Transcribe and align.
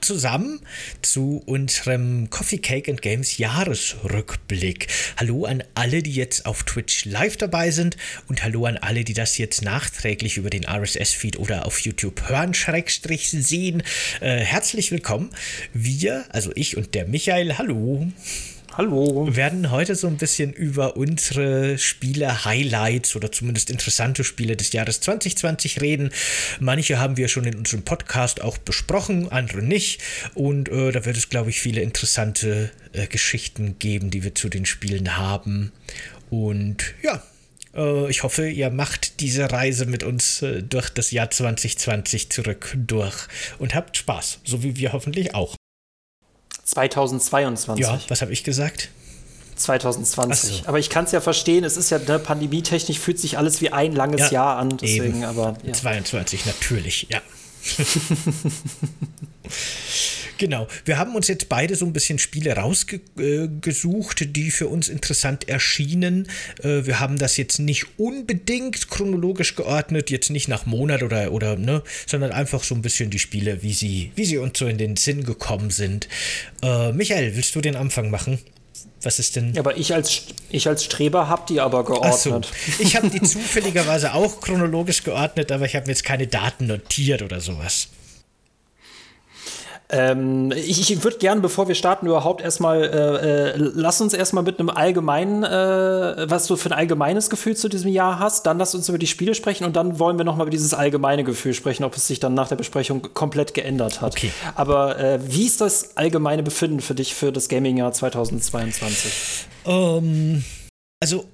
zusammen 0.00 0.60
zu 1.02 1.42
unserem 1.46 2.30
Coffee 2.30 2.58
Cake 2.58 2.90
and 2.90 3.02
Games 3.02 3.38
Jahresrückblick. 3.38 4.88
Hallo 5.16 5.44
an 5.44 5.62
alle, 5.74 6.02
die 6.02 6.12
jetzt 6.12 6.46
auf 6.46 6.64
Twitch 6.64 7.04
live 7.04 7.36
dabei 7.36 7.70
sind 7.70 7.96
und 8.28 8.42
hallo 8.42 8.66
an 8.66 8.76
alle, 8.76 9.04
die 9.04 9.14
das 9.14 9.38
jetzt 9.38 9.62
nachträglich 9.62 10.36
über 10.36 10.50
den 10.50 10.64
RSS-Feed 10.64 11.38
oder 11.38 11.66
auf 11.66 11.80
YouTube 11.80 12.28
hören, 12.28 12.54
Schrägstrich 12.54 13.30
sehen. 13.30 13.82
Äh, 14.20 14.38
herzlich 14.38 14.90
willkommen. 14.90 15.30
Wir, 15.72 16.24
also 16.30 16.50
ich 16.54 16.76
und 16.76 16.94
der 16.94 17.06
Michael, 17.06 17.58
hallo. 17.58 18.06
Hallo. 18.78 19.26
Wir 19.26 19.34
werden 19.34 19.72
heute 19.72 19.96
so 19.96 20.06
ein 20.06 20.18
bisschen 20.18 20.52
über 20.52 20.96
unsere 20.96 21.78
Spiele-Highlights 21.78 23.16
oder 23.16 23.32
zumindest 23.32 23.70
interessante 23.70 24.22
Spiele 24.22 24.54
des 24.54 24.70
Jahres 24.70 25.00
2020 25.00 25.80
reden. 25.80 26.10
Manche 26.60 27.00
haben 27.00 27.16
wir 27.16 27.26
schon 27.26 27.42
in 27.42 27.56
unserem 27.56 27.82
Podcast 27.82 28.40
auch 28.40 28.56
besprochen, 28.56 29.32
andere 29.32 29.64
nicht. 29.64 30.00
Und 30.34 30.68
äh, 30.68 30.92
da 30.92 31.04
wird 31.04 31.16
es, 31.16 31.28
glaube 31.28 31.50
ich, 31.50 31.60
viele 31.60 31.80
interessante 31.80 32.70
äh, 32.92 33.08
Geschichten 33.08 33.80
geben, 33.80 34.10
die 34.12 34.22
wir 34.22 34.36
zu 34.36 34.48
den 34.48 34.64
Spielen 34.64 35.16
haben. 35.16 35.72
Und 36.30 36.94
ja, 37.02 37.20
äh, 37.74 38.08
ich 38.08 38.22
hoffe, 38.22 38.48
ihr 38.48 38.70
macht 38.70 39.18
diese 39.18 39.50
Reise 39.50 39.86
mit 39.86 40.04
uns 40.04 40.42
äh, 40.42 40.62
durch 40.62 40.88
das 40.90 41.10
Jahr 41.10 41.32
2020 41.32 42.30
zurück 42.30 42.76
durch 42.76 43.26
und 43.58 43.74
habt 43.74 43.96
Spaß, 43.96 44.38
so 44.44 44.62
wie 44.62 44.76
wir 44.76 44.92
hoffentlich 44.92 45.34
auch. 45.34 45.57
2022. 46.64 47.84
Ja, 47.84 48.00
was 48.08 48.22
habe 48.22 48.32
ich 48.32 48.44
gesagt? 48.44 48.90
2020. 49.56 50.62
So. 50.62 50.68
Aber 50.68 50.78
ich 50.78 50.90
kann 50.90 51.04
es 51.04 51.12
ja 51.12 51.20
verstehen, 51.20 51.64
es 51.64 51.76
ist 51.76 51.90
ja 51.90 51.98
ne, 51.98 52.18
pandemietechnisch 52.18 52.98
fühlt 52.98 53.18
sich 53.18 53.38
alles 53.38 53.60
wie 53.60 53.70
ein 53.70 53.92
langes 53.92 54.30
ja, 54.30 54.30
Jahr 54.30 54.56
an. 54.56 54.76
Deswegen, 54.78 55.18
eben. 55.18 55.24
aber. 55.24 55.56
Ja. 55.64 55.72
22, 55.72 56.46
natürlich, 56.46 57.08
ja. 57.10 57.20
Genau. 60.38 60.68
Wir 60.84 60.98
haben 60.98 61.14
uns 61.14 61.28
jetzt 61.28 61.48
beide 61.48 61.74
so 61.74 61.84
ein 61.84 61.92
bisschen 61.92 62.18
Spiele 62.18 62.56
rausgesucht, 62.56 64.36
die 64.36 64.50
für 64.50 64.68
uns 64.68 64.88
interessant 64.88 65.48
erschienen. 65.48 66.28
Äh, 66.62 66.86
wir 66.86 67.00
haben 67.00 67.18
das 67.18 67.36
jetzt 67.36 67.58
nicht 67.58 67.86
unbedingt 67.98 68.88
chronologisch 68.88 69.56
geordnet, 69.56 70.10
jetzt 70.10 70.30
nicht 70.30 70.48
nach 70.48 70.64
Monat 70.64 71.02
oder, 71.02 71.32
oder 71.32 71.56
ne, 71.56 71.82
sondern 72.06 72.30
einfach 72.30 72.62
so 72.62 72.74
ein 72.74 72.82
bisschen 72.82 73.10
die 73.10 73.18
Spiele, 73.18 73.62
wie 73.62 73.72
sie, 73.72 74.12
wie 74.14 74.24
sie 74.24 74.38
uns 74.38 74.58
so 74.58 74.66
in 74.66 74.78
den 74.78 74.96
Sinn 74.96 75.24
gekommen 75.24 75.70
sind. 75.70 76.08
Äh, 76.62 76.92
Michael, 76.92 77.36
willst 77.36 77.54
du 77.54 77.60
den 77.60 77.76
Anfang 77.76 78.10
machen? 78.10 78.38
Was 79.02 79.18
ist 79.18 79.36
denn? 79.36 79.54
Ja, 79.54 79.60
aber 79.60 79.76
ich 79.76 79.94
als, 79.94 80.22
ich 80.50 80.66
als 80.66 80.84
Streber 80.84 81.28
habe 81.28 81.42
die 81.48 81.60
aber 81.60 81.84
geordnet. 81.84 82.46
So. 82.46 82.82
Ich 82.82 82.96
habe 82.96 83.08
die 83.10 83.22
zufälligerweise 83.22 84.14
auch 84.14 84.40
chronologisch 84.40 85.04
geordnet, 85.04 85.52
aber 85.52 85.66
ich 85.66 85.76
habe 85.76 85.86
mir 85.86 85.92
jetzt 85.92 86.04
keine 86.04 86.26
Daten 86.26 86.66
notiert 86.66 87.22
oder 87.22 87.40
sowas. 87.40 87.88
Ähm, 89.90 90.52
ich, 90.52 90.90
ich 90.90 91.02
würde 91.02 91.16
gerne, 91.16 91.40
bevor 91.40 91.66
wir 91.66 91.74
starten, 91.74 92.06
überhaupt 92.06 92.42
erstmal, 92.42 92.84
äh, 92.84 93.50
äh, 93.50 93.54
lass 93.56 94.00
uns 94.00 94.12
erstmal 94.12 94.44
mit 94.44 94.60
einem 94.60 94.68
allgemeinen, 94.68 95.44
äh, 95.44 96.30
was 96.30 96.46
du 96.46 96.56
für 96.56 96.70
ein 96.70 96.72
allgemeines 96.72 97.30
Gefühl 97.30 97.56
zu 97.56 97.68
diesem 97.68 97.90
Jahr 97.90 98.18
hast, 98.18 98.44
dann 98.44 98.58
lass 98.58 98.74
uns 98.74 98.88
über 98.90 98.98
die 98.98 99.06
Spiele 99.06 99.34
sprechen 99.34 99.64
und 99.64 99.76
dann 99.76 99.98
wollen 99.98 100.18
wir 100.18 100.24
nochmal 100.24 100.46
über 100.46 100.50
dieses 100.50 100.74
allgemeine 100.74 101.24
Gefühl 101.24 101.54
sprechen, 101.54 101.84
ob 101.84 101.96
es 101.96 102.06
sich 102.06 102.20
dann 102.20 102.34
nach 102.34 102.48
der 102.48 102.56
Besprechung 102.56 103.02
komplett 103.14 103.54
geändert 103.54 104.02
hat. 104.02 104.12
Okay. 104.12 104.30
Aber 104.54 104.98
äh, 104.98 105.20
wie 105.22 105.46
ist 105.46 105.62
das 105.62 105.96
allgemeine 105.96 106.42
Befinden 106.42 106.80
für 106.80 106.94
dich 106.94 107.14
für 107.14 107.32
das 107.32 107.48
Gaming-Jahr 107.48 107.92
2022? 107.92 109.46
Um, 109.64 109.74
ähm, 109.74 110.44
also 111.00 111.24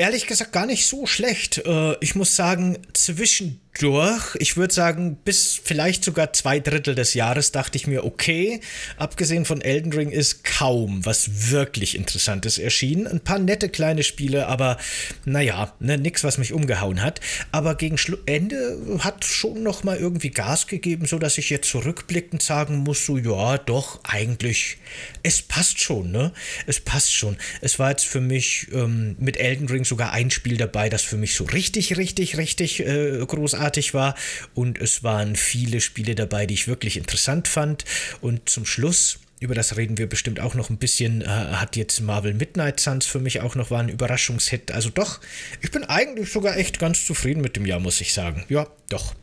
ehrlich 0.00 0.26
gesagt 0.26 0.52
gar 0.52 0.66
nicht 0.66 0.86
so 0.86 1.06
schlecht. 1.06 1.58
Äh, 1.58 1.96
ich 2.00 2.14
muss 2.14 2.34
sagen, 2.34 2.78
zwischendurch 2.92 3.69
durch. 3.78 4.36
Ich 4.38 4.56
würde 4.56 4.74
sagen, 4.74 5.16
bis 5.24 5.60
vielleicht 5.62 6.04
sogar 6.04 6.32
zwei 6.32 6.60
Drittel 6.60 6.94
des 6.94 7.14
Jahres 7.14 7.52
dachte 7.52 7.76
ich 7.76 7.86
mir, 7.86 8.04
okay, 8.04 8.60
abgesehen 8.96 9.44
von 9.44 9.60
Elden 9.60 9.92
Ring 9.92 10.10
ist 10.10 10.44
kaum 10.44 11.04
was 11.06 11.50
wirklich 11.50 11.94
Interessantes 11.94 12.58
erschienen. 12.58 13.06
Ein 13.06 13.20
paar 13.20 13.38
nette 13.38 13.68
kleine 13.68 14.02
Spiele, 14.02 14.48
aber 14.48 14.76
naja, 15.24 15.72
ne, 15.78 15.98
nix, 15.98 16.24
was 16.24 16.38
mich 16.38 16.52
umgehauen 16.52 17.02
hat. 17.02 17.20
Aber 17.52 17.74
gegen 17.74 17.96
Schlu 17.96 18.16
Ende 18.26 18.78
hat 18.98 19.24
schon 19.24 19.62
noch 19.62 19.84
mal 19.84 19.96
irgendwie 19.96 20.30
Gas 20.30 20.66
gegeben, 20.66 21.06
so 21.06 21.18
dass 21.18 21.38
ich 21.38 21.48
jetzt 21.50 21.70
zurückblickend 21.70 22.42
sagen 22.42 22.78
muss, 22.78 23.06
so 23.06 23.16
ja, 23.16 23.56
doch, 23.58 24.00
eigentlich, 24.04 24.78
es 25.22 25.42
passt 25.42 25.80
schon, 25.80 26.10
ne? 26.10 26.32
Es 26.66 26.80
passt 26.80 27.14
schon. 27.14 27.36
Es 27.60 27.78
war 27.78 27.90
jetzt 27.90 28.06
für 28.06 28.20
mich 28.20 28.68
ähm, 28.72 29.16
mit 29.18 29.36
Elden 29.36 29.68
Ring 29.68 29.84
sogar 29.84 30.12
ein 30.12 30.30
Spiel 30.30 30.56
dabei, 30.56 30.88
das 30.88 31.02
für 31.02 31.16
mich 31.16 31.34
so 31.34 31.44
richtig, 31.44 31.96
richtig, 31.96 32.36
richtig 32.36 32.80
äh, 32.80 33.24
großartig 33.26 33.59
großartig 33.60 33.94
war 33.94 34.14
und 34.54 34.78
es 34.78 35.02
waren 35.02 35.36
viele 35.36 35.80
Spiele 35.80 36.14
dabei, 36.14 36.46
die 36.46 36.54
ich 36.54 36.66
wirklich 36.66 36.96
interessant 36.96 37.46
fand. 37.46 37.84
Und 38.20 38.48
zum 38.48 38.64
Schluss 38.64 39.18
über 39.40 39.54
das 39.54 39.78
reden 39.78 39.96
wir 39.96 40.06
bestimmt 40.06 40.38
auch 40.38 40.54
noch 40.54 40.68
ein 40.68 40.76
bisschen, 40.76 41.22
äh, 41.22 41.26
hat 41.26 41.74
jetzt 41.76 42.00
Marvel 42.00 42.34
Midnight 42.34 42.78
Suns 42.78 43.06
für 43.06 43.20
mich 43.20 43.40
auch 43.40 43.54
noch 43.54 43.70
war 43.70 43.80
ein 43.80 43.88
Überraschungshit. 43.88 44.70
Also 44.70 44.90
doch, 44.90 45.20
ich 45.62 45.70
bin 45.70 45.84
eigentlich 45.84 46.30
sogar 46.30 46.58
echt 46.58 46.78
ganz 46.78 47.06
zufrieden 47.06 47.40
mit 47.40 47.56
dem 47.56 47.64
Jahr, 47.64 47.80
muss 47.80 48.02
ich 48.02 48.12
sagen. 48.12 48.44
Ja, 48.50 48.66
doch. 48.90 49.14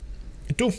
Du? 0.56 0.74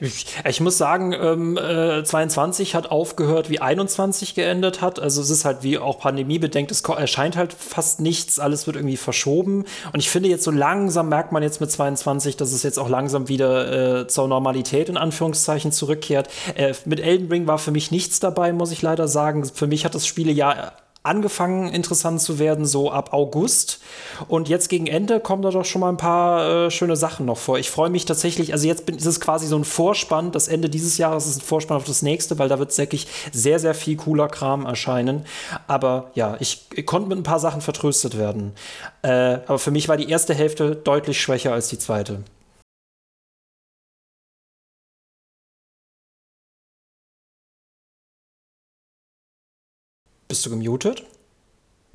Ich, 0.00 0.60
muss 0.60 0.78
sagen, 0.78 1.12
ähm, 1.12 1.56
äh, 1.56 2.04
22 2.04 2.74
hat 2.74 2.90
aufgehört, 2.90 3.50
wie 3.50 3.60
21 3.60 4.34
geendet 4.34 4.80
hat. 4.80 5.00
Also 5.00 5.20
es 5.20 5.30
ist 5.30 5.44
halt 5.44 5.62
wie 5.62 5.78
auch 5.78 5.98
pandemiebedingt, 5.98 6.70
es 6.70 6.82
erscheint 6.82 7.36
halt 7.36 7.52
fast 7.52 8.00
nichts, 8.00 8.38
alles 8.38 8.66
wird 8.66 8.76
irgendwie 8.76 8.96
verschoben. 8.96 9.64
Und 9.92 10.00
ich 10.00 10.10
finde 10.10 10.28
jetzt 10.28 10.44
so 10.44 10.50
langsam 10.50 11.08
merkt 11.08 11.32
man 11.32 11.42
jetzt 11.42 11.60
mit 11.60 11.70
22, 11.70 12.36
dass 12.36 12.52
es 12.52 12.62
jetzt 12.62 12.78
auch 12.78 12.88
langsam 12.88 13.28
wieder 13.28 14.00
äh, 14.00 14.06
zur 14.08 14.28
Normalität 14.28 14.88
in 14.88 14.96
Anführungszeichen 14.96 15.72
zurückkehrt. 15.72 16.28
Äh, 16.54 16.74
mit 16.84 17.00
Elden 17.00 17.28
Ring 17.28 17.46
war 17.46 17.58
für 17.58 17.70
mich 17.70 17.90
nichts 17.90 18.20
dabei, 18.20 18.52
muss 18.52 18.72
ich 18.72 18.82
leider 18.82 19.08
sagen. 19.08 19.44
Für 19.44 19.66
mich 19.66 19.84
hat 19.84 19.94
das 19.94 20.06
Spielejahr 20.06 20.72
angefangen 21.02 21.72
interessant 21.72 22.20
zu 22.20 22.38
werden, 22.38 22.66
so 22.66 22.90
ab 22.90 23.12
August. 23.12 23.80
Und 24.28 24.48
jetzt 24.48 24.68
gegen 24.68 24.86
Ende 24.86 25.18
kommen 25.18 25.42
da 25.42 25.50
doch 25.50 25.64
schon 25.64 25.80
mal 25.80 25.88
ein 25.88 25.96
paar 25.96 26.66
äh, 26.66 26.70
schöne 26.70 26.96
Sachen 26.96 27.24
noch 27.26 27.38
vor. 27.38 27.58
Ich 27.58 27.70
freue 27.70 27.88
mich 27.88 28.04
tatsächlich, 28.04 28.52
also 28.52 28.66
jetzt 28.66 28.84
bin, 28.84 28.96
ist 28.96 29.06
es 29.06 29.20
quasi 29.20 29.46
so 29.46 29.56
ein 29.56 29.64
Vorspann. 29.64 30.30
Das 30.30 30.48
Ende 30.48 30.68
dieses 30.68 30.98
Jahres 30.98 31.26
ist 31.26 31.38
ein 31.38 31.44
Vorspann 31.44 31.78
auf 31.78 31.84
das 31.84 32.02
nächste, 32.02 32.38
weil 32.38 32.48
da 32.48 32.58
wird 32.58 32.76
wirklich 32.76 33.06
sehr, 33.32 33.58
sehr 33.58 33.74
viel 33.74 33.96
cooler 33.96 34.28
Kram 34.28 34.66
erscheinen. 34.66 35.24
Aber 35.66 36.10
ja, 36.14 36.36
ich, 36.40 36.66
ich 36.74 36.84
konnte 36.84 37.08
mit 37.08 37.18
ein 37.18 37.24
paar 37.24 37.40
Sachen 37.40 37.62
vertröstet 37.62 38.18
werden. 38.18 38.52
Äh, 39.02 39.38
aber 39.46 39.58
für 39.58 39.70
mich 39.70 39.88
war 39.88 39.96
die 39.96 40.10
erste 40.10 40.34
Hälfte 40.34 40.76
deutlich 40.76 41.20
schwächer 41.20 41.52
als 41.52 41.68
die 41.68 41.78
zweite. 41.78 42.22
Bist 50.30 50.46
du 50.46 50.50
gemutet? 50.50 51.02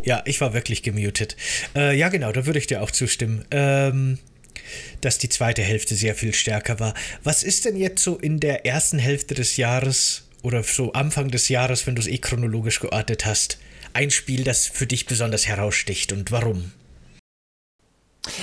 Ja, 0.03 0.21
ich 0.25 0.41
war 0.41 0.53
wirklich 0.53 0.83
gemutet. 0.83 1.37
Äh, 1.73 1.97
ja, 1.97 2.09
genau, 2.09 2.33
da 2.33 2.45
würde 2.45 2.59
ich 2.59 2.67
dir 2.67 2.83
auch 2.83 2.91
zustimmen. 2.91 3.45
Ähm, 3.49 4.19
dass 4.99 5.17
die 5.19 5.29
zweite 5.29 5.61
Hälfte 5.61 5.95
sehr 5.95 6.15
viel 6.15 6.33
stärker 6.33 6.81
war. 6.81 6.93
Was 7.23 7.43
ist 7.43 7.63
denn 7.63 7.77
jetzt 7.77 8.03
so 8.03 8.17
in 8.17 8.41
der 8.41 8.65
ersten 8.65 8.99
Hälfte 8.99 9.35
des 9.35 9.55
Jahres 9.55 10.27
oder 10.43 10.63
so 10.63 10.91
Anfang 10.91 11.31
des 11.31 11.47
Jahres, 11.47 11.87
wenn 11.87 11.95
du 11.95 12.01
es 12.01 12.07
eh 12.07 12.17
chronologisch 12.17 12.81
geordnet 12.81 13.25
hast, 13.25 13.57
ein 13.93 14.11
Spiel, 14.11 14.43
das 14.43 14.65
für 14.65 14.85
dich 14.85 15.05
besonders 15.05 15.47
heraussticht 15.47 16.11
und 16.11 16.29
warum? 16.29 16.73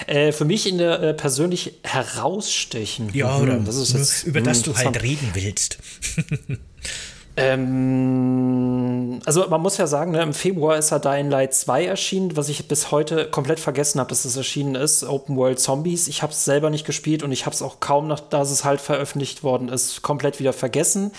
Äh, 0.07 0.33
für 0.33 0.47
mich 0.47 0.67
in 0.67 0.79
der 0.79 1.03
äh, 1.03 1.13
persönlich 1.13 1.75
herausstechen. 1.83 3.11
Ja, 3.13 3.37
oder 3.37 3.59
mhm, 3.59 3.67
das 3.67 3.77
ist 3.77 3.93
jetzt, 3.93 4.23
über 4.25 4.41
das 4.41 4.63
du 4.63 4.75
halt 4.75 5.03
reden 5.03 5.33
willst. 5.35 5.77
Ähm, 7.37 9.21
also 9.25 9.49
man 9.49 9.61
muss 9.61 9.79
ja 9.79 9.87
sagen, 9.87 10.13
ne, 10.13 10.23
im 10.23 10.35
Februar 10.35 10.77
ist 10.77 10.91
ja 10.91 10.99
Dying 10.99 11.31
Light 11.31 11.55
2 11.55 11.87
erschienen, 11.87 12.37
was 12.37 12.49
ich 12.49 12.69
bis 12.69 12.91
heute 12.91 13.27
komplett 13.27 13.61
vergessen 13.61 14.01
habe, 14.01 14.11
dass 14.11 14.25
es 14.25 14.37
erschienen 14.37 14.75
ist. 14.75 15.05
Open 15.05 15.37
World 15.37 15.59
Zombies. 15.59 16.09
Ich 16.09 16.23
habe 16.23 16.33
es 16.33 16.45
selber 16.45 16.71
nicht 16.71 16.85
gespielt 16.85 17.23
und 17.23 17.33
ich 17.33 17.47
habe 17.47 17.55
es 17.55 17.63
auch 17.63 17.81
kaum, 17.81 18.07
nach, 18.07 18.21
dass 18.21 18.51
es 18.51 18.65
halt 18.65 18.81
veröffentlicht 18.81 19.43
worden 19.43 19.69
ist, 19.69 20.03
komplett 20.03 20.41
wieder 20.41 20.53
vergessen. 20.53 21.13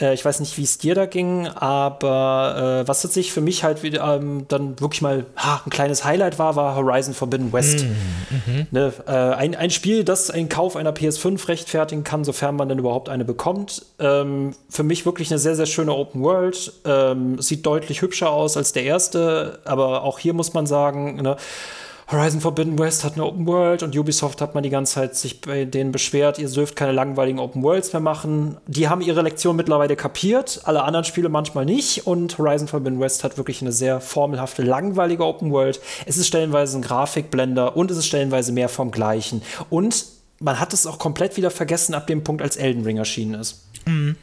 Äh, 0.00 0.14
ich 0.14 0.24
weiß 0.24 0.40
nicht, 0.40 0.58
wie 0.58 0.64
es 0.64 0.78
dir 0.78 0.94
da 0.94 1.06
ging, 1.06 1.46
aber 1.48 2.82
äh, 2.84 2.88
was 2.88 3.02
sich 3.02 3.32
für 3.32 3.40
mich 3.40 3.64
halt 3.64 3.82
wieder 3.82 4.16
ähm, 4.16 4.46
dann 4.48 4.80
wirklich 4.80 5.02
mal 5.02 5.26
ha, 5.36 5.62
ein 5.64 5.70
kleines 5.70 6.04
Highlight 6.04 6.38
war, 6.38 6.56
war 6.56 6.74
Horizon 6.74 7.14
Forbidden 7.14 7.52
West. 7.52 7.84
Mhm. 7.84 8.66
Ne, 8.70 8.92
äh, 9.06 9.10
ein, 9.10 9.54
ein 9.54 9.70
Spiel, 9.70 10.04
das 10.04 10.30
einen 10.30 10.48
Kauf 10.48 10.76
einer 10.76 10.92
PS5 10.92 11.48
rechtfertigen 11.48 12.02
kann, 12.02 12.24
sofern 12.24 12.56
man 12.56 12.68
denn 12.68 12.78
überhaupt 12.78 13.08
eine 13.08 13.24
bekommt. 13.24 13.84
Ähm, 13.98 14.54
für 14.68 14.82
mich 14.82 15.06
wirklich 15.06 15.30
eine 15.30 15.38
sehr 15.38 15.53
sehr, 15.54 15.66
sehr 15.66 15.72
schöne 15.72 15.94
Open 15.94 16.22
World. 16.22 16.72
Ähm, 16.84 17.40
sieht 17.40 17.64
deutlich 17.64 18.02
hübscher 18.02 18.30
aus 18.30 18.56
als 18.56 18.72
der 18.72 18.84
erste, 18.84 19.60
aber 19.64 20.02
auch 20.02 20.18
hier 20.18 20.34
muss 20.34 20.52
man 20.52 20.66
sagen, 20.66 21.16
ne, 21.16 21.36
Horizon 22.10 22.40
Forbidden 22.42 22.78
West 22.78 23.02
hat 23.02 23.14
eine 23.14 23.24
Open 23.24 23.46
World 23.46 23.82
und 23.82 23.96
Ubisoft 23.96 24.42
hat 24.42 24.54
man 24.54 24.62
die 24.62 24.68
ganze 24.68 24.94
Zeit 24.94 25.16
sich 25.16 25.40
bei 25.40 25.64
denen 25.64 25.90
beschwert, 25.90 26.38
ihr 26.38 26.50
dürft 26.50 26.76
keine 26.76 26.92
langweiligen 26.92 27.38
Open 27.38 27.62
Worlds 27.62 27.94
mehr 27.94 28.00
machen. 28.00 28.58
Die 28.66 28.88
haben 28.88 29.00
ihre 29.00 29.22
Lektion 29.22 29.56
mittlerweile 29.56 29.96
kapiert, 29.96 30.60
alle 30.64 30.82
anderen 30.82 31.06
Spiele 31.06 31.30
manchmal 31.30 31.64
nicht 31.64 32.06
und 32.06 32.36
Horizon 32.36 32.68
Forbidden 32.68 33.00
West 33.00 33.24
hat 33.24 33.38
wirklich 33.38 33.62
eine 33.62 33.72
sehr 33.72 34.00
formelhafte, 34.00 34.62
langweilige 34.62 35.24
Open 35.24 35.50
World. 35.50 35.80
Es 36.04 36.18
ist 36.18 36.26
stellenweise 36.26 36.76
ein 36.76 36.82
Grafikblender 36.82 37.74
und 37.74 37.90
es 37.90 37.96
ist 37.96 38.06
stellenweise 38.06 38.52
mehr 38.52 38.68
vom 38.68 38.90
Gleichen. 38.90 39.40
Und 39.70 40.04
man 40.44 40.60
hat 40.60 40.74
es 40.74 40.86
auch 40.86 40.98
komplett 40.98 41.36
wieder 41.36 41.50
vergessen 41.50 41.94
ab 41.94 42.06
dem 42.06 42.22
Punkt, 42.22 42.42
als 42.42 42.56
Elden 42.56 42.84
Ring 42.84 42.98
erschienen 42.98 43.40
ist. 43.40 43.62
Mhm 43.86 44.16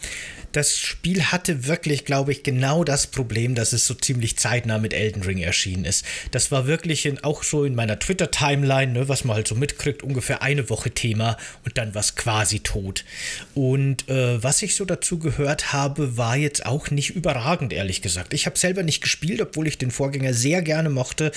das 0.52 0.78
Spiel 0.78 1.24
hatte 1.26 1.68
wirklich, 1.68 2.06
glaube 2.06 2.32
ich, 2.32 2.44
genau 2.44 2.84
das 2.84 3.08
Problem, 3.08 3.56
dass 3.56 3.74
es 3.74 3.86
so 3.86 3.94
ziemlich 3.94 4.38
zeitnah 4.38 4.78
mit 4.78 4.94
Elden 4.94 5.24
Ring 5.24 5.40
erschienen 5.40 5.86
ist. 5.86 6.06
Das 6.32 6.52
war 6.52 6.68
wirklich 6.68 7.06
in, 7.06 7.24
auch 7.24 7.44
so 7.44 7.64
in 7.64 7.76
meiner 7.76 8.00
Twitter-Timeline, 8.00 8.92
ne, 8.92 9.10
was 9.10 9.24
man 9.24 9.36
halt 9.36 9.48
so 9.48 9.56
mitkriegt, 9.56 10.04
ungefähr 10.04 10.42
eine 10.42 10.70
Woche 10.70 10.92
Thema 10.92 11.38
und 11.66 11.78
dann 11.78 11.96
war 11.96 12.02
es 12.02 12.16
quasi 12.16 12.60
tot. 12.60 13.06
Und 13.54 14.10
äh, 14.10 14.44
was 14.44 14.62
ich 14.62 14.76
so 14.76 14.86
dazu 14.86 15.20
gehört 15.20 15.74
habe, 15.74 16.18
war 16.18 16.36
jetzt 16.36 16.66
auch 16.66 16.92
nicht 16.92 17.12
überragend, 17.12 17.74
ehrlich 17.74 18.02
gesagt. 18.02 18.34
Ich 18.34 18.46
habe 18.46 18.58
selber 18.58 18.84
nicht 18.84 19.02
gespielt, 19.02 19.42
obwohl 19.42 19.68
ich 19.68 19.78
den 19.78 19.92
Vorgänger 19.92 20.34
sehr 20.34 20.62
gerne 20.62 20.90
mochte, 20.90 21.32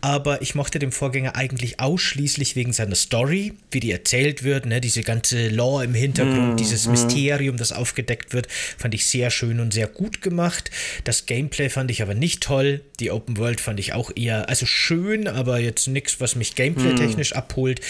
aber 0.00 0.42
ich 0.42 0.54
mochte 0.54 0.78
den 0.78 0.92
Vorgänger 0.92 1.36
eigentlich 1.36 1.80
ausschließlich 1.80 2.56
wegen 2.56 2.72
seiner 2.72 2.94
Story, 2.94 3.54
wie 3.70 3.80
die 3.80 3.92
erzählt 3.92 4.23
wird, 4.42 4.66
ne, 4.66 4.80
diese 4.80 5.02
ganze 5.02 5.48
Lore 5.48 5.84
im 5.84 5.94
Hintergrund, 5.94 6.54
mm, 6.54 6.56
dieses 6.56 6.86
mm. 6.86 6.90
Mysterium, 6.90 7.56
das 7.56 7.72
aufgedeckt 7.72 8.32
wird. 8.32 8.48
Fand 8.50 8.94
ich 8.94 9.06
sehr 9.06 9.30
schön 9.30 9.60
und 9.60 9.72
sehr 9.74 9.86
gut 9.86 10.22
gemacht. 10.22 10.70
Das 11.04 11.26
Gameplay 11.26 11.68
fand 11.68 11.90
ich 11.90 12.02
aber 12.02 12.14
nicht 12.14 12.42
toll. 12.42 12.80
Die 13.00 13.10
Open 13.10 13.36
World 13.36 13.60
fand 13.60 13.78
ich 13.80 13.92
auch 13.92 14.10
eher, 14.16 14.48
also 14.48 14.66
schön, 14.66 15.28
aber 15.28 15.58
jetzt 15.58 15.86
nichts, 15.88 16.20
was 16.20 16.36
mich 16.36 16.54
gameplay-technisch 16.54 17.32
hm. 17.32 17.36
abholt. 17.36 17.80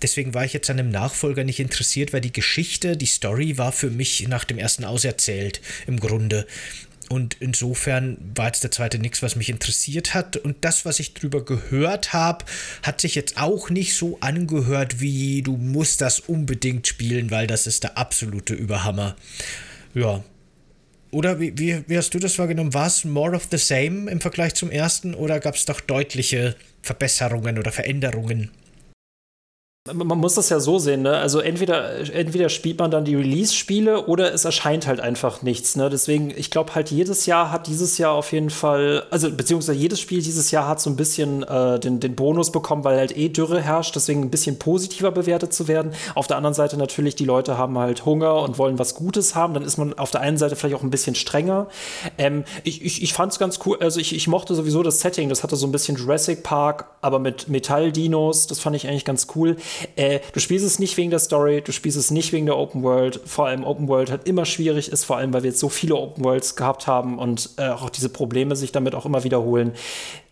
Deswegen 0.00 0.34
war 0.34 0.44
ich 0.44 0.52
jetzt 0.52 0.70
an 0.70 0.78
dem 0.78 0.90
Nachfolger 0.90 1.44
nicht 1.44 1.60
interessiert, 1.60 2.12
weil 2.12 2.20
die 2.20 2.32
Geschichte, 2.32 2.96
die 2.96 3.06
Story 3.06 3.58
war 3.58 3.72
für 3.72 3.90
mich 3.90 4.26
nach 4.28 4.44
dem 4.44 4.58
ersten 4.58 4.84
auserzählt, 4.84 5.60
im 5.86 6.00
Grunde. 6.00 6.46
Und 7.12 7.36
insofern 7.40 8.16
war 8.34 8.46
jetzt 8.46 8.64
der 8.64 8.70
zweite 8.70 8.98
nichts, 8.98 9.22
was 9.22 9.36
mich 9.36 9.50
interessiert 9.50 10.14
hat. 10.14 10.38
Und 10.38 10.64
das, 10.64 10.86
was 10.86 10.98
ich 10.98 11.12
drüber 11.12 11.44
gehört 11.44 12.14
habe, 12.14 12.46
hat 12.82 13.02
sich 13.02 13.14
jetzt 13.14 13.36
auch 13.36 13.68
nicht 13.68 13.94
so 13.94 14.16
angehört 14.20 14.98
wie 15.02 15.42
du 15.42 15.58
musst 15.58 16.00
das 16.00 16.20
unbedingt 16.20 16.86
spielen, 16.86 17.30
weil 17.30 17.46
das 17.46 17.66
ist 17.66 17.82
der 17.82 17.98
absolute 17.98 18.54
Überhammer. 18.54 19.14
Ja. 19.92 20.24
Oder 21.10 21.38
wie, 21.38 21.58
wie, 21.58 21.84
wie 21.86 21.98
hast 21.98 22.14
du 22.14 22.18
das 22.18 22.38
wahrgenommen? 22.38 22.72
War 22.72 22.86
es 22.86 23.04
more 23.04 23.36
of 23.36 23.48
the 23.50 23.58
same 23.58 24.10
im 24.10 24.22
Vergleich 24.22 24.54
zum 24.54 24.70
ersten 24.70 25.12
oder 25.12 25.38
gab 25.38 25.54
es 25.54 25.66
doch 25.66 25.82
deutliche 25.82 26.56
Verbesserungen 26.80 27.58
oder 27.58 27.72
Veränderungen? 27.72 28.50
Man 29.92 30.18
muss 30.18 30.34
das 30.34 30.48
ja 30.48 30.60
so 30.60 30.78
sehen, 30.78 31.02
ne? 31.02 31.16
Also 31.16 31.40
entweder, 31.40 32.14
entweder 32.14 32.48
spielt 32.50 32.78
man 32.78 32.92
dann 32.92 33.04
die 33.04 33.16
Release-Spiele 33.16 34.06
oder 34.06 34.32
es 34.32 34.44
erscheint 34.44 34.86
halt 34.86 35.00
einfach 35.00 35.42
nichts. 35.42 35.74
Ne? 35.74 35.90
Deswegen, 35.90 36.30
ich 36.30 36.52
glaube 36.52 36.76
halt, 36.76 36.92
jedes 36.92 37.26
Jahr 37.26 37.50
hat 37.50 37.66
dieses 37.66 37.98
Jahr 37.98 38.12
auf 38.12 38.30
jeden 38.30 38.50
Fall, 38.50 39.02
also 39.10 39.28
beziehungsweise 39.32 39.76
jedes 39.76 39.98
Spiel 39.98 40.22
dieses 40.22 40.52
Jahr 40.52 40.68
hat 40.68 40.80
so 40.80 40.88
ein 40.88 40.94
bisschen 40.94 41.42
äh, 41.42 41.80
den, 41.80 41.98
den 41.98 42.14
Bonus 42.14 42.52
bekommen, 42.52 42.84
weil 42.84 42.96
halt 42.96 43.16
eh 43.16 43.28
Dürre 43.28 43.60
herrscht, 43.60 43.96
deswegen 43.96 44.22
ein 44.22 44.30
bisschen 44.30 44.56
positiver 44.56 45.10
bewertet 45.10 45.52
zu 45.52 45.66
werden. 45.66 45.90
Auf 46.14 46.28
der 46.28 46.36
anderen 46.36 46.54
Seite 46.54 46.76
natürlich, 46.76 47.16
die 47.16 47.24
Leute 47.24 47.58
haben 47.58 47.76
halt 47.76 48.06
Hunger 48.06 48.36
und 48.36 48.58
wollen 48.58 48.78
was 48.78 48.94
Gutes 48.94 49.34
haben. 49.34 49.52
Dann 49.52 49.64
ist 49.64 49.78
man 49.78 49.94
auf 49.94 50.12
der 50.12 50.20
einen 50.20 50.38
Seite 50.38 50.54
vielleicht 50.54 50.76
auch 50.76 50.84
ein 50.84 50.90
bisschen 50.90 51.16
strenger. 51.16 51.66
Ähm, 52.18 52.44
ich 52.62 52.84
ich, 52.84 53.02
ich 53.02 53.12
fand 53.12 53.32
es 53.32 53.40
ganz 53.40 53.58
cool, 53.66 53.78
also 53.80 53.98
ich, 53.98 54.14
ich 54.14 54.28
mochte 54.28 54.54
sowieso 54.54 54.84
das 54.84 55.00
Setting, 55.00 55.28
das 55.28 55.42
hatte 55.42 55.56
so 55.56 55.66
ein 55.66 55.72
bisschen 55.72 55.96
Jurassic 55.96 56.44
Park, 56.44 56.84
aber 57.00 57.18
mit 57.18 57.48
Metalldinos, 57.48 58.46
das 58.46 58.60
fand 58.60 58.76
ich 58.76 58.86
eigentlich 58.86 59.04
ganz 59.04 59.26
cool. 59.34 59.56
Äh, 59.96 60.20
du 60.32 60.40
spielst 60.40 60.64
es 60.64 60.78
nicht 60.78 60.96
wegen 60.96 61.10
der 61.10 61.18
Story, 61.18 61.62
du 61.62 61.72
spielst 61.72 61.98
es 61.98 62.10
nicht 62.10 62.32
wegen 62.32 62.46
der 62.46 62.56
Open 62.56 62.82
World. 62.82 63.20
Vor 63.24 63.46
allem 63.46 63.64
Open 63.64 63.88
World 63.88 64.10
halt 64.10 64.26
immer 64.26 64.44
schwierig 64.44 64.90
ist, 64.90 65.04
vor 65.04 65.16
allem 65.16 65.32
weil 65.32 65.42
wir 65.42 65.50
jetzt 65.50 65.60
so 65.60 65.68
viele 65.68 65.96
Open 65.96 66.24
Worlds 66.24 66.56
gehabt 66.56 66.86
haben 66.86 67.18
und 67.18 67.50
äh, 67.56 67.68
auch 67.68 67.90
diese 67.90 68.08
Probleme 68.08 68.56
sich 68.56 68.72
damit 68.72 68.94
auch 68.94 69.06
immer 69.06 69.24
wiederholen. 69.24 69.72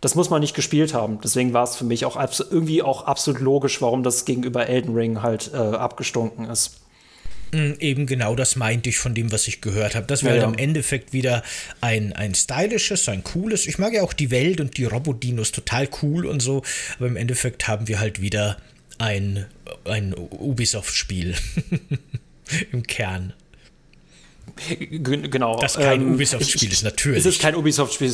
Das 0.00 0.14
muss 0.14 0.31
man 0.31 0.40
nicht 0.40 0.54
gespielt 0.54 0.94
haben. 0.94 1.20
Deswegen 1.22 1.52
war 1.52 1.64
es 1.64 1.76
für 1.76 1.84
mich 1.84 2.04
auch 2.04 2.19
irgendwie 2.50 2.82
auch 2.82 3.04
absolut 3.04 3.40
logisch, 3.40 3.82
warum 3.82 4.02
das 4.02 4.25
gegenüber 4.25 4.66
Elden 4.66 4.94
Ring 4.94 5.22
halt 5.22 5.50
äh, 5.52 5.56
abgestunken 5.56 6.46
ist. 6.48 6.81
Mm, 7.52 7.72
eben 7.81 8.06
genau 8.06 8.37
das 8.37 8.56
meinte 8.56 8.88
ich 8.88 8.98
von 8.98 9.14
dem, 9.14 9.32
was 9.32 9.48
ich 9.48 9.60
gehört 9.60 9.94
habe. 9.94 10.06
Das 10.06 10.22
wäre 10.22 10.37
ja, 10.37 10.42
halt 10.42 10.52
ja. 10.52 10.58
im 10.58 10.69
Endeffekt 10.69 11.12
wieder 11.12 11.42
ein, 11.81 12.12
ein 12.12 12.34
stylisches, 12.34 13.08
ein 13.08 13.25
cooles. 13.25 13.66
Ich 13.66 13.78
mag 13.78 13.92
ja 13.92 14.02
auch 14.02 14.12
die 14.12 14.31
Welt 14.31 14.60
und 14.60 14.76
die 14.76 14.84
Robodinos 14.84 15.52
total 15.52 15.88
cool 16.02 16.26
und 16.26 16.40
so, 16.40 16.62
aber 16.98 17.08
im 17.08 17.16
Endeffekt 17.16 17.69
haben 17.69 17.88
wir 17.88 18.00
halt 18.00 18.20
wieder 18.20 18.56
ein, 19.00 19.47
ein 19.85 20.14
Ubisoft-Spiel 20.14 21.35
im 22.73 22.82
Kern. 22.85 23.32
Genau. 24.79 25.58
Das 25.58 25.75
kein 25.75 26.02
ähm, 26.02 26.14
Ubisoft-Spiel 26.14 26.70
ist, 26.70 26.82
natürlich. 26.82 27.20
Es 27.20 27.26
ist 27.26 27.41
kein 27.41 27.55
Ubisoft-Spiel. 27.55 28.12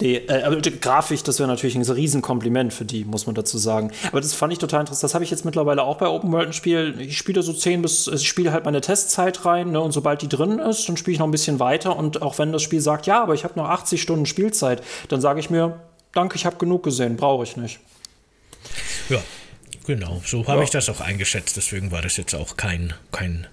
Nee, 0.00 0.16
äh, 0.16 0.42
aber 0.42 0.56
grafisch, 0.60 1.22
das 1.22 1.38
wäre 1.38 1.48
natürlich 1.48 1.76
ein 1.76 1.82
Riesenkompliment 1.82 2.72
für 2.72 2.86
die, 2.86 3.04
muss 3.04 3.26
man 3.26 3.34
dazu 3.34 3.58
sagen. 3.58 3.90
Aber 4.08 4.20
das 4.20 4.32
fand 4.32 4.54
ich 4.54 4.58
total 4.58 4.80
interessant. 4.80 5.04
Das 5.04 5.14
habe 5.14 5.24
ich 5.24 5.30
jetzt 5.30 5.44
mittlerweile 5.44 5.82
auch 5.82 5.98
bei 5.98 6.06
Open 6.06 6.32
World 6.32 6.54
Spiel. 6.54 6.94
Ich 6.98 7.18
spiele 7.18 7.42
so 7.42 7.52
10 7.52 7.82
bis, 7.82 8.08
also 8.08 8.22
ich 8.22 8.28
spiele 8.28 8.52
halt 8.52 8.64
meine 8.64 8.80
Testzeit 8.80 9.44
rein 9.44 9.72
ne, 9.72 9.80
und 9.80 9.92
sobald 9.92 10.22
die 10.22 10.28
drin 10.28 10.58
ist, 10.60 10.88
dann 10.88 10.96
spiele 10.96 11.14
ich 11.14 11.18
noch 11.18 11.26
ein 11.26 11.32
bisschen 11.32 11.60
weiter. 11.60 11.96
Und 11.96 12.22
auch 12.22 12.38
wenn 12.38 12.52
das 12.52 12.62
Spiel 12.62 12.80
sagt, 12.80 13.06
ja, 13.06 13.22
aber 13.22 13.34
ich 13.34 13.44
habe 13.44 13.58
noch 13.58 13.68
80 13.68 14.00
Stunden 14.00 14.24
Spielzeit, 14.24 14.82
dann 15.08 15.20
sage 15.20 15.40
ich 15.40 15.50
mir, 15.50 15.78
danke, 16.12 16.36
ich 16.36 16.46
habe 16.46 16.56
genug 16.56 16.84
gesehen, 16.84 17.16
brauche 17.16 17.44
ich 17.44 17.58
nicht. 17.58 17.80
Ja, 19.10 19.20
Genau, 19.86 20.20
so 20.26 20.46
habe 20.46 20.58
ja. 20.58 20.64
ich 20.64 20.70
das 20.70 20.88
auch 20.88 21.00
eingeschätzt. 21.00 21.56
Deswegen 21.56 21.90
war 21.90 22.02
das 22.02 22.16
jetzt 22.16 22.34
auch 22.34 22.56
kein, 22.56 22.92
kein 23.12 23.46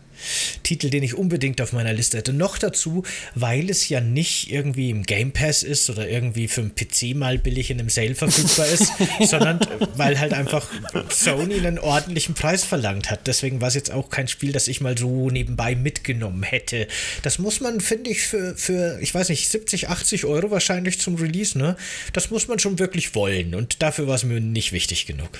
Titel, 0.64 0.90
den 0.90 1.04
ich 1.04 1.16
unbedingt 1.16 1.62
auf 1.62 1.74
meiner 1.74 1.94
Liste 1.94 2.18
hätte. 2.18 2.34
Noch 2.34 2.58
dazu, 2.58 3.04
weil 3.36 3.70
es 3.70 3.90
ja 3.90 4.00
nicht 4.02 4.52
irgendwie 4.52 4.90
im 4.90 5.04
Game 5.04 5.32
Pass 5.32 5.64
ist 5.64 5.90
oder 5.90 6.08
irgendwie 6.08 6.48
für 6.48 6.62
einen 6.62 6.76
PC 6.76 7.16
mal 7.16 7.38
billig 7.38 7.70
in 7.70 7.80
einem 7.80 7.90
Sale 7.90 8.16
verfügbar 8.16 8.68
ist, 8.68 8.92
sondern 9.30 9.60
weil 9.96 10.20
halt 10.20 10.34
einfach 10.34 10.68
Sony 11.10 11.58
einen 11.58 11.80
ordentlichen 11.80 12.36
Preis 12.36 12.64
verlangt 12.64 13.12
hat. 13.12 13.28
Deswegen 13.28 13.62
war 13.62 13.68
es 13.68 13.76
jetzt 13.76 13.92
auch 13.92 14.10
kein 14.10 14.28
Spiel, 14.28 14.52
das 14.52 14.68
ich 14.68 14.82
mal 14.82 14.98
so 14.98 15.30
nebenbei 15.30 15.76
mitgenommen 15.76 16.44
hätte. 16.44 16.88
Das 17.22 17.40
muss 17.40 17.60
man, 17.60 17.82
finde 17.82 18.10
ich, 18.10 18.22
für, 18.22 18.56
für, 18.56 19.00
ich 19.02 19.14
weiß 19.14 19.30
nicht, 19.30 19.50
70, 19.50 19.90
80 19.90 20.26
Euro 20.26 20.52
wahrscheinlich 20.52 21.00
zum 21.00 21.16
Release, 21.16 21.58
ne? 21.58 21.76
Das 22.14 22.32
muss 22.32 22.48
man 22.48 22.60
schon 22.60 22.80
wirklich 22.80 23.16
wollen. 23.16 23.56
Und 23.56 23.82
dafür 23.82 24.08
war 24.08 24.16
es 24.16 24.24
mir 24.24 24.40
nicht 24.40 24.72
wichtig 24.72 25.06
genug. 25.06 25.40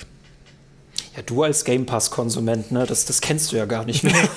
Ja, 1.16 1.22
du 1.22 1.44
als 1.44 1.64
Game 1.64 1.86
Pass-Konsument, 1.86 2.72
ne, 2.72 2.86
das, 2.86 3.04
das 3.04 3.20
kennst 3.20 3.52
du 3.52 3.56
ja 3.56 3.66
gar 3.66 3.84
nicht 3.84 4.02
mehr. 4.02 4.12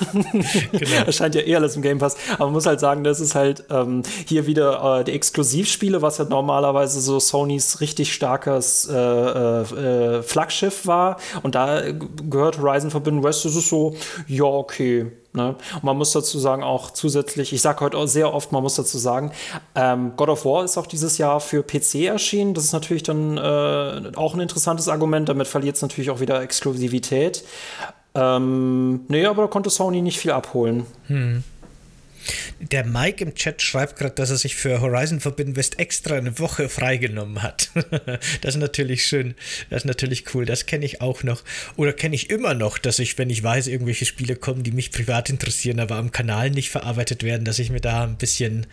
genau. 0.72 1.04
Das 1.06 1.16
scheint 1.16 1.34
ja 1.34 1.40
eher 1.40 1.58
alles 1.58 1.74
im 1.74 1.82
Game 1.82 1.98
Pass. 1.98 2.16
Aber 2.34 2.44
man 2.44 2.52
muss 2.52 2.66
halt 2.66 2.78
sagen, 2.78 3.02
das 3.02 3.18
ist 3.18 3.34
halt 3.34 3.64
ähm, 3.70 4.02
hier 4.26 4.46
wieder 4.46 5.00
äh, 5.00 5.04
die 5.04 5.12
Exklusivspiele, 5.12 6.02
was 6.02 6.18
ja 6.18 6.24
normalerweise 6.24 7.00
so 7.00 7.18
Sonys 7.18 7.80
richtig 7.80 8.14
starkes 8.14 8.88
äh, 8.88 8.94
äh, 8.96 10.22
Flaggschiff 10.22 10.86
war. 10.86 11.16
Und 11.42 11.56
da 11.56 11.82
gehört 11.90 12.58
Horizon 12.58 12.92
Forbidden 12.92 13.24
West, 13.24 13.44
das 13.44 13.56
ist 13.56 13.68
so, 13.68 13.96
ja, 14.28 14.44
okay, 14.44 15.10
Ne? 15.34 15.54
Und 15.74 15.84
man 15.84 15.96
muss 15.96 16.12
dazu 16.12 16.38
sagen, 16.38 16.62
auch 16.62 16.90
zusätzlich, 16.90 17.52
ich 17.52 17.60
sage 17.60 17.80
heute 17.80 18.08
sehr 18.08 18.32
oft, 18.32 18.50
man 18.50 18.62
muss 18.62 18.76
dazu 18.76 18.98
sagen, 18.98 19.32
ähm, 19.74 20.12
God 20.16 20.30
of 20.30 20.44
War 20.44 20.64
ist 20.64 20.78
auch 20.78 20.86
dieses 20.86 21.18
Jahr 21.18 21.40
für 21.40 21.62
PC 21.62 22.06
erschienen. 22.06 22.54
Das 22.54 22.64
ist 22.64 22.72
natürlich 22.72 23.02
dann 23.02 23.36
äh, 23.36 24.16
auch 24.16 24.34
ein 24.34 24.40
interessantes 24.40 24.88
Argument. 24.88 25.28
Damit 25.28 25.46
verliert 25.46 25.76
es 25.76 25.82
natürlich 25.82 26.10
auch 26.10 26.20
wieder 26.20 26.42
Exklusivität. 26.42 27.44
Ähm, 28.14 29.00
nee, 29.08 29.26
aber 29.26 29.42
da 29.42 29.48
konnte 29.48 29.70
Sony 29.70 30.00
nicht 30.00 30.18
viel 30.18 30.32
abholen. 30.32 30.86
Hm. 31.08 31.44
Der 32.60 32.84
Mike 32.84 33.24
im 33.24 33.34
Chat 33.34 33.62
schreibt 33.62 33.96
gerade, 33.96 34.14
dass 34.14 34.30
er 34.30 34.36
sich 34.36 34.56
für 34.56 34.80
Horizon 34.80 35.20
Forbidden 35.20 35.56
West 35.56 35.78
extra 35.78 36.16
eine 36.16 36.38
Woche 36.38 36.68
freigenommen 36.68 37.42
hat. 37.42 37.70
das 38.40 38.54
ist 38.54 38.60
natürlich 38.60 39.06
schön. 39.06 39.34
Das 39.70 39.82
ist 39.82 39.86
natürlich 39.86 40.34
cool. 40.34 40.44
Das 40.44 40.66
kenne 40.66 40.84
ich 40.84 41.00
auch 41.00 41.22
noch. 41.22 41.42
Oder 41.76 41.92
kenne 41.92 42.14
ich 42.14 42.30
immer 42.30 42.54
noch, 42.54 42.78
dass 42.78 42.98
ich, 42.98 43.16
wenn 43.18 43.30
ich 43.30 43.42
weiß, 43.42 43.68
irgendwelche 43.68 44.06
Spiele 44.06 44.36
kommen, 44.36 44.62
die 44.62 44.72
mich 44.72 44.90
privat 44.90 45.30
interessieren, 45.30 45.80
aber 45.80 45.96
am 45.96 46.10
Kanal 46.10 46.50
nicht 46.50 46.70
verarbeitet 46.70 47.22
werden, 47.22 47.44
dass 47.44 47.58
ich 47.58 47.70
mir 47.70 47.80
da 47.80 48.04
ein 48.04 48.16
bisschen 48.16 48.66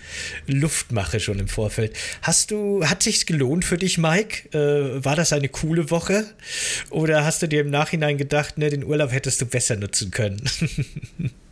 Luft 0.47 0.91
mache 0.91 1.19
schon 1.19 1.39
im 1.39 1.47
Vorfeld. 1.47 1.95
Hast 2.21 2.51
du, 2.51 2.85
hat 2.85 3.03
sich's 3.03 3.25
gelohnt 3.25 3.65
für 3.65 3.77
dich, 3.77 3.97
Mike? 3.97 4.49
Äh, 4.57 5.03
war 5.03 5.15
das 5.15 5.31
eine 5.33 5.49
coole 5.49 5.91
Woche? 5.91 6.25
Oder 6.89 7.25
hast 7.25 7.41
du 7.41 7.47
dir 7.47 7.61
im 7.61 7.69
Nachhinein 7.69 8.17
gedacht, 8.17 8.57
ne, 8.57 8.69
den 8.69 8.83
Urlaub 8.83 9.11
hättest 9.11 9.41
du 9.41 9.45
besser 9.45 9.75
nutzen 9.75 10.11
können? 10.11 10.41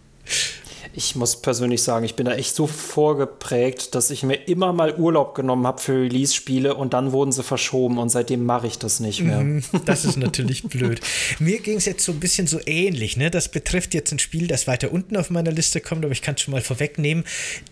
ich 0.96 1.16
muss 1.16 1.42
persönlich 1.42 1.82
sagen, 1.82 2.06
ich 2.06 2.16
bin 2.16 2.26
da 2.26 2.36
echt 2.36 2.56
so 2.56 2.68
vorgeprägt, 2.68 3.96
dass 3.96 4.12
ich 4.12 4.22
mir 4.24 4.36
immer 4.48 4.74
mal 4.74 4.96
Urlaub 4.96 5.34
genommen 5.34 5.66
habe 5.66 5.82
für 5.82 5.94
Release-Spiele 5.94 6.76
und 6.76 6.94
dann 6.94 7.12
wurden 7.12 7.32
sie 7.32 7.42
verschoben 7.42 7.98
und 7.98 8.10
seitdem 8.10 8.46
mache 8.46 8.68
ich 8.68 8.78
das 8.78 9.00
nicht 9.00 9.22
mehr. 9.22 9.40
Mhm, 9.40 9.64
das 9.86 10.06
ist 10.06 10.18
natürlich 10.18 10.64
blöd. 10.64 11.02
Mir 11.40 11.60
ging 11.60 11.78
es 11.78 11.86
jetzt 11.86 12.06
so 12.06 12.12
ein 12.12 12.20
bisschen 12.20 12.46
so 12.46 12.60
ähnlich. 12.66 13.18
Ne? 13.18 13.32
Das 13.32 13.50
betrifft 13.50 13.94
jetzt 13.96 14.12
ein 14.12 14.20
Spiel, 14.20 14.48
das 14.48 14.68
weiter 14.68 14.92
unten 14.92 15.18
auf 15.18 15.32
meiner 15.32 15.52
Liste 15.52 15.82
kommt, 15.82 16.06
aber 16.06 16.12
ich 16.12 16.22
kann 16.22 16.36
es 16.36 16.42
schon 16.42 16.52
mal 16.52 16.62
vorwegnehmen. 16.62 17.24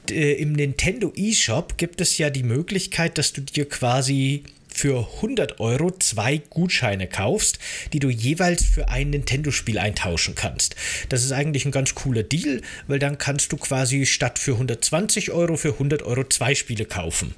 Im 0.10 0.54
Nintendo 0.54 1.14
eShop 1.16 1.78
gibt 1.78 2.02
es 2.02 2.18
ja 2.18 2.32
die 2.32 2.44
Möglichkeit, 2.44 3.20
dass 3.20 3.34
du 3.34 3.42
dir 3.42 3.70
quasi 3.70 4.44
für 4.82 5.08
100 5.18 5.60
Euro 5.60 5.92
zwei 5.92 6.40
Gutscheine 6.40 7.06
kaufst, 7.06 7.60
die 7.94 8.00
du 8.00 8.10
jeweils 8.10 8.66
für 8.66 8.90
ein 8.90 9.12
Nintendo-Spiel 9.12 9.78
eintauschen 9.78 10.34
kannst. 10.34 10.76
Das 11.10 11.24
ist 11.24 11.34
eigentlich 11.34 11.66
ein 11.66 11.72
ganz 11.72 11.94
cooler 11.94 12.24
Deal, 12.24 12.62
weil 12.88 12.98
dann 12.98 13.20
kannst 13.20 13.52
du 13.52 13.58
quasi 13.58 14.08
statt 14.08 14.40
für 14.40 14.54
120 14.54 15.30
Euro 15.30 15.56
für 15.56 15.74
100 15.74 16.02
Euro 16.02 16.24
zwei 16.24 16.56
Spiele 16.56 16.86
kaufen. 16.86 17.36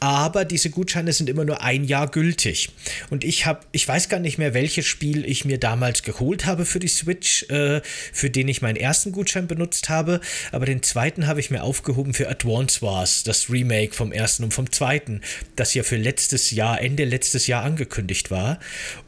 Aber 0.00 0.44
diese 0.44 0.70
Gutscheine 0.70 1.12
sind 1.12 1.28
immer 1.28 1.44
nur 1.44 1.62
ein 1.62 1.84
Jahr 1.84 2.10
gültig. 2.10 2.70
Und 3.10 3.24
ich 3.24 3.46
habe, 3.46 3.60
ich 3.72 3.86
weiß 3.86 4.08
gar 4.08 4.20
nicht 4.20 4.38
mehr, 4.38 4.54
welches 4.54 4.86
Spiel 4.86 5.24
ich 5.24 5.44
mir 5.44 5.58
damals 5.58 6.02
geholt 6.02 6.46
habe 6.46 6.64
für 6.64 6.80
die 6.80 6.88
Switch, 6.88 7.48
äh, 7.50 7.80
für 8.12 8.30
den 8.30 8.48
ich 8.48 8.62
meinen 8.62 8.76
ersten 8.76 9.12
Gutschein 9.12 9.46
benutzt 9.46 9.88
habe, 9.88 10.20
aber 10.52 10.66
den 10.66 10.82
zweiten 10.82 11.26
habe 11.26 11.40
ich 11.40 11.50
mir 11.50 11.62
aufgehoben 11.62 12.14
für 12.14 12.28
Advance 12.28 12.82
Wars, 12.82 13.22
das 13.22 13.50
Remake 13.50 13.94
vom 13.94 14.12
ersten 14.12 14.44
und 14.44 14.54
vom 14.54 14.70
zweiten, 14.72 15.20
das 15.56 15.74
ja 15.74 15.82
für 15.82 15.96
letztes 15.96 16.50
Jahr, 16.50 16.80
Ende 16.80 17.04
letztes 17.04 17.46
Jahr 17.46 17.62
angekündigt 17.64 18.30
war. 18.30 18.58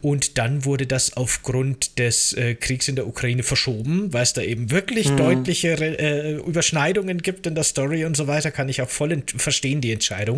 Und 0.03 0.39
dann 0.39 0.65
wurde 0.65 0.87
das 0.87 1.17
aufgrund 1.17 1.99
des 1.99 2.33
äh, 2.35 2.55
Kriegs 2.55 2.89
in 2.89 2.97
der 2.97 3.07
Ukraine 3.07 3.43
verschoben, 3.43 4.13
weil 4.13 4.23
es 4.23 4.33
da 4.33 4.43
eben 4.43 4.71
wirklich 4.71 5.11
mhm. 5.11 5.17
deutliche 5.17 5.73
äh, 5.73 6.33
Überschneidungen 6.35 7.23
gibt 7.23 7.47
in 7.47 7.55
der 7.55 7.65
Story 7.65 8.05
und 8.05 8.17
so 8.17 8.27
weiter, 8.27 8.51
kann 8.51 8.69
ich 8.69 8.83
auch 8.83 8.89
voll 8.89 9.23
verstehen, 9.37 9.81
die 9.81 9.93
Entscheidung. 9.93 10.36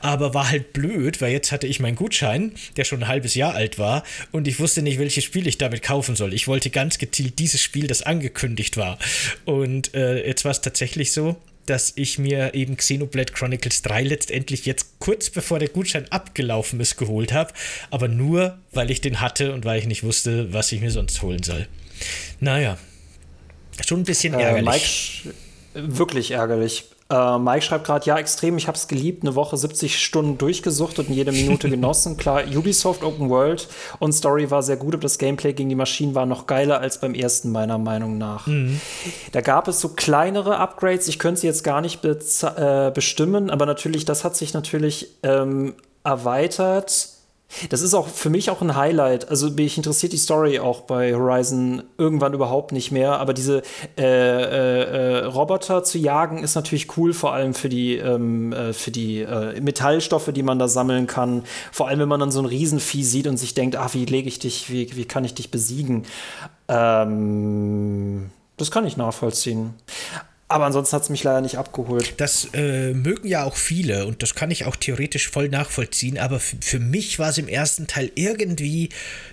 Aber 0.00 0.34
war 0.34 0.50
halt 0.50 0.72
blöd, 0.72 1.20
weil 1.20 1.32
jetzt 1.32 1.52
hatte 1.52 1.66
ich 1.66 1.80
meinen 1.80 1.96
Gutschein, 1.96 2.52
der 2.76 2.84
schon 2.84 3.02
ein 3.02 3.08
halbes 3.08 3.34
Jahr 3.34 3.54
alt 3.54 3.78
war, 3.78 4.04
und 4.30 4.48
ich 4.48 4.60
wusste 4.60 4.82
nicht, 4.82 4.98
welches 4.98 5.24
Spiel 5.24 5.46
ich 5.46 5.58
damit 5.58 5.82
kaufen 5.82 6.16
soll. 6.16 6.34
Ich 6.34 6.48
wollte 6.48 6.70
ganz 6.70 6.98
gezielt 6.98 7.38
dieses 7.38 7.60
Spiel, 7.60 7.86
das 7.86 8.02
angekündigt 8.02 8.76
war. 8.76 8.98
Und 9.44 9.94
äh, 9.94 10.26
jetzt 10.26 10.44
war 10.44 10.52
es 10.52 10.60
tatsächlich 10.60 11.12
so, 11.12 11.36
dass 11.66 11.92
ich 11.96 12.18
mir 12.18 12.54
eben 12.54 12.76
Xenoblade 12.76 13.32
Chronicles 13.32 13.82
3 13.82 14.02
letztendlich 14.02 14.66
jetzt 14.66 14.98
kurz 14.98 15.30
bevor 15.30 15.58
der 15.58 15.68
Gutschein 15.68 16.10
abgelaufen 16.10 16.80
ist 16.80 16.96
geholt 16.96 17.32
habe, 17.32 17.52
aber 17.90 18.08
nur 18.08 18.58
weil 18.72 18.90
ich 18.90 19.00
den 19.00 19.20
hatte 19.20 19.52
und 19.52 19.64
weil 19.64 19.78
ich 19.78 19.86
nicht 19.86 20.02
wusste, 20.02 20.52
was 20.52 20.72
ich 20.72 20.80
mir 20.80 20.90
sonst 20.90 21.22
holen 21.22 21.42
soll. 21.42 21.68
Naja, 22.40 22.78
schon 23.86 24.00
ein 24.00 24.04
bisschen 24.04 24.34
äh, 24.34 24.42
ärgerlich. 24.42 25.22
Mike, 25.74 25.94
wirklich 25.94 26.32
ärgerlich. 26.32 26.84
Äh, 27.12 27.38
Mike 27.38 27.62
schreibt 27.62 27.84
gerade, 27.84 28.06
ja, 28.06 28.16
extrem, 28.16 28.56
ich 28.56 28.66
habe 28.68 28.76
es 28.76 28.88
geliebt, 28.88 29.22
eine 29.22 29.34
Woche 29.34 29.56
70 29.56 30.02
Stunden 30.02 30.38
durchgesuchtet 30.38 31.08
und 31.08 31.14
jede 31.14 31.30
Minute 31.30 31.68
genossen. 31.68 32.16
Klar, 32.16 32.42
Ubisoft 32.46 33.04
Open 33.04 33.28
World 33.28 33.68
und 33.98 34.12
Story 34.12 34.50
war 34.50 34.62
sehr 34.62 34.76
gut, 34.76 34.94
aber 34.94 35.02
das 35.02 35.18
Gameplay 35.18 35.52
gegen 35.52 35.68
die 35.68 35.74
Maschinen 35.74 36.14
war 36.14 36.24
noch 36.24 36.46
geiler 36.46 36.80
als 36.80 36.98
beim 36.98 37.14
ersten, 37.14 37.52
meiner 37.52 37.76
Meinung 37.76 38.16
nach. 38.16 38.46
Mhm. 38.46 38.80
Da 39.32 39.42
gab 39.42 39.68
es 39.68 39.80
so 39.80 39.90
kleinere 39.90 40.56
Upgrades, 40.56 41.06
ich 41.08 41.18
könnte 41.18 41.42
sie 41.42 41.46
jetzt 41.46 41.64
gar 41.64 41.82
nicht 41.82 42.02
äh, 42.04 42.90
bestimmen, 42.94 43.50
aber 43.50 43.66
natürlich, 43.66 44.06
das 44.06 44.24
hat 44.24 44.34
sich 44.34 44.54
natürlich 44.54 45.08
ähm, 45.22 45.74
erweitert 46.04 47.08
das 47.70 47.82
ist 47.82 47.94
auch 47.94 48.08
für 48.08 48.30
mich 48.30 48.50
auch 48.50 48.60
ein 48.62 48.76
Highlight. 48.76 49.28
Also 49.28 49.50
mich 49.50 49.76
interessiert 49.76 50.12
die 50.12 50.18
Story 50.18 50.58
auch 50.58 50.82
bei 50.82 51.14
Horizon 51.14 51.82
irgendwann 51.98 52.34
überhaupt 52.34 52.72
nicht 52.72 52.92
mehr. 52.92 53.18
Aber 53.18 53.34
diese 53.34 53.62
äh, 53.98 54.02
äh, 54.02 55.18
äh 55.20 55.24
Roboter 55.24 55.84
zu 55.84 55.98
jagen 55.98 56.42
ist 56.42 56.54
natürlich 56.54 56.96
cool, 56.96 57.12
vor 57.12 57.32
allem 57.32 57.54
für 57.54 57.68
die, 57.68 57.96
ähm, 57.96 58.52
äh, 58.52 58.72
für 58.72 58.90
die 58.90 59.20
äh, 59.20 59.60
Metallstoffe, 59.60 60.32
die 60.32 60.42
man 60.42 60.58
da 60.58 60.68
sammeln 60.68 61.06
kann. 61.06 61.44
Vor 61.70 61.88
allem, 61.88 62.00
wenn 62.00 62.08
man 62.08 62.20
dann 62.20 62.32
so 62.32 62.40
ein 62.40 62.46
Riesenvieh 62.46 63.04
sieht 63.04 63.26
und 63.26 63.36
sich 63.36 63.54
denkt, 63.54 63.76
ach, 63.76 63.94
wie 63.94 64.04
lege 64.04 64.28
ich 64.28 64.38
dich, 64.38 64.70
wie, 64.70 64.96
wie 64.96 65.04
kann 65.04 65.24
ich 65.24 65.34
dich 65.34 65.50
besiegen? 65.50 66.04
Ähm, 66.68 68.30
das 68.56 68.70
kann 68.70 68.86
ich 68.86 68.96
nachvollziehen. 68.96 69.74
Aber 70.52 70.66
ansonsten 70.66 70.96
hat 70.96 71.02
es 71.04 71.08
mich 71.08 71.24
leider 71.24 71.40
nicht 71.40 71.56
abgeholt. 71.56 72.12
Das 72.18 72.48
äh, 72.52 72.92
mögen 72.92 73.26
ja 73.26 73.44
auch 73.44 73.56
viele 73.56 74.04
und 74.04 74.22
das 74.22 74.34
kann 74.34 74.50
ich 74.50 74.66
auch 74.66 74.76
theoretisch 74.76 75.30
voll 75.30 75.48
nachvollziehen, 75.48 76.18
aber 76.18 76.40
für 76.40 76.78
mich 76.78 77.18
war 77.18 77.30
es 77.30 77.38
im 77.38 77.48
ersten 77.48 77.86
Teil 77.86 78.12
irgendwie 78.16 78.90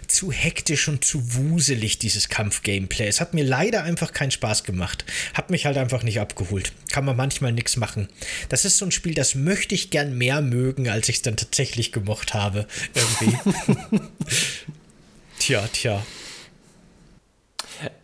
zu 0.07 0.31
hektisch 0.31 0.88
und 0.88 1.03
zu 1.03 1.35
wuselig, 1.35 1.99
dieses 1.99 2.29
Kampf-Gameplay. 2.29 3.05
Es 3.05 3.19
hat 3.19 3.33
mir 3.33 3.43
leider 3.43 3.83
einfach 3.83 4.13
keinen 4.13 4.31
Spaß 4.31 4.63
gemacht. 4.63 5.03
Hat 5.33 5.49
mich 5.49 5.65
halt 5.65 5.77
einfach 5.77 6.03
nicht 6.03 6.21
abgeholt. 6.21 6.71
Kann 6.89 7.03
man 7.03 7.17
manchmal 7.17 7.51
nichts 7.51 7.75
machen. 7.75 8.07
Das 8.47 8.63
ist 8.63 8.77
so 8.77 8.85
ein 8.85 8.91
Spiel, 8.91 9.13
das 9.13 9.35
möchte 9.35 9.75
ich 9.75 9.89
gern 9.89 10.17
mehr 10.17 10.41
mögen, 10.41 10.88
als 10.88 11.09
ich 11.09 11.17
es 11.17 11.21
dann 11.21 11.35
tatsächlich 11.35 11.91
gemocht 11.91 12.33
habe. 12.33 12.65
Irgendwie. 12.95 13.99
tja, 15.39 15.67
tja. 15.73 16.01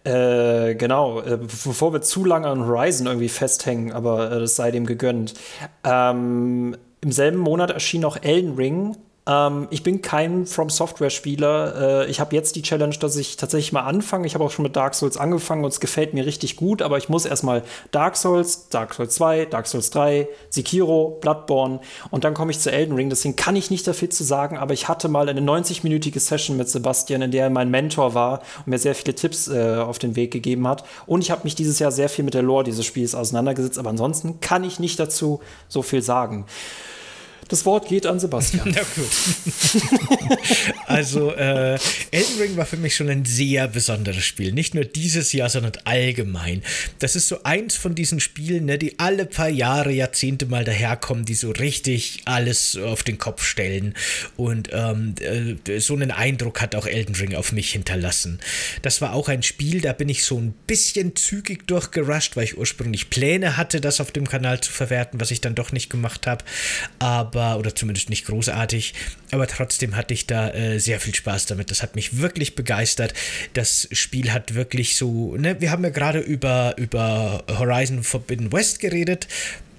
Äh, 0.03 0.75
genau, 0.75 1.22
äh, 1.22 1.38
bevor 1.38 1.94
wir 1.94 2.01
zu 2.01 2.25
lange 2.25 2.48
an 2.48 2.65
Horizon 2.65 3.08
irgendwie 3.08 3.29
festhängen, 3.29 3.91
aber 3.91 4.32
äh, 4.32 4.39
das 4.39 4.55
sei 4.55 4.72
dem 4.72 4.86
gegönnt. 4.86 5.34
Ähm, 5.84 6.77
Im 7.01 7.12
selben 7.12 7.39
Monat 7.39 7.72
erschien 7.72 8.05
auch 8.05 8.17
Elden 8.22 8.55
Ring 8.55 8.96
ähm, 9.27 9.67
ich 9.72 9.84
bin 9.84 10.01
kein 10.01 10.46
From 10.46 10.70
Software-Spieler. 10.70 12.03
Äh, 12.03 12.12
ich 12.12 12.20
habe 12.20 12.36
jetzt 12.36 12.55
die 12.55 12.62
Challenge, 12.62 12.96
dass 12.96 13.15
ich 13.15 13.38
tatsächlich 13.38 13.72
mal 13.72 13.82
anfange. 13.82 14.27
Ich 14.27 14.36
habe 14.36 14.44
auch 14.44 14.51
schon 14.51 14.63
mit 14.63 14.75
Dark 14.75 14.94
Souls 14.94 15.17
angefangen 15.17 15.63
und 15.63 15.72
es 15.72 15.79
gefällt 15.79 16.13
mir 16.13 16.25
richtig 16.25 16.55
gut, 16.55 16.82
aber 16.82 16.98
ich 16.98 17.10
muss 17.10 17.25
erstmal 17.25 17.63
Dark 17.91 18.17
Souls, 18.17 18.70
Dark 18.70 18.94
Souls 18.94 19.15
2, 19.15 19.46
Dark 19.46 19.67
Souls 19.67 19.89
3, 19.89 20.27
Sekiro, 20.50 21.17
Bloodborne 21.22 21.79
und 22.12 22.24
dann 22.24 22.34
komme 22.34 22.51
ich 22.51 22.60
zu 22.60 22.72
Elden 22.72 22.96
Ring. 22.96 23.10
Deswegen 23.10 23.36
kann 23.36 23.55
ich 23.55 23.72
nicht 23.72 23.88
dafür 23.88 24.10
zu 24.10 24.24
sagen, 24.24 24.58
aber 24.58 24.74
ich 24.74 24.88
hatte 24.88 25.08
mal 25.08 25.27
eine 25.27 25.41
90-minütige 25.41 26.20
Session 26.20 26.58
mit 26.58 26.70
Sebastian, 26.70 27.24
in 27.24 27.32
der 27.32 27.46
er 27.46 27.50
mein 27.50 27.72
Mentor 27.72 28.13
war 28.13 28.41
und 28.60 28.67
mir 28.67 28.79
sehr 28.79 28.96
viele 28.96 29.15
Tipps 29.15 29.48
äh, 29.48 29.77
auf 29.77 29.98
den 29.98 30.15
Weg 30.15 30.32
gegeben 30.32 30.67
hat. 30.67 30.84
Und 31.08 31.22
ich 31.22 31.32
habe 31.32 31.41
mich 31.44 31.55
dieses 31.55 31.79
Jahr 31.79 31.91
sehr 31.91 32.10
viel 32.10 32.25
mit 32.25 32.36
der 32.36 32.44
Lore 32.44 32.63
dieses 32.63 32.86
Spiels 32.86 33.15
auseinandergesetzt, 33.15 33.79
aber 33.79 33.89
ansonsten 33.89 34.39
kann 34.39 34.63
ich 34.63 34.79
nicht 34.79 35.00
dazu 35.00 35.41
so 35.67 35.82
viel 35.82 36.01
sagen. 36.01 36.46
Das 37.48 37.66
Wort 37.66 37.88
geht 37.88 38.06
an 38.08 38.20
Sebastian. 38.20 38.74
Na 38.75 38.82
gut. 38.96 40.38
also, 40.88 41.32
äh, 41.34 41.78
Elden 42.10 42.40
Ring 42.40 42.58
war 42.58 42.66
für 42.66 42.78
mich 42.78 42.96
schon 42.96 43.10
ein 43.10 43.24
sehr 43.24 43.68
besonderes 43.68 44.24
Spiel. 44.24 44.52
Nicht 44.52 44.74
nur 44.74 44.86
dieses 44.86 45.32
Jahr, 45.32 45.50
sondern 45.50 45.74
allgemein. 45.84 46.64
Das 47.00 47.16
ist 47.16 47.28
so 47.28 47.44
eins 47.44 47.75
von 47.75 47.94
diesen 47.94 48.20
Spielen, 48.20 48.66
ne, 48.66 48.80
die 48.80 48.98
alle 48.98 49.25
paar 49.25 49.50
Jahre, 49.50 49.92
Jahrzehnte 49.92 50.48
mal 50.48 50.64
daherkommen, 50.64 51.25
die 51.25 51.36
so 51.36 51.52
richtig 51.52 52.22
alles 52.25 52.78
auf 52.78 53.04
den 53.04 53.20
Kopf 53.20 53.44
stellen. 53.44 53.94
Und 54.38 54.70
ähm, 54.72 55.14
äh, 55.20 55.80
so 55.80 55.94
einen 55.94 56.12
Eindruck 56.12 56.62
hat 56.62 56.74
auch 56.74 56.88
Elden 56.88 57.16
Ring 57.16 57.36
auf 57.36 57.52
mich 57.52 57.72
hinterlassen. 57.72 58.40
Das 58.82 59.02
war 59.02 59.14
auch 59.14 59.30
ein 59.30 59.44
Spiel, 59.44 59.82
da 59.82 59.94
bin 59.94 60.10
ich 60.10 60.25
so 60.25 60.40
ein 60.40 60.54
bisschen 60.66 61.16
zügig 61.16 61.68
durchgerusht, 61.68 62.36
weil 62.36 62.46
ich 62.46 62.58
ursprünglich 62.58 63.12
Pläne 63.12 63.56
hatte, 63.56 63.82
das 63.82 64.02
auf 64.02 64.12
dem 64.12 64.28
Kanal 64.28 64.62
zu 64.62 64.72
verwerten, 64.72 65.20
was 65.20 65.30
ich 65.30 65.42
dann 65.42 65.54
doch 65.54 65.72
nicht 65.72 65.92
gemacht 65.92 66.25
habe. 66.25 66.44
Aber 66.98 67.35
aber, 67.36 67.60
oder 67.60 67.75
zumindest 67.75 68.10
nicht 68.10 68.25
großartig, 68.25 68.94
aber 69.32 69.48
trotzdem 69.48 69.96
hatte 69.96 70.13
ich 70.13 70.25
da 70.25 70.50
äh, 70.51 70.80
sehr 70.80 71.00
viel 71.00 71.13
Spaß 71.13 71.46
damit. 71.48 71.72
Das 71.72 71.84
hat 71.84 71.96
mich 71.96 72.18
wirklich 72.18 72.56
begeistert. 72.56 73.13
Das 73.54 73.88
Spiel 73.92 74.32
hat 74.32 74.56
wirklich 74.56 74.96
so, 74.96 75.36
ne, 75.36 75.60
wir 75.60 75.72
haben 75.72 75.84
ja 75.84 75.89
gerade 75.89 76.20
über, 76.20 76.75
über 76.77 77.44
Horizon 77.50 78.04
Forbidden 78.04 78.51
West 78.51 78.80
geredet 78.80 79.27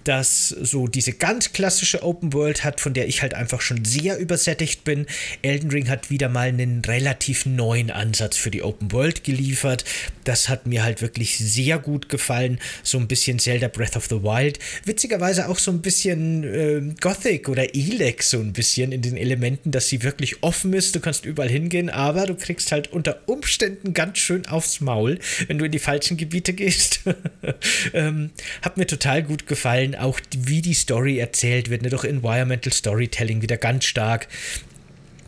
das 0.06 0.48
so 0.48 0.86
diese 0.86 1.12
ganz 1.12 1.52
klassische 1.52 2.02
Open 2.02 2.32
World 2.32 2.64
hat, 2.64 2.80
von 2.80 2.94
der 2.94 3.08
ich 3.08 3.22
halt 3.22 3.34
einfach 3.34 3.60
schon 3.60 3.84
sehr 3.84 4.18
übersättigt 4.18 4.84
bin. 4.84 5.06
Elden 5.42 5.70
Ring 5.70 5.88
hat 5.88 6.10
wieder 6.10 6.28
mal 6.28 6.48
einen 6.48 6.82
relativ 6.84 7.46
neuen 7.46 7.90
Ansatz 7.90 8.36
für 8.36 8.50
die 8.50 8.62
Open 8.62 8.92
World 8.92 9.24
geliefert. 9.24 9.84
Das 10.24 10.48
hat 10.48 10.66
mir 10.66 10.84
halt 10.84 11.02
wirklich 11.02 11.38
sehr 11.38 11.78
gut 11.78 12.08
gefallen. 12.08 12.58
So 12.82 12.98
ein 12.98 13.08
bisschen 13.08 13.38
Zelda 13.38 13.68
Breath 13.68 13.96
of 13.96 14.06
the 14.06 14.22
Wild. 14.22 14.58
Witzigerweise 14.84 15.48
auch 15.48 15.58
so 15.58 15.70
ein 15.70 15.82
bisschen 15.82 16.44
äh, 16.44 16.94
Gothic 17.00 17.48
oder 17.48 17.74
Elex 17.74 18.30
so 18.30 18.38
ein 18.38 18.52
bisschen 18.52 18.92
in 18.92 19.02
den 19.02 19.16
Elementen, 19.16 19.70
dass 19.72 19.88
sie 19.88 20.02
wirklich 20.02 20.42
offen 20.42 20.72
ist. 20.72 20.94
Du 20.94 21.00
kannst 21.00 21.24
überall 21.24 21.48
hingehen, 21.48 21.90
aber 21.90 22.26
du 22.26 22.34
kriegst 22.34 22.70
halt 22.70 22.92
unter 22.92 23.20
Umständen 23.26 23.92
ganz 23.92 24.18
schön 24.18 24.46
aufs 24.46 24.80
Maul, 24.80 25.18
wenn 25.48 25.58
du 25.58 25.64
in 25.64 25.72
die 25.72 25.78
falschen 25.78 26.16
Gebiete 26.16 26.52
gehst. 26.52 27.00
ähm, 27.92 28.30
hat 28.62 28.76
mir 28.76 28.86
total 28.86 29.22
gut 29.22 29.46
gefallen 29.46 29.95
auch 29.98 30.20
wie 30.36 30.62
die 30.62 30.74
Story 30.74 31.18
erzählt 31.18 31.70
wird, 31.70 31.82
ne, 31.82 31.90
durch 31.90 32.04
Environmental 32.04 32.72
Storytelling 32.72 33.42
wieder 33.42 33.56
ganz 33.56 33.84
stark. 33.84 34.28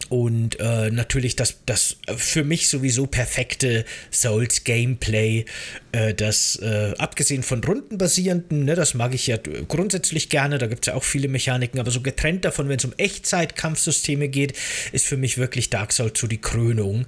Und 0.09 0.59
äh, 0.59 0.91
natürlich 0.91 1.37
das, 1.37 1.59
das 1.67 1.97
für 2.17 2.43
mich 2.43 2.69
sowieso 2.69 3.07
perfekte 3.07 3.85
Souls-Gameplay, 4.11 5.45
äh, 5.93 6.15
das 6.15 6.57
äh, 6.63 6.95
abgesehen 6.97 7.43
von 7.43 7.63
rundenbasierenden, 7.63 8.65
ne, 8.65 8.75
das 8.75 8.95
mag 8.95 9.15
ich 9.15 9.27
ja 9.27 9.37
grundsätzlich 9.37 10.31
gerne, 10.31 10.57
da 10.57 10.67
gibt 10.67 10.85
es 10.85 10.93
ja 10.93 10.95
auch 10.95 11.05
viele 11.05 11.29
Mechaniken, 11.29 11.79
aber 11.79 11.91
so 11.91 12.01
getrennt 12.01 12.47
davon, 12.47 12.71
wenn 12.71 12.79
es 12.79 12.87
um 12.87 12.95
Echtzeit-Kampfsysteme 12.97 14.29
geht, 14.29 14.55
ist 14.93 15.05
für 15.05 15.19
mich 15.19 15.37
wirklich 15.37 15.69
Dark 15.69 15.93
Souls 15.93 16.19
so 16.19 16.27
die 16.27 16.41
Krönung. 16.41 17.05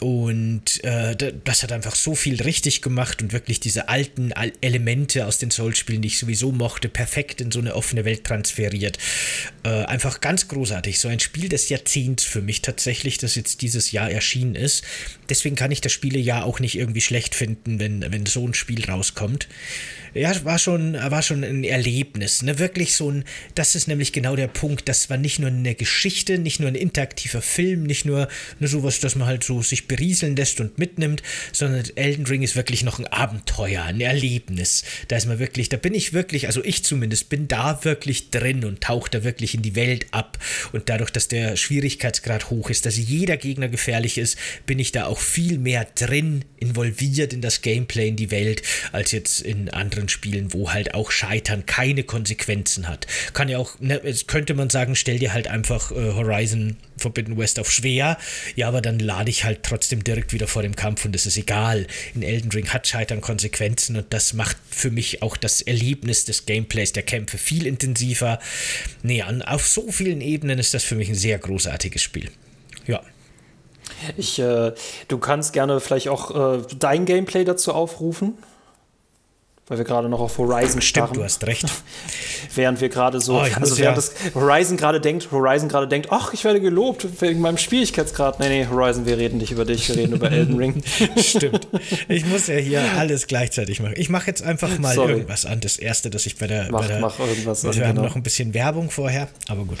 Und 0.00 0.82
äh, 0.84 1.16
das 1.44 1.62
hat 1.62 1.72
einfach 1.72 1.94
so 1.94 2.14
viel 2.14 2.40
richtig 2.42 2.82
gemacht 2.82 3.22
und 3.22 3.32
wirklich 3.32 3.60
diese 3.60 3.88
alten 3.88 4.32
Elemente 4.60 5.26
aus 5.26 5.38
den 5.38 5.50
Souls-Spielen, 5.50 6.02
die 6.02 6.08
ich 6.08 6.18
sowieso 6.18 6.52
mochte, 6.52 6.88
perfekt 6.88 7.40
in 7.40 7.50
so 7.50 7.58
eine 7.58 7.74
offene 7.74 8.04
Welt 8.04 8.24
transferiert. 8.24 8.98
Äh, 9.64 9.84
einfach 9.84 10.20
ganz 10.20 10.48
großartig. 10.48 11.00
So 11.00 11.08
ein 11.08 11.20
Spiel 11.20 11.48
des 11.48 11.68
Jahrzehnts 11.68 12.24
für 12.24 12.42
mich 12.42 12.62
tatsächlich, 12.62 13.18
das 13.18 13.34
jetzt 13.34 13.62
dieses 13.62 13.92
Jahr 13.92 14.10
erschienen 14.10 14.54
ist. 14.54 14.84
Deswegen 15.28 15.56
kann 15.56 15.70
ich 15.70 15.80
das 15.80 15.92
Spielejahr 15.92 16.44
auch 16.44 16.60
nicht 16.60 16.76
irgendwie 16.76 17.00
schlecht 17.00 17.34
finden, 17.34 17.80
wenn, 17.80 18.12
wenn 18.12 18.26
so 18.26 18.46
ein 18.46 18.54
Spiel 18.54 18.84
rauskommt 18.84 19.48
ja, 20.14 20.44
war 20.44 20.58
schon, 20.58 20.94
war 20.94 21.22
schon 21.22 21.44
ein 21.44 21.64
Erlebnis. 21.64 22.42
Ne? 22.42 22.58
Wirklich 22.58 22.94
so 22.94 23.10
ein, 23.10 23.24
das 23.54 23.74
ist 23.74 23.88
nämlich 23.88 24.12
genau 24.12 24.36
der 24.36 24.48
Punkt. 24.48 24.88
Das 24.88 25.10
war 25.10 25.16
nicht 25.16 25.38
nur 25.38 25.50
eine 25.50 25.74
Geschichte, 25.74 26.38
nicht 26.38 26.60
nur 26.60 26.68
ein 26.68 26.74
interaktiver 26.74 27.42
Film, 27.42 27.84
nicht 27.84 28.04
nur, 28.04 28.28
nur 28.58 28.68
sowas, 28.68 29.00
dass 29.00 29.16
man 29.16 29.26
halt 29.26 29.44
so 29.44 29.62
sich 29.62 29.88
berieseln 29.88 30.36
lässt 30.36 30.60
und 30.60 30.78
mitnimmt, 30.78 31.22
sondern 31.52 31.84
Elden 31.94 32.26
Ring 32.26 32.42
ist 32.42 32.56
wirklich 32.56 32.84
noch 32.84 32.98
ein 32.98 33.06
Abenteuer, 33.06 33.84
ein 33.84 34.00
Erlebnis. 34.00 34.84
Da 35.08 35.16
ist 35.16 35.26
man 35.26 35.38
wirklich, 35.38 35.68
da 35.68 35.76
bin 35.76 35.94
ich 35.94 36.12
wirklich, 36.12 36.46
also 36.46 36.62
ich 36.64 36.84
zumindest, 36.84 37.28
bin 37.28 37.48
da 37.48 37.84
wirklich 37.84 38.30
drin 38.30 38.64
und 38.64 38.80
tauche 38.80 39.10
da 39.10 39.24
wirklich 39.24 39.54
in 39.54 39.62
die 39.62 39.74
Welt 39.74 40.06
ab. 40.10 40.38
Und 40.72 40.88
dadurch, 40.88 41.10
dass 41.10 41.28
der 41.28 41.56
Schwierigkeitsgrad 41.56 42.50
hoch 42.50 42.70
ist, 42.70 42.86
dass 42.86 42.96
jeder 42.96 43.36
Gegner 43.36 43.68
gefährlich 43.68 44.18
ist, 44.18 44.38
bin 44.66 44.78
ich 44.78 44.92
da 44.92 45.06
auch 45.06 45.20
viel 45.20 45.58
mehr 45.58 45.86
drin, 45.94 46.44
involviert 46.60 47.32
in 47.32 47.40
das 47.40 47.62
Gameplay, 47.62 48.08
in 48.08 48.16
die 48.16 48.30
Welt, 48.30 48.62
als 48.92 49.12
jetzt 49.12 49.40
in 49.40 49.68
anderen 49.70 49.97
Spielen, 50.06 50.52
wo 50.52 50.72
halt 50.72 50.94
auch 50.94 51.10
Scheitern 51.10 51.66
keine 51.66 52.04
Konsequenzen 52.04 52.86
hat. 52.86 53.08
Kann 53.32 53.48
ja 53.48 53.58
auch, 53.58 53.80
ne, 53.80 54.00
könnte 54.28 54.54
man 54.54 54.70
sagen, 54.70 54.94
stell 54.94 55.18
dir 55.18 55.32
halt 55.32 55.48
einfach 55.48 55.90
äh, 55.90 56.12
Horizon 56.12 56.76
Forbidden 56.98 57.38
West 57.38 57.58
auf 57.58 57.70
schwer, 57.70 58.18
ja, 58.56 58.68
aber 58.68 58.80
dann 58.80 58.98
lade 58.98 59.30
ich 59.30 59.44
halt 59.44 59.62
trotzdem 59.62 60.04
direkt 60.04 60.32
wieder 60.32 60.46
vor 60.46 60.62
dem 60.62 60.76
Kampf 60.76 61.04
und 61.04 61.14
es 61.14 61.26
ist 61.26 61.36
egal. 61.36 61.86
In 62.14 62.22
Elden 62.22 62.50
Ring 62.50 62.68
hat 62.68 62.86
Scheitern 62.86 63.20
Konsequenzen 63.20 63.96
und 63.96 64.06
das 64.12 64.32
macht 64.32 64.56
für 64.70 64.90
mich 64.90 65.22
auch 65.22 65.36
das 65.36 65.62
Erlebnis 65.62 66.24
des 66.24 66.46
Gameplays 66.46 66.92
der 66.92 67.04
Kämpfe 67.04 67.38
viel 67.38 67.66
intensiver. 67.66 68.38
Nee, 69.02 69.22
an, 69.22 69.42
auf 69.42 69.66
so 69.66 69.90
vielen 69.90 70.20
Ebenen 70.20 70.58
ist 70.58 70.74
das 70.74 70.84
für 70.84 70.94
mich 70.94 71.08
ein 71.08 71.14
sehr 71.14 71.38
großartiges 71.38 72.02
Spiel. 72.02 72.30
Ja. 72.86 73.00
Ich, 74.16 74.38
äh, 74.38 74.72
du 75.08 75.18
kannst 75.18 75.52
gerne 75.52 75.80
vielleicht 75.80 76.08
auch 76.08 76.58
äh, 76.58 76.62
dein 76.78 77.04
Gameplay 77.04 77.44
dazu 77.44 77.72
aufrufen 77.72 78.34
weil 79.68 79.78
wir 79.78 79.84
gerade 79.84 80.08
noch 80.08 80.20
auf 80.20 80.38
Horizon 80.38 80.80
starren. 80.80 81.08
Stimmt, 81.08 81.16
du 81.16 81.24
hast 81.24 81.46
recht. 81.46 81.66
während 82.54 82.80
wir 82.80 82.88
gerade 82.88 83.20
so, 83.20 83.36
oh, 83.36 83.40
also 83.40 83.78
während 83.78 83.80
ja. 83.80 83.94
das 83.94 84.14
Horizon 84.34 84.76
gerade 84.76 85.00
denkt, 85.00 85.30
Horizon 85.30 85.68
gerade 85.68 85.86
denkt, 85.86 86.08
ach, 86.10 86.32
ich 86.32 86.44
werde 86.44 86.60
gelobt 86.60 87.06
wegen 87.20 87.40
meinem 87.40 87.58
Schwierigkeitsgrad. 87.58 88.40
Nee, 88.40 88.48
nee, 88.48 88.66
Horizon, 88.70 89.06
wir 89.06 89.18
reden 89.18 89.38
nicht 89.38 89.52
über 89.52 89.64
dich, 89.64 89.88
wir 89.88 89.96
reden 89.96 90.14
über 90.14 90.30
Elden 90.30 90.56
Ring. 90.56 90.82
Stimmt. 91.16 91.68
Ich 92.08 92.24
muss 92.26 92.46
ja 92.46 92.56
hier 92.56 92.82
alles 92.96 93.26
gleichzeitig 93.26 93.80
machen. 93.80 93.94
Ich 93.96 94.08
mache 94.08 94.26
jetzt 94.26 94.42
einfach 94.42 94.78
mal 94.78 94.94
Sorry. 94.94 95.12
irgendwas 95.12 95.46
an. 95.46 95.60
Das 95.60 95.76
erste, 95.76 96.10
dass 96.10 96.26
ich 96.26 96.36
bei 96.36 96.46
der. 96.46 96.68
Mach, 96.70 96.80
bei 96.80 96.88
der, 96.88 97.00
mach 97.00 97.18
irgendwas 97.18 97.64
Wir 97.64 97.70
an, 97.70 97.80
haben 97.80 97.94
genau. 97.96 98.08
noch 98.08 98.16
ein 98.16 98.22
bisschen 98.22 98.54
Werbung 98.54 98.90
vorher, 98.90 99.28
aber 99.48 99.64
gut. 99.64 99.78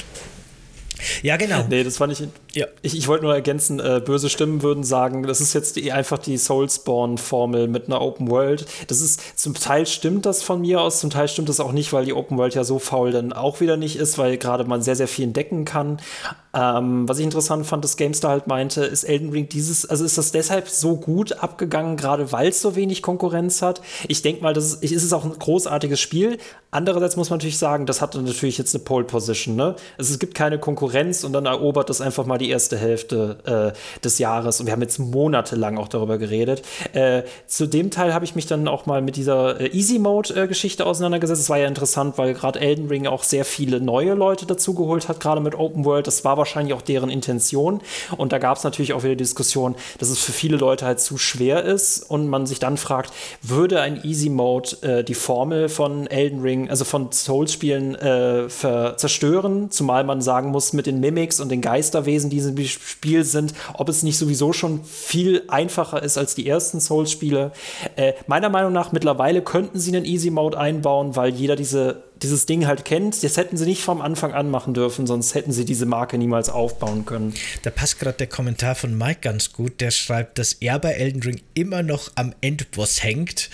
Ja, 1.22 1.36
genau. 1.36 1.64
Nee, 1.68 1.84
das 1.84 1.98
fand 1.98 2.12
ich. 2.12 2.26
Ja. 2.52 2.66
Ich, 2.82 2.96
ich 2.96 3.08
wollte 3.08 3.24
nur 3.24 3.34
ergänzen, 3.34 3.80
äh, 3.80 4.00
böse 4.04 4.28
Stimmen 4.28 4.62
würden 4.62 4.84
sagen, 4.84 5.22
das 5.24 5.40
ist 5.40 5.54
jetzt 5.54 5.76
die, 5.76 5.92
einfach 5.92 6.18
die 6.18 6.36
Soulspawn-Formel 6.36 7.68
mit 7.68 7.86
einer 7.86 8.00
Open 8.00 8.30
World. 8.30 8.66
Das 8.88 9.00
ist, 9.00 9.38
zum 9.38 9.54
Teil 9.54 9.86
stimmt 9.86 10.26
das 10.26 10.42
von 10.42 10.60
mir 10.60 10.80
aus, 10.80 11.00
zum 11.00 11.10
Teil 11.10 11.28
stimmt 11.28 11.48
das 11.48 11.60
auch 11.60 11.72
nicht, 11.72 11.92
weil 11.92 12.04
die 12.04 12.12
Open 12.12 12.38
World 12.38 12.54
ja 12.54 12.64
so 12.64 12.78
faul 12.78 13.12
dann 13.12 13.32
auch 13.32 13.60
wieder 13.60 13.76
nicht 13.76 13.96
ist, 13.96 14.18
weil 14.18 14.38
gerade 14.38 14.64
man 14.64 14.82
sehr, 14.82 14.96
sehr 14.96 15.08
viel 15.08 15.24
entdecken 15.24 15.64
kann. 15.64 16.00
Ähm, 16.58 17.08
was 17.08 17.18
ich 17.20 17.24
interessant 17.24 17.66
fand, 17.66 17.84
dass 17.84 17.96
GameStar 17.96 18.32
halt 18.32 18.48
meinte, 18.48 18.82
ist 18.82 19.04
Elden 19.04 19.30
Ring 19.30 19.48
dieses, 19.48 19.86
also 19.88 20.04
ist 20.04 20.18
das 20.18 20.32
deshalb 20.32 20.68
so 20.68 20.96
gut 20.96 21.32
abgegangen, 21.40 21.96
gerade 21.96 22.32
weil 22.32 22.48
es 22.48 22.60
so 22.60 22.74
wenig 22.74 23.00
Konkurrenz 23.00 23.62
hat. 23.62 23.80
Ich 24.08 24.22
denke 24.22 24.42
mal, 24.42 24.54
das 24.54 24.74
ist, 24.74 24.82
ist 24.82 25.04
es 25.04 25.12
auch 25.12 25.24
ein 25.24 25.38
großartiges 25.38 26.00
Spiel. 26.00 26.38
Andererseits 26.72 27.16
muss 27.16 27.30
man 27.30 27.38
natürlich 27.38 27.58
sagen, 27.58 27.86
das 27.86 28.02
hat 28.02 28.14
natürlich 28.16 28.58
jetzt 28.58 28.74
eine 28.74 28.82
Pole 28.82 29.04
Position. 29.04 29.54
Ne? 29.54 29.76
Also 29.98 30.12
es 30.12 30.18
gibt 30.18 30.34
keine 30.34 30.58
Konkurrenz 30.58 31.22
und 31.22 31.32
dann 31.32 31.46
erobert 31.46 31.90
das 31.90 32.00
einfach 32.00 32.26
mal 32.26 32.38
die 32.38 32.50
erste 32.50 32.76
Hälfte 32.76 33.74
äh, 33.74 34.00
des 34.00 34.18
Jahres. 34.18 34.58
Und 34.58 34.66
wir 34.66 34.72
haben 34.72 34.82
jetzt 34.82 34.98
monatelang 34.98 35.78
auch 35.78 35.88
darüber 35.88 36.18
geredet. 36.18 36.62
Äh, 36.92 37.22
zu 37.46 37.66
dem 37.66 37.90
Teil 37.90 38.12
habe 38.12 38.24
ich 38.24 38.34
mich 38.34 38.46
dann 38.46 38.66
auch 38.66 38.84
mal 38.86 39.00
mit 39.00 39.16
dieser 39.16 39.60
äh, 39.60 39.68
Easy 39.68 39.98
Mode-Geschichte 39.98 40.84
auseinandergesetzt. 40.84 41.40
Es 41.40 41.50
war 41.50 41.58
ja 41.58 41.68
interessant, 41.68 42.18
weil 42.18 42.34
gerade 42.34 42.60
Elden 42.60 42.88
Ring 42.88 43.06
auch 43.06 43.22
sehr 43.22 43.44
viele 43.44 43.80
neue 43.80 44.14
Leute 44.14 44.44
dazugeholt 44.44 45.08
hat, 45.08 45.20
gerade 45.20 45.40
mit 45.40 45.54
Open 45.54 45.84
World. 45.84 46.06
Das 46.06 46.24
war 46.24 46.36
wahrscheinlich 46.36 46.47
auch 46.72 46.82
deren 46.82 47.10
Intention. 47.10 47.80
Und 48.16 48.32
da 48.32 48.38
gab 48.38 48.56
es 48.56 48.64
natürlich 48.64 48.92
auch 48.92 49.02
wieder 49.02 49.16
Diskussion, 49.16 49.74
dass 49.98 50.08
es 50.08 50.18
für 50.18 50.32
viele 50.32 50.56
Leute 50.56 50.86
halt 50.86 51.00
zu 51.00 51.18
schwer 51.18 51.64
ist 51.64 52.02
und 52.10 52.28
man 52.28 52.46
sich 52.46 52.58
dann 52.58 52.76
fragt, 52.76 53.12
würde 53.42 53.80
ein 53.80 54.04
Easy 54.04 54.30
Mode 54.30 54.76
äh, 54.82 55.04
die 55.04 55.14
Formel 55.14 55.68
von 55.68 56.06
Elden 56.06 56.40
Ring, 56.40 56.70
also 56.70 56.84
von 56.84 57.12
Souls-Spielen 57.12 57.94
äh, 57.94 58.48
zerstören, 58.48 59.70
zumal 59.70 60.04
man 60.04 60.20
sagen 60.20 60.50
muss, 60.50 60.72
mit 60.72 60.86
den 60.86 61.00
Mimics 61.00 61.40
und 61.40 61.50
den 61.50 61.60
Geisterwesen, 61.60 62.30
die 62.30 62.38
in 62.38 62.54
diesem 62.56 62.66
Spiel 62.66 63.24
sind, 63.24 63.54
ob 63.74 63.88
es 63.88 64.02
nicht 64.02 64.18
sowieso 64.18 64.52
schon 64.52 64.84
viel 64.84 65.42
einfacher 65.48 66.02
ist 66.02 66.18
als 66.18 66.34
die 66.34 66.48
ersten 66.48 66.80
Souls-Spiele. 66.80 67.52
Äh, 67.96 68.14
meiner 68.26 68.48
Meinung 68.48 68.72
nach 68.72 68.92
mittlerweile 68.92 69.42
könnten 69.42 69.78
sie 69.78 69.94
einen 69.94 70.04
Easy 70.04 70.30
Mode 70.30 70.58
einbauen, 70.58 71.16
weil 71.16 71.34
jeder 71.34 71.56
diese 71.56 72.02
dieses 72.22 72.46
Ding 72.46 72.66
halt 72.66 72.84
kennt. 72.84 73.22
Das 73.22 73.36
hätten 73.36 73.56
sie 73.56 73.64
nicht 73.64 73.82
vom 73.82 74.00
Anfang 74.00 74.32
an 74.32 74.50
machen 74.50 74.74
dürfen, 74.74 75.06
sonst 75.06 75.34
hätten 75.34 75.52
sie 75.52 75.64
diese 75.64 75.86
Marke 75.86 76.18
niemals 76.18 76.48
aufbauen 76.48 77.04
können. 77.06 77.34
Da 77.62 77.70
passt 77.70 77.98
gerade 77.98 78.18
der 78.18 78.26
Kommentar 78.26 78.74
von 78.74 78.96
Mike 78.96 79.20
ganz 79.22 79.52
gut. 79.52 79.80
Der 79.80 79.90
schreibt, 79.90 80.38
dass 80.38 80.54
er 80.54 80.78
bei 80.78 80.92
Elden 80.92 81.22
Ring 81.22 81.40
immer 81.54 81.82
noch 81.82 82.10
am 82.14 82.34
Endboss 82.40 83.02
hängt 83.02 83.50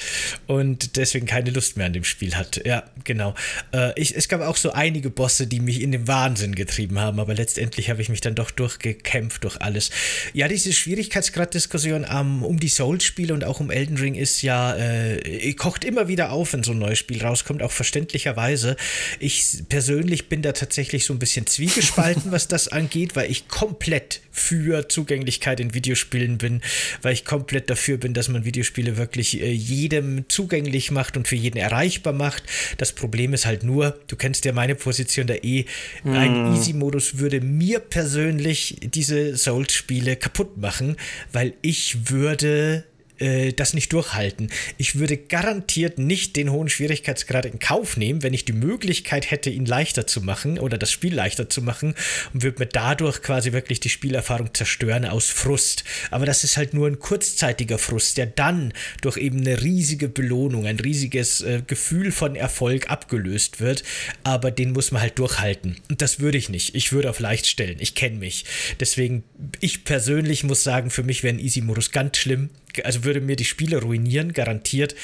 und 0.47 0.97
deswegen 0.97 1.27
keine 1.27 1.51
Lust 1.51 1.77
mehr 1.77 1.87
an 1.87 1.93
dem 1.93 2.05
Spiel 2.05 2.35
hat. 2.35 2.65
Ja, 2.65 2.85
genau. 3.05 3.35
Äh, 3.73 3.93
ich, 4.01 4.17
es 4.17 4.29
gab 4.29 4.41
auch 4.41 4.57
so 4.57 4.73
einige 4.73 5.11
Bosse, 5.11 5.47
die 5.47 5.61
mich 5.61 5.83
in 5.83 5.93
den 5.93 6.09
Wahnsinn 6.09 6.55
getrieben 6.55 6.99
haben, 6.99 7.21
aber 7.21 7.35
letztendlich 7.35 7.91
habe 7.91 8.03
ich 8.03 8.09
mich 8.09 8.21
dann 8.21 8.35
doch 8.35 8.51
durchgekämpft 8.51 9.45
durch 9.45 9.61
alles. 9.61 9.91
Ja, 10.33 10.49
diese 10.49 10.73
Schwierigkeitsgrad-Diskussion 10.73 12.07
ähm, 12.11 12.43
um 12.43 12.59
die 12.59 12.69
Souls-Spiele 12.69 13.35
und 13.35 13.45
auch 13.45 13.61
um 13.61 13.71
Elden 13.71 13.99
Ring 13.99 14.15
ist 14.15 14.43
ja, 14.43 14.77
äh, 14.77 15.53
kocht 15.55 15.85
immer 15.85 16.09
wieder 16.09 16.33
auf, 16.33 16.53
wenn 16.53 16.63
so 16.63 16.73
ein 16.73 16.79
neues 16.79 16.99
Spiel 16.99 17.23
rauskommt, 17.23 17.63
auch 17.63 17.73
verständlicherweise 17.73 18.54
Weise. 18.55 18.77
Ich 19.19 19.65
persönlich 19.69 20.29
bin 20.29 20.43
da 20.43 20.53
tatsächlich 20.53 21.05
so 21.05 21.13
ein 21.13 21.19
bisschen 21.19 21.47
zwiegespalten, 21.47 22.23
was 22.31 22.49
das 22.49 22.69
angeht, 22.69 23.17
weil 23.17 23.31
ich 23.31 23.49
komplett 23.49 24.21
für 24.31 24.89
Zugänglichkeit 24.89 25.61
in 25.61 25.75
Videospielen 25.75 26.39
bin, 26.39 26.63
weil 27.03 27.13
ich 27.13 27.25
komplett 27.25 27.69
dafür 27.69 27.99
bin, 27.99 28.15
dass 28.15 28.29
man 28.29 28.45
Videospiele 28.45 28.97
wirklich 28.97 29.41
äh, 29.41 29.51
jedem 29.51 30.29
zugänglich 30.29 30.91
macht 30.91 31.17
und 31.17 31.27
für 31.27 31.37
jeden 31.37 31.59
erreichbar 31.59 32.13
macht. 32.13 32.45
Das 32.79 32.93
Problem 32.93 33.35
ist 33.35 33.47
halt 33.47 33.65
nur, 33.65 33.99
du 34.07 34.17
kennst 34.17 34.45
ja 34.45 34.53
meine 34.53 34.77
Position 34.77 35.27
da 35.27 35.35
eh, 35.35 35.67
mm. 36.05 36.13
ein 36.13 36.35
hm. 36.35 36.55
Easy-Modus 36.55 37.19
würde 37.19 37.41
mir 37.41 37.81
persönlich 37.81 38.77
diese 38.83 39.37
Souls-Spiele 39.37 40.17
kaputt 40.17 40.57
machen, 40.57 40.97
weil 41.33 41.55
ich 41.63 42.11
würde 42.11 42.85
äh, 43.19 43.53
das 43.53 43.75
nicht 43.75 43.93
durchhalten. 43.93 44.51
Ich 44.77 44.99
würde 44.99 45.17
garantiert 45.17 45.99
nicht 45.99 46.37
den 46.37 46.51
hohen 46.51 46.69
Schwierigkeitsgrad 46.69 47.47
in 47.47 47.59
Kauf 47.59 47.97
nehmen, 47.97 48.23
wenn 48.23 48.35
ich 48.35 48.45
die 48.45 48.53
Möglichkeit 48.53 49.31
hätte, 49.31 49.51
ihn 49.51 49.67
leichter 49.67 50.07
zu 50.07 50.21
machen 50.21 50.59
oder 50.59 50.79
das 50.79 50.91
Spiel 50.91 51.15
leichter 51.15 51.49
zu 51.49 51.63
machen 51.63 51.95
und 52.33 52.43
würde 52.43 52.61
mir 52.61 52.67
dadurch 52.67 53.23
quasi 53.23 53.53
wirklich 53.53 53.81
die 53.81 53.89
Spielerfahrung 53.89 54.53
zerstören 54.53 55.05
aus 55.05 55.31
Frust. 55.31 55.85
Aber 56.11 56.27
das 56.27 56.45
ist 56.45 56.57
halt 56.57 56.75
nur 56.75 56.89
ein 56.89 56.99
kurzzeitiger 56.99 57.79
Frust, 57.79 58.17
der 58.17 58.27
dann 58.27 58.73
durch 59.01 59.17
eben 59.17 59.41
eine 59.41 59.63
riesige 59.63 60.09
Belohnung, 60.09 60.67
ein 60.67 60.81
riesiges 60.81 61.41
äh, 61.43 61.63
Gefühl 61.67 62.11
von 62.11 62.35
Erfolg 62.35 62.91
abgelöst 62.91 63.61
wird. 63.61 63.85
Aber 64.25 64.51
den 64.51 64.73
muss 64.73 64.91
man 64.91 65.03
halt 65.03 65.19
durchhalten. 65.19 65.77
Und 65.89 66.03
das 66.03 66.21
würde 66.21 66.39
ich 66.39 66.49
nicht. 66.49 66.75
Ich 66.75 66.93
würde 66.93 67.11
auf 67.11 67.21
leicht 67.21 67.47
stellen. 67.47 67.77
Ich 67.79 67.95
kenne 67.95 68.17
mich. 68.17 68.45
Deswegen, 68.81 69.23
ich 69.61 69.85
persönlich 69.85 70.45
muss 70.45 70.65
sagen, 70.65 70.91
für 70.91 71.03
mich 71.03 71.23
wäre 71.23 71.35
ein 71.35 71.41
Easy-Modus 71.41 71.93
ganz 71.93 72.19
schlimm 72.19 72.51
also 72.83 73.05
würde 73.05 73.21
mir 73.21 73.37
die 73.37 73.45
Spiele 73.45 73.81
ruinieren, 73.81 74.33
garantiert. 74.33 74.95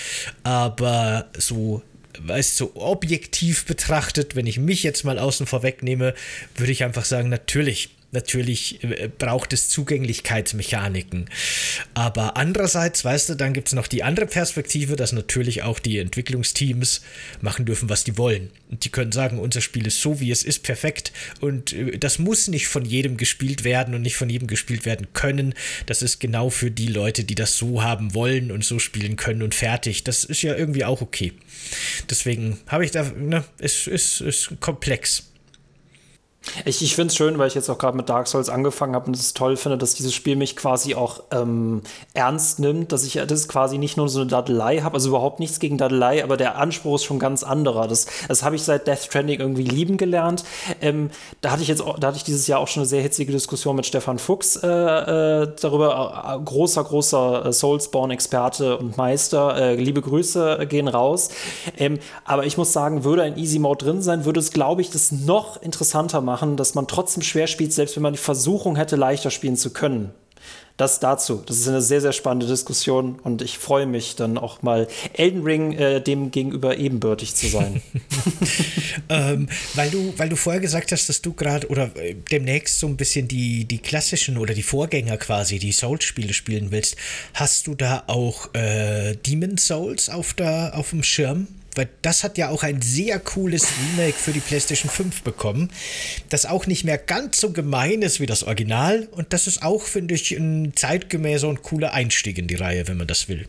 Aber 0.42 1.30
so 1.36 1.82
weißt 2.18 2.56
so 2.56 2.72
objektiv 2.74 3.64
betrachtet, 3.66 4.36
wenn 4.36 4.46
ich 4.46 4.58
mich 4.58 4.82
jetzt 4.82 5.04
mal 5.04 5.18
außen 5.18 5.46
vor 5.46 5.62
wegnehme, 5.62 6.14
würde 6.56 6.72
ich 6.72 6.84
einfach 6.84 7.04
sagen, 7.04 7.28
natürlich 7.28 7.90
natürlich 8.12 8.82
äh, 8.82 9.08
braucht 9.08 9.52
es 9.52 9.68
Zugänglichkeitsmechaniken. 9.68 11.28
Aber 11.94 12.36
andererseits, 12.36 13.04
weißt 13.04 13.30
du, 13.30 13.34
dann 13.34 13.52
gibt 13.52 13.68
es 13.68 13.74
noch 13.74 13.86
die 13.86 14.02
andere 14.02 14.26
Perspektive, 14.26 14.96
dass 14.96 15.12
natürlich 15.12 15.62
auch 15.62 15.78
die 15.78 15.98
Entwicklungsteams 15.98 17.02
machen 17.40 17.64
dürfen, 17.66 17.88
was 17.88 18.04
die 18.04 18.18
wollen. 18.18 18.50
Und 18.70 18.84
die 18.84 18.90
können 18.90 19.12
sagen, 19.12 19.38
unser 19.38 19.60
Spiel 19.60 19.86
ist 19.86 20.00
so, 20.00 20.20
wie 20.20 20.30
es 20.30 20.42
ist, 20.42 20.62
perfekt. 20.62 21.12
Und 21.40 21.72
äh, 21.72 21.98
das 21.98 22.18
muss 22.18 22.48
nicht 22.48 22.68
von 22.68 22.84
jedem 22.84 23.16
gespielt 23.16 23.64
werden 23.64 23.94
und 23.94 24.02
nicht 24.02 24.16
von 24.16 24.30
jedem 24.30 24.48
gespielt 24.48 24.84
werden 24.84 25.08
können. 25.12 25.54
Das 25.86 26.02
ist 26.02 26.18
genau 26.20 26.50
für 26.50 26.70
die 26.70 26.88
Leute, 26.88 27.24
die 27.24 27.34
das 27.34 27.56
so 27.56 27.82
haben 27.82 28.14
wollen 28.14 28.50
und 28.50 28.64
so 28.64 28.78
spielen 28.78 29.16
können 29.16 29.42
und 29.42 29.54
fertig. 29.54 30.04
Das 30.04 30.24
ist 30.24 30.42
ja 30.42 30.54
irgendwie 30.54 30.84
auch 30.84 31.00
okay. 31.00 31.32
Deswegen 32.08 32.58
habe 32.66 32.84
ich 32.84 32.90
da, 32.90 33.04
ne, 33.04 33.44
es 33.58 33.86
ist, 33.86 34.20
ist, 34.20 34.20
ist 34.20 34.60
komplex. 34.60 35.29
Ich, 36.64 36.82
ich 36.82 36.94
finde 36.94 37.08
es 37.08 37.16
schön, 37.16 37.38
weil 37.38 37.48
ich 37.48 37.54
jetzt 37.54 37.68
auch 37.68 37.76
gerade 37.76 37.96
mit 37.96 38.08
Dark 38.08 38.26
Souls 38.26 38.48
angefangen 38.48 38.94
habe 38.94 39.06
und 39.06 39.16
es 39.16 39.34
toll 39.34 39.56
finde, 39.56 39.76
dass 39.76 39.94
dieses 39.94 40.14
Spiel 40.14 40.36
mich 40.36 40.56
quasi 40.56 40.94
auch 40.94 41.22
ähm, 41.30 41.82
ernst 42.14 42.60
nimmt, 42.60 42.92
dass 42.92 43.04
ich 43.04 43.20
das 43.26 43.46
quasi 43.46 43.76
nicht 43.76 43.98
nur 43.98 44.08
so 44.08 44.20
eine 44.20 44.30
Dadelei 44.30 44.78
habe, 44.78 44.94
also 44.94 45.10
überhaupt 45.10 45.38
nichts 45.38 45.60
gegen 45.60 45.76
Dadelei, 45.76 46.24
aber 46.24 46.38
der 46.38 46.56
Anspruch 46.56 46.94
ist 46.94 47.04
schon 47.04 47.18
ganz 47.18 47.42
anderer. 47.42 47.86
Das, 47.88 48.06
das 48.26 48.42
habe 48.42 48.56
ich 48.56 48.62
seit 48.62 48.86
Death 48.86 49.04
Stranding 49.04 49.38
irgendwie 49.38 49.64
lieben 49.64 49.98
gelernt. 49.98 50.44
Ähm, 50.80 51.10
da 51.42 51.50
hatte 51.50 51.60
ich 51.62 51.68
jetzt, 51.68 51.82
da 51.82 52.06
hatte 52.06 52.16
ich 52.16 52.24
dieses 52.24 52.46
Jahr 52.46 52.60
auch 52.60 52.68
schon 52.68 52.80
eine 52.80 52.88
sehr 52.88 53.02
hitzige 53.02 53.32
Diskussion 53.32 53.76
mit 53.76 53.84
Stefan 53.84 54.18
Fuchs 54.18 54.56
äh, 54.56 54.66
äh, 54.66 55.52
darüber. 55.60 56.38
Äh, 56.40 56.42
großer, 56.42 56.82
großer 56.82 57.46
äh, 57.46 57.52
Soulsborne-Experte 57.52 58.78
und 58.78 58.96
Meister. 58.96 59.56
Äh, 59.56 59.74
liebe 59.76 60.00
Grüße 60.00 60.66
gehen 60.68 60.88
raus. 60.88 61.28
Ähm, 61.76 61.98
aber 62.24 62.46
ich 62.46 62.56
muss 62.56 62.72
sagen, 62.72 63.04
würde 63.04 63.22
ein 63.22 63.36
Easy 63.36 63.58
Mode 63.58 63.84
drin 63.84 64.00
sein, 64.00 64.24
würde 64.24 64.40
es, 64.40 64.52
glaube 64.52 64.80
ich, 64.80 64.90
das 64.90 65.12
noch 65.12 65.60
interessanter 65.60 66.22
machen 66.22 66.29
machen, 66.30 66.56
dass 66.56 66.76
man 66.76 66.86
trotzdem 66.86 67.24
schwer 67.24 67.48
spielt, 67.48 67.72
selbst 67.72 67.96
wenn 67.96 68.04
man 68.04 68.12
die 68.12 68.18
Versuchung 68.18 68.76
hätte, 68.76 68.94
leichter 68.94 69.30
spielen 69.30 69.56
zu 69.56 69.72
können. 69.72 70.12
das 70.76 71.00
dazu. 71.00 71.42
Das 71.44 71.58
ist 71.58 71.68
eine 71.68 71.82
sehr, 71.82 72.00
sehr 72.00 72.12
spannende 72.12 72.46
Diskussion 72.46 73.18
und 73.18 73.42
ich 73.42 73.58
freue 73.58 73.84
mich 73.84 74.14
dann 74.16 74.38
auch 74.38 74.62
mal 74.62 74.86
Elden 75.12 75.42
Ring 75.42 75.72
äh, 75.72 76.00
dem 76.00 76.30
gegenüber 76.30 76.78
ebenbürtig 76.78 77.34
zu 77.34 77.48
sein. 77.48 77.82
ähm, 79.08 79.48
weil, 79.74 79.90
du, 79.90 80.14
weil 80.16 80.28
du 80.28 80.36
vorher 80.36 80.60
gesagt 80.60 80.92
hast, 80.92 81.08
dass 81.08 81.20
du 81.20 81.34
gerade 81.34 81.66
oder 81.68 81.90
äh, 81.96 82.14
demnächst 82.30 82.78
so 82.78 82.86
ein 82.86 82.96
bisschen 82.96 83.26
die, 83.26 83.66
die 83.66 83.78
klassischen 83.78 84.38
oder 84.38 84.54
die 84.54 84.62
Vorgänger 84.62 85.18
quasi, 85.18 85.58
die 85.58 85.72
Souls-Spiele 85.72 86.32
spielen 86.32 86.70
willst, 86.70 86.96
hast 87.34 87.66
du 87.66 87.74
da 87.74 88.04
auch 88.06 88.54
äh, 88.54 89.16
Demon 89.16 89.58
Souls 89.58 90.08
auf, 90.08 90.32
der, 90.32 90.72
auf 90.76 90.90
dem 90.90 91.02
Schirm? 91.02 91.48
Weil 91.74 91.88
das 92.02 92.24
hat 92.24 92.38
ja 92.38 92.48
auch 92.48 92.62
ein 92.62 92.82
sehr 92.82 93.18
cooles 93.18 93.68
Remake 93.96 94.18
für 94.18 94.32
die 94.32 94.40
PlayStation 94.40 94.90
5 94.90 95.22
bekommen, 95.22 95.70
das 96.28 96.46
auch 96.46 96.66
nicht 96.66 96.84
mehr 96.84 96.98
ganz 96.98 97.40
so 97.40 97.52
gemein 97.52 98.02
ist 98.02 98.20
wie 98.20 98.26
das 98.26 98.42
Original 98.42 99.08
und 99.12 99.32
das 99.32 99.46
ist 99.46 99.62
auch, 99.62 99.82
finde 99.82 100.14
ich, 100.14 100.32
ein 100.32 100.72
zeitgemäßer 100.74 101.48
und 101.48 101.62
cooler 101.62 101.92
Einstieg 101.92 102.38
in 102.38 102.46
die 102.46 102.56
Reihe, 102.56 102.88
wenn 102.88 102.96
man 102.96 103.06
das 103.06 103.28
will. 103.28 103.46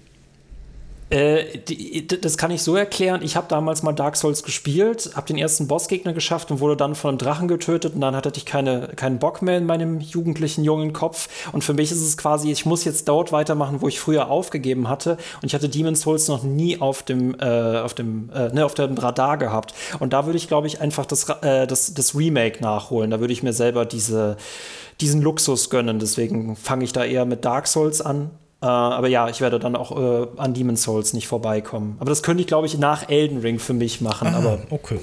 Äh, 1.12 1.58
die, 1.58 2.08
das 2.08 2.38
kann 2.38 2.52
ich 2.52 2.64
so 2.64 2.76
erklären. 2.76 3.22
Ich 3.22 3.36
habe 3.36 3.48
damals 3.50 3.84
mal 3.84 3.92
Dark 3.92 4.16
Souls 4.16 4.44
gespielt, 4.44 5.12
habe 5.16 5.28
den 5.28 5.38
ersten 5.38 5.68
Bossgegner 5.68 6.14
geschafft 6.14 6.52
und 6.52 6.62
wurde 6.62 6.78
dann 6.78 6.96
von 6.96 7.10
einem 7.10 7.18
Drachen 7.18 7.50
getötet 7.50 7.96
und 7.96 8.02
dann 8.02 8.16
hatte 8.16 8.32
ich 8.36 8.46
keine, 8.46 8.88
keinen 8.96 9.20
Bock 9.20 9.42
mehr 9.42 9.58
in 9.58 9.66
meinem 9.66 10.00
jugendlichen 10.00 10.64
jungen 10.64 10.94
Kopf. 10.94 11.28
Und 11.52 11.66
für 11.66 11.74
mich 11.74 11.92
ist 11.92 12.02
es 12.02 12.16
quasi, 12.16 12.50
ich 12.50 12.66
muss 12.66 12.86
jetzt 12.86 13.10
dort 13.10 13.34
weitermachen, 13.34 13.82
wo 13.82 13.90
ich 13.90 14.00
früher 14.00 14.32
aufgegeben 14.32 14.88
hatte. 14.88 15.18
Und 15.42 15.48
ich 15.48 15.54
hatte 15.54 15.68
Demon's 15.68 16.02
Souls 16.02 16.30
noch 16.30 16.44
nie 16.44 16.80
auf 16.80 17.04
dem, 17.04 17.36
äh, 17.40 17.80
auf 17.80 17.94
dem, 17.94 18.30
äh, 18.34 18.48
ne, 18.54 18.66
auf 18.66 18.74
dem 18.74 18.98
Radar 18.98 19.38
gehabt. 19.38 19.74
Und 20.00 20.14
da 20.14 20.26
würde 20.26 20.38
ich, 20.38 20.48
glaube 20.48 20.68
ich, 20.68 20.80
einfach 20.80 21.06
das, 21.06 21.28
äh, 21.42 21.68
das, 21.68 21.94
das 21.94 22.16
Remake 22.16 22.62
nachholen. 22.62 23.12
Da 23.12 23.20
würde 23.20 23.34
ich 23.34 23.44
mir 23.44 23.54
selber 23.54 23.86
diese, 23.86 24.38
diesen 25.02 25.22
Luxus 25.22 25.70
gönnen. 25.70 26.00
Deswegen 26.00 26.56
fange 26.56 26.86
ich 26.86 26.94
da 26.94 27.04
eher 27.04 27.26
mit 27.26 27.44
Dark 27.44 27.68
Souls 27.68 28.00
an 28.00 28.32
äh, 28.62 28.66
aber 28.66 29.08
ja, 29.08 29.28
ich 29.30 29.42
werde 29.42 29.60
dann 29.60 29.76
auch 29.76 29.92
äh, 29.98 30.28
an 30.38 30.54
Demon's 30.54 30.84
Souls 30.84 31.14
nicht 31.14 31.28
vorbeikommen. 31.28 31.96
Aber 32.00 32.10
das 32.10 32.22
könnte 32.24 32.42
ich, 32.42 32.48
glaube 32.48 32.68
ich, 32.68 32.78
nach 32.78 33.10
Elden 33.10 33.40
Ring 33.40 33.60
für 33.60 33.74
mich 33.74 34.02
machen. 34.02 34.28
Ah, 34.28 34.38
aber 34.38 34.60
okay. 34.70 35.00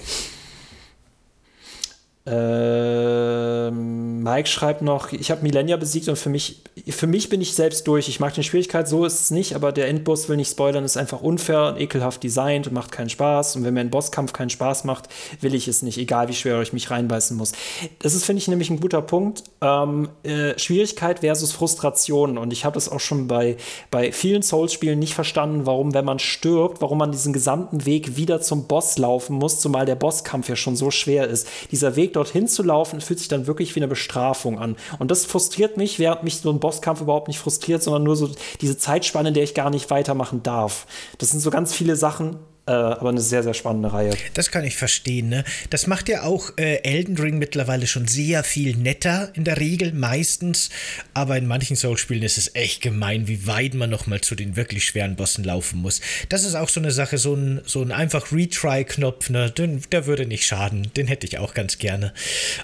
Ähm, 2.31 4.23
Mike 4.23 4.49
schreibt 4.49 4.83
noch, 4.83 5.13
ich 5.13 5.31
habe 5.31 5.43
Millennia 5.43 5.77
besiegt 5.77 6.09
und 6.09 6.17
für 6.17 6.29
mich, 6.29 6.63
für 6.89 7.07
mich 7.07 7.29
bin 7.31 7.41
ich 7.41 7.55
selbst 7.55 7.87
durch. 7.89 8.09
Ich 8.09 8.21
mag 8.21 8.35
den 8.35 8.45
Schwierigkeit, 8.45 8.87
so 8.87 9.05
ist 9.05 9.21
es 9.21 9.31
nicht, 9.31 9.55
aber 9.55 9.73
der 9.73 9.89
Endboss 9.89 10.29
will 10.29 10.37
nicht 10.37 10.51
spoilern, 10.51 10.85
ist 10.85 10.97
einfach 10.99 11.23
unfair 11.23 11.69
und 11.69 11.81
ekelhaft 11.81 12.23
designt 12.23 12.67
und 12.67 12.75
macht 12.75 12.93
keinen 12.93 13.09
Spaß. 13.09 13.57
Und 13.57 13.65
wenn 13.65 13.73
mir 13.73 13.81
ein 13.81 13.91
Bosskampf 13.91 14.33
keinen 14.33 14.51
Spaß 14.51 14.85
macht, 14.85 15.09
will 15.41 15.55
ich 15.55 15.69
es 15.69 15.83
nicht, 15.83 15.97
egal 15.97 16.29
wie 16.29 16.35
schwer 16.35 16.61
ich 16.61 16.73
mich 16.73 16.91
reinbeißen 16.91 17.37
muss. 17.37 17.53
Das 18.01 18.15
ist, 18.15 18.25
finde 18.25 18.43
ich, 18.43 18.49
nämlich 18.49 18.69
ein 18.69 18.81
guter 18.81 19.01
Punkt. 19.01 19.45
Ähm, 19.63 20.11
äh, 20.23 20.59
Schwierigkeit 20.59 21.21
versus 21.21 21.53
Frustration. 21.53 22.37
Und 22.37 22.53
ich 22.53 22.65
habe 22.65 22.75
das 22.75 22.91
auch 22.91 23.01
schon 23.01 23.27
bei, 23.29 23.57
bei 23.91 24.13
vielen 24.13 24.43
Souls-Spielen 24.43 24.99
nicht 24.99 25.15
verstanden, 25.15 25.65
warum, 25.65 25.95
wenn 25.95 26.05
man 26.05 26.19
stirbt, 26.19 26.83
warum 26.83 26.99
man 26.99 27.13
diesen 27.13 27.33
gesamten 27.33 27.87
Weg 27.87 28.17
wieder 28.17 28.41
zum 28.43 28.67
Boss 28.67 28.99
laufen 28.99 29.37
muss, 29.37 29.61
zumal 29.61 29.87
der 29.87 29.95
Bosskampf 29.95 30.49
ja 30.49 30.57
schon 30.57 30.77
so 30.77 30.91
schwer 30.91 31.27
ist. 31.29 31.49
Dieser 31.71 31.97
Weg 31.97 32.13
dorthin 32.19 32.49
zu 32.49 32.63
laufen, 32.63 33.01
fühlt 33.01 33.19
sich 33.19 33.29
dann 33.29 33.47
wirklich 33.47 33.75
wie 33.75 33.81
eine 33.81 33.89
Bestrafung 33.89 34.59
an. 34.59 34.77
Und 34.99 35.11
das 35.11 35.25
frustriert 35.25 35.77
mich, 35.77 35.99
während 35.99 36.25
mich 36.25 36.39
so 36.39 36.51
ein 36.51 36.61
Bosskampf 36.61 37.01
überhaupt 37.01 37.29
nicht 37.29 37.39
frustriert, 37.39 37.83
sondern 37.83 38.03
nur 38.03 38.17
so 38.17 38.31
diese 38.61 38.77
Zeitspanne, 38.77 39.29
in 39.29 39.35
der 39.35 39.45
ich 39.45 39.55
gar 39.55 39.71
nicht 39.71 39.91
weitermachen 39.91 40.43
darf. 40.43 40.87
Das 41.19 41.31
sind 41.31 41.41
so 41.41 41.51
ganz 41.51 41.73
viele 41.73 41.97
Sachen, 41.97 42.37
aber 42.73 43.09
eine 43.11 43.21
sehr, 43.21 43.43
sehr 43.43 43.55
spannende 43.55 43.93
Reihe. 43.93 44.15
Das 44.35 44.51
kann 44.51 44.65
ich 44.65 44.77
verstehen. 44.77 45.29
Ne? 45.29 45.45
Das 45.71 45.87
macht 45.87 46.09
ja 46.09 46.23
auch 46.23 46.53
äh, 46.57 46.83
Elden 46.83 47.17
Ring 47.17 47.39
mittlerweile 47.39 47.87
schon 47.87 48.07
sehr 48.07 48.45
viel 48.45 48.77
netter 48.77 49.31
in 49.35 49.45
der 49.45 49.59
Regel, 49.59 49.93
meistens. 49.93 50.71
Aber 51.15 51.37
in 51.37 51.47
manchen 51.47 51.77
Soul-Spielen 51.77 52.23
ist 52.23 52.39
es 52.39 52.55
echt 52.55 52.83
gemein, 52.83 53.29
wie 53.29 53.47
weit 53.47 53.75
man 53.75 53.91
nochmal 53.91 54.21
zu 54.21 54.35
den 54.35 54.57
wirklich 54.57 54.85
schweren 54.85 55.17
Bossen 55.17 55.45
laufen 55.45 55.81
muss. 55.81 56.01
Das 56.29 56.45
ist 56.45 56.55
auch 56.55 56.69
so 56.69 56.81
eine 56.81 56.91
Sache, 56.91 57.19
so 57.19 57.35
ein, 57.35 57.61
so 57.65 57.83
ein 57.83 57.93
einfach 57.93 58.33
Retry-Knopf, 58.33 59.31
ne? 59.31 59.51
der 59.51 60.07
würde 60.07 60.27
nicht 60.27 60.47
schaden. 60.47 60.91
Den 60.97 61.07
hätte 61.07 61.27
ich 61.27 61.39
auch 61.39 61.55
ganz 61.55 61.79
gerne. 61.79 62.13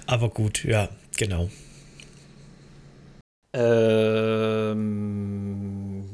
Aber 0.06 0.28
gut, 0.28 0.64
ja, 0.64 0.88
genau. 1.16 1.50
Ähm, 3.54 5.14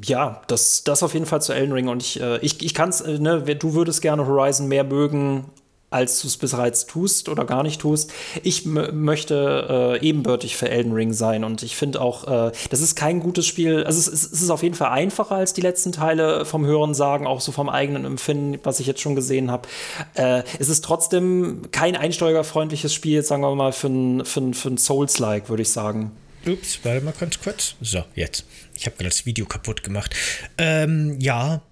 ja, 0.05 0.43
das, 0.47 0.85
das 0.85 1.03
auf 1.03 1.15
jeden 1.15 1.27
Fall 1.27 1.41
zu 1.43 1.53
Elden 1.55 1.73
Ring. 1.73 1.89
Und 1.89 2.03
ich, 2.03 2.21
äh, 2.21 2.39
ich, 2.39 2.63
ich 2.63 2.75
kann 2.75 2.91
es, 2.91 3.01
äh, 3.01 3.19
ne, 3.19 3.41
du 3.43 3.75
würdest 3.75 4.03
gerne 4.03 4.27
Horizon 4.27 4.69
mehr 4.69 4.85
mögen, 4.85 5.47
als 5.91 6.21
du 6.21 6.29
es 6.29 6.37
bereits 6.37 6.87
tust 6.87 7.29
oder 7.29 7.45
gar 7.45 7.65
nicht 7.65 7.81
tust. 7.81 8.13
Ich 8.45 8.65
möchte 8.65 9.99
äh, 10.01 10.07
ebenbürtig 10.07 10.57
für 10.57 10.69
Elden 10.69 10.93
Ring 10.93 11.13
sein 11.13 11.43
und 11.43 11.65
ich 11.65 11.75
finde 11.75 12.01
auch, 12.01 12.29
äh, 12.29 12.53
das 12.71 12.81
ist 12.81 12.95
kein 12.95 13.19
gutes 13.19 13.47
Spiel. 13.47 13.83
Also 13.83 13.99
es, 13.99 14.07
es, 14.07 14.41
ist 14.41 14.51
auf 14.51 14.63
jeden 14.63 14.77
Fall 14.77 14.91
einfacher 14.91 15.35
als 15.35 15.53
die 15.53 15.63
letzten 15.63 15.91
Teile 15.91 16.45
vom 16.45 16.65
Hören 16.65 16.95
sagen, 16.95 17.27
auch 17.27 17.41
so 17.41 17.51
vom 17.51 17.69
eigenen 17.69 18.05
Empfinden, 18.05 18.61
was 18.63 18.79
ich 18.79 18.87
jetzt 18.87 19.01
schon 19.01 19.17
gesehen 19.17 19.51
habe. 19.51 19.67
Äh, 20.15 20.45
es 20.61 20.69
ist 20.69 20.85
trotzdem 20.85 21.63
kein 21.73 21.97
einsteigerfreundliches 21.97 22.95
Spiel, 22.95 23.25
sagen 23.25 23.43
wir 23.43 23.55
mal, 23.57 23.73
für 23.73 23.89
ein, 23.89 24.25
für 24.25 24.55
für 24.55 24.69
ein 24.69 24.79
Souls-like, 24.79 25.49
würde 25.49 25.63
ich 25.63 25.71
sagen. 25.71 26.13
Ups, 26.47 26.81
warte 26.83 27.05
mal 27.05 27.13
ganz 27.19 27.39
kurz. 27.39 27.75
So, 27.81 28.05
jetzt. 28.15 28.45
Ich 28.75 28.87
habe 28.87 28.97
gerade 28.97 29.11
das 29.11 29.27
Video 29.27 29.47
kaputt 29.47 29.83
gemacht. 29.83 30.15
Ähm, 30.59 31.19
ja, 31.21 31.63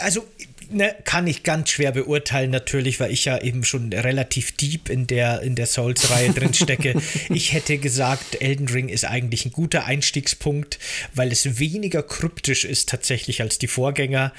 also 0.00 0.26
ne, 0.70 0.94
kann 1.04 1.26
ich 1.26 1.42
ganz 1.42 1.70
schwer 1.70 1.92
beurteilen 1.92 2.50
natürlich, 2.50 3.00
weil 3.00 3.12
ich 3.12 3.24
ja 3.24 3.38
eben 3.38 3.64
schon 3.64 3.92
relativ 3.92 4.56
deep 4.56 4.88
in 4.88 5.06
der, 5.06 5.42
in 5.42 5.54
der 5.54 5.66
Souls-Reihe 5.66 6.30
drin 6.30 6.54
stecke. 6.54 7.00
ich 7.28 7.52
hätte 7.52 7.78
gesagt, 7.78 8.40
Elden 8.40 8.68
Ring 8.68 8.88
ist 8.88 9.04
eigentlich 9.04 9.44
ein 9.46 9.52
guter 9.52 9.84
Einstiegspunkt, 9.84 10.78
weil 11.14 11.32
es 11.32 11.58
weniger 11.58 12.02
kryptisch 12.02 12.64
ist 12.64 12.88
tatsächlich 12.88 13.40
als 13.40 13.58
die 13.58 13.68
Vorgänger, 13.68 14.32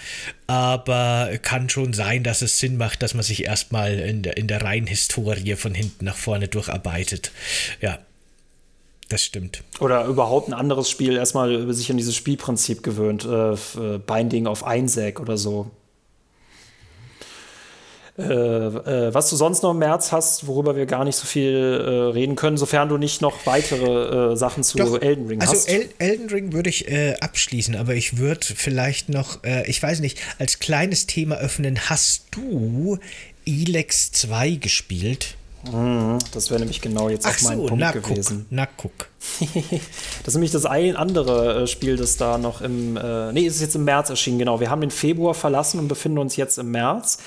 aber 0.48 1.32
kann 1.42 1.70
schon 1.70 1.94
sein, 1.94 2.24
dass 2.24 2.42
es 2.42 2.60
Sinn 2.60 2.78
macht, 2.78 3.02
dass 3.02 3.14
man 3.14 3.24
sich 3.24 3.46
erstmal 3.46 4.00
in 4.00 4.24
der, 4.24 4.38
in 4.38 4.48
der 4.48 4.62
reinen 4.62 4.88
Historie 4.88 5.56
von 5.56 5.74
hinten 5.74 6.06
nach 6.06 6.18
vorne 6.18 6.48
durcharbeitet. 6.48 7.32
Ja, 7.82 8.00
das 9.10 9.24
stimmt. 9.24 9.64
Oder 9.80 10.06
überhaupt 10.06 10.50
ein 10.50 10.54
anderes 10.54 10.90
Spiel 10.90 11.16
erstmal 11.16 11.74
sich 11.74 11.90
an 11.90 11.98
dieses 11.98 12.16
Spielprinzip 12.16 12.84
gewöhnt. 12.84 13.26
Äh, 13.26 13.54
äh 13.54 14.00
Binding 14.06 14.48
auf 14.48 14.66
Einsäg 14.66 15.20
oder 15.20 15.38
so. 15.38 15.72
Äh, 18.18 18.24
äh, 18.24 19.14
was 19.14 19.30
du 19.30 19.36
sonst 19.36 19.62
noch 19.62 19.72
im 19.72 19.78
März 19.78 20.12
hast, 20.12 20.48
worüber 20.48 20.76
wir 20.76 20.88
gar 20.88 21.06
nicht 21.06 21.16
so 21.16 21.28
viel 21.28 21.54
äh, 21.54 21.90
reden 22.14 22.36
können, 22.36 22.58
sofern 22.58 22.90
du 22.90 22.98
nicht 22.98 23.22
noch 23.22 23.46
weitere 23.46 24.32
äh, 24.32 24.36
Sachen 24.36 24.64
zu 24.64 24.78
Doch, 24.80 25.00
Elden 25.00 25.28
Ring 25.28 25.40
also 25.40 25.54
hast. 25.54 25.70
Also 25.70 25.82
El 25.82 25.90
Elden 26.00 26.30
Ring 26.30 26.52
würde 26.52 26.70
ich 26.70 26.88
äh, 26.88 27.16
abschließen, 27.20 27.76
aber 27.76 27.94
ich 27.94 28.18
würde 28.18 28.42
vielleicht 28.44 29.10
noch, 29.10 29.44
ich 29.66 29.82
weiß 29.82 30.00
nicht, 30.00 30.20
als 30.40 30.60
kleines 30.60 31.06
Thema 31.06 31.36
öffnen. 31.36 31.80
Hast 31.90 32.24
du 32.32 32.98
Elex 33.46 34.12
2 34.14 34.52
gespielt? 34.56 35.36
Mhm, 35.72 36.20
das 36.32 36.50
wäre 36.50 36.60
nämlich 36.60 36.82
genau 36.82 37.10
jetzt 37.10 37.26
Ach 37.26 37.36
auch 37.36 37.42
mein 37.44 37.58
so, 37.58 37.66
Punkt 37.68 37.82
na, 37.82 37.92
gewesen. 37.92 38.38
Guck, 38.40 38.48
na 38.50 38.66
guck. 38.66 38.92
das 40.24 40.28
ist 40.28 40.34
nämlich 40.34 40.52
das 40.52 40.66
ein 40.66 40.96
andere 40.96 41.64
äh, 41.64 41.68
Spiel, 41.68 41.98
das 41.98 42.18
da 42.18 42.38
noch 42.38 42.62
im, 42.62 42.98
äh, 42.98 43.32
nee, 43.34 43.42
ist 43.42 43.62
jetzt 43.62 43.76
im 43.76 43.84
März 43.84 44.10
erschienen, 44.10 44.40
genau. 44.40 44.60
Wir 44.60 44.70
haben 44.70 44.82
den 44.82 44.92
Februar 44.92 45.34
verlassen 45.34 45.80
und 45.80 45.88
befinden 45.88 46.20
uns 46.20 46.36
jetzt 46.36 46.58
im 46.58 46.72
März. 46.72 47.20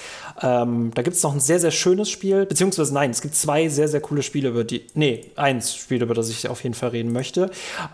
Ähm, 0.42 0.90
da 0.94 1.02
gibt 1.02 1.16
es 1.16 1.22
noch 1.22 1.34
ein 1.34 1.40
sehr, 1.40 1.60
sehr 1.60 1.70
schönes 1.70 2.08
Spiel, 2.08 2.46
beziehungsweise 2.46 2.94
nein, 2.94 3.10
es 3.10 3.20
gibt 3.20 3.34
zwei 3.34 3.68
sehr, 3.68 3.88
sehr 3.88 4.00
coole 4.00 4.22
Spiele, 4.22 4.48
über 4.48 4.64
die, 4.64 4.86
nee, 4.94 5.26
eins 5.36 5.74
Spiel, 5.74 6.02
über 6.02 6.14
das 6.14 6.30
ich 6.30 6.48
auf 6.48 6.62
jeden 6.62 6.74
Fall 6.74 6.90
reden 6.90 7.12
möchte. 7.12 7.50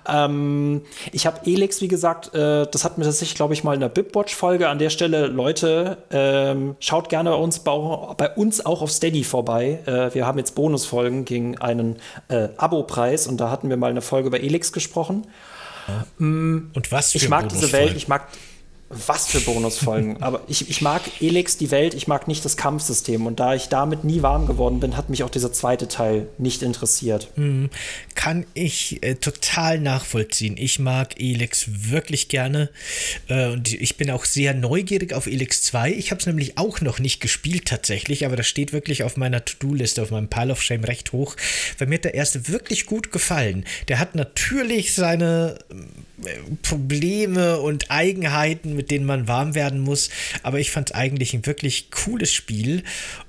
Ähm, 0.06 0.82
ich 1.12 1.26
habe 1.26 1.40
Elix, 1.44 1.80
wie 1.80 1.88
gesagt, 1.88 2.35
äh, 2.35 2.66
das 2.70 2.85
hat 2.85 2.98
mir 2.98 3.04
tatsächlich, 3.04 3.35
glaube 3.35 3.54
ich, 3.54 3.64
mal 3.64 3.74
in 3.74 3.80
der 3.80 3.88
Bibwatch-Folge 3.88 4.68
an 4.68 4.78
der 4.78 4.90
Stelle, 4.90 5.26
Leute, 5.26 5.98
ähm, 6.11 6.76
schaut 6.78 7.09
gerne 7.09 7.30
bei 7.30 7.37
uns, 7.37 7.59
bei 7.61 8.30
uns 8.37 8.64
auch 8.64 8.82
auf 8.82 8.90
Steady 8.90 9.24
vorbei. 9.24 9.80
Äh, 9.87 10.14
wir 10.14 10.26
haben 10.26 10.38
jetzt 10.38 10.54
Bonusfolgen 10.54 11.24
gegen 11.24 11.59
einen 11.59 11.96
äh, 12.28 12.48
Abo-Preis 12.56 13.26
und 13.26 13.38
da 13.38 13.50
hatten 13.50 13.68
wir 13.70 13.76
mal 13.76 13.90
eine 13.90 14.02
Folge 14.02 14.28
über 14.28 14.40
Elix 14.40 14.72
gesprochen. 14.72 15.26
Und 16.18 16.72
was 16.90 17.12
für 17.12 17.18
Ich 17.18 17.28
mag 17.28 17.48
diese 17.48 17.72
Welt, 17.72 17.96
ich 17.96 18.09
mag 18.09 18.28
was 18.88 19.27
für 19.27 19.40
Bonusfolgen. 19.40 20.16
Aber 20.22 20.42
ich, 20.46 20.70
ich 20.70 20.81
mag 20.81 21.03
Elex 21.20 21.57
die 21.57 21.70
Welt, 21.70 21.94
ich 21.94 22.07
mag 22.07 22.29
nicht 22.29 22.44
das 22.44 22.57
Kampfsystem. 22.57 23.27
Und 23.27 23.40
da 23.40 23.55
ich 23.55 23.68
damit 23.68 24.05
nie 24.05 24.22
warm 24.22 24.46
geworden 24.46 24.81
bin, 24.81 24.96
hat 24.96 25.11
mich 25.11 25.22
auch 25.22 25.31
dieser 25.31 25.53
zweite 25.53 25.88
Teil 25.88 26.29
nicht 26.38 26.62
interessiert. 26.62 27.29
Mhm. 27.37 27.70
Kann 28.14 28.46
ich 28.55 29.03
äh, 29.03 29.16
total 29.16 29.81
nachvollziehen. 29.81 30.57
Ich 30.57 30.79
mag 30.79 31.20
Elex 31.20 31.66
wirklich 31.90 32.29
gerne. 32.29 32.70
Äh, 33.29 33.49
und 33.49 33.72
ich 33.72 33.96
bin 33.96 34.11
auch 34.11 34.25
sehr 34.25 34.55
neugierig 34.55 35.12
auf 35.12 35.27
Elex 35.27 35.62
2. 35.64 35.92
Ich 35.92 36.11
habe 36.11 36.20
es 36.20 36.27
nämlich 36.27 36.59
auch 36.59 36.81
noch 36.81 36.99
nicht 36.99 37.20
gespielt 37.20 37.66
tatsächlich, 37.66 38.25
aber 38.25 38.37
das 38.37 38.46
steht 38.46 38.72
wirklich 38.72 39.03
auf 39.03 39.16
meiner 39.16 39.44
To-Do-Liste, 39.44 40.03
auf 40.03 40.11
meinem 40.11 40.29
Pile 40.29 40.53
of 40.53 40.62
Shame 40.62 40.85
recht 40.85 41.12
hoch. 41.12 41.37
Weil 41.79 41.88
mir 41.88 41.96
hat 41.96 42.05
der 42.05 42.14
erste 42.14 42.49
wirklich 42.49 42.87
gut 42.87 43.11
gefallen. 43.11 43.64
Der 43.88 43.99
hat 43.99 44.14
natürlich 44.14 44.94
seine 44.94 45.59
Probleme 46.62 47.61
und 47.61 47.90
Eigenheiten, 47.90 48.74
mit 48.74 48.90
denen 48.90 49.05
man 49.05 49.29
warm 49.29 49.55
werden 49.55 49.81
muss. 49.81 50.11
Aber 50.42 50.61
ich 50.61 50.70
fand 50.70 50.90
es 50.90 50.94
eigentlich 50.94 51.35
ein 51.35 51.46
wirklich 51.46 51.90
cooles 51.90 52.33
Spiel. 52.33 52.83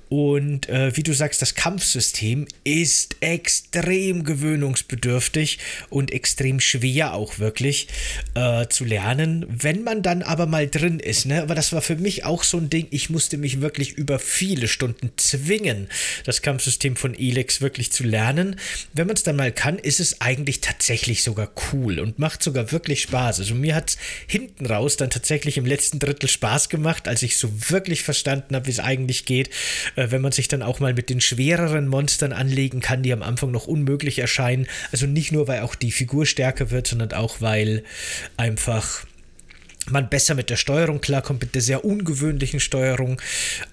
Und 0.08 0.68
äh, 0.68 0.96
wie 0.96 1.02
du 1.02 1.12
sagst, 1.12 1.42
das 1.42 1.54
Kampfsystem 1.54 2.46
ist 2.64 3.16
extrem 3.20 4.24
gewöhnungsbedürftig 4.24 5.58
und 5.90 6.12
extrem 6.12 6.60
schwer 6.60 7.14
auch 7.14 7.38
wirklich 7.38 7.88
äh, 8.34 8.66
zu 8.68 8.84
lernen. 8.84 9.46
Wenn 9.48 9.82
man 9.82 10.02
dann 10.02 10.22
aber 10.22 10.46
mal 10.46 10.68
drin 10.68 10.98
ist, 10.98 11.26
ne? 11.26 11.42
Aber 11.42 11.54
das 11.54 11.72
war 11.72 11.82
für 11.82 11.96
mich 11.96 12.24
auch 12.24 12.42
so 12.42 12.56
ein 12.58 12.70
Ding, 12.70 12.86
ich 12.90 13.10
musste 13.10 13.36
mich 13.36 13.60
wirklich 13.60 13.92
über 13.92 14.18
viele 14.18 14.68
Stunden 14.68 15.10
zwingen, 15.16 15.88
das 16.24 16.42
Kampfsystem 16.42 16.96
von 16.96 17.14
Elex 17.14 17.60
wirklich 17.60 17.92
zu 17.92 18.04
lernen. 18.04 18.56
Wenn 18.94 19.06
man 19.06 19.16
es 19.16 19.22
dann 19.22 19.36
mal 19.36 19.52
kann, 19.52 19.78
ist 19.78 20.00
es 20.00 20.20
eigentlich 20.20 20.60
tatsächlich 20.60 21.22
sogar 21.22 21.50
cool 21.72 21.98
und 22.00 22.18
macht 22.18 22.42
sogar 22.42 22.72
wirklich 22.72 23.02
Spaß. 23.02 23.40
Also 23.40 23.54
mir 23.54 23.74
hat 23.74 23.90
es 23.90 23.98
hinten 24.26 24.66
raus 24.66 24.96
dann 24.96 25.10
tatsächlich 25.10 25.58
im 25.58 25.66
letzten 25.66 25.98
Drittel 25.98 26.28
Spaß 26.28 26.68
gemacht, 26.68 27.08
als 27.08 27.22
ich 27.22 27.36
so 27.36 27.50
wirklich 27.70 28.02
verstanden 28.02 28.54
habe, 28.54 28.66
wie 28.66 28.70
es 28.70 28.80
eigentlich 28.80 29.24
geht. 29.24 29.50
Äh, 29.98 30.12
wenn 30.12 30.22
man 30.22 30.32
sich 30.32 30.46
dann 30.48 30.62
auch 30.62 30.78
mal 30.78 30.94
mit 30.94 31.10
den 31.10 31.20
schwereren 31.20 31.88
Monstern 31.88 32.32
anlegen 32.32 32.80
kann, 32.80 33.02
die 33.02 33.12
am 33.12 33.22
Anfang 33.22 33.50
noch 33.50 33.66
unmöglich 33.66 34.20
erscheinen. 34.20 34.68
Also 34.92 35.06
nicht 35.06 35.32
nur, 35.32 35.48
weil 35.48 35.62
auch 35.62 35.74
die 35.74 35.90
Figur 35.90 36.24
stärker 36.24 36.70
wird, 36.70 36.86
sondern 36.86 37.12
auch, 37.12 37.40
weil 37.40 37.82
einfach 38.36 39.04
man 39.90 40.08
besser 40.08 40.34
mit 40.34 40.50
der 40.50 40.56
Steuerung 40.56 41.00
klarkommt, 41.00 41.40
mit 41.40 41.54
der 41.54 41.62
sehr 41.62 41.84
ungewöhnlichen 41.84 42.60
Steuerung. 42.60 43.20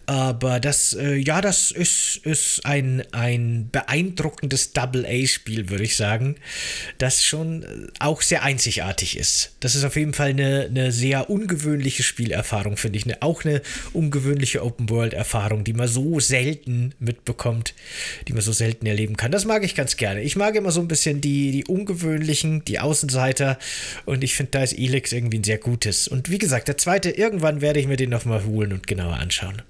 Aber 0.08 0.60
das, 0.60 0.94
äh, 0.94 1.16
ja, 1.16 1.42
das 1.42 1.72
ist, 1.72 2.18
ist 2.24 2.66
ein, 2.66 3.04
ein 3.12 3.70
beeindruckendes 3.72 4.74
Double-A-Spiel, 4.74 5.70
würde 5.70 5.84
ich 5.84 5.96
sagen, 5.96 6.36
das 7.00 7.24
schon 7.24 7.64
äh, 7.64 7.68
auch 8.00 8.22
sehr 8.22 8.44
einzigartig 8.44 9.18
ist. 9.18 9.56
Das 9.62 9.74
ist 9.74 9.84
auf 9.84 9.96
jeden 9.96 10.14
Fall 10.14 10.30
eine, 10.30 10.66
eine 10.70 10.92
sehr 10.92 11.30
ungewöhnliche 11.30 12.04
Spielerfahrung, 12.04 12.78
finde 12.78 13.00
ich. 13.00 13.06
Eine, 13.06 13.22
auch 13.24 13.44
eine 13.46 13.62
ungewöhnliche 13.94 14.64
Open-World-Erfahrung, 14.64 15.64
die 15.64 15.74
man 15.74 15.88
so 15.88 16.20
selten 16.20 16.94
mitbekommt, 17.00 17.74
die 18.28 18.34
man 18.34 18.42
so 18.42 18.52
selten 18.52 18.86
erleben 18.86 19.18
kann. 19.18 19.32
Das 19.32 19.46
mag 19.46 19.64
ich 19.64 19.74
ganz 19.74 19.98
gerne. 19.98 20.22
Ich 20.22 20.36
mag 20.36 20.56
immer 20.56 20.72
so 20.72 20.82
ein 20.82 20.88
bisschen 20.88 21.20
die, 21.22 21.52
die 21.52 21.66
ungewöhnlichen, 21.66 22.64
die 22.66 22.80
Außenseiter 22.80 23.58
und 24.06 24.24
ich 24.24 24.36
finde, 24.36 24.52
da 24.52 24.64
ist 24.64 24.78
Elix 24.78 25.12
irgendwie 25.12 25.40
ein 25.40 25.44
sehr 25.44 25.58
gutes 25.58 26.08
und 26.08 26.30
wie 26.30 26.38
gesagt, 26.38 26.68
der 26.68 26.78
zweite, 26.78 27.10
irgendwann 27.10 27.62
werde 27.62 27.80
ich 27.80 27.88
mir 27.88 27.98
den 27.98 28.12
nochmal 28.12 28.44
holen 28.44 28.74
und 28.74 28.88
genauer 28.88 29.16
anschauen. 29.16 29.62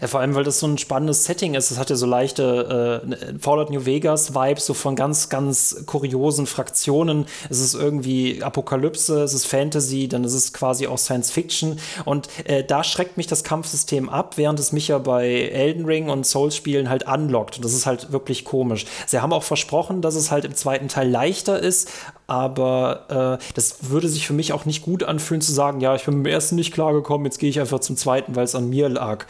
Ja, 0.00 0.06
vor 0.06 0.20
allem, 0.20 0.34
weil 0.34 0.44
das 0.44 0.58
so 0.58 0.66
ein 0.66 0.78
spannendes 0.78 1.24
Setting 1.24 1.54
ist. 1.54 1.70
Es 1.70 1.78
hat 1.78 1.90
ja 1.90 1.96
so 1.96 2.06
leichte 2.06 3.02
äh, 3.04 3.38
Fallout 3.38 3.70
New 3.70 3.84
Vegas 3.84 4.34
Vibes, 4.34 4.66
so 4.66 4.74
von 4.74 4.96
ganz, 4.96 5.28
ganz 5.28 5.84
kuriosen 5.86 6.46
Fraktionen. 6.46 7.26
Es 7.50 7.60
ist 7.60 7.74
irgendwie 7.74 8.42
Apokalypse, 8.42 9.22
es 9.22 9.34
ist 9.34 9.46
Fantasy, 9.46 10.08
dann 10.08 10.24
ist 10.24 10.34
es 10.34 10.52
quasi 10.52 10.86
auch 10.86 10.98
Science 10.98 11.30
Fiction. 11.30 11.78
Und 12.04 12.28
äh, 12.44 12.64
da 12.64 12.84
schreckt 12.84 13.16
mich 13.16 13.26
das 13.26 13.44
Kampfsystem 13.44 14.08
ab, 14.08 14.36
während 14.36 14.58
es 14.60 14.72
mich 14.72 14.88
ja 14.88 14.98
bei 14.98 15.28
Elden 15.28 15.84
Ring 15.84 16.08
und 16.08 16.26
Souls-Spielen 16.26 16.88
halt 16.88 17.06
anlockt. 17.06 17.56
Und 17.56 17.64
das 17.64 17.74
ist 17.74 17.86
halt 17.86 18.12
wirklich 18.12 18.44
komisch. 18.44 18.86
Sie 19.06 19.20
haben 19.20 19.32
auch 19.32 19.42
versprochen, 19.42 20.02
dass 20.02 20.14
es 20.14 20.30
halt 20.30 20.44
im 20.44 20.54
zweiten 20.54 20.88
Teil 20.88 21.08
leichter 21.08 21.58
ist, 21.58 21.88
aber 22.32 23.38
äh, 23.38 23.52
das 23.52 23.90
würde 23.90 24.08
sich 24.08 24.26
für 24.26 24.32
mich 24.32 24.54
auch 24.54 24.64
nicht 24.64 24.80
gut 24.80 25.02
anfühlen 25.02 25.42
zu 25.42 25.52
sagen, 25.52 25.80
ja, 25.80 25.94
ich 25.94 26.06
bin 26.06 26.16
mit 26.16 26.26
dem 26.26 26.32
ersten 26.32 26.54
nicht 26.56 26.72
klargekommen, 26.72 27.26
jetzt 27.26 27.38
gehe 27.38 27.50
ich 27.50 27.60
einfach 27.60 27.80
zum 27.80 27.94
zweiten, 27.98 28.34
weil 28.34 28.44
es 28.44 28.54
an 28.54 28.70
mir 28.70 28.88
lag. 28.88 29.26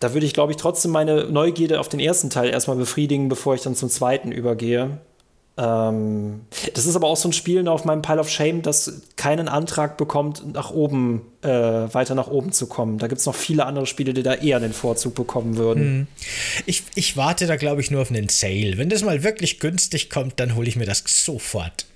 Da 0.00 0.14
würde 0.14 0.24
ich, 0.24 0.32
glaube 0.32 0.52
ich, 0.52 0.56
trotzdem 0.56 0.92
meine 0.92 1.24
Neugierde 1.24 1.78
auf 1.78 1.90
den 1.90 2.00
ersten 2.00 2.30
Teil 2.30 2.48
erstmal 2.48 2.78
befriedigen, 2.78 3.28
bevor 3.28 3.54
ich 3.54 3.60
dann 3.60 3.74
zum 3.74 3.90
zweiten 3.90 4.32
übergehe. 4.32 4.96
Ähm, 5.58 6.42
das 6.74 6.84
ist 6.84 6.96
aber 6.96 7.06
auch 7.06 7.16
so 7.16 7.28
ein 7.28 7.32
Spiel 7.32 7.66
auf 7.66 7.84
meinem 7.84 8.02
Pile 8.02 8.20
of 8.20 8.28
Shame, 8.28 8.60
das 8.60 9.00
keinen 9.16 9.48
Antrag 9.48 9.96
bekommt, 9.96 10.52
nach 10.52 10.70
oben, 10.70 11.22
äh, 11.42 11.48
weiter 11.48 12.14
nach 12.14 12.26
oben 12.26 12.52
zu 12.52 12.66
kommen. 12.66 12.98
Da 12.98 13.06
gibt 13.06 13.20
es 13.20 13.26
noch 13.26 13.34
viele 13.34 13.64
andere 13.64 13.86
Spiele, 13.86 14.12
die 14.12 14.22
da 14.22 14.34
eher 14.34 14.60
den 14.60 14.74
Vorzug 14.74 15.14
bekommen 15.14 15.56
würden. 15.56 15.82
Hm. 15.82 16.06
Ich, 16.66 16.82
ich 16.94 17.16
warte 17.16 17.46
da, 17.46 17.56
glaube 17.56 17.80
ich, 17.80 17.90
nur 17.90 18.02
auf 18.02 18.10
einen 18.10 18.28
Sale. 18.28 18.76
Wenn 18.76 18.90
das 18.90 19.02
mal 19.02 19.22
wirklich 19.22 19.58
günstig 19.58 20.10
kommt, 20.10 20.38
dann 20.40 20.56
hole 20.56 20.68
ich 20.68 20.76
mir 20.76 20.84
das 20.84 21.02
sofort. 21.06 21.86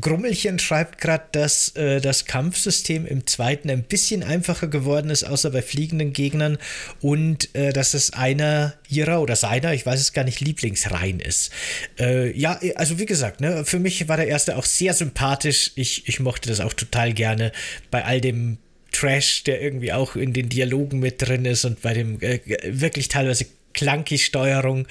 Grummelchen 0.00 0.58
schreibt 0.58 1.00
gerade, 1.00 1.24
dass 1.30 1.76
äh, 1.76 2.00
das 2.00 2.24
Kampfsystem 2.24 3.06
im 3.06 3.26
zweiten 3.26 3.70
ein 3.70 3.84
bisschen 3.84 4.24
einfacher 4.24 4.66
geworden 4.66 5.10
ist, 5.10 5.22
außer 5.22 5.50
bei 5.50 5.62
fliegenden 5.62 6.12
Gegnern 6.12 6.58
und 7.00 7.54
äh, 7.54 7.72
dass 7.72 7.94
es 7.94 8.12
einer 8.12 8.74
ihrer 8.88 9.20
oder 9.20 9.36
seiner, 9.36 9.72
ich 9.72 9.86
weiß 9.86 10.00
es 10.00 10.12
gar 10.12 10.24
nicht, 10.24 10.40
Lieblingsreihen 10.40 11.20
ist. 11.20 11.50
Äh, 11.98 12.36
ja, 12.36 12.58
also 12.74 12.95
wie 12.98 13.06
gesagt, 13.06 13.40
ne, 13.40 13.64
für 13.64 13.78
mich 13.78 14.08
war 14.08 14.16
der 14.16 14.28
erste 14.28 14.56
auch 14.56 14.64
sehr 14.64 14.94
sympathisch. 14.94 15.72
Ich, 15.74 16.08
ich 16.08 16.20
mochte 16.20 16.48
das 16.48 16.60
auch 16.60 16.72
total 16.72 17.12
gerne 17.12 17.52
bei 17.90 18.04
all 18.04 18.20
dem 18.20 18.58
Trash, 18.92 19.44
der 19.44 19.60
irgendwie 19.60 19.92
auch 19.92 20.16
in 20.16 20.32
den 20.32 20.48
Dialogen 20.48 21.00
mit 21.00 21.20
drin 21.20 21.44
ist 21.44 21.64
und 21.64 21.82
bei 21.82 21.94
dem 21.94 22.20
äh, 22.20 22.40
wirklich 22.66 23.08
teilweise 23.08 23.46
clunky 23.74 24.18
Steuerung 24.18 24.86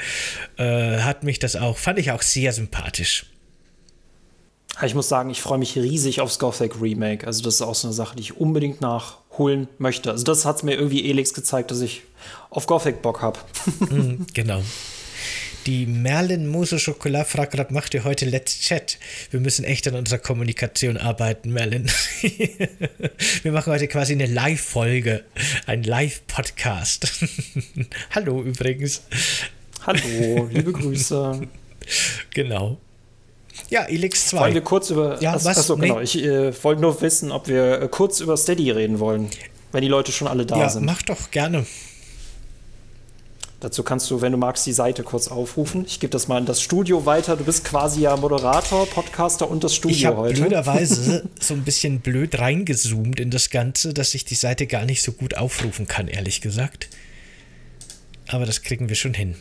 äh, 0.57 0.99
hat 0.99 1.23
mich 1.23 1.39
das 1.39 1.55
auch, 1.55 1.77
fand 1.77 1.99
ich 1.99 2.11
auch 2.11 2.21
sehr 2.21 2.53
sympathisch. 2.53 3.25
Ich 4.83 4.93
muss 4.93 5.07
sagen, 5.07 5.29
ich 5.29 5.41
freue 5.41 5.57
mich 5.57 5.75
riesig 5.77 6.19
aufs 6.19 6.37
Gothic 6.37 6.81
Remake. 6.81 7.25
Also 7.25 7.41
das 7.43 7.55
ist 7.55 7.61
auch 7.61 7.75
so 7.75 7.87
eine 7.87 7.93
Sache, 7.93 8.15
die 8.17 8.21
ich 8.21 8.37
unbedingt 8.37 8.81
nachholen 8.81 9.69
möchte. 9.77 10.11
Also 10.11 10.25
das 10.25 10.43
hat 10.45 10.63
mir 10.63 10.73
irgendwie 10.73 11.09
Elix 11.09 11.33
gezeigt, 11.33 11.71
dass 11.71 11.79
ich 11.79 12.03
auf 12.49 12.67
Gothic 12.67 13.01
Bock 13.01 13.21
habe. 13.21 13.39
mm, 13.79 14.27
genau. 14.33 14.61
Die 15.65 15.87
Merlin 15.87 16.45
Mousse 16.47 16.77
Schokolade 16.77 17.25
fragt 17.25 17.53
gerade, 17.53 17.73
macht 17.73 17.95
ihr 17.95 18.03
heute 18.03 18.27
Let's 18.27 18.59
Chat? 18.59 18.99
Wir 19.31 19.39
müssen 19.39 19.65
echt 19.65 19.87
an 19.87 19.95
unserer 19.95 20.19
Kommunikation 20.19 20.95
arbeiten, 20.95 21.51
Merlin. 21.51 21.89
Wir 23.41 23.51
machen 23.51 23.73
heute 23.73 23.87
quasi 23.87 24.13
eine 24.13 24.27
Live-Folge, 24.27 25.25
ein 25.65 25.81
Live-Podcast. 25.81 27.07
Hallo 28.11 28.43
übrigens. 28.43 29.01
Hallo, 29.85 30.47
liebe 30.51 30.71
Grüße. 30.71 31.41
Genau. 32.33 32.79
Ja, 33.69 33.83
Elix 33.83 34.29
2. 34.29 34.39
Wollen 34.39 34.53
wir 34.55 34.61
kurz 34.61 34.89
über. 34.89 35.21
Ja, 35.21 35.35
was? 35.35 35.45
Achso, 35.45 35.77
genau. 35.77 35.99
Nee. 35.99 36.03
Ich 36.03 36.21
äh, 36.21 36.63
wollte 36.63 36.81
nur 36.81 36.99
wissen, 36.99 37.31
ob 37.31 37.47
wir 37.47 37.83
äh, 37.83 37.87
kurz 37.87 38.21
über 38.21 38.37
Steady 38.37 38.71
reden 38.71 38.99
wollen, 38.99 39.29
wenn 39.71 39.83
die 39.83 39.87
Leute 39.87 40.11
schon 40.11 40.27
alle 40.27 40.47
da 40.47 40.57
ja, 40.57 40.69
sind. 40.69 40.83
Mach 40.83 41.03
doch 41.03 41.29
gerne. 41.29 41.63
Dazu 43.65 43.81
kannst 43.81 44.11
du, 44.11 44.21
wenn 44.21 44.31
du 44.31 44.37
magst, 44.37 44.67
die 44.67 44.73
Seite 44.73 45.01
kurz 45.01 45.27
aufrufen. 45.27 45.85
Ich 45.87 45.99
gebe 45.99 46.11
das 46.11 46.27
mal 46.27 46.37
in 46.37 46.45
das 46.45 46.61
Studio 46.61 47.07
weiter. 47.07 47.35
Du 47.35 47.45
bist 47.45 47.65
quasi 47.65 48.01
ja 48.01 48.15
Moderator, 48.15 48.85
Podcaster 48.85 49.49
und 49.49 49.63
das 49.63 49.73
Studio 49.73 49.97
ich 49.97 50.05
heute. 50.05 50.33
Ich 50.35 50.39
habe 50.39 50.49
blöderweise 50.49 51.27
so 51.39 51.55
ein 51.55 51.63
bisschen 51.63 51.99
blöd 51.99 52.37
reingezoomt 52.37 53.19
in 53.19 53.31
das 53.31 53.49
Ganze, 53.49 53.91
dass 53.91 54.13
ich 54.13 54.23
die 54.23 54.35
Seite 54.35 54.67
gar 54.67 54.85
nicht 54.85 55.01
so 55.01 55.13
gut 55.13 55.35
aufrufen 55.35 55.87
kann, 55.87 56.07
ehrlich 56.07 56.41
gesagt. 56.41 56.89
Aber 58.27 58.45
das 58.45 58.61
kriegen 58.61 58.87
wir 58.87 58.95
schon 58.95 59.15
hin. 59.15 59.33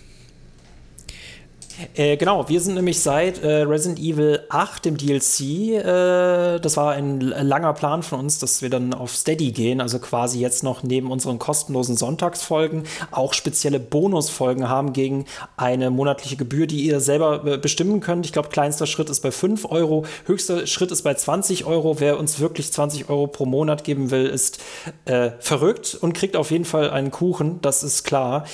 Äh, 1.95 2.17
genau, 2.17 2.49
wir 2.49 2.61
sind 2.61 2.75
nämlich 2.75 3.01
seit 3.01 3.43
äh, 3.43 3.63
Resident 3.63 3.99
Evil 3.99 4.41
8 4.49 4.87
im 4.87 4.97
DLC. 4.97 5.41
Äh, 5.41 6.61
das 6.61 6.77
war 6.77 6.93
ein 6.93 7.21
langer 7.21 7.73
Plan 7.73 8.03
von 8.03 8.21
uns, 8.21 8.39
dass 8.39 8.63
wir 8.63 8.71
dann 8.71 8.95
auf 8.95 9.15
Steady 9.15 9.51
gehen, 9.51 9.81
also 9.81 9.99
quasi 9.99 10.41
jetzt 10.41 10.63
noch 10.63 10.83
neben 10.83 11.11
unseren 11.11 11.39
kostenlosen 11.39 11.97
Sonntagsfolgen 11.97 12.85
auch 13.11 13.33
spezielle 13.33 13.81
Bonusfolgen 13.81 14.69
haben 14.69 14.93
gegen 14.93 15.25
eine 15.57 15.91
monatliche 15.91 16.37
Gebühr, 16.37 16.67
die 16.67 16.85
ihr 16.87 17.01
selber 17.01 17.45
äh, 17.45 17.59
bestimmen 17.59 18.01
könnt. 18.01 18.25
Ich 18.27 18.33
glaube, 18.33 18.49
kleinster 18.51 18.87
Schritt 18.87 19.11
ist 19.11 19.21
bei 19.21 19.31
5 19.31 19.65
Euro, 19.71 20.05
höchster 20.27 20.67
Schritt 20.67 20.93
ist 20.93 21.03
bei 21.03 21.15
20 21.15 21.65
Euro. 21.65 22.01
Wer 22.01 22.19
uns 22.19 22.39
wirklich 22.41 22.73
20 22.73 23.09
Euro 23.09 23.27
pro 23.27 23.47
Monat 23.47 23.85
geben 23.85 24.11
will, 24.11 24.27
ist 24.27 24.63
äh, 25.07 25.31
verrückt 25.41 25.97
und 26.01 26.13
kriegt 26.13 26.37
auf 26.37 26.51
jeden 26.51 26.65
Fall 26.65 26.91
einen 26.91 27.11
Kuchen, 27.11 27.61
das 27.63 27.83
ist 27.83 28.05
klar. 28.05 28.45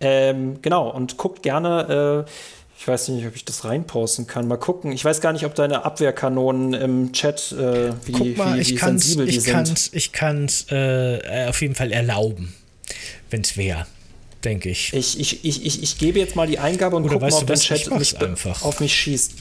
Ähm, 0.00 0.60
genau, 0.62 0.90
und 0.90 1.16
guckt 1.16 1.42
gerne 1.42 2.26
äh, 2.26 2.30
ich 2.78 2.86
weiß 2.86 3.08
nicht, 3.08 3.26
ob 3.26 3.34
ich 3.34 3.44
das 3.44 3.64
reinposten 3.64 4.26
kann. 4.26 4.46
Mal 4.48 4.58
gucken. 4.58 4.92
Ich 4.92 5.04
weiß 5.04 5.20
gar 5.20 5.32
nicht, 5.32 5.44
ob 5.44 5.54
deine 5.54 5.84
Abwehrkanonen 5.84 6.74
im 6.74 7.12
Chat, 7.12 7.52
äh, 7.52 7.92
wie, 8.04 8.12
Guck 8.12 8.36
mal, 8.36 8.54
wie, 8.54 8.68
wie 8.68 8.74
ich 8.74 8.80
sensibel 8.80 9.26
die 9.26 9.38
ich 9.38 9.42
sind. 9.44 9.90
ich 9.92 10.12
kann 10.12 10.44
es 10.44 10.66
äh, 10.70 11.46
auf 11.48 11.60
jeden 11.62 11.74
Fall 11.74 11.90
erlauben, 11.92 12.54
wenn 13.30 13.40
es 13.40 13.56
wäre, 13.56 13.86
denke 14.44 14.68
ich. 14.68 14.92
Ich, 14.92 15.18
ich, 15.18 15.44
ich, 15.44 15.64
ich. 15.64 15.82
ich 15.82 15.98
gebe 15.98 16.18
jetzt 16.18 16.36
mal 16.36 16.46
die 16.46 16.58
Eingabe 16.58 16.96
und 16.96 17.04
gucke 17.04 17.18
mal, 17.18 17.32
ob 17.32 17.46
der 17.46 17.56
Chat 17.56 17.90
mich 17.98 18.18
einfach. 18.20 18.62
auf 18.62 18.80
mich 18.80 18.94
schießt. 18.94 19.32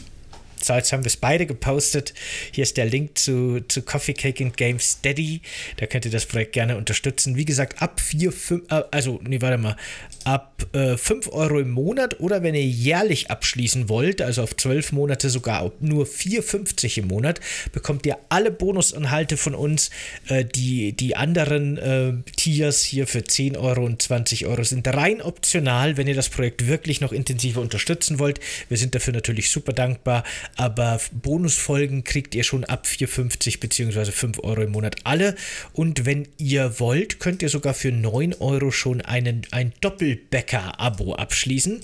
Jetzt 0.67 0.91
haben 0.91 1.04
wir 1.04 1.08
es 1.08 1.17
beide 1.17 1.45
gepostet. 1.45 2.13
Hier 2.51 2.63
ist 2.63 2.78
der 2.78 2.86
Link 2.86 3.17
zu, 3.17 3.62
zu 3.67 3.82
Coffee 3.84 4.13
Cake 4.13 4.43
and 4.43 4.58
Game 4.58 4.80
Steady. 4.80 5.41
Da 5.78 5.86
könnt 5.86 6.06
ihr 6.06 6.12
das 6.12 6.25
Projekt 6.25 6.54
gerne 6.54 6.78
unterstützen. 6.78 7.36
Wie 7.36 7.45
gesagt, 7.45 7.82
ab 7.82 7.99
4, 7.99 8.32
5, 8.32 8.71
äh, 8.71 8.84
also, 8.91 9.19
nee, 9.23 9.41
warte 9.41 9.58
mal, 9.58 9.75
ab 10.23 10.65
äh, 10.73 10.97
5 10.97 11.32
Euro 11.32 11.60
im 11.60 11.71
Monat 11.71 12.19
oder 12.19 12.41
wenn 12.41 12.56
ihr 12.56 12.65
jährlich 12.65 13.30
abschließen 13.30 13.89
wollt, 13.89 14.21
also 14.21 14.41
auf 14.41 14.56
12 14.56 14.91
Monate 14.91 15.30
sogar 15.30 15.71
nur 15.80 16.06
4,50 16.06 16.99
im 16.99 17.08
Monat, 17.08 17.39
bekommt 17.71 18.06
ihr 18.06 18.17
alle 18.30 18.51
Bonusanhalte 18.51 19.38
von 19.38 19.54
uns. 19.56 19.91
Äh, 20.28 20.45
die, 20.45 20.93
die 20.93 21.15
anderen 21.15 21.78
äh, 21.78 22.13
Tiers 22.36 22.84
hier 22.84 23.08
für 23.08 23.23
10 23.23 23.58
Euro 23.58 23.86
und 23.86 24.01
20 24.01 24.45
Euro 24.47 24.63
sind 24.63 24.88
rein 24.88 25.21
optional, 25.21 25.97
wenn 25.97 26.08
ihr 26.08 26.15
das 26.15 26.30
Projekt 26.30 26.67
wirklich 26.67 27.01
noch 27.01 27.12
intensiver 27.12 27.62
unterstützen 27.62 28.19
wollt. 28.19 28.39
Wir 28.69 28.78
sind 28.78 28.95
dafür 28.95 29.13
natürlich 29.13 29.49
super 29.49 29.73
dankbar. 29.73 30.23
Aber 30.55 30.99
Bonusfolgen 31.11 32.03
kriegt 32.03 32.35
ihr 32.35 32.43
schon 32.43 32.63
ab 32.63 32.85
4,50 32.85 33.59
bzw. 33.59 34.11
5 34.11 34.39
Euro 34.39 34.61
im 34.61 34.71
Monat 34.71 34.97
alle. 35.03 35.35
Und 35.73 36.05
wenn 36.05 36.27
ihr 36.37 36.79
wollt, 36.79 37.19
könnt 37.19 37.41
ihr 37.41 37.49
sogar 37.49 37.73
für 37.73 37.91
9 37.91 38.35
Euro 38.35 38.71
schon 38.71 39.01
einen, 39.01 39.41
ein 39.51 39.73
Doppelbäcker-Abo 39.81 41.15
abschließen. 41.15 41.81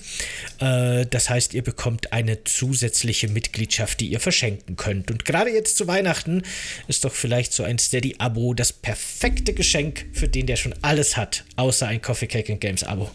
Äh, 0.60 1.06
das 1.06 1.30
heißt, 1.30 1.54
ihr 1.54 1.62
bekommt 1.62 2.12
eine 2.12 2.44
zusätzliche 2.44 3.28
Mitgliedschaft, 3.28 4.00
die 4.00 4.08
ihr 4.08 4.20
verschenken 4.20 4.76
könnt. 4.76 5.10
Und 5.10 5.24
gerade 5.24 5.50
jetzt 5.50 5.76
zu 5.76 5.86
Weihnachten 5.86 6.42
ist 6.88 7.04
doch 7.04 7.14
vielleicht 7.14 7.52
so 7.52 7.62
ein 7.62 7.78
Steady-Abo 7.78 8.54
das 8.54 8.72
perfekte 8.72 9.52
Geschenk 9.52 10.06
für 10.12 10.28
den, 10.28 10.46
der 10.46 10.56
schon 10.56 10.74
alles 10.82 11.16
hat, 11.16 11.44
außer 11.56 11.86
ein 11.86 12.00
Coffee 12.02 12.26
Cake 12.26 12.52
and 12.52 12.60
Games 12.60 12.84
Abo. 12.84 13.10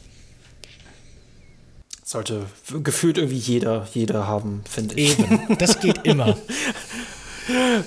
Sollte 2.07 2.45
gefühlt 2.85 3.17
irgendwie 3.17 3.35
jeder, 3.35 3.85
jeder 3.93 4.27
haben, 4.27 4.63
finde 4.69 4.95
ich. 4.95 5.19
Eben, 5.19 5.57
das 5.59 5.81
geht 5.81 6.05
immer. 6.05 6.37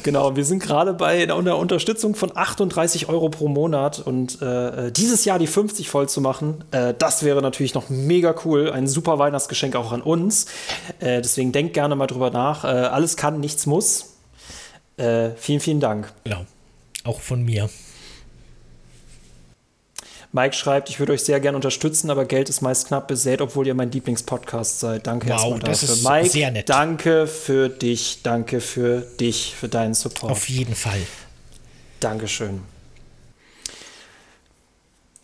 Genau, 0.05 0.37
wir 0.37 0.47
sind 0.47 0.63
gerade 0.63 0.95
bei 0.95 1.23
einer 1.23 1.59
Unterstützung 1.59 2.15
von 2.15 2.35
38 2.35 3.11
Euro 3.11 3.29
pro 3.29 3.47
Monat 3.47 3.99
und 3.99 4.41
äh, 4.41 4.91
dieses 4.91 5.27
Jahr 5.27 5.39
die 5.39 5.47
50 5.47 5.91
voll 5.91 6.09
zu 6.09 6.23
machen, 6.23 6.65
äh, 6.71 6.95
das 6.99 7.25
wäre 7.25 7.43
natürlich 7.43 7.75
noch 7.75 7.91
mega 7.91 8.35
cool. 8.47 8.73
Ein 8.73 8.87
super 8.87 9.19
Weihnachtsgeschenk 9.19 9.77
auch 9.77 9.93
an 9.93 10.01
uns. 10.01 10.47
Äh, 11.01 11.21
deswegen 11.21 11.53
denkt 11.53 11.75
gerne 11.75 11.95
mal 11.95 12.07
drüber 12.07 12.31
nach. 12.31 12.65
Äh, 12.65 12.69
alles 12.69 13.19
kann, 13.19 13.39
nichts 13.39 13.67
muss. 13.67 14.15
Äh, 14.97 15.33
vielen, 15.37 15.61
vielen 15.61 15.81
Dank. 15.81 16.11
Genau, 16.25 16.47
auch 17.05 17.21
von 17.21 17.43
mir. 17.43 17.69
Mike 20.33 20.55
schreibt, 20.55 20.89
ich 20.91 21.01
würde 21.01 21.13
euch 21.13 21.23
sehr 21.23 21.41
gerne 21.41 21.57
unterstützen, 21.57 22.09
aber 22.09 22.25
Geld 22.25 22.49
ist 22.49 22.61
meist 22.61 22.87
knapp 22.87 23.09
besät, 23.09 23.41
obwohl 23.41 23.67
ihr 23.67 23.75
mein 23.75 23.91
Lieblingspodcast 23.91 24.79
seid. 24.79 25.07
Danke 25.07 25.29
wow, 25.29 25.33
erstmal 25.33 25.59
das 25.59 25.81
dafür. 25.81 25.95
Ist 25.97 26.05
Mike, 26.05 26.29
sehr 26.29 26.51
nett. 26.53 26.69
danke 26.69 27.27
für 27.27 27.69
dich, 27.69 28.21
danke 28.23 28.61
für 28.61 29.01
dich, 29.01 29.55
für 29.59 29.69
deinen 29.69 29.95
Support. 29.95 30.33
Auf 30.33 30.49
jeden 30.49 30.75
Fall. 30.77 31.01
Dankeschön. 31.99 32.61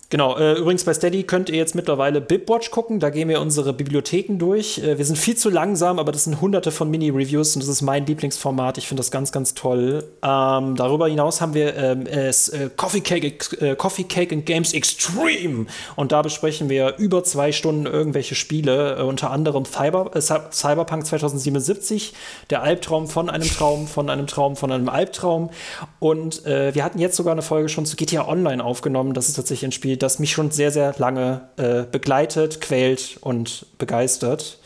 Genau, 0.09 0.37
äh, 0.37 0.53
übrigens 0.53 0.85
bei 0.85 0.93
Steady 0.93 1.23
könnt 1.23 1.49
ihr 1.49 1.57
jetzt 1.57 1.75
mittlerweile 1.75 2.21
Bibwatch 2.21 2.71
gucken, 2.71 3.01
da 3.01 3.09
gehen 3.09 3.27
wir 3.27 3.41
unsere 3.41 3.73
Bibliotheken 3.73 4.37
durch. 4.37 4.77
Äh, 4.77 4.97
wir 4.97 5.03
sind 5.03 5.17
viel 5.17 5.35
zu 5.35 5.49
langsam, 5.49 5.99
aber 5.99 6.13
das 6.13 6.23
sind 6.23 6.39
hunderte 6.39 6.71
von 6.71 6.89
Mini-Reviews 6.89 7.57
und 7.57 7.61
das 7.61 7.67
ist 7.67 7.81
mein 7.81 8.05
Lieblingsformat. 8.05 8.77
Ich 8.77 8.87
finde 8.87 9.01
das 9.01 9.11
ganz, 9.11 9.33
ganz 9.33 9.53
toll. 9.53 10.05
Ähm, 10.23 10.77
darüber 10.77 11.09
hinaus 11.09 11.41
haben 11.41 11.53
wir 11.53 11.75
ähm, 11.75 12.07
äh, 12.07 12.31
Coffee, 12.77 13.01
Cake, 13.01 13.57
äh, 13.59 13.75
Coffee 13.75 14.05
Cake 14.05 14.33
and 14.33 14.45
Games 14.45 14.71
Extreme 14.71 15.65
und 15.97 16.13
da 16.13 16.21
besprechen 16.21 16.69
wir 16.69 16.95
über 16.97 17.25
zwei 17.25 17.51
Stunden 17.51 17.85
irgendwelche 17.85 18.35
Spiele, 18.35 18.99
äh, 18.99 19.01
unter 19.01 19.31
anderem 19.31 19.65
Cyber, 19.65 20.11
äh, 20.15 20.21
Cyberpunk 20.21 21.05
2077, 21.05 22.13
der 22.49 22.63
Albtraum 22.63 23.09
von 23.09 23.29
einem 23.29 23.49
Traum, 23.49 23.87
von 23.87 24.09
einem 24.09 24.27
Traum, 24.27 24.55
von 24.55 24.71
einem 24.71 24.87
Albtraum 24.87 25.49
und 25.99 26.45
wir 26.45 26.83
hatten 26.83 26.99
jetzt 26.99 27.15
sogar 27.15 27.33
eine 27.33 27.41
Folge 27.41 27.67
schon 27.67 27.85
zu 27.85 27.95
GTA 27.95 28.27
Online 28.27 28.63
aufgenommen. 28.63 29.13
Das 29.13 29.27
ist 29.27 29.33
tatsächlich 29.33 29.65
ein 29.65 29.71
Spiel, 29.71 29.96
das 29.97 30.19
mich 30.19 30.31
schon 30.31 30.51
sehr, 30.51 30.71
sehr 30.71 30.95
lange 30.97 31.49
äh, 31.57 31.83
begleitet, 31.83 32.61
quält 32.61 33.17
und 33.21 33.65
begeistert. 33.77 34.59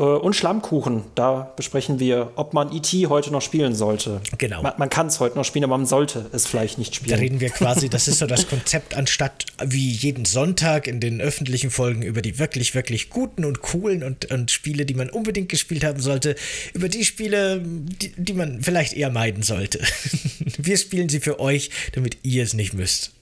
Äh, 0.00 0.02
und 0.02 0.34
Schlammkuchen, 0.34 1.04
da 1.14 1.52
besprechen 1.56 2.00
wir, 2.00 2.32
ob 2.36 2.54
man 2.54 2.74
E.T. 2.74 3.06
heute 3.08 3.30
noch 3.30 3.42
spielen 3.42 3.74
sollte. 3.74 4.22
Genau. 4.38 4.62
Man, 4.62 4.72
man 4.78 4.88
kann 4.88 5.08
es 5.08 5.20
heute 5.20 5.36
noch 5.36 5.44
spielen, 5.44 5.64
aber 5.64 5.76
man 5.76 5.86
sollte 5.86 6.26
es 6.32 6.46
vielleicht 6.46 6.78
nicht 6.78 6.94
spielen. 6.94 7.16
Da 7.16 7.20
reden 7.20 7.40
wir 7.40 7.50
quasi, 7.50 7.90
das 7.90 8.08
ist 8.08 8.18
so 8.18 8.26
das 8.26 8.48
Konzept, 8.48 8.96
anstatt 8.96 9.44
wie 9.62 9.90
jeden 9.90 10.24
Sonntag 10.24 10.86
in 10.86 11.00
den 11.00 11.20
öffentlichen 11.20 11.70
Folgen 11.70 12.02
über 12.02 12.22
die 12.22 12.38
wirklich, 12.38 12.74
wirklich 12.74 13.10
guten 13.10 13.44
und 13.44 13.60
coolen 13.60 14.02
und, 14.02 14.30
und 14.30 14.50
Spiele, 14.50 14.86
die 14.86 14.94
man 14.94 15.10
unbedingt 15.10 15.50
gespielt 15.50 15.84
haben 15.84 16.00
sollte, 16.00 16.34
über 16.72 16.88
die 16.88 17.04
Spiele, 17.04 17.60
die, 17.62 18.12
die 18.16 18.32
man 18.32 18.62
vielleicht 18.62 18.94
eher 18.94 19.10
meiden 19.10 19.42
sollte. 19.42 19.80
wir 20.56 20.78
spielen 20.78 21.10
sie 21.10 21.20
für 21.20 21.38
euch, 21.38 21.70
damit 21.92 22.16
ihr 22.22 22.42
es 22.42 22.54
nicht 22.54 22.72
müsst. 22.72 23.12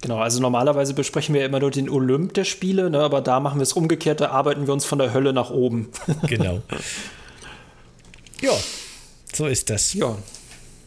Genau, 0.00 0.18
also 0.18 0.40
normalerweise 0.40 0.94
besprechen 0.94 1.34
wir 1.34 1.44
immer 1.44 1.58
nur 1.58 1.72
den 1.72 1.90
Olymp 1.90 2.34
der 2.34 2.44
Spiele, 2.44 2.88
ne, 2.88 3.00
aber 3.00 3.20
da 3.20 3.40
machen 3.40 3.58
wir 3.58 3.64
es 3.64 3.72
umgekehrt, 3.72 4.20
da 4.20 4.30
arbeiten 4.30 4.66
wir 4.66 4.72
uns 4.72 4.84
von 4.84 4.98
der 4.98 5.12
Hölle 5.12 5.32
nach 5.32 5.50
oben. 5.50 5.90
genau. 6.28 6.62
Ja, 8.40 8.52
so 9.32 9.46
ist 9.46 9.70
das. 9.70 9.94
Ja. 9.94 10.16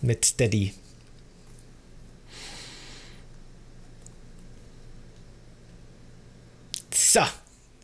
Mit 0.01 0.25
Steady. 0.25 0.73
So, 6.93 7.21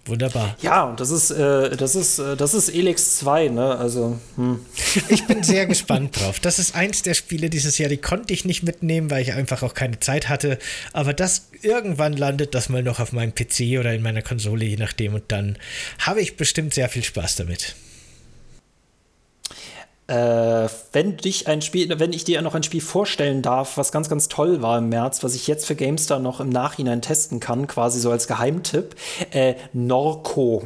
Wunderbar. 0.08 0.56
Ja, 0.62 0.86
und 0.86 1.00
das 1.00 1.10
ist, 1.10 1.32
äh, 1.32 1.76
das 1.76 1.96
ist, 1.96 2.20
äh, 2.20 2.36
das 2.36 2.54
ist 2.54 2.70
Elix 2.70 3.18
2, 3.18 3.50
ne? 3.50 3.78
Also. 3.78 4.20
Hm. 4.36 4.60
Ich 5.10 5.26
bin 5.26 5.44
sehr 5.44 5.66
gespannt 5.66 6.20
drauf. 6.20 6.40
Das 6.40 6.60
ist 6.60 6.76
eins 6.76 7.02
der 7.02 7.14
Spiele 7.14 7.50
dieses 7.50 7.78
Jahr, 7.78 7.90
die 7.90 7.98
konnte 7.98 8.34
ich 8.34 8.46
nicht 8.46 8.64
mitnehmen, 8.64 9.10
weil 9.10 9.22
ich 9.22 9.34
einfach 9.34 9.64
auch 9.64 9.74
keine 9.74 10.00
Zeit 10.00 10.28
hatte. 10.30 10.58
Aber 10.94 11.14
das 11.14 11.50
irgendwann 11.62 12.14
landet 12.14 12.56
das 12.56 12.70
mal 12.70 12.84
noch 12.84 13.00
auf 13.00 13.14
meinem 13.14 13.34
PC 13.34 13.80
oder 13.80 13.94
in 13.94 14.02
meiner 14.02 14.22
Konsole, 14.22 14.66
je 14.66 14.78
nachdem. 14.78 15.14
Und 15.14 15.24
dann 15.28 15.58
habe 16.00 16.22
ich 16.22 16.38
bestimmt 16.38 16.74
sehr 16.74 16.90
viel 16.90 17.04
Spaß 17.04 17.38
damit. 17.38 17.76
Äh, 20.08 20.70
wenn 20.94 21.18
dich 21.18 21.48
ein 21.48 21.62
Spiel, 21.62 22.00
wenn 22.00 22.14
ich 22.14 22.24
dir 22.24 22.42
noch 22.42 22.56
ein 22.56 22.64
Spiel 22.64 22.80
vorstellen 22.80 23.42
darf, 23.42 23.76
was 23.76 23.92
ganz, 23.92 24.08
ganz 24.08 24.30
toll 24.30 24.62
war 24.62 24.78
im 24.78 24.88
März, 24.88 25.22
was 25.22 25.36
ich 25.36 25.48
jetzt 25.48 25.66
für 25.66 25.76
GameStar 25.76 26.20
noch 26.20 26.40
im 26.40 26.50
Nachhinein 26.50 27.02
testen 27.02 27.42
kann, 27.42 27.68
quasi 27.68 28.00
so 28.00 28.10
als 28.10 28.28
Geheimtipp, 28.28 28.96
äh, 29.32 29.56
Norco. 29.74 30.64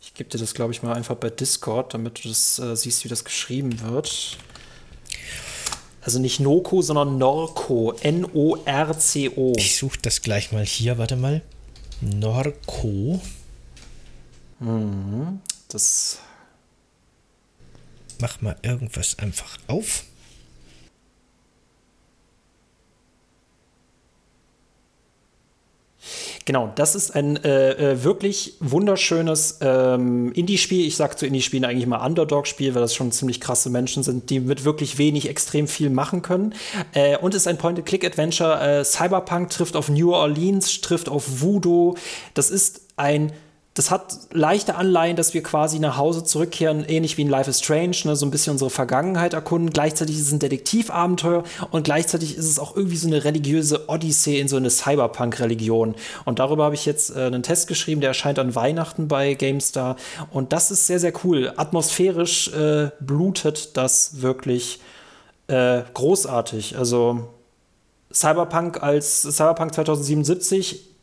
Ich 0.00 0.14
gebe 0.14 0.30
dir 0.30 0.38
das, 0.38 0.54
glaube 0.54 0.72
ich, 0.72 0.82
mal 0.82 0.94
einfach 0.94 1.16
bei 1.16 1.28
Discord, 1.28 1.92
damit 1.92 2.24
du 2.24 2.28
das 2.28 2.58
äh, 2.58 2.74
siehst, 2.76 3.04
wie 3.04 3.08
das 3.08 3.24
geschrieben 3.24 3.80
wird. 3.82 4.38
Also 6.00 6.18
nicht 6.18 6.40
Noco, 6.40 6.82
sondern 6.82 7.18
Norco. 7.18 7.92
N-O-R-C-O. 8.00 9.54
Ich 9.56 9.76
suche 9.76 9.98
das 10.00 10.22
gleich 10.22 10.52
mal 10.52 10.64
hier, 10.64 10.98
warte 10.98 11.16
mal. 11.16 11.42
Norco. 12.00 13.20
Mhm. 14.60 15.40
Das 15.68 16.18
mach 18.20 18.40
mal 18.40 18.56
irgendwas 18.62 19.18
einfach 19.18 19.58
auf. 19.66 20.04
Genau, 26.46 26.70
das 26.74 26.94
ist 26.94 27.14
ein 27.14 27.42
äh, 27.42 27.92
äh, 27.92 28.04
wirklich 28.04 28.54
wunderschönes 28.60 29.58
ähm, 29.62 30.30
Indie-Spiel. 30.32 30.86
Ich 30.86 30.96
sage 30.96 31.16
zu 31.16 31.26
Indie-Spielen 31.26 31.64
eigentlich 31.64 31.86
mal 31.86 32.04
Underdog-Spiel, 32.04 32.74
weil 32.74 32.82
das 32.82 32.94
schon 32.94 33.12
ziemlich 33.12 33.40
krasse 33.40 33.70
Menschen 33.70 34.02
sind, 34.02 34.28
die 34.28 34.40
mit 34.40 34.64
wirklich 34.64 34.98
wenig 34.98 35.28
extrem 35.30 35.66
viel 35.66 35.88
machen 35.88 36.20
können. 36.20 36.54
Äh, 36.92 37.16
und 37.16 37.34
ist 37.34 37.48
ein 37.48 37.56
Point-and-Click-Adventure. 37.56 38.80
Äh, 38.80 38.84
Cyberpunk 38.84 39.50
trifft 39.50 39.74
auf 39.74 39.88
New 39.88 40.12
Orleans, 40.12 40.82
trifft 40.82 41.08
auf 41.08 41.40
Voodoo. 41.40 41.94
Das 42.34 42.50
ist 42.50 42.82
ein 42.96 43.32
das 43.74 43.90
hat 43.90 44.18
leichte 44.30 44.76
Anleihen, 44.76 45.16
dass 45.16 45.34
wir 45.34 45.42
quasi 45.42 45.80
nach 45.80 45.96
Hause 45.96 46.22
zurückkehren, 46.22 46.84
ähnlich 46.84 47.16
wie 47.16 47.22
in 47.22 47.28
Life 47.28 47.50
is 47.50 47.58
Strange, 47.58 47.96
ne, 48.04 48.14
so 48.14 48.24
ein 48.24 48.30
bisschen 48.30 48.52
unsere 48.52 48.70
Vergangenheit 48.70 49.34
erkunden. 49.34 49.70
Gleichzeitig 49.70 50.16
ist 50.16 50.28
es 50.28 50.32
ein 50.32 50.38
Detektivabenteuer 50.38 51.42
und 51.72 51.82
gleichzeitig 51.82 52.36
ist 52.36 52.48
es 52.48 52.60
auch 52.60 52.76
irgendwie 52.76 52.96
so 52.96 53.08
eine 53.08 53.24
religiöse 53.24 53.88
Odyssee 53.88 54.38
in 54.38 54.46
so 54.46 54.56
eine 54.56 54.70
Cyberpunk-Religion. 54.70 55.96
Und 56.24 56.38
darüber 56.38 56.64
habe 56.66 56.76
ich 56.76 56.86
jetzt 56.86 57.16
äh, 57.16 57.24
einen 57.24 57.42
Test 57.42 57.66
geschrieben, 57.66 58.00
der 58.00 58.10
erscheint 58.10 58.38
an 58.38 58.54
Weihnachten 58.54 59.08
bei 59.08 59.34
GameStar. 59.34 59.96
Und 60.30 60.52
das 60.52 60.70
ist 60.70 60.86
sehr, 60.86 61.00
sehr 61.00 61.12
cool. 61.24 61.52
Atmosphärisch 61.56 62.52
äh, 62.54 62.90
blutet 63.00 63.76
das 63.76 64.22
wirklich 64.22 64.78
äh, 65.48 65.82
großartig. 65.94 66.78
Also 66.78 67.28
Cyberpunk 68.12 68.80
als 68.84 69.22
Cyberpunk 69.22 69.74
2077 69.74 70.93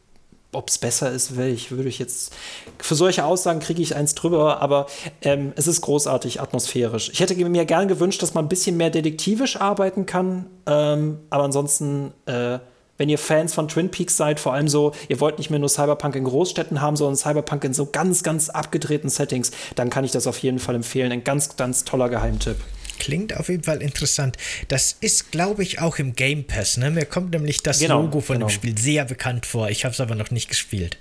ob 0.53 0.69
es 0.69 0.77
besser 0.77 1.11
ist, 1.11 1.37
will 1.37 1.47
ich, 1.47 1.71
würde 1.71 1.89
ich 1.89 1.99
jetzt. 1.99 2.33
Für 2.79 2.95
solche 2.95 3.23
Aussagen 3.25 3.59
kriege 3.59 3.81
ich 3.81 3.95
eins 3.95 4.15
drüber, 4.15 4.61
aber 4.61 4.87
ähm, 5.21 5.53
es 5.55 5.67
ist 5.67 5.81
großartig 5.81 6.41
atmosphärisch. 6.41 7.09
Ich 7.13 7.19
hätte 7.19 7.35
mir 7.35 7.65
gern 7.65 7.87
gewünscht, 7.87 8.21
dass 8.21 8.33
man 8.33 8.45
ein 8.45 8.49
bisschen 8.49 8.77
mehr 8.77 8.89
detektivisch 8.89 9.59
arbeiten 9.59 10.05
kann, 10.05 10.47
ähm, 10.65 11.19
aber 11.29 11.43
ansonsten. 11.43 12.13
Äh, 12.25 12.59
wenn 12.97 13.09
ihr 13.09 13.17
Fans 13.17 13.55
von 13.55 13.67
Twin 13.67 13.89
Peaks 13.89 14.15
seid, 14.15 14.39
vor 14.39 14.53
allem 14.53 14.67
so, 14.67 14.91
ihr 15.09 15.19
wollt 15.19 15.39
nicht 15.39 15.49
mehr 15.49 15.57
nur 15.57 15.69
Cyberpunk 15.69 16.15
in 16.15 16.23
Großstädten 16.23 16.81
haben, 16.81 16.95
sondern 16.95 17.15
Cyberpunk 17.15 17.63
in 17.63 17.73
so 17.73 17.87
ganz, 17.87 18.21
ganz 18.21 18.49
abgedrehten 18.49 19.09
Settings, 19.09 19.49
dann 19.73 19.89
kann 19.89 20.03
ich 20.03 20.11
das 20.11 20.27
auf 20.27 20.37
jeden 20.37 20.59
Fall 20.59 20.75
empfehlen. 20.75 21.11
Ein 21.11 21.23
ganz, 21.23 21.55
ganz 21.55 21.83
toller 21.83 22.09
Geheimtipp. 22.09 22.57
Klingt 23.01 23.35
auf 23.35 23.49
jeden 23.49 23.63
Fall 23.63 23.81
interessant. 23.81 24.37
Das 24.67 24.95
ist, 25.01 25.31
glaube 25.31 25.63
ich, 25.63 25.79
auch 25.79 25.97
im 25.97 26.13
Game 26.13 26.45
Pass. 26.45 26.77
Ne? 26.77 26.91
Mir 26.91 27.05
kommt 27.05 27.31
nämlich 27.31 27.63
das 27.63 27.79
genau, 27.79 28.03
Logo 28.03 28.21
von 28.21 28.35
genau. 28.35 28.45
dem 28.45 28.53
Spiel 28.53 28.77
sehr 28.77 29.05
bekannt 29.05 29.47
vor. 29.47 29.71
Ich 29.71 29.85
habe 29.85 29.93
es 29.93 29.99
aber 29.99 30.13
noch 30.13 30.29
nicht 30.29 30.49
gespielt. 30.49 30.99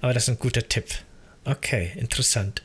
Aber 0.00 0.14
das 0.14 0.22
ist 0.22 0.28
ein 0.28 0.38
guter 0.38 0.68
Tipp. 0.68 0.84
Okay, 1.44 1.90
interessant. 1.96 2.62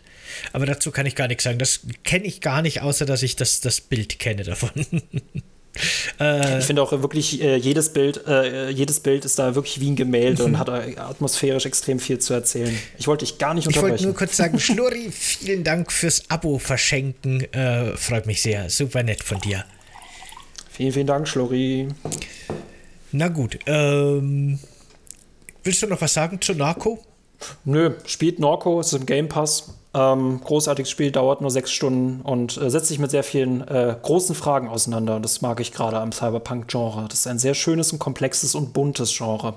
Aber 0.54 0.68
dazu 0.68 0.92
kann 0.92 1.08
ich 1.08 1.16
gar 1.16 1.28
nichts 1.28 1.46
sagen. 1.46 1.58
Das 1.58 1.80
kenne 2.04 2.26
ich 2.26 2.42
gar 2.42 2.62
nicht, 2.62 2.84
außer 2.84 3.08
dass 3.08 3.24
ich 3.24 3.36
das, 3.36 3.60
das 3.60 3.82
Bild 3.82 4.20
kenne 4.20 4.44
davon. 4.44 4.70
Äh, 6.20 6.60
ich 6.60 6.66
finde 6.66 6.82
auch 6.82 6.92
wirklich 6.92 7.42
äh, 7.42 7.56
jedes 7.56 7.90
Bild, 7.94 8.26
äh, 8.28 8.70
jedes 8.70 9.00
Bild 9.00 9.26
ist 9.26 9.40
da 9.40 9.56
wirklich 9.56 9.80
wie 9.80 9.92
ein 9.92 9.96
Gemälde 9.96 10.44
und 10.44 10.60
hat 10.60 10.70
atmosphärisch 10.70 11.66
extrem 11.66 12.00
viel 12.00 12.20
zu 12.20 12.34
erzählen. 12.34 12.76
Ich 12.98 13.08
wollte 13.08 13.26
dich 13.26 13.38
gar 13.38 13.54
nicht 13.54 13.68
unterbrechen. 13.68 13.96
Ich 13.96 14.02
wollte 14.02 14.06
nur 14.06 14.16
kurz 14.16 14.38
sagen, 14.38 14.60
Schlurri, 14.66 15.10
vielen 15.12 15.64
Dank 15.64 15.92
fürs 15.92 16.30
Abo 16.30 16.58
verschenken. 16.58 17.48
Freut 17.96 18.26
mich 18.26 18.42
sehr. 18.42 18.70
Super 18.70 19.04
nett 19.04 19.24
von 19.24 19.40
dir. 19.42 19.66
Vielen, 20.72 20.92
vielen 20.92 21.08
Dank, 21.08 21.28
Schlurri. 21.28 21.88
Na 23.12 23.30
gut, 23.30 23.60
ähm, 23.66 24.60
willst 25.64 25.82
du 25.82 25.88
noch 25.88 26.02
was 26.02 26.14
sagen 26.14 26.42
zu 26.42 26.54
Narco? 26.54 27.02
Nö, 27.64 27.92
spielt 28.06 28.40
Norco, 28.40 28.80
ist 28.80 28.94
im 28.94 29.06
Game 29.06 29.30
Pass. 29.30 29.74
Ähm, 29.96 30.42
großartiges 30.44 30.90
Spiel, 30.90 31.10
dauert 31.10 31.40
nur 31.40 31.50
sechs 31.50 31.72
Stunden 31.72 32.20
und 32.22 32.58
äh, 32.58 32.70
setzt 32.70 32.88
sich 32.88 33.00
mit 33.00 33.12
sehr 33.12 33.24
vielen 33.24 33.66
äh, 33.66 33.96
großen 34.02 34.36
Fragen 34.36 34.68
auseinander. 34.68 35.22
Das 35.22 35.42
mag 35.42 35.62
ich 35.62 35.72
gerade 35.72 35.98
am 36.00 36.12
Cyberpunk-Genre. 36.12 37.06
Das 37.08 37.20
ist 37.20 37.28
ein 37.28 37.40
sehr 37.40 37.54
schönes 37.54 37.94
und 37.94 38.00
komplexes 38.00 38.56
und 38.56 38.74
buntes 38.74 39.16
Genre. 39.18 39.54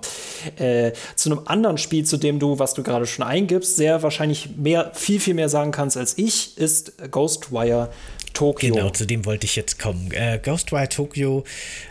Äh, 0.56 0.92
zu 1.16 1.32
einem 1.32 1.40
anderen 1.46 1.76
Spiel, 1.76 2.04
zu 2.04 2.18
dem 2.18 2.38
du, 2.38 2.60
was 2.60 2.74
du 2.74 2.84
gerade 2.84 3.06
schon 3.06 3.26
eingibst, 3.26 3.76
sehr 3.76 4.04
wahrscheinlich 4.04 4.56
mehr, 4.56 4.92
viel, 4.94 5.18
viel 5.18 5.34
mehr 5.34 5.48
sagen 5.48 5.72
kannst 5.72 5.96
als 5.96 6.16
ich, 6.16 6.56
ist 6.56 6.92
Ghostwire 7.10 7.88
Tokyo. 8.32 8.74
Genau, 8.74 8.90
zu 8.90 9.06
dem 9.06 9.24
wollte 9.24 9.46
ich 9.46 9.56
jetzt 9.56 9.78
kommen. 9.78 10.12
Äh, 10.12 10.38
Ghostwire 10.42 10.88
Tokyo 10.88 11.44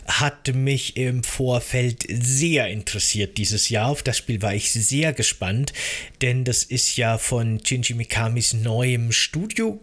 hat 0.08 0.54
mich 0.54 0.96
im 0.96 1.24
Vorfeld 1.24 2.06
sehr 2.10 2.68
interessiert 2.68 3.38
dieses 3.38 3.70
Jahr. 3.70 3.90
Auf 3.90 4.04
das 4.04 4.18
Spiel 4.18 4.42
war 4.42 4.54
ich 4.54 4.72
sehr 4.72 5.12
gespannt, 5.12 5.74
denn 6.22 6.46
das 6.46 6.64
ist 6.64 6.96
ja 6.96 7.18
von 7.18 7.60
Shinji 7.64 7.94
Mikamis 7.94 8.54
neuem 8.54 9.12
Studio 9.12 9.80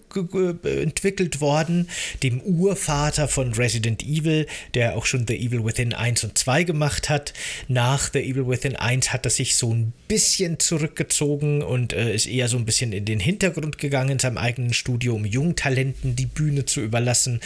entwickelt 0.63 1.41
worden, 1.41 1.89
dem 2.23 2.41
Urvater 2.41 3.29
von 3.29 3.53
Resident 3.53 4.03
Evil, 4.03 4.47
der 4.73 4.97
auch 4.97 5.05
schon 5.05 5.27
The 5.27 5.37
Evil 5.37 5.65
Within 5.65 5.93
1 5.93 6.25
und 6.25 6.39
2 6.39 6.65
gemacht 6.65 7.11
hat. 7.11 7.35
Nach 7.69 8.11
The 8.13 8.21
Evil 8.21 8.49
Within 8.49 8.77
1 8.77 9.13
hat 9.13 9.27
er 9.27 9.31
sich 9.31 9.57
so 9.57 9.75
ein 9.75 9.93
bisschen 10.09 10.59
zurückgezogen 10.59 11.63
und 11.63 11.93
äh, 11.93 12.15
ist 12.15 12.27
eher 12.27 12.49
so 12.49 12.57
ein 12.57 12.65
bisschen 12.65 12.93
in 12.93 13.05
den 13.05 13.21
Hintergrund 13.21 13.79
gegangen 13.79 14.11
in 14.11 14.19
seinem 14.19 14.39
eigenen 14.39 14.73
Studio, 14.73 15.15
um 15.15 15.27
Jungtalenten 15.27 16.17
die 16.17 16.27
Bühne 16.27 16.43
zu 16.64 16.80
überlassen. 16.80 17.40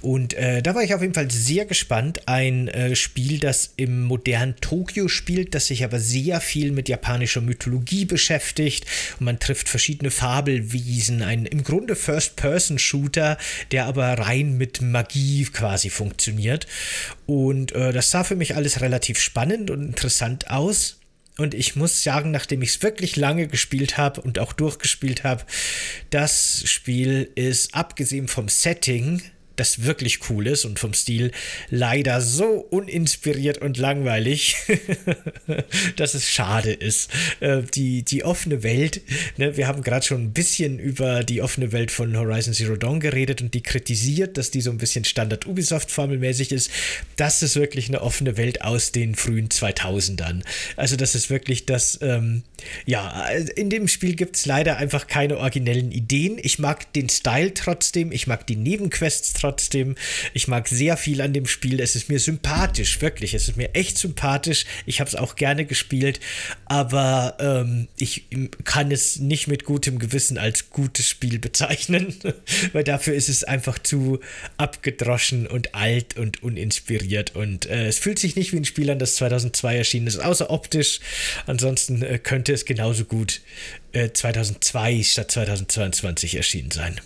Und 0.00 0.34
äh, 0.34 0.62
da 0.62 0.74
war 0.74 0.82
ich 0.82 0.94
auf 0.94 1.02
jeden 1.02 1.14
Fall 1.14 1.30
sehr 1.30 1.66
gespannt. 1.66 2.26
Ein 2.26 2.68
äh, 2.68 2.96
Spiel, 2.96 3.38
das 3.38 3.72
im 3.76 4.02
modernen 4.02 4.56
Tokio 4.60 5.08
spielt, 5.08 5.54
das 5.54 5.66
sich 5.66 5.84
aber 5.84 6.00
sehr 6.00 6.40
viel 6.40 6.72
mit 6.72 6.88
japanischer 6.88 7.40
Mythologie 7.40 8.04
beschäftigt. 8.04 8.86
Und 9.18 9.26
man 9.26 9.38
trifft 9.38 9.68
verschiedene 9.68 10.10
Fabelwiesen. 10.10 11.22
Ein 11.22 11.46
im 11.46 11.62
Grunde 11.64 11.96
First-Person-Shooter, 11.96 13.38
der 13.72 13.86
aber 13.86 14.06
rein 14.14 14.56
mit 14.56 14.80
Magie 14.80 15.44
quasi 15.44 15.90
funktioniert. 15.90 16.66
Und 17.26 17.72
äh, 17.72 17.92
das 17.92 18.10
sah 18.10 18.24
für 18.24 18.36
mich 18.36 18.56
alles 18.56 18.80
relativ 18.80 19.18
spannend 19.18 19.70
und 19.70 19.84
interessant 19.84 20.50
aus. 20.50 20.97
Und 21.40 21.54
ich 21.54 21.76
muss 21.76 22.02
sagen, 22.02 22.32
nachdem 22.32 22.62
ich 22.62 22.70
es 22.70 22.82
wirklich 22.82 23.14
lange 23.14 23.46
gespielt 23.46 23.96
habe 23.96 24.20
und 24.20 24.40
auch 24.40 24.52
durchgespielt 24.52 25.22
habe, 25.22 25.44
das 26.10 26.64
Spiel 26.66 27.30
ist 27.36 27.74
abgesehen 27.74 28.26
vom 28.26 28.48
Setting 28.48 29.22
das 29.58 29.84
wirklich 29.84 30.30
cool 30.30 30.46
ist 30.46 30.64
und 30.64 30.78
vom 30.78 30.94
Stil 30.94 31.32
leider 31.68 32.20
so 32.20 32.66
uninspiriert 32.70 33.58
und 33.58 33.76
langweilig, 33.76 34.56
dass 35.96 36.14
es 36.14 36.28
schade 36.28 36.72
ist. 36.72 37.10
Äh, 37.40 37.62
die, 37.74 38.04
die 38.04 38.24
offene 38.24 38.62
Welt, 38.62 39.00
ne, 39.36 39.56
wir 39.56 39.66
haben 39.66 39.82
gerade 39.82 40.06
schon 40.06 40.22
ein 40.22 40.32
bisschen 40.32 40.78
über 40.78 41.24
die 41.24 41.42
offene 41.42 41.72
Welt 41.72 41.90
von 41.90 42.16
Horizon 42.16 42.54
Zero 42.54 42.76
Dawn 42.76 43.00
geredet 43.00 43.42
und 43.42 43.54
die 43.54 43.62
kritisiert, 43.62 44.38
dass 44.38 44.50
die 44.50 44.60
so 44.60 44.70
ein 44.70 44.78
bisschen 44.78 45.04
Standard 45.04 45.46
Ubisoft-Formelmäßig 45.46 46.52
ist. 46.52 46.70
Das 47.16 47.42
ist 47.42 47.56
wirklich 47.56 47.88
eine 47.88 48.00
offene 48.00 48.36
Welt 48.36 48.62
aus 48.62 48.92
den 48.92 49.14
frühen 49.14 49.48
2000ern. 49.48 50.42
Also 50.76 50.96
das 50.96 51.14
ist 51.14 51.30
wirklich 51.30 51.66
das, 51.66 51.98
ähm, 52.02 52.42
ja, 52.86 53.28
in 53.56 53.70
dem 53.70 53.88
Spiel 53.88 54.14
gibt 54.14 54.36
es 54.36 54.46
leider 54.46 54.76
einfach 54.76 55.06
keine 55.06 55.38
originellen 55.38 55.90
Ideen. 55.90 56.38
Ich 56.40 56.58
mag 56.58 56.92
den 56.92 57.08
Style 57.08 57.54
trotzdem, 57.54 58.12
ich 58.12 58.26
mag 58.26 58.46
die 58.46 58.56
Nebenquests 58.56 59.32
trotzdem 59.32 59.47
trotzdem. 59.48 59.94
Ich 60.34 60.46
mag 60.46 60.68
sehr 60.68 60.96
viel 60.96 61.22
an 61.22 61.32
dem 61.32 61.46
Spiel. 61.46 61.80
Es 61.80 61.96
ist 61.96 62.08
mir 62.10 62.18
sympathisch, 62.18 63.00
wirklich. 63.00 63.32
Es 63.32 63.48
ist 63.48 63.56
mir 63.56 63.74
echt 63.74 63.96
sympathisch. 63.96 64.66
Ich 64.84 65.00
habe 65.00 65.08
es 65.08 65.16
auch 65.16 65.36
gerne 65.36 65.64
gespielt, 65.64 66.20
aber 66.66 67.36
ähm, 67.40 67.88
ich 67.96 68.24
kann 68.64 68.90
es 68.90 69.18
nicht 69.18 69.48
mit 69.48 69.64
gutem 69.64 69.98
Gewissen 69.98 70.36
als 70.36 70.68
gutes 70.68 71.08
Spiel 71.08 71.38
bezeichnen, 71.38 72.14
weil 72.72 72.84
dafür 72.84 73.14
ist 73.14 73.30
es 73.30 73.42
einfach 73.42 73.78
zu 73.78 74.20
abgedroschen 74.58 75.46
und 75.46 75.74
alt 75.74 76.18
und 76.18 76.42
uninspiriert 76.42 77.34
und 77.34 77.66
äh, 77.66 77.86
es 77.86 77.98
fühlt 77.98 78.18
sich 78.18 78.36
nicht 78.36 78.52
wie 78.52 78.58
ein 78.58 78.64
Spiel 78.64 78.90
an, 78.90 78.98
das 78.98 79.16
2002 79.16 79.76
erschienen 79.78 80.06
ist, 80.06 80.18
außer 80.18 80.50
optisch. 80.50 81.00
Ansonsten 81.46 82.02
äh, 82.02 82.18
könnte 82.18 82.52
es 82.52 82.66
genauso 82.66 83.04
gut 83.04 83.40
äh, 83.92 84.10
2002 84.12 85.02
statt 85.04 85.30
2022 85.30 86.36
erschienen 86.36 86.70
sein. 86.70 87.00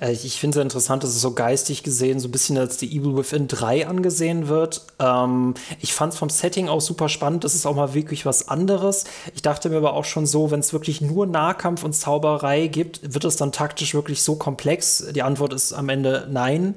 Äh, 0.00 0.12
ich 0.12 0.38
finde 0.38 0.58
es 0.58 0.62
interessant, 0.62 1.02
dass 1.02 1.10
es 1.10 1.20
so 1.20 1.32
geistig 1.32 1.82
gesehen 1.82 2.20
so 2.20 2.28
ein 2.28 2.32
bisschen 2.32 2.58
als 2.58 2.76
die 2.76 2.96
Evil 2.96 3.16
Within 3.16 3.48
3 3.48 3.86
angesehen 3.86 4.48
wird. 4.48 4.82
Ähm, 4.98 5.54
ich 5.80 5.94
fand 5.94 6.12
es 6.12 6.18
vom 6.18 6.30
Setting 6.30 6.68
auch 6.68 6.80
super 6.80 7.08
spannend. 7.08 7.44
Das 7.44 7.54
ist 7.54 7.66
auch 7.66 7.74
mal 7.74 7.94
wirklich 7.94 8.26
was 8.26 8.48
anderes. 8.48 9.04
Ich 9.34 9.42
dachte 9.42 9.68
mir 9.68 9.76
aber 9.76 9.94
auch 9.94 10.04
schon 10.04 10.26
so, 10.26 10.50
wenn 10.50 10.60
es 10.60 10.72
wirklich 10.72 11.00
nur 11.00 11.26
Nahkampf 11.26 11.84
und 11.84 11.94
Zauberei 11.94 12.66
gibt, 12.66 13.14
wird 13.14 13.24
es 13.24 13.36
dann 13.36 13.52
taktisch 13.52 13.94
wirklich 13.94 14.22
so 14.22 14.36
komplex? 14.36 15.04
Die 15.14 15.22
Antwort 15.22 15.52
ist 15.52 15.72
am 15.72 15.88
Ende 15.88 16.28
nein. 16.30 16.76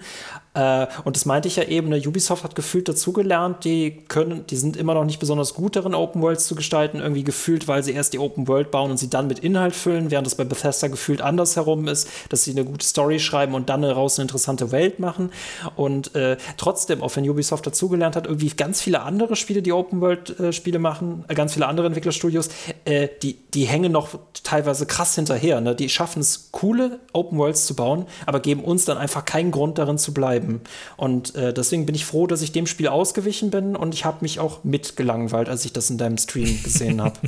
Äh, 0.57 0.87
und 1.03 1.15
das 1.15 1.25
meinte 1.25 1.47
ich 1.47 1.55
ja 1.57 1.63
eben, 1.63 1.89
ne, 1.89 2.01
Ubisoft 2.05 2.43
hat 2.43 2.55
gefühlt 2.55 2.89
dazugelernt, 2.89 3.63
die 3.63 3.91
können, 4.07 4.45
die 4.47 4.55
sind 4.55 4.75
immer 4.75 4.95
noch 4.95 5.05
nicht 5.05 5.19
besonders 5.19 5.53
gut 5.53 5.75
darin, 5.75 5.93
Open 5.93 6.21
Worlds 6.21 6.47
zu 6.47 6.55
gestalten, 6.55 6.99
irgendwie 6.99 7.23
gefühlt, 7.23 7.67
weil 7.67 7.83
sie 7.83 7.91
erst 7.91 8.13
die 8.13 8.19
Open 8.19 8.47
World 8.47 8.71
bauen 8.71 8.89
und 8.89 8.97
sie 8.97 9.09
dann 9.09 9.27
mit 9.27 9.39
Inhalt 9.39 9.75
füllen, 9.75 10.09
während 10.09 10.25
es 10.25 10.35
bei 10.35 10.43
Bethesda 10.43 10.87
gefühlt 10.87 11.21
andersherum 11.21 11.87
ist, 11.87 12.09
dass 12.29 12.43
sie 12.43 12.51
eine 12.51 12.65
gute 12.65 12.85
Story 12.85 13.19
schreiben 13.19 13.53
und 13.53 13.69
dann 13.69 13.83
daraus 13.83 14.17
eine 14.17 14.23
interessante 14.23 14.71
Welt 14.71 14.99
machen. 14.99 15.31
Und 15.75 16.15
äh, 16.15 16.37
trotzdem, 16.57 17.03
auch 17.03 17.15
wenn 17.15 17.29
Ubisoft 17.29 17.67
dazugelernt 17.67 18.15
hat, 18.15 18.25
irgendwie 18.25 18.49
ganz 18.49 18.81
viele 18.81 19.01
andere 19.03 19.35
Spiele, 19.35 19.61
die 19.61 19.73
Open 19.73 20.01
World-Spiele 20.01 20.77
äh, 20.77 20.81
machen, 20.81 21.23
äh, 21.27 21.35
ganz 21.35 21.53
viele 21.53 21.67
andere 21.67 21.87
Entwicklerstudios, 21.87 22.49
die, 23.21 23.37
die 23.53 23.65
hängen 23.65 23.91
noch 23.91 24.17
teilweise 24.43 24.85
krass 24.85 25.15
hinterher. 25.15 25.61
Ne? 25.61 25.75
Die 25.75 25.89
schaffen 25.89 26.21
es, 26.21 26.49
coole 26.51 26.99
Open 27.13 27.37
Worlds 27.37 27.65
zu 27.65 27.75
bauen, 27.75 28.05
aber 28.25 28.39
geben 28.39 28.63
uns 28.63 28.85
dann 28.85 28.97
einfach 28.97 29.25
keinen 29.25 29.51
Grund 29.51 29.77
darin 29.77 29.97
zu 29.97 30.13
bleiben 30.13 30.46
bleiben. 30.47 30.61
Und 30.95 31.35
äh, 31.35 31.53
deswegen 31.53 31.85
bin 31.85 31.95
ich 31.95 32.05
froh, 32.05 32.27
dass 32.27 32.41
ich 32.41 32.51
dem 32.51 32.67
Spiel 32.67 32.87
ausgewichen 32.87 33.49
bin 33.49 33.75
und 33.75 33.93
ich 33.93 34.05
habe 34.05 34.19
mich 34.21 34.39
auch 34.39 34.63
mitgelangweilt, 34.63 35.49
als 35.49 35.65
ich 35.65 35.73
das 35.73 35.89
in 35.89 35.97
deinem 35.97 36.17
Stream 36.17 36.61
gesehen 36.63 37.01
habe. 37.01 37.19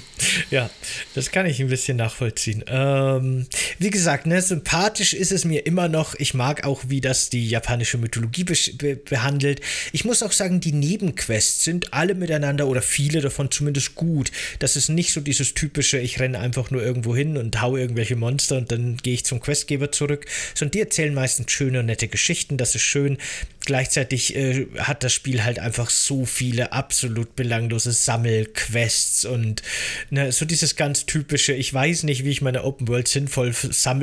ja, 0.50 0.70
das 1.14 1.30
kann 1.30 1.46
ich 1.46 1.60
ein 1.60 1.68
bisschen 1.68 1.96
nachvollziehen. 1.96 2.64
Ähm, 2.66 3.46
wie 3.78 3.90
gesagt, 3.90 4.26
ne, 4.26 4.40
sympathisch 4.40 5.14
ist 5.14 5.32
es 5.32 5.44
mir 5.44 5.66
immer 5.66 5.88
noch. 5.88 6.14
Ich 6.18 6.34
mag 6.34 6.64
auch, 6.64 6.82
wie 6.88 7.00
das 7.00 7.30
die 7.30 7.48
japanische 7.48 7.98
Mythologie 7.98 8.44
be 8.44 8.54
be 8.76 8.96
behandelt. 8.96 9.60
Ich 9.92 10.04
muss 10.04 10.22
auch 10.22 10.32
sagen, 10.32 10.60
die 10.60 10.72
Nebenquests 10.72 11.64
sind 11.64 11.92
alle 11.92 12.14
miteinander 12.14 12.66
oder 12.66 12.82
viele 12.82 13.20
davon 13.20 13.50
zumindest 13.50 13.94
gut. 13.94 14.30
Das 14.58 14.76
ist 14.76 14.88
nicht 14.88 15.12
so 15.12 15.20
dieses 15.20 15.54
typische, 15.54 15.98
ich 15.98 16.20
renne 16.20 16.38
einfach 16.38 16.70
nur 16.70 16.82
irgendwo 16.82 17.14
hin 17.14 17.36
und 17.36 17.60
hau 17.60 17.76
irgendwelche 17.76 18.16
Monster 18.16 18.56
und 18.58 18.70
dann 18.72 18.96
gehe 18.96 19.14
ich 19.14 19.24
zum 19.24 19.40
Questgeber 19.40 19.92
zurück, 19.92 20.26
sondern 20.54 20.72
die 20.72 20.80
erzählen 20.80 21.14
meistens 21.14 21.50
schöne 21.52 21.80
und 21.80 21.86
nette 21.86 22.08
Geschichten. 22.08 22.56
Das 22.56 22.67
das 22.68 22.74
ist 22.74 22.82
schön. 22.82 23.16
Gleichzeitig 23.64 24.36
äh, 24.36 24.66
hat 24.78 25.02
das 25.04 25.12
Spiel 25.14 25.44
halt 25.44 25.58
einfach 25.58 25.88
so 25.88 26.26
viele 26.26 26.72
absolut 26.72 27.34
belanglose 27.34 27.92
Sammelquests 27.92 29.24
und 29.24 29.62
ne, 30.10 30.32
so 30.32 30.44
dieses 30.44 30.76
ganz 30.76 31.06
typische, 31.06 31.54
ich 31.54 31.72
weiß 31.72 32.02
nicht, 32.02 32.24
wie 32.24 32.30
ich 32.30 32.42
meine 32.42 32.64
Open 32.64 32.88
World 32.88 33.08
sinnvoll 33.08 33.54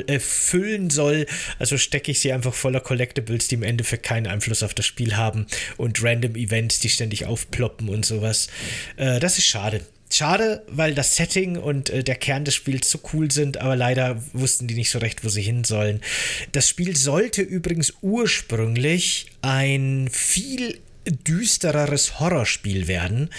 äh, 0.07 0.19
füllen 0.19 0.89
soll, 0.89 1.27
also 1.59 1.77
stecke 1.77 2.11
ich 2.11 2.21
sie 2.21 2.33
einfach 2.33 2.53
voller 2.53 2.79
Collectibles, 2.79 3.47
die 3.47 3.55
im 3.55 3.63
Endeffekt 3.63 4.03
keinen 4.03 4.27
Einfluss 4.27 4.63
auf 4.63 4.73
das 4.73 4.85
Spiel 4.85 5.15
haben 5.15 5.45
und 5.77 6.03
random 6.03 6.35
Events, 6.35 6.79
die 6.79 6.89
ständig 6.89 7.25
aufploppen 7.25 7.89
und 7.89 8.05
sowas. 8.05 8.47
Äh, 8.97 9.19
das 9.19 9.37
ist 9.37 9.45
schade. 9.45 9.81
Schade, 10.11 10.63
weil 10.67 10.93
das 10.93 11.15
Setting 11.15 11.57
und 11.57 11.89
äh, 11.89 12.03
der 12.03 12.15
Kern 12.15 12.45
des 12.45 12.55
Spiels 12.55 12.89
so 12.89 12.99
cool 13.13 13.31
sind, 13.31 13.57
aber 13.57 13.75
leider 13.75 14.21
wussten 14.33 14.67
die 14.67 14.75
nicht 14.75 14.91
so 14.91 14.99
recht, 14.99 15.25
wo 15.25 15.29
sie 15.29 15.41
hin 15.41 15.63
sollen. 15.63 15.99
Das 16.51 16.69
Spiel 16.69 16.95
sollte 16.95 17.41
übrigens 17.41 17.93
ursprünglich 18.01 19.27
ein 19.41 20.07
viel 20.11 20.79
düstereres 21.27 22.19
Horrorspiel 22.19 22.87
werden. 22.87 23.29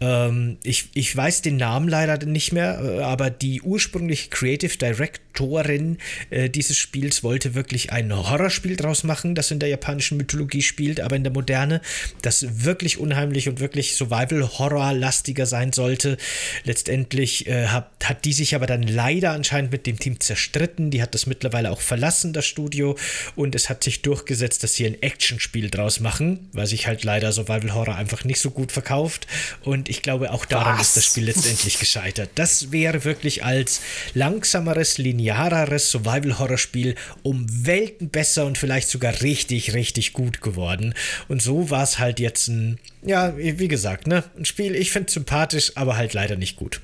Ähm, 0.00 0.58
ich, 0.62 0.88
ich 0.94 1.14
weiß 1.14 1.42
den 1.42 1.56
Namen 1.56 1.88
leider 1.88 2.24
nicht 2.26 2.52
mehr, 2.52 2.80
äh, 2.82 3.02
aber 3.02 3.30
die 3.30 3.62
ursprüngliche 3.62 4.30
Creative 4.30 4.76
Direct 4.76 5.20
Autorin 5.34 5.98
äh, 6.30 6.48
dieses 6.48 6.78
Spiels 6.78 7.24
wollte 7.24 7.54
wirklich 7.54 7.92
ein 7.92 8.14
Horrorspiel 8.14 8.76
draus 8.76 9.02
machen, 9.02 9.34
das 9.34 9.50
in 9.50 9.58
der 9.58 9.68
japanischen 9.68 10.16
Mythologie 10.16 10.62
spielt, 10.62 11.00
aber 11.00 11.16
in 11.16 11.24
der 11.24 11.32
Moderne, 11.32 11.80
das 12.22 12.64
wirklich 12.64 12.98
unheimlich 12.98 13.48
und 13.48 13.58
wirklich 13.58 13.96
Survival-Horror-lastiger 13.96 15.46
sein 15.46 15.72
sollte. 15.72 16.18
Letztendlich 16.62 17.48
äh, 17.48 17.66
hat, 17.66 17.90
hat 18.04 18.24
die 18.24 18.32
sich 18.32 18.54
aber 18.54 18.66
dann 18.66 18.84
leider 18.84 19.32
anscheinend 19.32 19.72
mit 19.72 19.86
dem 19.86 19.98
Team 19.98 20.20
zerstritten. 20.20 20.92
Die 20.92 21.02
hat 21.02 21.14
das 21.14 21.26
mittlerweile 21.26 21.72
auch 21.72 21.80
verlassen, 21.80 22.32
das 22.32 22.46
Studio, 22.46 22.96
und 23.34 23.56
es 23.56 23.68
hat 23.68 23.82
sich 23.82 24.02
durchgesetzt, 24.02 24.62
dass 24.62 24.74
sie 24.74 24.86
ein 24.86 25.02
Actionspiel 25.02 25.68
draus 25.68 25.98
machen, 25.98 26.48
weil 26.52 26.66
sich 26.66 26.86
halt 26.86 27.02
leider 27.02 27.32
Survival-Horror 27.32 27.96
einfach 27.96 28.24
nicht 28.24 28.40
so 28.40 28.50
gut 28.50 28.70
verkauft. 28.70 29.26
Und 29.62 29.88
ich 29.88 30.02
glaube, 30.02 30.32
auch 30.32 30.44
daran 30.44 30.78
Was? 30.78 30.88
ist 30.88 30.96
das 30.98 31.06
Spiel 31.06 31.24
letztendlich 31.24 31.78
gescheitert. 31.80 32.30
Das 32.36 32.70
wäre 32.70 33.04
wirklich 33.04 33.44
als 33.44 33.80
langsameres, 34.14 34.98
lineares 34.98 35.23
lineareres 35.24 35.90
Survival-Horror-Spiel 35.90 36.94
um 37.22 37.46
Welten 37.50 38.10
besser 38.10 38.44
und 38.46 38.58
vielleicht 38.58 38.88
sogar 38.88 39.22
richtig, 39.22 39.74
richtig 39.74 40.12
gut 40.12 40.40
geworden. 40.40 40.94
Und 41.28 41.42
so 41.42 41.70
war 41.70 41.82
es 41.82 41.98
halt 41.98 42.20
jetzt 42.20 42.48
ein, 42.48 42.78
ja, 43.02 43.36
wie 43.36 43.68
gesagt, 43.68 44.06
ne, 44.06 44.24
ein 44.36 44.44
Spiel, 44.44 44.74
ich 44.74 44.90
finde 44.90 45.10
sympathisch, 45.10 45.72
aber 45.76 45.96
halt 45.96 46.12
leider 46.14 46.36
nicht 46.36 46.56
gut. 46.56 46.80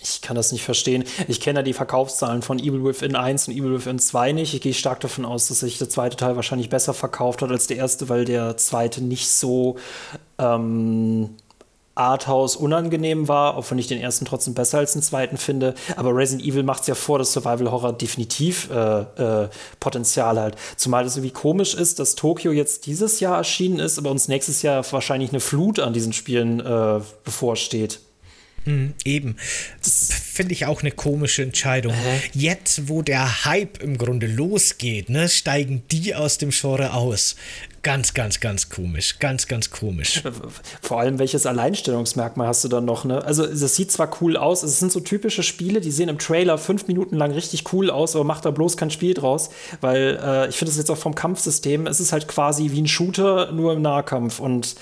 Ich 0.00 0.22
kann 0.22 0.36
das 0.36 0.52
nicht 0.52 0.62
verstehen. 0.62 1.02
Ich 1.26 1.40
kenne 1.40 1.58
ja 1.58 1.62
die 1.64 1.72
Verkaufszahlen 1.72 2.42
von 2.42 2.60
Evil 2.60 2.84
Within 2.84 3.16
1 3.16 3.48
und 3.48 3.54
Evil 3.54 3.74
Within 3.74 3.98
2 3.98 4.30
nicht. 4.30 4.54
Ich 4.54 4.60
gehe 4.60 4.72
stark 4.72 5.00
davon 5.00 5.24
aus, 5.24 5.48
dass 5.48 5.60
sich 5.60 5.76
der 5.78 5.88
zweite 5.88 6.16
Teil 6.16 6.36
wahrscheinlich 6.36 6.68
besser 6.68 6.94
verkauft 6.94 7.42
hat 7.42 7.50
als 7.50 7.66
der 7.66 7.78
erste, 7.78 8.08
weil 8.08 8.24
der 8.24 8.56
zweite 8.56 9.02
nicht 9.02 9.28
so 9.28 9.76
ähm, 10.38 11.30
Arthouse 11.98 12.56
unangenehm 12.56 13.28
war, 13.28 13.56
auch 13.56 13.70
wenn 13.70 13.78
ich 13.78 13.86
den 13.86 14.00
ersten 14.00 14.24
trotzdem 14.24 14.54
besser 14.54 14.78
als 14.78 14.92
den 14.92 15.02
zweiten 15.02 15.36
finde. 15.36 15.74
Aber 15.96 16.14
Resident 16.14 16.46
Evil 16.46 16.62
macht 16.62 16.82
es 16.82 16.86
ja 16.86 16.94
vor, 16.94 17.18
dass 17.18 17.32
Survival 17.32 17.70
Horror 17.70 17.92
definitiv 17.92 18.70
äh, 18.70 19.00
äh, 19.00 19.48
Potenzial 19.80 20.40
hat. 20.40 20.56
Zumal 20.76 21.04
es 21.04 21.16
irgendwie 21.16 21.32
komisch 21.32 21.74
ist, 21.74 21.98
dass 21.98 22.14
Tokio 22.14 22.52
jetzt 22.52 22.86
dieses 22.86 23.20
Jahr 23.20 23.36
erschienen 23.36 23.78
ist, 23.78 23.98
aber 23.98 24.10
uns 24.10 24.28
nächstes 24.28 24.62
Jahr 24.62 24.84
wahrscheinlich 24.92 25.30
eine 25.30 25.40
Flut 25.40 25.80
an 25.80 25.92
diesen 25.92 26.12
Spielen 26.12 26.60
äh, 26.60 27.00
bevorsteht. 27.24 28.00
Mhm, 28.68 28.94
eben. 29.04 29.36
Das 29.82 30.10
finde 30.12 30.52
ich 30.52 30.66
auch 30.66 30.82
eine 30.82 30.90
komische 30.90 31.42
Entscheidung. 31.42 31.94
Äh. 31.94 32.20
Jetzt, 32.32 32.88
wo 32.88 33.00
der 33.00 33.46
Hype 33.46 33.82
im 33.82 33.96
Grunde 33.96 34.26
losgeht, 34.26 35.08
ne, 35.08 35.28
steigen 35.28 35.82
die 35.90 36.14
aus 36.14 36.36
dem 36.36 36.50
Genre 36.50 36.92
aus. 36.92 37.34
Ganz, 37.82 38.12
ganz, 38.12 38.40
ganz 38.40 38.68
komisch. 38.68 39.18
Ganz, 39.20 39.46
ganz 39.46 39.70
komisch. 39.70 40.22
Vor 40.82 41.00
allem, 41.00 41.18
welches 41.18 41.46
Alleinstellungsmerkmal 41.46 42.48
hast 42.48 42.62
du 42.64 42.68
dann 42.68 42.84
noch? 42.84 43.06
Ne? 43.06 43.24
Also, 43.24 43.46
das 43.46 43.74
sieht 43.74 43.90
zwar 43.90 44.10
cool 44.20 44.36
aus, 44.36 44.62
es 44.62 44.80
sind 44.80 44.92
so 44.92 45.00
typische 45.00 45.42
Spiele, 45.42 45.80
die 45.80 45.90
sehen 45.90 46.10
im 46.10 46.18
Trailer 46.18 46.58
fünf 46.58 46.88
Minuten 46.88 47.16
lang 47.16 47.30
richtig 47.30 47.72
cool 47.72 47.88
aus, 47.90 48.14
aber 48.14 48.24
macht 48.24 48.44
da 48.44 48.50
bloß 48.50 48.76
kein 48.76 48.90
Spiel 48.90 49.14
draus, 49.14 49.48
weil 49.80 50.20
äh, 50.22 50.48
ich 50.48 50.56
finde 50.56 50.72
es 50.72 50.76
jetzt 50.76 50.90
auch 50.90 50.98
vom 50.98 51.14
Kampfsystem, 51.14 51.86
es 51.86 52.00
ist 52.00 52.12
halt 52.12 52.28
quasi 52.28 52.72
wie 52.72 52.82
ein 52.82 52.88
Shooter, 52.88 53.52
nur 53.52 53.72
im 53.72 53.80
Nahkampf 53.80 54.40
und 54.40 54.74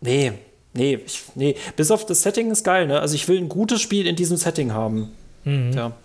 nee, 0.00 0.32
Nee, 0.74 0.98
ich, 1.06 1.22
nee, 1.36 1.54
bis 1.76 1.90
auf 1.90 2.04
das 2.04 2.22
Setting 2.22 2.50
ist 2.50 2.64
geil, 2.64 2.86
ne? 2.86 3.00
Also 3.00 3.14
ich 3.14 3.28
will 3.28 3.38
ein 3.38 3.48
gutes 3.48 3.80
Spiel 3.80 4.06
in 4.06 4.16
diesem 4.16 4.36
Setting 4.36 4.72
haben. 4.72 5.10
Mhm. 5.44 5.72
Ja. 5.72 5.96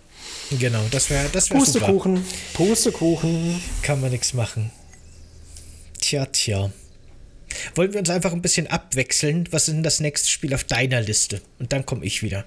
Genau, 0.58 0.82
das 0.90 1.10
wäre 1.10 1.28
das 1.32 1.50
wär 1.50 1.58
Pustekuchen, 1.58 2.16
super. 2.16 2.28
Pustekuchen. 2.54 3.62
Kann 3.82 4.00
man 4.00 4.10
nichts 4.10 4.34
machen. 4.34 4.70
Tja, 6.00 6.26
tja. 6.26 6.70
Wollen 7.74 7.92
wir 7.92 8.00
uns 8.00 8.10
einfach 8.10 8.32
ein 8.32 8.42
bisschen 8.42 8.66
abwechseln? 8.68 9.48
Was 9.50 9.68
ist 9.68 9.74
denn 9.74 9.82
das 9.82 10.00
nächste 10.00 10.28
Spiel 10.28 10.54
auf 10.54 10.64
deiner 10.64 11.00
Liste? 11.00 11.40
Und 11.58 11.72
dann 11.72 11.84
komme 11.84 12.04
ich 12.04 12.22
wieder. 12.22 12.44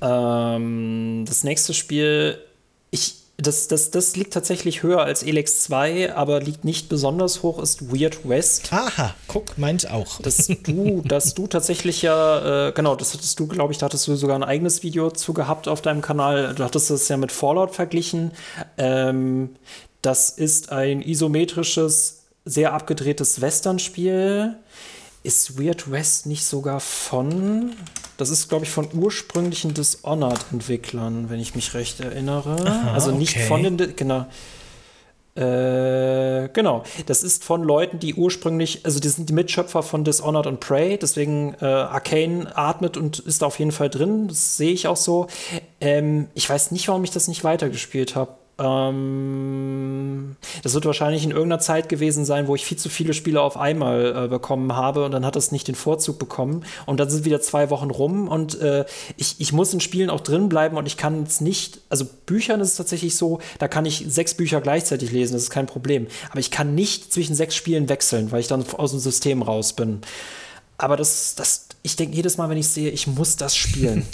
Ähm, 0.00 1.24
das 1.26 1.44
nächste 1.44 1.74
Spiel, 1.74 2.38
ich, 2.90 3.14
das, 3.40 3.68
das, 3.68 3.90
das 3.90 4.16
liegt 4.16 4.32
tatsächlich 4.32 4.82
höher 4.82 5.02
als 5.02 5.22
Elex 5.22 5.62
2, 5.62 6.14
aber 6.14 6.40
liegt 6.40 6.64
nicht 6.64 6.88
besonders 6.88 7.42
hoch, 7.42 7.62
ist 7.62 7.92
Weird 7.92 8.28
West. 8.28 8.72
Aha, 8.72 9.14
guck, 9.28 9.56
meins 9.58 9.86
auch. 9.86 10.20
Dass 10.20 10.46
du, 10.46 11.02
dass 11.04 11.34
du 11.34 11.46
tatsächlich 11.46 12.02
ja, 12.02 12.68
äh, 12.68 12.72
genau, 12.72 12.96
das 12.96 13.14
hattest 13.14 13.38
du, 13.40 13.46
glaube 13.46 13.72
ich, 13.72 13.78
da 13.78 13.86
hattest 13.86 14.06
du 14.08 14.16
sogar 14.16 14.36
ein 14.36 14.44
eigenes 14.44 14.82
Video 14.82 15.10
zu 15.10 15.32
gehabt 15.32 15.68
auf 15.68 15.82
deinem 15.82 16.02
Kanal. 16.02 16.54
Du 16.54 16.64
hattest 16.64 16.90
das 16.90 17.08
ja 17.08 17.16
mit 17.16 17.32
Fallout 17.32 17.74
verglichen. 17.74 18.32
Ähm, 18.78 19.50
das 20.02 20.30
ist 20.30 20.72
ein 20.72 21.02
isometrisches, 21.02 22.24
sehr 22.44 22.72
abgedrehtes 22.72 23.40
Western-Spiel. 23.40 24.56
Ist 25.22 25.62
Weird 25.62 25.90
West 25.90 26.26
nicht 26.26 26.44
sogar 26.44 26.80
von 26.80 27.72
das 28.20 28.30
ist, 28.30 28.48
glaube 28.48 28.64
ich, 28.64 28.70
von 28.70 28.88
ursprünglichen 28.92 29.72
Dishonored-Entwicklern, 29.72 31.30
wenn 31.30 31.40
ich 31.40 31.54
mich 31.54 31.72
recht 31.74 32.00
erinnere. 32.00 32.56
Aha, 32.66 32.92
also 32.92 33.12
nicht 33.12 33.36
okay. 33.36 33.46
von 33.46 33.62
den, 33.62 33.96
genau. 33.96 34.26
Äh, 35.36 36.48
genau, 36.52 36.82
das 37.06 37.22
ist 37.22 37.44
von 37.44 37.62
Leuten, 37.62 37.98
die 37.98 38.14
ursprünglich, 38.14 38.84
also 38.84 39.00
die 39.00 39.08
sind 39.08 39.28
die 39.28 39.32
Mitschöpfer 39.32 39.82
von 39.82 40.04
Dishonored 40.04 40.46
und 40.46 40.60
Prey, 40.60 40.98
deswegen 40.98 41.54
äh, 41.62 41.64
Arcane 41.64 42.50
atmet 42.54 42.96
und 42.96 43.20
ist 43.20 43.40
da 43.40 43.46
auf 43.46 43.58
jeden 43.58 43.72
Fall 43.72 43.88
drin, 43.88 44.28
das 44.28 44.56
sehe 44.56 44.72
ich 44.72 44.86
auch 44.86 44.96
so. 44.96 45.28
Ähm, 45.80 46.28
ich 46.34 46.50
weiß 46.50 46.72
nicht, 46.72 46.88
warum 46.88 47.04
ich 47.04 47.12
das 47.12 47.26
nicht 47.26 47.42
weitergespielt 47.44 48.16
habe. 48.16 48.39
Ähm, 48.60 50.36
das 50.62 50.74
wird 50.74 50.84
wahrscheinlich 50.84 51.24
in 51.24 51.30
irgendeiner 51.30 51.60
Zeit 51.60 51.88
gewesen 51.88 52.24
sein, 52.24 52.46
wo 52.46 52.54
ich 52.54 52.64
viel 52.64 52.76
zu 52.76 52.88
viele 52.90 53.14
Spiele 53.14 53.40
auf 53.40 53.56
einmal 53.56 54.24
äh, 54.24 54.28
bekommen 54.28 54.76
habe 54.76 55.04
und 55.04 55.12
dann 55.12 55.24
hat 55.24 55.34
das 55.34 55.50
nicht 55.50 55.66
den 55.66 55.74
Vorzug 55.74 56.18
bekommen. 56.18 56.64
Und 56.86 57.00
dann 57.00 57.08
sind 57.08 57.24
wieder 57.24 57.40
zwei 57.40 57.70
Wochen 57.70 57.90
rum 57.90 58.28
und 58.28 58.60
äh, 58.60 58.84
ich, 59.16 59.36
ich 59.38 59.52
muss 59.52 59.72
in 59.72 59.80
Spielen 59.80 60.10
auch 60.10 60.20
drin 60.20 60.48
bleiben 60.48 60.76
und 60.76 60.86
ich 60.86 60.96
kann 60.96 61.22
es 61.22 61.40
nicht, 61.40 61.80
also 61.88 62.04
Büchern 62.26 62.60
ist 62.60 62.72
es 62.72 62.76
tatsächlich 62.76 63.16
so, 63.16 63.40
da 63.58 63.66
kann 63.66 63.86
ich 63.86 64.04
sechs 64.08 64.34
Bücher 64.34 64.60
gleichzeitig 64.60 65.10
lesen, 65.10 65.32
das 65.32 65.44
ist 65.44 65.50
kein 65.50 65.66
Problem. 65.66 66.06
Aber 66.30 66.40
ich 66.40 66.50
kann 66.50 66.74
nicht 66.74 67.12
zwischen 67.12 67.34
sechs 67.34 67.54
Spielen 67.54 67.88
wechseln, 67.88 68.30
weil 68.30 68.40
ich 68.40 68.48
dann 68.48 68.64
aus 68.76 68.90
dem 68.90 69.00
System 69.00 69.42
raus 69.42 69.72
bin. 69.72 70.02
Aber 70.76 70.96
das, 70.96 71.34
das, 71.34 71.69
ich 71.82 71.96
denke 71.96 72.14
jedes 72.14 72.36
Mal, 72.36 72.50
wenn 72.50 72.58
ich 72.58 72.68
sehe, 72.68 72.90
ich 72.90 73.06
muss 73.06 73.36
das 73.36 73.56
spielen. 73.56 74.04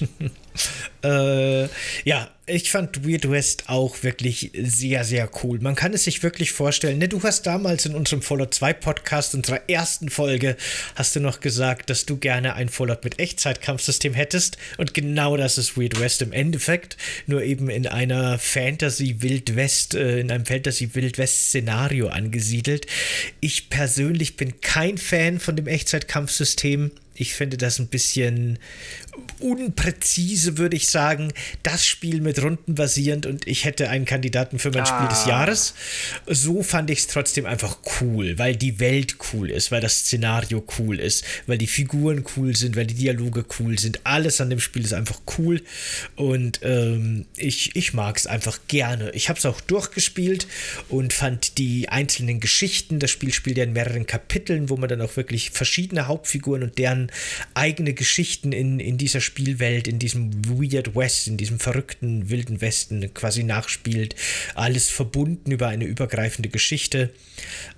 äh, 1.02 1.64
ja, 2.04 2.30
ich 2.46 2.70
fand 2.70 3.04
Weird 3.04 3.28
West 3.28 3.64
auch 3.66 4.04
wirklich 4.04 4.52
sehr, 4.56 5.02
sehr 5.02 5.28
cool. 5.42 5.58
Man 5.58 5.74
kann 5.74 5.92
es 5.92 6.04
sich 6.04 6.22
wirklich 6.22 6.52
vorstellen. 6.52 6.98
Ne, 6.98 7.08
du 7.08 7.20
hast 7.24 7.44
damals 7.44 7.84
in 7.84 7.96
unserem 7.96 8.22
Fallout 8.22 8.54
2 8.54 8.72
Podcast, 8.72 9.34
unserer 9.34 9.68
ersten 9.68 10.10
Folge, 10.10 10.56
hast 10.94 11.16
du 11.16 11.20
noch 11.20 11.40
gesagt, 11.40 11.90
dass 11.90 12.06
du 12.06 12.18
gerne 12.18 12.54
ein 12.54 12.68
Fallout 12.68 13.02
mit 13.02 13.18
Echtzeitkampfsystem 13.18 14.14
hättest. 14.14 14.58
Und 14.78 14.94
genau 14.94 15.36
das 15.36 15.58
ist 15.58 15.76
Weird 15.76 15.98
West 15.98 16.22
im 16.22 16.32
Endeffekt. 16.32 16.96
Nur 17.26 17.42
eben 17.42 17.68
in 17.68 17.88
einer 17.88 18.38
Fantasy 18.38 19.22
Wild 19.22 19.56
West, 19.56 19.96
äh, 19.96 20.20
in 20.20 20.30
einem 20.30 20.46
Fantasy 20.46 20.94
Wild 20.94 21.18
West 21.18 21.48
Szenario 21.48 22.06
angesiedelt. 22.06 22.86
Ich 23.40 23.70
persönlich 23.70 24.36
bin 24.36 24.60
kein 24.60 24.98
Fan 24.98 25.40
von 25.40 25.56
dem 25.56 25.66
Echtzeitkampfsystem. 25.66 26.92
Ich 27.18 27.34
finde 27.34 27.56
das 27.56 27.78
ein 27.78 27.88
bisschen 27.88 28.58
unpräzise, 29.40 30.58
würde 30.58 30.76
ich 30.76 30.88
sagen. 30.88 31.32
Das 31.62 31.86
Spiel 31.86 32.20
mit 32.20 32.42
Runden 32.42 32.74
basierend 32.74 33.26
und 33.26 33.46
ich 33.46 33.64
hätte 33.64 33.88
einen 33.88 34.04
Kandidaten 34.04 34.58
für 34.58 34.70
mein 34.70 34.82
ah. 34.82 34.86
Spiel 34.86 35.08
des 35.08 35.24
ah. 35.24 35.28
Jahres. 35.28 35.74
So 36.26 36.62
fand 36.62 36.90
ich 36.90 37.00
es 37.00 37.06
trotzdem 37.06 37.46
einfach 37.46 37.78
cool, 38.00 38.38
weil 38.38 38.56
die 38.56 38.80
Welt 38.80 39.16
cool 39.32 39.50
ist, 39.50 39.70
weil 39.70 39.80
das 39.80 40.00
Szenario 40.00 40.64
cool 40.78 40.98
ist, 40.98 41.24
weil 41.46 41.58
die 41.58 41.66
Figuren 41.66 42.24
cool 42.36 42.56
sind, 42.56 42.76
weil 42.76 42.86
die 42.86 42.94
Dialoge 42.94 43.44
cool 43.58 43.78
sind. 43.78 44.00
Alles 44.04 44.40
an 44.40 44.50
dem 44.50 44.60
Spiel 44.60 44.84
ist 44.84 44.94
einfach 44.94 45.20
cool 45.38 45.62
und 46.16 46.60
ähm, 46.62 47.26
ich, 47.36 47.76
ich 47.76 47.94
mag 47.94 48.16
es 48.16 48.26
einfach 48.26 48.58
gerne. 48.68 49.10
Ich 49.10 49.28
habe 49.28 49.38
es 49.38 49.46
auch 49.46 49.60
durchgespielt 49.60 50.46
und 50.88 51.12
fand 51.12 51.58
die 51.58 51.88
einzelnen 51.88 52.40
Geschichten, 52.40 52.98
das 52.98 53.10
Spiel 53.10 53.32
spielt 53.32 53.58
ja 53.58 53.64
in 53.64 53.72
mehreren 53.72 54.06
Kapiteln, 54.06 54.70
wo 54.70 54.76
man 54.76 54.88
dann 54.88 55.00
auch 55.00 55.16
wirklich 55.16 55.50
verschiedene 55.50 56.06
Hauptfiguren 56.06 56.62
und 56.62 56.78
deren 56.78 57.10
eigene 57.54 57.94
Geschichten 57.94 58.52
in, 58.52 58.80
in 58.80 58.98
dieser 59.06 59.20
Spielwelt, 59.20 59.86
in 59.86 60.00
diesem 60.00 60.32
Weird 60.46 60.96
West, 60.96 61.28
in 61.28 61.36
diesem 61.36 61.60
verrückten 61.60 62.28
wilden 62.28 62.60
Westen 62.60 63.14
quasi 63.14 63.44
nachspielt. 63.44 64.16
Alles 64.56 64.88
verbunden 64.88 65.52
über 65.52 65.68
eine 65.68 65.84
übergreifende 65.84 66.48
Geschichte. 66.48 67.10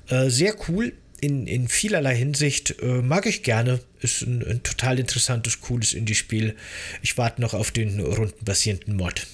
Äh, 0.08 0.30
sehr 0.30 0.56
cool. 0.68 0.94
In, 1.20 1.46
in 1.46 1.68
vielerlei 1.68 2.16
Hinsicht 2.16 2.76
äh, 2.80 3.02
mag 3.02 3.26
ich 3.26 3.42
gerne. 3.42 3.80
Ist 4.00 4.22
ein, 4.22 4.42
ein 4.42 4.62
total 4.62 4.98
interessantes, 4.98 5.60
cooles 5.60 5.92
Indie-Spiel. 5.92 6.56
Ich 7.02 7.18
warte 7.18 7.42
noch 7.42 7.52
auf 7.52 7.72
den 7.72 8.00
rundenbasierenden 8.00 8.96
Mod. 8.96 9.26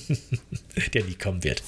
der 0.94 1.02
nie 1.02 1.14
kommen 1.14 1.42
wird. 1.42 1.64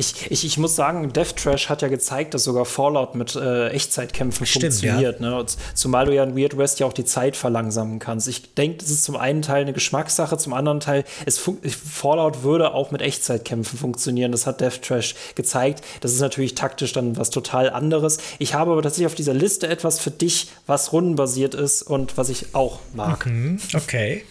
Ich, 0.00 0.30
ich, 0.30 0.46
ich 0.46 0.56
muss 0.56 0.76
sagen, 0.76 1.12
Death 1.12 1.36
Trash 1.36 1.68
hat 1.68 1.82
ja 1.82 1.88
gezeigt, 1.88 2.32
dass 2.32 2.44
sogar 2.44 2.64
Fallout 2.64 3.14
mit 3.14 3.36
äh, 3.36 3.68
Echtzeitkämpfen 3.68 4.46
Stimmt, 4.46 4.72
funktioniert. 4.72 5.20
Ja. 5.20 5.38
Ne? 5.38 5.46
zumal 5.74 6.06
du 6.06 6.14
ja 6.14 6.24
in 6.24 6.34
Weird 6.34 6.56
West 6.56 6.80
ja 6.80 6.86
auch 6.86 6.94
die 6.94 7.04
Zeit 7.04 7.36
verlangsamen 7.36 7.98
kannst. 7.98 8.26
Ich 8.26 8.54
denke, 8.54 8.78
das 8.78 8.88
ist 8.88 9.04
zum 9.04 9.16
einen 9.16 9.42
Teil 9.42 9.60
eine 9.60 9.74
Geschmackssache, 9.74 10.38
zum 10.38 10.54
anderen 10.54 10.80
Teil, 10.80 11.04
es 11.26 11.38
Fallout 11.38 12.42
würde 12.42 12.72
auch 12.72 12.92
mit 12.92 13.02
Echtzeitkämpfen 13.02 13.78
funktionieren. 13.78 14.32
Das 14.32 14.46
hat 14.46 14.62
Death 14.62 14.80
Trash 14.80 15.14
gezeigt. 15.34 15.84
Das 16.00 16.12
ist 16.12 16.20
natürlich 16.20 16.54
taktisch 16.54 16.94
dann 16.94 17.18
was 17.18 17.28
total 17.28 17.68
anderes. 17.68 18.16
Ich 18.38 18.54
habe 18.54 18.72
aber 18.72 18.80
tatsächlich 18.80 19.06
auf 19.06 19.14
dieser 19.14 19.34
Liste 19.34 19.68
etwas 19.68 20.00
für 20.00 20.10
dich, 20.10 20.48
was 20.66 20.94
rundenbasiert 20.94 21.54
ist 21.54 21.82
und 21.82 22.16
was 22.16 22.30
ich 22.30 22.54
auch 22.54 22.78
mag. 22.94 23.26
Mhm, 23.26 23.58
okay. 23.74 24.24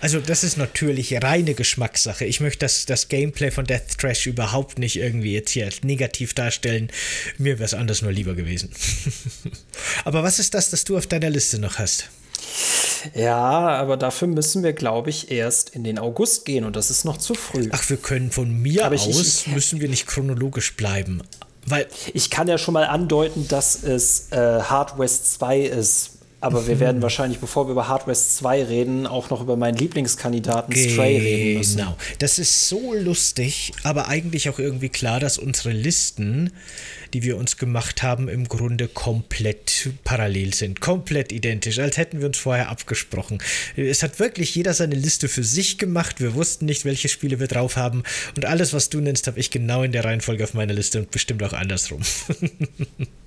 Also, 0.00 0.20
das 0.20 0.44
ist 0.44 0.56
natürlich 0.56 1.22
reine 1.22 1.54
Geschmackssache. 1.54 2.24
Ich 2.24 2.40
möchte 2.40 2.60
das, 2.60 2.86
das 2.86 3.08
Gameplay 3.08 3.50
von 3.50 3.64
Death 3.64 3.98
Trash 3.98 4.26
überhaupt 4.26 4.78
nicht 4.78 4.96
irgendwie 4.96 5.34
jetzt 5.34 5.50
hier 5.50 5.66
als 5.66 5.82
negativ 5.82 6.34
darstellen. 6.34 6.90
Mir 7.38 7.58
wäre 7.58 7.64
es 7.64 7.74
anders 7.74 8.02
nur 8.02 8.12
lieber 8.12 8.34
gewesen. 8.34 8.70
Aber 10.04 10.22
was 10.22 10.38
ist 10.38 10.54
das, 10.54 10.70
das 10.70 10.84
du 10.84 10.96
auf 10.96 11.06
deiner 11.06 11.30
Liste 11.30 11.58
noch 11.58 11.78
hast? 11.78 12.08
Ja, 13.14 13.68
aber 13.68 13.96
dafür 13.96 14.28
müssen 14.28 14.62
wir, 14.62 14.72
glaube 14.72 15.10
ich, 15.10 15.30
erst 15.30 15.70
in 15.70 15.84
den 15.84 15.98
August 15.98 16.44
gehen 16.44 16.64
und 16.64 16.76
das 16.76 16.90
ist 16.90 17.04
noch 17.04 17.16
zu 17.16 17.34
früh. 17.34 17.68
Ach, 17.72 17.88
wir 17.90 17.96
können 17.96 18.30
von 18.30 18.50
mir 18.50 18.86
aber 18.86 18.94
aus, 18.94 19.06
ich, 19.06 19.46
ich, 19.46 19.46
müssen 19.48 19.80
wir 19.80 19.88
nicht 19.88 20.06
chronologisch 20.06 20.74
bleiben. 20.76 21.22
Weil 21.66 21.86
ich 22.12 22.30
kann 22.30 22.48
ja 22.48 22.58
schon 22.58 22.74
mal 22.74 22.86
andeuten, 22.86 23.48
dass 23.48 23.82
es 23.82 24.30
äh, 24.32 24.36
Hard 24.36 24.98
West 24.98 25.32
2 25.34 25.60
ist. 25.60 26.10
Aber 26.44 26.66
wir 26.66 26.80
werden 26.80 27.02
wahrscheinlich, 27.02 27.40
bevor 27.40 27.66
wir 27.66 27.72
über 27.72 27.88
Hard 27.88 28.06
West 28.06 28.36
2 28.36 28.64
reden, 28.64 29.06
auch 29.06 29.30
noch 29.30 29.40
über 29.40 29.56
meinen 29.56 29.76
Lieblingskandidaten 29.76 30.74
Stray 30.74 31.18
reden 31.18 31.58
müssen. 31.58 31.78
Genau. 31.78 31.96
Das 32.18 32.38
ist 32.38 32.68
so 32.68 32.92
lustig, 32.94 33.72
aber 33.82 34.08
eigentlich 34.08 34.48
auch 34.48 34.58
irgendwie 34.58 34.88
klar, 34.88 35.20
dass 35.20 35.38
unsere 35.38 35.72
Listen 35.72 36.50
die 37.14 37.22
wir 37.22 37.36
uns 37.36 37.56
gemacht 37.56 38.02
haben, 38.02 38.28
im 38.28 38.48
Grunde 38.48 38.88
komplett 38.88 39.90
parallel 40.02 40.52
sind, 40.52 40.80
komplett 40.80 41.30
identisch, 41.32 41.78
als 41.78 41.96
hätten 41.96 42.18
wir 42.18 42.26
uns 42.26 42.38
vorher 42.38 42.68
abgesprochen. 42.68 43.38
Es 43.76 44.02
hat 44.02 44.18
wirklich 44.18 44.54
jeder 44.56 44.74
seine 44.74 44.96
Liste 44.96 45.28
für 45.28 45.44
sich 45.44 45.78
gemacht. 45.78 46.20
Wir 46.20 46.34
wussten 46.34 46.66
nicht, 46.66 46.84
welche 46.84 47.08
Spiele 47.08 47.38
wir 47.38 47.46
drauf 47.46 47.76
haben. 47.76 48.02
Und 48.36 48.44
alles, 48.46 48.72
was 48.72 48.90
du 48.90 49.00
nennst, 49.00 49.28
habe 49.28 49.38
ich 49.38 49.52
genau 49.52 49.84
in 49.84 49.92
der 49.92 50.04
Reihenfolge 50.04 50.42
auf 50.42 50.54
meiner 50.54 50.74
Liste 50.74 50.98
und 50.98 51.12
bestimmt 51.12 51.42
auch 51.44 51.52
andersrum. 51.52 52.02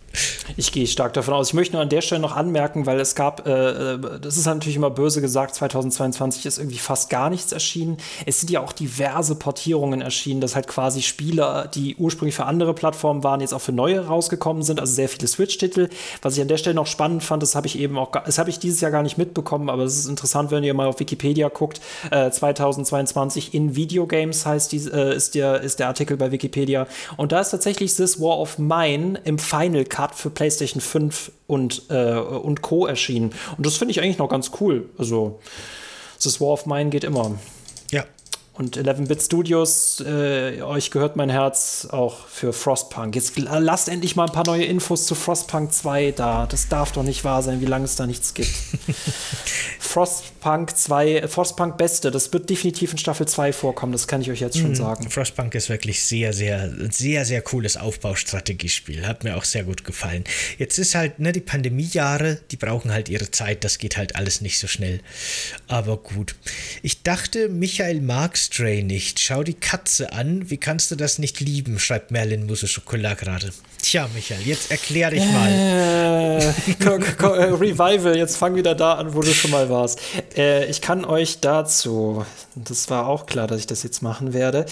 Ich 0.55 0.71
gehe 0.71 0.87
stark 0.87 1.13
davon 1.13 1.33
aus. 1.33 1.49
Ich 1.49 1.53
möchte 1.53 1.73
nur 1.73 1.81
an 1.81 1.89
der 1.89 2.01
Stelle 2.01 2.21
noch 2.21 2.35
anmerken, 2.35 2.85
weil 2.85 2.99
es 2.99 3.15
gab, 3.15 3.45
äh, 3.47 3.93
äh 3.93 4.19
das 4.19 4.37
ist 4.37 4.45
natürlich 4.45 4.75
immer 4.75 4.89
böse 4.89 5.21
gesagt, 5.21 5.55
2022 5.55 6.45
ist 6.45 6.57
irgendwie 6.57 6.77
fast 6.77 7.09
gar 7.09 7.29
nichts 7.29 7.51
erschienen. 7.51 7.97
Es 8.25 8.39
sind 8.39 8.49
ja 8.49 8.61
auch 8.61 8.71
diverse 8.71 9.35
Portierungen 9.35 10.01
erschienen, 10.01 10.41
dass 10.41 10.55
halt 10.55 10.67
quasi 10.67 11.01
Spiele, 11.01 11.69
die 11.73 11.95
ursprünglich 11.97 12.35
für 12.35 12.45
andere 12.45 12.73
Plattformen 12.73 13.23
waren, 13.23 13.41
jetzt 13.41 13.53
auch 13.53 13.61
für 13.61 13.71
neue 13.71 14.07
rausgekommen 14.07 14.63
sind, 14.63 14.79
also 14.79 14.93
sehr 14.93 15.09
viele 15.09 15.27
Switch-Titel. 15.27 15.89
Was 16.21 16.35
ich 16.35 16.41
an 16.41 16.47
der 16.47 16.57
Stelle 16.57 16.75
noch 16.75 16.87
spannend 16.87 17.23
fand, 17.23 17.43
das 17.43 17.55
habe 17.55 17.67
ich 17.67 17.77
eben 17.77 17.97
auch, 17.97 18.11
das 18.11 18.37
habe 18.37 18.49
ich 18.49 18.59
dieses 18.59 18.81
Jahr 18.81 18.91
gar 18.91 19.03
nicht 19.03 19.17
mitbekommen, 19.17 19.69
aber 19.69 19.83
es 19.83 19.97
ist 19.97 20.07
interessant, 20.07 20.51
wenn 20.51 20.63
ihr 20.63 20.73
mal 20.73 20.87
auf 20.87 20.99
Wikipedia 20.99 21.49
guckt. 21.49 21.81
Äh, 22.11 22.31
2022 22.31 23.53
in 23.53 23.75
Videogames 23.75 24.45
heißt 24.45 24.71
die, 24.71 24.77
äh, 24.77 25.15
ist, 25.15 25.35
der, 25.35 25.61
ist 25.61 25.79
der 25.79 25.87
Artikel 25.87 26.17
bei 26.17 26.31
Wikipedia. 26.31 26.87
Und 27.17 27.31
da 27.31 27.41
ist 27.41 27.51
tatsächlich 27.51 27.95
This 27.95 28.19
War 28.19 28.39
of 28.39 28.57
Mine 28.57 29.19
im 29.23 29.37
Final 29.37 29.85
Cut 29.85 30.06
Cut 30.07 30.15
für 30.15 30.29
PlayStation 30.29 30.81
5 30.81 31.31
und, 31.47 31.83
äh, 31.89 32.15
und 32.15 32.61
Co. 32.61 32.85
erschienen. 32.85 33.31
Und 33.57 33.65
das 33.65 33.77
finde 33.77 33.91
ich 33.91 34.01
eigentlich 34.01 34.17
noch 34.17 34.29
ganz 34.29 34.51
cool. 34.59 34.89
Also, 34.97 35.39
das 36.23 36.39
War 36.41 36.49
of 36.49 36.65
Mine 36.65 36.89
geht 36.89 37.03
immer. 37.03 37.37
Ja, 37.91 38.05
und 38.53 38.75
11-Bit 38.75 39.21
Studios, 39.21 40.01
äh, 40.01 40.63
euch 40.63 40.89
gehört 40.89 41.15
mein 41.15 41.29
Herz 41.29 41.87
auch 41.91 42.25
für 42.27 42.53
Frostpunk. 42.53 43.15
Jetzt 43.15 43.37
lasst 43.37 43.87
endlich 43.87 44.15
mal 44.15 44.25
ein 44.25 44.31
paar 44.31 44.47
neue 44.47 44.65
Infos 44.65 45.05
zu 45.05 45.13
Frostpunk 45.13 45.71
2 45.71 46.13
da. 46.13 46.47
Das 46.47 46.67
darf 46.67 46.91
doch 46.91 47.03
nicht 47.03 47.23
wahr 47.23 47.43
sein, 47.43 47.61
wie 47.61 47.65
lange 47.65 47.85
es 47.85 47.95
da 47.97 48.07
nichts 48.07 48.33
gibt. 48.33 48.49
Frostpunk 50.47 50.77
2, 50.77 51.27
Frostpunk 51.27 51.77
Beste, 51.77 52.09
das 52.09 52.31
wird 52.31 52.49
definitiv 52.49 52.93
in 52.93 52.97
Staffel 52.97 53.27
2 53.27 53.51
vorkommen, 53.51 53.91
das 53.91 54.07
kann 54.07 54.21
ich 54.21 54.31
euch 54.31 54.39
jetzt 54.39 54.57
schon 54.57 54.69
mhm. 54.69 54.75
sagen. 54.75 55.09
Frostpunk 55.09 55.53
ist 55.55 55.67
wirklich 55.67 56.01
sehr, 56.01 56.31
sehr, 56.31 56.73
sehr, 56.89 57.25
sehr 57.25 57.41
cooles 57.41 57.75
Aufbaustrategiespiel. 57.75 59.05
Hat 59.05 59.25
mir 59.25 59.35
auch 59.35 59.43
sehr 59.43 59.65
gut 59.65 59.83
gefallen. 59.83 60.23
Jetzt 60.57 60.77
ist 60.77 60.95
halt, 60.95 61.19
ne, 61.19 61.33
die 61.33 61.41
Pandemiejahre, 61.41 62.39
die 62.49 62.55
brauchen 62.55 62.93
halt 62.93 63.09
ihre 63.09 63.29
Zeit, 63.29 63.65
das 63.65 63.77
geht 63.77 63.97
halt 63.97 64.15
alles 64.15 64.39
nicht 64.39 64.57
so 64.57 64.67
schnell. 64.67 65.01
Aber 65.67 65.97
gut. 65.97 66.35
Ich 66.81 67.03
dachte, 67.03 67.49
Michael 67.49 67.99
Marx 67.99 68.45
Stray 68.45 68.83
nicht. 68.83 69.19
Schau 69.19 69.43
die 69.43 69.53
Katze 69.53 70.13
an. 70.13 70.49
Wie 70.49 70.57
kannst 70.57 70.91
du 70.91 70.95
das 70.95 71.19
nicht 71.19 71.41
lieben? 71.41 71.77
schreibt 71.77 72.11
Merlin 72.11 72.45
Mousse 72.45 72.69
Schokolade 72.69 73.17
gerade. 73.17 73.51
Tja, 73.81 74.09
Michael, 74.13 74.41
jetzt 74.41 74.71
erklär 74.71 75.11
dich 75.11 75.25
mal. 75.25 75.47
Äh, 76.77 77.53
Revival, 77.53 78.15
jetzt 78.17 78.37
fang 78.37 78.55
wieder 78.55 78.75
da 78.75 78.95
an, 78.95 79.13
wo 79.13 79.21
du 79.21 79.31
schon 79.33 79.51
mal 79.51 79.69
warst. 79.69 79.99
Äh, 80.35 80.65
ich 80.65 80.81
kann 80.81 81.05
euch 81.05 81.39
dazu, 81.39 82.25
das 82.55 82.89
war 82.89 83.07
auch 83.07 83.25
klar, 83.25 83.47
dass 83.47 83.59
ich 83.59 83.67
das 83.67 83.83
jetzt 83.83 84.01
machen 84.01 84.33
werde. 84.33 84.65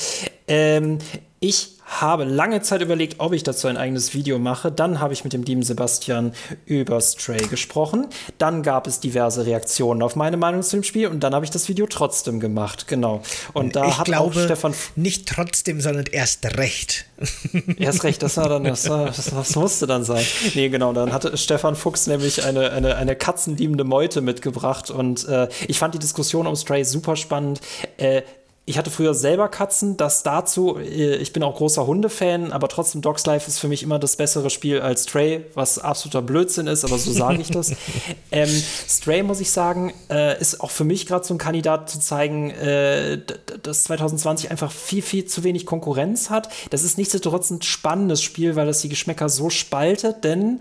Ähm, 0.47 0.99
ich 1.45 1.75
habe 1.85 2.23
lange 2.23 2.63
Zeit 2.63 2.81
überlegt, 2.81 3.19
ob 3.19 3.31
ich 3.31 3.43
dazu 3.43 3.67
ein 3.67 3.77
eigenes 3.77 4.15
Video 4.15 4.39
mache. 4.39 4.71
Dann 4.71 4.99
habe 4.99 5.13
ich 5.13 5.23
mit 5.23 5.33
dem 5.33 5.43
lieben 5.43 5.61
Sebastian 5.61 6.33
über 6.65 6.99
Stray 6.99 7.45
gesprochen. 7.45 8.07
Dann 8.39 8.63
gab 8.63 8.87
es 8.87 8.99
diverse 8.99 9.45
Reaktionen 9.45 10.01
auf 10.01 10.15
meine 10.15 10.37
Meinung 10.37 10.63
zu 10.63 10.77
dem 10.77 10.83
Spiel 10.83 11.07
und 11.07 11.19
dann 11.19 11.35
habe 11.35 11.45
ich 11.45 11.51
das 11.51 11.69
Video 11.69 11.85
trotzdem 11.85 12.39
gemacht. 12.39 12.87
Genau. 12.87 13.21
Und 13.53 13.75
da 13.75 13.85
ich 13.87 13.97
hat 13.99 14.05
glaube, 14.05 14.35
auch 14.35 14.43
Stefan. 14.43 14.73
Nicht 14.95 15.27
trotzdem, 15.29 15.79
sondern 15.79 16.05
erst 16.07 16.57
recht. 16.57 17.05
Erst 17.77 18.03
recht, 18.03 18.23
das 18.23 18.37
war 18.37 18.49
dann, 18.49 18.63
das, 18.63 18.83
das, 18.83 19.29
das 19.29 19.55
musste 19.55 19.85
dann 19.85 20.03
sein. 20.03 20.25
Nee, 20.55 20.69
genau. 20.69 20.91
Dann 20.91 21.13
hatte 21.13 21.37
Stefan 21.37 21.75
Fuchs 21.75 22.07
nämlich 22.07 22.43
eine, 22.43 22.71
eine, 22.71 22.95
eine 22.95 23.15
katzenliebende 23.15 23.83
Meute 23.83 24.21
mitgebracht 24.21 24.89
und 24.89 25.25
äh, 25.27 25.47
ich 25.67 25.77
fand 25.77 25.93
die 25.93 25.99
Diskussion 25.99 26.47
um 26.47 26.55
Stray 26.55 26.83
super 26.83 27.15
spannend. 27.15 27.61
Äh, 27.97 28.23
ich 28.67 28.79
hatte 28.79 28.89
früher 28.89 29.13
selber 29.13 29.47
Katzen, 29.47 29.95
das 29.95 30.23
dazu, 30.23 30.77
äh, 30.79 31.17
ich 31.17 31.33
bin 31.33 31.43
auch 31.43 31.55
großer 31.55 31.85
Hundefan, 31.85 32.51
aber 32.51 32.67
trotzdem 32.67 33.01
Dogs 33.01 33.25
Life 33.27 33.47
ist 33.47 33.59
für 33.59 33.67
mich 33.67 33.83
immer 33.83 33.99
das 33.99 34.15
bessere 34.15 34.49
Spiel 34.49 34.81
als 34.81 35.03
Stray, 35.03 35.45
was 35.53 35.77
absoluter 35.77 36.23
Blödsinn 36.23 36.65
ist, 36.65 36.83
aber 36.83 36.97
so 36.97 37.11
sage 37.11 37.41
ich 37.41 37.51
das. 37.51 37.73
ähm, 38.31 38.49
Stray, 38.89 39.21
muss 39.21 39.39
ich 39.39 39.51
sagen, 39.51 39.93
äh, 40.09 40.39
ist 40.39 40.61
auch 40.61 40.71
für 40.71 40.83
mich 40.83 41.05
gerade 41.05 41.23
so 41.23 41.35
ein 41.35 41.37
Kandidat 41.37 41.91
zu 41.91 41.99
zeigen, 41.99 42.49
äh, 42.49 43.19
dass 43.61 43.83
2020 43.83 44.49
einfach 44.49 44.71
viel, 44.71 45.03
viel 45.03 45.25
zu 45.25 45.43
wenig 45.43 45.67
Konkurrenz 45.67 46.31
hat. 46.31 46.49
Das 46.71 46.83
ist 46.83 46.97
nichtsdestotrotz 46.97 47.51
ein 47.51 47.61
spannendes 47.61 48.23
Spiel, 48.23 48.55
weil 48.55 48.65
das 48.65 48.81
die 48.81 48.89
Geschmäcker 48.89 49.29
so 49.29 49.51
spaltet, 49.51 50.23
denn 50.23 50.59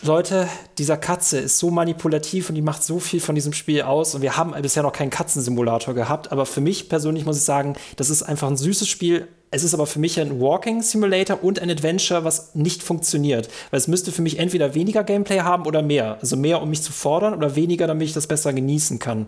Leute, 0.00 0.48
dieser 0.78 0.96
Katze 0.96 1.38
ist 1.38 1.58
so 1.58 1.70
manipulativ 1.70 2.48
und 2.48 2.54
die 2.54 2.62
macht 2.62 2.82
so 2.82 2.98
viel 2.98 3.20
von 3.20 3.34
diesem 3.34 3.52
Spiel 3.52 3.82
aus. 3.82 4.14
Und 4.14 4.22
wir 4.22 4.36
haben 4.36 4.54
bisher 4.62 4.82
noch 4.82 4.92
keinen 4.92 5.10
Katzensimulator 5.10 5.94
gehabt. 5.94 6.32
Aber 6.32 6.46
für 6.46 6.62
mich 6.62 6.88
persönlich 6.88 7.26
muss 7.26 7.36
ich 7.36 7.44
sagen, 7.44 7.74
das 7.96 8.08
ist 8.08 8.22
einfach 8.22 8.48
ein 8.48 8.56
süßes 8.56 8.88
Spiel. 8.88 9.28
Es 9.50 9.64
ist 9.64 9.74
aber 9.74 9.86
für 9.86 9.98
mich 9.98 10.18
ein 10.18 10.40
Walking 10.40 10.82
Simulator 10.82 11.42
und 11.44 11.60
ein 11.60 11.70
Adventure, 11.70 12.24
was 12.24 12.54
nicht 12.54 12.82
funktioniert. 12.82 13.48
Weil 13.70 13.78
es 13.78 13.86
müsste 13.86 14.12
für 14.12 14.22
mich 14.22 14.38
entweder 14.38 14.74
weniger 14.74 15.04
Gameplay 15.04 15.40
haben 15.40 15.66
oder 15.66 15.82
mehr. 15.82 16.18
Also 16.22 16.36
mehr, 16.36 16.62
um 16.62 16.70
mich 16.70 16.82
zu 16.82 16.92
fordern 16.92 17.34
oder 17.34 17.54
weniger, 17.54 17.86
damit 17.86 18.08
ich 18.08 18.14
das 18.14 18.26
besser 18.26 18.54
genießen 18.54 18.98
kann. 18.98 19.26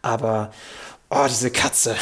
Aber 0.00 0.50
Oh, 1.12 1.26
diese 1.28 1.50
Katze. 1.50 1.96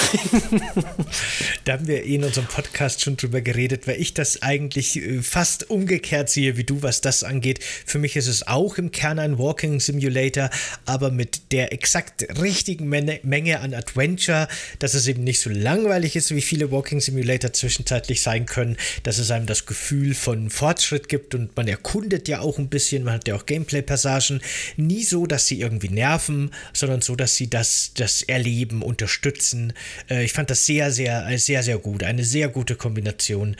da 1.64 1.72
haben 1.72 1.86
wir 1.86 2.02
in 2.02 2.24
unserem 2.24 2.46
Podcast 2.46 3.00
schon 3.00 3.16
drüber 3.16 3.40
geredet, 3.40 3.86
weil 3.86 3.98
ich 3.98 4.12
das 4.12 4.42
eigentlich 4.42 4.98
äh, 4.98 5.22
fast 5.22 5.70
umgekehrt 5.70 6.28
sehe 6.28 6.58
wie 6.58 6.64
du, 6.64 6.82
was 6.82 7.00
das 7.00 7.24
angeht. 7.24 7.64
Für 7.86 7.98
mich 7.98 8.16
ist 8.16 8.26
es 8.26 8.46
auch 8.46 8.76
im 8.76 8.90
Kern 8.90 9.18
ein 9.18 9.38
Walking 9.38 9.80
Simulator, 9.80 10.50
aber 10.84 11.10
mit 11.10 11.52
der 11.52 11.72
exakt 11.72 12.38
richtigen 12.38 12.86
Menge 12.86 13.60
an 13.60 13.72
Adventure, 13.72 14.46
dass 14.78 14.92
es 14.92 15.06
eben 15.06 15.24
nicht 15.24 15.40
so 15.40 15.48
langweilig 15.48 16.14
ist, 16.14 16.34
wie 16.34 16.42
viele 16.42 16.70
Walking 16.70 17.00
Simulator 17.00 17.54
zwischenzeitlich 17.54 18.20
sein 18.20 18.44
können, 18.44 18.76
dass 19.04 19.16
es 19.16 19.30
einem 19.30 19.46
das 19.46 19.64
Gefühl 19.64 20.14
von 20.14 20.50
Fortschritt 20.50 21.08
gibt 21.08 21.34
und 21.34 21.56
man 21.56 21.66
erkundet 21.66 22.28
ja 22.28 22.40
auch 22.40 22.58
ein 22.58 22.68
bisschen, 22.68 23.04
man 23.04 23.14
hat 23.14 23.26
ja 23.26 23.36
auch 23.36 23.46
Gameplay-Passagen. 23.46 24.42
Nie 24.76 25.02
so, 25.02 25.24
dass 25.24 25.46
sie 25.46 25.62
irgendwie 25.62 25.88
nerven, 25.88 26.50
sondern 26.74 27.00
so, 27.00 27.16
dass 27.16 27.36
sie 27.36 27.48
das, 27.48 27.92
das 27.94 28.22
erleben 28.22 28.82
und 28.82 28.97
unterstützen. 28.98 29.72
Äh, 30.10 30.24
ich 30.24 30.32
fand 30.32 30.50
das 30.50 30.66
sehr, 30.66 30.90
sehr, 30.90 31.38
sehr, 31.38 31.62
sehr 31.62 31.78
gut. 31.78 32.02
Eine 32.02 32.24
sehr 32.24 32.48
gute 32.48 32.74
Kombination. 32.74 33.56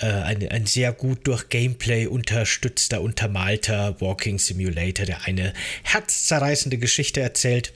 Äh, 0.00 0.06
ein, 0.06 0.48
ein 0.48 0.66
sehr 0.66 0.92
gut 0.92 1.26
durch 1.26 1.48
Gameplay 1.48 2.06
unterstützter, 2.06 3.00
untermalter 3.00 4.00
Walking 4.00 4.38
Simulator, 4.38 5.06
der 5.06 5.24
eine 5.26 5.52
herzzerreißende 5.84 6.78
Geschichte 6.78 7.20
erzählt. 7.20 7.72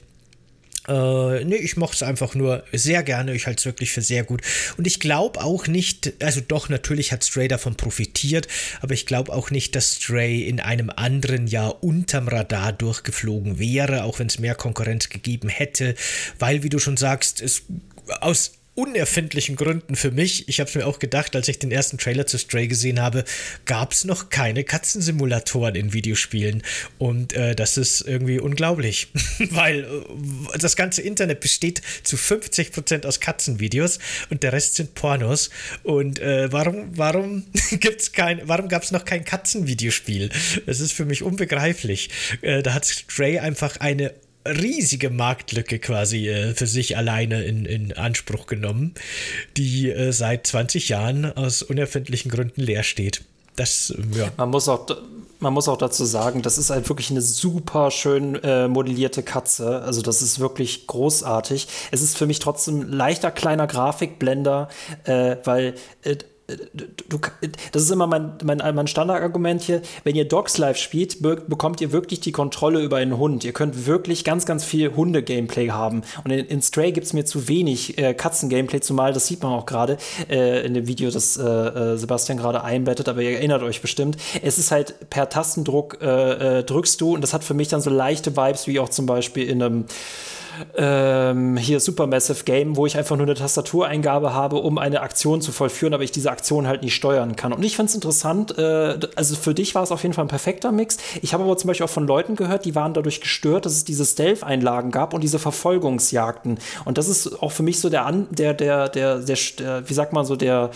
Äh, 0.87 1.43
nee, 1.45 1.55
ich 1.55 1.77
mochte 1.77 1.95
es 1.95 2.03
einfach 2.03 2.35
nur 2.35 2.63
sehr 2.71 3.03
gerne. 3.03 3.33
Ich 3.33 3.47
halte 3.47 3.59
es 3.59 3.65
wirklich 3.65 3.91
für 3.91 4.01
sehr 4.01 4.23
gut. 4.23 4.41
Und 4.77 4.87
ich 4.87 4.99
glaube 4.99 5.43
auch 5.43 5.67
nicht, 5.67 6.13
also 6.21 6.41
doch, 6.45 6.69
natürlich 6.69 7.11
hat 7.11 7.23
Stray 7.23 7.47
davon 7.47 7.75
profitiert, 7.75 8.47
aber 8.81 8.93
ich 8.93 9.05
glaube 9.05 9.33
auch 9.33 9.51
nicht, 9.51 9.75
dass 9.75 9.95
Stray 9.95 10.41
in 10.41 10.59
einem 10.59 10.91
anderen 10.95 11.47
Jahr 11.47 11.83
unterm 11.83 12.27
Radar 12.27 12.73
durchgeflogen 12.73 13.59
wäre, 13.59 14.03
auch 14.03 14.19
wenn 14.19 14.27
es 14.27 14.39
mehr 14.39 14.55
Konkurrenz 14.55 15.09
gegeben 15.09 15.49
hätte, 15.49 15.95
weil, 16.39 16.63
wie 16.63 16.69
du 16.69 16.79
schon 16.79 16.97
sagst, 16.97 17.41
es 17.41 17.63
aus 18.21 18.53
unerfindlichen 18.75 19.55
Gründen 19.55 19.95
für 19.95 20.11
mich, 20.11 20.49
ich 20.49 20.59
habe 20.59 20.69
es 20.69 20.75
mir 20.75 20.85
auch 20.85 20.99
gedacht, 20.99 21.35
als 21.35 21.47
ich 21.47 21.59
den 21.59 21.71
ersten 21.71 21.97
Trailer 21.97 22.27
zu 22.27 22.37
Stray 22.37 22.67
gesehen 22.67 23.01
habe, 23.01 23.23
gab 23.65 23.93
es 23.93 24.03
noch 24.03 24.29
keine 24.29 24.65
Katzensimulatoren 24.65 25.75
in 25.75 25.93
Videospielen. 25.93 26.61
Und 26.97 27.33
äh, 27.33 27.55
das 27.55 27.77
ist 27.77 28.01
irgendwie 28.01 28.39
unglaublich, 28.39 29.07
weil 29.51 29.85
äh, 29.85 30.57
das 30.59 30.75
ganze 30.75 31.01
Internet 31.01 31.39
besteht 31.39 31.81
zu 32.03 32.17
50% 32.17 33.05
aus 33.05 33.21
Katzenvideos 33.21 33.99
und 34.29 34.43
der 34.43 34.51
Rest 34.51 34.75
sind 34.75 34.93
Pornos. 34.93 35.49
Und 35.83 36.19
äh, 36.19 36.51
warum, 36.51 36.89
warum 36.97 37.45
gibt's 37.79 38.11
kein, 38.11 38.41
warum 38.43 38.67
gab 38.67 38.83
es 38.83 38.91
noch 38.91 39.05
kein 39.05 39.23
Katzenvideospiel? 39.23 40.29
Das 40.65 40.81
ist 40.81 40.91
für 40.91 41.05
mich 41.05 41.23
unbegreiflich. 41.23 42.09
Äh, 42.41 42.61
da 42.61 42.73
hat 42.73 42.85
Stray 42.85 43.39
einfach 43.39 43.77
eine 43.77 44.13
riesige 44.45 45.09
Marktlücke 45.09 45.79
quasi 45.79 46.29
äh, 46.29 46.53
für 46.53 46.67
sich 46.67 46.97
alleine 46.97 47.43
in, 47.43 47.65
in 47.65 47.93
Anspruch 47.93 48.47
genommen, 48.47 48.93
die 49.57 49.89
äh, 49.89 50.11
seit 50.11 50.47
20 50.47 50.89
Jahren 50.89 51.25
aus 51.25 51.63
unerfindlichen 51.63 52.31
Gründen 52.31 52.61
leer 52.61 52.83
steht. 52.83 53.23
Das, 53.55 53.93
ja. 54.13 54.31
Man 54.37 54.49
muss 54.49 54.67
auch 54.67 54.85
man 55.39 55.53
muss 55.53 55.67
auch 55.67 55.77
dazu 55.77 56.05
sagen, 56.05 56.41
das 56.41 56.57
ist 56.57 56.69
halt 56.69 56.87
wirklich 56.89 57.11
eine 57.11 57.21
super 57.21 57.91
schön 57.91 58.35
äh, 58.43 58.67
modellierte 58.67 59.21
Katze. 59.21 59.81
Also 59.81 60.01
das 60.01 60.21
ist 60.21 60.39
wirklich 60.39 60.87
großartig. 60.87 61.67
Es 61.91 62.01
ist 62.01 62.17
für 62.17 62.25
mich 62.25 62.39
trotzdem 62.39 62.89
leichter 62.89 63.31
kleiner 63.31 63.67
Grafikblender, 63.67 64.69
äh, 65.03 65.35
weil 65.43 65.75
äh, 66.03 66.15
du, 66.47 67.19
das 67.71 67.83
ist 67.83 67.91
immer 67.91 68.07
mein, 68.07 68.33
mein, 68.43 68.57
mein 68.57 68.87
Standardargument 68.87 69.61
hier. 69.61 69.81
Wenn 70.03 70.15
ihr 70.15 70.27
Dogs 70.27 70.57
Live 70.57 70.77
spielt, 70.77 71.21
be 71.21 71.35
bekommt 71.47 71.81
ihr 71.81 71.91
wirklich 71.91 72.19
die 72.19 72.31
Kontrolle 72.31 72.81
über 72.81 72.97
einen 72.97 73.17
Hund. 73.17 73.43
Ihr 73.43 73.53
könnt 73.53 73.85
wirklich 73.85 74.23
ganz, 74.23 74.45
ganz 74.45 74.63
viel 74.63 74.95
Hunde-Gameplay 74.95 75.69
haben. 75.69 76.03
Und 76.23 76.31
in, 76.31 76.45
in 76.45 76.61
Stray 76.61 76.91
gibt 76.91 77.07
es 77.07 77.13
mir 77.13 77.25
zu 77.25 77.47
wenig 77.47 77.97
äh, 77.97 78.13
Katzen-Gameplay, 78.13 78.79
zumal 78.79 79.13
das 79.13 79.27
sieht 79.27 79.41
man 79.43 79.53
auch 79.53 79.65
gerade 79.65 79.97
äh, 80.29 80.65
in 80.65 80.73
dem 80.73 80.87
Video, 80.87 81.09
das 81.09 81.37
äh, 81.37 81.43
äh, 81.43 81.97
Sebastian 81.97 82.37
gerade 82.37 82.63
einbettet, 82.63 83.09
aber 83.09 83.21
ihr 83.21 83.31
erinnert 83.31 83.63
euch 83.63 83.81
bestimmt. 83.81 84.17
Es 84.41 84.57
ist 84.57 84.71
halt 84.71 85.09
per 85.09 85.29
Tastendruck 85.29 85.99
äh, 86.01 86.59
äh, 86.59 86.63
drückst 86.63 87.01
du 87.01 87.15
und 87.15 87.21
das 87.21 87.33
hat 87.33 87.43
für 87.43 87.53
mich 87.53 87.67
dann 87.67 87.81
so 87.81 87.89
leichte 87.89 88.37
Vibes, 88.37 88.67
wie 88.67 88.79
auch 88.79 88.89
zum 88.89 89.05
Beispiel 89.05 89.47
in 89.47 89.61
einem 89.61 89.85
ähm, 90.77 91.57
hier 91.57 91.79
Supermassive 91.79 92.43
Game, 92.43 92.75
wo 92.75 92.85
ich 92.85 92.97
einfach 92.97 93.15
nur 93.15 93.25
eine 93.25 93.35
Tastatureingabe 93.35 94.33
habe, 94.33 94.57
um 94.57 94.77
eine 94.77 95.01
Aktion 95.01 95.41
zu 95.41 95.51
vollführen, 95.51 95.93
aber 95.93 96.03
ich 96.03 96.11
diese 96.11 96.31
Aktion 96.31 96.67
halt 96.67 96.81
nicht 96.81 96.95
steuern 96.95 97.35
kann. 97.35 97.53
Und 97.53 97.63
ich 97.63 97.75
finde 97.75 97.89
es 97.89 97.95
interessant, 97.95 98.57
äh, 98.57 98.97
also 99.15 99.35
für 99.35 99.53
dich 99.53 99.75
war 99.75 99.83
es 99.83 99.91
auf 99.91 100.03
jeden 100.03 100.13
Fall 100.13 100.25
ein 100.25 100.29
perfekter 100.29 100.71
Mix. 100.71 100.97
Ich 101.21 101.33
habe 101.33 101.43
aber 101.43 101.57
zum 101.57 101.67
Beispiel 101.67 101.85
auch 101.85 101.89
von 101.89 102.07
Leuten 102.07 102.35
gehört, 102.35 102.65
die 102.65 102.75
waren 102.75 102.93
dadurch 102.93 103.21
gestört, 103.21 103.65
dass 103.65 103.73
es 103.73 103.85
diese 103.85 104.05
Stealth-Einlagen 104.05 104.91
gab 104.91 105.13
und 105.13 105.21
diese 105.21 105.39
Verfolgungsjagden. 105.39 106.59
Und 106.85 106.97
das 106.97 107.07
ist 107.07 107.41
auch 107.41 107.51
für 107.51 107.63
mich 107.63 107.79
so 107.79 107.89
der, 107.89 108.11
der, 108.31 108.53
der, 108.53 108.89
der, 108.89 109.19
der, 109.19 109.37
der 109.59 109.89
wie 109.89 109.93
sagt 109.93 110.13
man 110.13 110.25
so, 110.25 110.35
der 110.35 110.71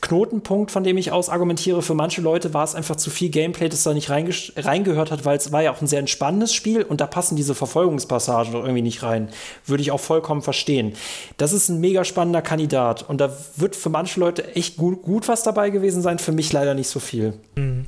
Knotenpunkt, 0.00 0.70
von 0.70 0.84
dem 0.84 0.98
ich 0.98 1.12
aus 1.12 1.28
argumentiere. 1.28 1.82
Für 1.82 1.94
manche 1.94 2.20
Leute 2.20 2.54
war 2.54 2.64
es 2.64 2.74
einfach 2.74 2.96
zu 2.96 3.10
viel 3.10 3.30
Gameplay, 3.30 3.68
das 3.68 3.82
da 3.82 3.94
nicht 3.94 4.10
reingehört 4.10 5.10
hat, 5.10 5.24
weil 5.24 5.36
es 5.36 5.52
war 5.52 5.62
ja 5.62 5.72
auch 5.72 5.80
ein 5.80 5.86
sehr 5.86 6.00
entspannendes 6.00 6.52
Spiel 6.54 6.82
und 6.82 7.00
da 7.00 7.06
passen 7.06 7.36
diese 7.36 7.54
Verfolgungspassagen 7.54 8.54
irgendwie 8.54 8.82
nicht 8.82 9.02
rein 9.02 9.23
sein. 9.24 9.34
Würde 9.66 9.82
ich 9.82 9.90
auch 9.90 10.00
vollkommen 10.00 10.42
verstehen. 10.42 10.94
Das 11.36 11.52
ist 11.52 11.68
ein 11.68 11.80
mega 11.80 12.04
spannender 12.04 12.42
Kandidat 12.42 13.02
und 13.08 13.20
da 13.20 13.36
wird 13.56 13.76
für 13.76 13.90
manche 13.90 14.20
Leute 14.20 14.54
echt 14.54 14.76
gut, 14.76 15.02
gut 15.02 15.28
was 15.28 15.42
dabei 15.42 15.70
gewesen 15.70 16.02
sein, 16.02 16.18
für 16.18 16.32
mich 16.32 16.52
leider 16.52 16.74
nicht 16.74 16.88
so 16.88 17.00
viel. 17.00 17.34
Mhm. 17.56 17.86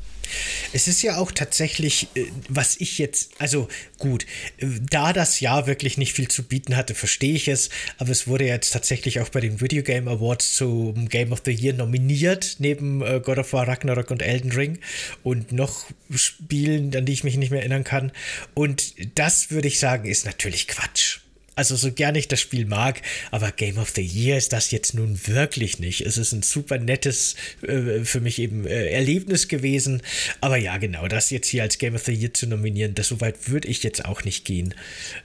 Es 0.73 0.89
ist 0.89 1.03
ja 1.03 1.19
auch 1.19 1.31
tatsächlich, 1.31 2.09
äh, 2.17 2.25
was 2.49 2.77
ich 2.81 2.99
jetzt, 2.99 3.31
also 3.39 3.69
gut, 3.99 4.27
äh, 4.59 4.67
da 4.91 5.13
das 5.13 5.39
Jahr 5.39 5.69
wirklich 5.69 5.99
nicht 5.99 6.15
viel 6.15 6.27
zu 6.27 6.43
bieten 6.43 6.77
hatte, 6.77 6.97
verstehe 6.97 7.35
ich 7.35 7.47
es, 7.47 7.71
aber 7.99 8.11
es 8.11 8.27
wurde 8.27 8.45
jetzt 8.45 8.73
tatsächlich 8.73 9.21
auch 9.21 9.29
bei 9.29 9.39
den 9.39 9.61
Video 9.61 9.85
Game 9.85 10.09
Awards 10.09 10.57
zum 10.57 11.09
Game 11.09 11.31
of 11.31 11.43
the 11.45 11.53
Year 11.53 11.75
nominiert, 11.75 12.57
neben 12.59 13.03
äh, 13.03 13.21
God 13.25 13.39
of 13.39 13.53
War 13.53 13.69
Ragnarok 13.69 14.11
und 14.11 14.21
Elden 14.21 14.51
Ring 14.51 14.81
und 15.23 15.53
noch 15.53 15.85
Spielen, 16.13 16.95
an 16.97 17.07
die 17.07 17.13
ich 17.13 17.23
mich 17.23 17.37
nicht 17.37 17.51
mehr 17.51 17.61
erinnern 17.61 17.85
kann. 17.85 18.11
Und 18.55 18.95
das 19.17 19.53
würde 19.53 19.69
ich 19.69 19.79
sagen, 19.79 20.09
ist 20.09 20.27
natürlich 20.27 20.67
Quatsch. 20.67 21.21
Also 21.57 21.75
so 21.75 21.91
gern 21.91 22.15
ich 22.15 22.29
das 22.29 22.41
Spiel 22.41 22.67
mag, 22.67 23.01
aber 23.31 23.51
Game 23.51 23.79
of 23.79 23.89
the 23.91 24.03
Year 24.03 24.37
ist 24.37 24.53
das 24.53 24.71
jetzt 24.71 24.93
nun 24.93 25.19
wirklich 25.27 25.79
nicht. 25.79 26.03
Es 26.03 26.19
ist 26.19 26.33
ein 26.33 26.43
super 26.43 26.77
nettes, 26.77 27.35
äh, 27.63 28.05
für 28.05 28.21
mich 28.21 28.39
eben 28.39 28.67
äh, 28.67 28.91
Erlebnis 28.91 29.49
gewesen. 29.49 30.03
Aber 30.43 30.59
ja, 30.59 30.77
genau, 30.77 31.09
das 31.09 31.31
jetzt 31.31 31.49
hier 31.49 31.63
als 31.63 31.79
Game 31.79 31.95
of 31.95 32.05
the 32.05 32.13
Year 32.13 32.35
zu 32.35 32.47
nominieren, 32.47 32.95
das 32.95 33.09
so 33.09 33.23
weit 33.23 33.49
würde 33.49 33.69
ich 33.69 33.83
jetzt 33.83 34.05
auch 34.05 34.23
nicht 34.23 34.45
gehen. 34.45 34.75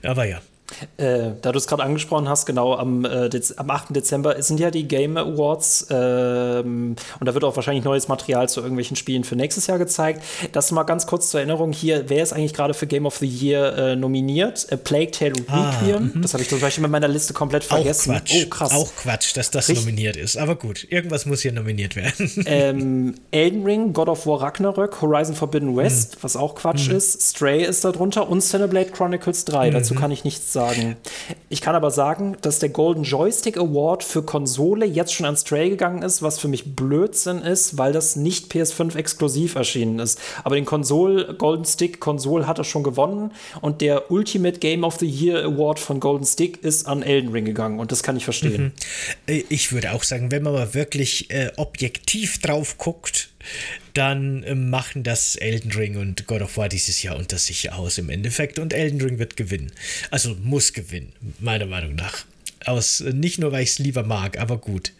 Aber 0.02 0.24
ja. 0.24 0.40
Äh, 0.96 1.32
da 1.40 1.52
du 1.52 1.58
es 1.58 1.66
gerade 1.66 1.82
angesprochen 1.82 2.28
hast, 2.28 2.46
genau, 2.46 2.74
am, 2.76 3.04
äh, 3.04 3.30
am 3.56 3.70
8. 3.70 3.94
Dezember 3.94 4.40
sind 4.42 4.60
ja 4.60 4.70
die 4.70 4.86
Game 4.88 5.16
Awards 5.16 5.86
ähm, 5.90 6.96
und 7.20 7.26
da 7.26 7.34
wird 7.34 7.44
auch 7.44 7.56
wahrscheinlich 7.56 7.84
neues 7.84 8.08
Material 8.08 8.48
zu 8.48 8.60
irgendwelchen 8.60 8.96
Spielen 8.96 9.24
für 9.24 9.36
nächstes 9.36 9.66
Jahr 9.66 9.78
gezeigt. 9.78 10.22
Das 10.52 10.70
mal 10.70 10.84
ganz 10.84 11.06
kurz 11.06 11.30
zur 11.30 11.40
Erinnerung 11.40 11.72
hier, 11.72 12.08
wer 12.08 12.22
ist 12.22 12.32
eigentlich 12.32 12.54
gerade 12.54 12.74
für 12.74 12.86
Game 12.86 13.06
of 13.06 13.16
the 13.18 13.26
Year 13.26 13.76
äh, 13.76 13.96
nominiert? 13.96 14.66
A 14.70 14.76
Plague 14.76 15.10
Tale 15.10 15.32
ah, 15.48 15.70
Requiem. 15.70 16.12
Mhm. 16.14 16.22
das 16.22 16.32
habe 16.32 16.42
ich 16.42 16.48
zum 16.48 16.60
Beispiel 16.60 16.82
mit 16.82 16.90
meiner 16.90 17.08
Liste 17.08 17.32
komplett 17.32 17.64
vergessen. 17.64 18.12
Auch 18.12 18.16
Quatsch. 18.16 18.44
Oh, 18.44 18.48
krass. 18.48 18.72
Auch 18.72 18.96
Quatsch, 18.96 19.36
dass 19.36 19.50
das 19.50 19.68
Richtig. 19.68 19.84
nominiert 19.84 20.16
ist. 20.16 20.36
Aber 20.36 20.56
gut, 20.56 20.86
irgendwas 20.90 21.26
muss 21.26 21.42
hier 21.42 21.52
nominiert 21.52 21.96
werden. 21.96 22.30
Ähm, 22.44 23.14
Elden 23.30 23.64
Ring, 23.64 23.92
God 23.92 24.08
of 24.08 24.26
War 24.26 24.42
Ragnarök, 24.42 25.00
Horizon 25.00 25.34
Forbidden 25.34 25.76
West, 25.76 26.16
mhm. 26.16 26.18
was 26.22 26.36
auch 26.36 26.54
Quatsch 26.54 26.88
mhm. 26.88 26.96
ist, 26.96 27.22
Stray 27.22 27.64
ist 27.64 27.84
da 27.84 27.92
drunter 27.92 28.28
und 28.28 28.42
Cineblade 28.42 28.90
Chronicles 28.90 29.44
3. 29.44 29.70
Dazu 29.70 29.94
mhm. 29.94 29.98
kann 29.98 30.10
ich 30.10 30.24
nichts 30.24 30.52
sagen 30.52 30.61
sagen. 30.62 30.96
Ich 31.48 31.60
kann 31.60 31.74
aber 31.74 31.90
sagen, 31.90 32.36
dass 32.40 32.58
der 32.58 32.70
Golden 32.70 33.04
Joystick 33.04 33.56
Award 33.56 34.04
für 34.04 34.22
Konsole 34.22 34.86
jetzt 34.86 35.12
schon 35.12 35.26
an 35.26 35.36
Stray 35.36 35.70
gegangen 35.70 36.02
ist, 36.02 36.22
was 36.22 36.38
für 36.38 36.48
mich 36.48 36.74
Blödsinn 36.74 37.38
ist, 37.38 37.78
weil 37.78 37.92
das 37.92 38.16
nicht 38.16 38.52
PS5 38.52 38.96
exklusiv 38.96 39.54
erschienen 39.54 39.98
ist. 39.98 40.18
Aber 40.44 40.54
den 40.54 40.64
Konsol 40.64 41.34
Golden 41.34 41.64
Stick 41.64 42.00
Konsole 42.00 42.46
hat 42.46 42.58
er 42.58 42.64
schon 42.64 42.82
gewonnen 42.82 43.32
und 43.60 43.80
der 43.80 44.10
Ultimate 44.10 44.58
Game 44.58 44.84
of 44.84 44.98
the 44.98 45.06
Year 45.06 45.44
Award 45.44 45.78
von 45.78 46.00
Golden 46.00 46.24
Stick 46.24 46.62
ist 46.62 46.86
an 46.86 47.02
Elden 47.02 47.32
Ring 47.32 47.44
gegangen 47.44 47.80
und 47.80 47.92
das 47.92 48.02
kann 48.02 48.16
ich 48.16 48.24
verstehen. 48.24 48.62
Mhm. 48.62 48.72
Äh, 49.26 49.44
ich 49.48 49.72
würde 49.72 49.92
auch 49.92 50.02
sagen, 50.02 50.30
wenn 50.30 50.42
man 50.42 50.52
mal 50.52 50.74
wirklich 50.74 51.30
äh, 51.30 51.50
objektiv 51.56 52.40
drauf 52.40 52.78
guckt, 52.78 53.31
dann 53.94 54.42
äh, 54.42 54.54
machen 54.54 55.02
das 55.02 55.36
Elden 55.36 55.72
Ring 55.72 55.96
und 55.96 56.26
God 56.26 56.42
of 56.42 56.56
War 56.56 56.68
dieses 56.68 57.02
Jahr 57.02 57.16
unter 57.16 57.38
sich 57.38 57.72
aus 57.72 57.98
im 57.98 58.10
Endeffekt 58.10 58.58
und 58.58 58.72
Elden 58.72 59.00
Ring 59.00 59.18
wird 59.18 59.36
gewinnen. 59.36 59.72
Also 60.10 60.34
muss 60.42 60.72
gewinnen, 60.72 61.12
meiner 61.40 61.66
Meinung 61.66 61.94
nach. 61.94 62.24
Aus, 62.64 63.00
äh, 63.00 63.12
nicht 63.12 63.38
nur, 63.38 63.52
weil 63.52 63.62
ich 63.62 63.70
es 63.70 63.78
lieber 63.78 64.02
mag, 64.02 64.38
aber 64.38 64.58
gut. 64.58 64.92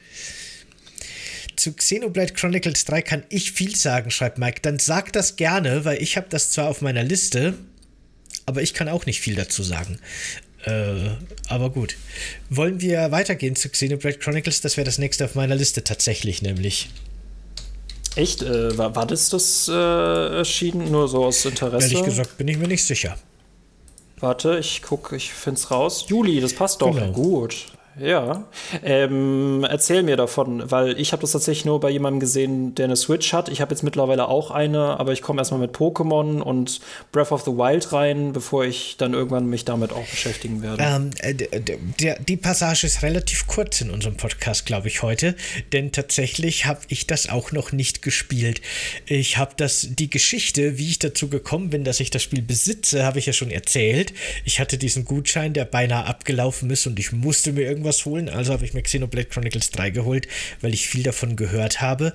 Zu 1.56 1.74
Xenoblade 1.74 2.32
Chronicles 2.32 2.84
3 2.86 3.02
kann 3.02 3.22
ich 3.28 3.52
viel 3.52 3.76
sagen, 3.76 4.10
schreibt 4.10 4.38
Mike. 4.38 4.60
Dann 4.62 4.78
sag 4.78 5.12
das 5.12 5.36
gerne, 5.36 5.84
weil 5.84 6.02
ich 6.02 6.16
habe 6.16 6.26
das 6.28 6.50
zwar 6.50 6.68
auf 6.68 6.80
meiner 6.80 7.02
Liste, 7.02 7.54
aber 8.46 8.62
ich 8.62 8.74
kann 8.74 8.88
auch 8.88 9.06
nicht 9.06 9.20
viel 9.20 9.34
dazu 9.34 9.62
sagen. 9.62 9.98
Äh, 10.64 11.10
aber 11.48 11.70
gut. 11.70 11.96
Wollen 12.48 12.80
wir 12.80 13.10
weitergehen 13.10 13.56
zu 13.56 13.68
Xenoblade 13.68 14.18
Chronicles? 14.18 14.60
Das 14.60 14.76
wäre 14.76 14.84
das 14.84 14.98
nächste 14.98 15.24
auf 15.24 15.34
meiner 15.34 15.54
Liste 15.54 15.84
tatsächlich, 15.84 16.42
nämlich. 16.42 16.88
Echt? 18.16 18.42
Äh, 18.42 18.76
war, 18.76 18.94
war 18.94 19.06
das 19.06 19.30
das 19.30 19.68
äh, 19.68 19.72
erschienen? 19.72 20.90
Nur 20.90 21.08
so 21.08 21.24
aus 21.24 21.44
Interesse? 21.44 21.88
Ehrlich 21.88 22.04
gesagt 22.04 22.36
bin 22.36 22.48
ich 22.48 22.58
mir 22.58 22.68
nicht 22.68 22.84
sicher. 22.84 23.16
Warte, 24.20 24.58
ich 24.58 24.82
gucke, 24.82 25.16
ich 25.16 25.32
finde 25.32 25.58
es 25.58 25.70
raus. 25.70 26.04
Juli, 26.08 26.40
das 26.40 26.54
passt 26.54 26.80
doch. 26.82 26.94
Genau. 26.94 27.12
Gut. 27.12 27.66
Ja, 27.98 28.48
ähm, 28.82 29.66
erzähl 29.68 30.02
mir 30.02 30.16
davon, 30.16 30.70
weil 30.70 30.98
ich 30.98 31.12
habe 31.12 31.20
das 31.20 31.32
tatsächlich 31.32 31.66
nur 31.66 31.78
bei 31.78 31.90
jemandem 31.90 32.20
gesehen, 32.20 32.74
der 32.74 32.86
eine 32.86 32.96
Switch 32.96 33.34
hat. 33.34 33.50
Ich 33.50 33.60
habe 33.60 33.74
jetzt 33.74 33.82
mittlerweile 33.82 34.28
auch 34.28 34.50
eine, 34.50 34.98
aber 34.98 35.12
ich 35.12 35.20
komme 35.20 35.42
erstmal 35.42 35.60
mit 35.60 35.76
Pokémon 35.76 36.40
und 36.40 36.80
Breath 37.12 37.32
of 37.32 37.42
the 37.42 37.50
Wild 37.50 37.92
rein, 37.92 38.32
bevor 38.32 38.64
ich 38.64 38.96
dann 38.96 39.12
irgendwann 39.12 39.46
mich 39.46 39.66
damit 39.66 39.92
auch 39.92 40.06
beschäftigen 40.06 40.62
werde. 40.62 40.82
Ähm, 40.82 41.10
äh, 41.18 42.16
die 42.26 42.36
Passage 42.38 42.86
ist 42.86 43.02
relativ 43.02 43.46
kurz 43.46 43.82
in 43.82 43.90
unserem 43.90 44.16
Podcast, 44.16 44.64
glaube 44.64 44.88
ich, 44.88 45.02
heute, 45.02 45.36
denn 45.72 45.92
tatsächlich 45.92 46.64
habe 46.64 46.80
ich 46.88 47.06
das 47.06 47.28
auch 47.28 47.52
noch 47.52 47.72
nicht 47.72 48.00
gespielt. 48.00 48.62
Ich 49.04 49.36
habe 49.36 49.52
das, 49.58 49.88
die 49.90 50.08
Geschichte, 50.08 50.78
wie 50.78 50.88
ich 50.88 50.98
dazu 50.98 51.28
gekommen 51.28 51.68
bin, 51.68 51.84
dass 51.84 52.00
ich 52.00 52.08
das 52.08 52.22
Spiel 52.22 52.40
besitze, 52.40 53.04
habe 53.04 53.18
ich 53.18 53.26
ja 53.26 53.34
schon 53.34 53.50
erzählt. 53.50 54.14
Ich 54.46 54.60
hatte 54.60 54.78
diesen 54.78 55.04
Gutschein, 55.04 55.52
der 55.52 55.66
beinahe 55.66 56.06
abgelaufen 56.06 56.70
ist 56.70 56.86
und 56.86 56.98
ich 56.98 57.12
musste 57.12 57.52
mir 57.52 57.62
irgendwie 57.62 57.81
irgendwas 57.82 58.04
holen. 58.04 58.28
Also 58.28 58.52
habe 58.52 58.64
ich 58.64 58.74
mir 58.74 58.82
Xenoblade 58.82 59.26
Chronicles 59.26 59.70
3 59.70 59.90
geholt, 59.90 60.28
weil 60.60 60.72
ich 60.72 60.88
viel 60.88 61.02
davon 61.02 61.36
gehört 61.36 61.80
habe. 61.80 62.12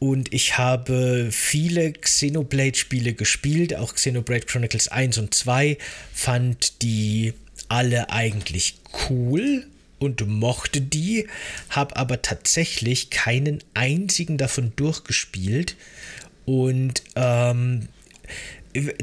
Und 0.00 0.34
ich 0.34 0.58
habe 0.58 1.28
viele 1.30 1.92
Xenoblade-Spiele 1.92 3.14
gespielt, 3.14 3.76
auch 3.76 3.94
Xenoblade 3.94 4.46
Chronicles 4.46 4.88
1 4.88 5.18
und 5.18 5.34
2. 5.34 5.78
Fand 6.12 6.82
die 6.82 7.34
alle 7.68 8.10
eigentlich 8.10 8.76
cool 9.08 9.66
und 9.98 10.26
mochte 10.26 10.80
die, 10.80 11.28
habe 11.70 11.96
aber 11.96 12.20
tatsächlich 12.20 13.10
keinen 13.10 13.62
einzigen 13.74 14.36
davon 14.36 14.72
durchgespielt. 14.76 15.76
Und 16.44 17.02
ähm, 17.16 17.88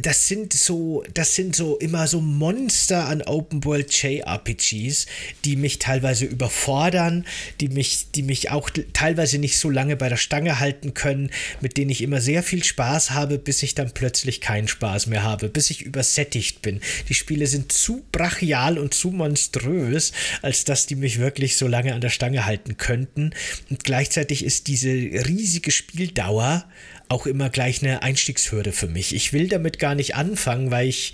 das 0.01 0.28
sind 0.28 0.51
so, 0.51 1.03
das 1.13 1.36
sind 1.36 1.55
so 1.55 1.78
immer 1.78 2.05
so 2.07 2.19
Monster 2.19 3.07
an 3.07 3.22
Open 3.22 3.63
World 3.63 3.91
JRPGs, 3.93 5.05
die 5.45 5.55
mich 5.55 5.80
teilweise 5.80 6.26
überfordern, 6.26 7.26
die 7.61 7.69
mich, 7.69 8.11
die 8.13 8.24
mich 8.24 8.51
auch 8.51 8.69
teilweise 8.91 9.38
nicht 9.38 9.57
so 9.57 9.69
lange 9.69 9.95
bei 9.95 10.09
der 10.09 10.17
Stange 10.17 10.59
halten 10.59 10.93
können, 10.93 11.32
mit 11.61 11.78
denen 11.78 11.89
ich 11.89 12.01
immer 12.01 12.19
sehr 12.19 12.43
viel 12.43 12.63
Spaß 12.63 13.11
habe, 13.11 13.38
bis 13.38 13.63
ich 13.63 13.74
dann 13.74 13.93
plötzlich 13.93 14.41
keinen 14.41 14.67
Spaß 14.67 15.07
mehr 15.07 15.24
habe, 15.24 15.47
bis 15.47 15.69
ich 15.69 15.84
übersättigt 15.84 16.61
bin. 16.61 16.82
Die 17.07 17.13
Spiele 17.13 17.47
sind 17.47 17.72
zu 17.72 18.03
brachial 18.11 18.78
und 18.78 18.93
zu 18.93 19.11
monströs, 19.11 20.11
als 20.41 20.65
dass 20.65 20.86
die 20.86 20.95
mich 20.95 21.19
wirklich 21.19 21.55
so 21.55 21.67
lange 21.67 21.93
an 21.93 22.01
der 22.01 22.09
Stange 22.09 22.45
halten 22.45 22.76
könnten. 22.76 23.32
Und 23.69 23.86
gleichzeitig 23.86 24.43
ist 24.43 24.67
diese 24.67 24.89
riesige 24.89 25.72
Spieldauer 25.72 26.65
auch 27.12 27.26
immer 27.26 27.49
gleich 27.49 27.84
eine 27.84 28.01
Einstiegshürde 28.03 28.72
für 28.72 28.88
mich. 28.88 29.14
Ich 29.14 29.34
will 29.34 29.49
damit 29.49 29.80
gar 29.80 29.95
nicht 29.95 30.16
anfangen, 30.16 30.72
weil 30.72 30.88
ich 30.88 31.14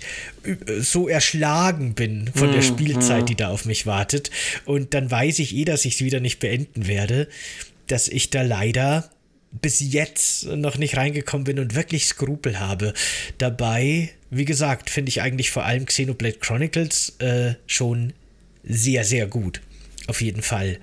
so 0.78 1.08
erschlagen 1.08 1.94
bin 1.94 2.30
von 2.34 2.52
der 2.52 2.62
mhm, 2.62 2.66
Spielzeit, 2.66 3.28
die 3.28 3.34
da 3.34 3.48
auf 3.48 3.64
mich 3.64 3.84
wartet. 3.84 4.30
Und 4.64 4.94
dann 4.94 5.10
weiß 5.10 5.40
ich 5.40 5.54
eh, 5.56 5.64
dass 5.64 5.84
ich 5.84 5.94
es 5.94 6.00
wieder 6.00 6.20
nicht 6.20 6.38
beenden 6.38 6.86
werde, 6.86 7.28
dass 7.88 8.06
ich 8.06 8.30
da 8.30 8.42
leider 8.42 9.10
bis 9.50 9.80
jetzt 9.80 10.46
noch 10.46 10.78
nicht 10.78 10.96
reingekommen 10.96 11.44
bin 11.44 11.58
und 11.58 11.74
wirklich 11.74 12.06
Skrupel 12.06 12.60
habe. 12.60 12.94
Dabei, 13.38 14.10
wie 14.30 14.44
gesagt, 14.44 14.90
finde 14.90 15.08
ich 15.08 15.20
eigentlich 15.20 15.50
vor 15.50 15.64
allem 15.64 15.86
Xenoblade 15.86 16.38
Chronicles 16.38 17.16
äh, 17.18 17.54
schon 17.66 18.12
sehr, 18.62 19.04
sehr 19.04 19.26
gut. 19.26 19.62
Auf 20.06 20.20
jeden 20.20 20.42
Fall. 20.42 20.78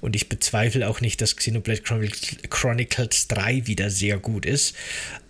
Und 0.00 0.16
ich 0.16 0.28
bezweifle 0.28 0.88
auch 0.88 1.00
nicht, 1.00 1.20
dass 1.20 1.36
Xenoblade 1.36 1.82
Chronicles 1.82 3.28
3 3.28 3.66
wieder 3.66 3.90
sehr 3.90 4.18
gut 4.18 4.46
ist. 4.46 4.74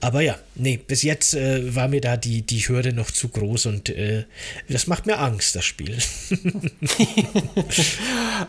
Aber 0.00 0.20
ja, 0.20 0.36
nee, 0.54 0.76
bis 0.76 1.02
jetzt 1.02 1.34
äh, 1.34 1.74
war 1.74 1.88
mir 1.88 2.00
da 2.00 2.16
die, 2.16 2.42
die 2.42 2.60
Hürde 2.60 2.92
noch 2.92 3.10
zu 3.10 3.28
groß 3.28 3.66
und 3.66 3.88
äh, 3.88 4.24
das 4.68 4.86
macht 4.86 5.06
mir 5.06 5.18
Angst, 5.18 5.56
das 5.56 5.64
Spiel. 5.64 5.98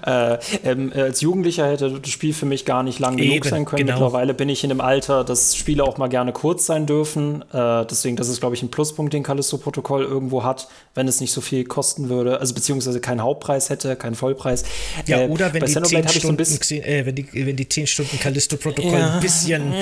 äh, 0.05 0.37
ähm, 0.63 0.93
als 0.95 1.21
Jugendlicher 1.21 1.67
hätte 1.67 1.99
das 1.99 2.11
Spiel 2.11 2.33
für 2.33 2.45
mich 2.45 2.65
gar 2.65 2.83
nicht 2.83 2.99
lang 2.99 3.17
genug 3.17 3.33
Eben, 3.33 3.49
sein 3.49 3.65
können. 3.65 3.87
Genau. 3.87 3.93
Mittlerweile 3.93 4.35
bin 4.35 4.47
ich 4.47 4.63
in 4.63 4.69
dem 4.69 4.79
Alter, 4.79 5.23
dass 5.23 5.55
Spiele 5.55 5.83
auch 5.83 5.97
mal 5.97 6.07
gerne 6.07 6.33
kurz 6.33 6.67
sein 6.67 6.85
dürfen. 6.85 7.41
Äh, 7.51 7.85
deswegen, 7.87 8.15
das 8.15 8.29
ist, 8.29 8.41
glaube 8.41 8.53
ich, 8.53 8.61
ein 8.61 8.69
Pluspunkt, 8.69 9.13
den 9.13 9.23
Callisto-Protokoll 9.23 10.03
irgendwo 10.03 10.43
hat, 10.43 10.67
wenn 10.93 11.07
es 11.07 11.19
nicht 11.19 11.31
so 11.31 11.41
viel 11.41 11.63
kosten 11.65 12.09
würde. 12.09 12.39
Also 12.39 12.53
beziehungsweise 12.53 13.01
keinen 13.01 13.23
Hauptpreis 13.23 13.71
hätte, 13.71 13.95
keinen 13.95 14.13
Vollpreis. 14.15 14.65
Ja, 15.07 15.21
äh, 15.21 15.27
oder 15.27 15.51
wenn 15.51 15.65
die 15.65 15.71
habe 16.09 16.17
ich 16.17 16.23
so 16.23 16.29
ein 16.29 16.37
bisschen. 16.37 16.83
Äh, 16.83 17.05
wenn, 17.05 17.15
die, 17.15 17.27
wenn 17.33 17.55
die 17.55 17.67
10 17.67 17.87
Stunden 17.87 18.19
Callisto-Protokoll 18.19 18.99
ja. 18.99 19.13
ein 19.15 19.19
bisschen 19.19 19.73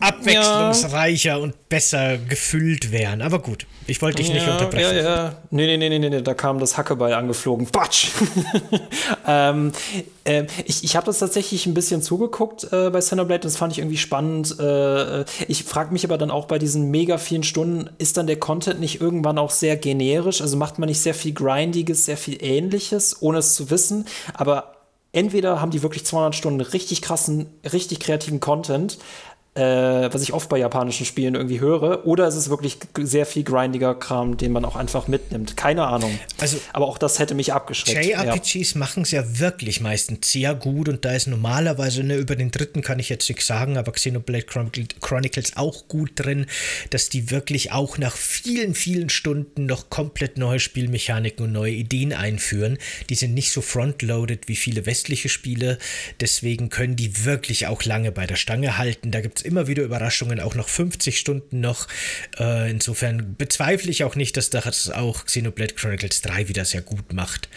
abwechslungsreicher 0.00 1.30
ja. 1.30 1.36
und 1.36 1.68
besser 1.68 2.18
gefüllt 2.18 2.92
wären. 2.92 3.22
Aber 3.22 3.40
gut, 3.40 3.66
ich 3.86 4.00
wollte 4.00 4.22
dich 4.22 4.28
ja, 4.28 4.34
nicht 4.34 4.48
unterbrechen. 4.48 4.96
Ja, 4.96 5.02
ja. 5.02 5.36
Nee, 5.50 5.76
nee, 5.76 5.88
nee, 5.88 5.98
nee, 5.98 6.10
nee, 6.10 6.22
da 6.22 6.34
kam 6.34 6.58
das 6.58 6.76
Hackeball 6.76 7.12
angeflogen. 7.12 7.66
Batsch! 7.66 8.08
ähm, 9.26 9.72
äh, 10.24 10.44
ich 10.64 10.84
ich 10.84 10.96
habe 10.96 11.06
das 11.06 11.18
tatsächlich 11.18 11.66
ein 11.66 11.74
bisschen 11.74 12.02
zugeguckt 12.02 12.64
äh, 12.72 12.90
bei 12.90 13.00
Xenoblade, 13.00 13.40
das 13.40 13.56
fand 13.56 13.72
ich 13.72 13.78
irgendwie 13.78 13.96
spannend. 13.96 14.58
Äh, 14.58 15.24
ich 15.48 15.64
frage 15.64 15.92
mich 15.92 16.04
aber 16.04 16.18
dann 16.18 16.30
auch 16.30 16.46
bei 16.46 16.58
diesen 16.58 16.90
mega 16.90 17.18
vielen 17.18 17.42
Stunden, 17.42 17.90
ist 17.98 18.16
dann 18.16 18.26
der 18.26 18.38
Content 18.38 18.80
nicht 18.80 19.00
irgendwann 19.00 19.38
auch 19.38 19.50
sehr 19.50 19.76
generisch? 19.76 20.40
Also 20.40 20.56
macht 20.56 20.78
man 20.78 20.88
nicht 20.88 21.00
sehr 21.00 21.14
viel 21.14 21.32
Grindiges, 21.32 22.04
sehr 22.04 22.16
viel 22.16 22.38
Ähnliches, 22.40 23.20
ohne 23.20 23.38
es 23.38 23.54
zu 23.54 23.70
wissen, 23.70 24.06
aber 24.34 24.77
entweder 25.12 25.60
haben 25.60 25.70
die 25.70 25.82
wirklich 25.82 26.04
200 26.04 26.34
Stunden 26.34 26.60
richtig 26.60 27.02
krassen, 27.02 27.46
richtig 27.72 28.00
kreativen 28.00 28.40
Content, 28.40 28.98
äh, 29.58 30.14
was 30.14 30.22
ich 30.22 30.32
oft 30.32 30.48
bei 30.48 30.58
japanischen 30.58 31.04
Spielen 31.04 31.34
irgendwie 31.34 31.60
höre, 31.60 32.06
oder 32.06 32.28
ist 32.28 32.36
es 32.36 32.48
wirklich 32.48 32.78
sehr 33.00 33.26
viel 33.26 33.42
grindiger 33.42 33.94
Kram, 33.94 34.36
den 34.36 34.52
man 34.52 34.64
auch 34.64 34.76
einfach 34.76 35.08
mitnimmt. 35.08 35.56
Keine 35.56 35.86
Ahnung. 35.86 36.16
Also, 36.38 36.58
Aber 36.72 36.86
auch 36.86 36.98
das 36.98 37.18
hätte 37.18 37.34
mich 37.34 37.52
abgeschreckt. 37.52 38.04
JRPGs 38.04 38.74
ja. 38.74 38.78
machen 38.78 39.02
es 39.02 39.10
ja 39.10 39.40
wirklich 39.40 39.80
meistens 39.80 40.30
sehr 40.30 40.54
gut 40.54 40.88
und 40.88 41.04
da 41.04 41.12
ist 41.12 41.26
normalerweise, 41.26 42.04
ne, 42.04 42.16
über 42.16 42.36
den 42.36 42.52
dritten 42.52 42.82
kann 42.82 43.00
ich 43.00 43.08
jetzt 43.08 43.28
nichts 43.28 43.46
sagen, 43.46 43.76
aber 43.76 43.92
Xenoblade 43.92 44.46
Chronicles 45.00 45.56
auch 45.56 45.88
gut 45.88 46.12
drin, 46.14 46.46
dass 46.90 47.08
die 47.08 47.30
wirklich 47.30 47.72
auch 47.72 47.98
nach 47.98 48.16
vielen, 48.16 48.74
vielen 48.74 49.08
Stunden 49.08 49.66
noch 49.66 49.90
komplett 49.90 50.38
neue 50.38 50.60
Spielmechaniken 50.60 51.46
und 51.46 51.52
neue 51.52 51.72
Ideen 51.72 52.12
einführen. 52.12 52.78
Die 53.10 53.16
sind 53.16 53.34
nicht 53.34 53.50
so 53.50 53.60
frontloaded 53.60 54.46
wie 54.46 54.56
viele 54.56 54.86
westliche 54.86 55.28
Spiele, 55.28 55.78
deswegen 56.20 56.68
können 56.68 56.94
die 56.94 57.24
wirklich 57.24 57.66
auch 57.66 57.82
lange 57.84 58.12
bei 58.12 58.26
der 58.26 58.36
Stange 58.36 58.78
halten. 58.78 59.10
Da 59.10 59.20
gibt 59.20 59.38
es 59.38 59.47
immer 59.48 59.66
wieder 59.66 59.82
Überraschungen, 59.82 60.40
auch 60.40 60.54
noch 60.54 60.68
50 60.68 61.18
Stunden 61.18 61.60
noch. 61.60 61.88
Äh, 62.38 62.70
insofern 62.70 63.34
bezweifle 63.36 63.90
ich 63.90 64.04
auch 64.04 64.14
nicht, 64.14 64.36
dass 64.36 64.50
das 64.50 64.90
auch 64.90 65.24
Xenoblade 65.24 65.74
Chronicles 65.74 66.22
3 66.22 66.48
wieder 66.48 66.64
sehr 66.64 66.82
gut 66.82 67.12
macht. 67.12 67.48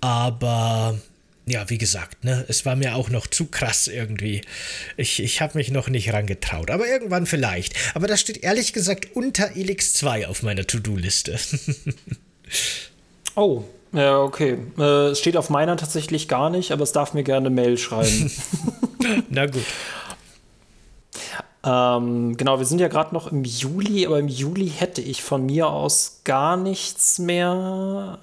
Aber 0.00 0.98
ja, 1.46 1.68
wie 1.68 1.78
gesagt, 1.78 2.24
ne, 2.24 2.44
es 2.48 2.64
war 2.64 2.76
mir 2.76 2.94
auch 2.94 3.10
noch 3.10 3.26
zu 3.26 3.46
krass 3.46 3.88
irgendwie. 3.88 4.42
Ich, 4.96 5.20
ich 5.20 5.40
habe 5.40 5.58
mich 5.58 5.70
noch 5.70 5.88
nicht 5.88 6.12
rangetraut, 6.12 6.70
aber 6.70 6.86
irgendwann 6.86 7.26
vielleicht. 7.26 7.74
Aber 7.94 8.06
das 8.06 8.20
steht 8.20 8.42
ehrlich 8.44 8.72
gesagt 8.72 9.08
unter 9.14 9.56
Elix 9.56 9.92
2 9.94 10.28
auf 10.28 10.42
meiner 10.42 10.66
To-Do-Liste. 10.66 11.38
oh, 13.34 13.64
ja, 13.92 14.20
okay. 14.20 14.58
Äh, 14.78 15.08
es 15.08 15.18
steht 15.18 15.36
auf 15.36 15.50
meiner 15.50 15.76
tatsächlich 15.76 16.28
gar 16.28 16.50
nicht, 16.50 16.70
aber 16.70 16.84
es 16.84 16.92
darf 16.92 17.14
mir 17.14 17.24
gerne 17.24 17.50
Mail 17.50 17.76
schreiben. 17.78 18.30
Na 19.28 19.46
gut. 19.46 19.64
Ähm, 21.62 22.36
genau, 22.36 22.58
wir 22.58 22.66
sind 22.66 22.80
ja 22.80 22.88
gerade 22.88 23.14
noch 23.14 23.30
im 23.30 23.44
Juli, 23.44 24.06
aber 24.06 24.18
im 24.18 24.28
Juli 24.28 24.68
hätte 24.68 25.02
ich 25.02 25.22
von 25.22 25.44
mir 25.44 25.68
aus 25.68 26.20
gar 26.24 26.56
nichts 26.56 27.18
mehr. 27.18 28.18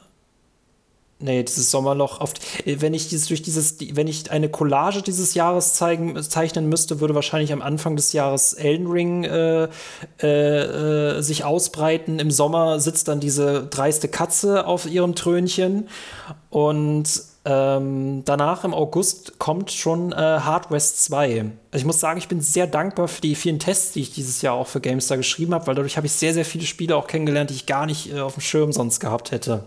Nee, 1.20 1.42
dieses 1.42 1.72
Sommerloch 1.72 2.22
oft. 2.22 2.40
Wenn 2.66 2.94
ich 2.94 3.10
dieses 3.10 3.28
durch 3.28 3.42
dieses, 3.42 3.78
wenn 3.94 4.08
ich 4.08 4.30
eine 4.30 4.50
Collage 4.50 5.02
dieses 5.02 5.34
Jahres 5.34 5.74
zeigen, 5.74 6.22
zeichnen 6.22 6.70
müsste, 6.70 7.00
würde 7.00 7.16
wahrscheinlich 7.16 7.52
am 7.52 7.64
Anfang 7.64 7.96
des 7.96 8.14
Jahres 8.14 8.54
Elden 8.54 8.86
Ring 8.86 9.24
äh, 9.24 9.68
äh, 10.22 10.28
äh 10.28 11.22
sich 11.22 11.44
ausbreiten. 11.44 12.20
Im 12.20 12.30
Sommer 12.30 12.80
sitzt 12.80 13.08
dann 13.08 13.20
diese 13.20 13.66
dreiste 13.66 14.10
Katze 14.10 14.68
auf 14.68 14.86
ihrem 14.86 15.16
Trönchen 15.16 15.90
und 16.52 17.10
ähm, 17.50 18.24
danach 18.26 18.66
im 18.66 18.74
August 18.74 19.40
kommt 19.40 19.72
schon 19.72 20.12
äh, 20.12 20.16
Hard 20.16 20.70
West 20.70 21.06
2. 21.06 21.40
Also 21.40 21.52
ich 21.72 21.86
muss 21.86 22.02
sagen, 22.02 22.18
ich 22.18 22.28
bin 22.28 22.42
sehr 22.42 22.68
dankbar 22.68 23.08
für 23.08 23.22
die 23.22 23.36
vielen 23.36 23.60
Tests, 23.60 23.94
die 23.94 24.02
ich 24.02 24.12
dieses 24.12 24.42
Jahr 24.42 24.56
auch 24.56 24.68
für 24.68 24.82
GameStar 24.82 25.16
geschrieben 25.16 25.54
habe, 25.54 25.66
weil 25.68 25.76
dadurch 25.76 25.96
habe 25.96 26.08
ich 26.08 26.14
sehr, 26.14 26.34
sehr 26.34 26.44
viele 26.44 26.66
Spiele 26.66 26.98
auch 26.98 27.08
kennengelernt, 27.08 27.50
die 27.50 27.56
ich 27.56 27.66
gar 27.66 27.86
nicht 27.86 28.14
äh, 28.14 28.20
auf 28.20 28.34
dem 28.34 28.42
Schirm 28.42 28.74
sonst 28.74 29.00
gehabt 29.00 29.32
hätte 29.32 29.64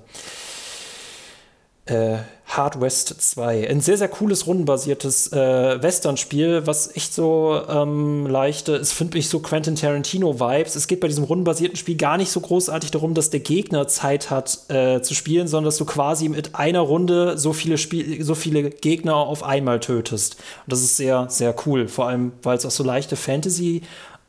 äh, 1.91 2.19
Hard 2.47 2.81
West 2.81 3.15
2. 3.21 3.69
Ein 3.69 3.81
sehr, 3.81 3.97
sehr 3.97 4.09
cooles, 4.09 4.47
rundenbasiertes 4.47 5.33
äh, 5.33 5.81
Western-Spiel, 5.81 6.67
was 6.67 6.97
echt 6.97 7.15
so 7.15 7.61
ähm, 7.69 8.27
leichte, 8.27 8.75
es 8.75 8.93
finde 8.93 9.19
ich 9.19 9.29
so 9.29 9.39
Quentin 9.39 9.77
Tarantino-Vibes. 9.77 10.75
Es 10.75 10.89
geht 10.89 11.01
bei 11.01 11.07
diesem 11.07 11.25
rundenbasierten 11.25 11.77
Spiel 11.77 11.97
gar 11.97 12.17
nicht 12.17 12.31
so 12.31 12.41
großartig 12.41 12.91
darum, 12.91 13.15
dass 13.15 13.31
der 13.31 13.41
Gegner 13.41 13.87
Zeit 13.87 14.31
hat 14.31 14.59
äh, 14.69 15.01
zu 15.01 15.15
spielen, 15.15 15.47
sondern 15.47 15.67
dass 15.67 15.77
du 15.77 15.85
quasi 15.85 16.29
mit 16.29 16.57
einer 16.57 16.81
Runde 16.81 17.39
so 17.39 17.53
viele, 17.53 17.79
Spiel 17.79 18.25
so 18.25 18.35
viele 18.35 18.71
Gegner 18.71 19.15
auf 19.15 19.45
einmal 19.45 19.79
tötest. 19.79 20.35
Und 20.67 20.73
das 20.73 20.81
ist 20.81 20.97
sehr, 20.97 21.27
sehr 21.29 21.55
cool. 21.67 21.87
Vor 21.87 22.09
allem, 22.09 22.33
weil 22.43 22.57
es 22.57 22.67
auch 22.67 22.71
so 22.71 22.83
leichte 22.83 23.15
Fantasy- 23.17 23.83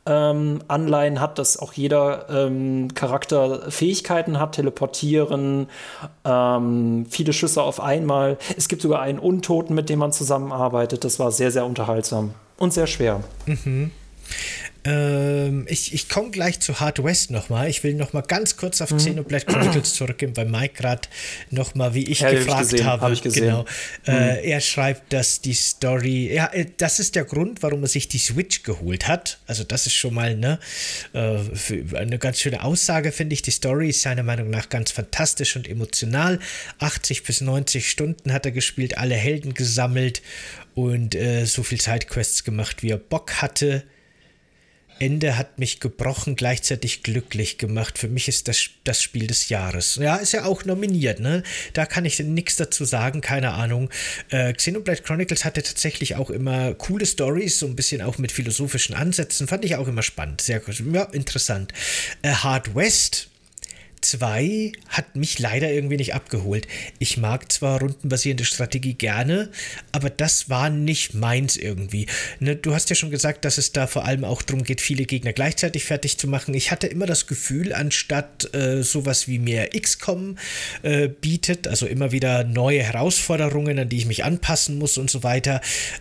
ähm, 0.06 0.60
Anleihen 0.68 1.20
hat, 1.20 1.38
dass 1.38 1.58
auch 1.58 1.72
jeder 1.72 2.28
ähm, 2.28 2.88
Charakter 2.94 3.70
Fähigkeiten 3.70 4.40
hat, 4.40 4.52
teleportieren, 4.52 5.68
ähm, 6.24 7.06
viele 7.08 7.32
Schüsse 7.32 7.62
auf 7.62 7.80
einmal. 7.80 8.38
Es 8.56 8.68
gibt 8.68 8.82
sogar 8.82 9.00
einen 9.00 9.18
Untoten, 9.18 9.74
mit 9.74 9.88
dem 9.88 10.00
man 10.00 10.12
zusammenarbeitet. 10.12 11.04
Das 11.04 11.18
war 11.18 11.30
sehr, 11.30 11.50
sehr 11.50 11.64
unterhaltsam 11.64 12.34
und 12.58 12.72
sehr 12.72 12.86
schwer. 12.86 13.20
Mhm. 13.46 13.90
Ähm, 14.84 15.64
ich 15.68 15.94
ich 15.94 16.08
komme 16.08 16.30
gleich 16.30 16.58
zu 16.58 16.80
Hard 16.80 17.02
West 17.04 17.30
nochmal. 17.30 17.68
Ich 17.68 17.84
will 17.84 17.94
nochmal 17.94 18.24
ganz 18.24 18.56
kurz 18.56 18.80
auf 18.80 18.90
mhm. 18.90 18.96
Xenoblade 18.96 19.44
Chronicles 19.46 19.94
zurückgehen, 19.94 20.36
weil 20.36 20.46
Mike 20.46 20.74
gerade 20.74 21.08
nochmal, 21.50 21.94
wie 21.94 22.04
ich 22.04 22.20
ja, 22.20 22.30
gefragt 22.32 22.50
hab 22.50 22.64
ich 22.64 22.70
gesehen, 22.70 22.86
habe. 22.86 23.02
Hab 23.02 23.12
ich 23.12 23.22
gesehen. 23.22 23.44
Genau. 23.44 23.64
Mhm. 24.06 24.14
Äh, 24.14 24.50
er 24.50 24.60
schreibt, 24.60 25.12
dass 25.12 25.40
die 25.40 25.54
Story, 25.54 26.34
ja, 26.34 26.46
äh, 26.46 26.66
das 26.76 26.98
ist 26.98 27.14
der 27.14 27.24
Grund, 27.24 27.62
warum 27.62 27.82
er 27.82 27.88
sich 27.88 28.08
die 28.08 28.18
Switch 28.18 28.64
geholt 28.64 29.06
hat. 29.06 29.38
Also, 29.46 29.62
das 29.62 29.86
ist 29.86 29.94
schon 29.94 30.14
mal 30.14 30.34
ne, 30.36 30.58
äh, 31.12 31.38
eine 31.96 32.18
ganz 32.18 32.40
schöne 32.40 32.64
Aussage, 32.64 33.12
finde 33.12 33.34
ich. 33.34 33.42
Die 33.42 33.52
Story 33.52 33.90
ist 33.90 34.02
seiner 34.02 34.24
Meinung 34.24 34.50
nach 34.50 34.68
ganz 34.68 34.90
fantastisch 34.90 35.54
und 35.54 35.68
emotional. 35.68 36.40
80 36.80 37.22
bis 37.22 37.40
90 37.40 37.88
Stunden 37.88 38.32
hat 38.32 38.46
er 38.46 38.52
gespielt, 38.52 38.98
alle 38.98 39.14
Helden 39.14 39.54
gesammelt 39.54 40.22
und 40.74 41.14
äh, 41.14 41.44
so 41.44 41.62
viel 41.62 41.80
Sidequests 41.80 42.42
gemacht, 42.42 42.82
wie 42.82 42.90
er 42.90 42.98
Bock 42.98 43.42
hatte. 43.42 43.84
Ende 45.02 45.36
hat 45.36 45.58
mich 45.58 45.80
gebrochen, 45.80 46.36
gleichzeitig 46.36 47.02
glücklich 47.02 47.58
gemacht. 47.58 47.98
Für 47.98 48.06
mich 48.06 48.28
ist 48.28 48.46
das 48.46 48.70
das 48.84 49.02
Spiel 49.02 49.26
des 49.26 49.48
Jahres. 49.48 49.96
Ja, 49.96 50.16
ist 50.16 50.32
ja 50.32 50.44
auch 50.44 50.64
nominiert, 50.64 51.18
ne? 51.18 51.42
Da 51.72 51.86
kann 51.86 52.04
ich 52.04 52.20
nichts 52.20 52.54
dazu 52.56 52.84
sagen, 52.84 53.20
keine 53.20 53.50
Ahnung. 53.50 53.90
Äh, 54.30 54.52
Xenoblade 54.52 55.02
Chronicles 55.02 55.44
hatte 55.44 55.62
tatsächlich 55.62 56.14
auch 56.14 56.30
immer 56.30 56.74
coole 56.74 57.04
Stories, 57.04 57.58
so 57.58 57.66
ein 57.66 57.74
bisschen 57.74 58.00
auch 58.00 58.18
mit 58.18 58.30
philosophischen 58.30 58.94
Ansätzen. 58.94 59.48
Fand 59.48 59.64
ich 59.64 59.74
auch 59.74 59.88
immer 59.88 60.02
spannend, 60.02 60.40
sehr 60.40 60.62
ja, 60.92 61.02
interessant. 61.04 61.72
Äh, 62.22 62.30
Hard 62.30 62.76
West 62.76 63.31
2 64.04 64.72
hat 64.88 65.16
mich 65.16 65.38
leider 65.38 65.72
irgendwie 65.72 65.96
nicht 65.96 66.14
abgeholt. 66.14 66.66
Ich 66.98 67.16
mag 67.16 67.50
zwar 67.52 67.80
rundenbasierende 67.80 68.44
Strategie 68.44 68.94
gerne, 68.94 69.50
aber 69.92 70.10
das 70.10 70.50
war 70.50 70.70
nicht 70.70 71.14
meins 71.14 71.56
irgendwie. 71.56 72.06
Ne, 72.40 72.56
du 72.56 72.74
hast 72.74 72.90
ja 72.90 72.96
schon 72.96 73.10
gesagt, 73.10 73.44
dass 73.44 73.58
es 73.58 73.72
da 73.72 73.86
vor 73.86 74.04
allem 74.04 74.24
auch 74.24 74.42
darum 74.42 74.64
geht, 74.64 74.80
viele 74.80 75.04
Gegner 75.04 75.32
gleichzeitig 75.32 75.84
fertig 75.84 76.18
zu 76.18 76.26
machen. 76.28 76.54
Ich 76.54 76.70
hatte 76.70 76.86
immer 76.86 77.06
das 77.06 77.26
Gefühl, 77.26 77.72
anstatt 77.72 78.52
äh, 78.54 78.82
sowas 78.82 79.28
wie 79.28 79.38
mehr 79.38 79.70
XCOM 79.70 80.36
äh, 80.82 81.08
bietet, 81.08 81.68
also 81.68 81.86
immer 81.86 82.12
wieder 82.12 82.44
neue 82.44 82.82
Herausforderungen, 82.82 83.78
an 83.78 83.88
die 83.88 83.98
ich 83.98 84.06
mich 84.06 84.24
anpassen 84.24 84.78
muss 84.78 84.98
und 84.98 85.10
so 85.10 85.22
weiter, 85.22 85.60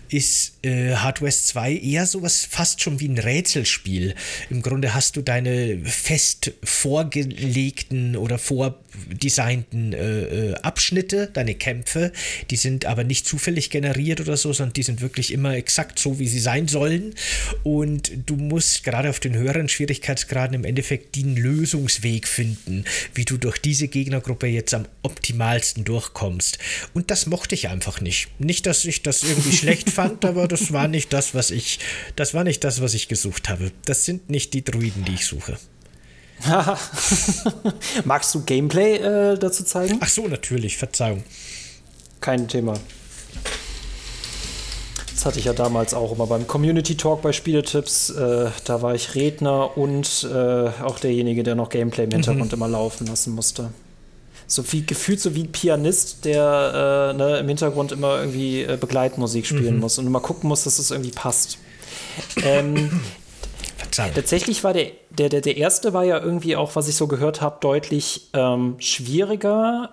ist 0.10 0.54
äh, 0.64 0.95
Hard 0.95 1.22
West 1.22 1.47
2 1.49 1.76
eher 1.76 2.06
sowas 2.06 2.47
fast 2.49 2.82
schon 2.82 2.99
wie 2.99 3.08
ein 3.08 3.18
Rätselspiel. 3.18 4.16
Im 4.49 4.62
Grunde 4.62 4.93
hast 4.93 5.16
du 5.16 5.22
deine 5.22 5.80
fest 5.86 6.54
vorgelegten 6.64 7.91
oder 8.16 8.38
vordesignten 8.38 9.94
äh, 9.94 10.52
äh, 10.52 10.54
Abschnitte, 10.56 11.30
deine 11.32 11.56
Kämpfe, 11.56 12.12
die 12.50 12.56
sind 12.56 12.86
aber 12.86 13.04
nicht 13.04 13.26
zufällig 13.26 13.70
generiert 13.70 14.22
oder 14.22 14.38
so, 14.38 14.54
sondern 14.54 14.74
die 14.74 14.84
sind 14.84 15.02
wirklich 15.02 15.32
immer 15.32 15.56
exakt 15.56 16.00
so, 16.00 16.20
wie 16.20 16.28
sie 16.28 16.39
sein 16.39 16.68
sollen. 16.68 17.14
Und 17.64 18.12
du 18.26 18.36
musst 18.36 18.84
gerade 18.84 19.10
auf 19.10 19.20
den 19.20 19.36
höheren 19.36 19.70
Schwierigkeitsgraden 19.70 20.56
im 20.56 20.66
Endeffekt 20.66 21.16
den 21.16 21.36
Lösungsweg 21.36 22.28
finden, 22.28 22.86
wie 23.14 23.26
du 23.26 23.38
durch 23.38 23.58
diese 23.60 23.88
Gegnergruppe 23.88 24.48
jetzt 24.48 24.74
am 24.74 24.86
optimalsten 25.04 25.84
durchkommst. 25.84 26.58
Und 26.94 27.12
das 27.12 27.26
mochte 27.26 27.56
ich 27.56 27.70
einfach 27.70 28.02
nicht. 28.02 28.28
Nicht, 28.39 28.66
dass 28.66 28.86
ich 28.86 29.04
das 29.04 29.24
irgendwie 29.24 29.56
schlecht 29.56 29.89
fand, 29.92 30.26
aber 30.26 30.48
das 30.48 30.72
war 30.72 30.88
nicht 30.88 31.14
das, 31.14 31.34
was 31.34 31.52
ich, 31.52 31.80
das 32.16 32.34
war 32.34 32.44
nicht 32.44 32.64
das, 32.64 32.82
was 32.82 32.94
ich 32.94 33.08
gesucht 33.08 33.50
habe. 33.50 33.72
Das 33.86 34.06
sind 34.06 34.30
nicht 34.30 34.54
die 34.54 34.64
Druiden, 34.64 35.06
die 35.06 35.16
ich 35.16 35.26
suche. 35.26 35.58
Magst 38.06 38.34
du 38.36 38.42
Gameplay 38.42 38.96
äh, 38.96 39.38
dazu 39.38 39.64
zeigen? 39.64 40.00
Ach 40.02 40.08
so, 40.08 40.28
natürlich, 40.28 40.78
Verzeihung. 40.78 41.24
Kein 42.20 42.48
Thema. 42.48 42.74
Das 45.22 45.26
hatte 45.28 45.38
ich 45.38 45.46
ja 45.46 45.54
damals 45.54 45.94
auch 45.94 46.12
immer 46.14 46.26
beim 46.26 46.48
Community 46.48 46.98
Talk 46.98 47.22
bei 47.22 47.32
Spieletipps. 47.32 48.10
Äh, 48.10 48.50
da 48.66 48.82
war 48.82 48.96
ich 48.96 49.14
Redner 49.14 49.78
und 49.78 50.28
äh, 50.32 50.70
auch 50.84 51.00
derjenige, 51.00 51.44
der 51.44 51.54
noch 51.54 51.70
Gameplay 51.70 52.06
im 52.06 52.12
Hintergrund 52.12 52.52
mhm. 52.52 52.58
immer 52.58 52.68
laufen 52.68 53.06
lassen 53.06 53.36
musste. 53.36 53.70
So 54.48 54.64
viel 54.64 54.84
gefühlt 54.84 55.22
so 55.22 55.36
wie 55.36 55.44
ein 55.44 55.52
Pianist, 55.52 56.26
der 56.26 57.12
äh, 57.14 57.18
ne, 57.18 57.38
im 57.38 57.48
Hintergrund 57.48 57.92
immer 57.92 58.18
irgendwie 58.18 58.64
äh, 58.64 58.78
Begleitmusik 58.82 59.46
spielen 59.46 59.76
mhm. 59.76 59.82
muss 59.82 60.00
und 60.00 60.08
immer 60.08 60.22
gucken 60.22 60.48
muss, 60.48 60.64
dass 60.64 60.80
es 60.80 60.88
das 60.88 60.92
irgendwie 60.92 61.12
passt. 61.12 61.60
Ähm, 62.44 63.02
Tatsächlich 63.92 64.64
war 64.64 64.74
der, 64.74 64.88
der, 65.10 65.30
der, 65.30 65.42
der 65.42 65.58
erste 65.58 65.94
war 65.94 66.04
ja 66.04 66.20
irgendwie 66.20 66.56
auch, 66.56 66.76
was 66.76 66.88
ich 66.88 66.96
so 66.96 67.08
gehört 67.08 67.42
habe, 67.42 67.58
deutlich 67.60 68.30
ähm, 68.34 68.76
schwieriger. 68.80 69.92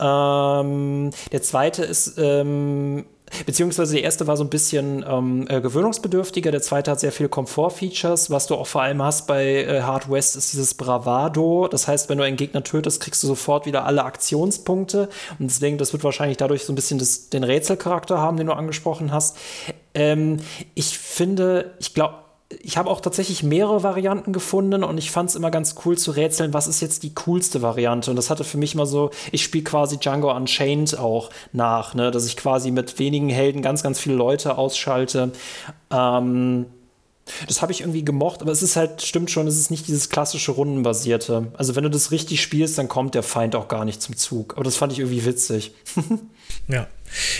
Ähm, 0.00 1.10
der 1.30 1.42
zweite 1.42 1.84
ist, 1.84 2.18
ähm, 2.18 3.04
beziehungsweise 3.46 3.94
der 3.94 4.02
erste 4.02 4.26
war 4.26 4.36
so 4.36 4.42
ein 4.42 4.50
bisschen 4.50 5.04
ähm, 5.08 5.46
äh, 5.48 5.60
gewöhnungsbedürftiger, 5.60 6.50
der 6.50 6.62
zweite 6.62 6.90
hat 6.90 7.00
sehr 7.00 7.12
viele 7.12 7.28
Komfort-Features. 7.28 8.30
Was 8.30 8.46
du 8.46 8.56
auch 8.56 8.66
vor 8.66 8.82
allem 8.82 9.02
hast 9.02 9.26
bei 9.26 9.64
äh, 9.64 9.82
Hard 9.82 10.10
West 10.10 10.34
ist 10.36 10.52
dieses 10.52 10.74
Bravado. 10.74 11.68
Das 11.68 11.86
heißt, 11.86 12.08
wenn 12.08 12.18
du 12.18 12.24
einen 12.24 12.36
Gegner 12.36 12.64
tötest, 12.64 13.00
kriegst 13.00 13.22
du 13.22 13.28
sofort 13.28 13.66
wieder 13.66 13.84
alle 13.84 14.04
Aktionspunkte. 14.04 15.08
Und 15.38 15.50
deswegen, 15.50 15.78
das 15.78 15.92
wird 15.92 16.02
wahrscheinlich 16.02 16.38
dadurch 16.38 16.64
so 16.64 16.72
ein 16.72 16.76
bisschen 16.76 16.98
das, 16.98 17.30
den 17.30 17.44
Rätselcharakter 17.44 18.18
haben, 18.18 18.36
den 18.36 18.48
du 18.48 18.52
angesprochen 18.54 19.12
hast. 19.12 19.36
Ähm, 19.94 20.38
ich 20.74 20.98
finde, 20.98 21.74
ich 21.78 21.94
glaube, 21.94 22.14
ich 22.60 22.76
habe 22.76 22.90
auch 22.90 23.00
tatsächlich 23.00 23.42
mehrere 23.42 23.82
Varianten 23.82 24.32
gefunden 24.32 24.84
und 24.84 24.98
ich 24.98 25.10
fand 25.10 25.30
es 25.30 25.34
immer 25.36 25.50
ganz 25.50 25.74
cool 25.84 25.96
zu 25.96 26.10
rätseln, 26.10 26.52
was 26.52 26.66
ist 26.66 26.80
jetzt 26.80 27.02
die 27.02 27.14
coolste 27.14 27.62
Variante. 27.62 28.10
Und 28.10 28.16
das 28.16 28.30
hatte 28.30 28.44
für 28.44 28.58
mich 28.58 28.74
mal 28.74 28.86
so, 28.86 29.10
ich 29.30 29.42
spiele 29.42 29.64
quasi 29.64 29.98
Django 29.98 30.34
Unchained 30.34 30.98
auch 30.98 31.30
nach, 31.52 31.94
ne? 31.94 32.10
dass 32.10 32.26
ich 32.26 32.36
quasi 32.36 32.70
mit 32.70 32.98
wenigen 32.98 33.28
Helden 33.28 33.62
ganz, 33.62 33.82
ganz 33.82 33.98
viele 33.98 34.16
Leute 34.16 34.58
ausschalte. 34.58 35.32
Ähm, 35.90 36.66
das 37.46 37.62
habe 37.62 37.72
ich 37.72 37.80
irgendwie 37.80 38.04
gemocht, 38.04 38.42
aber 38.42 38.50
es 38.50 38.62
ist 38.62 38.76
halt, 38.76 39.02
stimmt 39.02 39.30
schon, 39.30 39.46
es 39.46 39.56
ist 39.56 39.70
nicht 39.70 39.86
dieses 39.86 40.08
klassische 40.08 40.52
Rundenbasierte. 40.52 41.52
Also 41.54 41.76
wenn 41.76 41.84
du 41.84 41.90
das 41.90 42.10
richtig 42.10 42.42
spielst, 42.42 42.78
dann 42.78 42.88
kommt 42.88 43.14
der 43.14 43.22
Feind 43.22 43.54
auch 43.54 43.68
gar 43.68 43.84
nicht 43.84 44.02
zum 44.02 44.16
Zug. 44.16 44.54
Aber 44.54 44.64
das 44.64 44.76
fand 44.76 44.92
ich 44.92 44.98
irgendwie 44.98 45.24
witzig. 45.24 45.72
ja. 46.68 46.88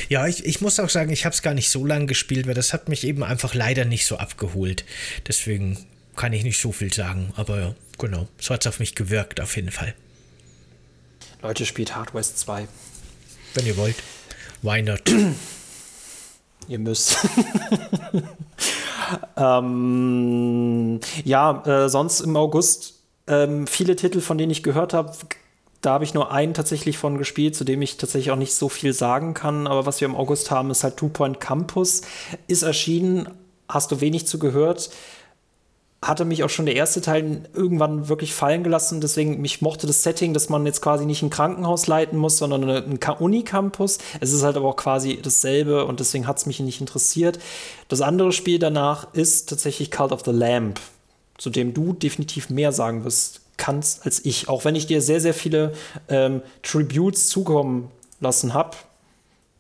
Ja, 0.09 0.27
ich, 0.27 0.45
ich 0.45 0.61
muss 0.61 0.79
auch 0.79 0.91
sagen, 0.91 1.11
ich 1.11 1.25
habe 1.25 1.35
es 1.35 1.43
gar 1.43 1.55
nicht 1.55 1.71
so 1.71 1.87
lange 1.87 2.07
gespielt, 2.07 2.47
weil 2.47 2.55
das 2.55 2.73
hat 2.73 2.89
mich 2.89 3.05
eben 3.05 3.25
einfach 3.25 3.55
leider 3.55 3.85
nicht 3.85 4.07
so 4.07 4.19
abgeholt. 4.19 4.85
Deswegen 5.27 5.79
kann 6.15 6.33
ich 6.33 6.45
nicht 6.45 6.61
so 6.61 6.73
viel 6.73 6.93
sagen, 6.93 7.33
aber 7.37 7.61
ja, 7.61 7.75
genau, 7.99 8.29
so 8.39 8.53
hat 8.53 8.61
es 8.61 8.67
auf 8.67 8.81
mich 8.81 8.95
gewirkt, 8.95 9.41
auf 9.41 9.57
jeden 9.57 9.71
Fall. 9.71 9.95
Leute, 11.43 11.65
spielt 11.65 11.97
Hard 11.97 12.15
West 12.15 12.39
2. 12.39 12.69
Wenn 13.55 13.67
ihr 13.67 13.77
wollt. 13.77 13.97
Why 14.61 14.83
not? 14.83 15.03
ihr 16.69 16.79
müsst. 16.79 17.19
ähm, 19.37 21.01
ja, 21.25 21.63
äh, 21.67 21.89
sonst 21.89 22.21
im 22.21 22.37
August 22.37 22.95
ähm, 23.27 23.67
viele 23.67 23.97
Titel, 23.97 24.21
von 24.21 24.39
denen 24.39 24.51
ich 24.51 24.63
gehört 24.63 24.95
habe, 24.95 25.13
da 25.81 25.95
habe 25.95 26.05
ich 26.05 26.15
nur 26.15 26.31
einen 26.31 26.55
tatsächlich 26.55 26.97
von 26.97 27.19
gespielt, 27.19 27.57
zu 27.57 27.65
dem 27.65 27.83
ich 27.83 27.97
tatsächlich 27.97 28.31
auch 28.31 28.37
nicht 28.37 28.55
so 28.55 28.69
viel 28.69 28.93
sagen 28.93 29.35
kann. 29.35 29.67
Aber 29.67 29.85
was 29.85 30.01
wir 30.01 30.07
im 30.07 30.15
August 30.15 30.51
haben, 30.51 30.71
ist 30.71 30.85
halt 30.85 30.97
Two 30.97 31.09
Point 31.09 31.41
Campus. 31.41 32.03
Ist 32.47 32.63
erschienen, 32.63 33.29
hast 33.69 33.91
du 33.91 34.01
wenig 34.01 34.29
zu 34.29 34.39
gehört. 34.39 34.91
Hatte 36.03 36.25
mich 36.25 36.43
auch 36.43 36.51
schon 36.51 36.67
der 36.67 36.75
erste 36.75 37.01
Teil 37.01 37.43
irgendwann 37.55 38.09
wirklich 38.09 38.35
fallen 38.35 38.65
gelassen. 38.65 39.01
Deswegen, 39.01 39.41
mich 39.41 39.63
mochte 39.63 39.87
das 39.87 40.03
Setting, 40.03 40.35
dass 40.35 40.49
man 40.49 40.67
jetzt 40.67 40.83
quasi 40.83 41.07
nicht 41.07 41.23
ein 41.23 41.31
Krankenhaus 41.31 41.87
leiten 41.87 42.19
muss, 42.19 42.39
sondern 42.39 42.69
ein 42.69 42.99
Unicampus. 42.99 43.99
Es 44.21 44.33
ist 44.33 44.43
halt 44.43 44.57
aber 44.57 44.69
auch 44.69 44.77
quasi 44.77 45.21
dasselbe 45.23 45.85
und 45.85 46.01
deswegen 46.01 46.27
hat 46.27 46.39
es 46.39 46.47
mich 46.47 46.59
nicht 46.59 46.81
interessiert. 46.81 47.39
Das 47.89 48.01
andere 48.01 48.33
Spiel 48.33 48.59
danach 48.59 49.15
ist 49.15 49.49
tatsächlich 49.49 49.93
Cult 49.93 50.11
of 50.11 50.23
the 50.25 50.33
Lamp, 50.33 50.81
zu 51.39 51.51
dem 51.51 51.73
du 51.73 51.93
definitiv 51.93 52.51
mehr 52.51 52.73
sagen 52.73 53.05
wirst 53.05 53.43
kannst 53.57 54.05
als 54.05 54.25
ich. 54.25 54.49
Auch 54.49 54.65
wenn 54.65 54.75
ich 54.75 54.87
dir 54.87 55.01
sehr, 55.01 55.21
sehr 55.21 55.35
viele 55.35 55.73
ähm, 56.09 56.43
Tributes 56.63 57.29
zukommen 57.29 57.93
lassen 58.21 58.55
habe, 58.55 58.77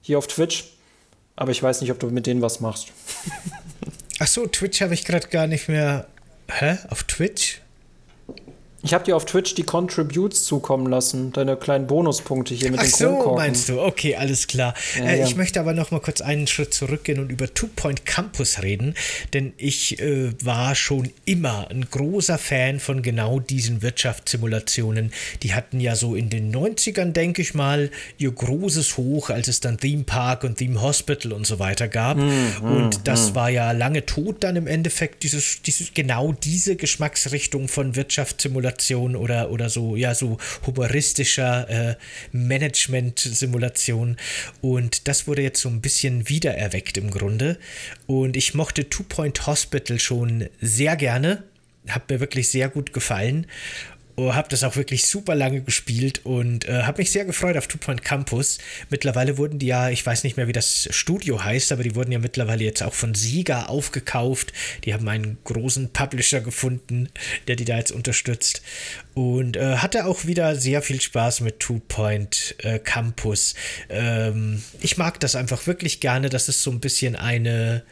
hier 0.00 0.18
auf 0.18 0.26
Twitch. 0.26 0.72
Aber 1.36 1.52
ich 1.52 1.62
weiß 1.62 1.80
nicht, 1.80 1.90
ob 1.92 2.00
du 2.00 2.08
mit 2.08 2.26
denen 2.26 2.42
was 2.42 2.60
machst. 2.60 2.88
Ach 4.18 4.26
so, 4.26 4.46
Twitch 4.46 4.80
habe 4.82 4.94
ich 4.94 5.04
gerade 5.04 5.28
gar 5.28 5.46
nicht 5.46 5.68
mehr. 5.68 6.06
Hä? 6.50 6.78
Auf 6.88 7.04
Twitch? 7.04 7.61
Ich 8.84 8.92
habe 8.92 9.04
dir 9.04 9.14
auf 9.14 9.24
Twitch 9.24 9.54
die 9.54 9.62
Contributes 9.62 10.44
zukommen 10.44 10.88
lassen, 10.88 11.32
deine 11.32 11.56
kleinen 11.56 11.86
Bonuspunkte 11.86 12.52
hier 12.52 12.72
mit 12.72 12.80
Ach 12.80 12.84
den 12.84 12.90
so, 12.90 13.06
Kronkorken. 13.06 13.34
meinst 13.36 13.68
du? 13.68 13.80
Okay, 13.80 14.16
alles 14.16 14.48
klar. 14.48 14.74
Ja, 14.98 15.04
äh, 15.04 15.20
ja. 15.20 15.26
Ich 15.26 15.36
möchte 15.36 15.60
aber 15.60 15.72
noch 15.72 15.92
mal 15.92 16.00
kurz 16.00 16.20
einen 16.20 16.48
Schritt 16.48 16.74
zurückgehen 16.74 17.20
und 17.20 17.30
über 17.30 17.54
Two 17.54 17.68
Point 17.76 18.04
Campus 18.06 18.60
reden, 18.60 18.94
denn 19.34 19.52
ich 19.56 20.00
äh, 20.00 20.32
war 20.42 20.74
schon 20.74 21.10
immer 21.24 21.68
ein 21.70 21.86
großer 21.88 22.38
Fan 22.38 22.80
von 22.80 23.02
genau 23.02 23.38
diesen 23.38 23.82
Wirtschaftssimulationen. 23.82 25.12
Die 25.44 25.54
hatten 25.54 25.78
ja 25.78 25.94
so 25.94 26.16
in 26.16 26.28
den 26.28 26.52
90ern, 26.52 27.12
denke 27.12 27.40
ich 27.40 27.54
mal, 27.54 27.88
ihr 28.18 28.32
großes 28.32 28.96
Hoch, 28.96 29.30
als 29.30 29.46
es 29.46 29.60
dann 29.60 29.78
Theme 29.78 30.02
Park 30.02 30.42
und 30.42 30.58
Theme 30.58 30.82
Hospital 30.82 31.32
und 31.32 31.46
so 31.46 31.60
weiter 31.60 31.86
gab. 31.86 32.16
Mm, 32.16 32.62
und 32.62 33.06
das 33.06 33.30
mm. 33.30 33.34
war 33.36 33.48
ja 33.48 33.70
lange 33.70 34.06
tot 34.06 34.42
dann 34.42 34.56
im 34.56 34.66
Endeffekt, 34.66 35.22
dieses, 35.22 35.62
dieses, 35.62 35.94
genau 35.94 36.32
diese 36.32 36.74
Geschmacksrichtung 36.74 37.68
von 37.68 37.94
Wirtschaftssimulationen 37.94 38.71
Simulation 38.80 39.16
oder, 39.16 39.50
oder 39.50 39.68
so, 39.68 39.96
ja, 39.96 40.14
so 40.14 40.38
humoristischer 40.66 41.68
äh, 41.68 41.96
Management-Simulation. 42.32 44.16
Und 44.60 45.08
das 45.08 45.26
wurde 45.26 45.42
jetzt 45.42 45.60
so 45.60 45.68
ein 45.68 45.80
bisschen 45.80 46.28
wiedererweckt 46.28 46.96
im 46.96 47.10
Grunde. 47.10 47.58
Und 48.06 48.36
ich 48.36 48.54
mochte 48.54 48.88
Two 48.88 49.04
Point 49.08 49.46
Hospital 49.46 49.98
schon 49.98 50.48
sehr 50.60 50.96
gerne. 50.96 51.44
Hat 51.88 52.08
mir 52.08 52.20
wirklich 52.20 52.48
sehr 52.48 52.68
gut 52.68 52.92
gefallen. 52.92 53.46
Oh, 54.22 54.34
habe 54.34 54.48
das 54.48 54.62
auch 54.62 54.76
wirklich 54.76 55.06
super 55.06 55.34
lange 55.34 55.62
gespielt 55.62 56.20
und 56.24 56.68
äh, 56.68 56.84
habe 56.84 57.02
mich 57.02 57.10
sehr 57.10 57.24
gefreut 57.24 57.56
auf 57.56 57.66
Two 57.66 57.78
Point 57.78 58.04
Campus. 58.04 58.58
Mittlerweile 58.88 59.36
wurden 59.36 59.58
die 59.58 59.66
ja, 59.66 59.90
ich 59.90 60.06
weiß 60.06 60.22
nicht 60.22 60.36
mehr, 60.36 60.46
wie 60.46 60.52
das 60.52 60.86
Studio 60.92 61.42
heißt, 61.42 61.72
aber 61.72 61.82
die 61.82 61.96
wurden 61.96 62.12
ja 62.12 62.20
mittlerweile 62.20 62.62
jetzt 62.62 62.84
auch 62.84 62.94
von 62.94 63.16
Sieger 63.16 63.68
aufgekauft. 63.68 64.52
Die 64.84 64.94
haben 64.94 65.08
einen 65.08 65.38
großen 65.42 65.92
Publisher 65.92 66.40
gefunden, 66.40 67.08
der 67.48 67.56
die 67.56 67.64
da 67.64 67.76
jetzt 67.76 67.90
unterstützt. 67.90 68.62
Und 69.14 69.56
äh, 69.56 69.78
hatte 69.78 70.06
auch 70.06 70.24
wieder 70.24 70.54
sehr 70.54 70.82
viel 70.82 71.00
Spaß 71.00 71.40
mit 71.40 71.58
Two 71.58 71.80
Point 71.88 72.54
äh, 72.58 72.78
Campus. 72.78 73.54
Ähm, 73.88 74.62
ich 74.80 74.98
mag 74.98 75.18
das 75.18 75.34
einfach 75.34 75.66
wirklich 75.66 75.98
gerne. 75.98 76.28
Das 76.28 76.48
ist 76.48 76.62
so 76.62 76.70
ein 76.70 76.78
bisschen 76.78 77.16
eine 77.16 77.82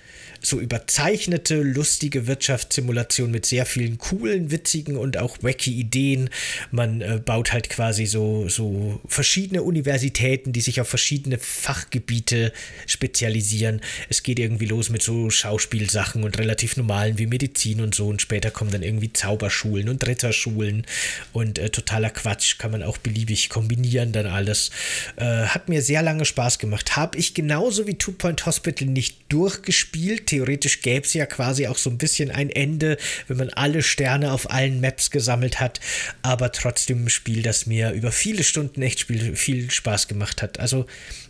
so 0.43 0.59
überzeichnete, 0.59 1.63
lustige 1.63 2.27
Wirtschaftssimulation 2.27 3.31
mit 3.31 3.47
sehr 3.47 3.67
vielen 3.67 3.99
coolen, 3.99 4.51
witzigen 4.51 4.97
und 4.97 5.19
auch 5.19 5.39
wacky 5.43 5.73
Ideen. 5.73 6.31
Man 6.71 7.03
äh, 7.03 7.21
baut 7.25 7.53
halt 7.53 7.69
quasi 7.69 8.07
so, 8.07 8.49
so 8.49 9.01
verschiedene 9.07 9.63
Universitäten, 9.63 10.53
die 10.53 10.61
sich 10.61 10.81
auf 10.81 10.89
verschiedene 10.89 11.39
Fachgebiete 11.39 12.53
spezialisieren. 12.87 13.81
Es 14.09 14.23
geht 14.23 14.39
irgendwie 14.39 14.67
los 14.67 14.89
mit 14.89 15.03
so 15.03 15.29
Schauspielsachen 15.31 16.25
und 16.25 16.39
relativ 16.39 16.77
normalen 16.77 17.19
wie 17.19 17.27
Medizin 17.27 17.81
und 17.81 17.95
so. 17.95 18.09
Und 18.09 18.23
später 18.23 18.51
kommen 18.51 18.71
dann 18.71 18.83
irgendwie 18.83 19.13
Zauberschulen 19.13 19.89
und 19.89 20.07
Ritterschulen 20.07 20.87
und 21.33 21.59
äh, 21.59 21.69
totaler 21.69 22.11
Quatsch. 22.11 22.59
Kann 22.59 22.71
man 22.71 22.83
auch 22.83 22.99
beliebig 22.99 23.51
kombinieren, 23.51 24.13
dann 24.13 24.27
alles. 24.27 24.71
Äh, 25.17 25.25
hat 25.25 25.69
mir 25.69 25.83
sehr 25.83 26.03
lange 26.03 26.25
Spaß 26.25 26.59
gemacht. 26.59 26.97
Habe 26.97 27.19
ich 27.19 27.35
genauso 27.35 27.87
wie 27.87 27.95
Two 27.95 28.13
Point 28.13 28.47
Hospital 28.47 28.89
nicht 28.89 29.17
durchgespielt. 29.29 30.30
Theoretisch 30.31 30.81
gäbe 30.81 31.05
es 31.05 31.13
ja 31.13 31.27
quasi 31.27 31.67
auch 31.67 31.77
so 31.77 31.91
ein 31.91 31.99
bisschen 31.99 32.31
ein 32.31 32.51
Ende, 32.51 32.99
wenn 33.27 33.37
man 33.37 33.51
alle 33.51 33.83
Sterne 33.83 34.31
auf 34.33 34.49
allen 34.53 34.81
Maps 34.81 35.11
gesammelt 35.11 35.59
hat. 35.59 35.81
Aber 36.23 36.53
trotzdem 36.53 37.07
ein 37.07 37.09
Spiel, 37.09 37.43
das 37.43 37.67
mir 37.67 37.91
über 37.91 38.13
viele 38.13 38.45
Stunden 38.45 38.81
echt 38.83 39.03
viel 39.03 39.71
Spaß 39.73 40.07
gemacht 40.07 40.41
hat. 40.41 40.61
Also, 40.61 40.87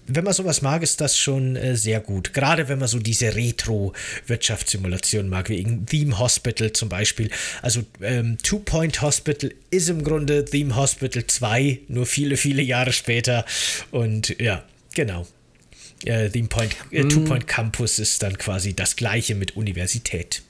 wenn 0.07 0.25
man 0.25 0.35
sowas 0.35 0.61
mag, 0.61 0.83
ist 0.83 1.01
das 1.01 1.17
schon 1.17 1.57
äh, 1.57 1.77
sehr 1.77 2.01
gut. 2.01 2.35
Gerade 2.35 2.69
wenn 2.69 2.79
man 2.79 2.89
so 2.89 2.99
diese 2.99 3.35
Retro-Wirtschaftssimulation 3.35 5.31
mag, 5.31 5.49
wie 5.49 5.61
in 5.61 5.87
Theme 5.87 6.19
Hospital 6.19 6.73
zum 6.73 6.91
Beispiel. 6.91 7.31
Also, 7.63 7.83
ähm, 8.03 8.37
Two 8.43 8.59
Point 8.59 9.01
Hospital 9.01 9.51
ist 9.71 9.89
im 9.89 10.05
Grunde 10.05 10.45
Theme 10.45 10.77
Hospital 10.77 11.27
2, 11.27 11.81
nur 11.89 12.05
viele, 12.05 12.37
viele 12.37 12.61
Jahre 12.61 12.93
später. 12.93 13.47
Und 13.93 14.39
ja, 14.39 14.63
genau 14.95 15.27
äh, 16.05 16.29
Point, 16.49 16.77
äh, 16.91 17.05
Two 17.05 17.21
Point 17.21 17.47
Campus 17.47 17.99
ist 17.99 18.23
dann 18.23 18.37
quasi 18.39 18.75
das 18.75 18.97
gleiche 18.97 19.35
mit 19.35 19.57
Universität. 19.57 20.43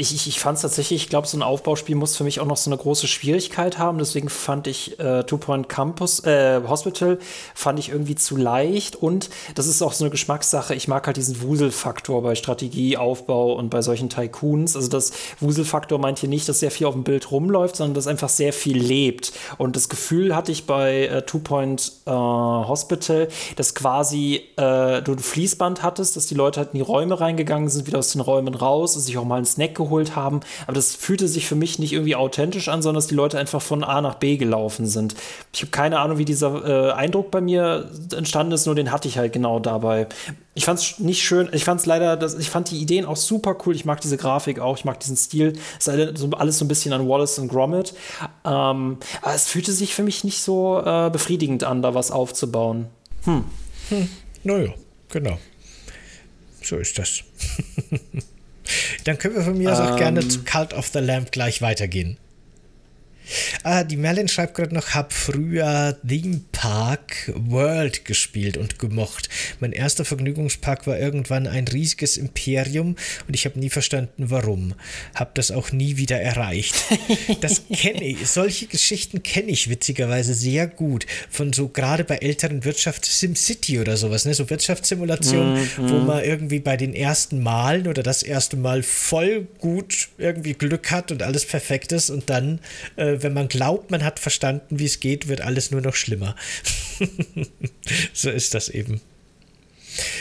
Ich, 0.00 0.14
ich, 0.14 0.26
ich 0.26 0.40
fand 0.40 0.56
es 0.56 0.62
tatsächlich, 0.62 1.02
ich 1.02 1.08
glaube, 1.10 1.26
so 1.26 1.36
ein 1.36 1.42
Aufbauspiel 1.42 1.94
muss 1.94 2.16
für 2.16 2.24
mich 2.24 2.40
auch 2.40 2.46
noch 2.46 2.56
so 2.56 2.70
eine 2.70 2.78
große 2.78 3.06
Schwierigkeit 3.06 3.76
haben. 3.76 3.98
Deswegen 3.98 4.30
fand 4.30 4.66
ich 4.66 4.98
äh, 4.98 5.24
Two 5.24 5.36
Point 5.36 5.68
Campus, 5.68 6.20
äh, 6.20 6.62
Hospital, 6.66 7.18
fand 7.54 7.78
ich 7.78 7.90
irgendwie 7.90 8.14
zu 8.14 8.38
leicht. 8.38 8.96
Und 8.96 9.28
das 9.56 9.66
ist 9.66 9.82
auch 9.82 9.92
so 9.92 10.04
eine 10.04 10.10
Geschmackssache. 10.10 10.74
Ich 10.74 10.88
mag 10.88 11.06
halt 11.06 11.18
diesen 11.18 11.42
Wuselfaktor 11.42 12.22
bei 12.22 12.34
Strategie, 12.34 12.96
Aufbau 12.96 13.52
und 13.52 13.68
bei 13.68 13.82
solchen 13.82 14.08
Tycoons. 14.08 14.74
Also 14.74 14.88
das 14.88 15.12
Wuselfaktor 15.38 15.98
meint 15.98 16.20
hier 16.20 16.30
nicht, 16.30 16.48
dass 16.48 16.60
sehr 16.60 16.70
viel 16.70 16.86
auf 16.86 16.94
dem 16.94 17.04
Bild 17.04 17.30
rumläuft, 17.30 17.76
sondern 17.76 17.92
dass 17.92 18.06
einfach 18.06 18.30
sehr 18.30 18.54
viel 18.54 18.78
lebt. 18.78 19.34
Und 19.58 19.76
das 19.76 19.90
Gefühl 19.90 20.34
hatte 20.34 20.50
ich 20.50 20.64
bei 20.64 21.08
äh, 21.08 21.26
Two 21.26 21.40
Point 21.40 21.92
äh, 22.06 22.10
Hospital, 22.10 23.28
dass 23.56 23.74
quasi 23.74 24.44
äh, 24.56 25.02
du 25.02 25.12
ein 25.12 25.18
Fließband 25.18 25.82
hattest, 25.82 26.16
dass 26.16 26.24
die 26.24 26.34
Leute 26.34 26.60
halt 26.60 26.70
in 26.72 26.78
die 26.78 26.84
Räume 26.84 27.20
reingegangen 27.20 27.68
sind, 27.68 27.86
wieder 27.86 27.98
aus 27.98 28.12
den 28.12 28.22
Räumen 28.22 28.54
raus 28.54 28.96
und 28.96 29.02
sich 29.02 29.18
auch 29.18 29.26
mal 29.26 29.36
einen 29.36 29.44
Snack 29.44 29.74
geholt 29.74 29.89
haben. 29.90 30.40
Aber 30.66 30.74
das 30.74 30.94
fühlte 30.94 31.28
sich 31.28 31.46
für 31.46 31.54
mich 31.54 31.78
nicht 31.78 31.92
irgendwie 31.92 32.16
authentisch 32.16 32.68
an, 32.68 32.82
sondern 32.82 32.98
dass 32.98 33.08
die 33.08 33.14
Leute 33.14 33.38
einfach 33.38 33.62
von 33.62 33.84
A 33.84 34.00
nach 34.00 34.14
B 34.14 34.36
gelaufen 34.36 34.86
sind. 34.86 35.14
Ich 35.52 35.62
habe 35.62 35.70
keine 35.70 35.98
Ahnung, 35.98 36.18
wie 36.18 36.24
dieser 36.24 36.90
äh, 36.90 36.92
Eindruck 36.92 37.30
bei 37.30 37.40
mir 37.40 37.90
entstanden 38.16 38.52
ist, 38.52 38.66
nur 38.66 38.74
den 38.74 38.92
hatte 38.92 39.08
ich 39.08 39.18
halt 39.18 39.32
genau 39.32 39.58
dabei. 39.58 40.06
Ich 40.54 40.64
fand 40.64 40.80
es 40.80 40.98
nicht 40.98 41.22
schön, 41.22 41.48
ich 41.52 41.64
fand 41.64 41.80
es 41.80 41.86
leider, 41.86 42.16
das, 42.16 42.34
ich 42.34 42.50
fand 42.50 42.70
die 42.70 42.78
Ideen 42.78 43.06
auch 43.06 43.16
super 43.16 43.56
cool. 43.64 43.74
Ich 43.74 43.84
mag 43.84 44.00
diese 44.00 44.16
Grafik 44.16 44.58
auch, 44.58 44.76
ich 44.76 44.84
mag 44.84 44.98
diesen 45.00 45.16
Stil. 45.16 45.54
Es 45.78 45.86
ist 45.86 46.34
alles 46.34 46.58
so 46.58 46.64
ein 46.64 46.68
bisschen 46.68 46.92
an 46.92 47.08
Wallace 47.08 47.38
und 47.38 47.48
Gromit. 47.48 47.94
Ähm, 48.44 48.98
aber 49.22 49.34
es 49.34 49.46
fühlte 49.46 49.72
sich 49.72 49.94
für 49.94 50.02
mich 50.02 50.24
nicht 50.24 50.42
so 50.42 50.82
äh, 50.84 51.10
befriedigend 51.10 51.64
an, 51.64 51.82
da 51.82 51.94
was 51.94 52.10
aufzubauen. 52.10 52.86
Hm. 53.24 53.44
hm. 53.88 54.08
Naja, 54.42 54.72
genau. 55.08 55.38
So 56.62 56.76
ist 56.76 56.98
das. 56.98 57.22
Dann 59.04 59.18
können 59.18 59.36
wir 59.36 59.42
von 59.42 59.56
mir 59.56 59.72
aus 59.72 59.78
auch 59.78 59.96
gerne 59.96 60.20
ähm. 60.20 60.30
zu 60.30 60.44
Cult 60.44 60.72
of 60.72 60.88
the 60.88 61.00
Lamp 61.00 61.32
gleich 61.32 61.62
weitergehen. 61.62 62.16
Ah, 63.62 63.84
die 63.84 63.96
Merlin 63.96 64.28
schreibt 64.28 64.54
gerade 64.54 64.74
noch, 64.74 64.90
hab 64.94 65.12
früher 65.12 65.96
Theme 66.06 66.40
Park 66.52 67.32
World 67.34 68.04
gespielt 68.04 68.56
und 68.56 68.78
gemocht. 68.78 69.28
Mein 69.60 69.72
erster 69.72 70.04
Vergnügungspark 70.04 70.86
war 70.86 70.98
irgendwann 70.98 71.46
ein 71.46 71.68
riesiges 71.68 72.16
Imperium 72.16 72.96
und 73.26 73.34
ich 73.34 73.44
habe 73.44 73.58
nie 73.58 73.70
verstanden, 73.70 74.30
warum. 74.30 74.74
Hab 75.14 75.34
das 75.34 75.50
auch 75.50 75.72
nie 75.72 75.96
wieder 75.96 76.20
erreicht. 76.20 76.74
Das 77.40 77.62
kenne 77.72 78.04
ich. 78.04 78.28
Solche 78.28 78.66
Geschichten 78.66 79.22
kenne 79.22 79.50
ich 79.50 79.70
witzigerweise 79.70 80.34
sehr 80.34 80.66
gut. 80.66 81.06
Von 81.30 81.52
so 81.52 81.68
gerade 81.68 82.04
bei 82.04 82.16
älteren 82.16 82.64
Wirtschaft 82.64 83.04
SimCity 83.04 83.80
oder 83.80 83.96
sowas, 83.96 84.24
ne? 84.24 84.34
So 84.34 84.50
Wirtschaftssimulationen, 84.50 85.56
-hmm. 85.56 85.90
wo 85.90 85.98
man 85.98 86.24
irgendwie 86.24 86.60
bei 86.60 86.76
den 86.76 86.94
ersten 86.94 87.42
Malen 87.42 87.86
oder 87.86 88.02
das 88.02 88.22
erste 88.22 88.56
Mal 88.56 88.82
voll 88.82 89.46
gut 89.58 90.08
irgendwie 90.18 90.54
Glück 90.54 90.90
hat 90.90 91.12
und 91.12 91.22
alles 91.22 91.44
perfekt 91.44 91.92
ist 91.92 92.10
und 92.10 92.30
dann 92.30 92.60
äh, 92.96 93.19
wenn 93.22 93.32
man 93.32 93.48
glaubt, 93.48 93.90
man 93.90 94.04
hat 94.04 94.18
verstanden, 94.18 94.78
wie 94.78 94.86
es 94.86 95.00
geht, 95.00 95.28
wird 95.28 95.40
alles 95.40 95.70
nur 95.70 95.80
noch 95.80 95.94
schlimmer. 95.94 96.36
so 98.12 98.30
ist 98.30 98.54
das 98.54 98.68
eben. 98.68 99.00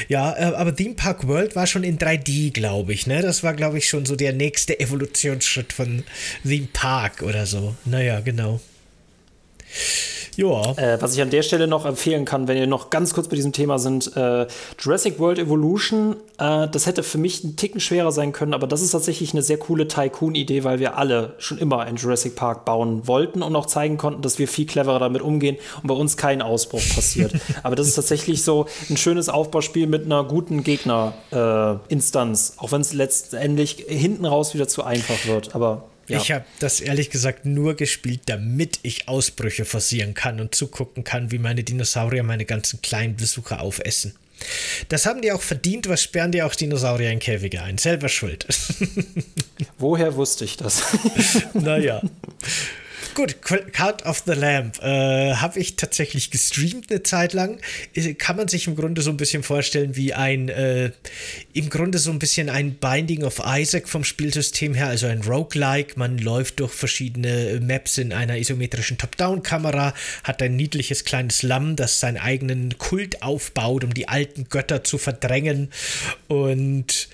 Ja, 0.08 0.36
äh, 0.38 0.56
aber 0.56 0.76
Theme 0.76 0.96
Park 0.96 1.28
World 1.28 1.56
war 1.56 1.68
schon 1.68 1.84
in 1.84 1.98
3D, 1.98 2.52
glaube 2.52 2.94
ich. 2.94 3.08
Ne? 3.08 3.22
Das 3.22 3.44
war, 3.44 3.54
glaube 3.54 3.78
ich, 3.78 3.88
schon 3.88 4.06
so 4.06 4.16
der 4.16 4.34
nächste 4.34 4.80
Evolutionsschritt 4.80 5.74
von 5.74 6.04
Theme 6.44 6.68
Park 6.74 7.22
oder 7.22 7.46
so. 7.46 7.76
Naja, 7.86 8.20
genau. 8.22 8.60
Ja. 10.40 10.72
Äh, 10.78 11.02
was 11.02 11.14
ich 11.14 11.22
an 11.22 11.30
der 11.30 11.42
Stelle 11.42 11.68
noch 11.68 11.86
empfehlen 11.86 12.24
kann, 12.24 12.48
wenn 12.48 12.58
ihr 12.58 12.66
noch 12.66 12.90
ganz 12.90 13.14
kurz 13.14 13.28
bei 13.28 13.36
diesem 13.36 13.52
Thema 13.52 13.78
sind, 13.78 14.16
äh, 14.16 14.48
Jurassic 14.80 15.20
World 15.20 15.38
Evolution, 15.38 16.16
äh, 16.38 16.70
das 16.70 16.86
hätte 16.86 17.04
für 17.04 17.18
mich 17.18 17.44
ein 17.44 17.58
Ticken 17.58 17.82
schwerer 17.82 18.14
sein 18.14 18.32
können, 18.32 18.54
aber 18.54 18.66
das 18.66 18.82
ist 18.82 18.92
tatsächlich 18.92 19.34
eine 19.34 19.42
sehr 19.42 19.58
coole 19.58 19.90
Tycoon-Idee, 19.90 20.64
weil 20.64 20.80
wir 20.80 20.98
alle 20.98 21.34
schon 21.40 21.58
immer 21.58 21.82
einen 21.82 21.98
Jurassic 21.98 22.38
Park 22.38 22.64
bauen 22.64 23.06
wollten 23.06 23.42
und 23.42 23.54
auch 23.56 23.66
zeigen 23.66 23.98
konnten, 23.98 24.22
dass 24.22 24.40
wir 24.40 24.48
viel 24.48 24.66
cleverer 24.66 25.00
damit 25.00 25.22
umgehen 25.22 25.58
und 25.82 25.88
bei 25.88 25.94
uns 25.94 26.16
kein 26.16 26.42
Ausbruch 26.42 26.84
passiert. 26.96 27.34
aber 27.64 27.76
das 27.76 27.88
ist 27.88 27.96
tatsächlich 27.96 28.42
so 28.42 28.66
ein 28.90 28.96
schönes 28.96 29.28
Aufbauspiel 29.28 29.88
mit 29.88 30.06
einer 30.06 30.24
guten 30.24 30.64
Gegner-Instanz, 30.64 32.54
äh, 32.56 32.62
auch 32.62 32.72
wenn 32.72 32.80
es 32.80 32.94
letztendlich 32.94 33.84
hinten 33.90 34.26
raus 34.26 34.54
wieder 34.54 34.70
zu 34.70 34.86
einfach 34.86 35.26
wird. 35.26 35.54
Aber 35.54 35.84
ja. 36.10 36.18
Ich 36.18 36.32
habe 36.32 36.46
das 36.60 36.82
ehrlich 36.82 37.10
gesagt 37.10 37.46
nur 37.46 37.76
gespielt, 37.76 38.22
damit 38.26 38.80
ich 38.84 39.08
Ausbrüche 39.08 39.66
forcieren 39.66 40.14
kann 40.14 40.40
und 40.40 40.56
zugucken 40.56 41.04
kann, 41.04 41.32
wie 41.32 41.38
meine 41.38 41.64
Dinosaurier 41.64 42.24
meine 42.24 42.46
ganzen 42.46 42.82
kleinen 42.82 43.16
Besucher 43.16 43.62
aufessen. 43.62 44.16
Das 44.88 45.06
haben 45.06 45.22
die 45.22 45.32
auch 45.32 45.42
verdient, 45.42 45.90
was 45.90 46.02
sperren 46.02 46.32
die 46.32 46.42
auch 46.42 46.56
Dinosaurier 46.56 47.12
in 47.12 47.20
Käfige 47.20 47.62
ein? 47.62 47.78
Selber 47.78 48.10
schuld. 48.10 48.48
Woher 49.78 50.16
wusste 50.16 50.46
ich 50.46 50.58
das? 50.58 50.82
naja. 51.54 52.02
Gut, 53.16 53.42
Cult 53.42 54.06
of 54.06 54.24
the 54.26 54.34
Lamp 54.34 54.82
äh, 54.82 55.34
habe 55.36 55.60
ich 55.60 55.76
tatsächlich 55.76 56.32
gestreamt 56.32 56.90
eine 56.90 57.04
Zeit 57.04 57.34
lang. 57.34 57.60
Kann 58.18 58.38
man 58.38 58.48
sich 58.48 58.68
im 58.68 58.76
Grunde 58.76 59.02
so 59.02 59.10
ein 59.10 59.18
bisschen 59.18 59.44
vorstellen 59.44 59.96
wie 59.96 60.14
ein, 60.14 60.48
äh, 60.50 60.92
im 61.54 61.70
Grunde 61.70 61.98
so 61.98 62.12
ein 62.12 62.20
bisschen 62.20 62.50
ein 62.50 62.76
Binding 62.76 63.24
of 63.24 63.42
Isaac 63.46 63.90
vom 63.90 64.04
Spielsystem 64.04 64.74
her, 64.74 64.88
also 64.88 65.08
ein 65.08 65.22
Roguelike. 65.22 65.98
Man 65.98 66.18
läuft 66.18 66.60
durch 66.60 66.72
verschiedene 66.72 67.60
Maps 67.62 67.98
in 67.98 68.14
einer 68.14 68.38
isometrischen 68.38 68.98
Top-Down-Kamera, 68.98 69.94
hat 70.24 70.42
ein 70.42 70.56
niedliches 70.56 71.04
kleines 71.04 71.44
Lamm, 71.44 71.76
das 71.76 72.00
seinen 72.00 72.18
eigenen 72.18 72.78
Kult 72.78 73.22
aufbaut, 73.22 73.84
um 73.84 73.94
die 73.94 74.08
alten 74.08 74.48
Götter 74.50 74.84
zu 74.84 74.98
verdrängen 74.98 75.72
und 76.28 77.10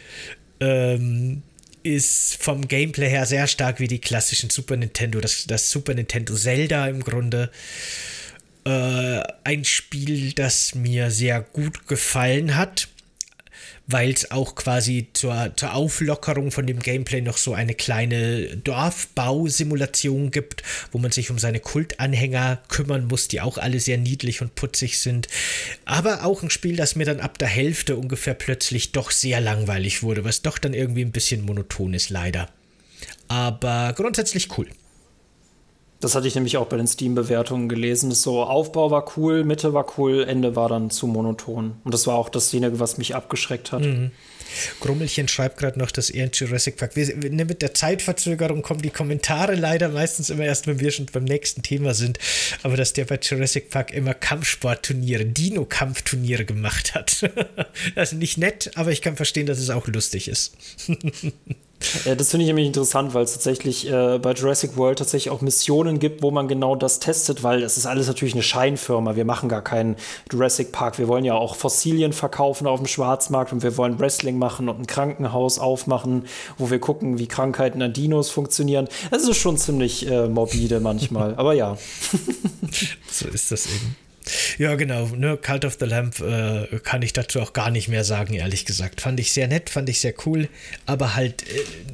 ähm, 0.59 1.41
ist 1.85 2.37
vom 2.41 2.67
Gameplay 2.67 3.09
her 3.09 3.25
sehr 3.25 3.45
stark 3.47 3.79
wie 3.79 3.87
die 3.87 4.01
klassischen 4.01 4.49
Super 4.49 4.75
Nintendo, 4.75 5.21
das, 5.21 5.45
das 5.45 5.69
Super 5.69 5.93
Nintendo 5.93 6.33
Zelda 6.33 6.87
im 6.87 7.01
Grunde. 7.01 7.51
Äh, 8.65 9.21
ein 9.43 9.63
Spiel, 9.63 10.33
das 10.33 10.73
mir 10.73 11.11
sehr 11.11 11.41
gut 11.41 11.87
gefallen 11.87 12.55
hat 12.55 12.87
weil 13.87 14.11
es 14.11 14.31
auch 14.31 14.55
quasi 14.55 15.07
zur, 15.13 15.53
zur 15.55 15.73
Auflockerung 15.73 16.51
von 16.51 16.65
dem 16.65 16.79
Gameplay 16.79 17.21
noch 17.21 17.37
so 17.37 17.53
eine 17.53 17.75
kleine 17.75 18.57
Dorfbausimulation 18.57 20.31
gibt, 20.31 20.63
wo 20.91 20.97
man 20.97 21.11
sich 21.11 21.29
um 21.29 21.37
seine 21.37 21.59
Kultanhänger 21.59 22.61
kümmern 22.67 23.07
muss, 23.07 23.27
die 23.27 23.41
auch 23.41 23.57
alle 23.57 23.79
sehr 23.79 23.97
niedlich 23.97 24.41
und 24.41 24.55
putzig 24.55 24.99
sind. 24.99 25.27
Aber 25.85 26.23
auch 26.23 26.41
ein 26.41 26.49
Spiel, 26.49 26.75
das 26.75 26.95
mir 26.95 27.05
dann 27.05 27.19
ab 27.19 27.37
der 27.37 27.47
Hälfte 27.47 27.95
ungefähr 27.95 28.33
plötzlich 28.33 28.91
doch 28.91 29.11
sehr 29.11 29.39
langweilig 29.39 30.01
wurde, 30.03 30.23
was 30.23 30.41
doch 30.41 30.57
dann 30.57 30.73
irgendwie 30.73 31.03
ein 31.03 31.11
bisschen 31.11 31.45
monoton 31.45 31.93
ist, 31.93 32.09
leider. 32.09 32.49
Aber 33.27 33.93
grundsätzlich 33.95 34.57
cool. 34.57 34.67
Das 35.99 36.13
hatte 36.13 36.27
ich 36.27 36.35
nämlich 36.35 36.57
auch 36.57 36.67
bei 36.67 36.77
den 36.77 36.87
Steam-Bewertungen 36.87 37.69
gelesen. 37.69 38.11
So, 38.11 38.43
Aufbau 38.43 38.91
war 38.91 39.05
cool, 39.17 39.43
Mitte 39.43 39.73
war 39.73 39.85
cool, 39.97 40.25
Ende 40.27 40.55
war 40.55 40.69
dann 40.69 40.89
zu 40.89 41.07
monoton. 41.07 41.75
Und 41.83 41.93
das 41.93 42.05
war 42.05 42.15
auch 42.15 42.29
dasjenige, 42.29 42.79
was 42.79 42.97
mich 42.97 43.15
abgeschreckt 43.15 43.71
hat. 43.71 43.81
Mhm. 43.81 44.11
Grummelchen 44.79 45.27
schreibt 45.27 45.57
gerade 45.57 45.79
noch, 45.79 45.91
dass 45.91 46.09
er 46.09 46.25
in 46.25 46.31
Jurassic 46.31 46.77
Park. 46.77 46.95
Wir, 46.95 47.21
wir, 47.21 47.31
mit 47.31 47.61
der 47.61 47.73
Zeitverzögerung 47.73 48.61
kommen 48.61 48.81
die 48.81 48.89
Kommentare 48.89 49.55
leider 49.55 49.89
meistens 49.89 50.29
immer 50.29 50.45
erst, 50.45 50.67
wenn 50.67 50.79
wir 50.79 50.91
schon 50.91 51.07
beim 51.07 51.23
nächsten 51.23 51.61
Thema 51.61 51.93
sind. 51.93 52.19
Aber 52.63 52.77
dass 52.77 52.93
der 52.93 53.05
bei 53.05 53.19
Jurassic 53.21 53.69
Park 53.69 53.93
immer 53.93 54.13
Kampfsportturniere, 54.13 55.25
Dino-Kampfturniere 55.25 56.45
gemacht 56.45 56.95
hat. 56.95 57.29
also 57.95 58.15
nicht 58.15 58.37
nett, 58.37 58.71
aber 58.75 58.91
ich 58.91 59.01
kann 59.01 59.15
verstehen, 59.15 59.47
dass 59.47 59.59
es 59.59 59.69
auch 59.69 59.87
lustig 59.87 60.27
ist. 60.27 60.55
Ja, 62.05 62.15
das 62.15 62.31
finde 62.31 62.43
ich 62.43 62.47
nämlich 62.47 62.67
interessant, 62.67 63.13
weil 63.13 63.23
es 63.23 63.33
tatsächlich 63.33 63.89
äh, 63.89 64.17
bei 64.17 64.31
Jurassic 64.31 64.77
World 64.77 64.97
tatsächlich 64.97 65.31
auch 65.31 65.41
Missionen 65.41 65.99
gibt, 65.99 66.23
wo 66.23 66.31
man 66.31 66.47
genau 66.47 66.75
das 66.75 66.99
testet, 66.99 67.43
weil 67.43 67.63
es 67.63 67.77
ist 67.77 67.85
alles 67.85 68.07
natürlich 68.07 68.33
eine 68.33 68.43
Scheinfirma. 68.43 69.15
Wir 69.15 69.25
machen 69.25 69.49
gar 69.49 69.61
keinen 69.61 69.95
Jurassic 70.31 70.71
Park. 70.71 70.97
Wir 70.97 71.07
wollen 71.07 71.25
ja 71.25 71.35
auch 71.35 71.55
Fossilien 71.55 72.13
verkaufen 72.13 72.65
auf 72.65 72.79
dem 72.79 72.87
Schwarzmarkt 72.87 73.51
und 73.53 73.61
wir 73.61 73.77
wollen 73.77 73.99
Wrestling 73.99 74.37
machen 74.37 74.69
und 74.69 74.79
ein 74.79 74.87
Krankenhaus 74.87 75.59
aufmachen, 75.59 76.25
wo 76.57 76.69
wir 76.69 76.79
gucken, 76.79 77.19
wie 77.19 77.27
Krankheiten 77.27 77.81
an 77.81 77.93
Dinos 77.93 78.29
funktionieren. 78.29 78.87
Das 79.11 79.23
ist 79.23 79.37
schon 79.37 79.57
ziemlich 79.57 80.07
äh, 80.09 80.27
morbide 80.27 80.79
manchmal, 80.79 81.35
aber 81.37 81.53
ja. 81.53 81.77
so 83.11 83.27
ist 83.27 83.51
das 83.51 83.67
eben. 83.67 84.04
Ja, 84.57 84.75
genau. 84.75 85.07
Ne, 85.07 85.37
Cult 85.37 85.65
of 85.65 85.77
the 85.79 85.85
Lamp 85.85 86.19
äh, 86.19 86.79
kann 86.83 87.01
ich 87.01 87.13
dazu 87.13 87.41
auch 87.41 87.53
gar 87.53 87.71
nicht 87.71 87.87
mehr 87.87 88.03
sagen, 88.03 88.33
ehrlich 88.33 88.65
gesagt. 88.65 89.01
Fand 89.01 89.19
ich 89.19 89.31
sehr 89.31 89.47
nett, 89.47 89.69
fand 89.69 89.89
ich 89.89 89.99
sehr 89.99 90.13
cool, 90.25 90.47
aber 90.85 91.15
halt, 91.15 91.43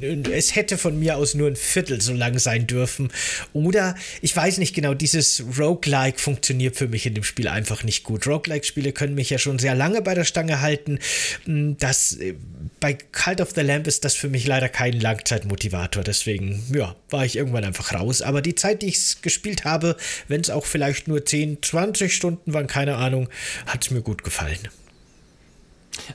äh, 0.00 0.16
es 0.32 0.54
hätte 0.54 0.78
von 0.78 0.98
mir 0.98 1.16
aus 1.16 1.34
nur 1.34 1.48
ein 1.48 1.56
Viertel 1.56 2.00
so 2.00 2.12
lang 2.12 2.38
sein 2.38 2.66
dürfen. 2.66 3.10
Oder, 3.52 3.94
ich 4.20 4.34
weiß 4.34 4.58
nicht 4.58 4.74
genau, 4.74 4.94
dieses 4.94 5.44
Roguelike 5.58 6.18
funktioniert 6.18 6.76
für 6.76 6.88
mich 6.88 7.06
in 7.06 7.14
dem 7.14 7.24
Spiel 7.24 7.48
einfach 7.48 7.84
nicht 7.84 8.04
gut. 8.04 8.26
Roguelike-Spiele 8.26 8.92
können 8.92 9.14
mich 9.14 9.30
ja 9.30 9.38
schon 9.38 9.58
sehr 9.58 9.74
lange 9.74 10.02
bei 10.02 10.14
der 10.14 10.24
Stange 10.24 10.60
halten. 10.60 10.98
Hm, 11.44 11.76
das, 11.78 12.14
äh, 12.14 12.34
bei 12.80 12.94
Cult 12.94 13.40
of 13.40 13.50
the 13.54 13.60
Lamp 13.60 13.86
ist 13.86 14.04
das 14.04 14.14
für 14.14 14.28
mich 14.28 14.46
leider 14.46 14.68
kein 14.68 14.98
Langzeitmotivator. 14.98 16.02
Deswegen, 16.02 16.62
ja, 16.74 16.96
war 17.10 17.24
ich 17.24 17.36
irgendwann 17.36 17.64
einfach 17.64 17.92
raus. 17.94 18.22
Aber 18.22 18.42
die 18.42 18.54
Zeit, 18.54 18.82
die 18.82 18.86
ich 18.86 18.96
es 18.96 19.22
gespielt 19.22 19.64
habe, 19.64 19.96
wenn 20.28 20.40
es 20.40 20.50
auch 20.50 20.66
vielleicht 20.66 21.08
nur 21.08 21.24
10, 21.24 21.62
20 21.62 22.14
Stunden 22.22 22.54
waren, 22.54 22.68
keine 22.68 22.94
Ahnung, 22.98 23.28
hat 23.66 23.82
es 23.82 23.90
mir 23.90 24.00
gut 24.00 24.22
gefallen. 24.22 24.68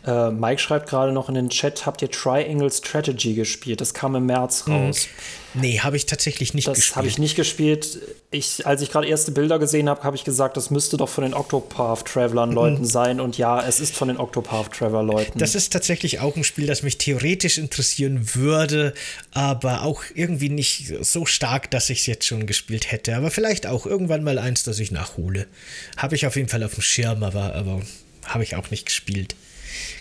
Äh, 0.05 0.31
Mike 0.31 0.59
schreibt 0.59 0.89
gerade 0.89 1.11
noch 1.11 1.29
in 1.29 1.35
den 1.35 1.49
Chat, 1.49 1.85
habt 1.85 2.01
ihr 2.01 2.11
Triangle 2.11 2.71
Strategy 2.71 3.33
gespielt? 3.33 3.81
Das 3.81 3.93
kam 3.93 4.15
im 4.15 4.25
März 4.25 4.67
mhm. 4.67 4.73
raus. 4.73 5.07
Nee, 5.53 5.79
habe 5.79 5.97
ich 5.97 6.05
tatsächlich 6.05 6.53
nicht 6.53 6.67
das 6.67 6.75
gespielt. 6.75 6.91
Das 6.91 6.97
habe 6.97 7.07
ich 7.07 7.17
nicht 7.17 7.35
gespielt. 7.35 7.99
Ich, 8.31 8.67
als 8.67 8.81
ich 8.81 8.91
gerade 8.91 9.07
erste 9.07 9.31
Bilder 9.31 9.59
gesehen 9.59 9.89
habe, 9.89 10.03
habe 10.03 10.15
ich 10.15 10.23
gesagt, 10.23 10.57
das 10.57 10.69
müsste 10.69 10.97
doch 10.97 11.09
von 11.09 11.23
den 11.23 11.33
Octopath 11.33 12.05
Travelern 12.05 12.51
Leuten 12.51 12.81
mhm. 12.81 12.85
sein. 12.85 13.19
Und 13.19 13.37
ja, 13.37 13.65
es 13.65 13.79
ist 13.79 13.95
von 13.95 14.07
den 14.07 14.17
Octopath 14.17 14.73
Traveler 14.73 15.03
Leuten. 15.03 15.39
Das 15.39 15.55
ist 15.55 15.73
tatsächlich 15.73 16.19
auch 16.19 16.35
ein 16.35 16.43
Spiel, 16.43 16.67
das 16.67 16.83
mich 16.83 16.97
theoretisch 16.97 17.57
interessieren 17.57 18.35
würde, 18.35 18.93
aber 19.31 19.83
auch 19.83 20.03
irgendwie 20.13 20.49
nicht 20.49 20.93
so 21.01 21.25
stark, 21.25 21.71
dass 21.71 21.89
ich 21.89 22.01
es 22.01 22.05
jetzt 22.05 22.25
schon 22.25 22.45
gespielt 22.45 22.91
hätte. 22.91 23.15
Aber 23.15 23.31
vielleicht 23.31 23.65
auch 23.67 23.85
irgendwann 23.85 24.23
mal 24.23 24.37
eins, 24.37 24.63
das 24.63 24.79
ich 24.79 24.91
nachhole. 24.91 25.47
Habe 25.95 26.15
ich 26.15 26.27
auf 26.27 26.35
jeden 26.35 26.49
Fall 26.49 26.63
auf 26.63 26.75
dem 26.75 26.81
Schirm, 26.81 27.23
aber, 27.23 27.55
aber 27.55 27.81
habe 28.25 28.43
ich 28.43 28.55
auch 28.55 28.69
nicht 28.69 28.85
gespielt. 28.85 29.35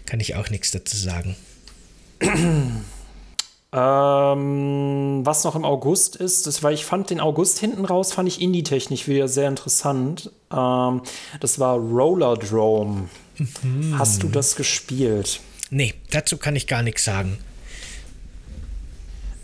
Kann 0.07 0.21
ich 0.21 0.35
auch 0.35 0.51
nichts 0.51 0.71
dazu 0.71 0.97
sagen. 0.97 1.37
Ähm, 3.73 5.21
was 5.27 5.45
noch 5.45 5.55
im 5.55 5.65
August 5.65 6.17
ist, 6.17 6.47
ist, 6.47 6.63
weil 6.63 6.73
ich 6.73 6.85
fand 6.85 7.11
den 7.11 7.21
August 7.21 7.59
hinten 7.59 7.85
raus, 7.85 8.13
fand 8.13 8.29
ich 8.29 8.41
Indie-technisch 8.41 9.07
wieder 9.07 9.29
sehr 9.29 9.49
interessant. 9.49 10.31
Ähm, 10.51 11.03
das 11.41 11.59
war 11.59 11.77
Rollerdrome. 11.77 13.09
Mhm. 13.37 13.99
Hast 13.99 14.23
du 14.23 14.29
das 14.29 14.57
gespielt? 14.57 15.41
Nee, 15.71 15.95
dazu 16.11 16.39
kann 16.39 16.57
ich 16.57 16.67
gar 16.67 16.83
nichts 16.83 17.05
sagen. 17.05 17.39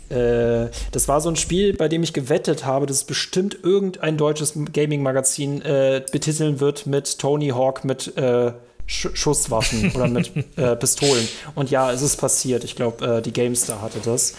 Äh, 0.09 0.69
das 0.91 1.07
war 1.07 1.21
so 1.21 1.29
ein 1.29 1.35
Spiel, 1.35 1.73
bei 1.75 1.87
dem 1.87 2.01
ich 2.01 2.13
gewettet 2.13 2.65
habe, 2.65 2.85
dass 2.85 3.03
bestimmt 3.03 3.57
irgendein 3.61 4.17
deutsches 4.17 4.53
Gaming-Magazin 4.71 5.61
äh, 5.61 6.03
betiteln 6.11 6.59
wird 6.59 6.87
mit 6.87 7.19
Tony 7.19 7.49
Hawk 7.49 7.83
mit 7.83 8.15
äh, 8.17 8.53
Sch 8.93 9.09
Schusswaffen 9.13 9.91
oder 9.95 10.07
mit 10.07 10.31
äh, 10.57 10.75
Pistolen. 10.75 11.27
Und 11.55 11.71
ja, 11.71 11.91
es 11.91 12.01
ist 12.01 12.17
passiert. 12.17 12.63
Ich 12.63 12.75
glaube, 12.75 13.17
äh, 13.17 13.21
die 13.21 13.33
GameStar 13.33 13.81
hatte 13.81 13.99
das. 14.03 14.35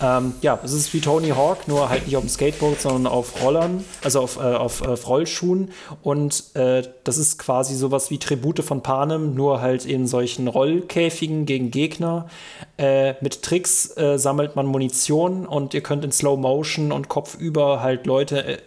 Ähm, 0.00 0.34
ja, 0.40 0.58
es 0.64 0.72
ist 0.72 0.92
wie 0.94 1.00
Tony 1.00 1.28
Hawk, 1.28 1.68
nur 1.68 1.88
halt 1.88 2.06
nicht 2.06 2.16
auf 2.16 2.22
dem 2.22 2.30
Skateboard, 2.30 2.80
sondern 2.80 3.06
auf 3.12 3.42
Rollern, 3.42 3.84
also 4.02 4.20
auf, 4.20 4.36
äh, 4.36 4.40
auf, 4.40 4.82
auf 4.82 5.08
Rollschuhen. 5.08 5.70
Und 6.02 6.44
äh, 6.54 6.82
das 7.04 7.18
ist 7.18 7.38
quasi 7.38 7.74
sowas 7.74 8.10
wie 8.10 8.18
Tribute 8.18 8.64
von 8.64 8.82
Panem, 8.82 9.34
nur 9.34 9.60
halt 9.60 9.84
in 9.84 10.06
solchen 10.06 10.48
Rollkäfigen 10.48 11.44
gegen 11.44 11.70
Gegner. 11.70 12.28
Äh, 12.78 13.14
mit 13.22 13.42
Tricks 13.42 13.96
äh, 13.96 14.18
sammelt 14.18 14.56
man 14.56 14.66
Munition 14.66 15.46
und 15.46 15.74
ihr 15.74 15.82
könnt 15.82 16.04
in 16.04 16.12
Slow 16.12 16.38
Motion 16.40 16.92
und 16.92 17.08
kopfüber 17.08 17.82
halt 17.82 18.06
Leute 18.06 18.60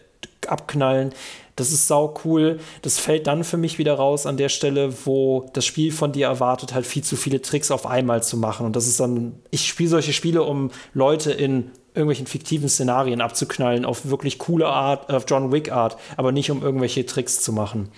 abknallen. 0.47 1.13
Das 1.61 1.71
ist 1.71 1.87
sau 1.87 2.15
cool. 2.25 2.59
Das 2.81 2.97
fällt 2.97 3.27
dann 3.27 3.43
für 3.43 3.57
mich 3.57 3.77
wieder 3.77 3.93
raus 3.93 4.25
an 4.25 4.35
der 4.35 4.49
Stelle, 4.49 4.91
wo 5.05 5.45
das 5.53 5.63
Spiel 5.63 5.91
von 5.91 6.11
dir 6.11 6.25
erwartet, 6.25 6.73
halt 6.73 6.87
viel 6.87 7.03
zu 7.03 7.15
viele 7.15 7.39
Tricks 7.39 7.69
auf 7.69 7.85
einmal 7.85 8.23
zu 8.23 8.35
machen. 8.35 8.65
Und 8.65 8.75
das 8.75 8.87
ist 8.87 8.99
dann, 8.99 9.35
ich 9.51 9.67
spiele 9.67 9.89
solche 9.89 10.11
Spiele, 10.11 10.41
um 10.41 10.71
Leute 10.95 11.31
in 11.31 11.69
irgendwelchen 11.93 12.25
fiktiven 12.25 12.67
Szenarien 12.67 13.21
abzuknallen, 13.21 13.85
auf 13.85 14.09
wirklich 14.09 14.39
coole 14.39 14.65
Art, 14.65 15.13
auf 15.13 15.25
John 15.27 15.51
Wick 15.51 15.71
Art, 15.71 15.97
aber 16.17 16.31
nicht 16.31 16.49
um 16.49 16.63
irgendwelche 16.63 17.05
Tricks 17.05 17.41
zu 17.41 17.53
machen. 17.53 17.89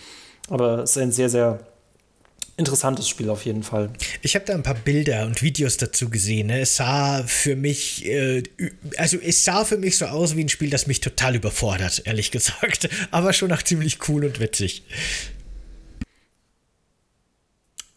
Aber 0.49 0.79
es 0.79 0.91
ist 0.91 0.97
ein 0.97 1.13
sehr, 1.13 1.29
sehr 1.29 1.59
interessantes 2.57 3.09
Spiel 3.09 3.29
auf 3.29 3.45
jeden 3.45 3.63
Fall. 3.63 3.89
Ich 4.21 4.35
habe 4.35 4.45
da 4.45 4.53
ein 4.53 4.63
paar 4.63 4.75
Bilder 4.75 5.25
und 5.25 5.41
Videos 5.41 5.77
dazu 5.77 6.09
gesehen. 6.09 6.47
Ne? 6.47 6.61
Es 6.61 6.75
sah 6.75 7.23
für 7.23 7.55
mich, 7.55 8.05
äh, 8.05 8.43
also 8.97 9.17
es 9.17 9.43
sah 9.43 9.65
für 9.65 9.77
mich 9.77 9.97
so 9.97 10.05
aus 10.05 10.35
wie 10.35 10.43
ein 10.43 10.49
Spiel, 10.49 10.69
das 10.69 10.85
mich 10.85 11.01
total 11.01 11.35
überfordert, 11.35 12.03
ehrlich 12.05 12.31
gesagt. 12.31 12.89
Aber 13.11 13.33
schon 13.33 13.51
auch 13.51 13.63
ziemlich 13.63 14.07
cool 14.07 14.25
und 14.25 14.39
witzig. 14.39 14.83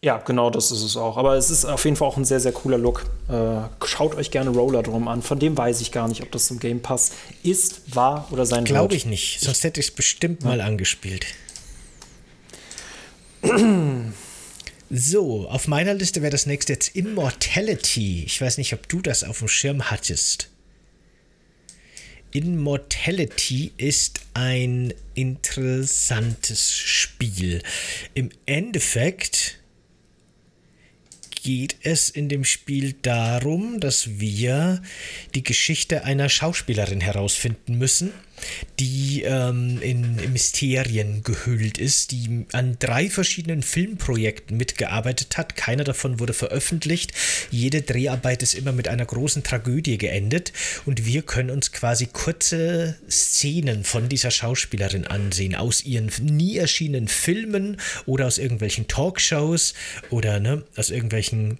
Ja, 0.01 0.17
genau, 0.19 0.49
das 0.49 0.71
ist 0.71 0.83
es 0.83 0.95
auch. 0.95 1.17
Aber 1.17 1.35
es 1.35 1.49
ist 1.49 1.65
auf 1.65 1.83
jeden 1.83 1.97
Fall 1.97 2.07
auch 2.07 2.17
ein 2.17 2.25
sehr, 2.25 2.39
sehr 2.39 2.51
cooler 2.51 2.77
Look. 2.77 3.05
Äh, 3.29 3.85
schaut 3.85 4.15
euch 4.15 4.31
gerne 4.31 4.51
Roller 4.51 4.83
drum 4.83 5.07
an. 5.07 5.21
Von 5.21 5.39
dem 5.39 5.57
weiß 5.57 5.81
ich 5.81 5.91
gar 5.91 6.07
nicht, 6.07 6.21
ob 6.21 6.31
das 6.31 6.47
zum 6.47 6.59
Game 6.59 6.81
Pass 6.81 7.11
ist, 7.43 7.95
war 7.95 8.27
oder 8.31 8.45
sein 8.45 8.63
Glaube 8.63 8.95
ich 8.95 9.05
nicht. 9.05 9.39
Sonst 9.41 9.63
hätte 9.63 9.79
ich 9.79 9.87
es 9.87 9.91
bestimmt 9.93 10.43
ja. 10.43 10.49
mal 10.49 10.61
angespielt. 10.61 11.25
So, 14.89 15.49
auf 15.49 15.67
meiner 15.67 15.93
Liste 15.93 16.21
wäre 16.21 16.31
das 16.31 16.45
nächste 16.45 16.73
jetzt 16.73 16.95
Immortality. 16.95 18.23
Ich 18.25 18.39
weiß 18.39 18.57
nicht, 18.57 18.73
ob 18.73 18.87
du 18.87 19.01
das 19.01 19.25
auf 19.25 19.39
dem 19.39 19.49
Schirm 19.49 19.91
hattest. 19.91 20.49
Immortality 22.31 23.73
ist 23.75 24.21
ein 24.33 24.93
interessantes 25.13 26.71
Spiel. 26.73 27.61
Im 28.13 28.29
Endeffekt 28.45 29.59
geht 31.43 31.77
es 31.83 32.09
in 32.09 32.29
dem 32.29 32.45
Spiel 32.45 32.93
darum, 33.01 33.81
dass 33.81 34.19
wir 34.19 34.81
die 35.35 35.43
Geschichte 35.43 36.05
einer 36.05 36.29
Schauspielerin 36.29 37.01
herausfinden 37.01 37.77
müssen 37.77 38.13
die 38.79 39.23
ähm, 39.23 39.81
in, 39.81 40.15
Mysterien 40.31 41.23
gehüllt 41.23 41.77
ist, 41.77 42.11
die 42.11 42.45
an 42.51 42.77
drei 42.79 43.09
verschiedenen 43.09 43.63
Filmprojekten 43.63 44.57
mitgearbeitet 44.57 45.37
hat. 45.37 45.55
Keiner 45.55 45.83
davon 45.83 46.19
wurde 46.19 46.33
veröffentlicht. 46.33 47.13
Jede 47.51 47.81
Dreharbeit 47.81 48.43
ist 48.43 48.53
immer 48.53 48.71
mit 48.71 48.87
einer 48.87 49.05
großen 49.05 49.43
Tragödie 49.43 49.97
geendet 49.97 50.53
und 50.85 51.05
wir 51.05 51.21
können 51.21 51.49
uns 51.49 51.71
quasi 51.71 52.07
kurze 52.07 52.97
Szenen 53.09 53.83
von 53.83 54.09
dieser 54.09 54.31
Schauspielerin 54.31 55.07
ansehen, 55.07 55.55
aus 55.55 55.83
ihren 55.83 56.11
nie 56.21 56.57
erschienenen 56.57 57.07
Filmen 57.07 57.77
oder 58.05 58.27
aus 58.27 58.37
irgendwelchen 58.37 58.87
Talkshows 58.87 59.73
oder 60.09 60.39
ne, 60.39 60.63
aus 60.75 60.89
irgendwelchen 60.89 61.57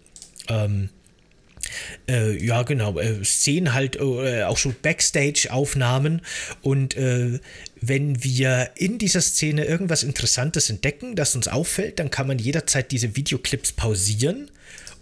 ähm, 0.49 0.89
äh, 2.09 2.43
ja, 2.43 2.63
genau, 2.63 2.99
äh, 2.99 3.23
Szenen 3.23 3.73
halt, 3.73 3.95
äh, 3.97 4.43
auch 4.43 4.57
schon 4.57 4.75
Backstage-Aufnahmen. 4.81 6.21
Und 6.61 6.95
äh, 6.97 7.39
wenn 7.81 8.23
wir 8.23 8.71
in 8.75 8.97
dieser 8.97 9.21
Szene 9.21 9.65
irgendwas 9.65 10.03
Interessantes 10.03 10.69
entdecken, 10.69 11.15
das 11.15 11.35
uns 11.35 11.47
auffällt, 11.47 11.99
dann 11.99 12.09
kann 12.09 12.27
man 12.27 12.39
jederzeit 12.39 12.91
diese 12.91 13.15
Videoclips 13.15 13.71
pausieren. 13.71 14.51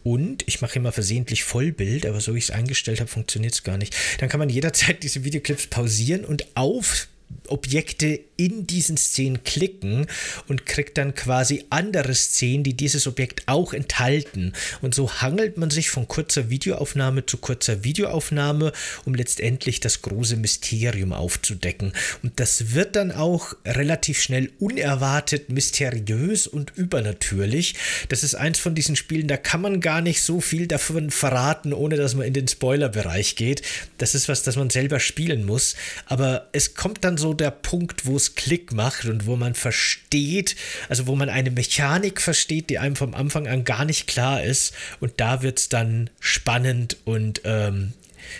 Und 0.04 0.44
ich 0.48 0.62
mache 0.62 0.76
immer 0.76 0.92
versehentlich 0.92 1.44
Vollbild, 1.44 2.06
aber 2.06 2.22
so 2.22 2.36
ich 2.36 2.46
es 2.46 2.52
eingestellt 2.52 3.00
habe, 3.00 3.10
funktioniert 3.10 3.54
es 3.56 3.64
gar 3.64 3.78
nicht. 3.78 3.96
Dann 4.20 4.30
kann 4.30 4.40
man 4.40 4.50
jederzeit 4.50 5.02
diese 5.02 5.24
Videoclips 5.24 5.66
pausieren 5.68 6.24
und 6.26 6.46
auf 6.56 7.08
Objekte 7.48 8.20
in 8.38 8.68
diesen 8.68 8.98
Szenen 8.98 9.44
klicken 9.44 10.07
und 10.48 10.66
kriegt 10.66 10.98
dann 10.98 11.16
quasi 11.16 11.66
andere 11.70 12.14
Szenen, 12.14 12.64
die 12.64 12.76
dieses 12.76 13.07
Objekt 13.07 13.44
auch 13.48 13.74
enthalten. 13.74 14.53
Und 14.82 14.95
so 14.95 15.22
hangelt 15.22 15.57
man 15.57 15.70
sich 15.70 15.90
von 15.90 16.07
kurzer 16.07 16.49
Videoaufnahme 16.49 17.26
zu 17.26 17.38
kurzer 17.38 17.84
Videoaufnahme, 17.84 18.72
um 19.06 19.16
letztendlich 19.16 19.80
das 19.80 20.02
große 20.02 20.38
Mysterium 20.38 21.14
aufzudecken. 21.14 21.94
Und 22.24 22.40
das 22.40 22.74
wird 22.74 22.95
dann 22.95 23.12
auch 23.12 23.53
relativ 23.66 24.22
schnell 24.22 24.52
unerwartet 24.60 25.49
mysteriös 25.49 26.48
und 26.48 26.74
übernatürlich. 26.76 27.76
Das 28.10 28.24
ist 28.24 28.36
eins 28.36 28.60
von 28.60 28.76
diesen 28.76 28.95
Spielen, 28.95 29.28
da 29.28 29.38
kann 29.38 29.62
man 29.62 29.82
gar 29.82 30.02
nicht 30.02 30.22
so 30.22 30.41
viel 30.41 30.68
davon 30.68 31.12
verraten, 31.12 31.74
ohne 31.74 31.95
dass 31.95 32.16
man 32.16 32.28
in 32.28 32.34
den 32.34 32.48
Spoilerbereich 32.48 33.36
geht. 33.36 33.62
Das 33.98 34.16
ist 34.16 34.28
was, 34.28 34.44
das 34.44 34.56
man 34.56 34.70
selber 34.70 34.99
spielen 34.99 35.45
muss. 35.45 35.76
Aber 36.06 36.49
es 36.52 36.74
kommt 36.76 37.03
dann 37.03 37.18
so 37.18 37.34
der 37.34 37.52
Punkt, 37.52 38.06
wo 38.06 38.16
es 38.16 38.25
Klick 38.34 38.74
macht 38.74 39.06
und 39.06 39.28
wo 39.28 39.36
man 39.36 39.54
versteht, 39.54 40.56
also 40.90 41.06
wo 41.06 41.16
man 41.16 41.30
eine 41.30 41.52
Mechanik 41.52 42.20
versteht, 42.20 42.72
die 42.72 42.80
einem 42.80 42.96
vom 42.96 43.14
Anfang 43.14 43.48
an 43.48 43.64
gar 43.64 43.86
nicht 43.86 44.08
klar 44.08 44.44
ist. 44.44 44.74
Und 45.00 45.14
da 45.18 45.44
wird 45.44 45.60
es 45.60 45.70
dann 45.70 46.10
spannend 46.20 46.98
und 47.06 47.42
ähm, 47.44 47.94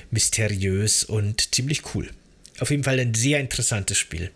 mysteriös 0.10 1.04
und 1.04 1.54
ziemlich 1.54 1.94
cool. 1.94 2.10
Auf 2.60 2.72
jeden 2.72 2.84
Fall 2.84 3.00
ein 3.00 3.14
sehr 3.14 3.40
interessantes 3.40 3.98
Spiel. 3.98 4.32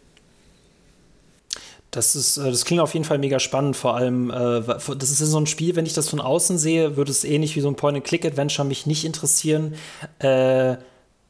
Das, 1.92 2.16
ist, 2.16 2.38
äh, 2.38 2.52
das 2.52 2.66
klingt 2.66 2.82
auf 2.82 2.94
jeden 2.94 3.06
Fall 3.06 3.18
mega 3.18 3.40
spannend. 3.40 3.76
Vor 3.76 3.96
allem, 3.96 4.30
äh, 4.30 4.62
das 4.62 5.10
ist 5.10 5.20
so 5.20 5.40
ein 5.40 5.48
Spiel, 5.48 5.76
wenn 5.76 5.86
ich 5.86 5.94
das 5.94 6.10
von 6.10 6.20
außen 6.20 6.58
sehe, 6.58 6.98
würde 6.98 7.12
es 7.12 7.24
ähnlich 7.24 7.56
wie 7.56 7.62
so 7.62 7.70
ein 7.70 7.76
Point-and-Click-Adventure 7.76 8.68
mich 8.68 8.86
nicht 8.86 9.06
interessieren, 9.06 9.76
äh, 10.20 10.78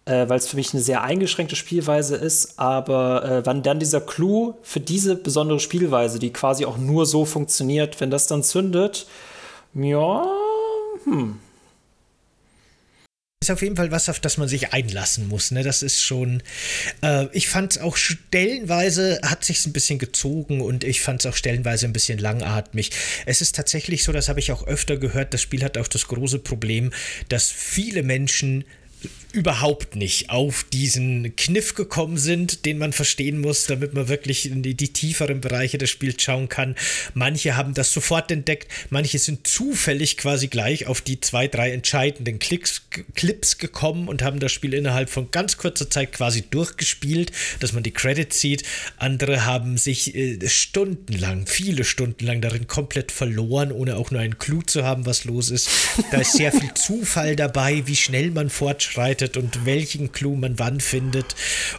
äh, 0.09 0.27
weil 0.27 0.39
es 0.39 0.47
für 0.47 0.55
mich 0.55 0.73
eine 0.73 0.81
sehr 0.81 1.03
eingeschränkte 1.03 1.55
Spielweise 1.55 2.15
ist. 2.15 2.57
Aber 2.57 3.23
äh, 3.23 3.45
wann 3.45 3.61
dann 3.61 3.79
dieser 3.79 4.01
Clou 4.01 4.55
für 4.63 4.79
diese 4.79 5.15
besondere 5.15 5.59
Spielweise, 5.59 6.19
die 6.19 6.33
quasi 6.33 6.65
auch 6.65 6.77
nur 6.77 7.05
so 7.05 7.25
funktioniert, 7.25 8.01
wenn 8.01 8.09
das 8.09 8.27
dann 8.27 8.43
zündet, 8.43 9.05
ja, 9.75 10.25
hm, 11.05 11.39
ist 13.41 13.51
auf 13.51 13.61
jeden 13.61 13.77
Fall 13.77 13.89
was, 13.89 14.09
auf 14.09 14.19
das 14.19 14.37
man 14.37 14.47
sich 14.47 14.73
einlassen 14.73 15.27
muss. 15.27 15.51
Ne? 15.51 15.63
Das 15.63 15.81
ist 15.81 16.01
schon. 16.01 16.43
Äh, 17.01 17.27
ich 17.31 17.47
fand 17.47 17.73
es 17.73 17.77
auch 17.81 17.95
stellenweise 17.95 19.19
hat 19.23 19.45
sich 19.45 19.65
ein 19.65 19.73
bisschen 19.73 19.97
gezogen 19.97 20.61
und 20.61 20.83
ich 20.83 21.01
fand 21.01 21.21
es 21.21 21.25
auch 21.25 21.35
stellenweise 21.35 21.85
ein 21.85 21.93
bisschen 21.93 22.19
langatmig. 22.19 22.91
Es 23.25 23.41
ist 23.41 23.55
tatsächlich 23.55 24.03
so, 24.03 24.11
das 24.11 24.27
habe 24.27 24.39
ich 24.39 24.51
auch 24.51 24.67
öfter 24.67 24.97
gehört. 24.97 25.33
Das 25.33 25.41
Spiel 25.41 25.63
hat 25.63 25.77
auch 25.77 25.87
das 25.87 26.07
große 26.07 26.39
Problem, 26.39 26.91
dass 27.29 27.49
viele 27.49 28.03
Menschen 28.03 28.65
überhaupt 29.31 29.95
nicht 29.95 30.31
auf 30.31 30.65
diesen 30.73 31.35
Kniff 31.35 31.75
gekommen 31.75 32.17
sind, 32.17 32.65
den 32.65 32.79
man 32.79 32.93
verstehen 32.93 33.39
muss, 33.39 33.67
damit 33.67 33.93
man 33.93 34.07
wirklich 34.07 34.49
in 34.49 34.63
die, 34.63 34.73
die, 34.73 34.91
tieferen 34.91 35.39
Bereiche 35.39 35.77
des 35.77 35.91
Spiels 35.91 36.21
schauen 36.21 36.49
kann. 36.49 36.75
Manche 37.13 37.55
haben 37.55 37.75
das 37.75 37.93
sofort 37.93 38.31
entdeckt, 38.31 38.71
manche 38.89 39.19
sind 39.19 39.45
zufällig 39.45 40.17
quasi 40.17 40.47
gleich 40.47 40.87
auf 40.87 41.01
die 41.01 41.19
zwei, 41.21 41.47
drei 41.47 41.71
entscheidenden 41.71 42.39
Klicks, 42.39 42.87
Clips 43.13 43.59
gekommen 43.59 44.07
und 44.07 44.23
haben 44.23 44.39
das 44.39 44.51
Spiel 44.51 44.73
innerhalb 44.73 45.09
von 45.09 45.29
ganz 45.29 45.57
kurzer 45.57 45.89
Zeit 45.89 46.11
quasi 46.11 46.43
durchgespielt, 46.49 47.31
dass 47.59 47.71
man 47.71 47.83
die 47.83 47.91
Credits 47.91 48.39
sieht. 48.39 48.63
Andere 48.97 49.45
haben 49.45 49.77
sich 49.77 50.15
äh, 50.15 50.39
stundenlang, 50.47 51.45
viele 51.45 51.83
Stunden 51.83 52.25
lang 52.25 52.41
darin 52.41 52.65
komplett 52.65 53.11
verloren, 53.11 53.71
ohne 53.71 53.95
auch 53.95 54.09
nur 54.09 54.21
einen 54.21 54.39
Clou 54.39 54.63
zu 54.63 54.83
haben, 54.83 55.05
was 55.05 55.25
los 55.25 55.51
ist. 55.51 55.69
Da 56.11 56.21
ist 56.21 56.33
sehr 56.33 56.51
viel 56.51 56.73
Zufall 56.73 57.35
dabei, 57.35 57.83
wie 57.85 57.95
schnell 57.95 58.31
man 58.31 58.49
fortschreitet 58.49 59.18
arbeitet 59.19 59.37
und 59.37 59.65
welchen 59.65 60.11
Clou 60.11 60.35
man 60.35 60.59
wann 60.59 60.79
findet. 60.79 61.35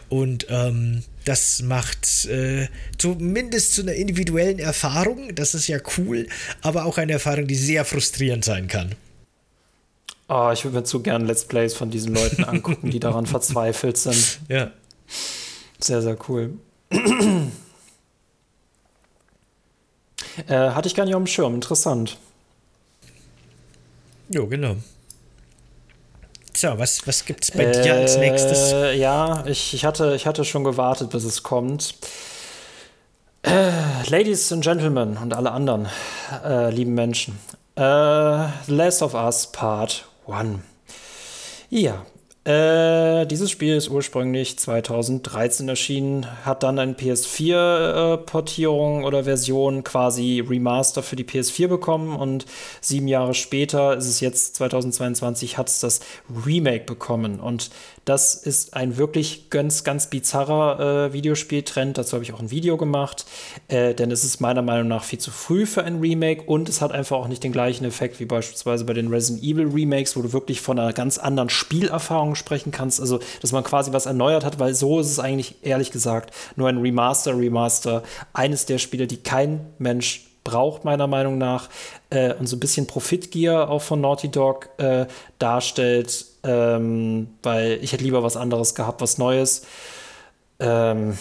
Und 0.09 0.47
ähm, 0.49 1.03
das 1.25 1.61
macht 1.61 2.25
äh, 2.25 2.67
zumindest 2.97 3.75
zu 3.75 3.81
einer 3.81 3.93
individuellen 3.93 4.59
Erfahrung, 4.59 5.35
das 5.35 5.53
ist 5.53 5.67
ja 5.67 5.79
cool, 5.97 6.27
aber 6.61 6.85
auch 6.85 6.97
eine 6.97 7.13
Erfahrung, 7.13 7.47
die 7.47 7.55
sehr 7.55 7.85
frustrierend 7.85 8.45
sein 8.45 8.67
kann. 8.67 8.95
Oh, 10.29 10.49
ich 10.53 10.63
würde 10.63 10.77
mir 10.77 10.83
zu 10.83 11.01
gern 11.01 11.25
Let's 11.25 11.45
Plays 11.45 11.73
von 11.73 11.91
diesen 11.91 12.15
Leuten 12.15 12.43
angucken, 12.45 12.89
die 12.89 12.99
daran 12.99 13.25
verzweifelt 13.27 13.97
sind. 13.97 14.39
Ja. 14.47 14.71
Sehr, 15.79 16.01
sehr 16.01 16.17
cool. 16.29 16.53
äh, 20.47 20.69
hatte 20.69 20.87
ich 20.87 20.95
gar 20.95 21.05
nicht 21.05 21.15
auf 21.15 21.21
dem 21.21 21.27
Schirm, 21.27 21.53
interessant. 21.53 22.17
Jo, 24.29 24.47
genau. 24.47 24.77
So, 26.61 26.77
was, 26.77 27.07
was 27.07 27.25
gibt 27.25 27.43
es 27.43 27.49
bei 27.49 27.63
äh, 27.63 27.81
dir 27.81 27.95
als 27.95 28.17
nächstes? 28.17 28.71
Ja, 28.95 29.43
ich, 29.47 29.73
ich, 29.73 29.83
hatte, 29.83 30.13
ich 30.15 30.27
hatte 30.27 30.45
schon 30.45 30.63
gewartet, 30.63 31.09
bis 31.09 31.23
es 31.23 31.41
kommt. 31.41 31.95
Äh, 33.41 33.71
Ladies 34.07 34.51
and 34.51 34.63
Gentlemen 34.63 35.17
und 35.17 35.33
alle 35.33 35.53
anderen 35.53 35.87
äh, 36.45 36.69
lieben 36.69 36.93
Menschen. 36.93 37.39
Äh, 37.75 37.81
Last 37.81 39.01
of 39.01 39.15
Us 39.15 39.51
Part 39.51 40.05
1. 40.27 40.59
Ja, 41.71 42.05
äh, 42.43 43.27
dieses 43.27 43.51
Spiel 43.51 43.75
ist 43.75 43.89
ursprünglich 43.89 44.57
2013 44.57 45.69
erschienen, 45.69 46.25
hat 46.43 46.63
dann 46.63 46.79
eine 46.79 46.93
PS4-Portierung 46.93 49.01
äh, 49.01 49.05
oder 49.05 49.25
Version 49.25 49.83
quasi 49.83 50.39
Remaster 50.39 51.03
für 51.03 51.15
die 51.15 51.23
PS4 51.23 51.67
bekommen 51.67 52.15
und 52.15 52.47
sieben 52.81 53.07
Jahre 53.07 53.35
später 53.35 53.95
ist 53.95 54.07
es 54.07 54.21
jetzt 54.21 54.55
2022, 54.55 55.59
hat 55.59 55.69
es 55.69 55.81
das 55.81 55.99
Remake 56.45 56.85
bekommen. 56.85 57.39
Und 57.39 57.69
das 58.05 58.33
ist 58.33 58.73
ein 58.73 58.97
wirklich 58.97 59.49
ganz, 59.49 59.83
ganz 59.83 60.07
bizarrer 60.07 61.07
äh, 61.07 61.13
Videospieltrend. 61.13 61.97
Dazu 61.97 62.13
habe 62.13 62.23
ich 62.23 62.33
auch 62.33 62.39
ein 62.39 62.49
Video 62.49 62.77
gemacht, 62.77 63.25
äh, 63.67 63.93
denn 63.93 64.09
es 64.09 64.23
ist 64.23 64.41
meiner 64.41 64.61
Meinung 64.61 64.87
nach 64.87 65.03
viel 65.03 65.19
zu 65.19 65.29
früh 65.29 65.65
für 65.65 65.83
ein 65.83 65.99
Remake 65.99 66.43
und 66.43 66.67
es 66.67 66.81
hat 66.81 66.91
einfach 66.91 67.17
auch 67.17 67.27
nicht 67.27 67.43
den 67.43 67.51
gleichen 67.51 67.85
Effekt 67.85 68.19
wie 68.19 68.25
beispielsweise 68.25 68.85
bei 68.85 68.93
den 68.93 69.09
Resident 69.09 69.43
Evil 69.43 69.67
Remakes, 69.67 70.15
wo 70.15 70.21
du 70.21 70.33
wirklich 70.33 70.61
von 70.61 70.79
einer 70.79 70.93
ganz 70.93 71.17
anderen 71.17 71.49
Spielerfahrung 71.49 72.35
sprechen 72.35 72.71
kannst. 72.71 72.99
Also, 72.99 73.19
dass 73.41 73.51
man 73.51 73.63
quasi 73.63 73.93
was 73.93 74.07
erneuert 74.07 74.45
hat, 74.45 74.59
weil 74.59 74.73
so 74.73 74.99
ist 74.99 75.11
es 75.11 75.19
eigentlich, 75.19 75.55
ehrlich 75.61 75.91
gesagt, 75.91 76.33
nur 76.55 76.69
ein 76.69 76.77
Remaster, 76.77 77.37
Remaster. 77.37 78.03
Eines 78.33 78.65
der 78.65 78.79
Spiele, 78.79 79.05
die 79.05 79.17
kein 79.17 79.67
Mensch 79.77 80.27
braucht, 80.43 80.85
meiner 80.85 81.07
Meinung 81.07 81.37
nach, 81.37 81.69
äh, 82.09 82.33
und 82.33 82.47
so 82.47 82.55
ein 82.55 82.59
bisschen 82.59 82.87
Profitgier 82.87 83.69
auch 83.69 83.81
von 83.81 84.01
Naughty 84.01 84.29
Dog 84.29 84.69
äh, 84.77 85.05
darstellt, 85.37 86.25
ähm, 86.43 87.29
weil 87.43 87.79
ich 87.81 87.93
hätte 87.93 88.03
lieber 88.03 88.23
was 88.23 88.37
anderes 88.37 88.75
gehabt, 88.75 89.01
was 89.01 89.17
Neues. 89.17 89.63
Ähm, 90.59 91.17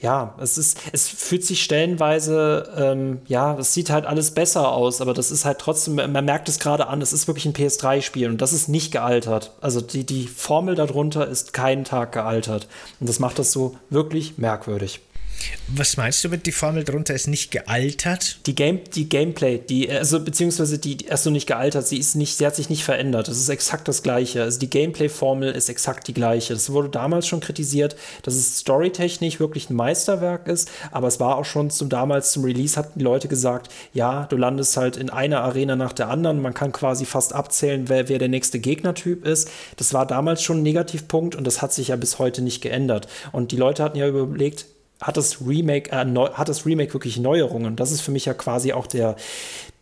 ja, 0.00 0.34
es 0.40 0.56
ist, 0.56 0.78
es 0.92 1.08
fühlt 1.08 1.44
sich 1.44 1.62
stellenweise, 1.62 2.72
ähm, 2.76 3.20
ja, 3.26 3.58
es 3.58 3.74
sieht 3.74 3.90
halt 3.90 4.06
alles 4.06 4.30
besser 4.30 4.72
aus, 4.72 5.00
aber 5.00 5.12
das 5.12 5.30
ist 5.30 5.44
halt 5.44 5.58
trotzdem, 5.58 5.96
man 5.96 6.24
merkt 6.24 6.48
es 6.48 6.58
gerade 6.58 6.86
an, 6.86 7.02
es 7.02 7.12
ist 7.12 7.26
wirklich 7.26 7.44
ein 7.44 7.52
PS3-Spiel 7.52 8.30
und 8.30 8.40
das 8.40 8.52
ist 8.52 8.68
nicht 8.68 8.90
gealtert. 8.90 9.52
Also 9.60 9.80
die, 9.80 10.04
die 10.04 10.26
Formel 10.28 10.74
darunter 10.74 11.28
ist 11.28 11.52
keinen 11.52 11.84
Tag 11.84 12.12
gealtert. 12.12 12.68
Und 13.00 13.08
das 13.08 13.18
macht 13.18 13.38
das 13.38 13.52
so 13.52 13.76
wirklich 13.90 14.38
merkwürdig. 14.38 15.00
Was 15.68 15.96
meinst 15.96 16.22
du 16.22 16.28
mit 16.28 16.46
die 16.46 16.52
Formel 16.52 16.84
drunter 16.84 17.12
ist 17.12 17.26
nicht 17.26 17.50
gealtert? 17.50 18.38
Die, 18.46 18.54
Game, 18.54 18.80
die 18.94 19.08
Gameplay, 19.08 19.58
die, 19.58 19.90
also 19.90 20.20
beziehungsweise 20.20 20.78
die, 20.78 21.04
erst 21.06 21.26
nicht 21.26 21.48
gealtert, 21.48 21.88
sie 21.88 21.98
ist 21.98 22.14
nicht, 22.14 22.36
sie 22.36 22.46
hat 22.46 22.54
sich 22.54 22.70
nicht 22.70 22.84
verändert. 22.84 23.26
Das 23.26 23.36
ist 23.36 23.48
exakt 23.48 23.88
das 23.88 24.04
Gleiche. 24.04 24.44
Also 24.44 24.60
die 24.60 24.70
Gameplay-Formel 24.70 25.50
ist 25.50 25.68
exakt 25.68 26.06
die 26.06 26.14
gleiche. 26.14 26.54
Das 26.54 26.70
wurde 26.70 26.88
damals 26.88 27.26
schon 27.26 27.40
kritisiert, 27.40 27.96
dass 28.22 28.34
es 28.34 28.60
storytechnisch 28.60 29.40
wirklich 29.40 29.68
ein 29.68 29.74
Meisterwerk 29.74 30.46
ist, 30.46 30.70
aber 30.92 31.08
es 31.08 31.18
war 31.18 31.36
auch 31.36 31.44
schon 31.44 31.70
zum 31.70 31.88
damals 31.88 32.30
zum 32.30 32.44
Release 32.44 32.76
hatten 32.76 33.00
die 33.00 33.04
Leute 33.04 33.26
gesagt, 33.26 33.72
ja, 33.92 34.26
du 34.26 34.36
landest 34.36 34.76
halt 34.76 34.96
in 34.96 35.10
einer 35.10 35.40
Arena 35.40 35.74
nach 35.74 35.92
der 35.92 36.08
anderen. 36.08 36.40
Man 36.40 36.54
kann 36.54 36.70
quasi 36.70 37.06
fast 37.06 37.32
abzählen, 37.32 37.88
wer, 37.88 38.08
wer 38.08 38.18
der 38.18 38.28
nächste 38.28 38.60
Gegnertyp 38.60 39.26
ist. 39.26 39.50
Das 39.76 39.92
war 39.92 40.06
damals 40.06 40.42
schon 40.42 40.58
ein 40.58 40.62
Negativpunkt 40.62 41.34
und 41.34 41.44
das 41.44 41.60
hat 41.60 41.72
sich 41.72 41.88
ja 41.88 41.96
bis 41.96 42.20
heute 42.20 42.40
nicht 42.42 42.60
geändert. 42.60 43.08
Und 43.32 43.50
die 43.50 43.56
Leute 43.56 43.82
hatten 43.82 43.98
ja 43.98 44.06
überlegt, 44.06 44.66
hat 45.00 45.16
das 45.16 45.46
Remake, 45.46 45.90
äh, 45.90 46.04
neu, 46.04 46.30
hat 46.30 46.48
das 46.48 46.64
Remake 46.64 46.94
wirklich 46.94 47.18
Neuerungen. 47.18 47.76
Das 47.76 47.92
ist 47.92 48.00
für 48.00 48.10
mich 48.10 48.24
ja 48.24 48.34
quasi 48.34 48.72
auch 48.72 48.86
der, 48.86 49.16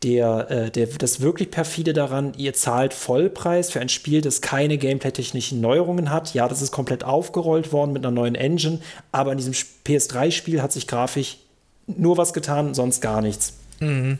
der, 0.02 0.50
äh, 0.50 0.70
der, 0.70 0.86
das 0.86 1.20
wirklich 1.20 1.50
perfide 1.50 1.92
daran, 1.92 2.32
ihr 2.36 2.52
zahlt 2.54 2.94
Vollpreis 2.94 3.70
für 3.70 3.80
ein 3.80 3.88
Spiel, 3.88 4.20
das 4.20 4.40
keine 4.40 4.76
gameplay-technischen 4.76 5.60
Neuerungen 5.60 6.10
hat. 6.10 6.34
Ja, 6.34 6.48
das 6.48 6.62
ist 6.62 6.72
komplett 6.72 7.04
aufgerollt 7.04 7.72
worden 7.72 7.92
mit 7.92 8.04
einer 8.04 8.14
neuen 8.14 8.34
Engine, 8.34 8.80
aber 9.12 9.32
in 9.32 9.38
diesem 9.38 9.54
PS3-Spiel 9.86 10.60
hat 10.62 10.72
sich 10.72 10.86
grafisch 10.86 11.38
nur 11.86 12.16
was 12.16 12.32
getan, 12.32 12.74
sonst 12.74 13.00
gar 13.00 13.20
nichts. 13.20 13.54
Mhm. 13.84 14.18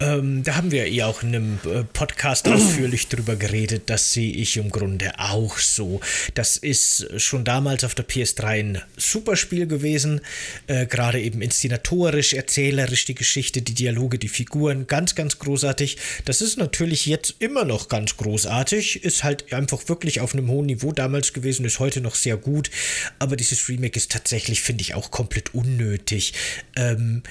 Ähm, 0.00 0.42
da 0.44 0.56
haben 0.56 0.70
wir 0.70 0.88
ja 0.90 1.06
auch 1.06 1.22
in 1.22 1.34
einem 1.34 1.58
äh, 1.64 1.84
Podcast 1.84 2.48
ausführlich 2.48 3.08
drüber 3.08 3.36
geredet. 3.36 3.84
Das 3.86 4.12
sehe 4.12 4.32
ich 4.32 4.56
im 4.56 4.70
Grunde 4.70 5.12
auch 5.18 5.58
so. 5.58 6.00
Das 6.34 6.56
ist 6.56 7.08
schon 7.20 7.44
damals 7.44 7.84
auf 7.84 7.94
der 7.94 8.06
PS3 8.06 8.44
ein 8.44 8.82
super 8.96 9.36
Spiel 9.36 9.66
gewesen. 9.66 10.20
Äh, 10.66 10.86
Gerade 10.86 11.20
eben 11.20 11.42
inszenatorisch, 11.42 12.32
erzählerisch 12.34 13.04
die 13.04 13.14
Geschichte, 13.14 13.62
die 13.62 13.74
Dialoge, 13.74 14.18
die 14.18 14.28
Figuren. 14.28 14.86
Ganz, 14.86 15.14
ganz 15.14 15.38
großartig. 15.38 15.96
Das 16.24 16.40
ist 16.40 16.58
natürlich 16.58 17.06
jetzt 17.06 17.36
immer 17.38 17.64
noch 17.64 17.88
ganz 17.88 18.16
großartig. 18.16 19.04
Ist 19.04 19.24
halt 19.24 19.52
einfach 19.52 19.88
wirklich 19.88 20.20
auf 20.20 20.34
einem 20.34 20.48
hohen 20.48 20.66
Niveau 20.66 20.92
damals 20.92 21.32
gewesen, 21.32 21.64
ist 21.64 21.78
heute 21.78 22.00
noch 22.00 22.14
sehr 22.14 22.36
gut. 22.36 22.70
Aber 23.18 23.36
dieses 23.36 23.68
Remake 23.68 23.96
ist 23.96 24.12
tatsächlich, 24.12 24.62
finde 24.62 24.82
ich, 24.82 24.94
auch 24.94 25.10
komplett 25.10 25.54
unnötig. 25.54 26.34
Ähm, 26.76 27.22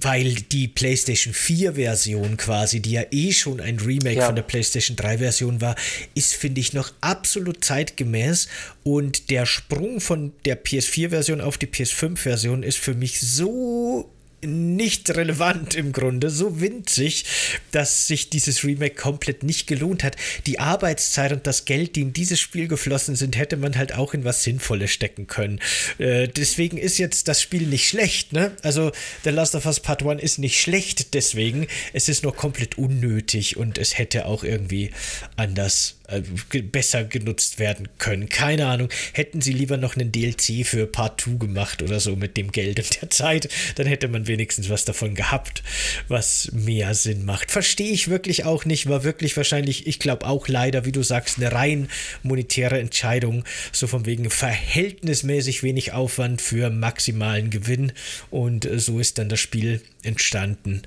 weil 0.00 0.34
die 0.34 0.68
PlayStation 0.68 1.34
4 1.34 1.74
Version 1.74 2.36
quasi, 2.36 2.80
die 2.80 2.92
ja 2.92 3.04
eh 3.10 3.32
schon 3.32 3.60
ein 3.60 3.78
Remake 3.78 4.18
ja. 4.18 4.26
von 4.26 4.36
der 4.36 4.42
PlayStation 4.42 4.96
3 4.96 5.18
Version 5.18 5.60
war, 5.60 5.76
ist, 6.14 6.34
finde 6.34 6.60
ich, 6.60 6.72
noch 6.72 6.92
absolut 7.00 7.64
zeitgemäß 7.64 8.48
und 8.84 9.30
der 9.30 9.46
Sprung 9.46 10.00
von 10.00 10.32
der 10.44 10.62
PS4 10.62 11.10
Version 11.10 11.40
auf 11.40 11.58
die 11.58 11.66
PS5 11.66 12.16
Version 12.16 12.62
ist 12.62 12.78
für 12.78 12.94
mich 12.94 13.20
so 13.20 14.10
nicht 14.44 15.10
relevant 15.10 15.74
im 15.74 15.92
Grunde, 15.92 16.30
so 16.30 16.60
winzig, 16.60 17.24
dass 17.70 18.06
sich 18.06 18.30
dieses 18.30 18.64
Remake 18.64 18.94
komplett 18.94 19.42
nicht 19.42 19.66
gelohnt 19.66 20.04
hat. 20.04 20.16
Die 20.46 20.58
Arbeitszeit 20.58 21.32
und 21.32 21.46
das 21.46 21.64
Geld, 21.64 21.96
die 21.96 22.02
in 22.02 22.12
dieses 22.12 22.40
Spiel 22.40 22.68
geflossen 22.68 23.16
sind, 23.16 23.36
hätte 23.36 23.56
man 23.56 23.76
halt 23.76 23.94
auch 23.94 24.14
in 24.14 24.24
was 24.24 24.42
Sinnvolles 24.42 24.90
stecken 24.90 25.26
können. 25.26 25.60
Äh, 25.98 26.28
deswegen 26.28 26.78
ist 26.78 26.98
jetzt 26.98 27.28
das 27.28 27.40
Spiel 27.40 27.66
nicht 27.66 27.88
schlecht, 27.88 28.32
ne? 28.32 28.56
Also 28.62 28.92
The 29.24 29.30
Last 29.30 29.54
of 29.54 29.66
Us 29.66 29.80
Part 29.80 30.04
1 30.04 30.22
ist 30.22 30.38
nicht 30.38 30.60
schlecht, 30.60 31.14
deswegen. 31.14 31.66
Es 31.92 32.08
ist 32.08 32.22
nur 32.22 32.34
komplett 32.34 32.78
unnötig 32.78 33.56
und 33.56 33.78
es 33.78 33.98
hätte 33.98 34.26
auch 34.26 34.44
irgendwie 34.44 34.90
anders 35.36 35.96
äh, 36.12 36.62
besser 36.62 37.04
genutzt 37.04 37.58
werden 37.58 37.88
können. 37.98 38.28
Keine 38.28 38.66
Ahnung. 38.66 38.88
Hätten 39.12 39.40
sie 39.40 39.52
lieber 39.52 39.76
noch 39.76 39.96
einen 39.96 40.12
DLC 40.12 40.66
für 40.66 40.86
Part 40.86 41.20
2 41.20 41.32
gemacht 41.36 41.82
oder 41.82 42.00
so 42.00 42.16
mit 42.16 42.36
dem 42.36 42.52
Geld 42.52 42.78
und 42.78 43.02
der 43.02 43.10
Zeit, 43.10 43.48
dann 43.76 43.86
hätte 43.86 44.08
man 44.08 44.26
wenigstens 44.26 44.68
was 44.68 44.84
davon 44.84 45.14
gehabt, 45.14 45.62
was 46.08 46.50
mehr 46.52 46.94
Sinn 46.94 47.24
macht. 47.24 47.50
Verstehe 47.50 47.92
ich 47.92 48.08
wirklich 48.08 48.44
auch 48.44 48.64
nicht. 48.64 48.88
War 48.88 49.04
wirklich 49.04 49.36
wahrscheinlich, 49.36 49.86
ich 49.86 49.98
glaube 49.98 50.26
auch 50.26 50.48
leider, 50.48 50.84
wie 50.84 50.92
du 50.92 51.02
sagst, 51.02 51.38
eine 51.38 51.52
rein 51.52 51.88
monetäre 52.22 52.78
Entscheidung. 52.78 53.44
So 53.72 53.86
von 53.86 54.06
wegen 54.06 54.30
verhältnismäßig 54.30 55.62
wenig 55.62 55.92
Aufwand 55.92 56.42
für 56.42 56.70
maximalen 56.70 57.50
Gewinn. 57.50 57.92
Und 58.30 58.64
äh, 58.64 58.78
so 58.78 58.98
ist 58.98 59.18
dann 59.18 59.28
das 59.28 59.40
Spiel 59.40 59.82
entstanden. 60.02 60.82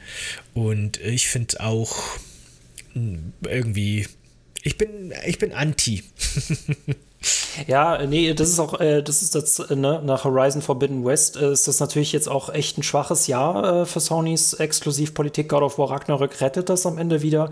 Und 0.54 1.00
ich 1.02 1.28
finde 1.28 1.60
auch 1.62 2.18
hm, 2.94 3.34
irgendwie 3.44 4.08
ich 4.66 4.78
bin, 4.78 5.14
ich 5.26 5.38
bin 5.38 5.54
anti. 5.54 6.04
Ja, 7.68 8.06
nee, 8.06 8.34
das 8.34 8.50
ist 8.50 8.60
auch, 8.60 8.80
äh, 8.80 9.02
das 9.02 9.22
ist 9.22 9.36
das, 9.36 9.60
äh, 9.60 9.76
ne, 9.76 10.02
nach 10.04 10.26
Horizon 10.26 10.62
Forbidden 10.62 11.06
West 11.06 11.38
äh, 11.38 11.52
ist 11.52 11.68
das 11.68 11.80
natürlich 11.80 12.12
jetzt 12.12 12.28
auch 12.28 12.50
echt 12.50 12.78
ein 12.78 12.84
schwaches 12.84 13.28
Jahr 13.28 13.82
äh, 13.82 13.86
für 13.86 14.00
Sonys 14.00 14.54
Exklusivpolitik. 14.54 15.50
God 15.50 15.64
of 15.64 15.78
War 15.78 15.92
Ragnarök 15.92 16.42
rettet 16.42 16.70
das 16.70 16.86
am 16.86 16.98
Ende 16.98 17.22
wieder. 17.22 17.50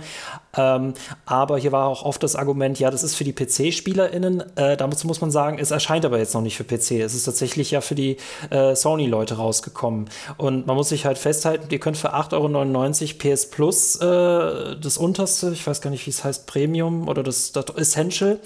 Ähm, 0.56 0.94
aber 1.26 1.58
hier 1.58 1.72
war 1.72 1.88
auch 1.88 2.04
oft 2.04 2.22
das 2.22 2.36
Argument, 2.36 2.80
ja, 2.80 2.92
das 2.92 3.04
ist 3.04 3.16
für 3.16 3.24
die 3.24 3.34
PC-SpielerInnen. 3.34 4.44
Äh, 4.56 4.78
dazu 4.78 5.08
muss 5.08 5.22
man 5.22 5.32
sagen, 5.32 5.58
es 5.60 5.72
erscheint 5.72 6.06
aber 6.06 6.18
jetzt 6.18 6.34
noch 6.34 6.42
nicht 6.42 6.58
für 6.58 6.64
PC. 6.64 7.02
Es 7.02 7.16
ist 7.16 7.24
tatsächlich 7.24 7.72
ja 7.72 7.82
für 7.82 7.96
die 7.96 8.18
äh, 8.50 8.76
Sony-Leute 8.76 9.36
rausgekommen. 9.36 10.10
Und 10.38 10.68
man 10.68 10.76
muss 10.76 10.90
sich 10.90 11.06
halt 11.06 11.18
festhalten, 11.18 11.68
ihr 11.70 11.80
könnt 11.80 11.98
für 11.98 12.14
8,99 12.14 13.24
Euro 13.24 13.36
PS 13.36 13.50
Plus 13.50 13.98
das 14.00 14.98
unterste, 14.98 15.52
ich 15.52 15.66
weiß 15.66 15.82
gar 15.82 15.90
nicht, 15.90 16.06
wie 16.06 16.10
es 16.10 16.24
heißt, 16.24 16.48
Premium 16.48 17.08
oder 17.08 17.24
das, 17.24 17.52
das 17.52 17.66
Essential 17.76 18.40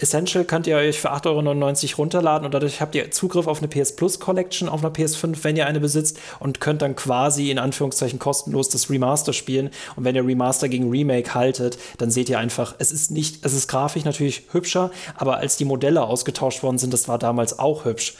Essential 0.00 0.44
könnt 0.44 0.66
ihr 0.66 0.76
euch 0.76 0.98
für 0.98 1.12
8,99 1.12 1.90
Euro 1.90 1.96
runterladen 1.98 2.46
und 2.46 2.54
dadurch 2.54 2.80
habt 2.80 2.94
ihr 2.94 3.10
Zugriff 3.10 3.46
auf 3.46 3.58
eine 3.58 3.68
PS 3.68 3.96
Plus 3.96 4.18
Collection 4.18 4.68
auf 4.68 4.82
einer 4.82 4.92
PS5, 4.92 5.38
wenn 5.42 5.56
ihr 5.56 5.66
eine 5.66 5.78
besitzt 5.78 6.18
und 6.38 6.60
könnt 6.60 6.80
dann 6.80 6.96
quasi 6.96 7.50
in 7.50 7.58
Anführungszeichen 7.58 8.18
kostenlos 8.18 8.70
das 8.70 8.88
Remaster 8.88 9.34
spielen. 9.34 9.70
Und 9.96 10.04
wenn 10.04 10.16
ihr 10.16 10.26
Remaster 10.26 10.68
gegen 10.68 10.90
Remake 10.90 11.34
haltet, 11.34 11.78
dann 11.98 12.10
seht 12.10 12.30
ihr 12.30 12.38
einfach, 12.38 12.74
es 12.78 12.92
ist 12.92 13.10
nicht, 13.10 13.44
es 13.44 13.52
ist 13.52 13.68
grafisch 13.68 14.04
natürlich 14.04 14.44
hübscher, 14.52 14.90
aber 15.16 15.36
als 15.36 15.58
die 15.58 15.66
Modelle 15.66 16.02
ausgetauscht 16.02 16.62
worden 16.62 16.78
sind, 16.78 16.94
das 16.94 17.06
war 17.06 17.18
damals 17.18 17.58
auch 17.58 17.84
hübsch. 17.84 18.14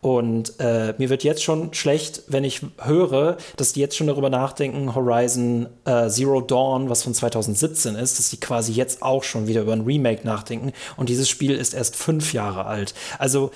Und 0.00 0.54
äh, 0.58 0.94
mir 0.96 1.10
wird 1.10 1.22
jetzt 1.22 1.42
schon 1.42 1.74
schlecht, 1.74 2.22
wenn 2.28 2.44
ich 2.44 2.62
höre, 2.82 3.36
dass 3.56 3.74
die 3.74 3.80
jetzt 3.80 3.96
schon 3.96 4.06
darüber 4.06 4.30
nachdenken, 4.30 4.94
Horizon 4.94 5.68
äh, 5.84 6.08
Zero 6.08 6.40
Dawn, 6.40 6.88
was 6.88 7.02
von 7.02 7.12
2017 7.12 7.94
ist, 7.94 8.18
dass 8.18 8.30
die 8.30 8.40
quasi 8.40 8.72
jetzt 8.72 9.02
auch 9.02 9.22
schon 9.22 9.46
wieder 9.48 9.62
über 9.62 9.72
ein 9.72 9.82
Remake 9.82 10.26
nachdenken 10.26 10.72
und 10.96 11.08
dieses 11.08 11.25
dieses 11.26 11.30
Spiel 11.30 11.52
ist 11.52 11.74
erst 11.74 11.96
fünf 11.96 12.32
Jahre 12.32 12.66
alt. 12.66 12.94
Also 13.18 13.50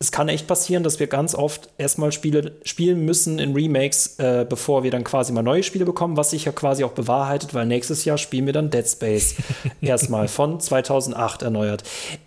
es 0.00 0.12
kann 0.12 0.28
echt 0.28 0.46
passieren, 0.46 0.84
dass 0.84 1.00
wir 1.00 1.08
ganz 1.08 1.34
oft 1.34 1.70
erstmal 1.76 2.12
Spiele 2.12 2.52
spielen 2.64 3.04
müssen 3.04 3.40
in 3.40 3.52
Remakes, 3.52 4.18
äh, 4.18 4.46
bevor 4.48 4.84
wir 4.84 4.92
dann 4.92 5.02
quasi 5.02 5.32
mal 5.32 5.42
neue 5.42 5.64
Spiele 5.64 5.84
bekommen, 5.84 6.16
was 6.16 6.30
sich 6.30 6.44
ja 6.44 6.52
quasi 6.52 6.84
auch 6.84 6.92
bewahrheitet, 6.92 7.52
weil 7.52 7.66
nächstes 7.66 8.04
Jahr 8.04 8.16
spielen 8.16 8.46
wir 8.46 8.52
dann 8.52 8.70
Dead 8.70 8.86
Space 8.86 9.34
erstmal 9.80 10.28
von 10.28 10.60
2008 10.60 11.42
erneuert. 11.42 11.82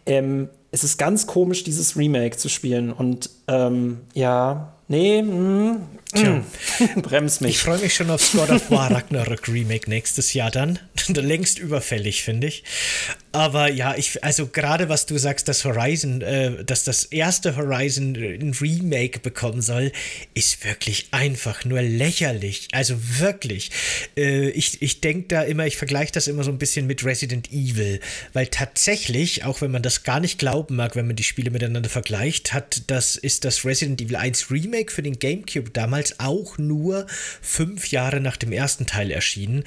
Ähm, 0.05 0.49
es 0.71 0.83
ist 0.83 0.97
ganz 0.97 1.27
komisch, 1.27 1.63
dieses 1.63 1.95
Remake 1.95 2.35
zu 2.35 2.49
spielen 2.49 2.91
und 2.91 3.29
ähm, 3.47 4.01
ja, 4.13 4.73
nee, 4.89 5.21
mh, 5.21 5.29
hm, 5.31 5.81
Tja. 6.13 6.43
Hm. 6.77 7.01
Brems 7.01 7.41
mich. 7.41 7.51
Ich 7.51 7.59
freue 7.59 7.77
mich 7.77 7.93
schon 7.93 8.09
aufs 8.09 8.31
God 8.31 8.49
of 8.49 8.71
War 8.71 8.91
Ragnarök 8.91 9.47
Remake 9.47 9.89
nächstes 9.89 10.33
Jahr 10.33 10.49
dann. 10.49 10.79
Längst 11.07 11.59
überfällig, 11.59 12.23
finde 12.23 12.47
ich. 12.47 12.63
Aber 13.31 13.71
ja, 13.71 13.95
ich, 13.95 14.23
also 14.23 14.47
gerade 14.47 14.89
was 14.89 15.05
du 15.05 15.17
sagst, 15.17 15.47
dass 15.47 15.63
Horizon, 15.63 16.21
äh, 16.21 16.63
dass 16.65 16.83
das 16.83 17.05
erste 17.05 17.55
Horizon 17.55 18.15
ein 18.15 18.53
Remake 18.59 19.19
bekommen 19.19 19.61
soll, 19.61 19.91
ist 20.33 20.65
wirklich 20.65 21.07
einfach 21.11 21.63
nur 21.63 21.81
lächerlich. 21.81 22.67
Also 22.71 22.95
wirklich. 23.19 23.71
Äh, 24.17 24.49
ich 24.49 24.81
ich 24.81 24.99
denke 24.99 25.27
da 25.29 25.43
immer, 25.43 25.65
ich 25.65 25.77
vergleiche 25.77 26.11
das 26.11 26.27
immer 26.27 26.43
so 26.43 26.51
ein 26.51 26.57
bisschen 26.57 26.87
mit 26.87 27.05
Resident 27.05 27.51
Evil, 27.51 27.99
weil 28.33 28.47
tatsächlich, 28.47 29.45
auch 29.45 29.61
wenn 29.61 29.71
man 29.71 29.83
das 29.83 30.03
gar 30.03 30.19
nicht 30.19 30.39
glauben 30.39 30.75
mag, 30.75 30.95
wenn 30.95 31.07
man 31.07 31.15
die 31.15 31.23
Spiele 31.23 31.51
miteinander 31.51 31.89
vergleicht, 31.89 32.53
hat 32.53 32.83
das, 32.87 33.15
ist 33.15 33.45
das 33.45 33.63
Resident 33.63 34.01
Evil 34.01 34.17
1 34.17 34.51
Remake 34.51 34.91
für 34.91 35.03
den 35.03 35.19
GameCube 35.19 35.69
damals 35.69 35.91
damals 35.91 36.19
auch 36.19 36.57
nur 36.57 37.05
fünf 37.41 37.91
Jahre 37.91 38.21
nach 38.21 38.37
dem 38.37 38.51
ersten 38.51 38.85
Teil 38.85 39.11
erschienen. 39.11 39.63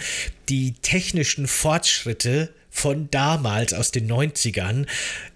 Die 0.48 0.72
technischen 0.72 1.46
Fortschritte 1.46 2.52
von 2.74 3.08
damals 3.10 3.72
aus 3.72 3.92
den 3.92 4.10
90ern. 4.10 4.86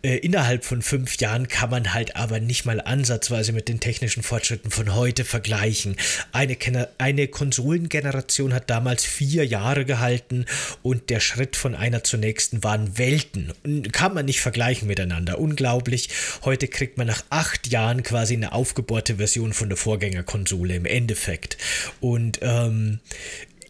Äh, 0.02 0.16
innerhalb 0.16 0.64
von 0.64 0.82
fünf 0.82 1.16
Jahren 1.18 1.46
kann 1.46 1.70
man 1.70 1.94
halt 1.94 2.16
aber 2.16 2.40
nicht 2.40 2.66
mal 2.66 2.80
ansatzweise 2.80 3.52
mit 3.52 3.68
den 3.68 3.78
technischen 3.78 4.24
Fortschritten 4.24 4.72
von 4.72 4.94
heute 4.94 5.24
vergleichen. 5.24 5.96
Eine, 6.32 6.58
eine 6.98 7.28
Konsolengeneration 7.28 8.52
hat 8.52 8.68
damals 8.68 9.04
vier 9.04 9.46
Jahre 9.46 9.84
gehalten 9.84 10.46
und 10.82 11.10
der 11.10 11.20
Schritt 11.20 11.56
von 11.56 11.76
einer 11.76 12.02
zur 12.02 12.18
nächsten 12.18 12.64
waren 12.64 12.98
Welten. 12.98 13.52
Kann 13.92 14.14
man 14.14 14.26
nicht 14.26 14.40
vergleichen 14.40 14.88
miteinander. 14.88 15.38
Unglaublich. 15.38 16.10
Heute 16.44 16.66
kriegt 16.66 16.98
man 16.98 17.06
nach 17.06 17.22
acht 17.30 17.68
Jahren 17.68 18.02
quasi 18.02 18.34
eine 18.34 18.52
aufgebohrte 18.52 19.16
Version 19.16 19.52
von 19.52 19.68
der 19.68 19.78
Vorgängerkonsole 19.78 20.74
im 20.74 20.86
Endeffekt. 20.86 21.56
Und 22.00 22.40
ähm, 22.42 22.98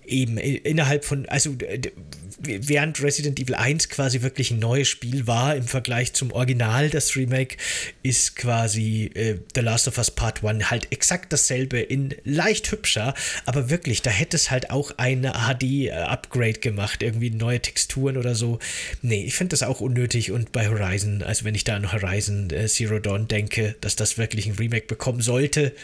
eben 0.09 0.39
innerhalb 0.39 1.05
von, 1.05 1.27
also 1.29 1.55
während 2.41 3.03
Resident 3.03 3.41
Evil 3.41 3.55
1 3.55 3.89
quasi 3.89 4.23
wirklich 4.23 4.51
ein 4.51 4.59
neues 4.59 4.89
Spiel 4.89 5.27
war 5.27 5.57
im 5.57 5.65
Vergleich 5.65 6.13
zum 6.13 6.33
Original, 6.33 6.91
das 6.91 7.17
Remake, 7.17 7.57
ist 8.03 8.37
quasi 8.37 9.11
äh, 9.15 9.39
The 9.55 9.61
Last 9.61 9.89
of 9.89 9.99
Us 9.99 10.11
Part 10.11 10.45
1 10.45 10.71
halt 10.71 10.93
exakt 10.93 11.33
dasselbe 11.33 11.81
in 11.81 12.15
leicht 12.25 12.71
hübscher, 12.71 13.15
aber 13.47 13.71
wirklich, 13.71 14.03
da 14.03 14.11
hätte 14.11 14.37
es 14.37 14.51
halt 14.51 14.71
auch 14.71 14.93
ein 14.97 15.23
HD-Upgrade 15.23 16.61
gemacht, 16.61 17.03
irgendwie 17.03 17.31
neue 17.31 17.61
Texturen 17.61 18.17
oder 18.17 18.35
so. 18.35 18.59
Nee, 19.03 19.25
ich 19.25 19.35
finde 19.35 19.51
das 19.51 19.63
auch 19.63 19.81
unnötig 19.81 20.31
und 20.31 20.53
bei 20.53 20.69
Horizon, 20.69 21.23
also 21.23 21.45
wenn 21.45 21.55
ich 21.55 21.65
da 21.65 21.77
an 21.77 21.93
Horizon 21.93 22.51
äh, 22.51 22.67
Zero 22.69 22.99
Dawn 22.99 23.29
denke, 23.29 23.77
dass 23.81 23.97
das 23.97 24.19
wirklich 24.19 24.47
ein 24.47 24.55
Remake 24.55 24.87
bekommen 24.87 25.21
sollte, 25.21 25.75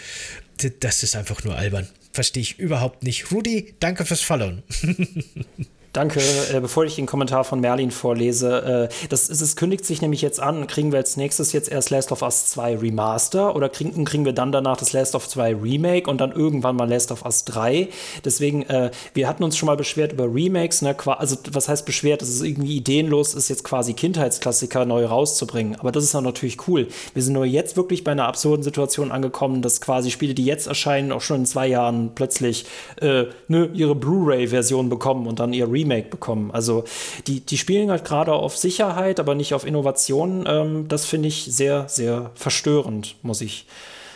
das 0.81 1.03
ist 1.03 1.17
einfach 1.17 1.43
nur 1.45 1.57
albern. 1.57 1.89
Verstehe 2.13 2.43
ich 2.43 2.61
überhaupt 2.61 3.03
nicht. 3.03 3.33
Rudi, 3.33 3.75
danke 3.81 4.05
fürs 4.05 4.21
Followen. 4.21 4.63
Danke. 5.95 6.21
Äh, 6.53 6.59
bevor 6.59 6.85
ich 6.85 6.97
den 6.97 7.07
Kommentar 7.07 7.45
von 7.45 7.61
Merlin 7.61 7.93
vorlese, 7.93 8.89
äh, 8.91 9.07
das 9.11 9.31
es 9.31 9.55
kündigt 9.55 9.87
sich 9.87 10.03
nämlich 10.03 10.23
jetzt 10.23 10.41
an, 10.41 10.67
kriegen 10.67 10.91
wir 10.91 10.99
als 10.99 11.17
nächstes 11.17 11.53
jetzt 11.53 11.71
erst 11.71 11.91
Last 11.91 12.11
of 12.11 12.21
Us 12.23 12.47
2 12.47 12.79
Remaster 12.79 13.55
oder 13.55 13.69
kriegen, 13.69 14.05
kriegen 14.05 14.25
wir 14.25 14.33
dann 14.33 14.51
danach 14.51 14.77
das 14.77 14.93
Last 14.93 15.15
of 15.15 15.23
Us 15.23 15.31
2 15.31 15.55
Remake 15.55 16.11
und 16.11 16.21
dann 16.21 16.33
irgendwann 16.33 16.75
mal 16.75 16.89
Last 16.89 17.13
of 17.13 17.25
Us 17.25 17.45
3. 17.45 17.91
Deswegen, 18.25 18.63
äh, 18.63 18.91
wir 19.13 19.29
hatten 19.29 19.45
uns 19.45 19.57
schon 19.57 19.69
mal 19.69 19.77
beschwert 19.77 20.13
über 20.13 20.25
Remakes, 20.25 20.83
ne? 20.83 20.97
also 21.07 21.37
was 21.53 21.69
heißt 21.69 21.87
beschwert, 21.87 22.23
dass 22.23 22.29
es 22.29 22.43
irgendwie 22.43 22.77
ideenlos 22.77 23.35
ist, 23.35 23.49
jetzt 23.49 23.63
quasi 23.63 23.93
Kindheitsklassiker 23.93 24.85
neu 24.87 25.05
rauszubringen. 25.05 25.77
Aber 25.79 25.93
das 25.93 26.03
ist 26.03 26.15
dann 26.15 26.25
natürlich 26.25 26.67
cool. 26.67 26.89
Wir 27.13 27.23
sind 27.23 27.35
nur 27.35 27.45
jetzt 27.45 27.77
wirklich 27.77 28.03
bei 28.03 28.11
einer 28.11 28.27
absurden 28.27 28.65
Situation 28.65 29.13
angekommen, 29.13 29.63
dass 29.63 29.81
quasi 29.81 30.11
Spiele, 30.11 30.35
die 30.35 30.45
jetzt 30.45 30.67
erscheinen, 30.67 31.13
auch 31.13 31.21
schon 31.21 31.43
in 31.43 31.47
zwei 31.47 31.69
Jahren 31.69 32.17
plötzlich 32.17 32.67
äh, 33.01 33.27
ne, 33.47 33.71
ihre 33.75 33.95
Blu-ray-Version 33.95 34.89
bekommen 34.89 35.29
und 35.29 35.39
dann 35.39 35.53
ihr 35.53 35.71
Remake 35.71 35.84
Remake 35.85 36.09
bekommen. 36.09 36.51
Also 36.51 36.85
die, 37.27 37.41
die 37.41 37.59
spielen 37.59 37.91
halt 37.91 38.05
gerade 38.05 38.33
auf 38.33 38.57
Sicherheit, 38.57 39.21
aber 39.21 39.35
nicht 39.35 39.55
auf 39.55 39.67
Innovation. 39.67 40.45
Ähm, 40.49 40.89
das 40.89 41.05
finde 41.05 41.29
ich 41.29 41.47
sehr, 41.51 41.89
sehr 41.89 42.31
verstörend, 42.35 43.17
muss 43.23 43.41
ich 43.41 43.67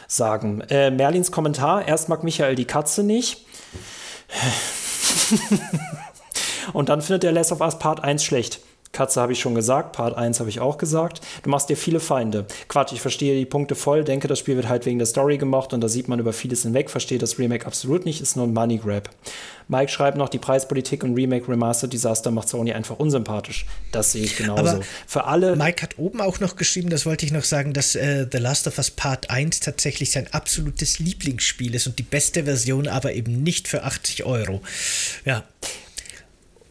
sagen. 0.06 0.62
Äh, 0.62 0.90
Merlins 0.90 1.30
Kommentar, 1.30 1.86
erst 1.86 2.08
mag 2.08 2.24
Michael 2.24 2.54
die 2.54 2.64
Katze 2.64 3.04
nicht. 3.04 3.44
Und 6.72 6.88
dann 6.88 7.02
findet 7.02 7.22
der 7.22 7.32
Last 7.32 7.52
of 7.52 7.60
Us 7.60 7.78
Part 7.78 8.02
1 8.02 8.24
schlecht. 8.24 8.60
Katze 8.98 9.20
habe 9.20 9.32
ich 9.32 9.38
schon 9.38 9.54
gesagt, 9.54 9.92
Part 9.92 10.16
1 10.16 10.40
habe 10.40 10.50
ich 10.50 10.58
auch 10.58 10.76
gesagt. 10.76 11.20
Du 11.44 11.50
machst 11.50 11.68
dir 11.68 11.76
viele 11.76 12.00
Feinde. 12.00 12.46
Quatsch, 12.66 12.92
ich 12.92 13.00
verstehe 13.00 13.38
die 13.38 13.46
Punkte 13.46 13.76
voll, 13.76 14.02
denke, 14.02 14.26
das 14.26 14.40
Spiel 14.40 14.56
wird 14.56 14.68
halt 14.68 14.86
wegen 14.86 14.98
der 14.98 15.06
Story 15.06 15.38
gemacht 15.38 15.72
und 15.72 15.80
da 15.80 15.86
sieht 15.86 16.08
man 16.08 16.18
über 16.18 16.32
vieles 16.32 16.62
hinweg, 16.62 16.90
verstehe 16.90 17.18
das 17.18 17.38
Remake 17.38 17.64
absolut 17.64 18.04
nicht, 18.04 18.20
ist 18.20 18.34
nur 18.34 18.44
ein 18.48 18.52
Money 18.52 18.78
Grab. 18.78 19.08
Mike 19.68 19.92
schreibt 19.92 20.18
noch, 20.18 20.28
die 20.28 20.38
Preispolitik 20.38 21.04
und 21.04 21.14
Remake 21.14 21.46
Remastered 21.46 21.92
Disaster 21.92 22.32
macht 22.32 22.48
Sony 22.48 22.72
einfach 22.72 22.98
unsympathisch. 22.98 23.66
Das 23.92 24.10
sehe 24.10 24.24
ich 24.24 24.36
genauso. 24.36 24.62
Aber 24.62 24.80
Für 25.06 25.26
alle. 25.26 25.54
Mike 25.54 25.80
hat 25.82 25.96
oben 25.98 26.20
auch 26.20 26.40
noch 26.40 26.56
geschrieben, 26.56 26.90
das 26.90 27.06
wollte 27.06 27.24
ich 27.24 27.30
noch 27.30 27.44
sagen, 27.44 27.74
dass 27.74 27.94
äh, 27.94 28.26
The 28.32 28.38
Last 28.38 28.66
of 28.66 28.78
Us 28.78 28.90
Part 28.90 29.30
1 29.30 29.60
tatsächlich 29.60 30.10
sein 30.10 30.26
absolutes 30.32 30.98
Lieblingsspiel 30.98 31.76
ist 31.76 31.86
und 31.86 32.00
die 32.00 32.02
beste 32.02 32.44
Version 32.44 32.88
aber 32.88 33.12
eben 33.12 33.44
nicht 33.44 33.68
für 33.68 33.84
80 33.84 34.24
Euro. 34.24 34.60
Ja. 35.24 35.44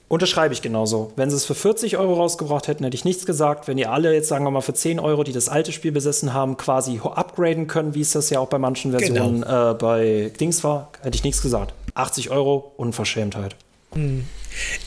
Unterschreibe 0.10 0.54
ich 0.54 0.62
genauso. 0.62 1.12
Wenn 1.18 1.30
sie 1.30 1.36
es 1.36 1.44
für 1.44 1.56
40 1.56 1.98
Euro 1.98 2.14
rausgebracht 2.14 2.70
hätten, 2.70 2.86
hätte 2.86 2.96
ich 2.96 3.04
nichts 3.04 3.26
gesagt. 3.26 3.68
Wenn 3.68 3.78
ihr 3.78 3.92
alle 3.92 4.14
jetzt, 4.14 4.30
sagen 4.30 4.46
wir 4.46 4.52
mal, 4.52 4.62
für 4.62 4.74
10 4.74 5.02
Euro, 5.02 5.24
die 5.24 5.34
das 5.34 5.50
alte 5.50 5.74
Spiel 5.74 5.92
besessen 5.92 6.34
haben, 6.34 6.56
quasi 6.56 7.02
upgraden 7.04 7.68
können, 7.68 7.94
wie 7.94 8.02
es 8.02 8.12
das 8.12 8.30
ja 8.30 8.40
auch 8.40 8.48
bei 8.48 8.58
manchen 8.58 8.92
Versionen 8.92 9.42
genau. 9.42 9.72
äh, 9.72 9.74
bei 9.74 10.32
Dings 10.40 10.64
war, 10.64 10.92
hätte 11.02 11.16
ich 11.16 11.26
nichts 11.26 11.42
gesagt. 11.42 11.74
80 11.96 12.30
Euro, 12.30 12.72
Unverschämtheit. 12.78 13.56
Hm. 13.94 14.26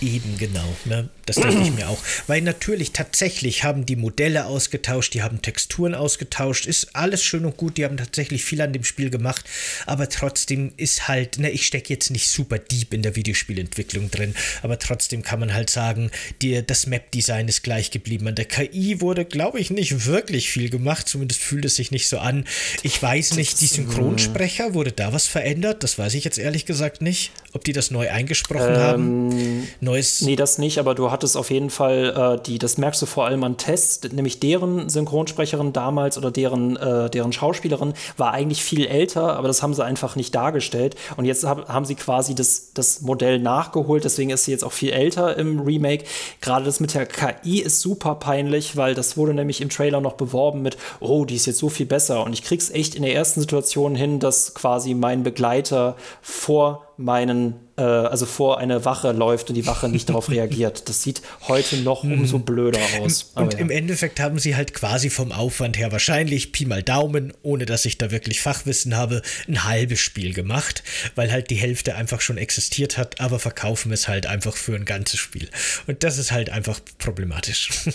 Eben 0.01 0.37
genau, 0.39 0.77
ne? 0.85 1.09
das 1.31 1.45
dachte 1.45 1.63
ich 1.63 1.73
mir 1.73 1.89
auch. 1.89 1.99
Weil 2.27 2.43
natürlich 2.43 2.93
tatsächlich 2.93 3.63
haben 3.63 3.87
die 3.87 3.97
Modelle 3.97 4.47
ausgetauscht, 4.47 5.15
die 5.15 5.23
haben 5.23 5.43
Texturen 5.43 5.95
ausgetauscht, 5.95 6.67
ist 6.67 6.97
alles 6.97 7.23
schön 7.23 7.45
und 7.45 7.57
gut, 7.57 7.77
die 7.77 7.85
haben 7.85 7.97
tatsächlich 7.97 8.45
viel 8.45 8.61
an 8.61 8.73
dem 8.73 8.85
Spiel 8.85 9.11
gemacht, 9.11 9.45
aber 9.87 10.09
trotzdem 10.09 10.73
ist 10.77 11.09
halt, 11.09 11.39
ne, 11.39 11.51
ich 11.51 11.67
stecke 11.67 11.93
jetzt 11.93 12.11
nicht 12.11 12.29
super 12.29 12.59
deep 12.59 12.93
in 12.93 13.03
der 13.03 13.15
Videospielentwicklung 13.15 14.11
drin, 14.11 14.35
aber 14.63 14.79
trotzdem 14.79 15.23
kann 15.23 15.41
man 15.41 15.55
halt 15.55 15.71
sagen, 15.71 16.11
die, 16.43 16.65
das 16.67 16.87
Map-Design 16.87 17.47
ist 17.49 17.63
gleich 17.63 17.91
geblieben. 17.91 18.27
An 18.27 18.35
der 18.35 18.47
KI 18.47 19.01
wurde, 19.01 19.25
glaube 19.25 19.61
ich, 19.61 19.71
nicht 19.71 20.07
wirklich 20.07 20.51
viel 20.51 20.69
gemacht, 20.69 21.09
zumindest 21.09 21.41
fühlt 21.41 21.65
es 21.65 21.77
sich 21.77 21.91
nicht 21.91 22.09
so 22.09 22.19
an. 22.19 22.45
Ich 22.83 23.01
weiß 23.01 23.35
nicht, 23.35 23.61
die 23.61 23.67
Synchronsprecher, 23.67 24.75
wurde 24.75 24.93
da 24.93 25.13
was 25.13 25.27
verändert? 25.27 25.85
Das 25.85 25.99
weiß 25.99 26.15
ich 26.15 26.25
jetzt 26.25 26.39
ehrlich 26.39 26.67
gesagt 26.67 27.03
nicht, 27.03 27.31
ob 27.53 27.65
die 27.65 27.73
das 27.73 27.91
neu 27.91 28.11
eingesprochen 28.11 28.75
ähm, 28.75 28.81
haben 28.81 29.60
neues. 29.81 30.23
Nee, 30.23 30.37
das 30.37 30.59
nicht, 30.59 30.79
aber 30.79 30.95
du 30.95 31.11
hattest 31.11 31.37
auf 31.37 31.51
jeden 31.51 31.71
Fall 31.71 32.39
äh, 32.39 32.43
die, 32.43 32.59
das 32.59 32.79
merkst 32.79 33.01
du 33.03 33.07
vor 33.07 33.27
allem 33.27 33.45
an 33.45 33.57
Tests, 33.57 34.13
nämlich 34.13 34.41
deren 34.41 34.89
Synchronsprecherin 34.89 35.73
damals 35.73 36.19
oder 36.19 36.31
deren, 36.31 36.77
äh, 36.77 37.11
deren 37.11 37.33
Schauspielerin 37.33 37.95
war 38.17 38.33
eigentlich 38.33 38.63
viel 38.63 38.87
älter, 38.87 39.37
aber 39.37 39.49
das 39.49 39.63
haben 39.63 39.75
sie 39.75 39.85
einfach 39.85 40.17
nicht 40.17 40.35
dargestellt. 40.35 40.97
Und 41.17 41.25
jetzt 41.25 41.45
hab, 41.45 41.69
haben 41.69 41.85
sie 41.85 41.95
quasi 41.95 42.35
das, 42.35 42.73
das 42.75 43.01
Modell 43.03 43.39
nachgeholt, 43.39 44.05
deswegen 44.05 44.31
ist 44.31 44.45
sie 44.45 44.51
jetzt 44.53 44.65
auch 44.65 44.73
viel 44.73 44.91
älter 44.91 45.37
im 45.37 45.61
Remake. 45.61 46.05
Gerade 46.41 46.65
das 46.65 46.81
mit 46.81 46.95
der 46.95 47.07
KI 47.07 47.61
ist 47.61 47.81
super 47.81 48.15
peinlich, 48.17 48.77
weil 48.77 48.95
das 48.95 49.17
wurde 49.17 49.35
nämlich 49.35 49.61
im 49.61 49.69
Trailer 49.69 50.01
noch 50.01 50.15
beworben 50.15 50.63
mit, 50.63 50.77
oh, 51.01 51.25
die 51.25 51.37
ist 51.37 51.47
jetzt 51.47 51.59
so 51.59 51.69
viel 51.69 51.87
besser. 51.87 52.25
Und 52.25 52.33
ich 52.33 52.43
krieg's 52.43 52.71
echt 52.71 52.95
in 52.95 53.03
der 53.03 53.15
ersten 53.15 53.41
Situation 53.41 53.95
hin, 53.95 54.21
dass 54.21 54.55
quasi 54.55 54.95
mein 54.95 55.23
Begleiter 55.23 55.97
vor 56.23 56.90
meinen, 57.01 57.55
äh, 57.77 57.83
also 57.83 58.27
vor 58.27 58.59
eine 58.59 58.85
Wache 58.85 59.13
läuft 59.13 59.49
und 59.49 59.55
die 59.55 59.67
Wache 59.67 59.89
nicht 59.89 60.09
darauf 60.09 60.29
reagiert. 60.31 60.89
Das 60.89 61.03
sieht 61.03 61.23
heute 61.49 61.79
noch 61.79 62.05
umso 62.05 62.39
mhm. 62.39 62.45
blöder 62.45 62.81
aus. 63.01 63.33
und 63.35 63.55
ja. 63.55 63.59
im 63.59 63.71
Endeffekt 63.71 64.21
haben 64.21 64.39
sie 64.39 64.55
halt 64.55 64.75
quasi 64.75 65.11
vom 65.11 65.33
Aufwand 65.33 65.79
her 65.79 65.91
wahrscheinlich 65.91 66.53
Pi 66.53 66.67
mal 66.67 66.83
Daumen, 66.83 67.33
ohne 67.43 67.67
dass 67.67 67.87
ich 67.87 67.99
da 67.99 68.11
wirklich 68.11 68.41
Fachwissen 68.41 68.97
habe, 68.97 69.23
ein 69.49 69.65
halbes 69.65 70.01
Spiel 70.01 70.35
gemacht, 70.35 70.83
weil 71.15 71.33
halt 71.33 71.51
die 71.51 71.57
Hälfte 71.57 71.95
einfach 71.95 72.21
schon 72.21 72.37
existiert 72.37 72.99
hat, 72.99 73.21
aber 73.21 73.39
verkaufen 73.39 73.93
es 73.93 74.07
halt 74.07 74.27
einfach 74.27 74.57
für 74.57 74.75
ein 74.75 74.85
ganzes 74.85 75.19
Spiel. 75.19 75.49
Und 75.87 76.05
das 76.05 76.19
ist 76.19 76.33
halt 76.33 76.51
einfach 76.51 76.81
problematisch. 76.99 77.71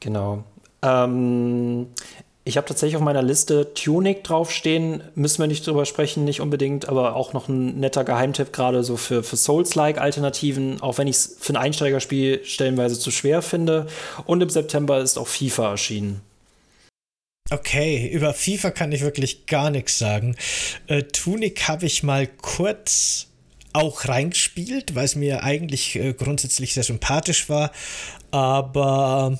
genau. 0.00 0.44
Ähm, 0.82 1.88
ich 2.46 2.56
habe 2.56 2.66
tatsächlich 2.68 2.96
auf 2.96 3.02
meiner 3.02 3.24
Liste 3.24 3.74
Tunic 3.74 4.22
draufstehen. 4.22 5.02
Müssen 5.16 5.40
wir 5.40 5.48
nicht 5.48 5.66
drüber 5.66 5.84
sprechen, 5.84 6.24
nicht 6.24 6.40
unbedingt, 6.40 6.88
aber 6.88 7.16
auch 7.16 7.32
noch 7.32 7.48
ein 7.48 7.80
netter 7.80 8.04
Geheimtipp, 8.04 8.52
gerade 8.52 8.84
so 8.84 8.96
für, 8.96 9.24
für 9.24 9.36
Souls-like-Alternativen, 9.36 10.80
auch 10.80 10.96
wenn 10.96 11.08
ich 11.08 11.16
es 11.16 11.36
für 11.40 11.54
ein 11.54 11.56
Einsteigerspiel 11.56 12.44
stellenweise 12.44 12.96
zu 13.00 13.10
schwer 13.10 13.42
finde. 13.42 13.88
Und 14.26 14.42
im 14.42 14.48
September 14.48 15.00
ist 15.00 15.18
auch 15.18 15.26
FIFA 15.26 15.72
erschienen. 15.72 16.20
Okay, 17.50 18.08
über 18.12 18.32
FIFA 18.32 18.70
kann 18.70 18.92
ich 18.92 19.00
wirklich 19.00 19.46
gar 19.46 19.70
nichts 19.70 19.98
sagen. 19.98 20.36
Äh, 20.86 21.02
Tunic 21.02 21.66
habe 21.66 21.86
ich 21.86 22.04
mal 22.04 22.28
kurz 22.28 23.26
auch 23.72 24.06
reingespielt, 24.06 24.94
weil 24.94 25.06
es 25.06 25.16
mir 25.16 25.42
eigentlich 25.42 25.96
äh, 25.96 26.12
grundsätzlich 26.12 26.74
sehr 26.74 26.84
sympathisch 26.84 27.48
war. 27.48 27.72
Aber 28.30 29.36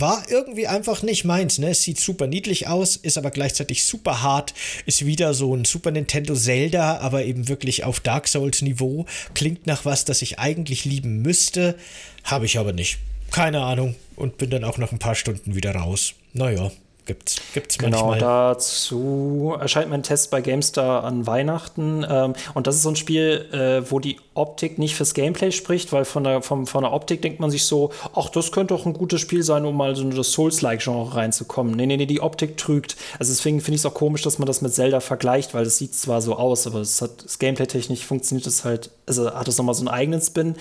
war 0.00 0.24
irgendwie 0.28 0.66
einfach 0.66 1.02
nicht 1.02 1.24
meins, 1.24 1.58
ne? 1.58 1.70
Es 1.70 1.82
sieht 1.82 2.00
super 2.00 2.26
niedlich 2.26 2.68
aus, 2.68 2.96
ist 2.96 3.18
aber 3.18 3.30
gleichzeitig 3.30 3.84
super 3.84 4.22
hart, 4.22 4.54
ist 4.86 5.06
wieder 5.06 5.34
so 5.34 5.54
ein 5.54 5.64
Super 5.64 5.90
Nintendo 5.90 6.34
Zelda, 6.34 6.98
aber 6.98 7.24
eben 7.24 7.48
wirklich 7.48 7.84
auf 7.84 8.00
Dark 8.00 8.28
Souls 8.28 8.62
Niveau. 8.62 9.06
Klingt 9.34 9.66
nach 9.66 9.84
was, 9.84 10.04
das 10.04 10.22
ich 10.22 10.38
eigentlich 10.38 10.84
lieben 10.84 11.22
müsste, 11.22 11.76
habe 12.24 12.46
ich 12.46 12.58
aber 12.58 12.72
nicht. 12.72 12.98
Keine 13.30 13.62
Ahnung 13.62 13.94
und 14.16 14.38
bin 14.38 14.50
dann 14.50 14.64
auch 14.64 14.78
noch 14.78 14.92
ein 14.92 14.98
paar 14.98 15.14
Stunden 15.14 15.54
wieder 15.54 15.74
raus. 15.74 16.14
Naja. 16.32 16.70
Gibt's, 17.04 17.36
gibt's 17.52 17.78
genau, 17.78 18.08
manchmal. 18.08 18.18
Genau, 18.20 18.52
dazu 18.52 19.56
erscheint 19.58 19.90
mein 19.90 20.04
Test 20.04 20.30
bei 20.30 20.40
GameStar 20.40 21.02
an 21.02 21.26
Weihnachten. 21.26 22.06
Ähm, 22.08 22.34
und 22.54 22.68
das 22.68 22.76
ist 22.76 22.82
so 22.82 22.90
ein 22.90 22.96
Spiel, 22.96 23.48
äh, 23.52 23.90
wo 23.90 23.98
die 23.98 24.20
Optik 24.34 24.78
nicht 24.78 24.94
fürs 24.94 25.14
Gameplay 25.14 25.52
spricht, 25.52 25.92
weil 25.92 26.04
von 26.04 26.24
der, 26.24 26.42
vom, 26.42 26.66
von 26.66 26.82
der 26.82 26.92
Optik 26.92 27.20
denkt 27.22 27.40
man 27.40 27.50
sich 27.50 27.64
so, 27.64 27.90
ach, 28.14 28.30
das 28.30 28.50
könnte 28.50 28.74
doch 28.74 28.86
ein 28.86 28.94
gutes 28.94 29.20
Spiel 29.20 29.42
sein, 29.42 29.66
um 29.66 29.76
mal 29.76 29.94
so 29.94 30.02
in 30.02 30.10
das 30.10 30.32
Souls-like-Genre 30.32 31.14
reinzukommen. 31.14 31.74
Nee, 31.74 31.86
nee, 31.86 31.96
nee, 31.96 32.06
die 32.06 32.20
Optik 32.20 32.56
trügt. 32.56 32.96
Also 33.18 33.32
deswegen 33.32 33.60
finde 33.60 33.76
ich 33.76 33.82
es 33.82 33.86
auch 33.86 33.94
komisch, 33.94 34.22
dass 34.22 34.38
man 34.38 34.46
das 34.46 34.62
mit 34.62 34.72
Zelda 34.72 35.00
vergleicht, 35.00 35.52
weil 35.54 35.64
das 35.64 35.76
sieht 35.76 35.94
zwar 35.94 36.22
so 36.22 36.36
aus, 36.36 36.66
aber 36.66 36.80
es 36.80 37.02
hat 37.02 37.24
das 37.24 37.38
Gameplay-technisch 37.38 38.04
funktioniert 38.04 38.46
es 38.46 38.64
halt, 38.64 38.90
also 39.06 39.32
hat 39.32 39.48
es 39.48 39.58
nochmal 39.58 39.74
so 39.74 39.82
einen 39.82 39.88
eigenen 39.88 40.20
Spin. 40.20 40.54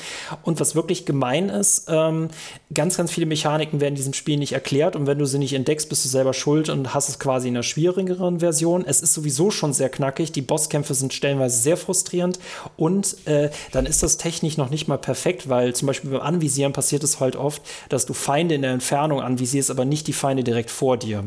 Und 0.44 0.60
was 0.60 0.76
wirklich 0.76 1.06
gemein 1.06 1.50
ist, 1.50 1.86
ähm, 1.88 2.30
ganz, 2.74 2.98
ganz 2.98 3.12
viele 3.12 3.26
Mechaniken 3.26 3.80
werden 3.80 3.94
in 3.94 3.96
diesem 3.96 4.14
Spiel 4.14 4.38
nicht 4.38 4.54
erklärt 4.54 4.96
und 4.96 5.08
wenn 5.08 5.18
du 5.18 5.26
sie 5.26 5.40
nicht 5.40 5.54
entdeckst, 5.54 5.90
bist 5.90 6.04
du 6.06 6.10
selber 6.10 6.34
schuld 6.34 6.70
und 6.70 6.94
hast 6.94 7.10
es 7.10 7.20
quasi 7.20 7.48
in 7.48 7.56
einer 7.56 7.64
schwierigeren 7.64 8.40
Version. 8.40 8.84
Es 8.86 9.02
ist 9.02 9.14
sowieso 9.14 9.52
schon 9.52 9.74
sehr 9.74 9.90
knackig. 9.90 10.32
Die 10.32 10.42
Bosskämpfe 10.42 10.94
sind 10.94 11.14
stellenweise 11.14 11.58
sehr 11.58 11.78
frustrierend 11.78 12.40
und 12.78 13.16
äh, 13.26 13.50
dann 13.72 13.86
ist 13.86 14.04
das 14.04 14.18
technisch 14.18 14.58
noch 14.58 14.70
nicht 14.70 14.88
mal 14.88 14.98
perfekt, 14.98 15.50
weil 15.50 15.74
zum 15.74 15.88
Beispiel 15.88 16.12
beim 16.12 16.22
Anvisieren 16.22 16.74
passiert 16.74 17.04
es 17.04 17.20
halt 17.20 17.36
oft, 17.36 17.62
dass 17.90 18.06
du 18.06 18.14
Feinde 18.14 18.56
in 18.56 18.62
der 18.62 18.72
Entfernung 18.72 19.22
anvisierst, 19.22 19.72
aber 19.72 19.86
nicht 19.86 20.08
die 20.08 20.14
Feinde 20.14 20.44
direkt 20.44 20.70
vor 20.70 20.98
dir 20.98 21.26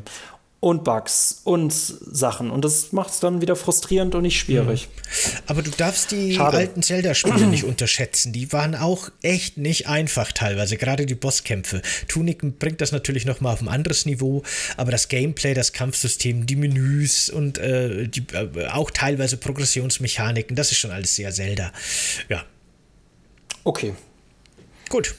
und 0.64 0.82
Bugs 0.82 1.42
und 1.44 1.74
Sachen. 1.74 2.50
Und 2.50 2.64
das 2.64 2.90
macht 2.92 3.10
es 3.10 3.20
dann 3.20 3.42
wieder 3.42 3.54
frustrierend 3.54 4.14
und 4.14 4.22
nicht 4.22 4.38
schwierig. 4.38 4.88
Hm. 4.88 5.32
Aber 5.46 5.60
du 5.60 5.70
darfst 5.70 6.10
die 6.10 6.36
Schade. 6.36 6.56
alten 6.56 6.82
Zelda-Spiele 6.82 7.46
nicht 7.48 7.64
unterschätzen. 7.64 8.32
Die 8.32 8.50
waren 8.50 8.74
auch 8.74 9.10
echt 9.20 9.58
nicht 9.58 9.88
einfach 9.88 10.32
teilweise, 10.32 10.78
gerade 10.78 11.04
die 11.04 11.14
Bosskämpfe. 11.14 11.82
Tunic 12.08 12.58
bringt 12.58 12.80
das 12.80 12.92
natürlich 12.92 13.26
noch 13.26 13.42
mal 13.42 13.52
auf 13.52 13.60
ein 13.60 13.68
anderes 13.68 14.06
Niveau, 14.06 14.42
aber 14.78 14.90
das 14.90 15.08
Gameplay, 15.08 15.52
das 15.52 15.74
Kampfsystem, 15.74 16.46
die 16.46 16.56
Menüs 16.56 17.28
und 17.28 17.58
äh, 17.58 18.08
die, 18.08 18.24
äh, 18.32 18.68
auch 18.68 18.90
teilweise 18.90 19.36
Progressionsmechaniken, 19.36 20.56
das 20.56 20.72
ist 20.72 20.78
schon 20.78 20.92
alles 20.92 21.14
sehr 21.14 21.30
Zelda. 21.30 21.72
Ja. 22.30 22.42
Okay. 23.64 23.92
Gut. 24.88 25.14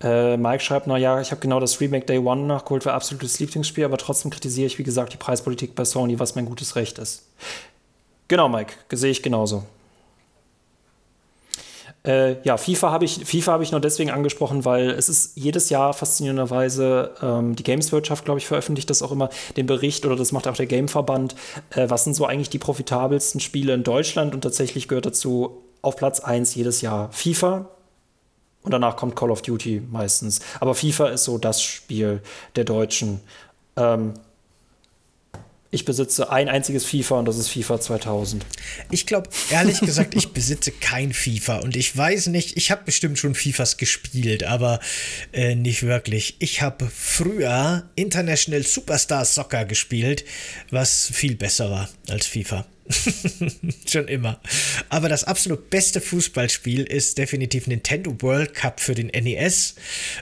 Äh, 0.00 0.36
Mike 0.36 0.62
schreibt 0.62 0.86
noch, 0.86 0.96
ja, 0.96 1.20
ich 1.20 1.30
habe 1.30 1.40
genau 1.40 1.58
das 1.58 1.80
Remake 1.80 2.06
Day 2.06 2.18
One 2.18 2.42
nachgeholt, 2.42 2.86
war 2.86 2.94
absolutes 2.94 3.40
Lieblingsspiel, 3.40 3.84
aber 3.84 3.98
trotzdem 3.98 4.30
kritisiere 4.30 4.66
ich, 4.66 4.78
wie 4.78 4.84
gesagt, 4.84 5.12
die 5.12 5.16
Preispolitik 5.16 5.74
bei 5.74 5.84
Sony, 5.84 6.18
was 6.18 6.34
mein 6.34 6.46
gutes 6.46 6.76
Recht 6.76 6.98
ist. 6.98 7.26
Genau, 8.28 8.48
Mike, 8.48 8.74
sehe 8.92 9.10
ich 9.10 9.22
genauso. 9.22 9.64
Äh, 12.06 12.40
ja, 12.42 12.56
FIFA 12.56 12.92
habe 12.92 13.04
ich, 13.04 13.24
FIFA 13.24 13.52
hab 13.54 13.60
ich 13.60 13.72
nur 13.72 13.80
deswegen 13.80 14.10
angesprochen, 14.10 14.64
weil 14.64 14.90
es 14.90 15.08
ist 15.08 15.32
jedes 15.36 15.68
Jahr 15.68 15.92
faszinierenderweise, 15.92 17.14
ähm, 17.20 17.56
die 17.56 17.64
Gameswirtschaft, 17.64 18.24
glaube 18.24 18.38
ich, 18.38 18.46
veröffentlicht 18.46 18.88
das 18.88 19.02
auch 19.02 19.10
immer, 19.10 19.30
den 19.56 19.66
Bericht 19.66 20.06
oder 20.06 20.14
das 20.14 20.30
macht 20.30 20.46
auch 20.46 20.56
der 20.56 20.66
Gameverband, 20.66 21.34
äh, 21.70 21.90
was 21.90 22.04
sind 22.04 22.14
so 22.14 22.24
eigentlich 22.24 22.50
die 22.50 22.58
profitabelsten 22.58 23.40
Spiele 23.40 23.74
in 23.74 23.82
Deutschland 23.82 24.32
und 24.32 24.42
tatsächlich 24.42 24.86
gehört 24.86 25.06
dazu 25.06 25.62
auf 25.82 25.96
Platz 25.96 26.20
1 26.20 26.54
jedes 26.54 26.82
Jahr 26.82 27.10
FIFA, 27.12 27.68
und 28.62 28.72
danach 28.72 28.96
kommt 28.96 29.16
Call 29.16 29.30
of 29.30 29.42
Duty 29.42 29.82
meistens. 29.90 30.40
Aber 30.60 30.74
FIFA 30.74 31.08
ist 31.08 31.24
so 31.24 31.38
das 31.38 31.62
Spiel 31.62 32.20
der 32.56 32.64
Deutschen. 32.64 33.20
Ähm, 33.76 34.14
ich 35.70 35.84
besitze 35.84 36.30
ein 36.32 36.48
einziges 36.48 36.86
FIFA 36.86 37.18
und 37.18 37.28
das 37.28 37.36
ist 37.36 37.48
FIFA 37.50 37.78
2000. 37.78 38.46
Ich 38.90 39.04
glaube, 39.04 39.28
ehrlich 39.50 39.80
gesagt, 39.80 40.14
ich 40.14 40.32
besitze 40.32 40.72
kein 40.72 41.12
FIFA 41.12 41.58
und 41.58 41.76
ich 41.76 41.94
weiß 41.94 42.28
nicht, 42.28 42.56
ich 42.56 42.70
habe 42.70 42.84
bestimmt 42.84 43.18
schon 43.18 43.34
FIFAs 43.34 43.76
gespielt, 43.76 44.44
aber 44.44 44.80
äh, 45.32 45.54
nicht 45.54 45.82
wirklich. 45.82 46.36
Ich 46.38 46.62
habe 46.62 46.90
früher 46.90 47.86
International 47.96 48.62
Superstar 48.62 49.26
Soccer 49.26 49.66
gespielt, 49.66 50.24
was 50.70 51.10
viel 51.12 51.36
besser 51.36 51.70
war 51.70 51.90
als 52.08 52.26
FIFA. 52.26 52.64
Schon 53.86 54.08
immer. 54.08 54.40
Aber 54.88 55.08
das 55.08 55.24
absolut 55.24 55.70
beste 55.70 56.00
Fußballspiel 56.00 56.84
ist 56.84 57.18
definitiv 57.18 57.66
Nintendo 57.66 58.14
World 58.20 58.54
Cup 58.54 58.80
für 58.80 58.94
den 58.94 59.08
NES. 59.08 59.74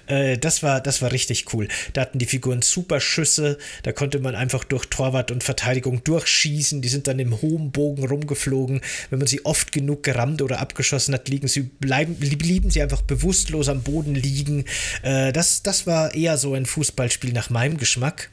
Äh, 0.07 0.39
das, 0.39 0.63
war, 0.63 0.81
das 0.81 1.03
war 1.03 1.13
richtig 1.13 1.53
cool. 1.53 1.69
Da 1.93 2.03
hatten 2.03 2.19
die 2.19 2.27
Figuren 2.27 2.63
super 2.63 3.01
Schüsse. 3.01 3.59
Da 3.83 3.93
konnte 3.93 4.19
man 4.19 4.35
einfach 4.35 4.65
durch 4.65 4.87
Torwart 4.87 5.31
und 5.31 5.45
Verteidigung 5.45 6.03
durchschießen. 6.03 6.83
Die 6.83 6.89
sind 6.89 7.07
dann 7.07 7.19
im 7.19 7.41
hohen 7.41 7.71
Bogen 7.71 8.07
rumgeflogen. 8.07 8.81
Wenn 9.11 9.19
man 9.19 9.29
sie 9.29 9.45
oft 9.45 9.73
genug 9.73 10.03
gerammt 10.03 10.43
oder 10.43 10.61
abgeschossen 10.61 11.15
hat, 11.15 11.29
liegen 11.29 11.49
sie, 11.49 11.63
bleiben, 11.63 12.17
blieben 12.17 12.71
sie 12.71 12.83
einfach 12.83 13.03
bewusstlos 13.03 13.69
am 13.69 13.83
Boden 13.83 14.15
liegen. 14.15 14.65
Äh, 15.03 15.33
das, 15.33 15.63
das 15.63 15.87
war 15.87 16.15
eher 16.15 16.39
so 16.39 16.55
ein 16.55 16.67
Fußballspiel 16.67 17.33
nach 17.33 17.51
meinem 17.51 17.77
Geschmack. 17.77 18.31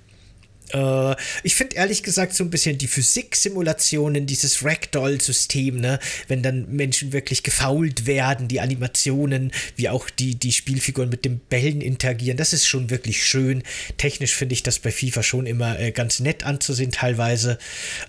Äh, 0.74 1.16
ich 1.44 1.56
finde 1.56 1.76
ehrlich 1.76 2.04
gesagt 2.04 2.34
so 2.34 2.44
ein 2.44 2.50
bisschen 2.50 2.78
die 2.78 2.88
Physik-Simulationen, 2.88 4.26
dieses 4.26 4.64
Ragdoll-System, 4.64 5.80
ne, 5.80 6.00
wenn 6.28 6.44
dann 6.44 6.70
Menschen 6.76 7.14
wirklich 7.14 7.44
gefault 7.44 8.06
werden, 8.06 8.48
die 8.48 8.60
Animationen, 8.60 9.52
wie 9.76 9.90
auch 9.90 10.10
die, 10.10 10.36
die 10.36 10.52
Spielfiguren 10.52 11.10
mit 11.10 11.26
den 11.26 11.40
Bällen 11.40 11.82
interagieren, 11.82 12.38
das 12.38 12.54
ist 12.54 12.66
schon 12.66 12.90
wirklich 12.90 13.26
schön. 13.26 13.64
Technisch 13.98 14.36
finde 14.36 14.54
ich 14.54 14.64
das 14.64 14.80
bei 14.80 14.92
FIFA 14.92 15.24
schon 15.24 15.46
immer 15.46 15.80
äh, 15.80 15.92
ganz 15.92 16.20
nett 16.20 16.44
anzusehen 16.44 16.92
teilweise, 16.92 17.58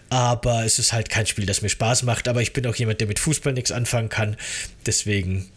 aber 0.08 0.64
es 0.64 0.78
ist 0.78 0.92
halt 0.92 1.10
kein 1.10 1.26
Spiel, 1.26 1.46
das 1.46 1.62
mir 1.62 1.68
Spaß 1.68 2.02
macht, 2.04 2.28
aber 2.28 2.42
ich 2.42 2.52
bin 2.52 2.66
auch 2.66 2.76
jemand, 2.76 3.00
der 3.00 3.08
mit 3.08 3.18
Fußball 3.18 3.52
nichts 3.52 3.72
anfangen 3.72 4.08
kann, 4.08 4.36
deswegen, 4.86 5.50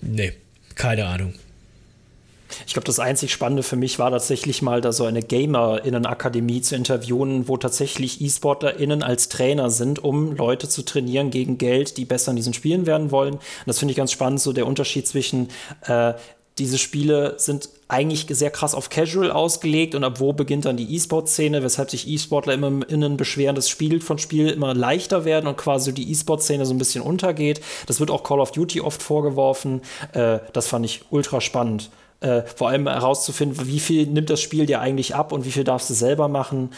ne, 0.00 0.32
keine 0.74 1.06
Ahnung. 1.06 1.34
Ich 2.66 2.72
glaube, 2.72 2.86
das 2.86 2.98
einzig 2.98 3.32
Spannende 3.32 3.62
für 3.62 3.76
mich 3.76 3.98
war 3.98 4.10
tatsächlich 4.10 4.62
mal, 4.62 4.80
da 4.80 4.92
so 4.92 5.04
eine 5.04 5.22
GamerInnen-Akademie 5.22 6.60
zu 6.60 6.76
interviewen, 6.76 7.48
wo 7.48 7.56
tatsächlich 7.56 8.20
E-SportlerInnen 8.20 9.02
als 9.02 9.28
Trainer 9.28 9.70
sind, 9.70 10.02
um 10.02 10.36
Leute 10.36 10.68
zu 10.68 10.82
trainieren 10.82 11.30
gegen 11.30 11.58
Geld, 11.58 11.96
die 11.96 12.04
besser 12.04 12.30
in 12.30 12.36
diesen 12.36 12.54
Spielen 12.54 12.86
werden 12.86 13.10
wollen. 13.10 13.34
Und 13.34 13.42
das 13.66 13.78
finde 13.78 13.92
ich 13.92 13.96
ganz 13.96 14.12
spannend, 14.12 14.40
so 14.40 14.52
der 14.52 14.66
Unterschied 14.66 15.06
zwischen 15.06 15.48
äh, 15.86 16.14
diese 16.58 16.78
Spiele 16.78 17.34
sind 17.36 17.68
eigentlich 17.88 18.26
sehr 18.30 18.50
krass 18.50 18.74
auf 18.74 18.88
Casual 18.88 19.30
ausgelegt 19.30 19.94
und 19.94 20.04
ab 20.04 20.20
wo 20.20 20.32
beginnt 20.32 20.64
dann 20.64 20.76
die 20.76 20.94
E-Sport-Szene, 20.94 21.62
weshalb 21.62 21.90
sich 21.90 22.08
E-Sportler 22.08 22.54
immer 22.54 22.88
innen 22.88 23.16
beschweren, 23.16 23.54
dass 23.54 23.68
Spiel 23.68 24.00
von 24.00 24.18
Spiel 24.18 24.48
immer 24.48 24.74
leichter 24.74 25.24
werden 25.24 25.46
und 25.46 25.58
quasi 25.58 25.92
die 25.92 26.10
E-Sport-Szene 26.10 26.64
so 26.64 26.72
ein 26.72 26.78
bisschen 26.78 27.02
untergeht. 27.02 27.60
Das 27.86 28.00
wird 28.00 28.10
auch 28.10 28.22
Call 28.22 28.40
of 28.40 28.52
Duty 28.52 28.80
oft 28.80 29.02
vorgeworfen. 29.02 29.82
Äh, 30.12 30.38
das 30.52 30.66
fand 30.66 30.86
ich 30.86 31.02
ultra 31.10 31.40
spannend. 31.40 31.90
Äh, 32.20 32.42
vor 32.42 32.68
allem 32.70 32.88
herauszufinden, 32.88 33.66
wie 33.66 33.80
viel 33.80 34.06
nimmt 34.06 34.30
das 34.30 34.40
Spiel 34.40 34.66
dir 34.66 34.80
eigentlich 34.80 35.14
ab 35.14 35.32
und 35.32 35.44
wie 35.44 35.52
viel 35.52 35.64
darfst 35.64 35.90
du 35.90 35.94
selber 35.94 36.28
machen. 36.28 36.70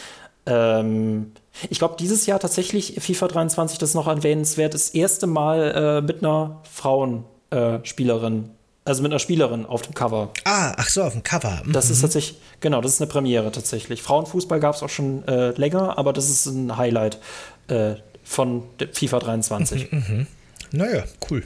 Ähm, 0.45 1.31
ich 1.69 1.79
glaube, 1.79 1.95
dieses 1.97 2.25
Jahr 2.25 2.39
tatsächlich 2.39 2.95
FIFA 2.99 3.29
23, 3.29 3.77
das 3.77 3.89
ist 3.89 3.95
noch 3.95 4.07
erwähnenswert, 4.07 4.73
das 4.73 4.89
erste 4.89 5.27
Mal 5.27 5.99
äh, 5.99 6.01
mit 6.01 6.23
einer 6.23 6.61
Frauenspielerin. 6.71 8.43
Äh, 8.43 8.49
also 8.85 9.03
mit 9.03 9.11
einer 9.11 9.19
Spielerin 9.19 9.65
auf 9.65 9.83
dem 9.83 9.93
Cover. 9.93 10.29
Ah, 10.45 10.73
ach 10.75 10.89
so, 10.89 11.03
auf 11.03 11.13
dem 11.13 11.21
Cover. 11.21 11.61
Mhm. 11.63 11.73
Das 11.73 11.89
ist 11.89 11.99
mhm. 11.99 12.03
tatsächlich, 12.03 12.39
genau, 12.59 12.81
das 12.81 12.93
ist 12.93 13.01
eine 13.01 13.09
Premiere 13.09 13.51
tatsächlich. 13.51 14.01
Frauenfußball 14.01 14.59
gab 14.59 14.75
es 14.75 14.83
auch 14.83 14.89
schon 14.89 15.27
äh, 15.27 15.51
länger, 15.51 15.97
aber 15.97 16.11
das 16.11 16.29
ist 16.29 16.47
ein 16.47 16.75
Highlight 16.75 17.19
äh, 17.67 17.95
von 18.23 18.63
FIFA 18.91 19.19
23. 19.19 19.91
Mhm, 19.91 19.97
mh. 19.99 20.25
Naja, 20.71 21.03
cool. 21.29 21.43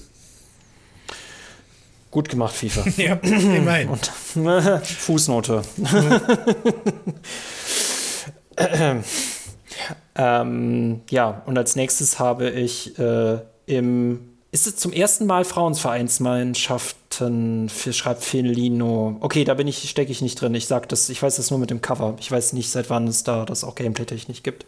Gut 2.13 2.29
gemacht, 2.29 2.55
FIFA. 2.55 2.89
ja, 3.01 3.15
immerhin. 3.15 3.89
Und, 3.89 4.05
Fußnote. 4.85 5.63
ähm, 10.15 11.01
ja, 11.09 11.41
und 11.47 11.57
als 11.57 11.75
nächstes 11.75 12.19
habe 12.19 12.51
ich 12.51 12.99
äh, 12.99 13.39
im. 13.65 14.29
Ist 14.51 14.67
es 14.67 14.75
zum 14.75 14.93
ersten 14.93 15.25
Mal 15.25 15.43
Frauensvereinsmannschaften? 15.43 17.69
Schreibt 17.69 18.23
Felino. 18.23 19.17
Okay, 19.21 19.43
da 19.43 19.55
bin 19.55 19.67
ich, 19.67 19.89
stecke 19.89 20.11
ich 20.11 20.21
nicht 20.21 20.39
drin. 20.39 20.53
Ich 20.53 20.67
sag 20.67 20.87
das, 20.89 21.09
ich 21.09 21.23
weiß 21.23 21.37
das 21.37 21.49
nur 21.49 21.59
mit 21.59 21.71
dem 21.71 21.81
Cover. 21.81 22.15
Ich 22.19 22.31
weiß 22.31 22.53
nicht, 22.53 22.69
seit 22.69 22.91
wann 22.91 23.07
es 23.07 23.23
da 23.23 23.43
das 23.43 23.63
auch 23.63 23.73
Gameplay-technisch 23.73 24.43
gibt. 24.43 24.67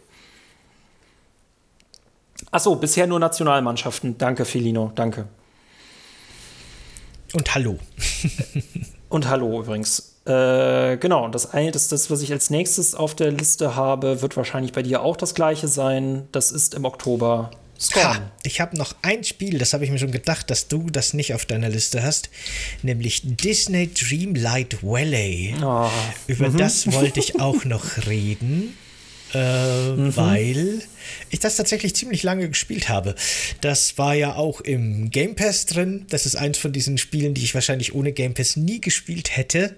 Achso, 2.50 2.74
bisher 2.74 3.06
nur 3.06 3.20
Nationalmannschaften. 3.20 4.18
Danke, 4.18 4.44
Felino. 4.44 4.90
Danke. 4.96 5.28
Und 7.36 7.54
hallo. 7.54 7.78
und 9.10 9.28
hallo 9.28 9.60
übrigens. 9.60 10.14
Äh, 10.24 10.96
genau, 10.96 11.28
das 11.28 11.52
eine, 11.52 11.70
das, 11.70 11.88
das, 11.88 12.10
was 12.10 12.22
ich 12.22 12.32
als 12.32 12.48
nächstes 12.48 12.94
auf 12.94 13.14
der 13.14 13.30
Liste 13.30 13.76
habe, 13.76 14.22
wird 14.22 14.38
wahrscheinlich 14.38 14.72
bei 14.72 14.80
dir 14.80 15.02
auch 15.02 15.18
das 15.18 15.34
gleiche 15.34 15.68
sein. 15.68 16.26
Das 16.32 16.50
ist 16.50 16.72
im 16.72 16.86
Oktober 16.86 17.50
Ha, 17.94 18.22
ich 18.42 18.62
habe 18.62 18.74
noch 18.78 18.94
ein 19.02 19.22
Spiel, 19.22 19.58
das 19.58 19.74
habe 19.74 19.84
ich 19.84 19.90
mir 19.90 19.98
schon 19.98 20.10
gedacht, 20.10 20.48
dass 20.48 20.66
du 20.66 20.88
das 20.88 21.12
nicht 21.12 21.34
auf 21.34 21.44
deiner 21.44 21.68
Liste 21.68 22.02
hast, 22.02 22.30
nämlich 22.80 23.20
Disney 23.22 23.92
Dreamlight 23.92 24.82
Valley. 24.82 25.54
Oh. 25.62 25.90
Über 26.26 26.48
mhm. 26.48 26.56
das 26.56 26.90
wollte 26.90 27.20
ich 27.20 27.38
auch 27.40 27.66
noch 27.66 28.06
reden 28.06 28.78
äh, 29.34 29.90
mhm. 29.90 30.16
weil 30.16 30.82
ich 31.30 31.40
das 31.40 31.56
tatsächlich 31.56 31.94
ziemlich 31.94 32.22
lange 32.22 32.48
gespielt 32.48 32.88
habe. 32.88 33.14
Das 33.60 33.98
war 33.98 34.14
ja 34.14 34.34
auch 34.34 34.60
im 34.60 35.10
Game 35.10 35.34
Pass 35.34 35.66
drin. 35.66 36.06
Das 36.08 36.26
ist 36.26 36.36
eins 36.36 36.58
von 36.58 36.72
diesen 36.72 36.98
Spielen, 36.98 37.34
die 37.34 37.44
ich 37.44 37.54
wahrscheinlich 37.54 37.94
ohne 37.94 38.12
Game 38.12 38.34
Pass 38.34 38.56
nie 38.56 38.80
gespielt 38.80 39.36
hätte. 39.36 39.76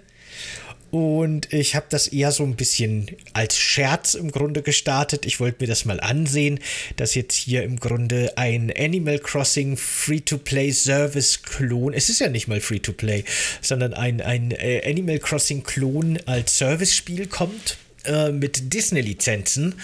Und 0.91 1.53
ich 1.53 1.75
habe 1.75 1.85
das 1.91 2.09
eher 2.09 2.33
so 2.33 2.45
ein 2.45 2.57
bisschen 2.57 3.11
als 3.35 3.59
Scherz 3.59 4.15
im 4.15 4.31
Grunde 4.31 4.63
gestartet. 4.63 5.27
Ich 5.27 5.39
wollte 5.39 5.63
mir 5.63 5.67
das 5.67 5.85
mal 5.85 6.01
ansehen, 6.01 6.61
dass 6.97 7.15
jetzt 7.15 7.35
hier 7.35 7.63
im 7.63 7.79
Grunde 7.79 8.33
ein 8.37 8.73
Animal 8.75 9.19
Crossing 9.19 9.77
Free-to-Play-Service-Klon, 9.77 11.93
es 11.93 12.09
ist 12.09 12.21
ja 12.21 12.31
nicht 12.31 12.49
mal 12.49 12.63
Free-to-Play, 12.63 13.25
sondern 13.61 13.93
ein, 13.93 14.23
ein 14.23 14.53
äh, 14.53 14.81
Animal 14.89 15.19
Crossing-Klon 15.19 16.21
als 16.25 16.57
Service-Spiel 16.57 17.27
kommt 17.27 17.77
äh, 18.09 18.33
mit 18.33 18.73
Disney-Lizenzen 18.73 19.75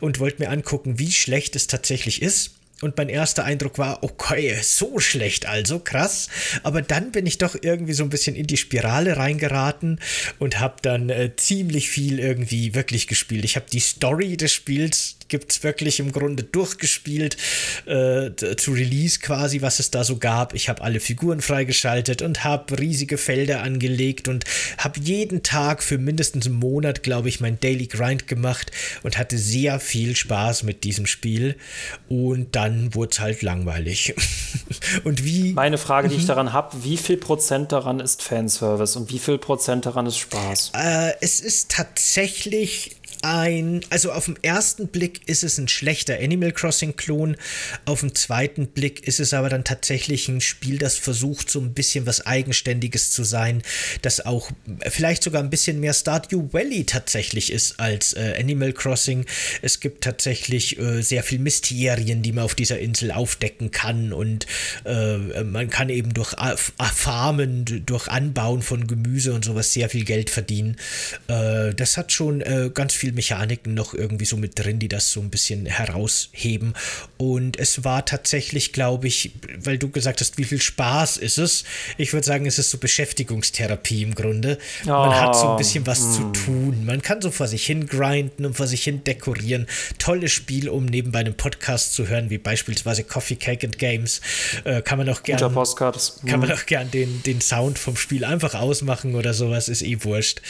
und 0.00 0.18
wollte 0.20 0.42
mir 0.42 0.50
angucken, 0.50 0.98
wie 0.98 1.12
schlecht 1.12 1.56
es 1.56 1.66
tatsächlich 1.66 2.22
ist. 2.22 2.52
Und 2.82 2.96
mein 2.96 3.08
erster 3.08 3.44
Eindruck 3.44 3.78
war, 3.78 4.02
okay, 4.02 4.58
so 4.60 4.98
schlecht 4.98 5.46
also, 5.46 5.78
krass. 5.78 6.28
Aber 6.64 6.82
dann 6.82 7.12
bin 7.12 7.26
ich 7.26 7.38
doch 7.38 7.56
irgendwie 7.60 7.92
so 7.92 8.02
ein 8.02 8.10
bisschen 8.10 8.34
in 8.34 8.48
die 8.48 8.56
Spirale 8.56 9.16
reingeraten 9.16 10.00
und 10.40 10.58
habe 10.58 10.76
dann 10.82 11.08
äh, 11.08 11.30
ziemlich 11.36 11.90
viel 11.90 12.18
irgendwie 12.18 12.74
wirklich 12.74 13.06
gespielt. 13.06 13.44
Ich 13.44 13.54
habe 13.54 13.66
die 13.72 13.78
Story 13.78 14.36
des 14.36 14.52
Spiels 14.52 15.16
gibt 15.32 15.50
es 15.50 15.62
wirklich 15.62 15.98
im 15.98 16.12
Grunde 16.12 16.42
durchgespielt 16.42 17.38
äh, 17.86 18.32
zu 18.56 18.72
Release 18.72 19.18
quasi, 19.18 19.62
was 19.62 19.78
es 19.78 19.90
da 19.90 20.04
so 20.04 20.18
gab. 20.18 20.54
Ich 20.54 20.68
habe 20.68 20.82
alle 20.82 21.00
Figuren 21.00 21.40
freigeschaltet 21.40 22.20
und 22.20 22.44
habe 22.44 22.78
riesige 22.78 23.16
Felder 23.16 23.62
angelegt 23.62 24.28
und 24.28 24.44
habe 24.76 25.00
jeden 25.00 25.42
Tag 25.42 25.82
für 25.82 25.96
mindestens 25.96 26.44
einen 26.44 26.56
Monat, 26.56 27.02
glaube 27.02 27.30
ich, 27.30 27.40
mein 27.40 27.58
Daily 27.58 27.86
Grind 27.86 28.28
gemacht 28.28 28.72
und 29.02 29.16
hatte 29.16 29.38
sehr 29.38 29.80
viel 29.80 30.14
Spaß 30.16 30.64
mit 30.64 30.84
diesem 30.84 31.06
Spiel. 31.06 31.56
Und 32.10 32.54
dann 32.54 32.94
wurde 32.94 33.12
es 33.12 33.20
halt 33.20 33.40
langweilig. 33.40 34.14
und 35.04 35.24
wie. 35.24 35.54
Meine 35.54 35.78
Frage, 35.78 36.10
die 36.10 36.16
ich 36.16 36.24
mhm. 36.24 36.26
daran 36.26 36.52
habe, 36.52 36.84
wie 36.84 36.98
viel 36.98 37.16
Prozent 37.16 37.72
daran 37.72 38.00
ist 38.00 38.22
Fanservice 38.22 38.96
und 38.98 39.10
wie 39.10 39.18
viel 39.18 39.38
Prozent 39.38 39.86
daran 39.86 40.04
ist 40.04 40.18
Spaß? 40.18 40.72
Äh, 40.76 41.14
es 41.22 41.40
ist 41.40 41.70
tatsächlich 41.70 42.96
ein, 43.22 43.80
also 43.90 44.12
auf 44.12 44.26
den 44.26 44.36
ersten 44.42 44.88
Blick 44.88 45.20
ist 45.26 45.44
es 45.44 45.58
ein 45.58 45.68
schlechter 45.68 46.18
Animal 46.20 46.52
Crossing-Klon, 46.52 47.36
auf 47.84 48.00
den 48.00 48.14
zweiten 48.14 48.66
Blick 48.66 49.06
ist 49.06 49.20
es 49.20 49.32
aber 49.32 49.48
dann 49.48 49.64
tatsächlich 49.64 50.28
ein 50.28 50.40
Spiel, 50.40 50.78
das 50.78 50.96
versucht, 50.96 51.50
so 51.50 51.60
ein 51.60 51.72
bisschen 51.72 52.06
was 52.06 52.26
Eigenständiges 52.26 53.12
zu 53.12 53.24
sein, 53.24 53.62
das 54.02 54.24
auch 54.26 54.50
vielleicht 54.88 55.22
sogar 55.22 55.42
ein 55.42 55.50
bisschen 55.50 55.80
mehr 55.80 55.94
Stardew 55.94 56.48
Valley 56.52 56.84
tatsächlich 56.84 57.52
ist 57.52 57.78
als 57.78 58.12
äh, 58.14 58.34
Animal 58.38 58.72
Crossing. 58.72 59.24
Es 59.62 59.80
gibt 59.80 60.04
tatsächlich 60.04 60.78
äh, 60.78 61.02
sehr 61.02 61.22
viel 61.22 61.38
Mysterien, 61.38 62.22
die 62.22 62.32
man 62.32 62.44
auf 62.44 62.54
dieser 62.54 62.78
Insel 62.78 63.12
aufdecken 63.12 63.70
kann 63.70 64.12
und 64.12 64.46
äh, 64.84 65.44
man 65.44 65.70
kann 65.70 65.88
eben 65.88 66.12
durch 66.12 66.34
Farmen, 66.94 67.64
durch 67.86 68.08
Anbauen 68.08 68.62
von 68.62 68.86
Gemüse 68.86 69.32
und 69.32 69.44
sowas 69.44 69.72
sehr 69.72 69.88
viel 69.88 70.04
Geld 70.04 70.30
verdienen. 70.30 70.76
Äh, 71.28 71.74
das 71.74 71.96
hat 71.96 72.12
schon 72.12 72.40
äh, 72.40 72.70
ganz 72.74 72.94
viel 72.94 73.11
Mechaniken 73.12 73.74
noch 73.74 73.94
irgendwie 73.94 74.24
so 74.24 74.36
mit 74.36 74.58
drin, 74.58 74.78
die 74.78 74.88
das 74.88 75.12
so 75.12 75.20
ein 75.20 75.30
bisschen 75.30 75.66
herausheben. 75.66 76.74
Und 77.16 77.58
es 77.58 77.84
war 77.84 78.04
tatsächlich, 78.04 78.72
glaube 78.72 79.08
ich, 79.08 79.32
weil 79.58 79.78
du 79.78 79.90
gesagt 79.90 80.20
hast, 80.20 80.38
wie 80.38 80.44
viel 80.44 80.60
Spaß 80.60 81.16
ist 81.16 81.38
es? 81.38 81.64
Ich 81.96 82.12
würde 82.12 82.26
sagen, 82.26 82.46
es 82.46 82.58
ist 82.58 82.70
so 82.70 82.78
Beschäftigungstherapie 82.78 84.02
im 84.02 84.14
Grunde. 84.14 84.58
Oh, 84.84 84.90
Man 84.90 85.20
hat 85.20 85.36
so 85.36 85.50
ein 85.50 85.56
bisschen 85.56 85.86
was 85.86 86.00
mm. 86.00 86.12
zu 86.12 86.32
tun. 86.32 86.84
Man 86.84 87.02
kann 87.02 87.20
so 87.20 87.30
vor 87.30 87.48
sich 87.48 87.64
hin 87.66 87.86
grinden 87.86 88.46
und 88.46 88.54
vor 88.54 88.66
sich 88.66 88.82
hin 88.82 89.04
dekorieren. 89.04 89.66
Tolles 89.98 90.32
Spiel, 90.32 90.68
um 90.68 90.86
nebenbei 90.86 91.20
einen 91.20 91.36
Podcast 91.36 91.94
zu 91.94 92.08
hören, 92.08 92.30
wie 92.30 92.38
beispielsweise 92.38 93.04
Coffee 93.04 93.36
Cake 93.36 93.66
and 93.66 93.78
Games. 93.78 94.20
Äh, 94.64 94.82
kann 94.82 94.98
man 94.98 95.08
auch 95.08 95.22
gerne. 95.22 95.40
Kann 96.26 96.40
man 96.40 96.52
auch 96.52 96.66
gern 96.66 96.90
den, 96.90 97.22
den 97.22 97.40
Sound 97.40 97.78
vom 97.78 97.96
Spiel 97.96 98.24
einfach 98.24 98.54
ausmachen 98.54 99.14
oder 99.14 99.34
sowas, 99.34 99.68
ist 99.68 99.82
eh 99.82 100.02
wurscht. 100.04 100.40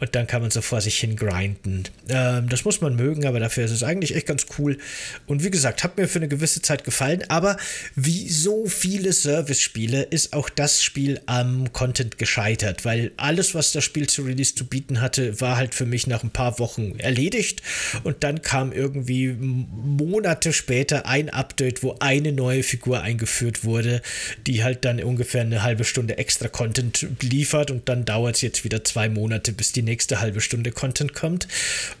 Und 0.00 0.14
dann 0.14 0.26
kann 0.26 0.42
man 0.42 0.50
so 0.50 0.62
vor 0.62 0.80
sich 0.80 0.98
hin 0.98 1.16
grinden. 1.16 1.84
Ähm, 2.12 2.48
das 2.48 2.64
muss 2.64 2.80
man 2.80 2.96
mögen, 2.96 3.26
aber 3.26 3.40
dafür 3.40 3.64
ist 3.64 3.70
es 3.70 3.82
eigentlich 3.82 4.14
echt 4.14 4.26
ganz 4.26 4.46
cool. 4.58 4.78
Und 5.26 5.42
wie 5.42 5.50
gesagt, 5.50 5.82
hat 5.82 5.96
mir 5.96 6.08
für 6.08 6.18
eine 6.18 6.28
gewisse 6.28 6.62
Zeit 6.62 6.84
gefallen. 6.84 7.24
Aber 7.28 7.56
wie 7.96 8.28
so 8.28 8.66
viele 8.66 9.12
Service-Spiele 9.12 10.02
ist 10.02 10.32
auch 10.34 10.48
das 10.48 10.82
Spiel 10.82 11.20
am 11.26 11.72
Content 11.72 12.18
gescheitert, 12.18 12.84
weil 12.84 13.12
alles, 13.16 13.54
was 13.54 13.72
das 13.72 13.84
Spiel 13.84 14.08
zu 14.08 14.22
Release 14.22 14.54
zu 14.54 14.66
bieten 14.66 15.00
hatte, 15.00 15.40
war 15.40 15.56
halt 15.56 15.74
für 15.74 15.86
mich 15.86 16.06
nach 16.06 16.22
ein 16.22 16.30
paar 16.30 16.58
Wochen 16.58 16.98
erledigt. 16.98 17.62
Und 18.04 18.22
dann 18.24 18.42
kam 18.42 18.72
irgendwie 18.72 19.28
Monate 19.28 20.52
später 20.52 21.06
ein 21.06 21.30
Update, 21.30 21.82
wo 21.82 21.96
eine 22.00 22.32
neue 22.32 22.62
Figur 22.62 23.00
eingeführt 23.00 23.64
wurde, 23.64 24.02
die 24.46 24.62
halt 24.62 24.84
dann 24.84 25.02
ungefähr 25.02 25.42
eine 25.42 25.62
halbe 25.62 25.84
Stunde 25.84 26.18
extra 26.18 26.48
Content 26.48 27.06
liefert. 27.20 27.70
Und 27.70 27.88
dann 27.88 28.04
dauert 28.04 28.36
es 28.36 28.42
jetzt 28.42 28.64
wieder 28.64 28.84
zwei 28.84 29.08
Monate, 29.08 29.52
bis 29.52 29.72
die 29.72 29.82
nächste 29.82 30.20
halbe 30.20 30.40
Stunde 30.40 30.72
Content 30.72 31.14
kommt. 31.14 31.48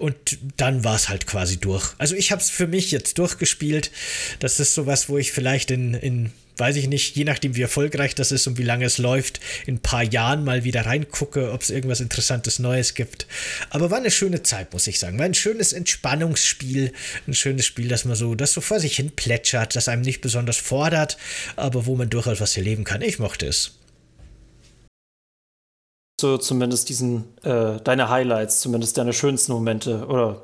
Und 0.02 0.16
dann 0.56 0.82
war 0.82 0.96
es 0.96 1.08
halt 1.08 1.28
quasi 1.28 1.58
durch. 1.58 1.94
Also 1.98 2.16
ich 2.16 2.32
habe 2.32 2.42
es 2.42 2.50
für 2.50 2.66
mich 2.66 2.90
jetzt 2.90 3.18
durchgespielt. 3.18 3.92
Das 4.40 4.58
ist 4.58 4.74
sowas, 4.74 5.08
wo 5.08 5.16
ich 5.16 5.30
vielleicht 5.30 5.70
in, 5.70 5.94
in 5.94 6.32
weiß 6.56 6.74
ich 6.74 6.88
nicht, 6.88 7.14
je 7.14 7.22
nachdem 7.22 7.54
wie 7.54 7.62
erfolgreich 7.62 8.16
das 8.16 8.32
ist 8.32 8.48
und 8.48 8.58
wie 8.58 8.64
lange 8.64 8.84
es 8.84 8.98
läuft, 8.98 9.38
in 9.64 9.76
ein 9.76 9.80
paar 9.80 10.02
Jahren 10.02 10.42
mal 10.42 10.64
wieder 10.64 10.86
reingucke, 10.86 11.52
ob 11.52 11.62
es 11.62 11.70
irgendwas 11.70 12.00
Interessantes 12.00 12.58
Neues 12.58 12.94
gibt. 12.94 13.28
Aber 13.70 13.92
war 13.92 13.98
eine 13.98 14.10
schöne 14.10 14.42
Zeit, 14.42 14.72
muss 14.72 14.88
ich 14.88 14.98
sagen. 14.98 15.20
War 15.20 15.24
ein 15.24 15.34
schönes 15.34 15.72
Entspannungsspiel, 15.72 16.92
ein 17.28 17.34
schönes 17.34 17.66
Spiel, 17.66 17.86
das 17.86 18.04
man 18.04 18.16
so, 18.16 18.34
das 18.34 18.54
so 18.54 18.60
vor 18.60 18.80
sich 18.80 18.96
hin 18.96 19.12
plätschert, 19.14 19.76
das 19.76 19.86
einem 19.86 20.02
nicht 20.02 20.20
besonders 20.20 20.56
fordert, 20.56 21.16
aber 21.54 21.86
wo 21.86 21.94
man 21.94 22.10
durchaus 22.10 22.40
was 22.40 22.56
erleben 22.56 22.82
kann. 22.82 23.02
Ich 23.02 23.20
mochte 23.20 23.46
es 23.46 23.70
so 26.22 26.38
zumindest 26.38 26.88
diesen, 26.88 27.24
äh, 27.42 27.80
deine 27.84 28.08
Highlights, 28.08 28.60
zumindest 28.60 28.96
deine 28.96 29.12
schönsten 29.12 29.52
Momente 29.52 30.06
oder 30.06 30.40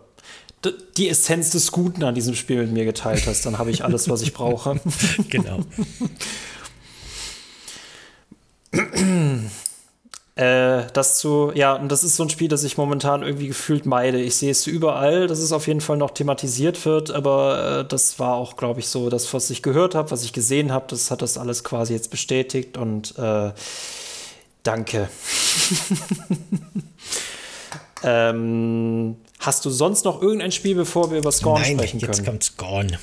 die 0.96 1.08
Essenz 1.08 1.50
des 1.50 1.70
Guten 1.70 2.02
an 2.02 2.14
diesem 2.16 2.34
Spiel 2.34 2.62
mit 2.62 2.72
mir 2.72 2.84
geteilt 2.84 3.26
hast, 3.26 3.46
dann 3.46 3.58
habe 3.58 3.70
ich 3.70 3.84
alles, 3.84 4.10
was 4.10 4.22
ich 4.22 4.34
brauche. 4.34 4.80
genau. 5.28 5.60
äh, 10.34 10.82
das 10.92 11.18
zu, 11.20 11.52
ja, 11.54 11.74
und 11.74 11.92
das 11.92 12.02
ist 12.02 12.16
so 12.16 12.24
ein 12.24 12.30
Spiel, 12.30 12.48
das 12.48 12.64
ich 12.64 12.76
momentan 12.76 13.22
irgendwie 13.22 13.46
gefühlt 13.46 13.86
meide. 13.86 14.20
Ich 14.20 14.34
sehe 14.34 14.50
es 14.50 14.66
überall, 14.66 15.28
dass 15.28 15.38
es 15.38 15.52
auf 15.52 15.68
jeden 15.68 15.80
Fall 15.80 15.96
noch 15.96 16.10
thematisiert 16.10 16.84
wird, 16.84 17.12
aber 17.12 17.82
äh, 17.82 17.84
das 17.88 18.18
war 18.18 18.34
auch, 18.34 18.56
glaube 18.56 18.80
ich, 18.80 18.88
so 18.88 19.10
das, 19.10 19.32
was 19.32 19.50
ich 19.50 19.62
gehört 19.62 19.94
habe, 19.94 20.10
was 20.10 20.24
ich 20.24 20.32
gesehen 20.32 20.72
habe, 20.72 20.86
das 20.88 21.12
hat 21.12 21.22
das 21.22 21.38
alles 21.38 21.62
quasi 21.62 21.92
jetzt 21.92 22.10
bestätigt 22.10 22.76
und 22.76 23.16
äh, 23.16 23.52
Danke. 24.68 25.08
ähm, 28.02 29.16
hast 29.38 29.64
du 29.64 29.70
sonst 29.70 30.04
noch 30.04 30.20
irgendein 30.20 30.52
Spiel, 30.52 30.74
bevor 30.74 31.10
wir 31.10 31.16
über 31.16 31.32
Scorn 31.32 31.62
Nein, 31.62 31.78
sprechen 31.78 32.00
können? 32.00 32.12
Jetzt 32.12 32.26
kommt 32.26 32.44
Scorn. 32.44 32.98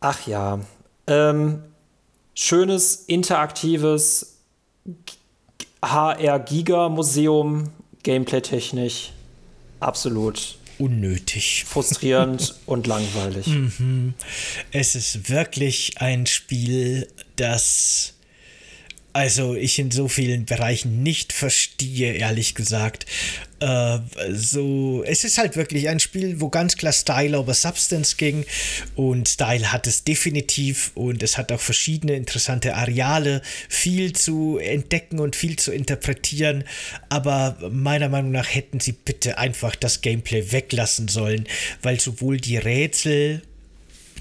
Ach 0.00 0.26
ja. 0.26 0.58
Ähm, 1.06 1.62
schönes, 2.34 3.04
interaktives 3.06 4.38
HR-Giga-Museum, 5.80 7.70
Gameplay-technisch. 8.02 9.12
Absolut 9.78 10.58
unnötig. 10.80 11.66
Frustrierend 11.68 12.56
und 12.66 12.88
langweilig. 12.88 13.46
Mhm. 13.46 14.14
Es 14.72 14.96
ist 14.96 15.30
wirklich 15.30 15.98
ein 15.98 16.26
Spiel, 16.26 17.06
das 17.36 18.14
also 19.12 19.54
ich 19.54 19.78
in 19.78 19.90
so 19.90 20.08
vielen 20.08 20.46
Bereichen 20.46 21.02
nicht 21.02 21.32
verstehe, 21.32 22.14
ehrlich 22.14 22.54
gesagt. 22.54 23.06
Äh, 23.60 23.98
so, 24.30 25.04
es 25.06 25.24
ist 25.24 25.38
halt 25.38 25.56
wirklich 25.56 25.88
ein 25.88 26.00
Spiel, 26.00 26.40
wo 26.40 26.48
ganz 26.48 26.76
klar 26.76 26.92
Style 26.92 27.38
over 27.38 27.54
Substance 27.54 28.16
ging 28.16 28.44
und 28.96 29.28
Style 29.28 29.70
hat 29.72 29.86
es 29.86 30.04
definitiv 30.04 30.92
und 30.94 31.22
es 31.22 31.36
hat 31.36 31.52
auch 31.52 31.60
verschiedene 31.60 32.14
interessante 32.14 32.74
Areale, 32.74 33.42
viel 33.68 34.14
zu 34.14 34.58
entdecken 34.58 35.20
und 35.20 35.36
viel 35.36 35.56
zu 35.56 35.72
interpretieren, 35.72 36.64
aber 37.08 37.56
meiner 37.70 38.08
Meinung 38.08 38.32
nach 38.32 38.52
hätten 38.52 38.80
sie 38.80 38.92
bitte 38.92 39.38
einfach 39.38 39.76
das 39.76 40.00
Gameplay 40.00 40.52
weglassen 40.52 41.08
sollen, 41.08 41.46
weil 41.82 42.00
sowohl 42.00 42.38
die 42.38 42.56
Rätsel 42.56 43.42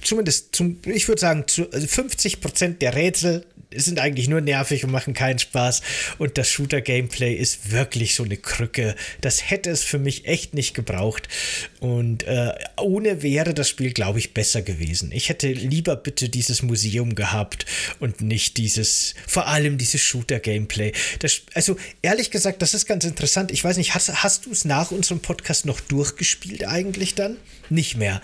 zumindest 0.04 0.56
zum, 0.56 0.78
ich 0.86 1.08
würde 1.08 1.22
sagen, 1.22 1.48
zu 1.48 1.64
50% 1.64 2.44
also 2.44 2.74
der 2.74 2.96
Rätsel 2.96 3.46
sind 3.76 4.00
eigentlich 4.00 4.28
nur 4.28 4.42
nervig 4.42 4.84
und 4.84 4.92
machen 4.92 5.14
keinen 5.14 5.40
Spaß. 5.40 5.82
Und 6.18 6.38
das 6.38 6.50
Shooter-Gameplay 6.50 7.34
ist 7.34 7.72
wirklich 7.72 8.16
so 8.16 8.24
eine 8.24 8.38
Krücke. 8.38 8.96
Das 9.22 9.50
hätte 9.50 9.70
es 9.70 9.84
für 9.84 10.00
mich 10.00 10.26
echt 10.26 10.54
nicht 10.54 10.74
gebraucht. 10.74 11.28
Und 11.80 12.24
äh, 12.24 12.54
ohne 12.78 13.24
wäre 13.24 13.54
das 13.54 13.70
Spiel, 13.70 13.92
glaube 13.92 14.20
ich, 14.20 14.34
besser 14.34 14.62
gewesen. 14.62 15.12
Ich 15.12 15.30
hätte 15.30 15.52
lieber 15.52 15.96
bitte 15.96 16.30
dieses 16.30 16.62
Museum 16.62 17.16
gehabt 17.16 17.66
und 18.00 18.22
nicht 18.22 18.58
dieses, 18.58 19.16
vor 19.28 19.48
allem 19.48 19.78
dieses 19.78 20.02
Shooter-Gameplay. 20.02 20.94
Also 21.54 21.78
ehrlich 22.02 22.32
gesagt, 22.32 22.62
das 22.62 22.74
ist 22.74 22.86
ganz 22.86 23.06
interessant. 23.06 23.52
Ich 23.52 23.64
weiß 23.64 23.78
nicht, 23.78 23.96
hast, 23.96 24.24
hast 24.24 24.46
du 24.46 24.52
es 24.52 24.66
nach 24.66 24.92
unserem 24.92 25.20
Podcast 25.20 25.66
noch 25.66 25.80
durchgespielt 25.80 26.68
eigentlich 26.68 27.16
dann? 27.16 27.38
Nicht 27.70 27.98
mehr 27.98 28.22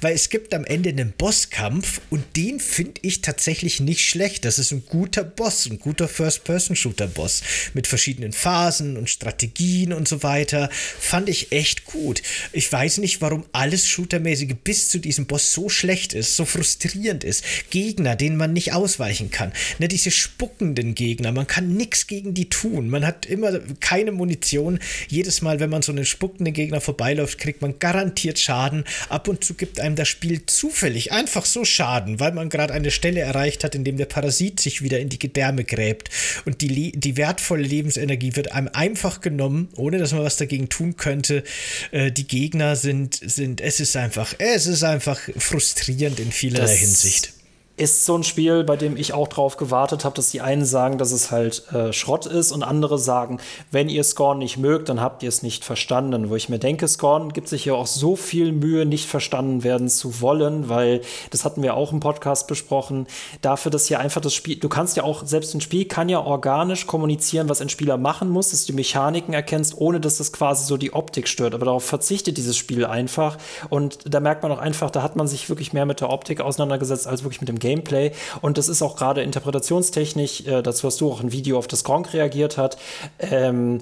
weil 0.00 0.14
es 0.14 0.28
gibt 0.30 0.54
am 0.54 0.64
Ende 0.64 0.90
einen 0.90 1.12
Bosskampf 1.12 2.00
und 2.10 2.24
den 2.36 2.60
finde 2.60 3.00
ich 3.02 3.22
tatsächlich 3.22 3.80
nicht 3.80 4.08
schlecht. 4.08 4.44
Das 4.44 4.58
ist 4.58 4.72
ein 4.72 4.84
guter 4.86 5.24
Boss, 5.24 5.66
ein 5.66 5.78
guter 5.78 6.08
First-Person-Shooter-Boss 6.08 7.42
mit 7.74 7.86
verschiedenen 7.86 8.32
Phasen 8.32 8.96
und 8.96 9.10
Strategien 9.10 9.92
und 9.92 10.08
so 10.08 10.22
weiter. 10.22 10.68
Fand 10.72 11.28
ich 11.28 11.52
echt 11.52 11.84
gut. 11.84 12.22
Ich 12.52 12.70
weiß 12.70 12.98
nicht, 12.98 13.20
warum 13.20 13.44
alles 13.52 13.86
Shootermäßige 13.86 14.54
bis 14.64 14.88
zu 14.88 14.98
diesem 14.98 15.26
Boss 15.26 15.52
so 15.52 15.68
schlecht 15.68 16.12
ist, 16.12 16.36
so 16.36 16.44
frustrierend 16.44 17.24
ist. 17.24 17.44
Gegner, 17.70 18.16
denen 18.16 18.36
man 18.36 18.52
nicht 18.52 18.72
ausweichen 18.72 19.30
kann. 19.30 19.52
Ne, 19.78 19.88
diese 19.88 20.10
spuckenden 20.10 20.94
Gegner, 20.94 21.32
man 21.32 21.46
kann 21.46 21.76
nichts 21.76 22.06
gegen 22.06 22.34
die 22.34 22.48
tun. 22.48 22.88
Man 22.88 23.04
hat 23.04 23.26
immer 23.26 23.58
keine 23.80 24.12
Munition. 24.12 24.78
Jedes 25.08 25.42
Mal, 25.42 25.60
wenn 25.60 25.70
man 25.70 25.82
so 25.82 25.92
einen 25.92 26.04
spuckenden 26.04 26.54
Gegner 26.54 26.80
vorbeiläuft, 26.80 27.38
kriegt 27.38 27.62
man 27.62 27.78
garantiert 27.78 28.38
Schaden. 28.38 28.84
Ab 29.08 29.28
und 29.28 29.44
zu 29.44 29.54
gibt 29.54 29.80
einem 29.80 29.89
das 29.96 30.08
Spiel 30.08 30.46
zufällig 30.46 31.12
einfach 31.12 31.44
so 31.44 31.64
Schaden, 31.64 32.20
weil 32.20 32.32
man 32.32 32.48
gerade 32.48 32.74
eine 32.74 32.90
Stelle 32.90 33.20
erreicht 33.20 33.64
hat, 33.64 33.74
in 33.74 33.84
dem 33.84 33.96
der 33.96 34.06
Parasit 34.06 34.60
sich 34.60 34.82
wieder 34.82 35.00
in 35.00 35.08
die 35.08 35.18
Gedärme 35.18 35.64
gräbt 35.64 36.10
und 36.44 36.60
die, 36.60 36.92
die 36.92 37.16
wertvolle 37.16 37.62
Lebensenergie 37.62 38.36
wird 38.36 38.52
einem 38.52 38.68
einfach 38.72 39.20
genommen, 39.20 39.68
ohne 39.76 39.98
dass 39.98 40.12
man 40.12 40.22
was 40.22 40.36
dagegen 40.36 40.68
tun 40.68 40.96
könnte. 40.96 41.42
Äh, 41.90 42.12
die 42.12 42.26
Gegner 42.26 42.76
sind, 42.76 43.20
sind, 43.22 43.60
es 43.60 43.80
ist 43.80 43.96
einfach, 43.96 44.34
es 44.38 44.66
ist 44.66 44.82
einfach 44.82 45.20
frustrierend 45.36 46.20
in 46.20 46.32
vielerlei 46.32 46.66
das 46.66 46.78
Hinsicht 46.78 47.39
ist 47.80 48.04
so 48.04 48.14
ein 48.14 48.24
Spiel, 48.24 48.62
bei 48.62 48.76
dem 48.76 48.94
ich 48.98 49.14
auch 49.14 49.26
drauf 49.26 49.56
gewartet 49.56 50.04
habe, 50.04 50.14
dass 50.14 50.30
die 50.30 50.42
einen 50.42 50.66
sagen, 50.66 50.98
dass 50.98 51.12
es 51.12 51.30
halt 51.30 51.64
äh, 51.72 51.94
Schrott 51.94 52.26
ist 52.26 52.52
und 52.52 52.62
andere 52.62 52.98
sagen, 52.98 53.38
wenn 53.70 53.88
ihr 53.88 54.04
Scorn 54.04 54.38
nicht 54.38 54.58
mögt, 54.58 54.90
dann 54.90 55.00
habt 55.00 55.22
ihr 55.22 55.30
es 55.30 55.42
nicht 55.42 55.64
verstanden. 55.64 56.28
Wo 56.28 56.36
ich 56.36 56.50
mir 56.50 56.58
denke, 56.58 56.86
Scorn 56.86 57.32
gibt 57.32 57.48
sich 57.48 57.64
ja 57.64 57.72
auch 57.72 57.86
so 57.86 58.16
viel 58.16 58.52
Mühe, 58.52 58.84
nicht 58.84 59.06
verstanden 59.06 59.64
werden 59.64 59.88
zu 59.88 60.20
wollen, 60.20 60.68
weil 60.68 61.00
das 61.30 61.46
hatten 61.46 61.62
wir 61.62 61.74
auch 61.74 61.90
im 61.90 62.00
Podcast 62.00 62.48
besprochen. 62.48 63.06
Dafür, 63.40 63.70
dass 63.70 63.86
hier 63.86 63.98
einfach 63.98 64.20
das 64.20 64.34
Spiel, 64.34 64.56
du 64.56 64.68
kannst 64.68 64.98
ja 64.98 65.04
auch, 65.04 65.24
selbst 65.24 65.54
ein 65.54 65.62
Spiel 65.62 65.86
kann 65.86 66.10
ja 66.10 66.20
organisch 66.20 66.86
kommunizieren, 66.86 67.48
was 67.48 67.62
ein 67.62 67.70
Spieler 67.70 67.96
machen 67.96 68.28
muss, 68.28 68.50
dass 68.50 68.66
du 68.66 68.72
die 68.72 68.76
Mechaniken 68.76 69.32
erkennst, 69.32 69.74
ohne 69.78 70.00
dass 70.00 70.18
das 70.18 70.34
quasi 70.34 70.66
so 70.66 70.76
die 70.76 70.92
Optik 70.92 71.28
stört. 71.28 71.54
Aber 71.54 71.64
darauf 71.64 71.84
verzichtet 71.84 72.36
dieses 72.36 72.58
Spiel 72.58 72.84
einfach. 72.84 73.38
Und 73.70 74.00
da 74.12 74.20
merkt 74.20 74.42
man 74.42 74.52
auch 74.52 74.58
einfach, 74.58 74.90
da 74.90 75.02
hat 75.02 75.16
man 75.16 75.26
sich 75.26 75.48
wirklich 75.48 75.72
mehr 75.72 75.86
mit 75.86 76.02
der 76.02 76.10
Optik 76.10 76.42
auseinandergesetzt 76.42 77.06
als 77.06 77.22
wirklich 77.22 77.40
mit 77.40 77.48
dem 77.48 77.58
Game. 77.58 77.69
Gameplay. 77.70 78.12
Und 78.40 78.58
das 78.58 78.68
ist 78.68 78.82
auch 78.82 78.96
gerade 78.96 79.22
interpretationstechnisch, 79.22 80.46
äh, 80.46 80.62
dazu 80.62 80.86
hast 80.86 81.00
du 81.00 81.10
auch 81.10 81.20
ein 81.20 81.32
Video 81.32 81.58
auf 81.58 81.68
das 81.68 81.84
Gronk 81.84 82.12
reagiert 82.12 82.56
hat. 82.56 82.76
Ähm, 83.18 83.80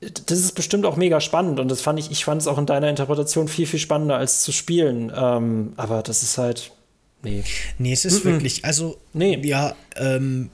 das 0.00 0.38
ist 0.38 0.52
bestimmt 0.52 0.84
auch 0.84 0.96
mega 0.96 1.20
spannend 1.20 1.60
und 1.60 1.70
das 1.70 1.80
fand 1.80 1.98
ich, 1.98 2.10
ich 2.10 2.24
fand 2.26 2.42
es 2.42 2.46
auch 2.46 2.58
in 2.58 2.66
deiner 2.66 2.90
Interpretation 2.90 3.48
viel, 3.48 3.66
viel 3.66 3.78
spannender 3.78 4.16
als 4.16 4.42
zu 4.42 4.52
spielen. 4.52 5.10
Ähm, 5.16 5.72
aber 5.76 6.02
das 6.02 6.22
ist 6.22 6.36
halt, 6.36 6.72
nee. 7.22 7.42
Nee, 7.78 7.92
es 7.92 8.04
ist 8.04 8.20
-mm. 8.20 8.24
wirklich, 8.24 8.64
also, 8.64 8.98
nee. 9.14 9.40
ja, 9.42 9.74
ähm, 9.96 10.50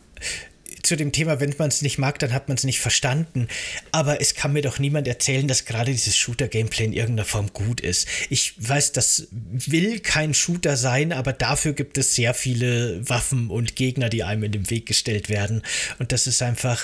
zu 0.83 0.97
dem 0.97 1.13
Thema, 1.13 1.41
wenn 1.41 1.55
man 1.59 1.69
es 1.69 1.83
nicht 1.83 1.99
mag, 1.99 2.19
dann 2.19 2.33
hat 2.33 2.49
man 2.49 2.57
es 2.57 2.65
nicht 2.65 2.81
verstanden. 2.81 3.49
Aber 3.93 4.21
es 4.21 4.35
kann 4.35 4.53
mir 4.53 4.63
doch 4.63 4.79
niemand 4.79 5.09
erzählen, 5.09 5.49
dass 5.49 5.65
gerade 5.65 5.93
dieses 5.93 6.17
Shooter-Gameplay 6.17 6.85
in 6.85 6.93
irgendeiner 6.93 7.27
Form 7.27 7.53
gut 7.53 7.81
ist. 7.81 8.07
Ich 8.29 8.55
weiß, 8.57 8.93
das 8.93 9.29
will 9.31 10.01
kein 10.01 10.35
Shooter 10.35 10.77
sein, 10.77 11.13
aber 11.13 11.33
dafür 11.33 11.73
gibt 11.73 11.99
es 11.99 12.15
sehr 12.15 12.35
viele 12.35 13.09
Waffen 13.09 13.51
und 13.51 13.77
Gegner, 13.77 14.09
die 14.09 14.25
einem 14.25 14.45
in 14.45 14.53
den 14.53 14.71
Weg 14.71 14.87
gestellt 14.87 15.29
werden. 15.29 15.63
Und 15.99 16.13
das 16.13 16.27
ist 16.27 16.43
einfach 16.43 16.83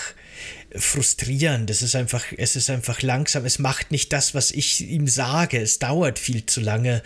frustrierend. 0.75 1.71
Es 1.71 1.83
ist 1.83 1.97
einfach, 1.97 2.25
es 2.37 2.57
ist 2.57 2.71
einfach 2.71 3.03
langsam. 3.03 3.45
Es 3.45 3.59
macht 3.59 3.91
nicht 3.91 4.13
das, 4.13 4.35
was 4.35 4.51
ich 4.51 4.87
ihm 4.89 5.07
sage. 5.07 5.59
Es 5.59 5.79
dauert 5.79 6.19
viel 6.19 6.45
zu 6.47 6.61
lange. 6.61 7.03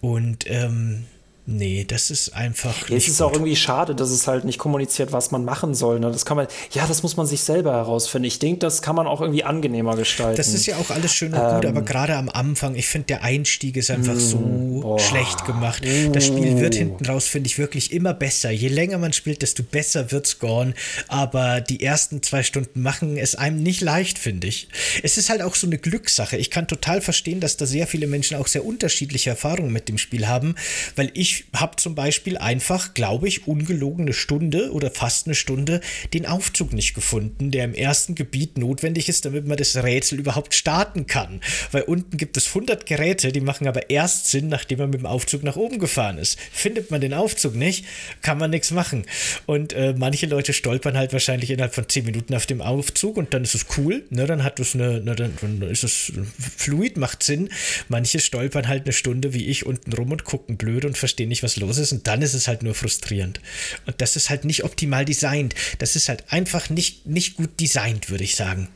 Und 0.00 0.44
ähm, 0.46 1.04
Nee, 1.44 1.84
das 1.84 2.12
ist 2.12 2.36
einfach. 2.36 2.88
Ja, 2.88 2.96
es 2.96 3.08
ist 3.08 3.18
gut. 3.18 3.26
auch 3.26 3.32
irgendwie 3.32 3.56
schade, 3.56 3.96
dass 3.96 4.10
es 4.10 4.28
halt 4.28 4.44
nicht 4.44 4.58
kommuniziert, 4.58 5.10
was 5.10 5.32
man 5.32 5.44
machen 5.44 5.74
soll. 5.74 5.98
Ne? 5.98 6.12
Das 6.12 6.24
kann 6.24 6.36
man, 6.36 6.46
ja, 6.70 6.86
das 6.86 7.02
muss 7.02 7.16
man 7.16 7.26
sich 7.26 7.40
selber 7.40 7.72
herausfinden. 7.72 8.26
Ich 8.26 8.38
denke, 8.38 8.60
das 8.60 8.80
kann 8.80 8.94
man 8.94 9.08
auch 9.08 9.20
irgendwie 9.20 9.42
angenehmer 9.42 9.96
gestalten. 9.96 10.36
Das 10.36 10.54
ist 10.54 10.66
ja 10.66 10.76
auch 10.76 10.90
alles 10.90 11.12
schön 11.12 11.34
und 11.34 11.40
ähm, 11.40 11.54
gut, 11.56 11.66
aber 11.66 11.80
ähm. 11.80 11.84
gerade 11.84 12.16
am 12.16 12.28
Anfang, 12.28 12.76
ich 12.76 12.86
finde, 12.86 13.06
der 13.06 13.24
Einstieg 13.24 13.76
ist 13.76 13.90
einfach 13.90 14.14
so 14.14 14.38
mm, 14.38 14.80
boah, 14.82 15.00
schlecht 15.00 15.44
gemacht. 15.44 15.82
Das 16.12 16.26
Spiel 16.26 16.60
wird 16.60 16.76
hinten 16.76 17.04
raus, 17.06 17.26
finde 17.26 17.48
ich, 17.48 17.58
wirklich 17.58 17.92
immer 17.92 18.14
besser. 18.14 18.52
Je 18.52 18.68
länger 18.68 18.98
man 18.98 19.12
spielt, 19.12 19.42
desto 19.42 19.64
besser 19.64 20.12
wird 20.12 20.28
Scorn. 20.28 20.74
Aber 21.08 21.60
die 21.60 21.82
ersten 21.82 22.22
zwei 22.22 22.44
Stunden 22.44 22.82
machen 22.82 23.16
es 23.16 23.34
einem 23.34 23.60
nicht 23.60 23.80
leicht, 23.80 24.20
finde 24.20 24.46
ich. 24.46 24.68
Es 25.02 25.18
ist 25.18 25.28
halt 25.28 25.42
auch 25.42 25.56
so 25.56 25.66
eine 25.66 25.78
Glückssache. 25.78 26.36
Ich 26.36 26.50
kann 26.50 26.68
total 26.68 27.00
verstehen, 27.00 27.40
dass 27.40 27.56
da 27.56 27.66
sehr 27.66 27.88
viele 27.88 28.06
Menschen 28.06 28.36
auch 28.36 28.46
sehr 28.46 28.64
unterschiedliche 28.64 29.30
Erfahrungen 29.30 29.72
mit 29.72 29.88
dem 29.88 29.98
Spiel 29.98 30.28
haben, 30.28 30.54
weil 30.94 31.10
ich 31.14 31.31
ich 31.32 31.44
habe 31.54 31.76
zum 31.76 31.94
Beispiel 31.94 32.36
einfach, 32.36 32.92
glaube 32.92 33.26
ich, 33.26 33.46
ungelogen 33.46 34.04
eine 34.04 34.12
Stunde 34.12 34.70
oder 34.72 34.90
fast 34.90 35.26
eine 35.26 35.34
Stunde 35.34 35.80
den 36.12 36.26
Aufzug 36.26 36.72
nicht 36.72 36.94
gefunden, 36.94 37.50
der 37.50 37.64
im 37.64 37.74
ersten 37.74 38.14
Gebiet 38.14 38.58
notwendig 38.58 39.08
ist, 39.08 39.24
damit 39.24 39.46
man 39.46 39.56
das 39.56 39.76
Rätsel 39.76 40.18
überhaupt 40.18 40.54
starten 40.54 41.06
kann. 41.06 41.40
Weil 41.70 41.82
unten 41.82 42.16
gibt 42.18 42.36
es 42.36 42.48
100 42.48 42.84
Geräte, 42.84 43.32
die 43.32 43.40
machen 43.40 43.66
aber 43.66 43.88
erst 43.88 44.28
Sinn, 44.28 44.48
nachdem 44.48 44.78
man 44.78 44.90
mit 44.90 45.00
dem 45.00 45.06
Aufzug 45.06 45.42
nach 45.42 45.56
oben 45.56 45.78
gefahren 45.78 46.18
ist. 46.18 46.38
Findet 46.52 46.90
man 46.90 47.00
den 47.00 47.14
Aufzug 47.14 47.54
nicht, 47.54 47.86
kann 48.20 48.38
man 48.38 48.50
nichts 48.50 48.70
machen. 48.70 49.04
Und 49.46 49.72
äh, 49.72 49.94
manche 49.96 50.26
Leute 50.26 50.52
stolpern 50.52 50.96
halt 50.96 51.12
wahrscheinlich 51.12 51.50
innerhalb 51.50 51.74
von 51.74 51.88
10 51.88 52.04
Minuten 52.04 52.34
auf 52.34 52.46
dem 52.46 52.60
Aufzug 52.60 53.16
und 53.16 53.32
dann 53.32 53.44
ist 53.44 53.54
es 53.54 53.66
cool, 53.78 54.04
ne? 54.10 54.26
dann 54.26 54.44
hat 54.44 54.60
es 54.60 54.74
eine, 54.74 55.00
ne, 55.00 55.14
dann, 55.14 55.32
dann 55.40 55.62
ist 55.62 55.84
es 55.84 56.12
fluid, 56.56 56.96
macht 56.98 57.22
Sinn. 57.22 57.48
Manche 57.88 58.20
stolpern 58.20 58.68
halt 58.68 58.84
eine 58.84 58.92
Stunde 58.92 59.32
wie 59.32 59.46
ich 59.46 59.64
unten 59.64 59.92
rum 59.92 60.12
und 60.12 60.24
gucken 60.24 60.56
blöd 60.56 60.84
und 60.84 60.98
verstehen 60.98 61.21
verstehen 61.22 61.28
nicht, 61.28 61.42
was 61.42 61.56
los 61.56 61.78
ist 61.78 61.92
und 61.92 62.06
dann 62.06 62.22
ist 62.22 62.34
es 62.34 62.48
halt 62.48 62.62
nur 62.62 62.74
frustrierend. 62.74 63.40
Und 63.86 64.00
das 64.00 64.16
ist 64.16 64.30
halt 64.30 64.44
nicht 64.44 64.64
optimal 64.64 65.04
designt. 65.04 65.54
Das 65.78 65.96
ist 65.96 66.08
halt 66.08 66.24
einfach 66.30 66.70
nicht, 66.70 67.06
nicht 67.06 67.36
gut 67.36 67.60
designt, 67.60 68.10
würde 68.10 68.24
ich 68.24 68.36
sagen. 68.36 68.68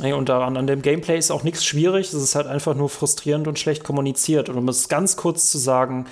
Und 0.00 0.28
daran, 0.28 0.56
an 0.56 0.66
dem 0.66 0.82
Gameplay 0.82 1.18
ist 1.18 1.30
auch 1.30 1.44
nichts 1.44 1.64
schwierig. 1.64 2.08
Es 2.08 2.14
ist 2.14 2.34
halt 2.34 2.48
einfach 2.48 2.74
nur 2.74 2.88
frustrierend 2.88 3.46
und 3.46 3.58
schlecht 3.58 3.84
kommuniziert. 3.84 4.48
Und 4.48 4.58
um 4.58 4.68
es 4.68 4.88
ganz 4.88 5.16
kurz 5.16 5.50
zu 5.50 5.58
sagen, 5.58 6.06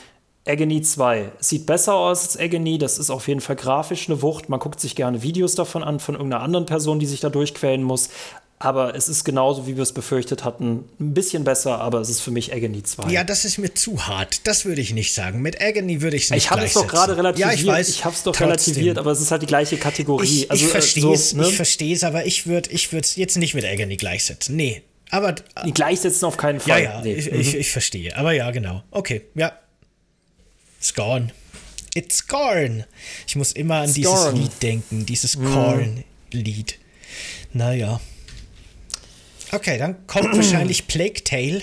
Agony 0.46 0.82
2 0.82 1.32
sieht 1.40 1.66
besser 1.66 1.94
aus 1.94 2.22
als 2.22 2.38
Agony. 2.38 2.78
Das 2.78 2.98
ist 2.98 3.10
auf 3.10 3.26
jeden 3.26 3.40
Fall 3.40 3.56
grafisch 3.56 4.08
eine 4.08 4.22
Wucht. 4.22 4.48
Man 4.48 4.60
guckt 4.60 4.78
sich 4.78 4.94
gerne 4.94 5.22
Videos 5.22 5.56
davon 5.56 5.82
an, 5.82 5.98
von 5.98 6.14
irgendeiner 6.14 6.44
anderen 6.44 6.66
Person, 6.66 7.00
die 7.00 7.06
sich 7.06 7.20
da 7.20 7.28
durchquälen 7.28 7.82
muss. 7.82 8.10
Aber 8.64 8.94
es 8.94 9.08
ist 9.08 9.24
genauso, 9.24 9.66
wie 9.66 9.74
wir 9.74 9.82
es 9.82 9.92
befürchtet 9.92 10.44
hatten. 10.44 10.84
Ein 11.00 11.14
bisschen 11.14 11.42
besser, 11.42 11.80
aber 11.80 12.00
es 12.00 12.08
ist 12.08 12.20
für 12.20 12.30
mich 12.30 12.54
Agony 12.54 12.80
2. 12.80 13.10
Ja, 13.10 13.24
das 13.24 13.44
ist 13.44 13.58
mir 13.58 13.74
zu 13.74 14.06
hart. 14.06 14.46
Das 14.46 14.64
würde 14.64 14.80
ich 14.80 14.92
nicht 14.92 15.14
sagen. 15.14 15.42
Mit 15.42 15.60
Agony 15.60 16.00
würde 16.00 16.16
ich 16.16 16.24
es 16.24 16.30
nicht 16.30 16.44
Ich 16.44 16.50
habe 16.52 16.64
es 16.64 16.74
doch 16.74 16.86
gerade 16.86 17.16
relativiert. 17.16 17.54
Ja, 17.54 17.58
ich 17.58 17.66
weiß. 17.66 17.88
Ich 17.88 18.04
habe 18.04 18.14
es 18.14 18.22
doch 18.22 18.30
trotzdem. 18.30 18.46
relativiert, 18.46 18.98
aber 18.98 19.10
es 19.10 19.20
ist 19.20 19.32
halt 19.32 19.42
die 19.42 19.46
gleiche 19.46 19.78
Kategorie. 19.78 20.42
Ich, 20.42 20.50
also, 20.52 20.64
ich 20.64 20.70
verstehe 20.70 21.12
es, 21.12 21.30
so, 21.30 21.38
ne? 21.38 21.48
ich 21.48 21.56
verstehe 21.56 21.92
es, 21.92 22.04
aber 22.04 22.24
ich 22.24 22.46
würde 22.46 22.70
ich 22.70 22.92
es 22.92 23.16
jetzt 23.16 23.36
nicht 23.36 23.54
mit 23.54 23.64
Agony 23.64 23.96
gleichsetzen. 23.96 24.54
Nee. 24.54 24.82
Aber. 25.10 25.34
Die 25.66 25.74
gleichsetzen 25.74 26.24
auf 26.24 26.36
keinen 26.36 26.60
Fall. 26.60 26.84
Ja, 26.84 26.94
ja, 26.94 27.00
nee. 27.02 27.14
ich, 27.14 27.32
mhm. 27.32 27.40
ich, 27.40 27.56
ich 27.56 27.70
verstehe. 27.72 28.16
Aber 28.16 28.30
ja, 28.30 28.48
genau. 28.52 28.84
Okay, 28.92 29.22
ja. 29.34 29.58
It's 30.78 30.94
gone. 30.94 31.30
It's 31.96 32.28
gone. 32.28 32.86
Ich 33.26 33.34
muss 33.34 33.50
immer 33.50 33.78
an 33.78 33.84
It's 33.86 33.94
dieses. 33.94 34.32
Lied 34.34 34.62
denken, 34.62 35.04
dieses 35.04 35.36
mhm. 35.36 35.52
Korn-Lied. 35.52 36.78
Naja. 37.54 38.00
Okay, 39.52 39.78
dann 39.78 40.06
kommt 40.06 40.32
wahrscheinlich 40.36 40.88
Plague 40.88 41.22
Tale. 41.24 41.62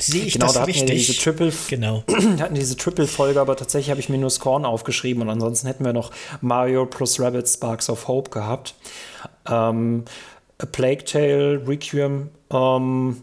Sehe 0.00 0.24
ich 0.24 0.34
genau, 0.34 0.46
das 0.46 0.54
da 0.54 0.64
richtig? 0.64 0.88
Wir 0.88 0.94
diese 0.96 1.16
Triple, 1.16 1.52
genau. 1.68 2.04
Wir 2.06 2.38
hatten 2.38 2.54
diese 2.54 2.76
Triple-Folge, 2.76 3.40
aber 3.40 3.56
tatsächlich 3.56 3.90
habe 3.90 4.00
ich 4.00 4.08
mir 4.08 4.18
nur 4.18 4.30
Scorn 4.30 4.64
aufgeschrieben 4.64 5.22
und 5.22 5.28
ansonsten 5.28 5.66
hätten 5.66 5.84
wir 5.84 5.92
noch 5.92 6.12
Mario 6.40 6.86
plus 6.86 7.18
Rabbit 7.20 7.48
Sparks 7.48 7.90
of 7.90 8.06
Hope 8.06 8.30
gehabt. 8.30 8.74
Ähm, 9.48 10.04
A 10.58 10.66
Plague 10.66 11.04
Tale, 11.04 11.62
Requiem. 11.66 12.28
Ähm, 12.52 13.22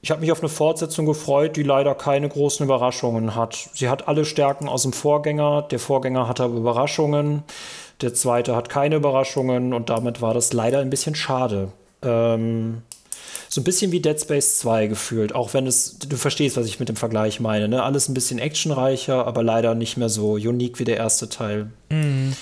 ich 0.00 0.10
habe 0.10 0.20
mich 0.20 0.32
auf 0.32 0.40
eine 0.40 0.48
Fortsetzung 0.48 1.04
gefreut, 1.04 1.56
die 1.56 1.62
leider 1.62 1.94
keine 1.94 2.28
großen 2.28 2.64
Überraschungen 2.64 3.34
hat. 3.34 3.68
Sie 3.74 3.88
hat 3.88 4.08
alle 4.08 4.24
Stärken 4.24 4.68
aus 4.68 4.82
dem 4.82 4.92
Vorgänger. 4.92 5.62
Der 5.70 5.78
Vorgänger 5.78 6.28
hatte 6.28 6.44
aber 6.44 6.56
Überraschungen. 6.56 7.42
Der 8.02 8.14
zweite 8.14 8.54
hat 8.56 8.68
keine 8.68 8.96
Überraschungen 8.96 9.74
und 9.74 9.90
damit 9.90 10.22
war 10.22 10.32
das 10.32 10.52
leider 10.52 10.78
ein 10.78 10.90
bisschen 10.90 11.14
schade. 11.14 11.72
Ähm, 12.02 12.82
so 13.48 13.60
ein 13.60 13.64
bisschen 13.64 13.92
wie 13.92 14.00
Dead 14.00 14.20
Space 14.20 14.58
2 14.58 14.86
gefühlt, 14.88 15.34
auch 15.34 15.54
wenn 15.54 15.66
es, 15.66 15.98
du 15.98 16.16
verstehst, 16.16 16.56
was 16.56 16.66
ich 16.66 16.78
mit 16.78 16.88
dem 16.88 16.96
Vergleich 16.96 17.40
meine, 17.40 17.68
ne? 17.68 17.82
Alles 17.82 18.08
ein 18.08 18.14
bisschen 18.14 18.38
actionreicher, 18.38 19.26
aber 19.26 19.42
leider 19.42 19.74
nicht 19.74 19.96
mehr 19.96 20.08
so 20.08 20.32
unique 20.32 20.78
wie 20.78 20.84
der 20.84 20.96
erste 20.96 21.28
Teil. 21.28 21.70
Mhm 21.90 22.34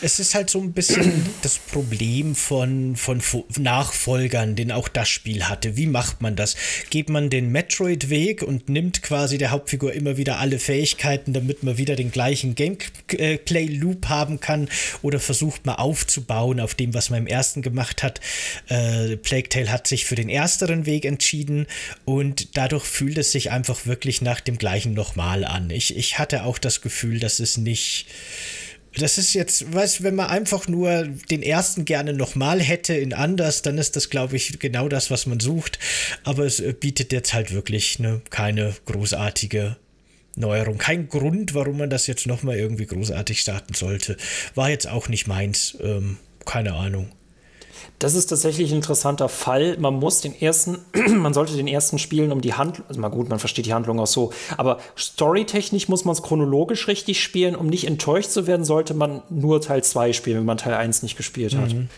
es 0.00 0.18
ist 0.18 0.34
halt 0.34 0.50
so 0.50 0.60
ein 0.60 0.72
bisschen 0.72 1.26
das 1.42 1.58
Problem 1.58 2.34
von, 2.34 2.96
von 2.96 3.22
Nachfolgern, 3.58 4.56
den 4.56 4.72
auch 4.72 4.88
das 4.88 5.08
Spiel 5.08 5.44
hatte. 5.44 5.76
Wie 5.76 5.86
macht 5.86 6.20
man 6.22 6.36
das? 6.36 6.56
Geht 6.90 7.08
man 7.08 7.30
den 7.30 7.50
Metroid-Weg 7.50 8.42
und 8.42 8.68
nimmt 8.68 9.02
quasi 9.02 9.38
der 9.38 9.50
Hauptfigur 9.50 9.92
immer 9.92 10.16
wieder 10.16 10.38
alle 10.38 10.58
Fähigkeiten, 10.58 11.32
damit 11.32 11.62
man 11.62 11.78
wieder 11.78 11.96
den 11.96 12.10
gleichen 12.10 12.54
Gameplay-Loop 12.54 14.08
haben 14.08 14.40
kann? 14.40 14.68
Oder 15.02 15.20
versucht 15.20 15.66
man 15.66 15.76
aufzubauen 15.76 16.60
auf 16.60 16.74
dem, 16.74 16.94
was 16.94 17.10
man 17.10 17.20
im 17.20 17.26
ersten 17.26 17.62
gemacht 17.62 18.02
hat? 18.02 18.20
Äh, 18.68 19.16
Plague 19.16 19.48
Tale 19.48 19.70
hat 19.70 19.86
sich 19.86 20.04
für 20.04 20.14
den 20.14 20.28
ersteren 20.28 20.86
Weg 20.86 21.04
entschieden 21.04 21.66
und 22.04 22.56
dadurch 22.56 22.84
fühlt 22.84 23.18
es 23.18 23.32
sich 23.32 23.50
einfach 23.50 23.86
wirklich 23.86 24.22
nach 24.22 24.40
dem 24.40 24.58
gleichen 24.58 24.94
nochmal 24.94 25.44
an. 25.44 25.70
Ich, 25.70 25.96
ich 25.96 26.18
hatte 26.18 26.44
auch 26.44 26.58
das 26.58 26.80
Gefühl, 26.80 27.20
dass 27.20 27.40
es 27.40 27.56
nicht 27.56 28.06
das 28.98 29.18
ist 29.18 29.34
jetzt, 29.34 29.72
weißt 29.72 30.02
wenn 30.02 30.14
man 30.14 30.28
einfach 30.28 30.68
nur 30.68 31.04
den 31.30 31.42
ersten 31.42 31.84
gerne 31.84 32.12
nochmal 32.12 32.60
hätte 32.60 32.94
in 32.94 33.14
anders, 33.14 33.62
dann 33.62 33.78
ist 33.78 33.96
das, 33.96 34.10
glaube 34.10 34.36
ich, 34.36 34.58
genau 34.58 34.88
das, 34.88 35.10
was 35.10 35.26
man 35.26 35.40
sucht. 35.40 35.78
Aber 36.24 36.44
es 36.44 36.60
äh, 36.60 36.72
bietet 36.72 37.12
jetzt 37.12 37.32
halt 37.32 37.52
wirklich 37.52 37.98
ne, 37.98 38.20
keine 38.30 38.74
großartige 38.84 39.76
Neuerung. 40.36 40.78
Kein 40.78 41.08
Grund, 41.08 41.54
warum 41.54 41.78
man 41.78 41.90
das 41.90 42.06
jetzt 42.06 42.26
nochmal 42.26 42.56
irgendwie 42.56 42.86
großartig 42.86 43.40
starten 43.40 43.74
sollte. 43.74 44.16
War 44.54 44.70
jetzt 44.70 44.88
auch 44.88 45.08
nicht 45.08 45.26
meins. 45.26 45.76
Ähm, 45.80 46.18
keine 46.44 46.74
Ahnung. 46.74 47.10
Das 47.98 48.14
ist 48.14 48.26
tatsächlich 48.26 48.70
ein 48.70 48.76
interessanter 48.76 49.28
Fall. 49.28 49.76
Man 49.78 49.94
muss 49.94 50.20
den 50.20 50.34
ersten, 50.34 50.78
man 51.16 51.34
sollte 51.34 51.54
den 51.54 51.68
ersten 51.68 51.98
spielen, 51.98 52.32
um 52.32 52.40
die 52.40 52.54
Handlung, 52.54 52.86
also 52.88 53.00
mal 53.00 53.08
gut, 53.08 53.28
man 53.28 53.38
versteht 53.38 53.66
die 53.66 53.74
Handlung 53.74 54.00
auch 54.00 54.06
so, 54.06 54.32
aber 54.56 54.78
storytechnisch 54.98 55.88
muss 55.88 56.04
man 56.04 56.14
es 56.14 56.22
chronologisch 56.22 56.88
richtig 56.88 57.22
spielen. 57.22 57.54
Um 57.54 57.68
nicht 57.68 57.86
enttäuscht 57.86 58.30
zu 58.30 58.46
werden, 58.46 58.64
sollte 58.64 58.94
man 58.94 59.22
nur 59.30 59.60
Teil 59.60 59.84
2 59.84 60.12
spielen, 60.12 60.38
wenn 60.38 60.44
man 60.44 60.58
Teil 60.58 60.74
1 60.74 61.02
nicht 61.02 61.16
gespielt 61.16 61.56
hat. 61.56 61.72
Mhm. 61.72 61.88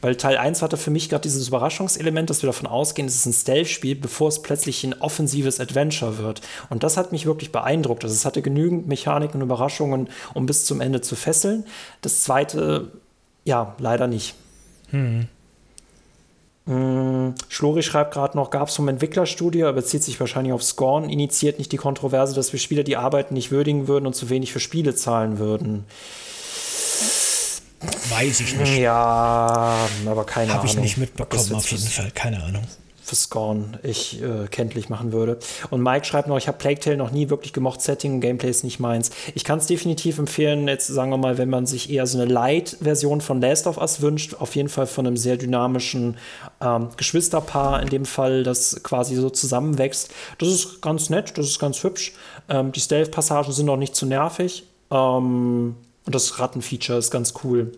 Weil 0.00 0.16
Teil 0.16 0.36
1 0.36 0.62
hatte 0.62 0.76
für 0.76 0.90
mich 0.90 1.08
gerade 1.08 1.22
dieses 1.22 1.48
Überraschungselement, 1.48 2.28
dass 2.28 2.42
wir 2.42 2.48
davon 2.48 2.66
ausgehen, 2.66 3.08
es 3.08 3.16
ist 3.16 3.26
ein 3.26 3.32
Stealth-Spiel, 3.32 3.94
bevor 3.94 4.28
es 4.28 4.42
plötzlich 4.42 4.84
ein 4.84 5.00
offensives 5.00 5.60
Adventure 5.60 6.18
wird. 6.18 6.40
Und 6.68 6.82
das 6.82 6.96
hat 6.96 7.12
mich 7.12 7.26
wirklich 7.26 7.52
beeindruckt. 7.52 8.04
Also 8.04 8.14
es 8.14 8.24
hatte 8.24 8.42
genügend 8.42 8.86
Mechaniken 8.86 9.40
und 9.40 9.46
Überraschungen, 9.46 10.08
um 10.34 10.46
bis 10.46 10.64
zum 10.64 10.80
Ende 10.80 11.00
zu 11.00 11.16
fesseln. 11.16 11.64
Das 12.02 12.22
zweite, 12.22 12.92
ja, 13.44 13.74
leider 13.78 14.06
nicht. 14.06 14.34
Hm, 14.90 15.28
Schlori 16.66 17.82
schreibt 17.82 18.14
gerade 18.14 18.38
noch, 18.38 18.48
gab 18.50 18.68
es 18.68 18.76
vom 18.76 18.88
Entwicklerstudio, 18.88 19.66
er 19.66 19.74
bezieht 19.74 20.02
sich 20.02 20.18
wahrscheinlich 20.18 20.54
auf 20.54 20.62
Scorn, 20.62 21.10
initiiert 21.10 21.58
nicht 21.58 21.72
die 21.72 21.76
Kontroverse, 21.76 22.34
dass 22.34 22.52
wir 22.52 22.60
Spieler 22.60 22.84
die 22.84 22.96
Arbeiten 22.96 23.34
nicht 23.34 23.50
würdigen 23.50 23.86
würden 23.86 24.06
und 24.06 24.14
zu 24.14 24.30
wenig 24.30 24.52
für 24.52 24.60
Spiele 24.60 24.94
zahlen 24.94 25.38
würden. 25.38 25.84
Weiß 28.08 28.40
ich 28.40 28.56
nicht. 28.56 28.78
Ja, 28.78 29.76
aber 30.06 30.24
keine 30.24 30.54
Hab 30.54 30.60
Ahnung. 30.60 30.68
Habe 30.68 30.68
ich 30.68 30.76
nicht 30.76 30.96
mitbekommen, 30.96 31.54
auf 31.54 31.70
jeden 31.70 31.86
Fall, 31.86 32.10
keine 32.12 32.42
Ahnung 32.42 32.62
für 33.04 33.14
Scorn 33.14 33.76
ich 33.82 34.22
äh, 34.22 34.46
kenntlich 34.50 34.88
machen 34.88 35.12
würde. 35.12 35.38
Und 35.70 35.82
Mike 35.82 36.06
schreibt 36.06 36.28
noch, 36.28 36.38
ich 36.38 36.48
habe 36.48 36.58
Plague 36.58 36.80
Tale 36.80 36.96
noch 36.96 37.10
nie 37.10 37.28
wirklich 37.28 37.52
gemocht, 37.52 37.82
Setting 37.82 38.14
und 38.14 38.20
Gameplay 38.20 38.48
ist 38.48 38.64
nicht 38.64 38.80
meins. 38.80 39.10
Ich 39.34 39.44
kann 39.44 39.58
es 39.58 39.66
definitiv 39.66 40.18
empfehlen, 40.18 40.66
jetzt 40.68 40.86
sagen 40.86 41.10
wir 41.10 41.18
mal, 41.18 41.36
wenn 41.36 41.50
man 41.50 41.66
sich 41.66 41.90
eher 41.90 42.06
so 42.06 42.18
eine 42.18 42.32
Light-Version 42.32 43.20
von 43.20 43.40
Last 43.40 43.66
of 43.66 43.76
Us 43.78 44.00
wünscht, 44.00 44.34
auf 44.34 44.56
jeden 44.56 44.68
Fall 44.68 44.86
von 44.86 45.06
einem 45.06 45.16
sehr 45.16 45.36
dynamischen 45.36 46.16
ähm, 46.60 46.88
Geschwisterpaar, 46.96 47.82
in 47.82 47.90
dem 47.90 48.06
Fall, 48.06 48.42
das 48.42 48.82
quasi 48.82 49.14
so 49.16 49.28
zusammenwächst. 49.28 50.10
Das 50.38 50.48
ist 50.48 50.80
ganz 50.80 51.10
nett, 51.10 51.36
das 51.36 51.46
ist 51.46 51.58
ganz 51.58 51.82
hübsch. 51.82 52.14
Ähm, 52.48 52.72
die 52.72 52.80
Stealth-Passagen 52.80 53.52
sind 53.52 53.68
auch 53.68 53.76
nicht 53.76 53.94
zu 53.94 54.06
nervig. 54.06 54.64
Ähm, 54.90 55.76
und 56.06 56.14
das 56.14 56.38
Rattenfeature 56.38 56.98
ist 56.98 57.10
ganz 57.10 57.34
cool. 57.42 57.72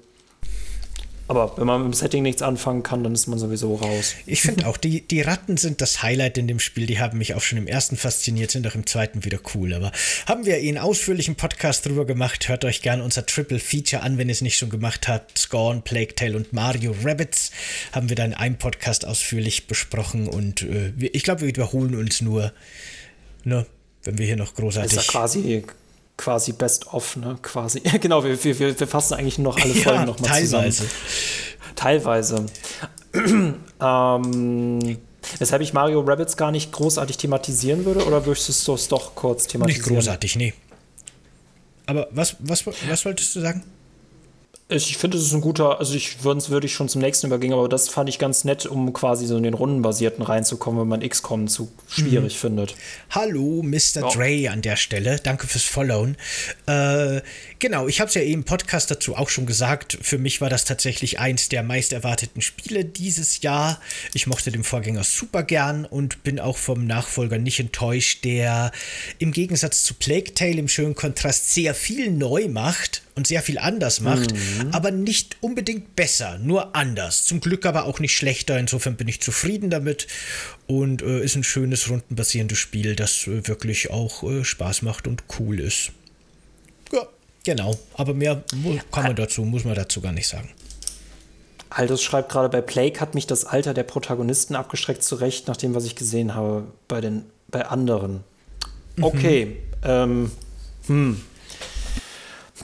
Aber 1.28 1.56
wenn 1.56 1.66
man 1.66 1.82
mit 1.82 1.92
dem 1.92 1.94
Setting 1.94 2.22
nichts 2.22 2.42
anfangen 2.42 2.82
kann, 2.82 3.02
dann 3.02 3.12
ist 3.12 3.26
man 3.26 3.38
sowieso 3.38 3.74
raus. 3.74 4.14
Ich 4.26 4.42
finde 4.42 4.66
auch, 4.66 4.76
die, 4.76 5.00
die 5.00 5.20
Ratten 5.20 5.56
sind 5.56 5.80
das 5.80 6.02
Highlight 6.02 6.38
in 6.38 6.46
dem 6.46 6.60
Spiel. 6.60 6.86
Die 6.86 7.00
haben 7.00 7.18
mich 7.18 7.34
auch 7.34 7.40
schon 7.40 7.58
im 7.58 7.66
ersten 7.66 7.96
fasziniert, 7.96 8.50
sind 8.50 8.66
auch 8.66 8.74
im 8.74 8.86
zweiten 8.86 9.24
wieder 9.24 9.38
cool. 9.54 9.74
Aber 9.74 9.92
haben 10.26 10.46
wir 10.46 10.56
einen 10.56 10.78
ausführlichen 10.78 11.34
Podcast 11.34 11.86
drüber 11.86 12.04
gemacht. 12.04 12.48
Hört 12.48 12.64
euch 12.64 12.82
gerne 12.82 13.02
unser 13.02 13.26
Triple 13.26 13.58
Feature 13.58 14.02
an, 14.02 14.18
wenn 14.18 14.28
ihr 14.28 14.32
es 14.32 14.40
nicht 14.40 14.56
schon 14.56 14.70
gemacht 14.70 15.08
habt. 15.08 15.38
Scorn, 15.38 15.82
Plague 15.82 16.14
Tale 16.14 16.36
und 16.36 16.52
Mario 16.52 16.94
Rabbits 17.02 17.50
haben 17.92 18.08
wir 18.08 18.16
da 18.16 18.24
in 18.24 18.34
einem 18.34 18.56
Podcast 18.56 19.06
ausführlich 19.06 19.66
besprochen. 19.66 20.28
Und 20.28 20.62
äh, 20.62 20.92
ich 20.98 21.24
glaube, 21.24 21.42
wir 21.42 21.48
wiederholen 21.48 21.94
uns 21.94 22.20
nur. 22.20 22.52
Ne? 23.44 23.66
wenn 24.06 24.18
wir 24.18 24.26
hier 24.26 24.36
noch 24.36 24.54
großartig. 24.54 24.96
Ist 24.96 25.06
ja 25.06 25.12
quasi, 25.12 25.64
quasi 26.16 26.52
best 26.52 26.86
of, 26.92 27.16
ne? 27.16 27.38
Quasi. 27.42 27.80
genau, 28.00 28.24
wir, 28.24 28.42
wir, 28.42 28.80
wir 28.80 28.86
fassen 28.86 29.14
eigentlich 29.14 29.38
noch 29.38 29.56
alle 29.56 29.74
Folgen 29.74 30.00
ja, 30.00 30.06
nochmal 30.06 30.40
zusammen. 30.40 30.74
Teilweise. 31.74 32.46
ähm, 33.80 34.98
weshalb 35.38 35.62
ich 35.62 35.72
Mario 35.72 36.00
Rabbits 36.00 36.36
gar 36.36 36.50
nicht 36.50 36.72
großartig 36.72 37.16
thematisieren 37.18 37.84
würde, 37.84 38.04
oder 38.06 38.24
würdest 38.24 38.66
du 38.66 38.74
es 38.74 38.88
doch 38.88 39.14
kurz 39.14 39.46
thematisieren? 39.46 39.84
Nicht 39.84 39.94
großartig, 39.94 40.36
nee. 40.36 40.54
Aber 41.86 42.08
was, 42.10 42.36
was, 42.40 42.66
was 42.66 43.04
wolltest 43.04 43.36
du 43.36 43.40
sagen? 43.40 43.62
Ich 44.68 44.96
finde, 44.96 45.16
es 45.16 45.22
ist 45.22 45.32
ein 45.32 45.42
guter, 45.42 45.78
also 45.78 45.94
ich 45.94 46.24
würde 46.24 46.48
würd 46.48 46.64
ich 46.64 46.74
schon 46.74 46.88
zum 46.88 47.00
nächsten 47.00 47.28
übergehen, 47.28 47.52
aber 47.52 47.68
das 47.68 47.88
fand 47.88 48.08
ich 48.08 48.18
ganz 48.18 48.42
nett, 48.42 48.66
um 48.66 48.92
quasi 48.92 49.24
so 49.24 49.36
in 49.36 49.44
den 49.44 49.54
Rundenbasierten 49.54 50.24
reinzukommen, 50.24 50.80
wenn 50.80 50.88
man 50.88 51.08
XCOM 51.08 51.46
zu 51.46 51.70
schwierig 51.86 52.34
mhm. 52.34 52.38
findet. 52.38 52.74
Hallo, 53.10 53.62
Mr. 53.62 54.00
Ja. 54.00 54.08
Dre 54.08 54.50
an 54.50 54.62
der 54.62 54.74
Stelle. 54.74 55.20
Danke 55.22 55.46
fürs 55.46 55.62
Followen. 55.62 56.16
Äh, 56.66 57.20
genau, 57.58 57.88
ich 57.88 58.00
habe 58.00 58.08
es 58.08 58.14
ja 58.14 58.22
eben 58.22 58.40
im 58.40 58.44
Podcast 58.44 58.90
dazu 58.90 59.16
auch 59.16 59.28
schon 59.28 59.46
gesagt. 59.46 59.98
Für 60.00 60.18
mich 60.18 60.40
war 60.40 60.50
das 60.50 60.64
tatsächlich 60.64 61.18
eins 61.18 61.48
der 61.48 61.62
meist 61.62 61.92
erwarteten 61.92 62.42
Spiele 62.42 62.84
dieses 62.84 63.42
Jahr. 63.42 63.80
Ich 64.14 64.26
mochte 64.26 64.52
den 64.52 64.64
Vorgänger 64.64 65.04
super 65.04 65.42
gern 65.42 65.84
und 65.84 66.22
bin 66.22 66.38
auch 66.40 66.56
vom 66.58 66.86
Nachfolger 66.86 67.38
nicht 67.38 67.60
enttäuscht, 67.60 68.24
der 68.24 68.72
im 69.18 69.32
Gegensatz 69.32 69.84
zu 69.84 69.94
Plague 69.94 70.34
Tale 70.34 70.58
im 70.58 70.68
schönen 70.68 70.94
Kontrast 70.94 71.52
sehr 71.52 71.74
viel 71.74 72.10
neu 72.10 72.48
macht 72.48 73.02
und 73.14 73.26
sehr 73.26 73.42
viel 73.42 73.58
anders 73.58 74.00
macht, 74.00 74.32
mhm. 74.32 74.70
aber 74.72 74.90
nicht 74.90 75.38
unbedingt 75.40 75.96
besser, 75.96 76.38
nur 76.38 76.76
anders. 76.76 77.24
Zum 77.24 77.40
Glück 77.40 77.64
aber 77.64 77.86
auch 77.86 77.98
nicht 77.98 78.14
schlechter. 78.14 78.58
Insofern 78.58 78.96
bin 78.96 79.08
ich 79.08 79.22
zufrieden 79.22 79.70
damit 79.70 80.06
und 80.66 81.02
äh, 81.02 81.24
ist 81.24 81.34
ein 81.34 81.44
schönes 81.44 81.88
rundenbasierendes 81.88 82.58
Spiel, 82.58 82.94
das 82.94 83.26
äh, 83.26 83.48
wirklich 83.48 83.90
auch 83.90 84.22
äh, 84.22 84.44
Spaß 84.44 84.82
macht 84.82 85.06
und 85.06 85.24
cool 85.38 85.60
ist. 85.60 85.92
Genau. 87.46 87.76
Aber 87.94 88.12
mehr 88.12 88.42
kann 88.90 89.04
man 89.04 89.14
dazu, 89.14 89.42
muss 89.42 89.64
man 89.64 89.76
dazu 89.76 90.00
gar 90.00 90.12
nicht 90.12 90.26
sagen. 90.26 90.50
Aldous 91.70 92.02
schreibt 92.02 92.28
gerade, 92.28 92.48
bei 92.48 92.60
Plague 92.60 93.00
hat 93.00 93.14
mich 93.14 93.28
das 93.28 93.44
Alter 93.44 93.72
der 93.72 93.84
Protagonisten 93.84 94.56
abgeschreckt, 94.56 95.04
zu 95.04 95.14
Recht, 95.14 95.46
nach 95.46 95.56
dem, 95.56 95.72
was 95.72 95.84
ich 95.84 95.94
gesehen 95.94 96.34
habe 96.34 96.64
bei 96.88 97.00
den 97.00 97.24
bei 97.48 97.64
anderen. 97.64 98.24
Mhm. 98.96 99.04
Okay. 99.04 99.44
Mhm. 99.46 99.56
Ähm, 99.84 100.30
hm. 100.88 101.22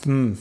Hm. 0.02 0.38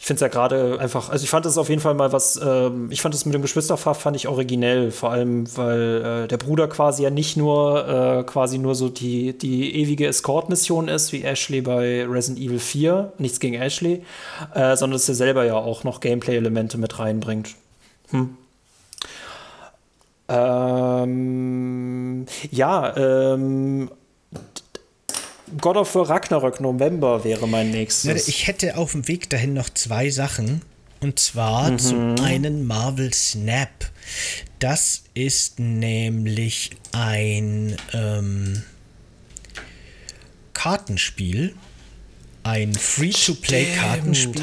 Ich 0.00 0.06
finde 0.06 0.16
es 0.16 0.20
ja 0.22 0.28
gerade 0.28 0.80
einfach, 0.80 1.10
also 1.10 1.22
ich 1.22 1.28
fand 1.28 1.44
es 1.44 1.58
auf 1.58 1.68
jeden 1.68 1.82
Fall 1.82 1.92
mal 1.92 2.10
was, 2.10 2.40
ähm, 2.42 2.90
ich 2.90 3.02
fand 3.02 3.14
es 3.14 3.26
mit 3.26 3.34
dem 3.34 3.42
Geschwisterpaar 3.42 3.94
fand 3.94 4.16
ich 4.16 4.28
originell, 4.28 4.92
vor 4.92 5.10
allem, 5.10 5.44
weil 5.58 6.22
äh, 6.24 6.26
der 6.26 6.38
Bruder 6.38 6.68
quasi 6.68 7.02
ja 7.02 7.10
nicht 7.10 7.36
nur 7.36 7.86
äh, 7.86 8.24
quasi 8.24 8.56
nur 8.56 8.74
so 8.74 8.88
die, 8.88 9.36
die 9.36 9.76
ewige 9.76 10.06
Escort-Mission 10.06 10.88
ist, 10.88 11.12
wie 11.12 11.22
Ashley 11.22 11.60
bei 11.60 12.06
Resident 12.06 12.42
Evil 12.42 12.60
4, 12.60 13.12
nichts 13.18 13.40
gegen 13.40 13.56
Ashley, 13.56 14.02
äh, 14.54 14.74
sondern 14.74 14.92
dass 14.92 15.06
er 15.06 15.16
selber 15.16 15.44
ja 15.44 15.56
auch 15.56 15.84
noch 15.84 16.00
Gameplay-Elemente 16.00 16.78
mit 16.78 16.98
reinbringt. 16.98 17.54
Hm. 18.08 18.38
Ähm, 20.28 22.24
ja, 22.50 22.96
ähm, 22.96 23.90
God 25.58 25.76
of 25.76 25.94
War 25.94 26.08
Ragnarök 26.08 26.60
November 26.60 27.24
wäre 27.24 27.48
mein 27.48 27.70
nächstes. 27.70 28.28
Ich 28.28 28.46
hätte 28.46 28.76
auf 28.76 28.92
dem 28.92 29.08
Weg 29.08 29.30
dahin 29.30 29.54
noch 29.54 29.70
zwei 29.70 30.10
Sachen. 30.10 30.62
Und 31.00 31.18
zwar 31.18 31.70
mhm. 31.70 31.78
zum 31.78 32.20
einen 32.20 32.66
Marvel 32.66 33.12
Snap. 33.12 33.90
Das 34.58 35.04
ist 35.14 35.58
nämlich 35.58 36.70
ein 36.92 37.76
ähm, 37.94 38.62
Kartenspiel 40.52 41.54
ein 42.42 42.74
Free-to-Play-Kartenspiel. 42.74 44.42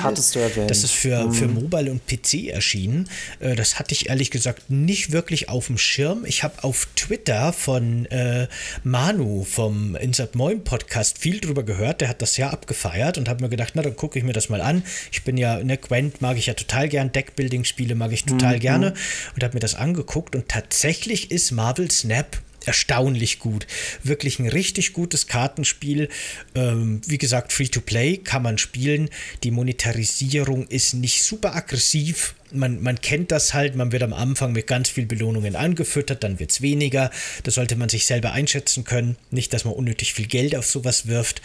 Das 0.68 0.84
ist 0.84 0.92
für, 0.92 1.24
hm. 1.24 1.34
für 1.34 1.48
Mobile 1.48 1.92
und 1.92 2.06
PC 2.06 2.50
erschienen. 2.50 3.10
Äh, 3.40 3.56
das 3.56 3.80
hatte 3.80 3.94
ich 3.94 4.10
ehrlich 4.10 4.30
gesagt 4.30 4.70
nicht 4.70 5.12
wirklich 5.12 5.50
auf 5.50 5.68
dem 5.68 5.78
Schirm. 5.78 6.24
Ich 6.26 6.44
habe 6.44 6.64
auf 6.64 6.88
Twitter 6.96 7.54
von 7.54 8.06
äh, 8.08 8.48
Manu 8.84 9.44
vom 9.44 9.96
Insert 9.96 10.36
Moin 10.36 10.64
Podcast 10.64 11.18
viel 11.18 11.40
drüber 11.40 11.64
gehört. 11.64 12.02
Der 12.02 12.10
hat 12.10 12.22
das 12.22 12.38
ja 12.38 12.50
abgefeiert 12.50 13.18
und 13.18 13.30
habe 13.30 13.44
mir 13.44 13.50
gedacht, 13.50 13.74
na, 13.76 13.82
dann 13.82 13.96
gucke 13.96 14.20
ich 14.20 14.26
mir 14.26 14.34
das 14.34 14.50
mal 14.50 14.62
an. 14.62 14.84
Ich 15.12 15.24
bin 15.24 15.38
ja, 15.38 15.64
ne, 15.64 15.78
Gwent 15.78 16.22
mag 16.22 16.38
ich 16.38 16.46
ja 16.46 16.54
total 16.54 16.90
gern, 16.90 17.12
Deckbuilding-Spiele 17.12 17.96
mag 17.96 18.12
ich 18.12 18.26
total 18.26 18.58
mhm. 18.58 18.62
gerne 18.62 18.94
und 19.36 19.44
habe 19.44 19.56
mir 19.56 19.60
das 19.60 19.76
angeguckt 19.76 20.36
und 20.36 20.48
tatsächlich 20.50 21.32
ist 21.32 21.52
Marvel 21.52 21.90
Snap 21.90 22.38
erstaunlich 22.68 23.40
gut. 23.40 23.68
Wirklich 24.04 24.40
ein 24.40 24.48
richtig 24.48 24.94
gutes 24.94 25.28
Kartenspiel. 25.28 26.10
Ähm, 26.56 27.02
wie 27.08 27.18
gesagt, 27.18 27.54
Free-to-Play 27.54 28.18
kann 28.18 28.44
man 28.44 28.58
spielen. 28.58 29.10
Die 29.44 29.52
Monetarisierung 29.52 30.68
ist 30.68 30.94
nicht 30.94 31.24
super 31.24 31.56
aggressiv, 31.56 32.36
man, 32.52 32.82
man 32.82 33.02
kennt 33.02 33.32
das 33.32 33.54
halt, 33.54 33.76
man 33.76 33.92
wird 33.92 34.04
am 34.04 34.14
Anfang 34.14 34.54
mit 34.54 34.68
ganz 34.68 34.90
viel 34.90 35.06
Belohnungen 35.06 35.56
angefüttert, 35.56 36.24
dann 36.24 36.40
wird 36.40 36.52
es 36.52 36.62
weniger. 36.62 37.12
Das 37.44 37.56
sollte 37.56 37.76
man 37.76 37.90
sich 37.90 38.06
selber 38.06 38.32
einschätzen 38.32 38.84
können. 38.84 39.18
Nicht, 39.32 39.54
dass 39.54 39.66
man 39.66 39.74
unnötig 39.74 40.14
viel 40.14 40.28
Geld 40.28 40.56
auf 40.56 40.66
sowas 40.66 41.08
wirft, 41.08 41.42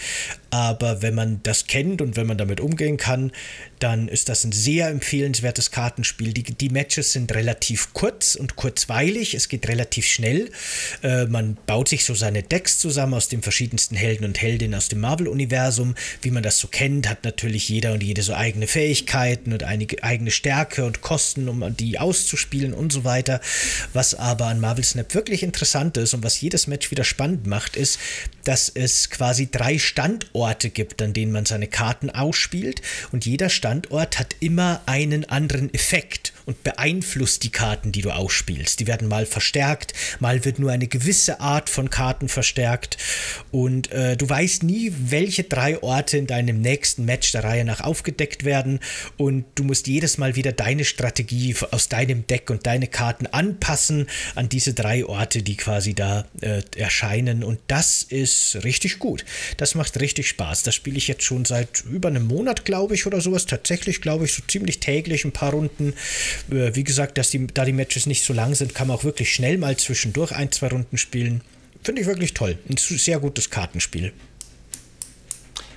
aber 0.51 1.03
wenn 1.03 1.15
man 1.15 1.41
das 1.43 1.67
kennt 1.67 2.03
und 2.03 2.17
wenn 2.17 2.27
man 2.27 2.39
damit 2.39 2.61
umgehen 2.61 2.97
kann, 2.97 3.33
dann 3.83 4.07
ist 4.07 4.29
das 4.29 4.45
ein 4.45 4.53
sehr 4.53 4.89
empfehlenswertes 4.89 5.73
Kartenspiel. 5.73 6.33
Die, 6.33 6.45
die 6.45 6.69
Matches 6.69 7.13
sind 7.13 7.35
relativ 7.35 7.93
kurz 7.93 8.37
und 8.37 8.55
kurzweilig, 8.55 9.35
es 9.35 9.49
geht 9.49 9.67
relativ 9.69 10.07
schnell. 10.07 10.51
Äh, 11.03 11.27
man 11.27 11.57
baut 11.67 11.89
sich 11.89 12.05
so 12.05 12.15
seine 12.15 12.45
Decks 12.45 12.79
zusammen 12.79 13.15
aus 13.15 13.29
den 13.29 13.43
verschiedensten 13.43 13.97
Helden 13.97 14.25
und 14.25 14.41
Heldinnen 14.41 14.77
aus 14.77 14.89
dem 14.89 15.01
Marvel-Universum. 15.01 15.97
Wie 16.21 16.31
man 16.31 16.45
das 16.45 16.59
so 16.59 16.69
kennt, 16.69 17.09
hat 17.09 17.25
natürlich 17.25 17.69
jeder 17.69 17.93
und 17.93 18.03
jede 18.03 18.23
so 18.23 18.35
eigene 18.35 18.69
Fähigkeiten 18.69 19.53
und 19.53 19.65
einige 19.65 20.05
eigene 20.05 20.31
Stärke 20.31 20.85
und 20.85 21.01
Kosten, 21.01 21.49
um 21.49 21.77
die 21.77 21.99
auszuspielen 21.99 22.75
und 22.75 22.93
so 22.93 23.05
weiter. 23.05 23.41
Was 23.93 24.15
aber 24.15 24.47
an 24.47 24.61
Marvel 24.61 24.85
Snap 24.85 25.13
wirklich 25.15 25.43
interessant 25.43 25.97
ist 25.97 26.15
und 26.15 26.23
was 26.23 26.41
jedes 26.41 26.69
Match 26.69 26.91
wieder 26.91 27.05
spannend 27.05 27.47
macht, 27.47 27.77
ist, 27.77 27.99
dass 28.45 28.69
es 28.69 29.11
quasi 29.11 29.51
drei 29.51 29.79
Standorte 29.79 30.71
gibt, 30.71 31.03
an 31.03 31.13
denen 31.13 31.33
man 31.33 31.47
seine 31.47 31.67
Karten 31.67 32.11
ausspielt 32.11 32.81
und 33.11 33.27
jeder 33.27 33.49
Standort 33.49 33.72
hat 34.19 34.37
immer 34.41 34.83
einen 34.87 35.25
anderen 35.25 35.73
Effekt 35.73 36.32
beeinflusst 36.63 37.43
die 37.43 37.51
Karten, 37.51 37.93
die 37.93 38.03
du 38.03 38.11
ausspielst. 38.11 38.81
Die 38.81 38.87
werden 38.87 39.09
mal 39.09 39.27
verstärkt, 39.27 39.95
mal 40.21 40.45
wird 40.45 40.59
nur 40.59 40.71
eine 40.71 40.89
gewisse 40.89 41.41
Art 41.41 41.71
von 41.71 41.91
Karten 41.91 42.29
verstärkt 42.29 42.99
und 43.51 43.91
äh, 43.93 44.17
du 44.17 44.29
weißt 44.29 44.63
nie, 44.63 44.93
welche 44.99 45.45
drei 45.45 45.83
Orte 45.83 46.19
in 46.19 46.27
deinem 46.27 46.61
nächsten 46.61 47.05
Match 47.05 47.33
der 47.33 47.45
Reihe 47.45 47.65
nach 47.65 47.81
aufgedeckt 47.81 48.45
werden 48.45 48.81
und 49.17 49.45
du 49.55 49.65
musst 49.65 49.87
jedes 49.87 50.19
Mal 50.19 50.37
wieder 50.37 50.53
deine 50.53 50.83
deine 50.83 50.85
Strategie 50.85 51.55
aus 51.71 51.89
deinem 51.89 52.27
Deck 52.27 52.51
und 52.51 52.67
deine 52.67 52.87
Karten 52.87 53.27
anpassen 53.27 54.07
an 54.35 54.49
diese 54.49 54.75
drei 54.75 55.05
Orte, 55.05 55.43
die 55.43 55.57
quasi 55.57 55.95
da 55.95 56.27
äh, 56.41 56.63
erscheinen. 56.77 57.45
Und 57.45 57.61
das 57.69 58.03
ist 58.03 58.59
richtig 58.65 58.99
gut. 58.99 59.25
Das 59.59 59.75
macht 59.75 60.01
richtig 60.01 60.29
Spaß. 60.29 60.63
Das 60.63 60.75
spiele 60.75 60.97
ich 60.97 61.09
jetzt 61.09 61.25
schon 61.25 61.45
seit 61.45 61.85
über 61.85 62.09
einem 62.09 62.27
Monat, 62.27 62.65
glaube 62.65 62.95
ich, 62.95 63.07
oder 63.07 63.21
sowas. 63.21 63.47
Tatsächlich, 63.47 64.01
glaube 64.01 64.25
ich, 64.25 64.33
so 64.33 64.43
ziemlich 64.49 64.81
täglich 64.81 65.25
ein 65.25 65.33
paar 65.33 65.53
Runden. 65.53 65.95
Äh, 66.51 66.75
wie 66.75 66.85
gesagt, 66.85 67.19
dass 67.19 67.31
die, 67.31 67.47
da 67.47 67.65
die 67.65 67.73
Matches 67.73 68.07
nicht 68.07 68.25
so 68.25 68.33
lang 68.33 68.55
sind, 68.55 68.75
kann 68.75 68.89
man 68.89 68.97
auch 68.97 69.05
wirklich 69.05 69.33
schnell 69.33 69.59
mal 69.59 69.77
zwischendurch 69.77 70.33
ein, 70.33 70.51
zwei 70.53 70.69
Runden 70.69 70.99
spielen. 70.99 71.43
Finde 71.83 72.01
ich 72.01 72.07
wirklich 72.07 72.35
toll. 72.35 72.59
Ein 72.69 72.77
sehr 72.77 73.19
gutes 73.19 73.51
Kartenspiel. 73.51 74.13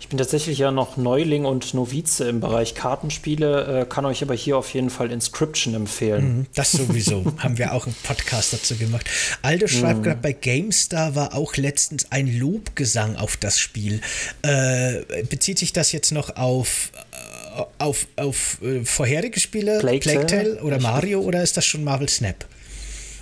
Ich 0.05 0.09
bin 0.09 0.19
tatsächlich 0.19 0.59
ja 0.59 0.69
noch 0.69 0.97
Neuling 0.97 1.45
und 1.45 1.73
Novize 1.73 2.29
im 2.29 2.39
Bereich 2.39 2.75
Kartenspiele, 2.75 3.81
äh, 3.81 3.85
kann 3.89 4.05
euch 4.05 4.21
aber 4.21 4.35
hier 4.35 4.55
auf 4.55 4.71
jeden 4.71 4.91
Fall 4.91 5.11
Inscription 5.11 5.73
empfehlen. 5.73 6.37
Mhm, 6.37 6.45
das 6.53 6.73
sowieso. 6.73 7.25
Haben 7.39 7.57
wir 7.57 7.73
auch 7.73 7.87
einen 7.87 7.95
Podcast 8.03 8.53
dazu 8.53 8.75
gemacht. 8.75 9.09
Aldo 9.41 9.65
schreibt 9.65 10.01
mhm. 10.01 10.03
gerade, 10.03 10.21
bei 10.21 10.33
GameStar 10.33 11.15
war 11.15 11.33
auch 11.33 11.55
letztens 11.57 12.11
ein 12.11 12.31
Lobgesang 12.37 13.15
auf 13.15 13.35
das 13.35 13.59
Spiel. 13.59 13.99
Äh, 14.43 15.23
bezieht 15.27 15.57
sich 15.57 15.73
das 15.73 15.91
jetzt 15.91 16.11
noch 16.11 16.35
auf, 16.35 16.91
äh, 16.93 17.44
auf, 17.77 18.07
auf 18.15 18.61
äh, 18.61 18.83
vorherige 18.83 19.39
Spiele, 19.39 19.79
Plague, 19.79 19.99
Plague 19.99 20.25
Tale 20.25 20.63
oder 20.63 20.79
Mario, 20.79 21.21
oder 21.21 21.41
ist 21.43 21.57
das 21.57 21.65
schon 21.65 21.83
Marvel 21.83 22.09
Snap? 22.09 22.45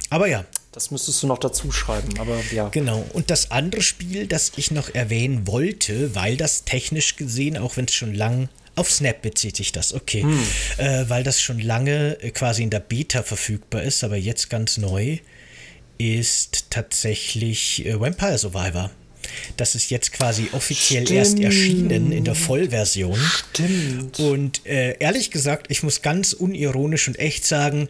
Aber 0.10 0.27
ja, 0.27 0.45
das 0.72 0.91
müsstest 0.91 1.22
du 1.22 1.27
noch 1.27 1.38
dazu 1.38 1.72
schreiben, 1.72 2.19
aber 2.19 2.39
ja. 2.51 2.69
Genau. 2.69 3.05
Und 3.14 3.30
das 3.30 3.51
andere 3.51 3.81
Spiel, 3.81 4.27
das 4.27 4.53
ich 4.57 4.72
noch 4.72 4.93
erwähnen 4.93 5.47
wollte, 5.47 6.15
weil 6.15 6.35
das 6.35 6.65
technisch 6.65 7.15
gesehen, 7.15 7.57
auch 7.57 7.77
wenn 7.77 7.85
es 7.85 7.93
schon 7.93 8.14
lang 8.14 8.49
auf 8.76 8.91
Snap 8.91 9.22
bezieht 9.22 9.55
sich 9.55 9.72
das, 9.72 9.93
okay. 9.93 10.23
Hm. 10.23 10.39
Äh, 10.77 11.05
weil 11.07 11.23
das 11.23 11.41
schon 11.41 11.60
lange 11.60 12.18
äh, 12.22 12.31
quasi 12.31 12.64
in 12.64 12.72
der 12.72 12.80
Beta 12.80 13.22
verfügbar 13.22 13.84
ist, 13.84 14.03
aber 14.03 14.18
jetzt 14.18 14.49
ganz 14.49 14.77
neu, 14.77 15.19
ist 15.99 16.72
tatsächlich 16.72 17.85
äh, 17.85 17.99
Vampire 17.99 18.38
Survivor. 18.38 18.89
Das 19.58 19.76
ist 19.76 19.90
jetzt 19.90 20.14
quasi 20.14 20.48
offiziell 20.52 21.06
Stimmt. 21.06 21.20
erst 21.20 21.40
erschienen 21.40 22.12
in 22.12 22.24
der 22.24 22.36
Vollversion. 22.36 23.20
Stimmt. 23.20 24.20
Und 24.20 24.66
äh, 24.66 24.98
ehrlich 25.00 25.32
gesagt, 25.32 25.68
ich 25.70 25.84
muss 25.84 26.02
ganz 26.02 26.34
unironisch 26.34 27.08
und 27.08 27.20
echt 27.20 27.45
sagen, 27.45 27.90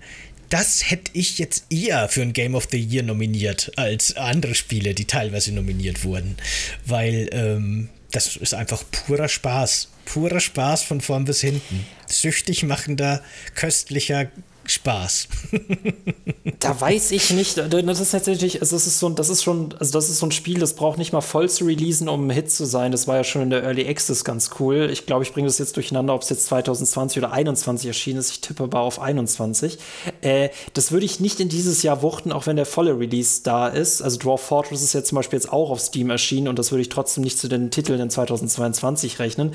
das 0.49 0.89
hätte 0.91 1.11
ich 1.14 1.39
jetzt 1.39 1.65
eher 1.72 2.07
für 2.10 2.22
ein 2.22 2.34
Game 2.34 2.53
of 2.53 2.68
the 2.69 2.80
Year 2.80 3.01
nominiert 3.01 3.72
als 3.76 4.15
andere 4.15 4.53
Spiele, 4.53 4.93
die 4.93 5.05
teilweise 5.05 5.51
nominiert 5.51 6.03
wurden. 6.03 6.38
Weil 6.85 7.27
ähm, 7.31 7.89
das 8.11 8.35
ist 8.35 8.53
einfach 8.53 8.84
purer 8.91 9.27
Spaß. 9.27 9.89
Purer 10.05 10.39
Spaß 10.39 10.84
von 10.84 11.01
vorn 11.01 11.26
bis 11.26 11.41
hinten. 11.41 11.85
Süchtig 12.07 12.61
machender, 12.64 13.23
köstlicher 13.55 14.30
Spaß. 14.65 15.27
da 16.60 16.80
weiß 16.80 17.11
ich 17.11 17.31
nicht. 17.31 17.57
Das 17.57 17.99
ist 17.99 18.11
tatsächlich, 18.11 18.61
also 18.61 18.76
das 18.76 18.88
ist 18.88 18.99
so, 18.99 19.10
das 19.10 19.30
ist 19.30 19.44
schon, 19.44 19.76
also 19.80 19.91
das 19.91 20.10
ist 20.10 20.19
so 20.19 20.26
ein 20.26 20.31
Spiel, 20.31 20.60
das 20.60 20.73
braucht 20.73 20.98
nicht 20.98 21.14
mal 21.14 21.22
voll 21.22 21.49
zu 21.49 21.65
releasen, 21.65 22.07
um 22.07 22.27
ein 22.27 22.30
Hit 22.30 22.52
zu 22.52 22.65
sein. 22.65 22.91
Das 22.91 23.07
war 23.07 23.18
ja 23.18 23.23
schon 23.23 23.41
in 23.41 23.49
der 23.49 23.64
Early 23.64 23.88
Access 23.88 24.23
ganz 24.23 24.52
cool. 24.60 24.90
Ich 24.91 25.06
glaube, 25.06 25.23
ich 25.23 25.34
bringe 25.34 25.48
das 25.48 25.57
jetzt 25.57 25.76
durcheinander, 25.76 26.14
ob 26.14 26.22
es 26.22 26.30
jetzt 26.30 26.45
2020 26.45 27.18
oder 27.18 27.30
2021 27.30 27.88
erschienen 27.88 28.19
ist. 28.19 28.31
Ich 28.31 28.41
tippe 28.41 28.64
aber 28.64 28.80
auf 28.80 29.02
21. 29.02 29.77
Äh, 30.22 30.49
das 30.73 30.91
würde 30.91 31.06
ich 31.06 31.19
nicht 31.19 31.40
in 31.40 31.49
dieses 31.49 31.84
Jahr 31.84 32.02
wuchten, 32.02 32.31
auch 32.31 32.48
wenn 32.48 32.56
der 32.56 32.65
volle 32.65 32.98
Release 32.98 33.41
da 33.44 33.68
ist. 33.68 34.02
Also 34.02 34.18
Dwarf 34.18 34.41
Fortress 34.41 34.81
ist 34.81 34.94
ja 34.94 35.03
zum 35.03 35.18
Beispiel 35.18 35.38
jetzt 35.38 35.52
auch 35.52 35.69
auf 35.69 35.80
Steam 35.80 36.10
erschienen 36.10 36.48
und 36.48 36.57
das 36.57 36.72
würde 36.72 36.81
ich 36.81 36.90
trotzdem 36.90 37.23
nicht 37.23 37.38
zu 37.38 37.48
den 37.48 37.72
Titeln 37.72 37.99
in 37.99 38.10
2022 38.10 39.19
rechnen. 39.19 39.53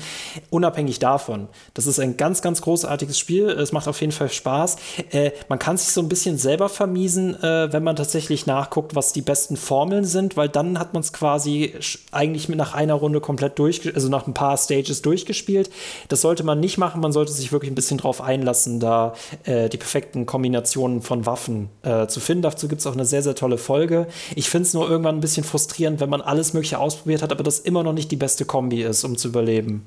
Unabhängig 0.49 0.99
davon. 0.99 1.47
Das 1.73 1.87
ist 1.87 1.99
ein 1.99 2.17
ganz, 2.17 2.41
ganz 2.41 2.61
großartiges 2.61 3.17
Spiel. 3.17 3.49
Es 3.49 3.71
macht 3.71 3.87
auf 3.87 3.99
jeden 4.01 4.11
Fall 4.11 4.29
Spaß. 4.29 4.77
Äh, 5.11 5.31
man 5.47 5.59
kann 5.59 5.77
sich 5.77 5.89
so 5.89 6.01
ein 6.01 6.09
bisschen 6.09 6.37
selber 6.37 6.69
vermiesen, 6.69 7.41
äh, 7.41 7.71
wenn 7.71 7.83
man 7.83 7.95
tatsächlich 7.95 8.45
nachguckt, 8.45 8.95
was 8.95 9.13
die 9.13 9.21
besten 9.21 9.57
Formeln 9.57 10.05
sind, 10.05 10.37
weil 10.37 10.49
dann 10.49 10.79
hat 10.79 10.93
man 10.93 11.01
es 11.01 11.13
quasi 11.13 11.73
eigentlich 12.11 12.49
mit 12.49 12.57
nach 12.57 12.73
einer 12.73 12.93
Runde 12.93 13.21
komplett 13.21 13.59
durch, 13.59 13.93
also 13.93 14.09
nach 14.09 14.27
ein 14.27 14.33
paar 14.33 14.57
Stages 14.57 15.01
durchgespielt. 15.01 15.69
Das 16.07 16.21
sollte 16.21 16.43
man 16.43 16.59
nicht 16.59 16.77
machen, 16.77 17.01
man 17.01 17.11
sollte 17.11 17.31
sich 17.31 17.51
wirklich 17.51 17.71
ein 17.71 17.75
bisschen 17.75 17.97
drauf 17.97 18.21
einlassen, 18.21 18.79
da 18.79 19.13
äh, 19.43 19.69
die 19.69 19.77
perfekten 19.77 20.25
Kombinationen 20.25 21.01
von 21.01 21.25
Waffen 21.25 21.69
äh, 21.83 22.07
zu 22.07 22.19
finden. 22.19 22.43
Dazu 22.43 22.67
gibt 22.67 22.81
es 22.81 22.87
auch 22.87 22.93
eine 22.93 23.05
sehr, 23.05 23.21
sehr 23.21 23.35
tolle 23.35 23.57
Folge. 23.57 24.07
Ich 24.35 24.49
finde 24.49 24.67
es 24.67 24.73
nur 24.73 24.89
irgendwann 24.89 25.15
ein 25.15 25.21
bisschen 25.21 25.43
frustrierend, 25.43 25.99
wenn 25.99 26.09
man 26.09 26.21
alles 26.21 26.53
Mögliche 26.53 26.79
ausprobiert 26.79 27.21
hat, 27.21 27.31
aber 27.31 27.43
das 27.43 27.59
immer 27.59 27.83
noch 27.83 27.93
nicht 27.93 28.11
die 28.11 28.15
beste 28.15 28.45
Kombi 28.45 28.83
ist, 28.83 29.03
um 29.03 29.17
zu 29.17 29.29
überleben. 29.29 29.85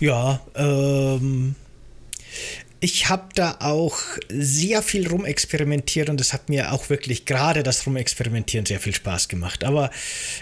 Ja, 0.00 0.40
ähm, 0.54 1.54
ich 2.80 3.10
habe 3.10 3.28
da 3.34 3.58
auch 3.60 3.98
sehr 4.30 4.82
viel 4.82 5.06
rumexperimentiert 5.06 6.08
und 6.08 6.18
es 6.18 6.32
hat 6.32 6.48
mir 6.48 6.72
auch 6.72 6.88
wirklich 6.88 7.26
gerade 7.26 7.62
das 7.62 7.86
Rumexperimentieren 7.86 8.64
sehr 8.64 8.80
viel 8.80 8.94
Spaß 8.94 9.28
gemacht. 9.28 9.64
Aber 9.64 9.90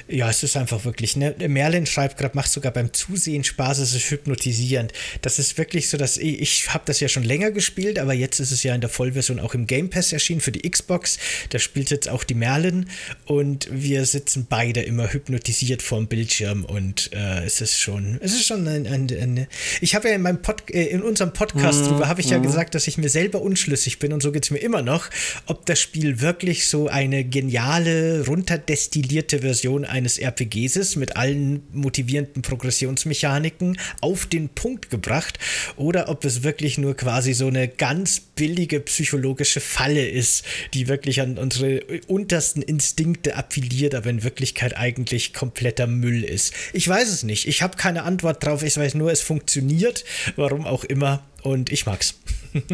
ja, 0.06 0.31
es 0.31 0.44
ist 0.44 0.56
einfach 0.56 0.85
wirklich, 0.85 1.16
ne? 1.16 1.35
Merlin 1.48 1.85
schreibt 1.85 2.16
gerade, 2.16 2.36
macht 2.36 2.52
sogar 2.52 2.73
beim 2.73 2.93
Zusehen 2.93 3.43
Spaß, 3.43 3.78
es 3.78 3.93
ist 3.93 4.09
hypnotisierend. 4.10 4.93
Das 5.23 5.40
ist 5.40 5.59
wirklich 5.59 5.90
so, 5.90 5.97
dass 5.97 6.16
ich, 6.16 6.40
ich 6.40 6.73
habe 6.73 6.85
das 6.86 7.01
ja 7.01 7.09
schon 7.09 7.24
länger 7.24 7.51
gespielt, 7.51 7.98
aber 7.98 8.15
jetzt 8.15 8.39
ist 8.39 8.52
es 8.52 8.62
ja 8.62 8.73
in 8.73 8.81
der 8.81 8.90
Vollversion 8.90 9.40
auch 9.40 9.55
im 9.55 9.66
Game 9.66 9.90
Pass 9.90 10.12
erschienen 10.12 10.40
für 10.40 10.52
die 10.52 10.69
Xbox. 10.69 11.19
Da 11.51 11.59
spielt 11.59 11.90
jetzt 11.90 12.09
auch 12.09 12.23
die 12.23 12.35
Merlin 12.35 12.89
und 13.27 13.69
wir 13.73 14.06
sitzen 14.06 14.47
beide 14.48 14.82
immer 14.82 15.12
hypnotisiert 15.12 15.82
vorm 15.82 16.06
Bildschirm 16.06 16.65
und 16.65 17.10
äh, 17.12 17.44
es 17.44 17.60
ist 17.60 17.81
schon, 17.81 18.20
es 18.23 18.32
ist 18.32 18.47
schon 18.47 18.69
ein, 18.69 18.86
ein, 18.86 19.09
ein 19.10 19.47
ich 19.81 19.97
habe 19.97 20.09
ja 20.09 20.15
in 20.15 20.23
meinem 20.23 20.40
Pod, 20.40 20.70
äh, 20.70 20.85
in 20.85 21.02
unserem 21.02 21.32
Podcast 21.32 21.82
mhm. 21.82 21.89
drüber 21.89 22.09
habe 22.09 22.20
ich 22.20 22.27
ich 22.28 22.32
ja 22.32 22.38
mhm. 22.38 22.42
gesagt, 22.42 22.74
dass 22.74 22.86
ich 22.86 22.98
mir 22.98 23.09
selber 23.09 23.40
unschlüssig 23.40 23.98
bin 23.98 24.12
und 24.12 24.22
so 24.22 24.32
geht 24.32 24.44
es 24.44 24.50
mir 24.50 24.59
immer 24.59 24.82
noch, 24.82 25.09
ob 25.46 25.64
das 25.66 25.80
Spiel 25.80 26.20
wirklich 26.20 26.68
so 26.68 26.88
eine 26.88 27.24
geniale, 27.24 28.24
runterdestillierte 28.26 29.40
Version 29.40 29.84
eines 29.84 30.18
RPGs 30.18 30.76
ist, 30.76 30.96
mit 30.96 31.16
allen 31.16 31.62
motivierenden 31.72 32.42
Progressionsmechaniken 32.42 33.78
auf 34.00 34.26
den 34.26 34.50
Punkt 34.50 34.90
gebracht, 34.90 35.38
oder 35.76 36.09
ob 36.09 36.24
es 36.24 36.42
wirklich 36.42 36.78
nur 36.78 36.94
quasi 36.94 37.32
so 37.32 37.46
eine 37.46 37.68
ganz 37.68 38.20
billige 38.20 38.80
psychologische 38.80 39.60
Falle 39.60 40.06
ist, 40.06 40.44
die 40.74 40.88
wirklich 40.88 41.20
an 41.20 41.38
unsere 41.38 41.82
untersten 42.06 42.62
Instinkte 42.62 43.36
appelliert, 43.36 43.94
aber 43.94 44.10
in 44.10 44.22
Wirklichkeit 44.22 44.76
eigentlich 44.76 45.32
kompletter 45.32 45.86
Müll 45.86 46.24
ist. 46.24 46.52
Ich 46.72 46.86
weiß 46.86 47.09
es 47.09 47.22
nicht. 47.22 47.48
Ich 47.48 47.62
habe 47.62 47.76
keine 47.76 48.02
Antwort 48.02 48.44
drauf. 48.44 48.62
Ich 48.62 48.76
weiß 48.76 48.94
nur, 48.94 49.10
es 49.10 49.20
funktioniert. 49.20 50.05
Warum 50.36 50.66
auch 50.66 50.84
immer. 50.84 51.24
Und 51.43 51.70
ich 51.70 51.86
mag's. 51.86 52.15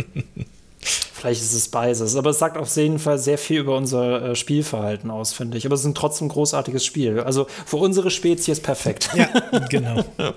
Vielleicht 1.25 1.41
ist 1.41 1.55
es 1.55 1.69
beides. 1.69 2.17
Aber 2.17 2.31
es 2.31 2.39
sagt 2.39 2.59
auf 2.59 2.77
jeden 2.77 2.99
Fall 2.99 3.19
sehr 3.19 3.39
viel 3.39 3.61
über 3.61 3.79
unser 3.79 4.31
äh, 4.31 4.37
Spielverhalten 4.37 5.11
aus, 5.11 5.33
finde 5.33 5.57
ich. 5.57 5.65
Aber 5.65 5.75
es 5.75 5.83
ist 5.83 5.97
trotzdem 5.97 6.27
ein 6.27 6.31
großartiges 6.31 6.85
Spiel. 6.85 7.21
Also 7.21 7.47
für 7.65 7.79
unsere 7.79 8.11
Spezies 8.11 8.61
perfekt. 8.61 9.09
Ja, 9.15 9.29
genau. 9.71 10.05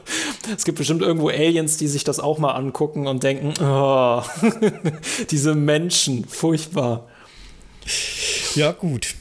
es 0.56 0.64
gibt 0.64 0.78
bestimmt 0.78 1.02
irgendwo 1.02 1.28
Aliens, 1.28 1.76
die 1.76 1.88
sich 1.88 2.06
das 2.06 2.22
auch 2.22 2.38
mal 2.38 2.54
angucken 2.54 3.08
und 3.08 3.24
denken, 3.24 3.54
oh, 3.62 4.22
diese 5.30 5.56
Menschen, 5.56 6.24
furchtbar. 6.26 7.08
Ja, 8.56 8.72
gut. 8.72 9.16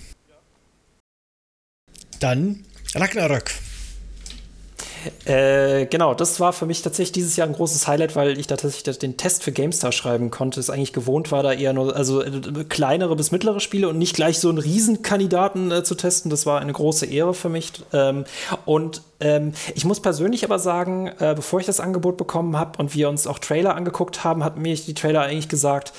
Dann 2.21 2.65
Ragnarök. 2.95 3.51
Äh, 5.25 5.87
genau, 5.87 6.15
das 6.15 6.41
war 6.41 6.53
für 6.53 6.67
mich 6.67 6.83
tatsächlich 6.83 7.13
dieses 7.13 7.37
Jahr 7.37 7.47
ein 7.47 7.55
großes 7.55 7.87
Highlight, 7.87 8.17
weil 8.17 8.39
ich 8.39 8.47
da 8.47 8.57
tatsächlich 8.57 8.99
den 8.99 9.17
Test 9.17 9.43
für 9.43 9.53
GameStar 9.53 9.93
schreiben 9.93 10.31
konnte. 10.31 10.61
Es 10.61 10.71
eigentlich 10.71 10.93
gewohnt 10.93 11.33
war, 11.33 11.43
da 11.43 11.53
eher 11.53 11.73
nur, 11.73 11.95
also 11.95 12.23
äh, 12.23 12.65
kleinere 12.69 13.17
bis 13.17 13.31
mittlere 13.31 13.61
Spiele 13.61 13.89
und 13.89 13.99
nicht 13.99 14.15
gleich 14.15 14.39
so 14.39 14.49
einen 14.49 14.59
Riesenkandidaten 14.59 15.71
äh, 15.71 15.85
zu 15.85 15.95
testen. 15.95 16.31
Das 16.31 16.47
war 16.47 16.61
eine 16.61 16.73
große 16.73 17.07
Ehre 17.07 17.35
für 17.35 17.49
mich. 17.49 17.73
Ähm, 17.93 18.25
und 18.65 19.03
ähm, 19.21 19.53
ich 19.75 19.85
muss 19.85 20.01
persönlich 20.01 20.45
aber 20.45 20.59
sagen, 20.59 21.09
äh, 21.19 21.35
bevor 21.35 21.61
ich 21.61 21.67
das 21.67 21.81
Angebot 21.81 22.17
bekommen 22.17 22.59
habe 22.59 22.79
und 22.79 22.95
wir 22.95 23.09
uns 23.09 23.27
auch 23.27 23.39
Trailer 23.39 23.75
angeguckt 23.75 24.25
haben, 24.25 24.45
hat 24.45 24.59
mir 24.59 24.75
die 24.75 24.95
Trailer 24.95 25.23
eigentlich 25.23 25.49
gesagt, 25.49 25.93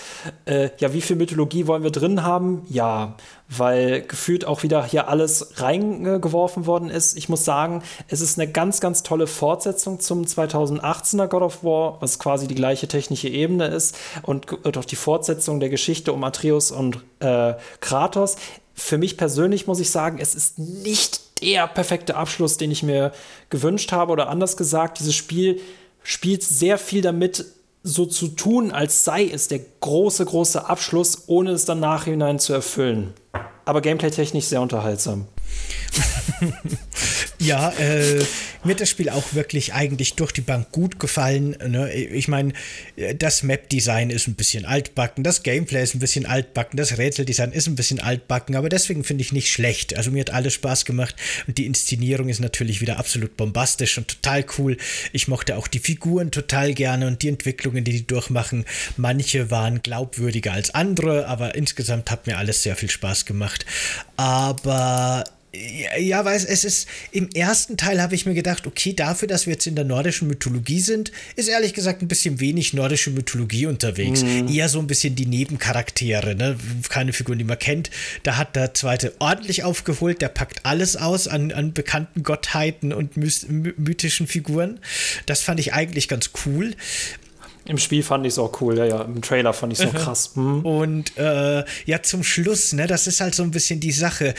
äh, 0.45 0.69
ja, 0.77 0.93
wie 0.93 1.01
viel 1.01 1.15
Mythologie 1.15 1.67
wollen 1.67 1.83
wir 1.83 1.91
drin 1.91 2.23
haben? 2.23 2.63
Ja, 2.69 3.15
weil 3.49 4.01
gefühlt 4.01 4.45
auch 4.45 4.63
wieder 4.63 4.85
hier 4.85 5.07
alles 5.07 5.53
reingeworfen 5.61 6.65
worden 6.65 6.89
ist. 6.89 7.17
Ich 7.17 7.29
muss 7.29 7.45
sagen, 7.45 7.81
es 8.07 8.21
ist 8.21 8.37
eine 8.37 8.51
ganz, 8.51 8.81
ganz 8.81 9.03
tolle 9.03 9.25
Fortsetzung 9.25 9.99
zum 9.99 10.23
2018er 10.23 11.27
God 11.27 11.41
of 11.41 11.63
War, 11.63 11.97
was 12.01 12.19
quasi 12.19 12.47
die 12.47 12.55
gleiche 12.55 12.87
technische 12.87 13.29
Ebene 13.29 13.67
ist 13.67 13.95
und 14.23 14.47
doch 14.63 14.85
die 14.85 14.95
Fortsetzung 14.95 15.59
der 15.59 15.69
Geschichte 15.69 16.13
um 16.13 16.23
Atreus 16.23 16.71
und 16.71 17.03
äh, 17.19 17.53
Kratos. 17.79 18.35
Für 18.73 18.97
mich 18.97 19.17
persönlich 19.17 19.65
muss 19.65 19.79
ich 19.79 19.89
sagen, 19.89 20.19
es 20.19 20.35
ist 20.35 20.59
nicht 20.59 21.26
der 21.41 21.67
perfekte 21.67 22.15
Abschluss, 22.15 22.57
den 22.57 22.71
ich 22.71 22.83
mir 22.83 23.11
gewünscht 23.49 23.91
habe. 23.91 24.11
Oder 24.11 24.29
anders 24.29 24.57
gesagt, 24.57 24.99
dieses 24.99 25.15
Spiel 25.15 25.61
spielt 26.03 26.43
sehr 26.43 26.77
viel 26.77 27.01
damit, 27.01 27.45
so 27.83 28.05
zu 28.05 28.29
tun, 28.29 28.71
als 28.71 29.03
sei 29.03 29.25
es 29.25 29.47
der 29.47 29.61
große, 29.79 30.25
große 30.25 30.67
Abschluss, 30.67 31.23
ohne 31.27 31.51
es 31.51 31.65
dann 31.65 31.79
nachhinein 31.79 32.39
zu 32.39 32.53
erfüllen. 32.53 33.13
Aber 33.65 33.81
gameplay-technisch 33.81 34.45
sehr 34.45 34.61
unterhaltsam. 34.61 35.27
ja, 37.39 37.69
äh, 37.77 38.23
mir 38.63 38.71
hat 38.71 38.81
das 38.81 38.89
Spiel 38.89 39.09
auch 39.09 39.33
wirklich 39.33 39.73
eigentlich 39.73 40.15
durch 40.15 40.31
die 40.31 40.41
Bank 40.41 40.71
gut 40.71 40.99
gefallen. 40.99 41.55
Ne? 41.67 41.93
Ich 41.93 42.27
meine, 42.27 42.53
das 43.17 43.43
Map-Design 43.43 44.09
ist 44.09 44.27
ein 44.27 44.33
bisschen 44.33 44.65
altbacken, 44.65 45.23
das 45.23 45.43
Gameplay 45.43 45.83
ist 45.83 45.93
ein 45.93 45.99
bisschen 45.99 46.25
altbacken, 46.25 46.77
das 46.77 46.97
Rätseldesign 46.97 47.51
ist 47.51 47.67
ein 47.67 47.75
bisschen 47.75 47.99
altbacken, 47.99 48.55
aber 48.55 48.69
deswegen 48.69 49.03
finde 49.03 49.21
ich 49.21 49.31
nicht 49.31 49.51
schlecht. 49.51 49.95
Also 49.95 50.09
mir 50.09 50.21
hat 50.21 50.31
alles 50.31 50.53
Spaß 50.55 50.85
gemacht 50.85 51.15
und 51.45 51.57
die 51.57 51.67
Inszenierung 51.67 52.29
ist 52.29 52.39
natürlich 52.39 52.81
wieder 52.81 52.97
absolut 52.97 53.37
bombastisch 53.37 53.97
und 53.97 54.07
total 54.07 54.43
cool. 54.57 54.77
Ich 55.13 55.27
mochte 55.27 55.57
auch 55.57 55.67
die 55.67 55.79
Figuren 55.79 56.31
total 56.31 56.73
gerne 56.73 57.07
und 57.07 57.21
die 57.21 57.29
Entwicklungen, 57.29 57.83
die 57.83 57.91
die 57.91 58.07
durchmachen. 58.07 58.65
Manche 58.95 59.51
waren 59.51 59.83
glaubwürdiger 59.83 60.53
als 60.53 60.73
andere, 60.73 61.27
aber 61.27 61.55
insgesamt 61.55 62.09
hat 62.09 62.25
mir 62.25 62.37
alles 62.37 62.63
sehr 62.63 62.75
viel 62.75 62.89
Spaß 62.89 63.25
gemacht. 63.25 63.65
Aber 64.15 65.23
ja, 65.99 66.23
weiß, 66.23 66.45
es 66.45 66.63
ist 66.63 66.87
im 67.11 67.29
ersten 67.33 67.77
Teil 67.77 68.01
habe 68.01 68.15
ich 68.15 68.25
mir 68.25 68.33
gedacht, 68.33 68.67
okay, 68.67 68.93
dafür, 68.93 69.27
dass 69.27 69.45
wir 69.45 69.53
jetzt 69.53 69.67
in 69.67 69.75
der 69.75 69.85
nordischen 69.85 70.27
Mythologie 70.27 70.79
sind, 70.79 71.11
ist 71.35 71.47
ehrlich 71.47 71.73
gesagt 71.73 72.01
ein 72.01 72.07
bisschen 72.07 72.39
wenig 72.39 72.73
nordische 72.73 73.09
Mythologie 73.09 73.65
unterwegs. 73.65 74.23
Mhm. 74.23 74.47
Eher 74.49 74.69
so 74.69 74.79
ein 74.79 74.87
bisschen 74.87 75.15
die 75.15 75.25
Nebencharaktere, 75.25 76.35
ne? 76.35 76.57
Keine 76.89 77.13
Figuren, 77.13 77.37
die 77.37 77.43
man 77.43 77.59
kennt. 77.59 77.89
Da 78.23 78.37
hat 78.37 78.55
der 78.55 78.73
zweite 78.73 79.13
ordentlich 79.19 79.63
aufgeholt, 79.63 80.21
der 80.21 80.29
packt 80.29 80.65
alles 80.65 80.95
aus 80.95 81.27
an, 81.27 81.51
an 81.51 81.73
bekannten 81.73 82.23
Gottheiten 82.23 82.93
und 82.93 83.17
mythischen 83.17 84.27
Figuren. 84.27 84.79
Das 85.25 85.41
fand 85.41 85.59
ich 85.59 85.73
eigentlich 85.73 86.07
ganz 86.07 86.31
cool. 86.45 86.75
Im 87.65 87.77
Spiel 87.77 88.01
fand 88.01 88.25
ich 88.25 88.33
es 88.33 88.39
auch 88.39 88.61
cool, 88.61 88.77
ja, 88.77 88.85
ja. 88.85 89.01
Im 89.01 89.21
Trailer 89.21 89.51
fand 89.51 89.73
ich 89.73 89.79
es 89.79 89.85
so 89.85 89.91
krass. 89.91 90.35
Mhm. 90.35 90.65
Und 90.65 91.17
äh, 91.17 91.65
ja, 91.85 92.01
zum 92.01 92.23
Schluss, 92.23 92.71
ne, 92.71 92.87
das 92.87 93.07
ist 93.07 93.19
halt 93.19 93.35
so 93.35 93.43
ein 93.43 93.51
bisschen 93.51 93.81
die 93.81 93.91
Sache. 93.91 94.33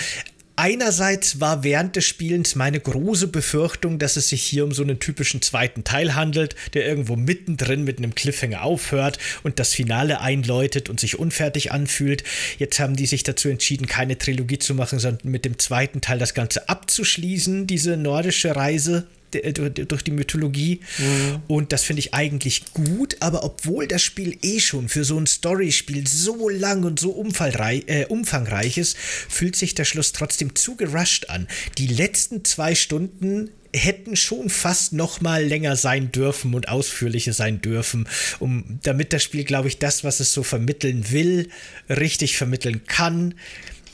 Einerseits 0.60 1.38
war 1.38 1.62
während 1.62 1.94
des 1.94 2.04
Spielens 2.04 2.56
meine 2.56 2.80
große 2.80 3.28
Befürchtung, 3.28 4.00
dass 4.00 4.16
es 4.16 4.30
sich 4.30 4.42
hier 4.42 4.64
um 4.64 4.72
so 4.72 4.82
einen 4.82 4.98
typischen 4.98 5.40
zweiten 5.40 5.84
Teil 5.84 6.16
handelt, 6.16 6.56
der 6.74 6.84
irgendwo 6.84 7.14
mittendrin 7.14 7.84
mit 7.84 7.98
einem 7.98 8.16
Cliffhanger 8.16 8.64
aufhört 8.64 9.18
und 9.44 9.60
das 9.60 9.72
Finale 9.72 10.20
einläutet 10.20 10.90
und 10.90 10.98
sich 10.98 11.16
unfertig 11.16 11.70
anfühlt. 11.70 12.24
Jetzt 12.58 12.80
haben 12.80 12.96
die 12.96 13.06
sich 13.06 13.22
dazu 13.22 13.48
entschieden, 13.48 13.86
keine 13.86 14.18
Trilogie 14.18 14.58
zu 14.58 14.74
machen, 14.74 14.98
sondern 14.98 15.30
mit 15.30 15.44
dem 15.44 15.60
zweiten 15.60 16.00
Teil 16.00 16.18
das 16.18 16.34
Ganze 16.34 16.68
abzuschließen, 16.68 17.68
diese 17.68 17.96
nordische 17.96 18.56
Reise. 18.56 19.06
Durch 19.30 20.02
die 20.02 20.10
Mythologie. 20.10 20.80
Mhm. 20.98 21.42
Und 21.46 21.72
das 21.72 21.84
finde 21.84 22.00
ich 22.00 22.14
eigentlich 22.14 22.72
gut, 22.72 23.16
aber 23.20 23.44
obwohl 23.44 23.86
das 23.86 24.02
Spiel 24.02 24.38
eh 24.42 24.60
schon 24.60 24.88
für 24.88 25.04
so 25.04 25.18
ein 25.18 25.26
Storyspiel 25.26 26.06
so 26.06 26.48
lang 26.48 26.84
und 26.84 27.00
so 27.00 27.10
äh, 27.10 28.06
umfangreich 28.06 28.78
ist, 28.78 28.96
fühlt 28.96 29.56
sich 29.56 29.74
der 29.74 29.84
Schluss 29.84 30.12
trotzdem 30.12 30.54
zu 30.54 30.76
gerusht 30.76 31.28
an. 31.28 31.48
Die 31.78 31.86
letzten 31.86 32.44
zwei 32.44 32.74
Stunden 32.74 33.50
hätten 33.74 34.16
schon 34.16 34.48
fast 34.48 34.92
noch 34.92 35.20
mal 35.20 35.44
länger 35.44 35.76
sein 35.76 36.10
dürfen 36.10 36.54
und 36.54 36.68
ausführlicher 36.68 37.32
sein 37.32 37.60
dürfen, 37.60 38.08
um 38.38 38.78
damit 38.82 39.12
das 39.12 39.22
Spiel, 39.22 39.44
glaube 39.44 39.68
ich, 39.68 39.78
das, 39.78 40.04
was 40.04 40.20
es 40.20 40.32
so 40.32 40.42
vermitteln 40.42 41.10
will, 41.10 41.50
richtig 41.88 42.36
vermitteln 42.36 42.84
kann 42.86 43.34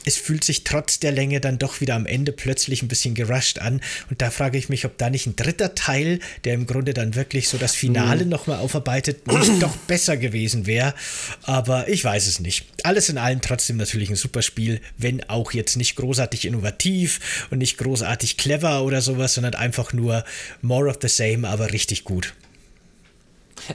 es 0.05 0.17
fühlt 0.17 0.43
sich 0.43 0.63
trotz 0.63 0.99
der 0.99 1.11
Länge 1.11 1.41
dann 1.41 1.59
doch 1.59 1.81
wieder 1.81 1.95
am 1.95 2.05
Ende 2.05 2.31
plötzlich 2.31 2.81
ein 2.81 2.87
bisschen 2.87 3.15
gerusht 3.15 3.59
an. 3.59 3.81
Und 4.09 4.21
da 4.21 4.29
frage 4.29 4.57
ich 4.57 4.69
mich, 4.69 4.85
ob 4.85 4.97
da 4.97 5.09
nicht 5.09 5.25
ein 5.25 5.35
dritter 5.35 5.75
Teil, 5.75 6.19
der 6.43 6.53
im 6.53 6.65
Grunde 6.65 6.93
dann 6.93 7.15
wirklich 7.15 7.49
so 7.49 7.57
das 7.57 7.75
Finale 7.75 8.23
mhm. 8.23 8.29
nochmal 8.29 8.59
aufarbeitet, 8.59 9.27
nicht 9.27 9.51
doch 9.61 9.75
besser 9.75 10.17
gewesen 10.17 10.65
wäre. 10.65 10.93
Aber 11.43 11.87
ich 11.87 12.03
weiß 12.03 12.27
es 12.27 12.39
nicht. 12.39 12.65
Alles 12.83 13.09
in 13.09 13.17
allem 13.17 13.41
trotzdem 13.41 13.77
natürlich 13.77 14.09
ein 14.09 14.15
super 14.15 14.41
Spiel, 14.41 14.79
wenn 14.97 15.27
auch 15.29 15.53
jetzt 15.53 15.75
nicht 15.75 15.95
großartig 15.95 16.45
innovativ 16.45 17.47
und 17.49 17.57
nicht 17.57 17.77
großartig 17.77 18.37
clever 18.37 18.83
oder 18.83 19.01
sowas, 19.01 19.33
sondern 19.33 19.55
einfach 19.55 19.93
nur 19.93 20.23
more 20.61 20.89
of 20.89 20.97
the 21.01 21.07
same, 21.07 21.47
aber 21.47 21.71
richtig 21.71 22.03
gut. 22.03 22.33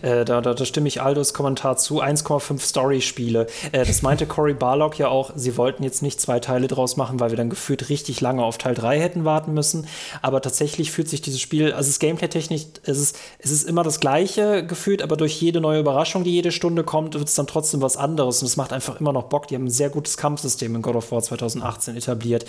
Äh, 0.02 0.24
da, 0.24 0.40
da, 0.40 0.64
stimme 0.64 0.88
ich 0.88 1.02
Aldos 1.02 1.34
Kommentar 1.34 1.76
zu. 1.76 2.02
1,5 2.02 2.60
Story-Spiele. 2.60 3.46
Äh, 3.72 3.84
das 3.84 4.02
meinte 4.02 4.26
Cory 4.26 4.54
Barlock 4.54 4.98
ja 4.98 5.08
auch, 5.08 5.32
sie 5.34 5.56
wollten 5.56 5.82
jetzt 5.82 6.02
nicht 6.02 6.20
zwei 6.20 6.40
Teile 6.40 6.68
draus 6.68 6.96
machen, 6.96 7.20
weil 7.20 7.30
wir 7.30 7.36
dann 7.36 7.50
gefühlt 7.50 7.88
richtig 7.88 8.20
lange 8.20 8.44
auf 8.44 8.58
Teil 8.58 8.74
3 8.74 9.00
hätten 9.00 9.24
warten 9.24 9.52
müssen. 9.52 9.86
Aber 10.22 10.40
tatsächlich 10.42 10.90
fühlt 10.90 11.08
sich 11.08 11.22
dieses 11.22 11.40
Spiel, 11.40 11.72
also 11.72 11.88
es 11.88 11.94
ist 11.94 11.98
gameplay-technisch, 12.00 12.66
es 12.84 12.98
ist, 12.98 13.18
es 13.38 13.50
ist 13.50 13.68
immer 13.68 13.82
das 13.82 14.00
gleiche 14.00 14.64
gefühlt, 14.64 15.02
aber 15.02 15.16
durch 15.16 15.40
jede 15.40 15.60
neue 15.60 15.80
Überraschung, 15.80 16.24
die 16.24 16.32
jede 16.32 16.52
Stunde 16.52 16.84
kommt, 16.84 17.14
wird 17.14 17.28
es 17.28 17.34
dann 17.34 17.46
trotzdem 17.46 17.82
was 17.82 17.96
anderes. 17.96 18.42
Und 18.42 18.46
es 18.46 18.56
macht 18.56 18.72
einfach 18.72 19.00
immer 19.00 19.12
noch 19.12 19.24
Bock. 19.24 19.48
Die 19.48 19.54
haben 19.54 19.64
ein 19.64 19.70
sehr 19.70 19.90
gutes 19.90 20.16
Kampfsystem 20.16 20.74
in 20.74 20.82
God 20.82 20.96
of 20.96 21.10
War 21.12 21.22
2018 21.22 21.96
etabliert. 21.96 22.44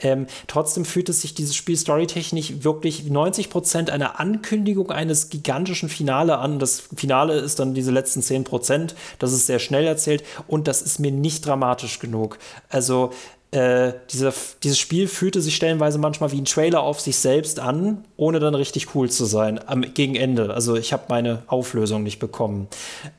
Ähm, 0.00 0.26
trotzdem 0.46 0.84
fühlt 0.84 1.08
es 1.08 1.20
sich 1.20 1.34
dieses 1.34 1.56
Spiel 1.56 1.76
storytechnisch 1.76 2.64
wirklich 2.64 3.04
90 3.04 3.50
Prozent 3.50 3.90
einer 3.90 4.20
Ankündigung 4.20 4.90
eines 4.90 5.28
gigantischen 5.28 5.88
Finale 5.88 6.38
an. 6.38 6.58
Das 6.58 6.75
Finale 6.80 7.34
ist 7.34 7.58
dann 7.58 7.74
diese 7.74 7.90
letzten 7.90 8.22
10 8.22 8.44
Prozent. 8.44 8.94
Das 9.18 9.32
ist 9.32 9.46
sehr 9.46 9.58
schnell 9.58 9.84
erzählt 9.84 10.24
und 10.46 10.68
das 10.68 10.82
ist 10.82 10.98
mir 10.98 11.12
nicht 11.12 11.46
dramatisch 11.46 11.98
genug. 11.98 12.38
Also 12.68 13.10
äh, 13.52 13.94
diese, 14.10 14.34
dieses 14.62 14.78
Spiel 14.78 15.08
fühlte 15.08 15.40
sich 15.40 15.54
stellenweise 15.56 15.98
manchmal 15.98 16.32
wie 16.32 16.40
ein 16.40 16.44
Trailer 16.44 16.82
auf 16.82 17.00
sich 17.00 17.16
selbst 17.16 17.60
an, 17.60 18.04
ohne 18.16 18.40
dann 18.40 18.54
richtig 18.54 18.94
cool 18.94 19.08
zu 19.08 19.24
sein 19.24 19.60
am 19.66 19.82
gegen 19.94 20.14
Ende. 20.16 20.52
Also 20.52 20.76
ich 20.76 20.92
habe 20.92 21.04
meine 21.08 21.42
Auflösung 21.46 22.02
nicht 22.02 22.18
bekommen. 22.18 22.68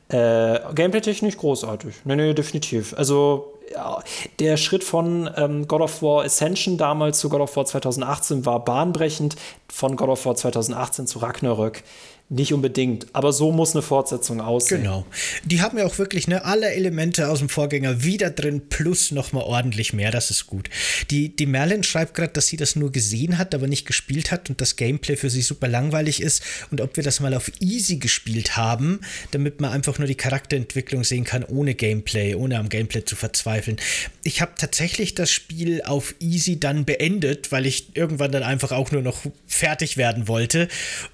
Äh, 0.08 0.60
Gameplay-technisch 0.74 1.38
großartig. 1.38 1.94
Nee, 2.04 2.16
nee, 2.16 2.34
definitiv. 2.34 2.94
Also 2.96 3.54
ja, 3.72 4.02
der 4.38 4.56
Schritt 4.56 4.84
von 4.84 5.30
ähm, 5.36 5.66
God 5.66 5.80
of 5.80 6.02
War 6.02 6.24
Ascension 6.24 6.76
damals 6.76 7.18
zu 7.18 7.28
God 7.28 7.40
of 7.40 7.56
War 7.56 7.64
2018 7.64 8.46
war 8.46 8.64
bahnbrechend. 8.64 9.36
Von 9.68 9.96
God 9.96 10.10
of 10.10 10.24
War 10.24 10.36
2018 10.36 11.06
zu 11.06 11.18
Ragnarök 11.18 11.82
nicht 12.30 12.52
unbedingt, 12.52 13.06
aber 13.14 13.32
so 13.32 13.52
muss 13.52 13.74
eine 13.74 13.80
Fortsetzung 13.80 14.42
aussehen. 14.42 14.82
Genau. 14.82 15.06
Die 15.44 15.62
haben 15.62 15.78
ja 15.78 15.86
auch 15.86 15.96
wirklich 15.96 16.28
ne, 16.28 16.44
alle 16.44 16.72
Elemente 16.72 17.30
aus 17.30 17.38
dem 17.38 17.48
Vorgänger 17.48 18.04
wieder 18.04 18.28
drin, 18.28 18.68
plus 18.68 19.12
nochmal 19.12 19.44
ordentlich 19.44 19.94
mehr, 19.94 20.10
das 20.10 20.30
ist 20.30 20.46
gut. 20.46 20.68
Die, 21.10 21.34
die 21.34 21.46
Merlin 21.46 21.82
schreibt 21.82 22.12
gerade, 22.12 22.34
dass 22.34 22.46
sie 22.48 22.58
das 22.58 22.76
nur 22.76 22.92
gesehen 22.92 23.38
hat, 23.38 23.54
aber 23.54 23.66
nicht 23.66 23.86
gespielt 23.86 24.30
hat 24.30 24.50
und 24.50 24.60
das 24.60 24.76
Gameplay 24.76 25.16
für 25.16 25.30
sie 25.30 25.40
super 25.40 25.68
langweilig 25.68 26.20
ist 26.20 26.42
und 26.70 26.82
ob 26.82 26.96
wir 26.96 27.02
das 27.02 27.20
mal 27.20 27.32
auf 27.32 27.50
Easy 27.60 27.96
gespielt 27.96 28.58
haben, 28.58 29.00
damit 29.30 29.62
man 29.62 29.72
einfach 29.72 29.98
nur 29.98 30.06
die 30.06 30.14
Charakterentwicklung 30.14 31.04
sehen 31.04 31.24
kann, 31.24 31.44
ohne 31.44 31.74
Gameplay, 31.74 32.34
ohne 32.34 32.58
am 32.58 32.68
Gameplay 32.68 33.06
zu 33.06 33.16
verzweifeln. 33.16 33.78
Ich 34.22 34.42
habe 34.42 34.52
tatsächlich 34.58 35.14
das 35.14 35.30
Spiel 35.30 35.80
auf 35.80 36.14
Easy 36.20 36.60
dann 36.60 36.84
beendet, 36.84 37.52
weil 37.52 37.64
ich 37.64 37.96
irgendwann 37.96 38.32
dann 38.32 38.42
einfach 38.42 38.72
auch 38.72 38.90
nur 38.92 39.00
noch 39.00 39.22
fertig 39.46 39.96
werden 39.96 40.28
wollte 40.28 40.68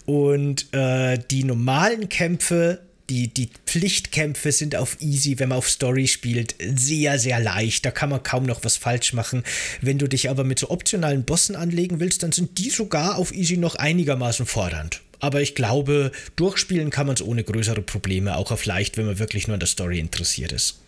und 0.06 0.66
äh, 0.72 1.03
äh, 1.12 1.18
die 1.30 1.44
normalen 1.44 2.08
Kämpfe 2.08 2.80
die, 3.10 3.28
die 3.28 3.50
Pflichtkämpfe 3.66 4.50
sind 4.50 4.76
auf 4.76 4.96
easy, 5.00 5.38
wenn 5.38 5.50
man 5.50 5.58
auf 5.58 5.68
Story 5.68 6.06
spielt, 6.06 6.54
sehr, 6.74 7.18
sehr 7.18 7.38
leicht. 7.38 7.84
Da 7.84 7.90
kann 7.90 8.08
man 8.08 8.22
kaum 8.22 8.44
noch 8.44 8.64
was 8.64 8.76
falsch 8.76 9.12
machen. 9.12 9.42
Wenn 9.82 9.98
du 9.98 10.08
dich 10.08 10.30
aber 10.30 10.44
mit 10.44 10.58
so 10.58 10.70
optionalen 10.70 11.24
Bossen 11.24 11.54
anlegen 11.54 12.00
willst, 12.00 12.22
dann 12.22 12.32
sind 12.32 12.58
die 12.58 12.70
sogar 12.70 13.18
auf 13.18 13.32
easy 13.34 13.56
noch 13.56 13.74
einigermaßen 13.74 14.46
fordernd. 14.46 15.02
Aber 15.20 15.40
ich 15.40 15.54
glaube, 15.54 16.12
durchspielen 16.36 16.90
kann 16.90 17.06
man 17.06 17.16
es 17.16 17.22
ohne 17.22 17.44
größere 17.44 17.82
Probleme, 17.82 18.36
auch 18.36 18.50
auf 18.50 18.64
leicht, 18.64 18.96
wenn 18.96 19.06
man 19.06 19.18
wirklich 19.18 19.46
nur 19.46 19.54
an 19.54 19.60
der 19.60 19.68
Story 19.68 19.98
interessiert 19.98 20.52
ist. 20.52 20.80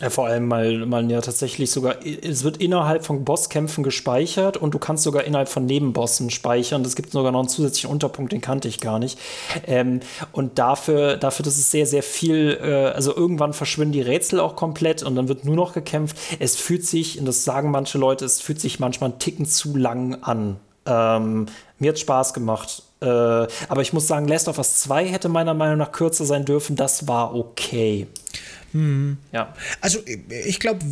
Ja, 0.00 0.10
vor 0.10 0.26
allem, 0.26 0.48
weil 0.48 0.86
man 0.86 1.10
ja 1.10 1.20
tatsächlich 1.20 1.72
sogar, 1.72 1.96
es 2.04 2.44
wird 2.44 2.58
innerhalb 2.58 3.04
von 3.04 3.24
Bosskämpfen 3.24 3.82
gespeichert 3.82 4.56
und 4.56 4.72
du 4.72 4.78
kannst 4.78 5.02
sogar 5.02 5.24
innerhalb 5.24 5.48
von 5.48 5.66
Nebenbossen 5.66 6.30
speichern. 6.30 6.82
Es 6.84 6.94
gibt 6.94 7.10
sogar 7.10 7.32
noch 7.32 7.40
einen 7.40 7.48
zusätzlichen 7.48 7.90
Unterpunkt, 7.90 8.30
den 8.30 8.40
kannte 8.40 8.68
ich 8.68 8.78
gar 8.80 9.00
nicht. 9.00 9.18
Ähm, 9.66 9.98
und 10.30 10.60
dafür, 10.60 11.16
dafür, 11.16 11.44
dass 11.44 11.56
es 11.56 11.72
sehr, 11.72 11.86
sehr 11.86 12.04
viel, 12.04 12.58
äh, 12.62 12.94
also 12.94 13.14
irgendwann 13.16 13.52
verschwinden 13.52 13.92
die 13.92 14.02
Rätsel 14.02 14.38
auch 14.38 14.54
komplett 14.54 15.02
und 15.02 15.16
dann 15.16 15.26
wird 15.26 15.44
nur 15.44 15.56
noch 15.56 15.72
gekämpft. 15.72 16.16
Es 16.38 16.54
fühlt 16.54 16.86
sich, 16.86 17.18
und 17.18 17.26
das 17.26 17.42
sagen 17.42 17.72
manche 17.72 17.98
Leute, 17.98 18.24
es 18.24 18.40
fühlt 18.40 18.60
sich 18.60 18.78
manchmal 18.78 19.10
einen 19.10 19.18
Ticken 19.18 19.46
zu 19.46 19.76
lang 19.76 20.22
an. 20.22 20.58
Ähm, 20.86 21.46
mir 21.80 21.90
hat 21.90 21.98
Spaß 21.98 22.34
gemacht. 22.34 22.84
Äh, 23.00 23.06
aber 23.06 23.82
ich 23.82 23.92
muss 23.92 24.06
sagen, 24.06 24.28
Last 24.28 24.48
of 24.48 24.58
Us 24.58 24.76
2 24.80 25.06
hätte 25.06 25.28
meiner 25.28 25.54
Meinung 25.54 25.78
nach 25.78 25.92
kürzer 25.92 26.24
sein 26.24 26.44
dürfen. 26.44 26.76
Das 26.76 27.08
war 27.08 27.34
okay. 27.34 28.06
Hm. 28.72 29.16
Ja. 29.32 29.54
Also 29.80 30.00
ich 30.46 30.60
glaube, 30.60 30.84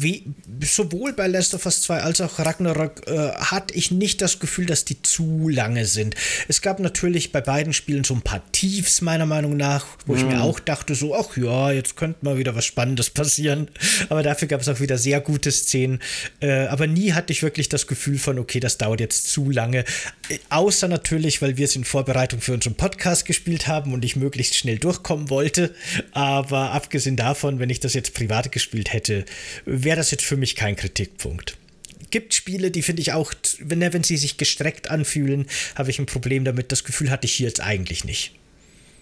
sowohl 0.63 1.13
bei 1.13 1.27
Last 1.27 1.55
of 1.55 1.67
Us 1.67 1.83
2 1.83 2.01
als 2.01 2.21
auch 2.21 2.39
Ragnarok 2.39 3.07
äh, 3.07 3.33
hatte 3.33 3.75
ich 3.75 3.91
nicht 3.91 4.23
das 4.23 4.39
Gefühl, 4.39 4.67
dass 4.67 4.85
die 4.85 5.03
zu 5.03 5.49
lange 5.49 5.85
sind. 5.87 6.15
Es 6.49 6.63
gab 6.63 6.81
natürlich 6.81 7.33
bei 7.33 7.41
beiden 7.41 7.73
Spielen 7.73 8.05
so 8.05 8.15
ein 8.15 8.23
paar 8.23 8.43
Tiefs, 8.53 9.01
meiner 9.01 9.27
Meinung 9.27 9.57
nach, 9.57 9.87
wo 10.07 10.15
hm. 10.15 10.21
ich 10.21 10.27
mir 10.27 10.43
auch 10.43 10.59
dachte, 10.61 10.95
so, 10.95 11.15
ach 11.15 11.37
ja, 11.37 11.71
jetzt 11.71 11.97
könnte 11.97 12.25
mal 12.25 12.39
wieder 12.39 12.55
was 12.55 12.65
Spannendes 12.65 13.11
passieren. 13.11 13.69
Aber 14.09 14.23
dafür 14.23 14.49
gab 14.49 14.61
es 14.61 14.69
auch 14.69 14.81
wieder 14.81 14.99
sehr 14.99 15.21
gute 15.21 15.53
Szenen. 15.53 16.01
Äh, 16.41 16.67
aber 16.67 16.87
nie 16.87 17.13
hatte 17.13 17.33
ich 17.33 17.43
wirklich 17.43 17.69
das 17.69 17.87
Gefühl 17.87 18.19
von, 18.19 18.39
okay, 18.39 18.61
das 18.61 18.79
dauert 18.79 19.01
jetzt 19.01 19.29
zu 19.29 19.51
lange. 19.51 19.85
Äh, 20.29 20.39
außer 20.51 20.89
natürlich, 20.89 21.43
weil 21.43 21.57
wir 21.57 21.65
es 21.65 21.77
in 21.77 21.85
Vorbereitung 21.85 22.41
für 22.41 22.53
unseren 22.53 22.75
Podcast 22.75 23.25
gespielt 23.25 23.67
haben 23.67 23.93
und 23.93 24.05
ich 24.05 24.17
möglichst 24.17 24.55
schnell 24.55 24.79
durchkommen 24.79 25.31
wollte. 25.31 25.75
Aber 26.13 26.73
abgesehen 26.73 27.17
davon, 27.17 27.59
wenn 27.59 27.66
wenn 27.67 27.71
ich 27.71 27.81
das 27.81 27.95
jetzt 27.95 28.15
privat 28.15 28.53
gespielt 28.53 28.93
hätte, 28.93 29.25
wäre 29.65 29.97
das 29.97 30.13
jetzt 30.13 30.23
für 30.23 30.37
mich 30.37 30.55
kein 30.55 30.77
Kritikpunkt. 30.77 31.57
Gibt 32.13 32.33
Spiele, 32.33 32.71
die 32.71 32.83
finde 32.83 33.03
ich 33.03 33.13
auch, 33.13 33.35
wenn, 33.59 33.81
wenn 33.81 34.05
sie 34.05 34.17
sich 34.17 34.37
gestreckt 34.37 34.89
anfühlen, 34.89 35.49
habe 35.75 35.91
ich 35.91 35.99
ein 35.99 36.07
Problem 36.07 36.45
damit. 36.45 36.71
Das 36.71 36.85
Gefühl 36.85 37.11
hatte 37.11 37.27
ich 37.27 37.35
hier 37.35 37.49
jetzt 37.49 37.61
eigentlich 37.61 38.05
nicht. 38.05 38.37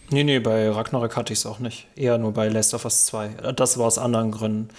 Nee, 0.08 0.24
nee, 0.24 0.38
bei 0.38 0.70
Ragnarök 0.70 1.14
hatte 1.14 1.34
ich 1.34 1.40
es 1.40 1.46
auch 1.46 1.58
nicht. 1.58 1.86
Eher 1.94 2.16
nur 2.16 2.32
bei 2.32 2.48
Last 2.48 2.72
of 2.72 2.86
Us 2.86 3.04
2. 3.04 3.52
Das 3.54 3.76
war 3.76 3.84
aus 3.84 3.98
anderen 3.98 4.30
Gründen. 4.30 4.70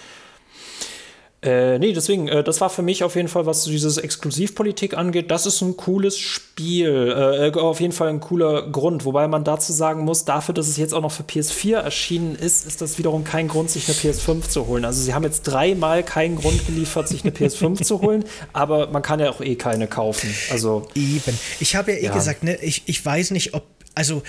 Äh, 1.46 1.78
nee, 1.78 1.92
deswegen, 1.92 2.26
äh, 2.26 2.42
das 2.42 2.60
war 2.60 2.68
für 2.70 2.82
mich 2.82 3.04
auf 3.04 3.14
jeden 3.14 3.28
Fall, 3.28 3.46
was 3.46 3.64
dieses 3.64 3.98
Exklusivpolitik 3.98 4.96
angeht, 4.96 5.30
das 5.30 5.46
ist 5.46 5.60
ein 5.62 5.76
cooles 5.76 6.18
Spiel. 6.18 7.14
Äh, 7.16 7.48
äh 7.48 7.52
auf 7.54 7.80
jeden 7.80 7.92
Fall 7.92 8.08
ein 8.08 8.20
cooler 8.20 8.68
Grund. 8.68 9.04
Wobei 9.04 9.28
man 9.28 9.44
dazu 9.44 9.72
sagen 9.72 10.04
muss, 10.04 10.24
dafür, 10.24 10.54
dass 10.54 10.66
es 10.66 10.76
jetzt 10.76 10.92
auch 10.92 11.02
noch 11.02 11.12
für 11.12 11.22
PS4 11.22 11.76
erschienen 11.76 12.34
ist, 12.34 12.66
ist 12.66 12.82
das 12.82 12.98
wiederum 12.98 13.22
kein 13.22 13.46
Grund, 13.46 13.70
sich 13.70 13.86
eine 13.88 13.96
PS5 13.96 14.48
zu 14.48 14.66
holen. 14.66 14.84
Also 14.84 15.00
sie 15.00 15.14
haben 15.14 15.22
jetzt 15.22 15.42
dreimal 15.42 16.02
keinen 16.02 16.36
Grund 16.36 16.66
geliefert, 16.66 17.08
sich 17.08 17.22
eine 17.22 17.32
PS5 17.32 17.82
zu 17.82 18.02
holen, 18.02 18.24
aber 18.52 18.88
man 18.88 19.02
kann 19.02 19.20
ja 19.20 19.30
auch 19.30 19.40
eh 19.40 19.54
keine 19.54 19.86
kaufen. 19.86 20.34
Also 20.50 20.88
Eben. 20.94 21.38
Ich 21.60 21.76
habe 21.76 21.92
ja 21.92 21.98
eh 21.98 22.04
ja. 22.06 22.12
gesagt, 22.12 22.42
ne, 22.42 22.56
ich, 22.60 22.82
ich 22.86 23.04
weiß 23.04 23.30
nicht, 23.30 23.54
ob 23.54 23.62
also 23.94 24.22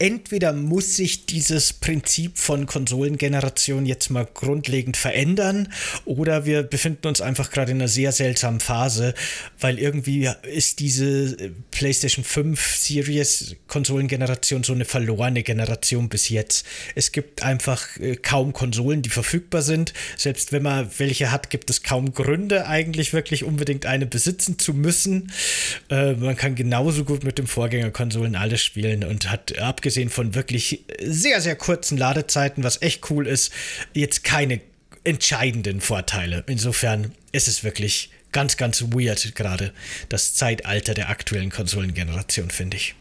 entweder 0.00 0.54
muss 0.54 0.96
sich 0.96 1.26
dieses 1.26 1.74
Prinzip 1.74 2.38
von 2.38 2.64
Konsolengeneration 2.64 3.84
jetzt 3.84 4.10
mal 4.10 4.26
grundlegend 4.26 4.96
verändern 4.96 5.68
oder 6.06 6.46
wir 6.46 6.62
befinden 6.62 7.06
uns 7.06 7.20
einfach 7.20 7.50
gerade 7.50 7.72
in 7.72 7.78
einer 7.78 7.88
sehr 7.88 8.10
seltsamen 8.10 8.60
Phase, 8.60 9.14
weil 9.60 9.78
irgendwie 9.78 10.28
ist 10.50 10.80
diese 10.80 11.36
äh, 11.38 11.50
PlayStation 11.70 12.24
5 12.24 12.76
Series 12.76 13.56
Konsolengeneration 13.68 14.64
so 14.64 14.72
eine 14.72 14.86
verlorene 14.86 15.42
Generation 15.42 16.08
bis 16.08 16.30
jetzt. 16.30 16.64
Es 16.94 17.12
gibt 17.12 17.42
einfach 17.42 17.86
äh, 17.98 18.16
kaum 18.16 18.54
Konsolen, 18.54 19.02
die 19.02 19.10
verfügbar 19.10 19.60
sind. 19.60 19.92
Selbst 20.16 20.50
wenn 20.50 20.62
man 20.62 20.90
welche 20.96 21.30
hat, 21.30 21.50
gibt 21.50 21.68
es 21.68 21.82
kaum 21.82 22.14
Gründe 22.14 22.66
eigentlich 22.66 23.12
wirklich 23.12 23.44
unbedingt 23.44 23.84
eine 23.84 24.06
besitzen 24.06 24.58
zu 24.58 24.72
müssen. 24.72 25.30
Äh, 25.90 26.14
man 26.14 26.36
kann 26.36 26.54
genauso 26.54 27.04
gut 27.04 27.22
mit 27.22 27.36
dem 27.36 27.46
Vorgängerkonsolen 27.46 28.34
alles 28.34 28.62
spielen 28.64 29.04
und 29.04 29.30
hat 29.30 29.58
abgesehen 29.58 29.89
abgesehen 29.90 30.08
von 30.08 30.36
wirklich 30.36 30.84
sehr, 31.00 31.40
sehr 31.40 31.56
kurzen 31.56 31.98
Ladezeiten, 31.98 32.62
was 32.62 32.80
echt 32.80 33.10
cool 33.10 33.26
ist, 33.26 33.52
jetzt 33.92 34.22
keine 34.22 34.60
entscheidenden 35.02 35.80
Vorteile. 35.80 36.44
Insofern 36.46 37.10
ist 37.32 37.48
es 37.48 37.64
wirklich 37.64 38.10
ganz, 38.30 38.56
ganz 38.56 38.82
weird 38.92 39.34
gerade. 39.34 39.72
Das 40.08 40.34
Zeitalter 40.34 40.94
der 40.94 41.08
aktuellen 41.10 41.50
Konsolengeneration, 41.50 42.50
finde 42.50 42.76
ich. 42.76 42.94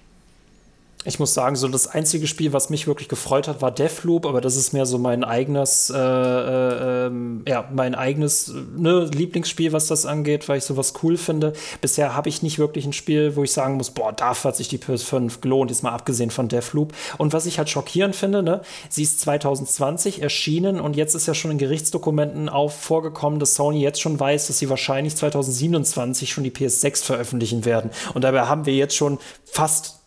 Ich 1.05 1.17
muss 1.17 1.33
sagen, 1.33 1.55
so 1.55 1.69
das 1.69 1.87
einzige 1.87 2.27
Spiel, 2.27 2.51
was 2.51 2.69
mich 2.69 2.85
wirklich 2.85 3.07
gefreut 3.07 3.47
hat, 3.47 3.61
war 3.61 3.71
Deathloop, 3.71 4.25
aber 4.25 4.41
das 4.41 4.57
ist 4.57 4.73
mehr 4.73 4.85
so 4.85 4.97
mein 4.97 5.23
eigenes, 5.23 5.89
äh, 5.89 5.97
äh, 5.97 7.05
ähm, 7.07 7.41
ja, 7.47 7.69
mein 7.73 7.95
eigenes 7.95 8.53
ne, 8.75 9.05
Lieblingsspiel, 9.05 9.71
was 9.71 9.87
das 9.87 10.05
angeht, 10.05 10.49
weil 10.49 10.57
ich 10.57 10.65
sowas 10.65 10.93
cool 11.01 11.15
finde. 11.15 11.53
Bisher 11.79 12.17
habe 12.17 12.27
ich 12.27 12.43
nicht 12.43 12.59
wirklich 12.59 12.85
ein 12.85 12.91
Spiel, 12.91 13.37
wo 13.37 13.45
ich 13.45 13.53
sagen 13.53 13.75
muss, 13.75 13.91
boah, 13.91 14.11
dafür 14.11 14.49
hat 14.49 14.57
sich 14.57 14.67
die 14.67 14.77
PS5 14.77 15.39
gelohnt, 15.39 15.71
jetzt 15.71 15.83
mal 15.83 15.93
abgesehen 15.93 16.31
von 16.31 16.49
Deathloop. 16.49 16.93
Und 17.17 17.31
was 17.31 17.45
ich 17.45 17.59
halt 17.59 17.69
schockierend 17.69 18.13
finde, 18.13 18.43
ne, 18.43 18.61
sie 18.89 19.03
ist 19.03 19.21
2020 19.21 20.21
erschienen 20.21 20.81
und 20.81 20.97
jetzt 20.97 21.15
ist 21.15 21.27
ja 21.27 21.33
schon 21.33 21.51
in 21.51 21.57
Gerichtsdokumenten 21.59 22.49
auch 22.49 22.73
vorgekommen, 22.73 23.39
dass 23.39 23.55
Sony 23.55 23.79
jetzt 23.79 24.01
schon 24.01 24.19
weiß, 24.19 24.47
dass 24.47 24.59
sie 24.59 24.69
wahrscheinlich 24.69 25.15
2027 25.15 26.29
schon 26.29 26.43
die 26.43 26.51
PS6 26.51 27.05
veröffentlichen 27.05 27.63
werden. 27.63 27.89
Und 28.13 28.25
dabei 28.25 28.41
haben 28.47 28.65
wir 28.65 28.75
jetzt 28.75 28.97
schon 28.97 29.17
fast 29.45 29.98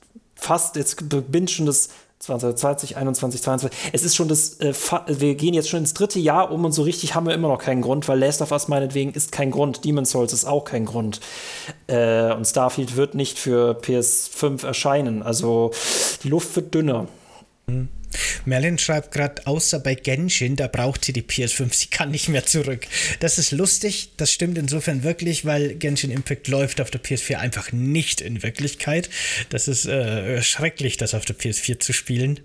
fast, 0.42 0.76
jetzt 0.76 0.96
bin 1.30 1.48
schon 1.48 1.66
das 1.66 1.88
2020, 2.18 2.96
21, 2.96 3.42
22. 3.42 3.78
Es 3.92 4.04
ist 4.04 4.14
schon 4.14 4.28
das, 4.28 4.60
äh, 4.60 4.72
wir 5.08 5.34
gehen 5.34 5.54
jetzt 5.54 5.68
schon 5.68 5.80
ins 5.80 5.92
dritte 5.92 6.20
Jahr 6.20 6.52
um 6.52 6.64
und 6.64 6.72
so 6.72 6.82
richtig 6.82 7.14
haben 7.14 7.26
wir 7.26 7.34
immer 7.34 7.48
noch 7.48 7.58
keinen 7.58 7.82
Grund, 7.82 8.06
weil 8.06 8.18
Last 8.18 8.42
of 8.42 8.52
Us 8.52 8.68
meinetwegen 8.68 9.12
ist 9.12 9.32
kein 9.32 9.50
Grund, 9.50 9.84
Demon's 9.84 10.10
Souls 10.10 10.32
ist 10.32 10.44
auch 10.44 10.64
kein 10.64 10.84
Grund. 10.84 11.20
Äh, 11.88 12.32
und 12.32 12.44
Starfield 12.44 12.96
wird 12.96 13.14
nicht 13.14 13.38
für 13.38 13.72
PS5 13.80 14.64
erscheinen. 14.64 15.22
Also 15.22 15.72
die 16.22 16.28
Luft 16.28 16.54
wird 16.54 16.72
dünner. 16.74 17.08
Mhm. 17.66 17.88
Merlin 18.44 18.78
schreibt 18.78 19.12
gerade, 19.12 19.46
außer 19.46 19.80
bei 19.80 19.94
Genshin, 19.94 20.56
da 20.56 20.66
braucht 20.68 21.04
sie 21.04 21.12
die 21.12 21.22
PS5, 21.22 21.72
sie 21.72 21.86
kann 21.88 22.10
nicht 22.10 22.28
mehr 22.28 22.44
zurück. 22.46 22.86
Das 23.20 23.38
ist 23.38 23.52
lustig, 23.52 24.10
das 24.16 24.32
stimmt 24.32 24.58
insofern 24.58 25.02
wirklich, 25.02 25.44
weil 25.44 25.74
Genshin 25.74 26.10
Impact 26.10 26.48
läuft 26.48 26.80
auf 26.80 26.90
der 26.90 27.02
PS4 27.02 27.36
einfach 27.36 27.72
nicht 27.72 28.20
in 28.20 28.42
Wirklichkeit. 28.42 29.08
Das 29.50 29.68
ist 29.68 29.86
äh, 29.86 30.42
schrecklich, 30.42 30.96
das 30.96 31.14
auf 31.14 31.24
der 31.24 31.36
PS4 31.36 31.80
zu 31.80 31.92
spielen. 31.92 32.40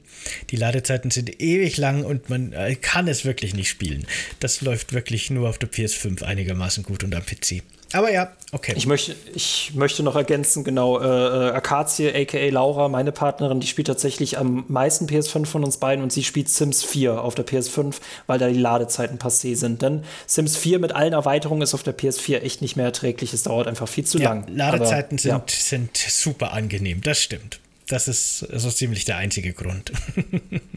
Die 0.49 0.55
Ladezeiten 0.55 1.11
sind 1.11 1.41
ewig 1.41 1.77
lang 1.77 2.03
und 2.03 2.29
man 2.29 2.53
äh, 2.53 2.75
kann 2.75 3.07
es 3.07 3.25
wirklich 3.25 3.53
nicht 3.53 3.69
spielen. 3.69 4.05
Das 4.39 4.61
läuft 4.61 4.93
wirklich 4.93 5.29
nur 5.29 5.49
auf 5.49 5.57
der 5.57 5.69
PS5 5.69 6.23
einigermaßen 6.23 6.83
gut 6.83 7.03
und 7.03 7.15
am 7.15 7.25
PC. 7.25 7.63
Aber 7.93 8.11
ja, 8.11 8.33
okay. 8.51 8.73
Ich 8.75 8.85
möchte, 8.85 9.15
ich 9.33 9.71
möchte 9.73 10.03
noch 10.03 10.15
ergänzen, 10.15 10.65
genau, 10.65 10.99
äh, 10.99 11.05
äh 11.05 11.51
Akazie, 11.51 12.13
aka 12.13 12.49
Laura, 12.49 12.89
meine 12.89 13.13
Partnerin, 13.13 13.61
die 13.61 13.67
spielt 13.67 13.87
tatsächlich 13.87 14.37
am 14.37 14.65
meisten 14.67 15.07
PS5 15.07 15.45
von 15.45 15.63
uns 15.63 15.77
beiden 15.77 16.03
und 16.03 16.11
sie 16.11 16.23
spielt 16.23 16.49
Sims 16.49 16.83
4 16.83 17.21
auf 17.21 17.35
der 17.35 17.47
PS5, 17.47 17.95
weil 18.25 18.39
da 18.39 18.49
die 18.49 18.59
Ladezeiten 18.59 19.19
passé 19.19 19.55
sind. 19.55 19.81
Denn 19.81 20.03
Sims 20.25 20.57
4 20.57 20.79
mit 20.79 20.93
allen 20.93 21.13
Erweiterungen 21.13 21.61
ist 21.61 21.73
auf 21.73 21.83
der 21.83 21.97
PS4 21.97 22.41
echt 22.41 22.61
nicht 22.61 22.75
mehr 22.75 22.85
erträglich. 22.85 23.33
Es 23.33 23.43
dauert 23.43 23.67
einfach 23.67 23.87
viel 23.87 24.05
zu 24.05 24.17
ja, 24.17 24.29
lang. 24.29 24.45
Ladezeiten 24.47 25.17
Aber, 25.17 25.45
sind, 25.45 25.51
ja. 25.51 25.57
sind 25.57 25.97
super 25.97 26.51
angenehm, 26.51 27.01
das 27.01 27.21
stimmt. 27.21 27.61
Das 27.87 28.09
ist 28.09 28.39
so 28.39 28.69
ziemlich 28.69 29.05
der 29.05 29.15
einzige 29.15 29.53
Grund. 29.53 29.93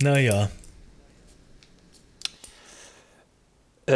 naja. 0.00 0.48
Äh, 3.86 3.92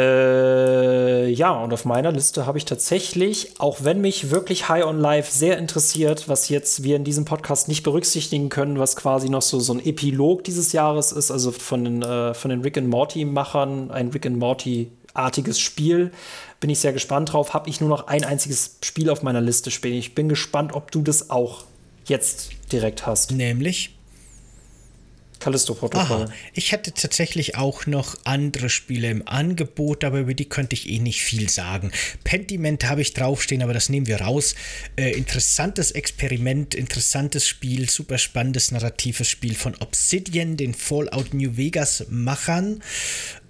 ja, 1.29 1.51
und 1.51 1.73
auf 1.73 1.85
meiner 1.85 2.11
Liste 2.11 2.45
habe 2.45 2.57
ich 2.57 2.65
tatsächlich, 2.65 3.59
auch 3.59 3.83
wenn 3.83 4.01
mich 4.01 4.29
wirklich 4.31 4.69
High 4.69 4.85
on 4.85 4.99
Life 4.99 5.31
sehr 5.31 5.57
interessiert, 5.57 6.27
was 6.27 6.49
jetzt 6.49 6.83
wir 6.83 6.95
in 6.95 7.03
diesem 7.03 7.25
Podcast 7.25 7.67
nicht 7.67 7.83
berücksichtigen 7.83 8.49
können, 8.49 8.79
was 8.79 8.95
quasi 8.95 9.29
noch 9.29 9.41
so, 9.41 9.59
so 9.59 9.73
ein 9.73 9.85
Epilog 9.85 10.43
dieses 10.43 10.73
Jahres 10.73 11.11
ist, 11.11 11.31
also 11.31 11.51
von 11.51 11.83
den, 11.83 12.01
äh, 12.01 12.33
von 12.33 12.49
den 12.49 12.61
Rick 12.61 12.77
and 12.77 12.87
Morty-Machern, 12.89 13.91
ein 13.91 14.09
Rick 14.09 14.25
and 14.25 14.37
Morty-artiges 14.37 15.59
Spiel. 15.59 16.11
Bin 16.59 16.69
ich 16.69 16.79
sehr 16.79 16.93
gespannt 16.93 17.33
drauf. 17.33 17.53
Habe 17.53 17.69
ich 17.69 17.81
nur 17.81 17.89
noch 17.89 18.07
ein 18.07 18.23
einziges 18.23 18.77
Spiel 18.83 19.09
auf 19.09 19.23
meiner 19.23 19.41
Liste 19.41 19.71
stehen. 19.71 19.95
Ich 19.95 20.15
bin 20.15 20.29
gespannt, 20.29 20.73
ob 20.73 20.91
du 20.91 21.01
das 21.01 21.29
auch 21.29 21.65
jetzt 22.05 22.51
direkt 22.71 23.05
hast. 23.05 23.31
Nämlich? 23.31 23.96
Callisto-Protokoll. 25.47 26.25
Ich 26.53 26.73
hatte 26.73 26.91
tatsächlich 26.91 27.55
auch 27.55 27.85
noch 27.85 28.17
andere 28.25 28.69
Spiele 28.69 29.09
im 29.09 29.25
Angebot, 29.25 30.03
aber 30.03 30.19
über 30.19 30.33
die 30.33 30.49
könnte 30.49 30.73
ich 30.73 30.89
eh 30.89 30.99
nicht 30.99 31.21
viel 31.21 31.49
sagen. 31.49 31.91
Pentiment 32.25 32.83
habe 32.89 33.01
ich 33.01 33.13
draufstehen, 33.13 33.63
aber 33.63 33.73
das 33.73 33.87
nehmen 33.87 34.07
wir 34.07 34.19
raus. 34.19 34.55
Äh, 34.97 35.11
interessantes 35.11 35.91
Experiment, 35.91 36.75
interessantes 36.75 37.47
Spiel, 37.47 37.89
super 37.89 38.17
spannendes 38.17 38.71
narratives 38.71 39.29
Spiel 39.29 39.55
von 39.55 39.73
Obsidian, 39.75 40.57
den 40.57 40.73
Fallout 40.73 41.33
New 41.33 41.55
Vegas 41.55 42.05
Machern. 42.09 42.83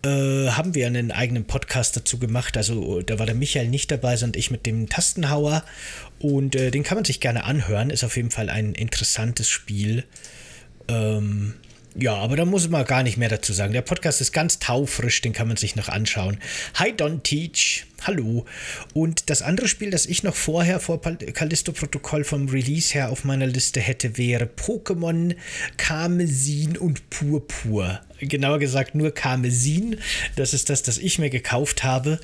Äh, 0.06 0.52
haben 0.52 0.76
wir 0.76 0.86
einen 0.86 1.12
eigenen 1.12 1.46
Podcast 1.46 1.98
dazu 1.98 2.20
gemacht. 2.20 2.58
Also 2.58 3.02
da 3.02 3.18
war 3.18 3.26
der 3.26 3.34
Michael 3.34 3.70
nicht 3.70 3.90
dabei, 3.90 4.18
sondern 4.18 4.40
ich 4.40 4.52
mit 4.52 4.68
dem 4.68 4.88
Tastenhauer. 4.88 5.64
Und 6.20 6.56
äh, 6.56 6.70
den 6.70 6.84
kann 6.84 6.98
man 6.98 7.06
sich 7.06 7.20
gerne 7.22 7.44
anhören. 7.46 7.90
Ist 7.90 8.04
auf 8.04 8.18
jeden 8.18 8.30
Fall 8.30 8.52
ein 8.52 8.76
interessantes 8.76 9.50
Spiel. 9.50 10.04
Ähm, 10.88 11.56
ja, 12.00 12.14
aber 12.14 12.36
da 12.36 12.46
muss 12.46 12.70
man 12.70 12.86
gar 12.86 13.02
nicht 13.02 13.18
mehr 13.18 13.30
dazu 13.30 13.54
sagen. 13.54 13.74
Der 13.74 13.82
Podcast 13.82 14.22
ist 14.22 14.32
ganz 14.32 14.60
taufrisch, 14.60 15.22
den 15.22 15.34
kann 15.34 15.48
man 15.48 15.58
sich 15.58 15.76
noch 15.76 15.90
anschauen. 15.90 16.38
Hi 16.76 16.96
Don 16.96 17.24
Teach, 17.24 17.86
hallo. 18.04 18.46
Und 18.94 19.32
das 19.32 19.42
andere 19.42 19.68
Spiel, 19.68 19.90
das 19.90 20.06
ich 20.06 20.22
noch 20.22 20.36
vorher 20.36 20.80
vor 20.80 21.02
Callisto 21.02 21.72
Protokoll 21.72 22.24
vom 22.24 22.50
Release 22.50 22.94
her 22.94 23.10
auf 23.10 23.24
meiner 23.24 23.48
Liste 23.48 23.80
hätte, 23.80 24.18
wäre 24.18 24.46
Pokémon 24.46 25.36
Karmesin 25.78 26.78
und 26.78 27.10
Purpur. 27.10 28.00
Genauer 28.20 28.60
gesagt 28.60 28.94
nur 28.94 29.12
Karmesin. 29.12 29.98
Das 30.36 30.54
ist 30.54 30.70
das, 30.70 30.84
das 30.84 31.00
ich 31.00 31.18
mir 31.18 31.32
gekauft 31.32 31.84
habe. 31.84 32.20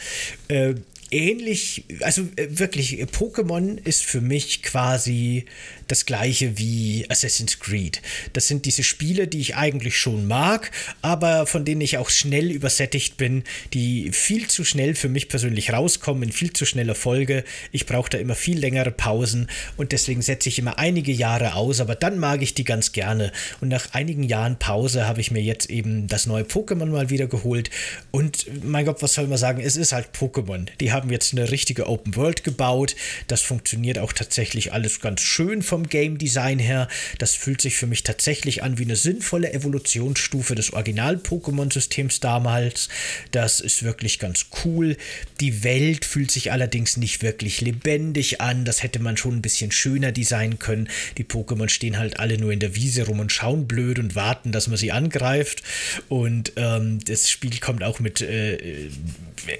Äh, 0.49 0.75
ähnlich, 1.13 1.85
also 2.01 2.23
äh, 2.35 2.47
wirklich, 2.49 3.01
Pokémon 3.05 3.77
ist 3.83 4.03
für 4.03 4.21
mich 4.21 4.63
quasi 4.63 5.45
das 5.93 6.07
gleiche 6.07 6.57
wie 6.57 7.05
Assassin's 7.09 7.59
Creed. 7.59 8.01
Das 8.33 8.47
sind 8.47 8.65
diese 8.65 8.81
Spiele, 8.81 9.27
die 9.27 9.39
ich 9.39 9.55
eigentlich 9.55 9.95
schon 9.95 10.27
mag, 10.27 10.71
aber 11.03 11.45
von 11.45 11.65
denen 11.65 11.81
ich 11.81 11.99
auch 11.99 12.09
schnell 12.09 12.49
übersättigt 12.49 13.15
bin, 13.15 13.43
die 13.73 14.11
viel 14.11 14.47
zu 14.47 14.63
schnell 14.65 14.95
für 14.95 15.07
mich 15.07 15.29
persönlich 15.29 15.71
rauskommen, 15.71 16.23
in 16.23 16.31
viel 16.31 16.51
zu 16.51 16.65
schneller 16.65 16.95
Folge. 16.95 17.43
Ich 17.71 17.85
brauche 17.85 18.09
da 18.09 18.17
immer 18.17 18.33
viel 18.33 18.57
längere 18.57 18.89
Pausen 18.89 19.47
und 19.77 19.91
deswegen 19.91 20.23
setze 20.23 20.49
ich 20.49 20.57
immer 20.57 20.79
einige 20.79 21.11
Jahre 21.11 21.53
aus, 21.53 21.79
aber 21.79 21.93
dann 21.93 22.17
mag 22.17 22.41
ich 22.41 22.55
die 22.55 22.63
ganz 22.63 22.91
gerne. 22.91 23.31
Und 23.61 23.67
nach 23.67 23.93
einigen 23.93 24.23
Jahren 24.23 24.57
Pause 24.57 25.07
habe 25.07 25.21
ich 25.21 25.29
mir 25.29 25.43
jetzt 25.43 25.69
eben 25.69 26.07
das 26.07 26.25
neue 26.25 26.43
Pokémon 26.43 26.87
mal 26.87 27.11
wieder 27.11 27.27
geholt 27.27 27.69
und 28.09 28.47
mein 28.63 28.85
Gott, 28.85 29.03
was 29.03 29.13
soll 29.13 29.27
man 29.27 29.37
sagen, 29.37 29.61
es 29.61 29.77
ist 29.77 29.91
halt 29.91 30.07
Pokémon. 30.17 30.65
Die 30.79 30.91
haben 30.91 31.11
jetzt 31.11 31.33
eine 31.33 31.51
richtige 31.51 31.85
Open 31.87 32.15
World 32.15 32.43
gebaut. 32.43 32.95
Das 33.27 33.41
funktioniert 33.41 33.99
auch 33.99 34.11
tatsächlich 34.11 34.73
alles 34.73 34.99
ganz 34.99 35.21
schön 35.21 35.61
vom 35.61 35.82
Game 35.87 36.17
Design 36.17 36.59
her. 36.59 36.87
Das 37.17 37.35
fühlt 37.35 37.61
sich 37.61 37.75
für 37.75 37.87
mich 37.87 38.03
tatsächlich 38.03 38.63
an 38.63 38.77
wie 38.77 38.83
eine 38.83 38.95
sinnvolle 38.95 39.53
Evolutionsstufe 39.53 40.55
des 40.55 40.73
Original-Pokémon-Systems 40.73 42.19
damals. 42.19 42.89
Das 43.31 43.59
ist 43.59 43.83
wirklich 43.83 44.19
ganz 44.19 44.47
cool. 44.63 44.97
Die 45.39 45.63
Welt 45.63 46.05
fühlt 46.05 46.31
sich 46.31 46.51
allerdings 46.51 46.97
nicht 46.97 47.21
wirklich 47.21 47.61
lebendig 47.61 48.41
an. 48.41 48.65
Das 48.65 48.83
hätte 48.83 48.99
man 48.99 49.17
schon 49.17 49.35
ein 49.37 49.41
bisschen 49.41 49.71
schöner 49.71 50.11
designen 50.11 50.59
können. 50.59 50.89
Die 51.17 51.23
Pokémon 51.23 51.69
stehen 51.69 51.97
halt 51.97 52.19
alle 52.19 52.37
nur 52.37 52.51
in 52.51 52.59
der 52.59 52.75
Wiese 52.75 53.05
rum 53.05 53.19
und 53.19 53.31
schauen 53.31 53.67
blöd 53.67 53.99
und 53.99 54.15
warten, 54.15 54.51
dass 54.51 54.67
man 54.67 54.77
sie 54.77 54.91
angreift. 54.91 55.63
Und 56.09 56.53
ähm, 56.55 56.99
das 57.05 57.29
Spiel 57.29 57.59
kommt 57.59 57.83
auch 57.83 57.99
mit 57.99 58.21
äh, 58.21 58.89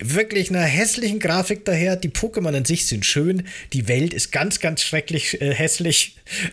wirklich 0.01 0.49
einer 0.49 0.61
hässlichen 0.61 1.19
Grafik 1.19 1.65
daher. 1.65 1.95
Die 1.95 2.09
Pokémon 2.09 2.55
an 2.55 2.65
sich 2.65 2.85
sind 2.85 3.05
schön. 3.05 3.43
Die 3.73 3.87
Welt 3.87 4.13
ist 4.13 4.31
ganz, 4.31 4.59
ganz 4.59 4.81
schrecklich 4.81 5.41
äh, 5.41 5.53
hässlich. 5.53 6.02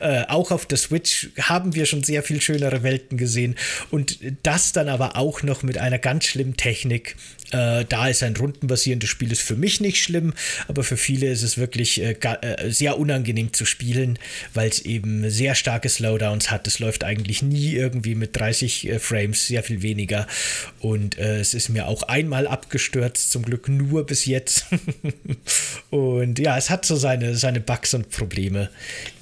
Äh, 0.01 0.25
auch 0.29 0.51
auf 0.51 0.67
der 0.67 0.79
Switch 0.79 1.31
haben 1.41 1.75
wir 1.75 1.87
schon 1.87 2.03
sehr 2.03 2.23
viel 2.23 2.41
schönere 2.41 2.83
Welten 2.83 3.17
gesehen. 3.17 3.57
Und 3.91 4.19
das 4.43 4.73
dann 4.73 4.89
aber 4.89 5.17
auch 5.17 5.43
noch 5.43 5.63
mit 5.63 5.79
einer 5.79 5.99
ganz 5.99 6.27
schlimmen 6.27 6.57
Technik. 6.57 7.17
Äh, 7.51 7.85
da 7.89 8.09
ist 8.09 8.23
ein 8.23 8.37
rundenbasierendes 8.37 9.11
Spiel 9.11 9.33
ist 9.33 9.43
für 9.43 9.57
mich 9.57 9.81
nicht 9.81 10.03
schlimm, 10.03 10.35
aber 10.69 10.85
für 10.85 10.97
viele 10.97 11.29
ist 11.29 11.43
es 11.43 11.59
wirklich 11.59 12.01
äh, 12.01 12.13
äh 12.13 12.71
sehr 12.71 12.99
unangenehm 12.99 13.53
zu 13.53 13.65
spielen, 13.65 14.19
weil 14.55 14.69
es 14.69 14.81
eben 14.81 15.29
sehr 15.31 15.55
starke 15.55 15.89
Slowdowns 15.89 16.51
hat. 16.51 16.67
Es 16.67 16.79
läuft 16.79 17.03
eigentlich 17.03 17.43
nie 17.43 17.75
irgendwie 17.75 18.15
mit 18.15 18.37
30 18.37 18.89
äh, 18.89 18.99
Frames, 18.99 19.49
sehr 19.49 19.63
viel 19.63 19.83
weniger. 19.83 20.27
Und 20.79 21.19
äh, 21.19 21.41
es 21.41 21.55
ist 21.55 21.69
mir 21.69 21.89
auch 21.89 22.05
einmal 22.05 22.47
abgestürzt, 22.47 23.31
zum 23.33 23.43
Glück 23.45 23.69
nur 23.69 24.07
bis 24.07 24.27
jetzt. 24.27 24.67
und 25.91 26.39
ja, 26.39 26.57
es 26.57 26.71
hat 26.71 26.87
so 26.87 26.97
seine, 26.97 27.37
seine 27.37 27.61
Bugs 27.61 27.95
und 27.95 28.11
Probleme. 28.11 28.71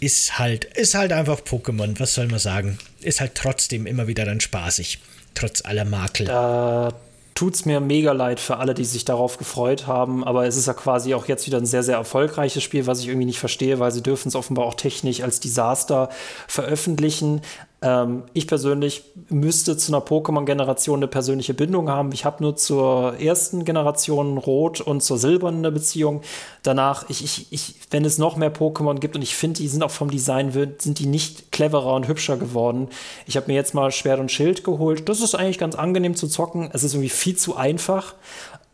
Ist 0.00 0.38
halt, 0.38 0.64
ist 0.64 0.94
halt 0.94 1.12
einfach 1.12 1.40
Pokémon, 1.40 1.98
was 1.98 2.14
soll 2.14 2.26
man 2.26 2.38
sagen? 2.38 2.78
Ist 3.00 3.20
halt 3.20 3.34
trotzdem 3.34 3.86
immer 3.86 4.06
wieder 4.06 4.24
dann 4.24 4.40
spaßig, 4.40 4.98
trotz 5.34 5.64
aller 5.64 5.84
Makel. 5.84 6.26
Da 6.26 6.92
tut 7.38 7.54
es 7.54 7.64
mir 7.64 7.78
mega 7.78 8.10
leid 8.10 8.40
für 8.40 8.56
alle, 8.56 8.74
die 8.74 8.84
sich 8.84 9.04
darauf 9.04 9.38
gefreut 9.38 9.86
haben. 9.86 10.24
Aber 10.24 10.48
es 10.48 10.56
ist 10.56 10.66
ja 10.66 10.72
quasi 10.72 11.14
auch 11.14 11.28
jetzt 11.28 11.46
wieder 11.46 11.58
ein 11.58 11.66
sehr, 11.66 11.84
sehr 11.84 11.94
erfolgreiches 11.94 12.64
Spiel, 12.64 12.88
was 12.88 13.00
ich 13.00 13.06
irgendwie 13.06 13.26
nicht 13.26 13.38
verstehe, 13.38 13.78
weil 13.78 13.92
sie 13.92 14.02
dürfen 14.02 14.26
es 14.26 14.34
offenbar 14.34 14.66
auch 14.66 14.74
technisch 14.74 15.22
als 15.22 15.38
Desaster 15.38 16.08
veröffentlichen. 16.48 17.40
Ähm, 17.80 18.24
ich 18.32 18.48
persönlich 18.48 19.04
müsste 19.28 19.76
zu 19.76 19.92
einer 19.92 20.04
Pokémon-Generation 20.04 20.98
eine 20.98 21.06
persönliche 21.06 21.54
Bindung 21.54 21.88
haben. 21.88 22.10
Ich 22.12 22.24
habe 22.24 22.42
nur 22.42 22.56
zur 22.56 23.18
ersten 23.20 23.64
Generation 23.64 24.36
Rot 24.36 24.80
und 24.80 25.02
zur 25.02 25.18
Silbernen 25.18 25.60
eine 25.60 25.70
Beziehung. 25.70 26.22
Danach, 26.62 27.08
ich, 27.08 27.22
ich, 27.22 27.52
ich, 27.52 27.74
wenn 27.90 28.04
es 28.04 28.18
noch 28.18 28.36
mehr 28.36 28.52
Pokémon 28.52 28.98
gibt 28.98 29.14
und 29.14 29.22
ich 29.22 29.36
finde, 29.36 29.58
die 29.58 29.68
sind 29.68 29.82
auch 29.82 29.92
vom 29.92 30.10
Design, 30.10 30.52
sind 30.78 30.98
die 30.98 31.06
nicht 31.06 31.52
cleverer 31.52 31.94
und 31.94 32.08
hübscher 32.08 32.36
geworden. 32.36 32.88
Ich 33.26 33.36
habe 33.36 33.46
mir 33.46 33.54
jetzt 33.54 33.74
mal 33.74 33.92
Schwert 33.92 34.18
und 34.18 34.32
Schild 34.32 34.64
geholt. 34.64 35.08
Das 35.08 35.20
ist 35.20 35.36
eigentlich 35.36 35.58
ganz 35.58 35.76
angenehm 35.76 36.16
zu 36.16 36.26
zocken. 36.26 36.70
Es 36.72 36.82
ist 36.82 36.94
irgendwie 36.94 37.10
viel 37.10 37.36
zu 37.36 37.56
einfach. 37.56 38.14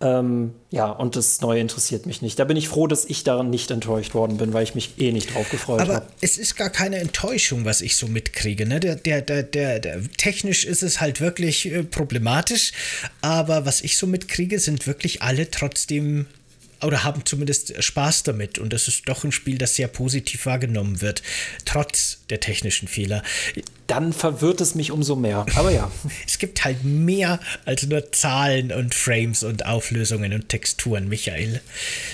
Ähm, 0.00 0.54
ja, 0.70 0.90
und 0.90 1.16
das 1.16 1.40
Neue 1.40 1.60
interessiert 1.60 2.04
mich 2.04 2.20
nicht. 2.20 2.38
Da 2.38 2.44
bin 2.44 2.56
ich 2.56 2.68
froh, 2.68 2.86
dass 2.86 3.04
ich 3.04 3.22
daran 3.22 3.48
nicht 3.48 3.70
enttäuscht 3.70 4.14
worden 4.14 4.36
bin, 4.36 4.52
weil 4.52 4.64
ich 4.64 4.74
mich 4.74 4.98
eh 4.98 5.12
nicht 5.12 5.34
drauf 5.34 5.48
gefreut 5.50 5.80
habe. 5.80 5.92
Aber 5.92 6.04
hab. 6.04 6.12
es 6.20 6.36
ist 6.36 6.56
gar 6.56 6.68
keine 6.68 6.96
Enttäuschung, 6.96 7.64
was 7.64 7.80
ich 7.80 7.96
so 7.96 8.08
mitkriege. 8.08 8.66
Ne? 8.66 8.80
Der, 8.80 8.96
der, 8.96 9.22
der, 9.22 9.44
der, 9.44 9.78
der, 9.78 10.02
technisch 10.16 10.64
ist 10.64 10.82
es 10.82 11.00
halt 11.00 11.20
wirklich 11.20 11.70
äh, 11.70 11.84
problematisch, 11.84 12.72
aber 13.20 13.66
was 13.66 13.82
ich 13.82 13.96
so 13.96 14.06
mitkriege, 14.06 14.58
sind 14.58 14.86
wirklich 14.86 15.22
alle 15.22 15.50
trotzdem 15.50 16.26
oder 16.84 17.04
haben 17.04 17.24
zumindest 17.24 17.82
Spaß 17.82 18.22
damit. 18.24 18.58
Und 18.58 18.72
das 18.72 18.88
ist 18.88 19.08
doch 19.08 19.24
ein 19.24 19.32
Spiel, 19.32 19.58
das 19.58 19.76
sehr 19.76 19.88
positiv 19.88 20.46
wahrgenommen 20.46 21.00
wird, 21.00 21.22
trotz 21.64 22.18
der 22.30 22.40
technischen 22.40 22.88
Fehler. 22.88 23.22
Dann 23.86 24.12
verwirrt 24.12 24.60
es 24.60 24.74
mich 24.74 24.90
umso 24.90 25.16
mehr. 25.16 25.44
Aber 25.54 25.70
ja. 25.70 25.90
es 26.26 26.38
gibt 26.38 26.64
halt 26.64 26.84
mehr 26.84 27.40
als 27.64 27.86
nur 27.86 28.12
Zahlen 28.12 28.72
und 28.72 28.94
Frames 28.94 29.42
und 29.42 29.66
Auflösungen 29.66 30.32
und 30.32 30.48
Texturen, 30.48 31.08
Michael. 31.08 31.60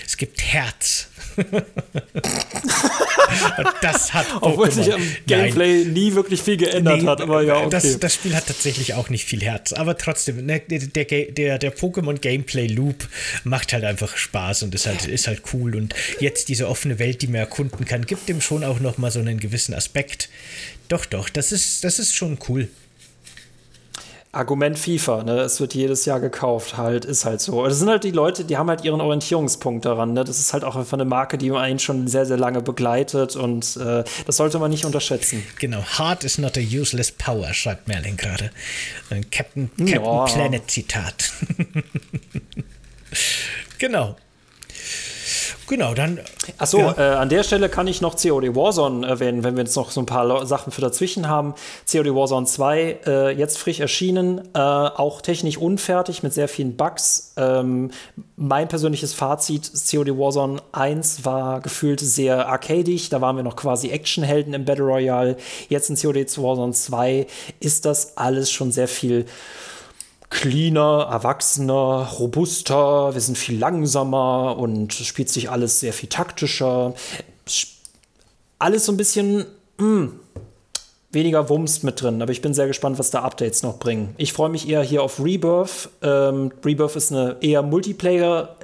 Es 0.06 0.16
gibt 0.16 0.42
Herz. 0.42 1.09
das 3.82 4.12
hat 4.12 4.26
Pokémon. 4.26 4.42
Obwohl 4.42 4.70
sich 4.70 4.92
am 4.92 5.02
Gameplay 5.26 5.84
Nein. 5.84 5.92
nie 5.92 6.14
wirklich 6.14 6.42
viel 6.42 6.56
geändert 6.56 7.02
nee, 7.02 7.06
hat, 7.06 7.20
aber 7.20 7.42
ja, 7.42 7.58
okay. 7.58 7.68
Das, 7.70 7.98
das, 7.98 8.14
Spiel 8.14 8.34
hat 8.34 8.46
tatsächlich 8.46 8.94
auch 8.94 9.08
nicht 9.08 9.24
viel 9.24 9.42
Herz, 9.42 9.72
aber 9.72 9.96
trotzdem, 9.96 10.44
ne, 10.44 10.60
der, 10.60 11.04
der, 11.04 11.58
der 11.58 11.76
Pokémon 11.76 12.18
Gameplay 12.18 12.66
Loop 12.66 13.08
macht 13.44 13.72
halt 13.72 13.84
einfach 13.84 14.16
Spaß 14.16 14.64
und 14.64 14.74
ist 14.74 14.86
halt, 14.86 15.06
ist 15.06 15.26
halt 15.26 15.42
cool 15.52 15.76
und 15.76 15.94
jetzt 16.18 16.48
diese 16.48 16.68
offene 16.68 16.98
Welt, 16.98 17.22
die 17.22 17.26
man 17.26 17.36
erkunden 17.36 17.84
kann, 17.84 18.06
gibt 18.06 18.28
dem 18.28 18.40
schon 18.40 18.64
auch 18.64 18.80
noch 18.80 18.98
mal 18.98 19.10
so 19.10 19.20
einen 19.20 19.40
gewissen 19.40 19.74
Aspekt. 19.74 20.28
Doch, 20.88 21.06
doch, 21.06 21.28
das 21.28 21.52
ist, 21.52 21.84
das 21.84 21.98
ist 21.98 22.14
schon 22.14 22.38
cool. 22.48 22.68
Argument 24.32 24.78
FIFA, 24.78 25.24
ne? 25.24 25.40
Es 25.40 25.60
wird 25.60 25.74
jedes 25.74 26.04
Jahr 26.04 26.20
gekauft, 26.20 26.76
halt, 26.76 27.04
ist 27.04 27.24
halt 27.24 27.40
so. 27.40 27.64
Das 27.66 27.80
sind 27.80 27.88
halt 27.88 28.04
die 28.04 28.12
Leute, 28.12 28.44
die 28.44 28.56
haben 28.56 28.68
halt 28.68 28.84
ihren 28.84 29.00
Orientierungspunkt 29.00 29.84
daran, 29.84 30.12
ne? 30.12 30.22
Das 30.22 30.38
ist 30.38 30.52
halt 30.52 30.62
auch 30.62 30.76
einfach 30.76 30.92
eine 30.92 31.04
Marke, 31.04 31.36
die 31.36 31.50
einen 31.50 31.80
schon 31.80 32.06
sehr, 32.06 32.26
sehr 32.26 32.36
lange 32.36 32.60
begleitet 32.62 33.34
und 33.34 33.76
äh, 33.76 34.04
das 34.26 34.36
sollte 34.36 34.60
man 34.60 34.70
nicht 34.70 34.84
unterschätzen. 34.84 35.42
Genau, 35.58 35.82
Hard 35.82 36.22
is 36.22 36.38
not 36.38 36.56
a 36.56 36.60
useless 36.60 37.10
power, 37.10 37.52
schreibt 37.52 37.88
Merlin 37.88 38.16
gerade. 38.16 38.52
Ein 39.10 39.28
Captain, 39.30 39.68
Captain 39.76 40.04
ja. 40.04 40.24
Planet 40.26 40.70
Zitat. 40.70 41.32
genau. 43.78 44.14
Genau, 45.70 45.94
dann. 45.94 46.18
Achso, 46.58 46.78
ja. 46.78 46.98
äh, 46.98 47.14
an 47.14 47.28
der 47.28 47.44
Stelle 47.44 47.68
kann 47.68 47.86
ich 47.86 48.00
noch 48.00 48.16
COD 48.20 48.56
Warzone 48.56 49.06
erwähnen, 49.06 49.44
wenn 49.44 49.54
wir 49.54 49.62
jetzt 49.62 49.76
noch 49.76 49.92
so 49.92 50.00
ein 50.00 50.06
paar 50.06 50.44
Sachen 50.44 50.72
für 50.72 50.80
dazwischen 50.80 51.28
haben. 51.28 51.54
COD 51.88 52.12
Warzone 52.12 52.44
2, 52.44 52.98
äh, 53.06 53.30
jetzt 53.38 53.56
frisch 53.56 53.78
erschienen, 53.78 54.40
äh, 54.52 54.58
auch 54.58 55.20
technisch 55.20 55.58
unfertig 55.58 56.24
mit 56.24 56.34
sehr 56.34 56.48
vielen 56.48 56.76
Bugs. 56.76 57.34
Ähm, 57.36 57.92
mein 58.34 58.66
persönliches 58.66 59.14
Fazit: 59.14 59.70
COD 59.88 60.18
Warzone 60.18 60.60
1 60.72 61.24
war 61.24 61.60
gefühlt 61.60 62.00
sehr 62.00 62.48
arcadig, 62.48 63.08
da 63.08 63.20
waren 63.20 63.36
wir 63.36 63.44
noch 63.44 63.54
quasi 63.54 63.90
Actionhelden 63.90 64.54
im 64.54 64.64
Battle 64.64 64.86
Royale. 64.86 65.36
Jetzt 65.68 65.88
in 65.88 65.94
COD 65.94 66.36
Warzone 66.36 66.72
2 66.72 67.28
ist 67.60 67.84
das 67.84 68.16
alles 68.16 68.50
schon 68.50 68.72
sehr 68.72 68.88
viel 68.88 69.24
cleaner, 70.30 71.08
erwachsener, 71.10 72.08
robuster, 72.18 73.12
wir 73.12 73.20
sind 73.20 73.36
viel 73.36 73.58
langsamer 73.58 74.56
und 74.56 74.98
es 74.98 75.06
spielt 75.06 75.28
sich 75.28 75.50
alles 75.50 75.80
sehr 75.80 75.92
viel 75.92 76.08
taktischer. 76.08 76.94
Alles 78.58 78.86
so 78.86 78.92
ein 78.92 78.96
bisschen 78.96 79.44
mh, 79.78 79.84
hm, 79.84 80.20
weniger 81.10 81.48
Wumms 81.48 81.82
mit 81.82 82.00
drin, 82.00 82.22
aber 82.22 82.30
ich 82.30 82.42
bin 82.42 82.54
sehr 82.54 82.68
gespannt, 82.68 82.98
was 82.98 83.10
da 83.10 83.22
Updates 83.22 83.62
noch 83.62 83.78
bringen. 83.78 84.14
Ich 84.16 84.32
freue 84.32 84.50
mich 84.50 84.68
eher 84.68 84.82
hier 84.82 85.02
auf 85.02 85.22
Rebirth. 85.22 85.90
Ähm, 86.02 86.52
Rebirth 86.64 86.96
ist 86.96 87.12
eine 87.12 87.36
eher 87.40 87.62
Multiplayer 87.62 88.56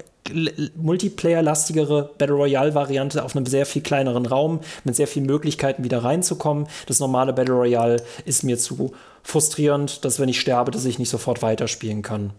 Multiplayer-lastigere 0.76 2.10
Battle 2.18 2.34
Royale-Variante 2.34 3.24
auf 3.24 3.36
einem 3.36 3.47
sehr 3.47 3.66
viel 3.66 3.82
kleineren 3.82 4.26
Raum 4.26 4.60
mit 4.84 4.97
sehr 4.97 5.06
vielen 5.06 5.26
Möglichkeiten 5.26 5.84
wieder 5.84 6.02
reinzukommen. 6.02 6.66
Das 6.86 6.98
normale 6.98 7.32
Battle 7.32 7.55
Royale 7.55 8.02
ist 8.24 8.43
mir 8.43 8.59
zu 8.59 8.93
frustrierend, 9.27 10.05
dass 10.05 10.20
wenn 10.20 10.28
ich 10.28 10.40
sterbe, 10.40 10.70
dass 10.70 10.85
ich 10.85 10.98
nicht 10.98 11.11
sofort 11.11 11.43
weiterspielen 11.43 12.03
kann 12.03 12.32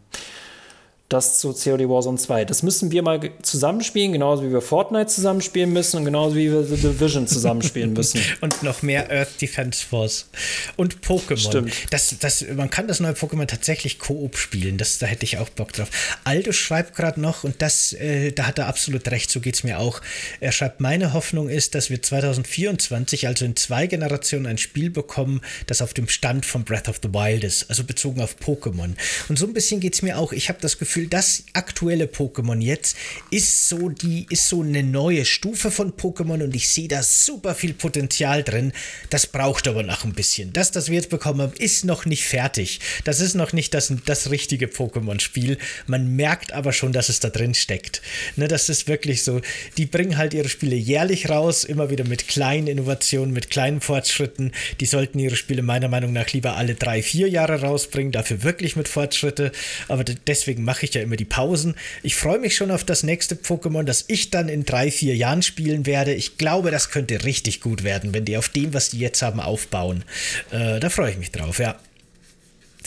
das 1.10 1.40
zu 1.40 1.54
COD 1.54 1.88
Warzone 1.88 2.18
2. 2.18 2.44
Das 2.44 2.64
müssen 2.64 2.92
wir 2.92 3.02
mal 3.02 3.32
zusammenspielen, 3.42 4.12
genauso 4.12 4.44
wie 4.44 4.52
wir 4.52 4.62
Fortnite 4.62 5.08
zusammenspielen 5.08 5.72
müssen 5.72 5.98
und 5.98 6.06
genauso 6.06 6.36
wie 6.36 6.52
wir 6.52 6.64
The 6.64 6.76
Division 6.76 7.28
zusammenspielen 7.28 7.94
müssen. 7.94 8.20
und 8.42 8.62
noch 8.62 8.82
mehr 8.82 9.10
Earth 9.10 9.42
Defense 9.42 9.86
Force. 9.86 10.30
Und 10.76 11.00
Pokémon. 11.02 11.38
Stimmt. 11.38 11.74
Das, 11.92 12.14
das, 12.20 12.46
man 12.54 12.70
kann 12.70 12.90
das 12.90 13.00
neue 13.00 13.14
Pokémon 13.14 13.46
tatsächlich 13.46 14.00
Koop 14.00 14.38
spielen. 14.38 14.78
Das, 14.78 14.98
da 14.98 15.06
hätte 15.06 15.24
ich 15.24 15.38
auch 15.38 15.48
Bock 15.50 15.72
drauf. 15.72 15.90
Aldo 16.26 16.52
schreibt 16.52 16.96
gerade 16.98 17.22
noch, 17.22 17.46
und 17.46 17.62
das, 17.62 17.94
äh, 17.94 18.34
da 18.34 18.46
hat 18.48 18.60
er 18.60 18.68
absolut 18.68 19.10
recht, 19.10 19.32
so 19.32 19.40
geht 19.40 19.56
es 19.56 19.64
mir 19.64 19.80
auch. 19.80 20.02
Er 20.42 20.52
schreibt, 20.52 20.82
meine 20.82 21.14
Hoffnung 21.14 21.48
ist, 21.48 21.74
dass 21.74 21.90
wir 21.90 22.02
2024, 22.02 23.28
also 23.28 23.46
in 23.46 23.56
zwei 23.56 23.88
Generationen, 23.88 24.46
ein 24.46 24.58
Spiel 24.58 24.90
bekommen, 24.90 25.40
das 25.68 25.82
auf 25.82 25.94
dem 25.94 26.10
Stand 26.10 26.46
von 26.46 26.66
Breath 26.66 26.90
of 26.90 27.00
the 27.02 27.14
Wild 27.14 27.46
ist. 27.46 27.70
Also 27.70 27.86
bezogen 27.86 28.20
auf 28.20 28.36
Pokémon. 28.44 28.96
Und 29.30 29.40
so 29.40 29.48
ein 29.48 29.54
bisschen 29.54 29.80
geht 29.80 29.94
es 29.94 30.02
mir 30.02 30.18
auch. 30.18 30.34
Ich 30.34 30.50
habe 30.50 30.60
das 30.60 30.78
Gefühl, 30.78 30.97
Gefühl, 30.98 31.10
das 31.10 31.44
aktuelle 31.54 32.06
Pokémon 32.06 32.60
jetzt 32.60 32.98
ist 33.30 33.70
so 33.70 33.90
die 33.90 34.26
ist 34.32 34.50
so 34.50 34.64
eine 34.64 34.82
neue 34.82 35.26
Stufe 35.26 35.70
von 35.70 35.94
Pokémon 35.94 36.44
und 36.44 36.56
ich 36.56 36.70
sehe 36.70 36.88
da 36.88 37.04
super 37.04 37.54
viel 37.54 37.76
Potenzial 37.76 38.44
drin. 38.44 38.74
Das 39.12 39.28
braucht 39.28 39.68
aber 39.68 39.84
noch 39.84 40.06
ein 40.06 40.14
bisschen. 40.14 40.54
Das, 40.54 40.72
das 40.72 40.90
wir 40.90 40.96
jetzt 40.96 41.12
bekommen 41.12 41.42
haben, 41.42 41.54
ist 41.60 41.86
noch 41.86 42.06
nicht 42.06 42.26
fertig. 42.26 42.80
Das 43.04 43.20
ist 43.20 43.36
noch 43.36 43.54
nicht 43.54 43.76
das, 43.76 43.94
das 44.06 44.32
richtige 44.32 44.66
Pokémon-Spiel. 44.66 45.60
Man 45.86 46.16
merkt 46.16 46.52
aber 46.52 46.74
schon, 46.74 46.94
dass 46.94 47.10
es 47.10 47.20
da 47.20 47.30
drin 47.30 47.54
steckt. 47.54 48.02
Ne, 48.36 48.48
das 48.48 48.68
ist 48.68 48.88
wirklich 48.88 49.24
so. 49.24 49.42
Die 49.78 49.86
bringen 49.86 50.18
halt 50.18 50.34
ihre 50.34 50.50
Spiele 50.50 50.76
jährlich 50.76 51.30
raus, 51.30 51.64
immer 51.64 51.92
wieder 51.92 52.06
mit 52.06 52.28
kleinen 52.28 52.66
Innovationen, 52.66 53.34
mit 53.34 53.52
kleinen 53.52 53.82
Fortschritten. 53.82 54.52
Die 54.80 54.88
sollten 54.88 55.20
ihre 55.20 55.36
Spiele 55.36 55.62
meiner 55.62 55.90
Meinung 55.90 56.12
nach 56.12 56.32
lieber 56.34 56.56
alle 56.56 56.74
drei, 56.74 57.04
vier 57.04 57.30
Jahre 57.30 57.62
rausbringen, 57.62 58.12
dafür 58.12 58.42
wirklich 58.42 58.76
mit 58.76 58.88
Fortschritte. 58.88 59.52
Aber 59.88 60.04
deswegen 60.04 60.64
mache 60.64 60.87
ich 60.87 60.87
ich 60.90 60.96
ja 60.96 61.02
immer 61.02 61.16
die 61.16 61.26
Pausen. 61.26 61.76
Ich 62.04 62.16
freue 62.16 62.40
mich 62.40 62.56
schon 62.56 62.72
auf 62.72 62.84
das 62.84 63.04
nächste 63.04 63.36
Pokémon, 63.36 63.84
das 63.84 64.06
ich 64.08 64.32
dann 64.32 64.50
in 64.50 64.66
drei, 64.66 64.92
vier 64.92 65.16
Jahren 65.16 65.42
spielen 65.42 65.86
werde. 65.86 66.14
Ich 66.14 66.38
glaube, 66.38 66.72
das 66.72 66.90
könnte 66.90 67.24
richtig 67.24 67.62
gut 67.62 67.84
werden, 67.84 68.14
wenn 68.14 68.26
die 68.26 68.38
auf 68.38 68.50
dem, 68.50 68.74
was 68.74 68.90
die 68.90 69.00
jetzt 69.00 69.22
haben, 69.22 69.40
aufbauen. 69.40 70.04
Äh, 70.52 70.80
da 70.80 70.90
freue 70.90 71.12
ich 71.12 71.18
mich 71.18 71.32
drauf, 71.32 71.60
ja. 71.60 71.78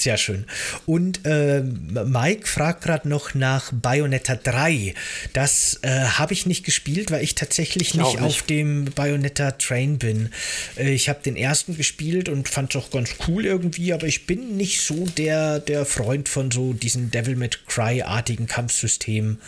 Sehr 0.00 0.16
schön. 0.16 0.46
Und 0.86 1.26
äh, 1.26 1.60
Mike 1.60 2.46
fragt 2.46 2.84
gerade 2.84 3.06
noch 3.06 3.34
nach 3.34 3.70
Bayonetta 3.70 4.34
3. 4.34 4.94
Das 5.34 5.78
äh, 5.82 5.90
habe 5.90 6.32
ich 6.32 6.46
nicht 6.46 6.64
gespielt, 6.64 7.10
weil 7.10 7.22
ich 7.22 7.34
tatsächlich 7.34 7.88
ich 7.88 7.94
nicht, 7.96 8.14
nicht, 8.14 8.22
auf 8.22 8.40
dem 8.40 8.86
Bayonetta 8.86 9.50
Train 9.50 9.98
bin. 9.98 10.30
Äh, 10.78 10.94
ich 10.94 11.10
habe 11.10 11.20
den 11.22 11.36
ersten 11.36 11.76
gespielt 11.76 12.30
und 12.30 12.48
fand 12.48 12.74
es 12.74 12.82
auch 12.82 12.90
ganz 12.90 13.10
cool 13.28 13.44
irgendwie, 13.44 13.92
aber 13.92 14.06
ich 14.06 14.26
bin 14.26 14.56
nicht 14.56 14.80
so 14.80 15.04
der, 15.04 15.58
der 15.58 15.84
Freund 15.84 16.30
von 16.30 16.50
so 16.50 16.72
diesen 16.72 17.10
Devil 17.10 17.36
May 17.36 17.50
Cry-artigen 17.66 18.46
Kampfsystemen. 18.46 19.38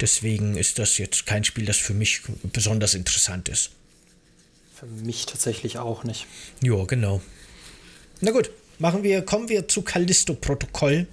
Deswegen 0.00 0.56
ist 0.56 0.78
das 0.78 0.96
jetzt 0.96 1.26
kein 1.26 1.44
Spiel, 1.44 1.66
das 1.66 1.76
für 1.76 1.92
mich 1.92 2.22
besonders 2.44 2.94
interessant 2.94 3.50
ist. 3.50 3.72
Für 4.74 4.86
mich 4.86 5.26
tatsächlich 5.26 5.76
auch 5.76 6.02
nicht. 6.04 6.24
Ja, 6.62 6.82
genau. 6.84 7.20
Na 8.22 8.30
gut, 8.30 8.50
Machen 8.80 9.02
wir, 9.02 9.22
kommen 9.22 9.48
wir 9.48 9.66
zu 9.66 9.82
Callisto-Protokoll. 9.82 11.08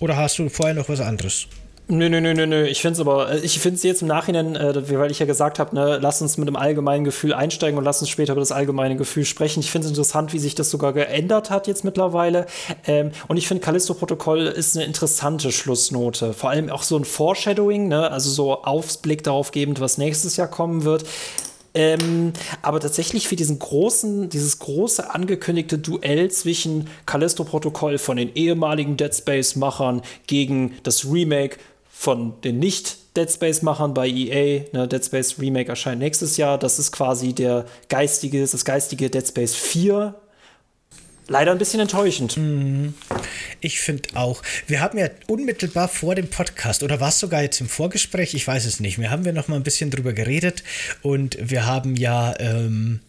Oder 0.00 0.16
hast 0.16 0.38
du 0.38 0.48
vorher 0.48 0.74
noch 0.74 0.88
was 0.88 1.00
anderes? 1.00 1.46
Nö, 1.86 2.08
nö, 2.08 2.18
nö, 2.22 2.32
nö, 2.32 2.46
nö. 2.46 2.66
Ich 2.66 2.80
finde 2.80 2.94
es 2.94 3.00
aber, 3.00 3.30
äh, 3.30 3.40
ich 3.40 3.58
finde 3.58 3.76
es 3.76 3.82
jetzt 3.82 4.00
im 4.00 4.08
Nachhinein, 4.08 4.56
äh, 4.56 4.98
weil 4.98 5.10
ich 5.10 5.18
ja 5.18 5.26
gesagt 5.26 5.58
habe, 5.58 5.74
ne, 5.74 5.98
lass 6.00 6.22
uns 6.22 6.38
mit 6.38 6.48
dem 6.48 6.56
allgemeinen 6.56 7.04
Gefühl 7.04 7.34
einsteigen 7.34 7.76
und 7.76 7.84
lass 7.84 8.00
uns 8.00 8.08
später 8.08 8.32
über 8.32 8.40
das 8.40 8.52
allgemeine 8.52 8.96
Gefühl 8.96 9.26
sprechen. 9.26 9.60
Ich 9.60 9.70
finde 9.70 9.84
es 9.84 9.90
interessant, 9.90 10.32
wie 10.32 10.38
sich 10.38 10.54
das 10.54 10.70
sogar 10.70 10.94
geändert 10.94 11.50
hat 11.50 11.66
jetzt 11.66 11.84
mittlerweile. 11.84 12.46
Ähm, 12.86 13.10
und 13.28 13.36
ich 13.36 13.46
finde, 13.46 13.62
Callisto-Protokoll 13.62 14.46
ist 14.46 14.76
eine 14.76 14.86
interessante 14.86 15.52
Schlussnote. 15.52 16.32
Vor 16.32 16.48
allem 16.48 16.70
auch 16.70 16.84
so 16.84 16.96
ein 16.96 17.04
Foreshadowing, 17.04 17.88
ne, 17.88 18.10
also 18.10 18.30
so 18.30 18.62
Aufblick 18.62 19.22
darauf 19.22 19.50
gebend, 19.50 19.78
was 19.78 19.98
nächstes 19.98 20.38
Jahr 20.38 20.48
kommen 20.48 20.84
wird. 20.84 21.04
Ähm, 21.74 22.32
aber 22.62 22.78
tatsächlich 22.78 23.26
für 23.26 23.34
diesen 23.34 23.58
großen, 23.58 24.28
dieses 24.28 24.60
große 24.60 25.12
angekündigte 25.12 25.76
Duell 25.78 26.30
zwischen 26.30 26.88
Callisto-Protokoll 27.06 27.98
von 27.98 28.16
den 28.16 28.34
ehemaligen 28.34 28.96
Dead 28.96 29.12
Space-Machern 29.12 30.02
gegen 30.28 30.76
das 30.84 31.04
Remake 31.04 31.58
von 31.90 32.34
den 32.42 32.60
nicht 32.60 33.16
Dead 33.16 33.30
Space-Machern 33.30 33.92
bei 33.92 34.08
EA. 34.08 34.64
Ne, 34.72 34.86
Dead 34.86 35.04
Space 35.04 35.38
Remake 35.38 35.68
erscheint 35.68 36.00
nächstes 36.00 36.36
Jahr. 36.36 36.58
Das 36.58 36.78
ist 36.78 36.92
quasi 36.92 37.32
der 37.32 37.64
geistige, 37.88 38.40
das 38.40 38.64
geistige 38.64 39.10
Dead 39.10 39.26
Space 39.26 39.54
4 39.54 40.14
leider 41.28 41.52
ein 41.52 41.58
bisschen 41.58 41.80
enttäuschend. 41.80 42.36
Mhm. 42.36 42.94
Ich 43.60 43.80
finde 43.80 44.10
auch. 44.14 44.42
Wir 44.66 44.80
haben 44.80 44.98
ja 44.98 45.08
unmittelbar 45.26 45.88
vor 45.88 46.14
dem 46.14 46.28
Podcast, 46.28 46.82
oder 46.82 47.00
war 47.00 47.08
es 47.08 47.18
sogar 47.18 47.42
jetzt 47.42 47.60
im 47.60 47.68
Vorgespräch? 47.68 48.34
Ich 48.34 48.46
weiß 48.46 48.64
es 48.64 48.80
nicht. 48.80 48.98
Wir 48.98 49.10
haben 49.10 49.24
wir 49.24 49.32
noch 49.32 49.48
mal 49.48 49.56
ein 49.56 49.62
bisschen 49.62 49.90
drüber 49.90 50.12
geredet 50.12 50.62
und 51.02 51.38
wir 51.40 51.66
haben 51.66 51.96
ja. 51.96 52.34
Ähm 52.38 53.00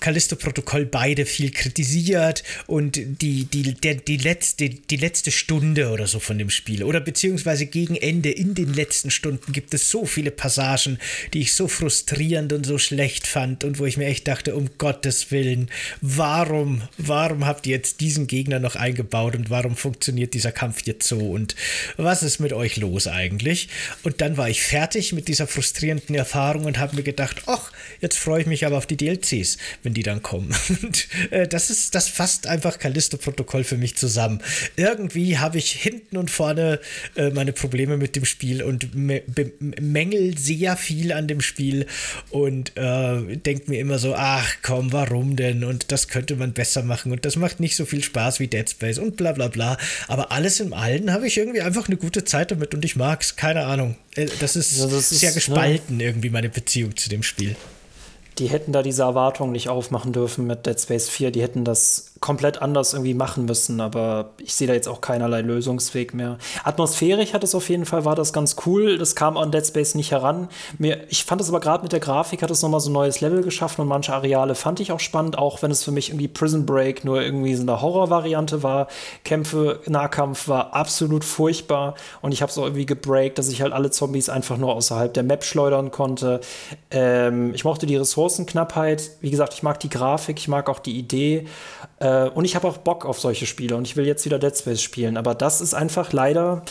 Callisto-Protokoll 0.00 0.86
beide 0.86 1.26
viel 1.26 1.50
kritisiert 1.50 2.42
und 2.66 2.96
die, 2.96 3.44
die, 3.44 3.74
der, 3.74 3.94
die, 3.96 4.16
letzte, 4.16 4.68
die 4.70 4.96
letzte 4.96 5.30
Stunde 5.30 5.90
oder 5.90 6.06
so 6.06 6.18
von 6.18 6.38
dem 6.38 6.50
Spiel 6.50 6.82
oder 6.82 7.00
beziehungsweise 7.00 7.66
gegen 7.66 7.96
Ende 7.96 8.30
in 8.30 8.54
den 8.54 8.72
letzten 8.74 9.10
Stunden 9.10 9.52
gibt 9.52 9.74
es 9.74 9.90
so 9.90 10.06
viele 10.06 10.30
Passagen, 10.30 10.98
die 11.32 11.40
ich 11.40 11.54
so 11.54 11.68
frustrierend 11.68 12.52
und 12.52 12.64
so 12.64 12.78
schlecht 12.78 13.26
fand 13.26 13.64
und 13.64 13.78
wo 13.78 13.86
ich 13.86 13.96
mir 13.96 14.06
echt 14.06 14.28
dachte, 14.28 14.54
um 14.56 14.70
Gottes 14.78 15.30
Willen, 15.30 15.70
warum, 16.00 16.82
warum 16.98 17.46
habt 17.46 17.66
ihr 17.66 17.76
jetzt 17.76 18.00
diesen 18.00 18.26
Gegner 18.26 18.58
noch 18.58 18.76
eingebaut 18.76 19.36
und 19.36 19.50
warum 19.50 19.76
funktioniert 19.76 20.34
dieser 20.34 20.52
Kampf 20.52 20.86
jetzt 20.86 21.06
so 21.06 21.18
und 21.18 21.54
was 21.96 22.22
ist 22.22 22.40
mit 22.40 22.52
euch 22.52 22.76
los 22.76 23.06
eigentlich? 23.06 23.68
Und 24.02 24.20
dann 24.20 24.36
war 24.36 24.48
ich 24.48 24.62
fertig 24.62 25.12
mit 25.12 25.28
dieser 25.28 25.46
frustrierenden 25.46 26.14
Erfahrung 26.14 26.64
und 26.64 26.78
habe 26.78 26.96
mir 26.96 27.02
gedacht, 27.02 27.42
ach, 27.46 27.72
jetzt 28.00 28.18
freue 28.18 28.42
ich 28.42 28.46
mich 28.46 28.66
aber 28.66 28.78
auf 28.78 28.86
die 28.86 28.96
DLCs, 28.96 29.58
wenn 29.82 29.89
die 29.94 30.02
dann 30.02 30.22
kommen. 30.22 30.54
Und 30.82 31.08
äh, 31.30 31.46
das 31.46 31.70
ist, 31.70 31.94
das 31.94 32.08
fasst 32.08 32.46
einfach 32.46 32.78
Callisto-Protokoll 32.78 33.64
für 33.64 33.76
mich 33.76 33.96
zusammen. 33.96 34.40
Irgendwie 34.76 35.38
habe 35.38 35.58
ich 35.58 35.72
hinten 35.72 36.16
und 36.16 36.30
vorne 36.30 36.80
äh, 37.16 37.30
meine 37.30 37.52
Probleme 37.52 37.96
mit 37.96 38.16
dem 38.16 38.24
Spiel 38.24 38.62
und 38.62 38.90
mängel 38.94 40.38
sehr 40.38 40.76
viel 40.76 41.12
an 41.12 41.28
dem 41.28 41.40
Spiel 41.40 41.86
und 42.30 42.76
äh, 42.76 43.36
denke 43.36 43.70
mir 43.70 43.80
immer 43.80 43.98
so, 43.98 44.14
ach 44.14 44.56
komm, 44.62 44.92
warum 44.92 45.36
denn? 45.36 45.64
Und 45.64 45.92
das 45.92 46.08
könnte 46.08 46.36
man 46.36 46.52
besser 46.52 46.82
machen 46.82 47.12
und 47.12 47.24
das 47.24 47.36
macht 47.36 47.60
nicht 47.60 47.76
so 47.76 47.84
viel 47.84 48.02
Spaß 48.02 48.40
wie 48.40 48.48
Dead 48.48 48.68
Space 48.68 48.98
und 48.98 49.16
bla 49.16 49.32
bla 49.32 49.48
bla. 49.48 49.76
Aber 50.08 50.32
alles 50.32 50.60
im 50.60 50.72
Allen 50.72 51.12
habe 51.12 51.26
ich 51.26 51.36
irgendwie 51.36 51.60
einfach 51.60 51.88
eine 51.88 51.96
gute 51.96 52.24
Zeit 52.24 52.50
damit 52.50 52.74
und 52.74 52.84
ich 52.84 52.96
mag 52.96 53.22
es, 53.22 53.36
keine 53.36 53.66
Ahnung. 53.66 53.96
Äh, 54.14 54.26
das 54.40 54.56
ist, 54.56 54.78
ja, 54.78 54.86
das 54.86 55.12
ist 55.12 55.20
sehr 55.20 55.30
ne? 55.30 55.34
gespalten, 55.34 55.96
ne? 55.98 56.04
irgendwie 56.04 56.30
meine 56.30 56.48
Beziehung 56.48 56.96
zu 56.96 57.08
dem 57.08 57.22
Spiel 57.22 57.56
die 58.40 58.48
hätten 58.48 58.72
da 58.72 58.82
diese 58.82 59.02
Erwartungen 59.02 59.52
nicht 59.52 59.68
aufmachen 59.68 60.12
dürfen 60.12 60.46
mit 60.46 60.66
Dead 60.66 60.80
Space 60.80 61.08
4. 61.08 61.30
Die 61.30 61.42
hätten 61.42 61.64
das 61.64 62.09
komplett 62.20 62.60
anders 62.60 62.92
irgendwie 62.92 63.14
machen 63.14 63.46
müssen, 63.46 63.80
aber 63.80 64.32
ich 64.38 64.54
sehe 64.54 64.68
da 64.68 64.74
jetzt 64.74 64.88
auch 64.88 65.00
keinerlei 65.00 65.40
Lösungsweg 65.40 66.12
mehr. 66.12 66.36
Atmosphärisch 66.64 67.32
hat 67.32 67.42
es 67.44 67.54
auf 67.54 67.70
jeden 67.70 67.86
Fall, 67.86 68.04
war 68.04 68.14
das 68.14 68.34
ganz 68.34 68.56
cool. 68.66 68.98
Das 68.98 69.16
kam 69.16 69.38
an 69.38 69.50
Dead 69.50 69.66
Space 69.66 69.94
nicht 69.94 70.10
heran. 70.10 70.48
Mir, 70.76 71.00
ich 71.08 71.24
fand 71.24 71.40
es 71.40 71.48
aber 71.48 71.60
gerade 71.60 71.82
mit 71.82 71.92
der 71.92 72.00
Grafik 72.00 72.42
hat 72.42 72.50
es 72.50 72.60
nochmal 72.60 72.80
so 72.80 72.90
ein 72.90 72.92
neues 72.92 73.22
Level 73.22 73.42
geschaffen 73.42 73.80
und 73.80 73.88
manche 73.88 74.12
Areale 74.12 74.54
fand 74.54 74.80
ich 74.80 74.92
auch 74.92 75.00
spannend, 75.00 75.38
auch 75.38 75.62
wenn 75.62 75.70
es 75.70 75.82
für 75.82 75.92
mich 75.92 76.10
irgendwie 76.10 76.28
Prison 76.28 76.66
Break 76.66 77.06
nur 77.06 77.22
irgendwie 77.22 77.54
so 77.54 77.62
eine 77.62 77.80
Horrorvariante 77.80 78.62
war. 78.62 78.88
Kämpfe, 79.24 79.80
Nahkampf 79.86 80.46
war 80.46 80.74
absolut 80.74 81.24
furchtbar 81.24 81.94
und 82.20 82.32
ich 82.32 82.42
habe 82.42 82.50
es 82.50 82.58
auch 82.58 82.64
irgendwie 82.64 82.86
gebreakt, 82.86 83.38
dass 83.38 83.48
ich 83.48 83.62
halt 83.62 83.72
alle 83.72 83.90
Zombies 83.90 84.28
einfach 84.28 84.58
nur 84.58 84.74
außerhalb 84.74 85.14
der 85.14 85.22
Map 85.22 85.42
schleudern 85.42 85.90
konnte. 85.90 86.40
Ähm, 86.90 87.54
ich 87.54 87.64
mochte 87.64 87.86
die 87.86 87.96
Ressourcenknappheit. 87.96 89.10
Wie 89.22 89.30
gesagt, 89.30 89.54
ich 89.54 89.62
mag 89.62 89.80
die 89.80 89.88
Grafik, 89.88 90.38
ich 90.38 90.48
mag 90.48 90.68
auch 90.68 90.80
die 90.80 90.98
Idee. 90.98 91.46
Äh, 92.00 92.28
und 92.30 92.44
ich 92.44 92.56
habe 92.56 92.66
auch 92.66 92.78
Bock 92.78 93.06
auf 93.06 93.20
solche 93.20 93.46
Spiele 93.46 93.76
und 93.76 93.86
ich 93.86 93.96
will 93.96 94.06
jetzt 94.06 94.24
wieder 94.24 94.38
Dead 94.38 94.56
Space 94.56 94.82
spielen. 94.82 95.16
Aber 95.16 95.34
das 95.34 95.60
ist 95.60 95.74
einfach 95.74 96.12
leider 96.12 96.64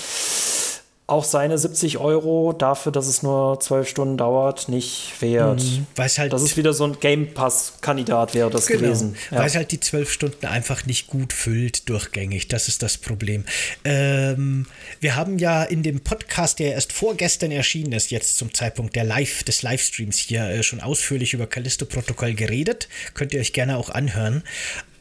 auch 1.09 1.23
seine 1.23 1.57
70 1.57 1.97
Euro 1.97 2.53
dafür, 2.53 2.91
dass 2.91 3.07
es 3.07 3.23
nur 3.23 3.59
zwölf 3.59 3.89
Stunden 3.89 4.17
dauert, 4.17 4.69
nicht 4.69 5.13
wert. 5.19 5.61
Mhm, 5.61 5.87
halt 5.97 6.31
das 6.31 6.43
ist 6.43 6.55
wieder 6.55 6.73
so 6.73 6.83
ein 6.83 6.99
Game 6.99 7.33
Pass-Kandidat 7.33 8.33
wäre 8.35 8.49
das 8.49 8.67
genau, 8.67 8.81
gewesen. 8.81 9.15
Ja. 9.31 9.39
Weil 9.39 9.47
es 9.47 9.55
halt 9.55 9.71
die 9.71 9.79
zwölf 9.79 10.11
Stunden 10.11 10.45
einfach 10.45 10.85
nicht 10.85 11.07
gut 11.07 11.33
füllt 11.33 11.89
durchgängig. 11.89 12.47
Das 12.47 12.67
ist 12.67 12.83
das 12.83 12.97
Problem. 12.97 13.43
Ähm, 13.83 14.67
wir 14.99 15.15
haben 15.15 15.39
ja 15.39 15.63
in 15.63 15.83
dem 15.83 16.01
Podcast, 16.01 16.59
der 16.59 16.73
erst 16.73 16.93
vorgestern 16.93 17.51
erschienen 17.51 17.93
ist, 17.93 18.11
jetzt 18.11 18.37
zum 18.37 18.53
Zeitpunkt 18.53 18.95
der 18.95 19.03
Live, 19.03 19.43
des 19.43 19.63
Livestreams 19.63 20.17
hier, 20.17 20.43
äh, 20.43 20.63
schon 20.63 20.79
ausführlich 20.79 21.33
über 21.33 21.47
Callisto-Protokoll 21.47 22.35
geredet. 22.35 22.87
Könnt 23.15 23.33
ihr 23.33 23.39
euch 23.39 23.53
gerne 23.53 23.77
auch 23.77 23.89
anhören 23.89 24.43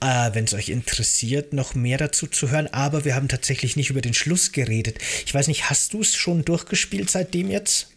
äh, 0.01 0.31
wenn 0.35 0.45
es 0.45 0.55
euch 0.55 0.69
interessiert, 0.69 1.53
noch 1.53 1.75
mehr 1.75 1.99
dazu 1.99 2.27
zu 2.27 2.51
hören. 2.51 2.69
Aber 2.69 3.05
wir 3.05 3.15
haben 3.15 3.29
tatsächlich 3.29 3.77
nicht 3.77 3.91
über 3.91 4.01
den 4.01 4.15
Schluss 4.15 4.53
geredet. 4.53 4.99
Ich 5.27 5.35
weiß 5.35 5.49
nicht, 5.49 5.71
hast 5.71 5.95
du 5.95 6.01
es 6.01 6.15
schon 6.15 6.45
durchgespielt 6.45 7.11
seitdem 7.11 7.51
jetzt? 7.51 7.91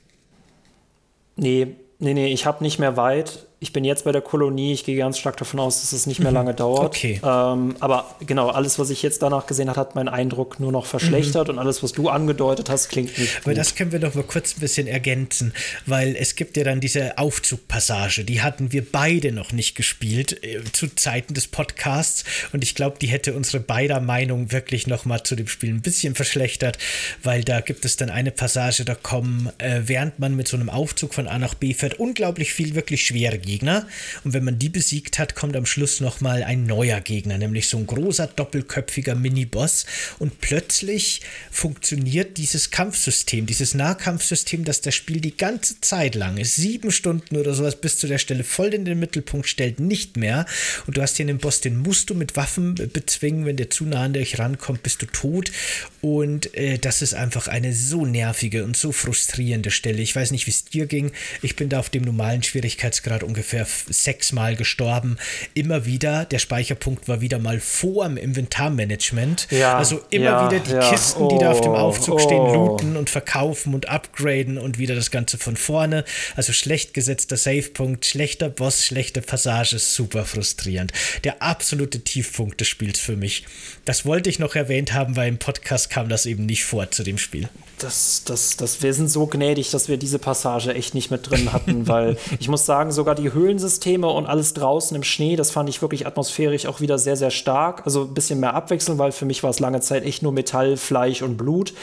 Nee, 1.36 1.76
nee, 1.99 2.14
nee, 2.14 2.34
ich 2.34 2.45
habe 2.45 2.64
nicht 2.64 2.80
mehr 2.80 2.98
weit 2.98 3.48
ich 3.64 3.74
bin 3.74 3.86
jetzt 3.86 4.06
bei 4.06 4.12
der 4.12 4.22
Kolonie, 4.22 4.74
ich 4.74 4.86
gehe 4.86 4.98
ganz 4.98 5.20
stark 5.20 5.38
davon 5.38 5.60
aus, 5.60 5.82
dass 5.82 5.94
es 5.94 6.08
nicht 6.08 6.20
mehr 6.20 6.32
mhm. 6.32 6.36
lange 6.36 6.54
dauert. 6.56 6.84
Okay. 6.84 7.22
Ähm, 7.24 7.76
aber 7.80 8.16
genau, 8.26 8.50
alles, 8.50 8.80
was 8.80 8.90
ich 8.90 9.04
jetzt 9.04 9.22
danach 9.22 9.46
gesehen 9.46 9.70
habe, 9.70 9.80
hat 9.80 9.94
meinen 9.94 10.10
Eindruck 10.10 10.60
nur 10.60 10.72
noch 10.72 10.88
verschlechtert 10.88 11.48
mhm. 11.48 11.54
und 11.54 11.60
alles, 11.60 11.84
was 11.84 11.92
du 11.92 12.10
angedeutet 12.10 12.72
hast, 12.72 12.90
klingt 12.90 13.16
nicht 13.20 13.36
gut. 13.36 13.46
Aber 13.46 13.54
das 13.54 13.76
können 13.76 13.92
wir 13.92 14.00
doch 14.00 14.16
mal 14.16 14.24
kurz 14.24 14.58
ein 14.58 14.62
bisschen 14.62 14.88
ergänzen, 14.88 15.54
weil 15.86 16.16
es 16.16 16.36
gibt 16.36 16.58
ja 16.58 16.64
dann 16.64 16.80
diese 16.80 17.20
Aufzugpassage, 17.20 18.24
die 18.24 18.42
hatten 18.42 18.72
wir 18.72 18.84
beide 18.84 19.32
noch 19.32 19.52
nicht 19.52 19.76
gespielt 19.76 20.44
äh, 20.44 20.64
zu 20.72 20.88
Zeiten 20.96 21.36
des 21.36 21.46
Podcasts 21.46 22.24
und 22.54 22.64
ich 22.64 22.74
glaube, 22.74 22.98
die 23.00 23.08
hätte 23.08 23.36
unsere 23.36 23.60
beider 23.60 24.02
Meinung 24.02 24.52
wirklich 24.52 24.88
noch 24.88 25.06
mal 25.06 25.22
zu 25.22 25.36
dem 25.36 25.48
Spiel 25.48 25.70
ein 25.70 25.84
bisschen 25.84 26.16
verschlechtert, 26.16 26.80
weil 27.22 27.44
da 27.44 27.62
gibt 27.62 27.86
es 27.86 27.96
dann 27.96 28.10
eine 28.10 28.32
Passage, 28.32 28.86
da 28.86 28.96
kommen, 28.96 29.52
äh, 29.60 29.82
während 29.86 30.18
man 30.18 30.36
mit 30.36 30.48
so 30.48 30.58
einem 30.58 30.72
Aufzug 30.72 31.14
von 31.14 31.28
A 31.28 31.38
nach 31.38 31.54
B 31.54 31.76
fährt, 31.76 32.00
unglaublich 32.00 32.54
viel 32.54 32.74
wirklich 32.74 33.06
schwere 33.06 33.38
Gegner. 33.52 33.86
Und 34.23 34.34
wenn 34.34 34.45
man 34.45 34.60
die 34.60 34.69
besiegt 34.69 35.19
hat, 35.19 35.36
kommt 35.36 35.57
am 35.57 35.65
Schluss 35.65 35.99
nochmal 35.99 36.44
ein 36.44 36.65
neuer 36.65 37.02
Gegner, 37.02 37.38
nämlich 37.38 37.68
so 37.68 37.78
ein 37.78 37.86
großer, 37.86 38.28
doppelköpfiger 38.28 39.15
Mini-Boss. 39.15 39.86
Und 40.19 40.40
plötzlich 40.40 41.22
funktioniert 41.52 42.38
dieses 42.38 42.72
Kampfsystem, 42.72 43.45
dieses 43.45 43.73
Nahkampfsystem, 43.73 44.64
das 44.64 44.80
das 44.80 44.95
Spiel 44.95 45.19
die 45.19 45.36
ganze 45.36 45.82
Zeit 45.82 46.15
lang 46.15 46.38
ist, 46.38 46.56
sieben 46.56 46.91
Stunden 46.91 47.36
oder 47.36 47.53
sowas 47.53 47.76
bis 47.76 47.98
zu 47.98 48.07
der 48.07 48.19
Stelle 48.19 48.45
voll 48.45 48.73
in 48.73 48.86
den 48.86 48.99
Mittelpunkt 48.99 49.48
stellt, 49.48 49.82
nicht 49.82 50.15
mehr. 50.15 50.45
Und 50.88 50.95
du 50.95 51.02
hast 51.02 51.18
hier 51.18 51.28
einen 51.28 51.40
Boss, 51.40 51.60
den 51.60 51.78
musst 51.78 52.10
du 52.10 52.15
mit 52.15 52.38
Waffen 52.38 52.76
bezwingen. 52.76 53.45
Wenn 53.45 53.57
der 53.57 53.69
zu 53.69 53.84
nah 53.86 54.03
an 54.03 54.14
dich 54.14 54.40
rankommt, 54.40 54.84
bist 54.84 55.02
du 55.02 55.07
tot. 55.07 55.52
Und 55.99 56.56
äh, 56.56 56.78
das 56.78 57.02
ist 57.02 57.14
einfach 57.14 57.48
eine 57.49 57.73
so 57.73 58.06
nervige 58.06 58.64
und 58.64 58.78
so 58.78 58.94
frustrierende 58.94 59.72
Stelle. 59.72 60.02
Ich 60.02 60.15
weiß 60.15 60.32
nicht, 60.32 60.48
wie 60.48 60.52
es 60.52 60.64
dir 60.64 60.86
ging. 60.86 61.11
Ich 61.41 61.57
bin 61.57 61.68
da 61.68 61.80
auf 61.80 61.90
dem 61.90 62.03
normalen 62.03 62.44
Schwierigkeitsgrad 62.44 63.23
ungefähr 63.23 63.40
ungefähr 63.41 63.65
sechsmal 63.89 64.55
gestorben. 64.55 65.18
Immer 65.55 65.88
wieder, 65.88 66.26
der 66.26 66.38
Speicherpunkt 66.38 67.07
war 67.07 67.22
wieder 67.22 67.39
mal 67.39 67.59
vor 67.59 68.07
dem 68.07 68.18
Inventarmanagement. 68.18 69.47
Ja, 69.49 69.80
also 69.80 70.01
immer 70.11 70.26
ja, 70.26 70.51
wieder 70.51 70.59
die 70.59 70.72
ja. 70.73 70.91
Kisten, 70.91 71.27
die 71.27 71.35
oh, 71.35 71.39
da 71.39 71.51
auf 71.51 71.61
dem 71.61 71.73
Aufzug 71.73 72.15
oh. 72.15 72.19
stehen, 72.19 72.53
looten 72.53 72.97
und 72.97 73.09
verkaufen 73.09 73.73
und 73.73 73.89
upgraden 73.89 74.59
und 74.59 74.77
wieder 74.77 74.93
das 74.93 75.09
Ganze 75.09 75.39
von 75.39 75.57
vorne. 75.57 76.05
Also 76.35 76.53
schlecht 76.53 76.93
gesetzter 76.93 77.35
Savepunkt, 77.35 78.05
schlechter 78.05 78.49
Boss, 78.49 78.85
schlechte 78.85 79.22
Passage, 79.22 79.80
super 79.80 80.23
frustrierend. 80.26 80.93
Der 81.23 81.41
absolute 81.41 82.01
Tiefpunkt 82.01 82.61
des 82.61 82.68
Spiels 82.68 82.99
für 82.99 83.18
mich. 83.18 83.45
Das 83.85 84.05
wollte 84.05 84.30
ich 84.30 84.38
noch 84.38 84.53
erwähnt 84.53 84.93
haben, 84.93 85.15
weil 85.15 85.30
im 85.30 85.39
Podcast 85.39 85.89
kam 85.89 86.09
das 86.09 86.27
eben 86.27 86.45
nicht 86.45 86.63
vor 86.63 86.91
zu 86.91 87.01
dem 87.01 87.18
Spiel. 87.18 87.49
Das, 87.80 88.23
das, 88.23 88.57
das, 88.57 88.84
wir 88.84 88.93
sind 88.93 89.09
so 89.09 89.26
gnädig, 89.26 89.72
dass 89.72 89.88
wir 89.89 89.97
diese 89.97 90.19
Passage 90.19 90.76
echt 90.76 90.93
nicht 90.93 91.09
mit 91.09 91.27
drin 91.27 91.51
hatten, 91.51 91.88
weil 91.88 92.18
ich 92.39 92.47
muss 92.47 92.65
sagen, 92.65 92.91
sogar 92.91 93.15
die 93.15 93.31
Höhlensysteme 93.34 94.08
und 94.08 94.28
alles 94.28 94.53
draußen 94.53 94.95
im 94.95 95.03
Schnee, 95.03 95.36
das 95.36 95.49
fand 95.49 95.68
ich 95.70 95.82
wirklich 95.82 96.06
atmosphärisch 96.06 96.68
auch 96.68 96.80
wieder 96.80 96.99
sehr, 96.99 97.16
sehr 97.16 97.32
stark. 97.32 97.82
Also 97.86 98.03
ein 98.03 98.14
bisschen 98.14 98.40
mehr 98.40 98.53
abwechseln, 98.53 98.99
weil 98.99 99.12
für 99.12 99.26
mich 99.26 99.41
war 99.41 99.49
es 99.49 99.60
lange 99.60 99.82
Zeit 99.82 100.06
echt 100.06 100.22
nur 100.22 100.32
Metall, 100.32 100.78
Fleisch 100.78 101.24
und 101.24 101.38
Blut. 101.38 101.74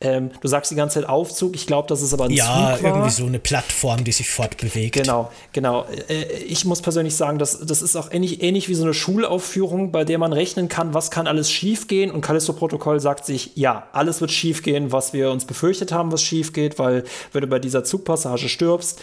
Ähm, 0.00 0.30
du 0.40 0.48
sagst 0.48 0.70
die 0.70 0.76
ganze 0.76 1.00
Zeit 1.00 1.08
Aufzug, 1.08 1.56
ich 1.56 1.66
glaube, 1.66 1.88
das 1.88 2.00
ist 2.00 2.14
aber 2.14 2.26
ein 2.26 2.30
ja, 2.30 2.44
Zug 2.76 2.84
war. 2.84 2.90
irgendwie 2.90 3.10
so 3.10 3.26
eine 3.26 3.40
Plattform, 3.40 4.04
die 4.04 4.12
sich 4.12 4.30
fortbewegt. 4.30 4.94
Genau, 4.94 5.32
genau. 5.52 5.86
Äh, 6.08 6.24
ich 6.44 6.64
muss 6.64 6.80
persönlich 6.80 7.16
sagen, 7.16 7.38
das, 7.38 7.58
das 7.66 7.82
ist 7.82 7.96
auch 7.96 8.12
ähnlich, 8.12 8.42
ähnlich 8.42 8.68
wie 8.68 8.74
so 8.74 8.84
eine 8.84 8.94
Schulaufführung, 8.94 9.90
bei 9.90 10.04
der 10.04 10.18
man 10.18 10.32
rechnen 10.32 10.68
kann, 10.68 10.94
was 10.94 11.10
kann 11.10 11.26
alles 11.26 11.50
schiefgehen 11.50 12.12
und 12.12 12.20
Callisto-Protokoll 12.20 13.00
sagt 13.00 13.26
sich, 13.26 13.56
ja, 13.56 13.88
alles 13.92 14.20
wird 14.20 14.30
schiefgehen, 14.30 14.92
was 14.92 15.12
wir 15.12 15.30
uns 15.30 15.40
uns 15.40 15.46
befürchtet 15.46 15.92
haben, 15.92 16.12
was 16.12 16.22
schief 16.22 16.52
geht, 16.52 16.78
weil 16.78 17.04
wenn 17.32 17.40
du 17.40 17.46
bei 17.46 17.58
dieser 17.58 17.82
Zugpassage 17.82 18.48
stirbst, 18.48 19.00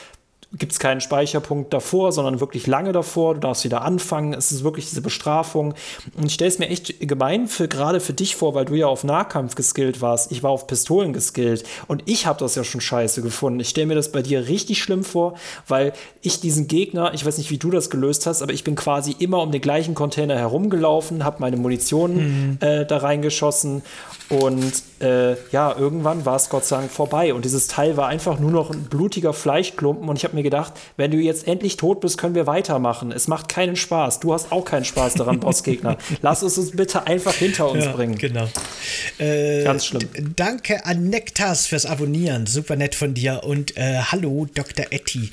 gibt 0.57 0.71
es 0.71 0.79
keinen 0.79 1.01
Speicherpunkt 1.01 1.73
davor, 1.73 2.11
sondern 2.11 2.39
wirklich 2.39 2.67
lange 2.67 2.91
davor. 2.91 3.35
Du 3.35 3.41
darfst 3.41 3.63
wieder 3.63 3.81
anfangen. 3.81 4.33
Es 4.33 4.51
ist 4.51 4.63
wirklich 4.63 4.89
diese 4.89 5.01
Bestrafung. 5.01 5.73
Und 6.15 6.25
ich 6.25 6.33
stelle 6.33 6.49
es 6.49 6.59
mir 6.59 6.69
echt 6.69 6.99
gemein 6.99 7.47
für 7.47 7.67
gerade 7.67 7.99
für 7.99 8.13
dich 8.13 8.35
vor, 8.35 8.55
weil 8.55 8.65
du 8.65 8.75
ja 8.75 8.87
auf 8.87 9.03
Nahkampf 9.03 9.55
geskillt 9.55 10.01
warst. 10.01 10.31
Ich 10.31 10.43
war 10.43 10.51
auf 10.51 10.67
Pistolen 10.67 11.13
geskillt. 11.13 11.63
Und 11.87 12.03
ich 12.05 12.25
habe 12.25 12.39
das 12.39 12.55
ja 12.55 12.63
schon 12.63 12.81
scheiße 12.81 13.21
gefunden. 13.21 13.59
Ich 13.59 13.69
stelle 13.69 13.87
mir 13.87 13.95
das 13.95 14.11
bei 14.11 14.21
dir 14.21 14.47
richtig 14.47 14.81
schlimm 14.81 15.03
vor, 15.03 15.35
weil 15.67 15.93
ich 16.21 16.39
diesen 16.39 16.67
Gegner, 16.67 17.13
ich 17.13 17.25
weiß 17.25 17.37
nicht, 17.37 17.51
wie 17.51 17.57
du 17.57 17.71
das 17.71 17.89
gelöst 17.89 18.25
hast, 18.25 18.41
aber 18.41 18.53
ich 18.53 18.63
bin 18.63 18.75
quasi 18.75 19.15
immer 19.19 19.41
um 19.41 19.51
den 19.51 19.61
gleichen 19.61 19.95
Container 19.95 20.37
herumgelaufen, 20.37 21.23
habe 21.23 21.37
meine 21.39 21.57
Munition 21.57 22.15
mhm. 22.15 22.57
äh, 22.61 22.85
da 22.85 22.97
reingeschossen 22.97 23.83
und 24.29 24.83
äh, 25.01 25.35
ja, 25.51 25.75
irgendwann 25.77 26.25
war 26.25 26.35
es 26.35 26.49
Gott 26.49 26.65
sei 26.65 26.77
Dank 26.77 26.91
vorbei 26.91 27.33
und 27.33 27.45
dieses 27.45 27.67
Teil 27.67 27.97
war 27.97 28.07
einfach 28.07 28.39
nur 28.39 28.51
noch 28.51 28.71
ein 28.71 28.83
blutiger 28.83 29.33
Fleischklumpen 29.33 30.09
und 30.09 30.17
ich 30.17 30.23
habe 30.23 30.35
mir 30.35 30.43
gedacht, 30.43 30.73
wenn 30.97 31.11
du 31.11 31.17
jetzt 31.17 31.47
endlich 31.47 31.77
tot 31.77 32.01
bist, 32.01 32.17
können 32.17 32.35
wir 32.35 32.47
weitermachen. 32.47 33.11
Es 33.11 33.27
macht 33.27 33.49
keinen 33.49 33.75
Spaß. 33.75 34.19
Du 34.19 34.33
hast 34.33 34.51
auch 34.51 34.65
keinen 34.65 34.85
Spaß 34.85 35.15
daran, 35.15 35.39
Bossgegner. 35.41 35.97
Lass 36.21 36.41
es 36.41 36.57
uns 36.57 36.71
bitte 36.71 37.05
einfach 37.07 37.33
hinter 37.33 37.69
uns 37.69 37.85
ja, 37.85 37.91
bringen. 37.91 38.17
Genau. 38.17 38.47
Äh, 39.19 39.63
Ganz 39.63 39.85
schlimm. 39.85 40.07
Danke 40.35 40.85
an 40.85 41.09
Nektas 41.09 41.67
fürs 41.67 41.85
Abonnieren. 41.85 42.47
Super 42.47 42.75
nett 42.75 42.95
von 42.95 43.13
dir 43.13 43.41
und 43.43 43.77
äh, 43.77 43.99
hallo 43.99 44.47
Dr. 44.53 44.87
Etty 44.89 45.31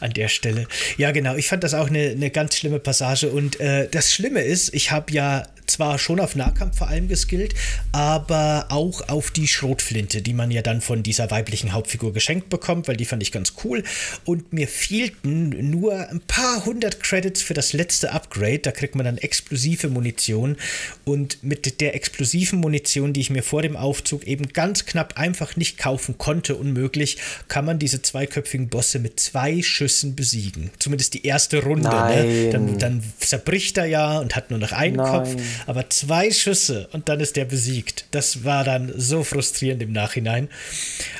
an 0.00 0.12
der 0.12 0.28
Stelle. 0.28 0.66
Ja, 0.96 1.12
genau. 1.12 1.34
Ich 1.36 1.48
fand 1.48 1.64
das 1.64 1.74
auch 1.74 1.88
eine, 1.88 2.10
eine 2.10 2.30
ganz 2.30 2.56
schlimme 2.56 2.78
Passage 2.78 3.28
und 3.28 3.60
äh, 3.60 3.88
das 3.88 4.12
Schlimme 4.12 4.42
ist, 4.42 4.74
ich 4.74 4.90
habe 4.90 5.12
ja 5.12 5.44
zwar 5.66 5.98
schon 5.98 6.20
auf 6.20 6.36
Nahkampf 6.36 6.78
vor 6.78 6.88
allem 6.88 7.08
geskillt, 7.08 7.54
aber 7.92 8.66
auch 8.70 9.08
auf 9.08 9.30
die 9.30 9.48
Schrotflinte, 9.48 10.22
die 10.22 10.34
man 10.34 10.50
ja 10.50 10.62
dann 10.62 10.80
von 10.80 11.02
dieser 11.02 11.30
weiblichen 11.30 11.72
Hauptfigur 11.72 12.12
geschenkt 12.12 12.48
bekommt, 12.48 12.88
weil 12.88 12.96
die 12.96 13.04
fand 13.04 13.22
ich 13.22 13.32
ganz 13.32 13.54
cool. 13.64 13.82
Und 14.24 14.52
mir 14.52 14.68
fehlten 14.68 15.70
nur 15.70 16.08
ein 16.08 16.20
paar 16.20 16.64
hundert 16.64 17.02
Credits 17.02 17.42
für 17.42 17.54
das 17.54 17.72
letzte 17.72 18.12
Upgrade. 18.12 18.58
Da 18.58 18.72
kriegt 18.72 18.94
man 18.94 19.04
dann 19.04 19.18
explosive 19.18 19.88
Munition. 19.88 20.56
Und 21.04 21.42
mit 21.42 21.80
der 21.80 21.94
explosiven 21.94 22.60
Munition, 22.60 23.12
die 23.12 23.20
ich 23.20 23.30
mir 23.30 23.42
vor 23.42 23.62
dem 23.62 23.76
Aufzug 23.76 24.24
eben 24.24 24.48
ganz 24.48 24.86
knapp 24.86 25.18
einfach 25.18 25.56
nicht 25.56 25.78
kaufen 25.78 26.18
konnte, 26.18 26.56
unmöglich, 26.56 27.18
kann 27.48 27.64
man 27.64 27.78
diese 27.78 28.02
zweiköpfigen 28.02 28.68
Bosse 28.68 28.98
mit 28.98 29.20
zwei 29.20 29.62
Schüssen 29.62 30.14
besiegen. 30.14 30.70
Zumindest 30.78 31.14
die 31.14 31.26
erste 31.26 31.62
Runde. 31.62 31.88
Ne? 31.88 32.50
Dann, 32.50 32.78
dann, 32.78 33.02
zerbricht 33.18 33.78
er 33.78 33.86
ja 33.86 34.18
und 34.18 34.36
hat 34.36 34.50
nur 34.50 34.58
noch 34.58 34.72
einen 34.72 34.96
Nein. 34.96 35.06
Kopf. 35.06 35.36
Aber 35.66 35.90
zwei 35.90 36.30
Schüsse 36.30 36.88
und 36.92 37.08
dann 37.08 37.20
ist 37.20 37.36
der 37.36 37.44
besiegt. 37.44 38.06
Das 38.10 38.44
war 38.44 38.64
dann 38.64 38.92
so 38.96 39.24
frustrierend 39.24 39.82
im 39.82 39.92
Nachhinein. 39.92 40.48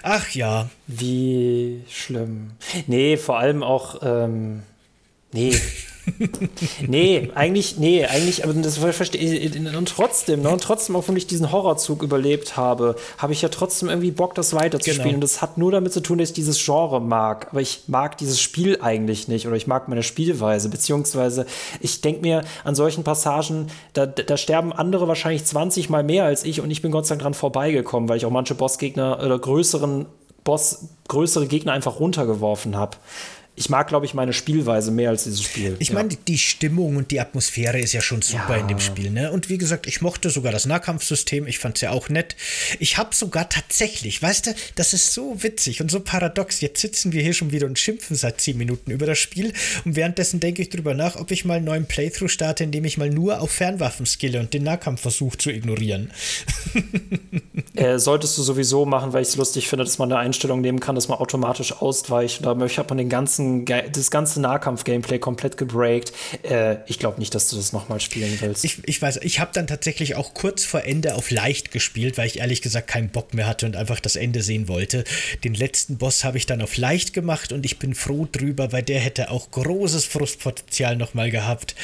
Ach 0.02 0.28
ja. 0.31 0.69
Wie 0.86 1.82
schlimm. 1.90 2.52
Nee, 2.86 3.16
vor 3.16 3.39
allem 3.39 3.62
auch. 3.62 4.01
Ähm, 4.02 4.62
nee. 5.32 5.55
nee, 6.86 7.31
eigentlich, 7.35 7.78
nee, 7.78 8.05
eigentlich, 8.05 8.44
aber 8.44 8.52
das 8.55 8.78
verstehe 8.78 9.20
ich. 9.20 9.56
Und 9.56 9.89
trotzdem, 9.89 10.43
ne, 10.43 10.51
und 10.51 10.62
trotzdem, 10.62 10.97
auch 10.97 11.09
wenn 11.09 11.16
ich 11.16 11.26
diesen 11.26 11.51
Horrorzug 11.51 12.02
überlebt 12.02 12.56
habe, 12.56 12.97
habe 13.18 13.32
ich 13.32 13.43
ja 13.43 13.48
trotzdem 13.48 13.89
irgendwie 13.89 14.10
Bock, 14.10 14.35
das 14.35 14.55
weiterzuspielen. 14.55 15.05
Genau. 15.05 15.14
Und 15.16 15.20
das 15.22 15.40
hat 15.40 15.59
nur 15.59 15.72
damit 15.72 15.93
zu 15.93 16.01
tun, 16.01 16.18
dass 16.18 16.31
ich 16.31 16.35
dieses 16.35 16.62
Genre 16.62 17.01
mag. 17.01 17.48
Aber 17.51 17.60
ich 17.60 17.85
mag 17.86 18.18
dieses 18.18 18.40
Spiel 18.40 18.78
eigentlich 18.81 19.28
nicht 19.28 19.47
oder 19.47 19.56
ich 19.56 19.66
mag 19.66 19.89
meine 19.89 20.02
Spielweise. 20.02 20.68
Beziehungsweise, 20.68 21.47
ich 21.81 22.01
denke 22.01 22.20
mir 22.20 22.44
an 22.64 22.74
solchen 22.74 23.05
Passagen, 23.05 23.68
da, 23.94 24.06
da 24.06 24.36
sterben 24.36 24.72
andere 24.72 25.09
wahrscheinlich 25.09 25.44
20 25.44 25.89
Mal 25.89 26.02
mehr 26.02 26.24
als 26.24 26.44
ich 26.44 26.60
und 26.60 26.70
ich 26.70 26.82
bin 26.82 26.90
Gott 26.90 27.06
sei 27.06 27.14
Dank 27.14 27.22
dran 27.22 27.35
vorbeigekommen, 27.35 28.09
weil 28.09 28.18
ich 28.18 28.26
auch 28.26 28.31
manche 28.31 28.55
Bossgegner 28.55 29.20
oder 29.24 29.39
größeren 29.39 30.06
Boss, 30.43 30.89
größere 31.09 31.47
Gegner 31.47 31.72
einfach 31.72 32.01
runtergeworfen 32.01 32.76
habe 32.76 32.98
ich 33.56 33.68
mag, 33.68 33.86
glaube 33.86 34.05
ich, 34.05 34.14
meine 34.14 34.32
Spielweise 34.32 34.90
mehr 34.90 35.10
als 35.10 35.24
dieses 35.24 35.43
Spiel. 35.43 35.76
Ich 35.78 35.89
ja. 35.89 35.94
meine, 35.94 36.09
die 36.09 36.39
Stimmung 36.39 36.97
und 36.97 37.12
die 37.12 37.20
Atmosphäre 37.20 37.78
ist 37.78 37.93
ja 37.93 38.01
schon 38.01 38.20
super 38.20 38.56
ja. 38.56 38.60
in 38.62 38.66
dem 38.66 38.81
Spiel, 38.81 39.10
ne? 39.10 39.31
Und 39.31 39.48
wie 39.48 39.59
gesagt, 39.59 39.86
ich 39.86 40.02
mochte 40.02 40.28
sogar 40.31 40.51
das 40.51 40.66
Nahkampfsystem, 40.66 41.47
ich 41.47 41.60
fand 41.60 41.76
es 41.76 41.82
ja 41.82 41.90
auch 41.90 42.09
nett. 42.09 42.35
Ich 42.81 42.98
habe 42.98 43.14
sogar 43.14 43.48
tatsächlich, 43.48 44.20
weißt 44.20 44.47
du, 44.48 44.55
das 44.74 44.93
ist 44.93 45.14
so 45.14 45.43
witzig 45.44 45.81
und 45.81 45.89
so 45.89 46.01
paradox. 46.01 46.60
Jetzt 46.62 46.81
sitzen 46.81 47.12
wir 47.12 47.22
hier 47.22 47.32
schon 47.32 47.52
wieder 47.52 47.66
und 47.66 47.78
schimpfen 47.78 48.16
seit 48.16 48.40
zehn 48.40 48.59
Minuten 48.59 48.90
über 48.90 49.06
das 49.06 49.18
Spiel 49.18 49.52
und 49.85 49.94
währenddessen 49.94 50.40
denke 50.40 50.60
ich 50.60 50.70
drüber 50.70 50.94
nach, 50.94 51.14
ob 51.14 51.31
ich 51.31 51.44
mal 51.44 51.59
einen 51.59 51.66
neuen 51.66 51.86
Playthrough 51.86 52.31
starte, 52.31 52.64
in 52.64 52.72
dem 52.72 52.85
ich 52.85 52.98
mal 52.98 53.10
nur 53.10 53.40
auf 53.40 53.52
Fernwaffen 53.52 54.05
skille 54.05 54.40
und 54.40 54.52
den 54.52 54.64
Nahkampf 54.64 55.02
versuche 55.02 55.39
zu 55.39 55.51
ignorieren. 55.51 56.10
äh, 57.76 57.98
solltest 58.01 58.36
du 58.36 58.43
sowieso 58.43 58.85
machen, 58.85 59.12
weil 59.12 59.22
ich 59.22 59.28
es 59.28 59.36
lustig 59.36 59.68
finde, 59.68 59.85
dass 59.85 59.98
man 59.98 60.10
eine 60.10 60.20
Einstellung 60.20 60.60
nehmen 60.60 60.81
kann, 60.81 60.97
dass 60.97 61.06
man 61.06 61.18
automatisch 61.18 61.72
ausweicht. 61.72 62.44
Da 62.44 62.51
hat 62.51 62.89
man 62.89 62.98
den 62.98 63.09
ganzen 63.09 63.44
ganzen, 63.65 63.93
das 63.93 64.11
ganze 64.11 64.41
Nahkampf-Gameplay 64.41 65.19
komplett 65.19 65.57
gebreakt. 65.57 66.12
Äh, 66.43 66.77
ich 66.87 66.99
glaube 66.99 67.19
nicht, 67.19 67.35
dass 67.35 67.49
du 67.49 67.57
das 67.57 67.73
nochmal 67.73 68.01
spielen 68.01 68.37
willst. 68.41 68.65
Ich, 68.65 68.87
ich 68.87 69.01
weiß, 69.01 69.21
ich 69.23 69.41
habe 69.41 69.51
dann 69.55 69.66
tatsächlich 69.66 70.16
auch 70.16 70.35
kurz 70.35 70.65
vor 70.65 70.85
Ende 70.85 71.15
auf 71.15 71.31
leicht 71.31 71.71
gespielt, 71.71 72.19
weil 72.19 72.27
ich 72.27 72.39
ehrlich 72.39 72.62
gesagt 72.62 72.89
keinen 72.89 73.09
Bock 73.09 73.35
mehr 73.35 73.47
hatte 73.47 73.66
und 73.66 73.77
einfach 73.77 74.01
das 74.01 74.16
Ende 74.16 74.43
sehen 74.43 74.69
wollte. 74.69 75.05
Den 75.45 75.55
letzten 75.55 75.99
Boss 75.99 76.25
habe 76.25 76.39
ich 76.39 76.47
dann 76.47 76.62
auf 76.62 76.77
leicht 76.77 77.12
gemacht 77.12 77.53
und 77.53 77.65
ich 77.65 77.79
bin 77.79 77.95
froh 77.95 78.27
drüber, 78.31 78.73
weil 78.73 78.83
der 78.83 79.01
hätte 79.01 79.31
auch 79.31 79.51
großes 79.51 80.05
Frustpotenzial 80.05 80.97
nochmal 80.97 81.31
gehabt. 81.31 81.75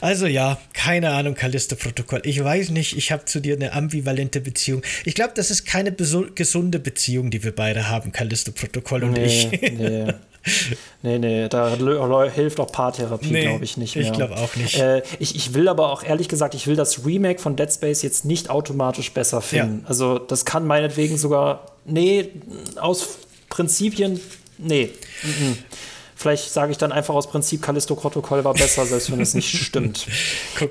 Also 0.00 0.26
ja, 0.26 0.60
keine 0.72 1.10
Ahnung, 1.10 1.34
Callisto-Protokoll. 1.34 2.22
Ich 2.24 2.42
weiß 2.42 2.70
nicht, 2.70 2.96
ich 2.96 3.12
habe 3.12 3.24
zu 3.24 3.40
dir 3.40 3.54
eine 3.56 3.72
ambivalente 3.72 4.40
Beziehung. 4.40 4.82
Ich 5.04 5.14
glaube, 5.14 5.32
das 5.34 5.50
ist 5.50 5.64
keine 5.64 5.92
gesunde 5.92 6.78
Beziehung, 6.78 7.30
die 7.30 7.42
wir 7.42 7.54
beide 7.54 7.88
haben, 7.88 8.12
Callisto-Protokoll 8.12 9.04
und 9.04 9.12
nee, 9.12 9.24
ich. 9.24 9.62
Nee. 9.72 10.06
nee, 11.02 11.18
nee, 11.18 11.48
da 11.48 11.74
hilft 12.26 12.60
auch 12.60 12.70
Paartherapie, 12.70 13.30
nee, 13.30 13.42
glaube 13.42 13.64
ich, 13.64 13.76
nicht 13.76 13.96
mehr. 13.96 14.04
Ich 14.04 14.12
glaube 14.12 14.36
auch 14.36 14.54
nicht. 14.56 14.78
Äh, 14.78 15.02
ich, 15.18 15.34
ich 15.36 15.54
will 15.54 15.68
aber 15.68 15.90
auch 15.90 16.02
ehrlich 16.02 16.28
gesagt, 16.28 16.54
ich 16.54 16.66
will 16.66 16.76
das 16.76 17.06
Remake 17.06 17.40
von 17.40 17.56
Dead 17.56 17.72
Space 17.72 18.02
jetzt 18.02 18.24
nicht 18.24 18.50
automatisch 18.50 19.12
besser 19.12 19.40
finden. 19.40 19.80
Ja. 19.82 19.88
Also, 19.88 20.18
das 20.18 20.44
kann 20.44 20.66
meinetwegen 20.66 21.16
sogar, 21.16 21.66
nee, 21.84 22.30
aus 22.76 23.18
Prinzipien, 23.48 24.20
nee. 24.58 24.90
Mhm. 25.22 25.58
Vielleicht 26.16 26.50
sage 26.50 26.72
ich 26.72 26.78
dann 26.78 26.92
einfach 26.92 27.14
aus 27.14 27.28
Prinzip, 27.28 27.60
Callisto-Protokoll 27.60 28.44
war 28.44 28.54
besser, 28.54 28.86
selbst 28.86 29.10
wenn 29.10 29.20
es 29.20 29.34
nicht 29.34 29.50
stimmt. 29.64 30.06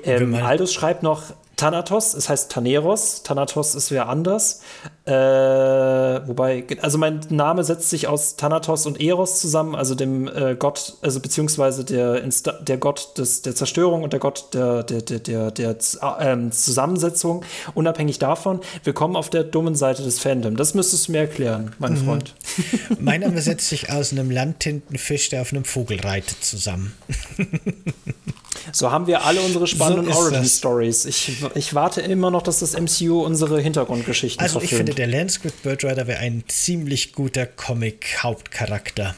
ähm, 0.04 0.34
Aldous 0.34 0.72
schreibt 0.72 1.02
noch, 1.02 1.24
Thanatos, 1.56 2.14
es 2.14 2.28
heißt 2.28 2.50
Taneros. 2.50 3.22
Thanatos 3.22 3.74
ist 3.74 3.90
wer 3.90 4.08
anders. 4.08 4.60
Äh, 5.06 5.12
wobei, 5.12 6.64
also 6.80 6.96
mein 6.96 7.20
Name 7.28 7.62
setzt 7.62 7.90
sich 7.90 8.06
aus 8.06 8.36
Thanatos 8.36 8.86
und 8.86 9.00
Eros 9.00 9.40
zusammen, 9.40 9.74
also 9.74 9.94
dem 9.94 10.28
äh, 10.28 10.56
Gott, 10.58 10.94
also 11.02 11.20
beziehungsweise 11.20 11.84
der, 11.84 12.22
Insta 12.22 12.52
der 12.52 12.78
Gott 12.78 13.18
des, 13.18 13.42
der 13.42 13.54
Zerstörung 13.54 14.02
und 14.02 14.14
der 14.14 14.20
Gott 14.20 14.54
der, 14.54 14.82
der, 14.82 15.02
der, 15.02 15.18
der, 15.20 15.50
der 15.50 15.70
äh, 15.70 16.50
Zusammensetzung. 16.50 17.44
Unabhängig 17.74 18.18
davon, 18.18 18.60
wir 18.82 18.94
kommen 18.94 19.14
auf 19.14 19.28
der 19.28 19.44
dummen 19.44 19.74
Seite 19.74 20.02
des 20.02 20.18
Fandom. 20.18 20.56
Das 20.56 20.74
müsstest 20.74 21.08
du 21.08 21.12
mir 21.12 21.18
erklären, 21.18 21.74
mein 21.78 21.92
mhm. 21.92 22.04
Freund. 22.04 22.34
mein 22.98 23.20
Name 23.20 23.40
setzt 23.42 23.68
sich 23.68 23.92
aus 23.92 24.12
einem 24.12 24.30
Landtintenfisch, 24.30 25.28
der 25.28 25.42
auf 25.42 25.52
einem 25.52 25.64
Vogel 25.64 26.00
reitet, 26.00 26.42
zusammen. 26.42 26.94
So 28.72 28.90
haben 28.90 29.06
wir 29.06 29.24
alle 29.24 29.40
unsere 29.40 29.66
spannenden 29.66 30.12
so 30.12 30.18
Origin-Stories. 30.18 31.04
Ich, 31.06 31.32
ich 31.54 31.74
warte 31.74 32.00
immer 32.00 32.30
noch, 32.30 32.42
dass 32.42 32.60
das 32.60 32.74
MCU 32.78 33.22
unsere 33.22 33.60
Hintergrundgeschichten 33.60 34.42
Also 34.42 34.60
verfilmt. 34.60 34.72
ich 34.72 34.76
finde, 34.76 34.94
der 34.94 35.06
Landscript 35.06 35.62
Bird 35.62 35.84
Rider 35.84 36.06
wäre 36.06 36.18
ein 36.20 36.44
ziemlich 36.48 37.12
guter 37.12 37.46
Comic-Hauptcharakter. 37.46 39.14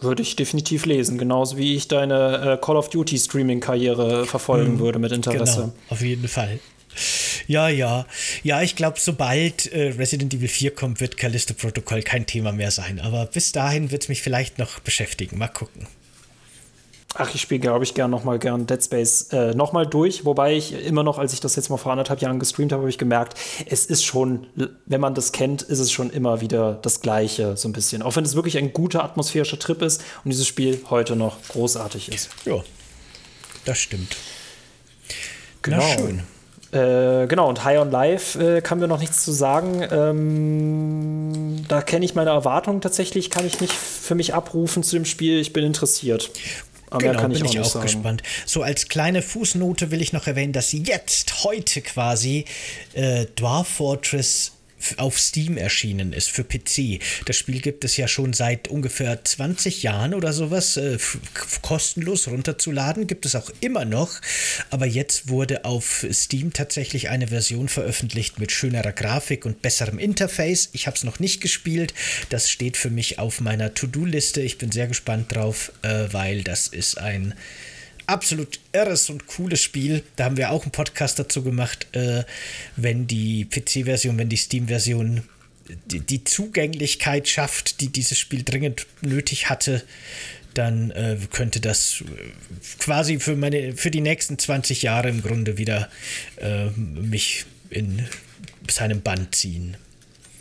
Würde 0.00 0.22
ich 0.22 0.36
definitiv 0.36 0.86
lesen, 0.86 1.18
genauso 1.18 1.56
wie 1.56 1.74
ich 1.74 1.88
deine 1.88 2.58
äh, 2.60 2.64
Call 2.64 2.76
of 2.76 2.88
Duty 2.88 3.18
Streaming-Karriere 3.18 4.26
verfolgen 4.26 4.74
mhm, 4.74 4.78
würde 4.78 4.98
mit 5.00 5.10
Interesse. 5.10 5.60
Genau, 5.60 5.72
auf 5.90 6.00
jeden 6.02 6.28
Fall. 6.28 6.60
Ja, 7.48 7.68
ja. 7.68 8.06
Ja, 8.42 8.62
ich 8.62 8.76
glaube, 8.76 9.00
sobald 9.00 9.72
äh, 9.72 9.88
Resident 9.98 10.34
Evil 10.34 10.48
4 10.48 10.74
kommt, 10.74 11.00
wird 11.00 11.16
Callisto 11.16 11.54
Protocol 11.54 12.02
kein 12.02 12.26
Thema 12.26 12.52
mehr 12.52 12.70
sein. 12.70 13.00
Aber 13.00 13.26
bis 13.26 13.52
dahin 13.52 13.90
wird 13.90 14.02
es 14.02 14.08
mich 14.08 14.22
vielleicht 14.22 14.58
noch 14.58 14.78
beschäftigen. 14.80 15.38
Mal 15.38 15.48
gucken. 15.48 15.86
Ach, 17.14 17.34
ich 17.34 17.40
spiele, 17.40 17.60
glaube 17.60 17.84
ich, 17.84 17.94
gern 17.94 18.10
nochmal 18.10 18.38
gern 18.38 18.66
Dead 18.66 18.84
Space 18.84 19.28
äh, 19.32 19.54
nochmal 19.54 19.86
durch. 19.86 20.26
Wobei 20.26 20.54
ich 20.54 20.72
immer 20.84 21.02
noch, 21.02 21.18
als 21.18 21.32
ich 21.32 21.40
das 21.40 21.56
jetzt 21.56 21.70
mal 21.70 21.78
vor 21.78 21.90
anderthalb 21.90 22.20
Jahren 22.20 22.38
gestreamt 22.38 22.70
habe, 22.70 22.82
habe 22.82 22.90
ich 22.90 22.98
gemerkt, 22.98 23.36
es 23.66 23.86
ist 23.86 24.04
schon, 24.04 24.46
wenn 24.84 25.00
man 25.00 25.14
das 25.14 25.32
kennt, 25.32 25.62
ist 25.62 25.78
es 25.78 25.90
schon 25.90 26.10
immer 26.10 26.42
wieder 26.42 26.74
das 26.82 27.00
Gleiche, 27.00 27.56
so 27.56 27.66
ein 27.68 27.72
bisschen. 27.72 28.02
Auch 28.02 28.14
wenn 28.16 28.24
es 28.24 28.34
wirklich 28.34 28.58
ein 28.58 28.74
guter 28.74 29.02
atmosphärischer 29.02 29.58
Trip 29.58 29.80
ist 29.80 30.02
und 30.22 30.30
dieses 30.30 30.46
Spiel 30.46 30.82
heute 30.90 31.16
noch 31.16 31.36
großartig 31.48 32.12
ist. 32.12 32.28
Ja, 32.44 32.62
das 33.64 33.78
stimmt. 33.78 34.16
Genau. 35.62 35.78
Na, 35.78 35.82
schön. 35.82 36.22
Äh, 36.70 37.26
genau, 37.28 37.48
und 37.48 37.64
High 37.64 37.78
on 37.78 37.90
Life 37.90 38.38
äh, 38.38 38.60
kann 38.60 38.78
mir 38.78 38.88
noch 38.88 39.00
nichts 39.00 39.24
zu 39.24 39.32
sagen. 39.32 39.82
Ähm, 39.90 41.64
da 41.66 41.80
kenne 41.80 42.04
ich 42.04 42.14
meine 42.14 42.28
Erwartungen 42.30 42.82
tatsächlich, 42.82 43.30
kann 43.30 43.46
ich 43.46 43.60
nicht 43.60 43.72
für 43.72 44.14
mich 44.14 44.34
abrufen 44.34 44.82
zu 44.82 44.96
dem 44.96 45.06
Spiel. 45.06 45.38
Ich 45.38 45.54
bin 45.54 45.64
interessiert. 45.64 46.30
Aber 46.90 46.98
genau, 46.98 47.20
kann 47.20 47.30
ich 47.30 47.38
bin 47.38 47.48
auch 47.48 47.52
ich 47.52 47.60
auch 47.60 47.64
sagen. 47.64 47.82
gespannt. 47.86 48.22
So 48.46 48.62
als 48.62 48.88
kleine 48.88 49.22
Fußnote 49.22 49.90
will 49.90 50.00
ich 50.00 50.12
noch 50.12 50.26
erwähnen, 50.26 50.52
dass 50.52 50.72
jetzt 50.72 51.44
heute 51.44 51.80
quasi 51.82 52.44
äh, 52.94 53.26
Dwarf 53.36 53.68
Fortress 53.68 54.52
auf 54.96 55.18
Steam 55.18 55.56
erschienen 55.56 56.12
ist 56.12 56.30
für 56.30 56.44
PC. 56.44 57.00
Das 57.26 57.36
Spiel 57.36 57.60
gibt 57.60 57.84
es 57.84 57.96
ja 57.96 58.08
schon 58.08 58.32
seit 58.32 58.68
ungefähr 58.68 59.24
20 59.24 59.82
Jahren 59.82 60.14
oder 60.14 60.32
sowas 60.32 60.76
äh, 60.76 60.98
kostenlos 61.62 62.28
runterzuladen, 62.28 63.06
gibt 63.06 63.26
es 63.26 63.34
auch 63.34 63.50
immer 63.60 63.84
noch, 63.84 64.20
aber 64.70 64.86
jetzt 64.86 65.28
wurde 65.28 65.64
auf 65.64 66.06
Steam 66.12 66.52
tatsächlich 66.52 67.08
eine 67.08 67.28
Version 67.28 67.68
veröffentlicht 67.68 68.38
mit 68.38 68.52
schönerer 68.52 68.92
Grafik 68.92 69.44
und 69.44 69.62
besserem 69.62 69.98
Interface. 69.98 70.70
Ich 70.72 70.86
habe 70.86 70.96
es 70.96 71.04
noch 71.04 71.18
nicht 71.18 71.40
gespielt, 71.40 71.94
das 72.30 72.50
steht 72.50 72.76
für 72.76 72.90
mich 72.90 73.18
auf 73.18 73.40
meiner 73.40 73.74
To-Do-Liste. 73.74 74.40
Ich 74.40 74.58
bin 74.58 74.72
sehr 74.72 74.86
gespannt 74.86 75.34
drauf, 75.34 75.72
äh, 75.82 76.06
weil 76.12 76.42
das 76.42 76.68
ist 76.68 76.98
ein 76.98 77.34
absolut 78.08 78.58
irres 78.72 79.10
und 79.10 79.26
cooles 79.26 79.62
Spiel. 79.62 80.02
Da 80.16 80.24
haben 80.24 80.36
wir 80.36 80.50
auch 80.50 80.62
einen 80.62 80.72
Podcast 80.72 81.18
dazu 81.18 81.42
gemacht, 81.42 81.86
äh, 81.92 82.24
wenn 82.76 83.06
die 83.06 83.44
PC-Version, 83.44 84.18
wenn 84.18 84.28
die 84.28 84.36
Steam-Version 84.36 85.22
die, 85.86 86.00
die, 86.00 86.24
Zugänglichkeit 86.24 87.28
schafft, 87.28 87.80
die 87.80 87.88
dieses 87.88 88.18
Spiel 88.18 88.42
dringend 88.42 88.86
nötig 89.02 89.50
hatte, 89.50 89.84
dann 90.54 90.90
äh, 90.92 91.18
könnte 91.30 91.60
das 91.60 92.02
äh, 92.02 92.04
quasi 92.78 93.20
für 93.20 93.36
meine 93.36 93.76
für 93.76 93.90
die 93.90 94.00
nächsten 94.00 94.38
20 94.38 94.80
Jahre 94.82 95.10
im 95.10 95.22
Grunde 95.22 95.58
wieder 95.58 95.90
äh, 96.36 96.70
mich 96.70 97.44
in 97.68 98.08
seinem 98.70 99.02
Band 99.02 99.34
ziehen. 99.34 99.76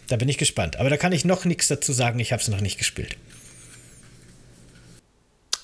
Da 0.07 0.15
bin 0.15 0.29
ich 0.29 0.37
gespannt. 0.37 0.77
Aber 0.77 0.89
da 0.89 0.95
kann 0.95 1.11
ich 1.11 1.25
noch 1.25 1.43
nichts 1.43 1.67
dazu 1.67 1.91
sagen. 1.91 2.19
Ich 2.19 2.31
habe 2.31 2.41
es 2.41 2.47
noch 2.47 2.61
nicht 2.61 2.77
gespielt. 2.77 3.17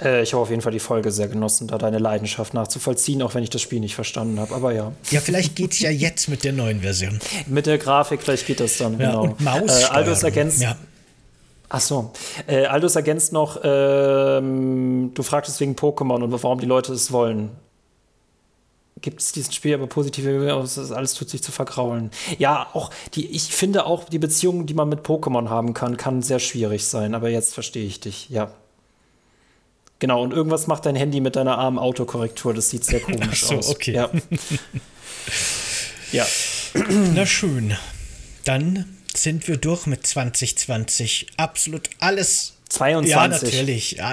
Äh, 0.04 0.24
ich 0.24 0.34
habe 0.34 0.42
auf 0.42 0.50
jeden 0.50 0.62
Fall 0.62 0.72
die 0.72 0.80
Folge 0.80 1.12
sehr 1.12 1.28
genossen, 1.28 1.68
da 1.68 1.78
deine 1.78 2.00
Leidenschaft 2.00 2.54
nachzuvollziehen, 2.54 3.22
auch 3.22 3.34
wenn 3.34 3.44
ich 3.44 3.50
das 3.50 3.62
Spiel 3.62 3.80
nicht 3.80 3.96
verstanden 3.96 4.40
habe. 4.40 4.54
Aber 4.54 4.74
ja. 4.74 4.92
Ja, 5.12 5.22
vielleicht 5.22 5.56
geht 5.56 5.72
es 5.74 5.80
ja 5.80 5.90
jetzt 5.90 6.28
mit 6.30 6.44
der 6.44 6.54
neuen 6.54 6.82
Version. 6.82 7.20
mit 7.48 7.66
der 7.66 7.78
Grafik, 7.78 8.22
vielleicht 8.22 8.46
geht 8.46 8.60
das 8.60 8.78
dann. 8.78 9.00
Ja, 9.00 9.12
genau. 9.12 9.24
Und 9.24 9.42
Maus. 9.42 9.84
Äh, 9.84 9.86
Aldous 9.86 10.24
ergänzt. 10.24 10.62
Ja. 10.62 10.76
Ach 11.70 11.82
so. 11.82 12.12
Äh, 12.48 12.66
Aldous 12.66 12.96
ergänzt 12.96 13.34
noch, 13.34 13.60
ähm, 13.64 15.12
du 15.14 15.24
fragtest 15.24 15.60
wegen 15.60 15.74
Pokémon 15.74 16.22
und 16.24 16.32
warum 16.32 16.60
die 16.60 16.68
Leute 16.68 16.94
es 16.94 17.12
wollen. 17.12 17.52
Gibt 19.02 19.22
es 19.22 19.32
diesen 19.34 19.52
Spiel 19.52 19.74
aber 19.74 19.88
positive, 19.88 20.54
alles 20.54 21.14
tut 21.14 21.30
sich 21.30 21.44
zu 21.44 21.52
vergraulen. 21.52 22.10
Ja, 22.38 22.68
auch 22.74 22.90
die, 23.16 23.28
ich 23.28 23.44
finde 23.44 23.86
auch 23.86 24.06
die 24.06 24.20
Beziehung, 24.20 24.66
die 24.66 24.74
man 24.74 24.88
mit 24.88 25.02
Pokémon 25.02 25.50
haben 25.50 25.74
kann, 25.74 25.98
kann 25.98 26.22
sehr 26.22 26.40
schwierig 26.40 26.86
sein. 26.86 27.14
Aber 27.14 27.28
jetzt 27.28 27.54
verstehe 27.54 27.86
ich 27.86 28.00
dich, 28.00 28.30
ja. 28.30 28.52
Genau, 30.04 30.22
und 30.22 30.34
irgendwas 30.34 30.68
macht 30.68 30.86
dein 30.86 30.98
Handy 30.98 31.22
mit 31.22 31.38
deiner 31.38 31.58
armen 31.58 31.80
Autokorrektur. 31.80 32.54
Das 32.54 32.70
sieht 32.70 32.84
sehr 32.84 33.00
komisch 33.00 33.46
so, 33.46 33.56
aus. 33.56 33.70
okay. 33.70 33.94
Ja. 33.94 34.12
ja. 36.12 36.28
Na 37.14 37.26
schön. 37.26 37.78
Dann 38.44 38.98
sind 39.16 39.48
wir 39.48 39.56
durch 39.56 39.86
mit 39.86 40.06
2020. 40.06 41.28
Absolut 41.38 41.90
alles. 42.02 42.56
22. 42.68 43.12
Ja, 43.14 43.28
natürlich. 43.30 44.04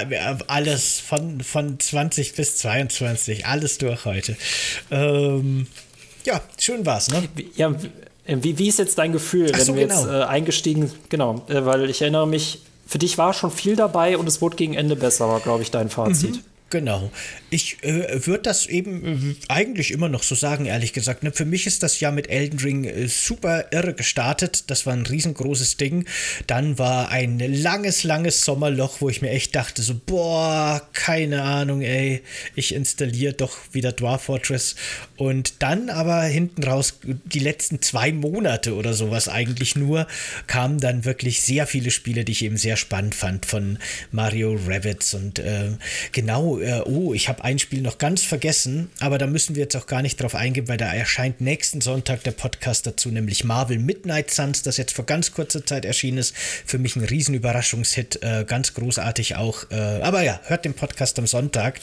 Alles 0.46 1.00
von, 1.00 1.40
von 1.40 1.80
20 1.80 2.34
bis 2.36 2.58
22. 2.58 3.46
Alles 3.46 3.78
durch 3.78 4.04
heute. 4.04 4.36
Ähm, 4.92 5.66
ja, 6.24 6.40
schön 6.56 6.86
war's, 6.86 7.10
ne? 7.10 7.28
Ja, 7.56 7.74
wie, 8.26 8.58
wie 8.58 8.68
ist 8.68 8.78
jetzt 8.78 8.96
dein 8.96 9.10
Gefühl, 9.10 9.52
wenn 9.52 9.64
so, 9.64 9.74
wir 9.74 9.88
genau. 9.88 10.02
jetzt 10.02 10.08
äh, 10.08 10.22
eingestiegen, 10.22 10.92
genau, 11.08 11.44
äh, 11.48 11.64
weil 11.66 11.90
ich 11.90 12.00
erinnere 12.00 12.28
mich, 12.28 12.60
für 12.90 12.98
dich 12.98 13.18
war 13.18 13.32
schon 13.32 13.52
viel 13.52 13.76
dabei 13.76 14.18
und 14.18 14.26
es 14.26 14.42
wurde 14.42 14.56
gegen 14.56 14.74
Ende 14.74 14.96
besser, 14.96 15.28
war, 15.28 15.38
glaube 15.38 15.62
ich, 15.62 15.70
dein 15.70 15.90
Fazit. 15.90 16.34
Mhm. 16.34 16.49
Genau. 16.70 17.10
Ich 17.50 17.82
äh, 17.82 18.24
würde 18.26 18.44
das 18.44 18.66
eben 18.66 19.04
äh, 19.04 19.34
eigentlich 19.48 19.90
immer 19.90 20.08
noch 20.08 20.22
so 20.22 20.36
sagen, 20.36 20.66
ehrlich 20.66 20.92
gesagt. 20.92 21.24
Ne? 21.24 21.32
Für 21.32 21.44
mich 21.44 21.66
ist 21.66 21.82
das 21.82 21.98
Jahr 21.98 22.12
mit 22.12 22.30
Elden 22.30 22.60
Ring 22.60 22.84
äh, 22.84 23.08
super 23.08 23.72
irre 23.72 23.92
gestartet. 23.92 24.70
Das 24.70 24.86
war 24.86 24.92
ein 24.92 25.04
riesengroßes 25.04 25.76
Ding. 25.78 26.06
Dann 26.46 26.78
war 26.78 27.08
ein 27.08 27.40
langes, 27.40 28.04
langes 28.04 28.44
Sommerloch, 28.44 29.00
wo 29.00 29.08
ich 29.08 29.20
mir 29.20 29.30
echt 29.30 29.56
dachte, 29.56 29.82
so, 29.82 30.00
boah, 30.06 30.80
keine 30.92 31.42
Ahnung, 31.42 31.82
ey, 31.82 32.22
ich 32.54 32.72
installiere 32.72 33.32
doch 33.32 33.58
wieder 33.72 33.90
Dwarf 33.90 34.22
Fortress. 34.22 34.76
Und 35.16 35.54
dann 35.62 35.90
aber 35.90 36.22
hinten 36.22 36.62
raus, 36.62 37.00
die 37.02 37.40
letzten 37.40 37.82
zwei 37.82 38.12
Monate 38.12 38.76
oder 38.76 38.94
sowas 38.94 39.28
eigentlich 39.28 39.74
nur, 39.74 40.06
kamen 40.46 40.78
dann 40.78 41.04
wirklich 41.04 41.42
sehr 41.42 41.66
viele 41.66 41.90
Spiele, 41.90 42.24
die 42.24 42.30
ich 42.30 42.44
eben 42.44 42.56
sehr 42.56 42.76
spannend 42.76 43.16
fand, 43.16 43.44
von 43.44 43.78
Mario 44.12 44.56
Rabbits 44.68 45.14
und 45.14 45.40
äh, 45.40 45.72
genau 46.12 46.59
äh, 46.60 46.82
oh, 46.84 47.14
ich 47.14 47.28
habe 47.28 47.44
ein 47.44 47.58
Spiel 47.58 47.82
noch 47.82 47.98
ganz 47.98 48.22
vergessen, 48.22 48.90
aber 49.00 49.18
da 49.18 49.26
müssen 49.26 49.54
wir 49.54 49.62
jetzt 49.62 49.76
auch 49.76 49.86
gar 49.86 50.02
nicht 50.02 50.20
drauf 50.20 50.34
eingehen, 50.34 50.68
weil 50.68 50.76
da 50.76 50.92
erscheint 50.92 51.40
nächsten 51.40 51.80
Sonntag 51.80 52.22
der 52.24 52.32
Podcast 52.32 52.86
dazu, 52.86 53.10
nämlich 53.10 53.44
Marvel 53.44 53.78
Midnight 53.78 54.30
Suns, 54.30 54.62
das 54.62 54.76
jetzt 54.76 54.94
vor 54.94 55.06
ganz 55.06 55.32
kurzer 55.32 55.64
Zeit 55.64 55.84
erschienen 55.84 56.18
ist. 56.18 56.34
Für 56.36 56.78
mich 56.78 56.96
ein 56.96 57.04
Riesenüberraschungshit, 57.04 58.22
äh, 58.22 58.44
ganz 58.46 58.74
großartig 58.74 59.36
auch. 59.36 59.70
Äh, 59.70 59.74
aber 60.02 60.22
ja, 60.22 60.40
hört 60.44 60.64
den 60.64 60.74
Podcast 60.74 61.18
am 61.18 61.26
Sonntag. 61.26 61.80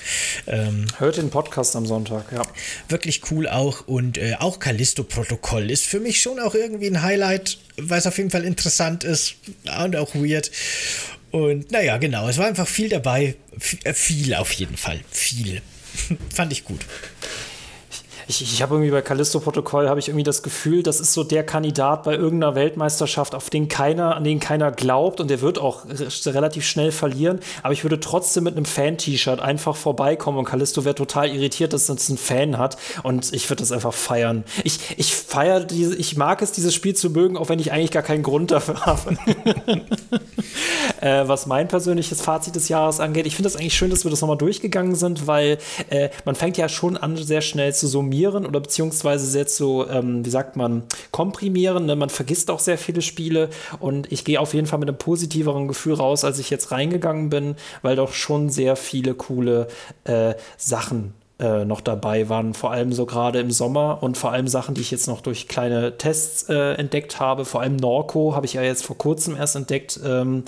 Ähm, 0.47 0.85
hört 0.97 1.17
den 1.17 1.29
Podcast 1.29 1.75
am 1.75 1.85
Sonntag, 1.85 2.31
ja. 2.31 2.43
Wirklich 2.89 3.21
cool 3.31 3.47
auch 3.47 3.87
und 3.87 4.17
äh, 4.17 4.35
auch 4.39 4.59
Callisto-Protokoll 4.59 5.71
ist 5.71 5.85
für 5.85 5.99
mich 5.99 6.21
schon 6.21 6.39
auch 6.39 6.55
irgendwie 6.55 6.87
ein 6.87 7.01
Highlight, 7.01 7.57
weil 7.77 7.99
es 7.99 8.07
auf 8.07 8.17
jeden 8.17 8.31
Fall 8.31 8.43
interessant 8.43 9.03
ist 9.03 9.35
und 9.83 9.95
auch 9.95 10.15
weird. 10.15 10.51
Und 11.31 11.71
naja, 11.71 11.97
genau, 11.97 12.27
es 12.27 12.37
war 12.37 12.47
einfach 12.47 12.67
viel 12.67 12.89
dabei. 12.89 13.35
F 13.55 13.77
äh, 13.83 13.93
viel 13.93 14.33
auf 14.35 14.51
jeden 14.53 14.77
Fall. 14.77 15.01
Viel. 15.11 15.61
Fand 16.33 16.51
ich 16.51 16.63
gut 16.63 16.81
ich, 18.27 18.41
ich 18.41 18.61
habe 18.61 18.75
irgendwie 18.75 18.91
bei 18.91 19.01
Callisto-Protokoll 19.01 19.87
habe 19.87 19.99
ich 19.99 20.09
irgendwie 20.09 20.23
das 20.23 20.43
Gefühl, 20.43 20.83
das 20.83 20.99
ist 20.99 21.13
so 21.13 21.23
der 21.23 21.45
Kandidat 21.45 22.03
bei 22.03 22.13
irgendeiner 22.15 22.55
Weltmeisterschaft, 22.55 23.33
auf 23.33 23.49
den 23.49 23.69
keiner, 23.69 24.15
an 24.15 24.25
den 24.25 24.41
keiner 24.41 24.71
glaubt 24.71 25.21
und 25.21 25.29
der 25.29 25.41
wird 25.41 25.59
auch 25.59 25.85
relativ 26.25 26.65
schnell 26.65 26.91
verlieren. 26.91 27.39
Aber 27.63 27.71
ich 27.71 27.83
würde 27.83 28.01
trotzdem 28.01 28.43
mit 28.43 28.57
einem 28.57 28.65
Fan-T-Shirt 28.65 29.39
einfach 29.39 29.77
vorbeikommen 29.77 30.37
und 30.37 30.45
Callisto 30.45 30.83
wäre 30.83 30.95
total 30.95 31.29
irritiert, 31.29 31.71
dass 31.71 31.87
es 31.87 32.09
einen 32.09 32.17
Fan 32.17 32.57
hat 32.57 32.77
und 33.03 33.31
ich 33.33 33.49
würde 33.49 33.61
das 33.61 33.71
einfach 33.71 33.93
feiern. 33.93 34.43
Ich, 34.65 34.79
ich 34.97 35.15
feiere 35.15 35.61
diese, 35.61 35.95
ich 35.95 36.17
mag 36.17 36.41
es, 36.41 36.51
dieses 36.51 36.75
Spiel 36.75 36.95
zu 36.95 37.09
mögen, 37.09 37.37
auch 37.37 37.47
wenn 37.47 37.59
ich 37.59 37.71
eigentlich 37.71 37.91
gar 37.91 38.03
keinen 38.03 38.23
Grund 38.23 38.51
dafür 38.51 38.81
habe. 38.85 39.17
äh, 40.99 41.27
was 41.27 41.45
mein 41.45 41.69
persönliches 41.69 42.21
Fazit 42.21 42.55
des 42.55 42.67
Jahres 42.67 42.99
angeht, 42.99 43.25
ich 43.25 43.35
finde 43.35 43.47
es 43.47 43.55
eigentlich 43.55 43.75
schön, 43.75 43.89
dass 43.89 44.03
wir 44.03 44.11
das 44.11 44.19
nochmal 44.19 44.37
durchgegangen 44.37 44.95
sind, 44.95 45.27
weil 45.27 45.59
äh, 45.89 46.09
man 46.25 46.35
fängt 46.35 46.57
ja 46.57 46.67
schon 46.67 46.97
an, 46.97 47.15
sehr 47.15 47.41
schnell 47.41 47.73
zu 47.73 47.87
summieren 47.87 48.16
summieren 48.17 48.45
oder 48.45 48.59
beziehungsweise 48.59 49.25
sehr 49.27 49.47
zu, 49.47 49.85
ähm, 49.89 50.25
wie 50.25 50.29
sagt 50.29 50.55
man, 50.55 50.83
komprimieren. 51.11 51.85
Ne? 51.85 51.95
Man 51.95 52.09
vergisst 52.09 52.49
auch 52.49 52.59
sehr 52.59 52.77
viele 52.77 53.01
Spiele 53.01 53.49
und 53.79 54.11
ich 54.11 54.25
gehe 54.25 54.39
auf 54.39 54.53
jeden 54.53 54.67
Fall 54.67 54.79
mit 54.79 54.89
einem 54.89 54.97
positiveren 54.97 55.67
Gefühl 55.67 55.93
raus, 55.93 56.23
als 56.23 56.39
ich 56.39 56.49
jetzt 56.49 56.71
reingegangen 56.71 57.29
bin, 57.29 57.55
weil 57.81 57.95
doch 57.95 58.13
schon 58.13 58.49
sehr 58.49 58.75
viele 58.75 59.13
coole 59.13 59.67
äh, 60.05 60.33
Sachen 60.57 61.13
äh, 61.39 61.65
noch 61.65 61.81
dabei 61.81 62.29
waren, 62.29 62.53
vor 62.53 62.71
allem 62.71 62.91
so 62.91 63.05
gerade 63.05 63.39
im 63.39 63.51
Sommer 63.51 63.99
und 64.01 64.17
vor 64.17 64.31
allem 64.31 64.47
Sachen, 64.47 64.73
die 64.73 64.81
ich 64.81 64.89
jetzt 64.89 65.07
noch 65.07 65.21
durch 65.21 65.47
kleine 65.47 65.97
Tests 65.97 66.49
äh, 66.49 66.73
entdeckt 66.73 67.19
habe. 67.19 67.45
Vor 67.45 67.61
allem 67.61 67.75
Norco 67.75 68.35
habe 68.35 68.47
ich 68.47 68.53
ja 68.53 68.63
jetzt 68.63 68.83
vor 68.83 68.97
kurzem 68.97 69.35
erst 69.35 69.55
entdeckt. 69.55 69.99
Ähm, 70.03 70.43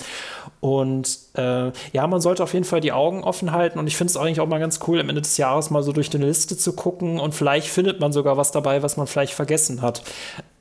und 0.60 1.18
äh, 1.36 1.70
ja, 1.92 2.06
man 2.06 2.20
sollte 2.20 2.42
auf 2.42 2.52
jeden 2.54 2.64
Fall 2.64 2.80
die 2.80 2.92
Augen 2.92 3.22
offen 3.22 3.52
halten 3.52 3.78
und 3.78 3.86
ich 3.86 3.96
finde 3.96 4.10
es 4.10 4.16
eigentlich 4.16 4.40
auch 4.40 4.48
mal 4.48 4.58
ganz 4.58 4.80
cool, 4.88 5.00
am 5.00 5.08
Ende 5.08 5.22
des 5.22 5.36
Jahres 5.36 5.70
mal 5.70 5.82
so 5.82 5.92
durch 5.92 6.12
eine 6.14 6.26
Liste 6.26 6.56
zu 6.56 6.74
gucken 6.74 7.20
und 7.20 7.34
vielleicht 7.34 7.68
findet 7.68 8.00
man 8.00 8.12
sogar 8.12 8.36
was 8.36 8.50
dabei, 8.50 8.82
was 8.82 8.96
man 8.96 9.06
vielleicht 9.06 9.34
vergessen 9.34 9.82
hat. 9.82 10.02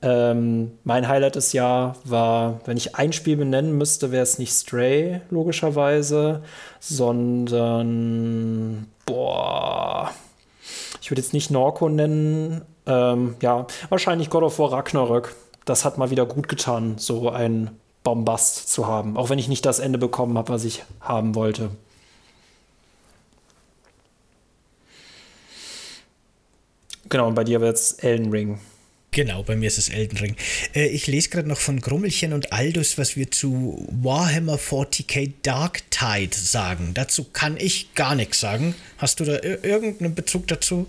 Ähm, 0.01 0.71
mein 0.85 1.09
Highlight 1.09 1.35
des 1.35 1.51
Jahres 1.51 1.97
war, 2.05 2.61
wenn 2.65 2.77
ich 2.77 2.95
ein 2.95 3.11
Spiel 3.11 3.35
benennen 3.35 3.77
müsste, 3.77 4.11
wäre 4.11 4.23
es 4.23 4.39
nicht 4.39 4.53
Stray, 4.53 5.19
logischerweise, 5.29 6.41
sondern 6.79 7.67
boah, 9.05 10.11
ich 11.01 11.11
würde 11.11 11.21
jetzt 11.21 11.33
nicht 11.33 11.51
Norco 11.51 11.89
nennen, 11.89 12.61
ähm, 12.85 13.35
ja, 13.41 13.67
wahrscheinlich 13.89 14.29
God 14.29 14.43
of 14.43 14.57
War 14.59 14.71
Ragnarök. 14.71 15.35
Das 15.65 15.83
hat 15.83 15.97
mal 15.97 16.09
wieder 16.11 16.25
gut 16.25 16.47
getan, 16.47 16.97
so 16.97 17.29
ein 17.29 17.71
Bombast 18.03 18.69
zu 18.69 18.87
haben. 18.87 19.17
Auch 19.17 19.29
wenn 19.29 19.39
ich 19.39 19.49
nicht 19.49 19.65
das 19.65 19.79
Ende 19.79 19.99
bekommen 19.99 20.37
habe, 20.37 20.53
was 20.53 20.63
ich 20.63 20.83
haben 21.01 21.35
wollte. 21.35 21.71
Genau, 27.09 27.27
und 27.27 27.35
bei 27.35 27.43
dir 27.43 27.59
wird 27.59 27.75
es 27.75 27.93
Elden 27.93 28.31
Ring. 28.31 28.59
Genau, 29.11 29.41
bei 29.41 29.55
mir 29.55 29.67
ist 29.67 29.79
es 29.79 29.89
Elden 29.89 30.17
Ring. 30.19 30.35
Äh, 30.75 30.87
ich 30.87 31.07
lese 31.07 31.29
gerade 31.29 31.47
noch 31.47 31.57
von 31.57 31.81
Grummelchen 31.81 32.31
und 32.31 32.53
Aldus, 32.53 32.97
was 32.97 33.15
wir 33.15 33.31
zu 33.31 33.87
Warhammer 33.89 34.57
40k 34.57 35.31
Dark 35.41 35.81
Tide 35.89 36.35
sagen. 36.35 36.91
Dazu 36.93 37.23
kann 37.23 37.57
ich 37.57 37.93
gar 37.95 38.13
nichts 38.13 38.39
sagen. 38.39 38.75
Hast 38.97 39.19
du 39.19 39.25
da 39.25 39.41
irgendeinen 39.41 40.13
Bezug 40.13 40.47
dazu? 40.47 40.85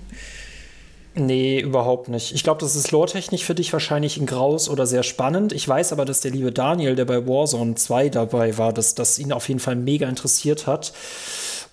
Nee, 1.15 1.61
überhaupt 1.61 2.09
nicht. 2.09 2.33
Ich 2.35 2.45
glaube, 2.45 2.61
das 2.61 2.77
ist 2.77 2.93
lore-technisch 2.93 3.43
für 3.43 3.55
dich 3.55 3.73
wahrscheinlich 3.73 4.17
ein 4.17 4.27
Graus 4.27 4.69
oder 4.69 4.87
sehr 4.87 5.03
spannend. 5.03 5.53
Ich 5.53 5.67
weiß 5.67 5.93
aber, 5.93 6.05
dass 6.05 6.21
der 6.21 6.31
liebe 6.31 6.53
Daniel, 6.53 6.95
der 6.95 7.05
bei 7.05 7.27
Warzone 7.27 7.75
2 7.75 8.11
dabei 8.11 8.57
war, 8.59 8.73
dass 8.73 8.95
das 8.95 9.19
ihn 9.19 9.33
auf 9.33 9.49
jeden 9.49 9.61
Fall 9.61 9.77
mega 9.77 10.09
interessiert 10.09 10.67
hat. 10.69 10.93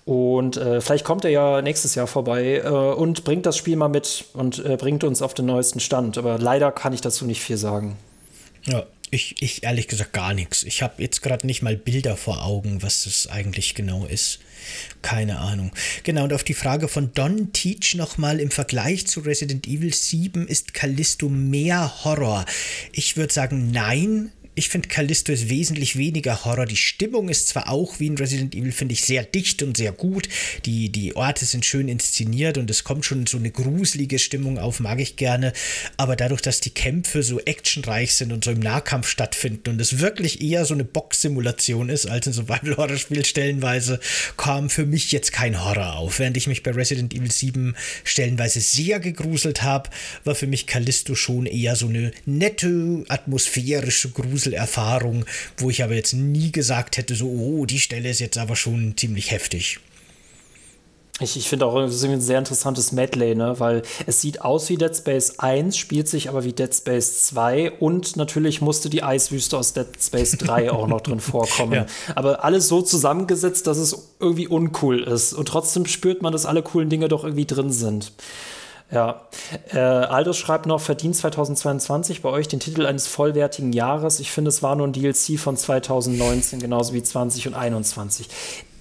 Und 0.08 0.56
äh, 0.56 0.80
vielleicht 0.80 1.04
kommt 1.04 1.26
er 1.26 1.30
ja 1.30 1.60
nächstes 1.60 1.94
Jahr 1.94 2.06
vorbei 2.06 2.62
äh, 2.64 2.68
und 2.70 3.24
bringt 3.24 3.44
das 3.44 3.58
Spiel 3.58 3.76
mal 3.76 3.90
mit 3.90 4.24
und 4.32 4.64
äh, 4.64 4.78
bringt 4.78 5.04
uns 5.04 5.20
auf 5.20 5.34
den 5.34 5.44
neuesten 5.44 5.80
Stand. 5.80 6.16
Aber 6.16 6.38
leider 6.38 6.72
kann 6.72 6.94
ich 6.94 7.02
dazu 7.02 7.26
nicht 7.26 7.42
viel 7.42 7.58
sagen. 7.58 7.98
Ja, 8.64 8.86
ich, 9.10 9.34
ich 9.40 9.64
ehrlich 9.64 9.86
gesagt 9.86 10.14
gar 10.14 10.32
nichts. 10.32 10.62
Ich 10.62 10.80
habe 10.80 11.02
jetzt 11.02 11.20
gerade 11.20 11.46
nicht 11.46 11.60
mal 11.60 11.76
Bilder 11.76 12.16
vor 12.16 12.42
Augen, 12.42 12.82
was 12.82 13.04
das 13.04 13.26
eigentlich 13.26 13.74
genau 13.74 14.06
ist. 14.06 14.38
Keine 15.02 15.40
Ahnung. 15.40 15.72
Genau, 16.04 16.24
und 16.24 16.32
auf 16.32 16.42
die 16.42 16.54
Frage 16.54 16.88
von 16.88 17.12
Don 17.12 17.52
Teach 17.52 17.94
nochmal, 17.94 18.40
im 18.40 18.50
Vergleich 18.50 19.06
zu 19.06 19.20
Resident 19.20 19.66
Evil 19.66 19.92
7 19.92 20.48
ist 20.48 20.72
Callisto 20.72 21.28
mehr 21.28 22.04
Horror. 22.04 22.46
Ich 22.92 23.18
würde 23.18 23.34
sagen, 23.34 23.70
nein. 23.72 24.32
Ich 24.58 24.70
finde 24.70 24.88
Callisto 24.88 25.30
ist 25.30 25.48
wesentlich 25.48 25.96
weniger 25.96 26.44
Horror. 26.44 26.66
Die 26.66 26.76
Stimmung 26.76 27.28
ist 27.28 27.46
zwar 27.46 27.68
auch 27.68 28.00
wie 28.00 28.08
in 28.08 28.18
Resident 28.18 28.56
Evil, 28.56 28.72
finde 28.72 28.94
ich, 28.94 29.02
sehr 29.02 29.22
dicht 29.22 29.62
und 29.62 29.76
sehr 29.76 29.92
gut. 29.92 30.28
Die, 30.66 30.90
die 30.90 31.14
Orte 31.14 31.44
sind 31.44 31.64
schön 31.64 31.86
inszeniert 31.86 32.58
und 32.58 32.68
es 32.68 32.82
kommt 32.82 33.04
schon 33.04 33.28
so 33.28 33.38
eine 33.38 33.52
gruselige 33.52 34.18
Stimmung 34.18 34.58
auf, 34.58 34.80
mag 34.80 34.98
ich 34.98 35.14
gerne. 35.14 35.52
Aber 35.96 36.16
dadurch, 36.16 36.42
dass 36.42 36.60
die 36.60 36.70
Kämpfe 36.70 37.22
so 37.22 37.38
actionreich 37.38 38.16
sind 38.16 38.32
und 38.32 38.42
so 38.42 38.50
im 38.50 38.58
Nahkampf 38.58 39.06
stattfinden 39.08 39.70
und 39.70 39.80
es 39.80 40.00
wirklich 40.00 40.42
eher 40.42 40.64
so 40.64 40.74
eine 40.74 40.84
Box-Simulation 40.84 41.88
ist 41.88 42.06
als 42.06 42.26
ein 42.26 42.32
Survival-Horror-Spiel 42.32 43.24
stellenweise, 43.24 44.00
kam 44.36 44.70
für 44.70 44.86
mich 44.86 45.12
jetzt 45.12 45.32
kein 45.32 45.64
Horror 45.64 45.98
auf. 45.98 46.18
Während 46.18 46.36
ich 46.36 46.48
mich 46.48 46.64
bei 46.64 46.72
Resident 46.72 47.14
Evil 47.14 47.30
7 47.30 47.76
stellenweise 48.02 48.60
sehr 48.60 48.98
gegruselt 48.98 49.62
habe, 49.62 49.88
war 50.24 50.34
für 50.34 50.48
mich 50.48 50.66
Callisto 50.66 51.14
schon 51.14 51.46
eher 51.46 51.76
so 51.76 51.86
eine 51.86 52.10
nette, 52.26 53.04
atmosphärische 53.06 54.08
Gruselerfahrung, 54.48 55.24
wo 55.58 55.70
ich 55.70 55.82
aber 55.82 55.94
jetzt 55.94 56.14
nie 56.14 56.52
gesagt 56.52 56.96
hätte, 56.96 57.14
so, 57.14 57.26
oh, 57.26 57.66
die 57.66 57.78
Stelle 57.78 58.10
ist 58.10 58.20
jetzt 58.20 58.38
aber 58.38 58.56
schon 58.56 58.94
ziemlich 58.96 59.30
heftig. 59.30 59.80
Ich, 61.20 61.36
ich 61.36 61.48
finde 61.48 61.66
auch, 61.66 61.74
das 61.80 61.96
ist 61.96 62.04
ein 62.04 62.20
sehr 62.20 62.38
interessantes 62.38 62.92
Medley, 62.92 63.34
ne? 63.34 63.58
weil 63.58 63.82
es 64.06 64.20
sieht 64.20 64.40
aus 64.42 64.68
wie 64.68 64.76
Dead 64.76 64.94
Space 64.94 65.40
1, 65.40 65.76
spielt 65.76 66.06
sich 66.06 66.28
aber 66.28 66.44
wie 66.44 66.52
Dead 66.52 66.72
Space 66.72 67.26
2 67.26 67.72
und 67.72 68.16
natürlich 68.16 68.60
musste 68.60 68.88
die 68.88 69.02
Eiswüste 69.02 69.58
aus 69.58 69.72
Dead 69.72 69.88
Space 70.00 70.38
3 70.38 70.70
auch 70.70 70.86
noch 70.86 71.00
drin 71.00 71.18
vorkommen. 71.20 71.72
Ja. 71.72 71.86
Aber 72.14 72.44
alles 72.44 72.68
so 72.68 72.82
zusammengesetzt, 72.82 73.66
dass 73.66 73.78
es 73.78 74.10
irgendwie 74.20 74.46
uncool 74.46 75.02
ist. 75.02 75.32
Und 75.32 75.48
trotzdem 75.48 75.86
spürt 75.86 76.22
man, 76.22 76.32
dass 76.32 76.46
alle 76.46 76.62
coolen 76.62 76.88
Dinge 76.88 77.08
doch 77.08 77.24
irgendwie 77.24 77.46
drin 77.46 77.72
sind. 77.72 78.12
Ja, 78.90 79.28
äh, 79.72 79.78
Aldous 79.78 80.38
schreibt 80.38 80.64
noch, 80.64 80.80
verdient 80.80 81.14
2022 81.14 82.22
bei 82.22 82.30
euch 82.30 82.48
den 82.48 82.58
Titel 82.58 82.86
eines 82.86 83.06
vollwertigen 83.06 83.72
Jahres. 83.72 84.18
Ich 84.18 84.30
finde, 84.30 84.48
es 84.48 84.62
war 84.62 84.76
nur 84.76 84.86
ein 84.86 84.94
DLC 84.94 85.38
von 85.38 85.56
2019, 85.56 86.60
genauso 86.60 86.94
wie 86.94 87.02
20 87.02 87.48
und 87.48 87.54
21. 87.54 88.28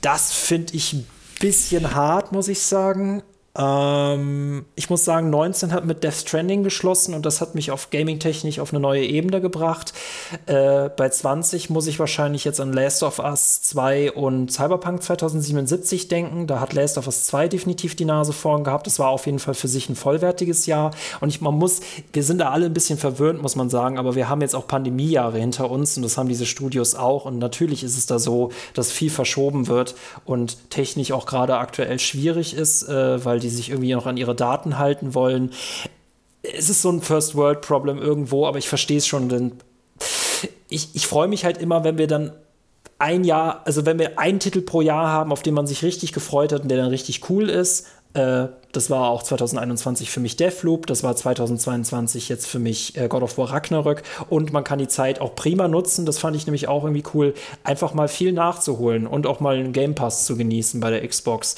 Das 0.02 0.32
finde 0.32 0.76
ich 0.76 0.94
ein 0.94 1.08
bisschen 1.42 1.94
hart, 1.94 2.32
muss 2.32 2.48
ich 2.48 2.62
sagen. 2.62 3.22
Ähm, 3.58 4.66
ich 4.76 4.90
muss 4.90 5.04
sagen, 5.04 5.30
19 5.30 5.74
hat 5.74 5.86
mit 5.86 6.04
Death 6.04 6.14
Stranding 6.14 6.64
geschlossen 6.64 7.14
und 7.14 7.26
das 7.26 7.42
hat 7.42 7.56
mich 7.56 7.72
auf 7.72 7.90
Gaming-Technik 7.90 8.60
auf 8.60 8.72
eine 8.72 8.80
neue 8.80 9.04
Ebene 9.04 9.42
gebracht. 9.42 9.94
Äh, 10.46 10.90
bei 10.90 11.10
20 11.10 11.70
muss 11.70 11.88
ich 11.88 12.00
wahrscheinlich 12.00 12.46
jetzt 12.46 12.62
an 12.62 12.72
Last 12.72 13.04
of 13.04 13.20
Us 13.20 13.62
2 13.64 14.12
und 14.12 14.52
Cyberpunk 14.52 15.02
2077 15.02 16.08
denken. 16.08 16.48
Da 16.48 16.60
hat 16.60 16.74
Last 16.74 16.98
of 16.98 17.08
Us 17.08 17.26
2 17.26 17.48
definitiv 17.48 17.96
die 17.96 18.06
Nase 18.06 18.34
vorn 18.34 18.64
gehabt. 18.64 18.86
Das 18.86 19.00
war 19.00 19.10
auf 19.10 19.26
jeden 19.26 19.40
Fall 19.40 19.56
für 19.56 19.68
sich 19.68 19.90
ein 19.90 19.96
vollwertiges 19.96 20.66
Jahr. 20.68 20.92
Und 21.20 21.30
ich, 21.30 21.42
man 21.42 21.56
muss, 21.56 21.80
wir 22.14 22.24
sind 22.24 22.38
da 22.40 22.52
alle 22.52 22.68
ein 22.68 22.74
bisschen 22.74 23.00
verwöhnt, 23.00 23.42
muss 23.42 23.56
man 23.56 23.70
sagen, 23.70 23.98
aber 23.98 24.16
wir 24.16 24.30
haben 24.30 24.42
jetzt 24.42 24.56
auch 24.56 24.68
Pandemiejahre 24.68 25.40
hinter 25.40 25.72
uns 25.72 25.98
und 25.98 26.04
das 26.04 26.18
haben 26.18 26.30
diese 26.30 26.46
Studios 26.46 26.94
auch. 26.96 27.26
Und 27.26 27.40
natürlich 27.40 27.84
ist 27.84 27.98
es 27.98 28.06
da 28.06 28.20
so, 28.20 28.52
dass 28.74 28.92
viel 28.92 29.10
verschoben 29.10 29.68
wird 29.68 29.96
und 30.26 30.70
technisch 30.70 31.12
auch 31.12 31.26
gerade 31.26 31.58
aktuell 31.58 32.00
schwierig 32.00 32.56
ist, 32.56 32.84
äh, 32.88 33.24
weil 33.26 33.40
die 33.40 33.47
die 33.48 33.56
sich 33.56 33.70
irgendwie 33.70 33.94
noch 33.94 34.06
an 34.06 34.18
ihre 34.18 34.36
Daten 34.36 34.78
halten 34.78 35.14
wollen. 35.14 35.52
Es 36.42 36.70
ist 36.70 36.82
so 36.82 36.90
ein 36.90 37.02
First-World-Problem 37.02 37.98
irgendwo, 37.98 38.46
aber 38.46 38.58
ich 38.58 38.70
verstehe 38.70 38.98
es 38.98 39.08
schon, 39.08 39.30
denn 39.30 39.54
ich, 40.70 40.90
ich 40.94 41.08
freue 41.08 41.28
mich 41.28 41.46
halt 41.46 41.58
immer, 41.58 41.84
wenn 41.84 41.98
wir 41.98 42.08
dann 42.08 42.34
ein 43.00 43.24
Jahr, 43.24 43.62
also 43.66 43.86
wenn 43.86 44.00
wir 44.00 44.18
einen 44.20 44.40
Titel 44.40 44.62
pro 44.62 44.82
Jahr 44.82 45.08
haben, 45.08 45.32
auf 45.32 45.44
den 45.44 45.54
man 45.54 45.68
sich 45.68 45.84
richtig 45.84 46.14
gefreut 46.14 46.52
hat 46.52 46.64
und 46.64 46.70
der 46.70 46.78
dann 46.78 46.90
richtig 46.90 47.30
cool 47.30 47.50
ist. 47.50 47.88
Äh, 48.14 48.48
das 48.72 48.90
war 48.90 49.10
auch 49.10 49.24
2021 49.24 50.12
für 50.12 50.20
mich 50.20 50.36
Deathloop, 50.36 50.88
das 50.88 51.04
war 51.04 51.16
2022 51.16 52.30
jetzt 52.30 52.48
für 52.48 52.60
mich 52.60 52.98
äh, 52.98 53.08
God 53.08 53.24
of 53.24 53.38
War 53.38 53.52
Ragnarök 53.52 54.04
und 54.30 54.54
man 54.54 54.64
kann 54.64 54.78
die 54.78 54.88
Zeit 54.88 55.20
auch 55.20 55.36
prima 55.36 55.68
nutzen, 55.68 56.06
das 56.06 56.20
fand 56.20 56.36
ich 56.36 56.46
nämlich 56.46 56.68
auch 56.68 56.84
irgendwie 56.84 57.04
cool, 57.14 57.34
einfach 57.64 57.94
mal 57.94 58.08
viel 58.08 58.34
nachzuholen 58.34 59.08
und 59.08 59.26
auch 59.26 59.40
mal 59.40 59.56
einen 59.56 59.74
Game 59.74 59.96
Pass 59.96 60.26
zu 60.26 60.38
genießen 60.38 60.80
bei 60.80 60.92
der 60.92 61.08
Xbox. 61.08 61.56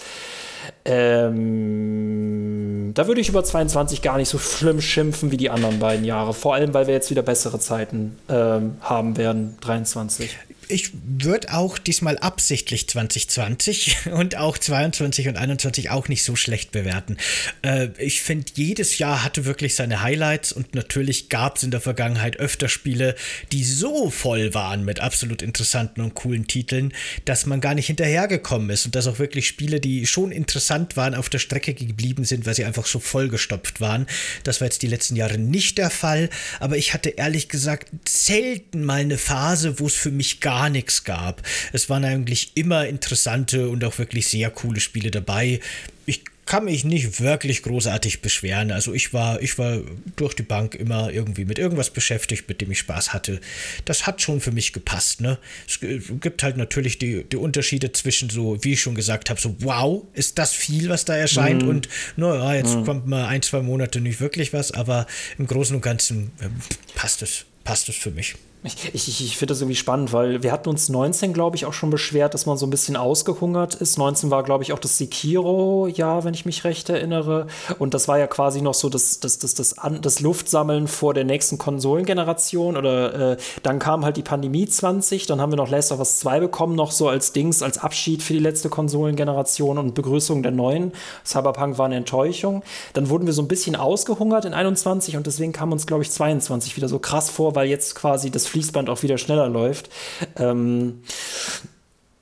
Ähm, 0.86 2.92
da 2.94 3.08
würde 3.08 3.22
ich 3.22 3.30
über 3.30 3.44
22 3.44 4.02
gar 4.02 4.18
nicht 4.18 4.30
so 4.30 4.38
schlimm 4.38 4.82
schimpfen 4.82 5.32
wie 5.32 5.38
die 5.38 5.50
anderen 5.50 5.80
beiden 5.80 6.06
Jahre. 6.06 6.34
Vor 6.34 6.54
allem, 6.54 6.74
weil 6.74 6.88
wir 6.88 6.94
jetzt 6.94 7.10
wieder 7.10 7.22
bessere 7.22 7.60
Zeiten 7.60 8.18
ähm, 8.30 8.76
haben 8.82 9.18
werden, 9.18 9.58
23 9.62 10.38
ich 10.70 10.92
würde 11.04 11.52
auch 11.54 11.80
diesmal 11.80 12.18
absichtlich 12.20 12.88
2020 12.88 14.06
und 14.12 14.38
auch 14.38 14.58
22 14.58 15.28
und 15.28 15.38
21 15.38 15.90
auch 15.90 16.08
nicht 16.08 16.24
so 16.24 16.36
schlecht 16.36 16.72
bewerten. 16.72 17.18
Äh, 17.64 17.90
ich 17.98 18.22
finde, 18.22 18.46
jedes 18.56 19.00
Jahr 19.00 19.24
hatte 19.24 19.46
wirklich 19.46 19.76
seine 19.76 20.02
Highlights 20.02 20.52
und 20.52 20.76
natürlich 20.76 21.30
gab 21.30 21.58
es 21.58 21.64
in 21.64 21.72
der 21.72 21.82
Vergangenheit 21.82 22.38
öfter 22.38 22.70
Spiele, 22.70 23.16
die 23.52 23.64
so 23.64 24.12
voll 24.12 24.54
waren 24.54 24.86
mit 24.86 25.00
absolut 25.00 25.42
interessanten 25.42 26.02
und 26.02 26.14
coolen 26.14 26.46
Titeln, 26.46 26.94
dass 27.26 27.48
man 27.48 27.62
gar 27.62 27.74
nicht 27.74 27.88
hinterhergekommen 27.88 28.70
ist 28.70 28.86
und 28.86 28.96
dass 28.96 29.08
auch 29.08 29.18
wirklich 29.18 29.48
Spiele, 29.48 29.80
die 29.80 30.06
schon 30.06 30.32
interessant 30.32 30.96
waren, 30.96 31.16
auf 31.16 31.30
der 31.30 31.40
Strecke 31.40 31.74
geblieben 31.74 32.26
sind, 32.26 32.46
weil 32.46 32.54
sie 32.54 32.66
einfach 32.66 32.86
so 32.86 33.00
vollgestopft 33.00 33.82
waren. 33.82 34.06
Das 34.44 34.62
war 34.62 34.68
jetzt 34.68 34.84
die 34.84 34.88
letzten 34.88 35.16
Jahre 35.16 35.40
nicht 35.40 35.80
der 35.80 35.90
Fall, 35.90 36.30
aber 36.60 36.78
ich 36.78 36.94
hatte 36.94 37.10
ehrlich 37.10 37.50
gesagt 37.50 37.90
selten 38.08 38.86
mal 38.86 39.00
eine 39.00 39.18
Phase, 39.18 39.80
wo 39.80 39.88
es 39.88 39.96
für 39.96 40.12
mich 40.12 40.40
gar 40.42 40.59
gar 40.60 40.70
nichts 40.70 41.04
gab. 41.06 41.42
Es 41.72 41.90
waren 41.90 42.04
eigentlich 42.04 42.52
immer 42.56 42.86
interessante 42.86 43.70
und 43.70 43.84
auch 43.86 43.98
wirklich 43.98 44.28
sehr 44.28 44.50
coole 44.50 44.82
Spiele 44.82 45.10
dabei. 45.10 45.62
Ich 46.06 46.24
kann 46.46 46.66
mich 46.66 46.84
nicht 46.84 47.22
wirklich 47.22 47.62
großartig 47.62 48.22
beschweren. 48.22 48.72
Also 48.72 48.94
ich 48.94 49.14
war, 49.14 49.42
ich 49.42 49.58
war 49.58 49.82
durch 50.16 50.34
die 50.34 50.44
Bank 50.44 50.76
immer 50.76 51.12
irgendwie 51.12 51.46
mit 51.46 51.60
irgendwas 51.60 51.92
beschäftigt, 51.92 52.50
mit 52.50 52.60
dem 52.60 52.72
ich 52.72 52.80
Spaß 52.80 53.14
hatte. 53.14 53.40
Das 53.86 54.06
hat 54.08 54.22
schon 54.22 54.42
für 54.42 54.52
mich 54.52 54.74
gepasst. 54.74 55.22
Ne? 55.22 55.38
Es 55.68 55.80
gibt 55.80 56.44
halt 56.44 56.58
natürlich 56.58 56.98
die, 56.98 57.24
die 57.24 57.38
Unterschiede 57.38 57.94
zwischen 57.94 58.30
so, 58.30 58.58
wie 58.64 58.74
ich 58.74 58.82
schon 58.82 58.96
gesagt 58.96 59.30
habe, 59.30 59.40
so 59.40 59.56
wow, 59.60 60.04
ist 60.14 60.40
das 60.40 60.52
viel, 60.52 60.90
was 60.90 61.06
da 61.06 61.16
erscheint 61.16 61.62
mhm. 61.62 61.70
und 61.70 61.90
naja, 62.18 62.56
jetzt 62.56 62.76
mhm. 62.76 62.86
kommt 62.86 63.08
mal 63.08 63.28
ein, 63.28 63.44
zwei 63.44 63.62
Monate 63.62 64.02
nicht 64.02 64.20
wirklich 64.20 64.52
was, 64.52 64.72
aber 64.72 65.06
im 65.38 65.48
Großen 65.48 65.76
und 65.76 65.84
Ganzen 65.84 66.32
äh, 66.42 66.50
passt 66.96 67.22
es, 67.22 67.46
passt 67.64 67.88
es 67.88 67.96
für 67.96 68.12
mich. 68.12 68.36
Ich, 68.62 68.94
ich, 68.94 69.24
ich 69.24 69.38
finde 69.38 69.54
das 69.54 69.62
irgendwie 69.62 69.78
spannend, 69.78 70.12
weil 70.12 70.44
wir 70.44 70.52
hatten 70.52 70.68
uns 70.68 70.90
19, 70.90 71.32
glaube 71.32 71.56
ich, 71.56 71.66
auch 71.66 71.72
schon 71.72 71.90
beschwert, 71.90 72.34
dass 72.34 72.46
man 72.46 72.58
so 72.58 72.68
ein 72.68 72.70
bisschen 72.70 72.98
ausgehungert 72.98 73.76
ist. 73.76 73.98
19 73.98 74.32
war, 74.32 74.44
glaube 74.44 74.66
ich, 74.66 74.74
auch 74.74 74.80
das 74.80 74.98
Sekiro-Jahr, 74.98 76.26
wenn 76.26 76.34
ich 76.34 76.46
mich 76.46 76.66
recht 76.66 76.90
erinnere. 76.90 77.48
Und 77.78 77.94
das 77.94 78.10
war 78.10 78.20
ja 78.20 78.28
quasi 78.28 78.62
noch 78.62 78.74
so 78.74 78.90
das, 78.90 79.22
das, 79.22 79.40
das, 79.40 79.54
das, 79.54 79.76
das 80.02 80.20
Luftsammeln 80.20 80.90
vor 80.90 81.14
der 81.14 81.24
nächsten 81.24 81.58
Konsolengeneration. 81.58 82.76
Oder 82.76 83.32
äh, 83.32 83.38
dann 83.64 83.80
kam 83.80 84.04
halt 84.04 84.18
die 84.18 84.24
Pandemie 84.24 84.68
20, 84.68 85.26
dann 85.26 85.40
haben 85.40 85.54
wir 85.54 85.58
noch 85.58 85.70
Last 85.70 85.94
of 85.94 86.00
Us 86.00 86.20
2 86.20 86.42
bekommen, 86.42 86.76
noch 86.76 86.92
so 86.92 87.08
als 87.08 87.32
Dings, 87.32 87.64
als 87.64 87.78
Abschied 87.78 88.22
für 88.22 88.34
die 88.34 88.40
letzte 88.40 88.68
Konsolengeneration 88.68 89.78
und 89.78 89.96
Begrüßung 89.96 90.44
der 90.44 90.52
neuen. 90.52 90.92
Cyberpunk 91.26 91.78
war 91.78 91.86
eine 91.86 91.96
Enttäuschung. 91.96 92.64
Dann 92.92 93.08
wurden 93.08 93.26
wir 93.26 93.32
so 93.32 93.42
ein 93.42 93.48
bisschen 93.48 93.78
ausgehungert 93.78 94.44
in 94.44 94.54
21 94.54 95.16
und 95.16 95.28
deswegen 95.28 95.54
kam 95.54 95.72
uns, 95.72 95.88
glaube 95.88 96.04
ich, 96.04 96.12
22 96.12 96.76
wieder 96.76 96.90
so 96.90 97.00
krass 97.00 97.30
vor, 97.30 97.56
weil 97.56 97.70
jetzt 97.70 97.96
quasi 97.96 98.30
das 98.30 98.49
Fließband 98.50 98.90
auch 98.90 99.04
wieder 99.04 99.18
schneller 99.18 99.48
läuft. 99.48 99.90
Ähm, 100.38 101.02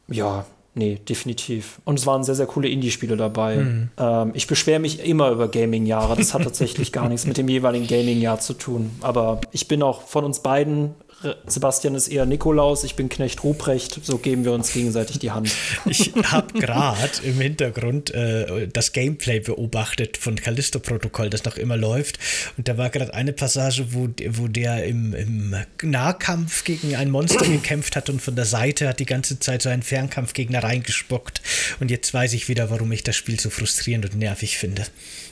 ja, 0.07 0.45
nee, 0.75 0.99
definitiv. 1.07 1.80
Und 1.85 1.99
es 1.99 2.06
waren 2.06 2.23
sehr, 2.23 2.35
sehr 2.35 2.45
coole 2.45 2.69
Indie-Spiele 2.69 3.17
dabei. 3.17 3.57
Mhm. 3.57 3.89
Ähm, 3.97 4.31
ich 4.33 4.47
beschwere 4.47 4.80
mich 4.80 5.06
immer 5.06 5.31
über 5.31 5.47
Gaming-Jahre. 5.47 6.15
Das 6.15 6.33
hat 6.33 6.43
tatsächlich 6.43 6.91
gar 6.91 7.09
nichts 7.09 7.25
mit 7.25 7.38
dem 7.38 7.49
jeweiligen 7.49 7.88
Gaming-Jahr 7.88 8.39
zu 8.39 8.53
tun. 8.53 8.91
Aber 9.01 9.41
ich 9.51 9.67
bin 9.67 9.83
auch 9.83 10.01
von 10.01 10.23
uns 10.23 10.39
beiden 10.39 10.95
Sebastian 11.47 11.95
ist 11.95 12.09
eher 12.09 12.27
Nikolaus, 12.27 12.83
ich 12.83 12.95
bin 12.95 13.09
Knecht 13.09 13.43
Ruprecht, 13.43 13.99
so 14.03 14.19
geben 14.19 14.45
wir 14.45 14.51
uns 14.51 14.71
gegenseitig 14.71 15.17
die 15.19 15.31
Hand. 15.31 15.51
Ich 15.89 16.11
habe 16.31 16.59
gerade 16.59 17.23
im 17.23 17.39
Hintergrund 17.39 18.13
äh, 18.13 18.67
das 18.67 18.91
Gameplay 18.91 19.39
beobachtet 19.39 20.17
von 20.17 20.35
Callisto-Protokoll, 20.35 21.29
das 21.29 21.43
noch 21.45 21.57
immer 21.57 21.77
läuft. 21.77 22.19
Und 22.57 22.67
da 22.67 22.77
war 22.77 22.89
gerade 22.89 23.13
eine 23.13 23.33
Passage, 23.33 23.93
wo, 23.93 24.09
wo 24.29 24.47
der 24.47 24.85
im, 24.85 25.13
im 25.13 25.55
Nahkampf 25.81 26.63
gegen 26.65 26.95
ein 26.95 27.09
Monster 27.09 27.45
gekämpft 27.47 27.95
hat 27.95 28.09
und 28.09 28.21
von 28.21 28.35
der 28.35 28.45
Seite 28.45 28.87
hat 28.89 28.99
die 28.99 29.05
ganze 29.05 29.39
Zeit 29.39 29.61
so 29.61 29.69
einen 29.69 29.83
Fernkampfgegner 29.83 30.61
reingespuckt. 30.61 31.41
Und 31.79 31.89
jetzt 31.89 32.13
weiß 32.13 32.33
ich 32.33 32.49
wieder, 32.49 32.69
warum 32.69 32.91
ich 32.91 33.03
das 33.03 33.15
Spiel 33.15 33.39
so 33.39 33.49
frustrierend 33.49 34.05
und 34.11 34.19
nervig 34.19 34.57
finde. 34.57 34.85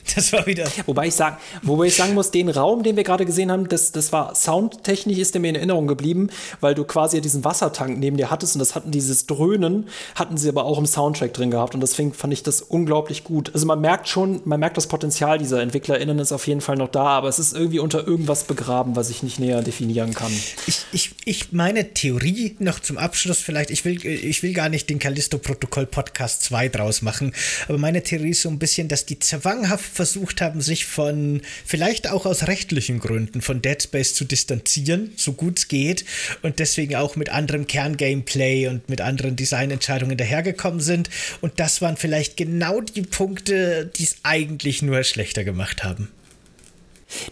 Das 0.14 0.32
war 0.32 0.46
wieder. 0.46 0.66
Wobei 0.86 1.08
ich, 1.08 1.14
sag, 1.14 1.38
wobei 1.62 1.86
ich 1.86 1.96
sagen 1.96 2.14
muss, 2.14 2.30
den 2.30 2.48
Raum, 2.48 2.82
den 2.82 2.96
wir 2.96 3.04
gerade 3.04 3.26
gesehen 3.26 3.50
haben, 3.50 3.68
das, 3.68 3.92
das 3.92 4.12
war 4.12 4.34
soundtechnisch 4.34 5.18
ist 5.18 5.38
mir 5.38 5.48
in 5.48 5.54
Erinnerung 5.54 5.86
geblieben, 5.86 6.30
weil 6.60 6.74
du 6.74 6.84
quasi 6.84 7.20
diesen 7.20 7.44
Wassertank 7.44 7.98
neben 7.98 8.16
dir 8.16 8.30
hattest 8.30 8.54
und 8.54 8.60
das 8.60 8.74
hatten 8.74 8.90
dieses 8.90 9.26
Dröhnen, 9.26 9.88
hatten 10.14 10.36
sie 10.38 10.48
aber 10.48 10.64
auch 10.64 10.78
im 10.78 10.86
Soundtrack 10.86 11.34
drin 11.34 11.50
gehabt 11.50 11.74
und 11.74 11.80
deswegen 11.80 12.14
fand 12.14 12.32
ich 12.32 12.42
das 12.42 12.62
unglaublich 12.62 13.24
gut. 13.24 13.50
Also 13.52 13.66
man 13.66 13.80
merkt 13.80 14.08
schon, 14.08 14.40
man 14.44 14.60
merkt 14.60 14.76
das 14.76 14.86
Potenzial 14.86 15.38
dieser 15.38 15.60
EntwicklerInnen 15.60 16.18
ist 16.18 16.32
auf 16.32 16.46
jeden 16.46 16.60
Fall 16.60 16.76
noch 16.76 16.88
da, 16.88 17.04
aber 17.04 17.28
es 17.28 17.38
ist 17.38 17.54
irgendwie 17.54 17.78
unter 17.78 18.06
irgendwas 18.06 18.44
begraben, 18.44 18.96
was 18.96 19.10
ich 19.10 19.22
nicht 19.22 19.38
näher 19.38 19.62
definieren 19.62 20.14
kann. 20.14 20.32
Ich, 20.66 20.86
ich, 20.92 21.10
ich 21.24 21.52
meine 21.52 21.92
Theorie 21.92 22.56
noch 22.58 22.80
zum 22.80 22.96
Abschluss 22.96 23.38
vielleicht, 23.38 23.70
ich 23.70 23.84
will, 23.84 24.04
ich 24.06 24.42
will 24.42 24.54
gar 24.54 24.68
nicht 24.68 24.88
den 24.88 24.98
Callisto-Protokoll-Podcast 24.98 26.26
Us 26.26 26.40
2 26.40 26.68
draus 26.68 27.02
machen. 27.02 27.32
Aber 27.68 27.78
meine 27.78 28.02
Theorie 28.02 28.30
ist 28.30 28.42
so 28.42 28.48
ein 28.48 28.58
bisschen, 28.58 28.88
dass 28.88 29.06
die 29.06 29.18
zwanghaft 29.18 29.84
versucht 29.96 30.40
haben, 30.40 30.60
sich 30.60 30.86
von, 30.86 31.42
vielleicht 31.64 32.08
auch 32.10 32.26
aus 32.26 32.46
rechtlichen 32.46 33.00
Gründen, 33.00 33.40
von 33.40 33.60
Dead 33.62 33.82
Space 33.82 34.14
zu 34.14 34.24
distanzieren, 34.24 35.12
so 35.16 35.32
gut 35.32 35.58
es 35.58 35.68
geht. 35.68 36.04
Und 36.42 36.58
deswegen 36.58 36.96
auch 36.96 37.16
mit 37.16 37.30
anderem 37.30 37.66
Kerngameplay 37.66 38.68
und 38.68 38.88
mit 38.88 39.00
anderen 39.00 39.36
Designentscheidungen 39.36 40.16
dahergekommen 40.16 40.80
sind. 40.80 41.10
Und 41.40 41.58
das 41.58 41.82
waren 41.82 41.96
vielleicht 41.96 42.36
genau 42.36 42.80
die 42.80 43.02
Punkte, 43.02 43.90
die 43.96 44.04
es 44.04 44.16
eigentlich 44.22 44.82
nur 44.82 45.02
schlechter 45.02 45.42
gemacht 45.42 45.82
haben. 45.82 46.08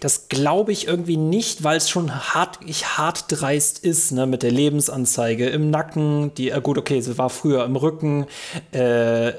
Das 0.00 0.28
glaube 0.28 0.72
ich 0.72 0.86
irgendwie 0.86 1.16
nicht, 1.16 1.64
weil 1.64 1.78
es 1.78 1.90
schon 1.90 2.14
hart, 2.34 2.60
ich 2.64 2.96
hart 2.96 3.24
dreist 3.28 3.80
ist, 3.80 4.12
ne, 4.12 4.26
mit 4.26 4.42
der 4.42 4.52
Lebensanzeige 4.52 5.48
im 5.48 5.70
Nacken, 5.70 6.32
die, 6.34 6.50
äh 6.50 6.60
gut, 6.60 6.78
okay, 6.78 7.00
sie 7.00 7.18
war 7.18 7.28
früher 7.28 7.64
im 7.64 7.74
Rücken, 7.74 8.26
äh, 8.72 9.32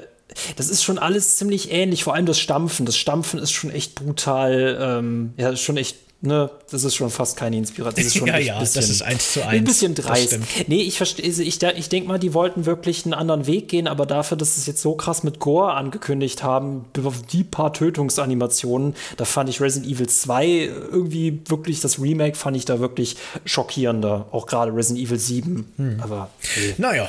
das 0.56 0.68
ist 0.68 0.82
schon 0.82 0.98
alles 0.98 1.36
ziemlich 1.36 1.70
ähnlich, 1.70 2.04
vor 2.04 2.14
allem 2.14 2.26
das 2.26 2.38
Stampfen. 2.38 2.86
Das 2.86 2.96
Stampfen 2.96 3.38
ist 3.38 3.52
schon 3.52 3.70
echt 3.70 3.94
brutal, 3.94 4.78
ähm, 4.80 5.32
ja, 5.36 5.56
schon 5.56 5.76
echt 5.76 5.96
ne, 6.26 6.50
das 6.70 6.84
ist 6.84 6.94
schon 6.94 7.10
fast 7.10 7.36
keine 7.36 7.56
Inspiration. 7.56 8.04
Das 8.04 8.06
ist 8.06 8.18
schon 8.18 8.26
ja, 8.28 8.38
ja, 8.38 8.58
bisschen, 8.58 8.80
das 8.80 8.90
ist 8.90 9.02
eins 9.02 9.32
zu 9.32 9.42
eins. 9.46 9.58
Ein 9.58 9.64
bisschen 9.64 9.94
dreist. 9.94 10.38
Nee, 10.66 10.82
ich 10.82 10.96
verstehe, 10.96 11.26
also 11.26 11.42
ich, 11.42 11.62
ich 11.62 11.88
denke 11.88 12.08
mal, 12.08 12.18
die 12.18 12.34
wollten 12.34 12.66
wirklich 12.66 13.04
einen 13.04 13.14
anderen 13.14 13.46
Weg 13.46 13.68
gehen, 13.68 13.86
aber 13.86 14.06
dafür, 14.06 14.36
dass 14.36 14.54
sie 14.54 14.60
es 14.62 14.66
jetzt 14.66 14.82
so 14.82 14.94
krass 14.94 15.22
mit 15.22 15.38
Gore 15.38 15.74
angekündigt 15.74 16.42
haben, 16.42 16.86
die 17.32 17.44
paar 17.44 17.72
Tötungsanimationen, 17.72 18.94
da 19.16 19.24
fand 19.24 19.48
ich 19.48 19.60
Resident 19.60 19.90
Evil 19.90 20.08
2 20.08 20.46
irgendwie 20.46 21.40
wirklich, 21.46 21.80
das 21.80 22.00
Remake 22.00 22.36
fand 22.36 22.56
ich 22.56 22.64
da 22.64 22.80
wirklich 22.80 23.16
schockierender. 23.44 24.26
Auch 24.32 24.46
gerade 24.46 24.74
Resident 24.74 25.06
Evil 25.06 25.18
7. 25.18 25.72
Hm. 25.76 26.00
Aber. 26.00 26.30
Okay. 26.42 26.74
Naja, 26.78 27.08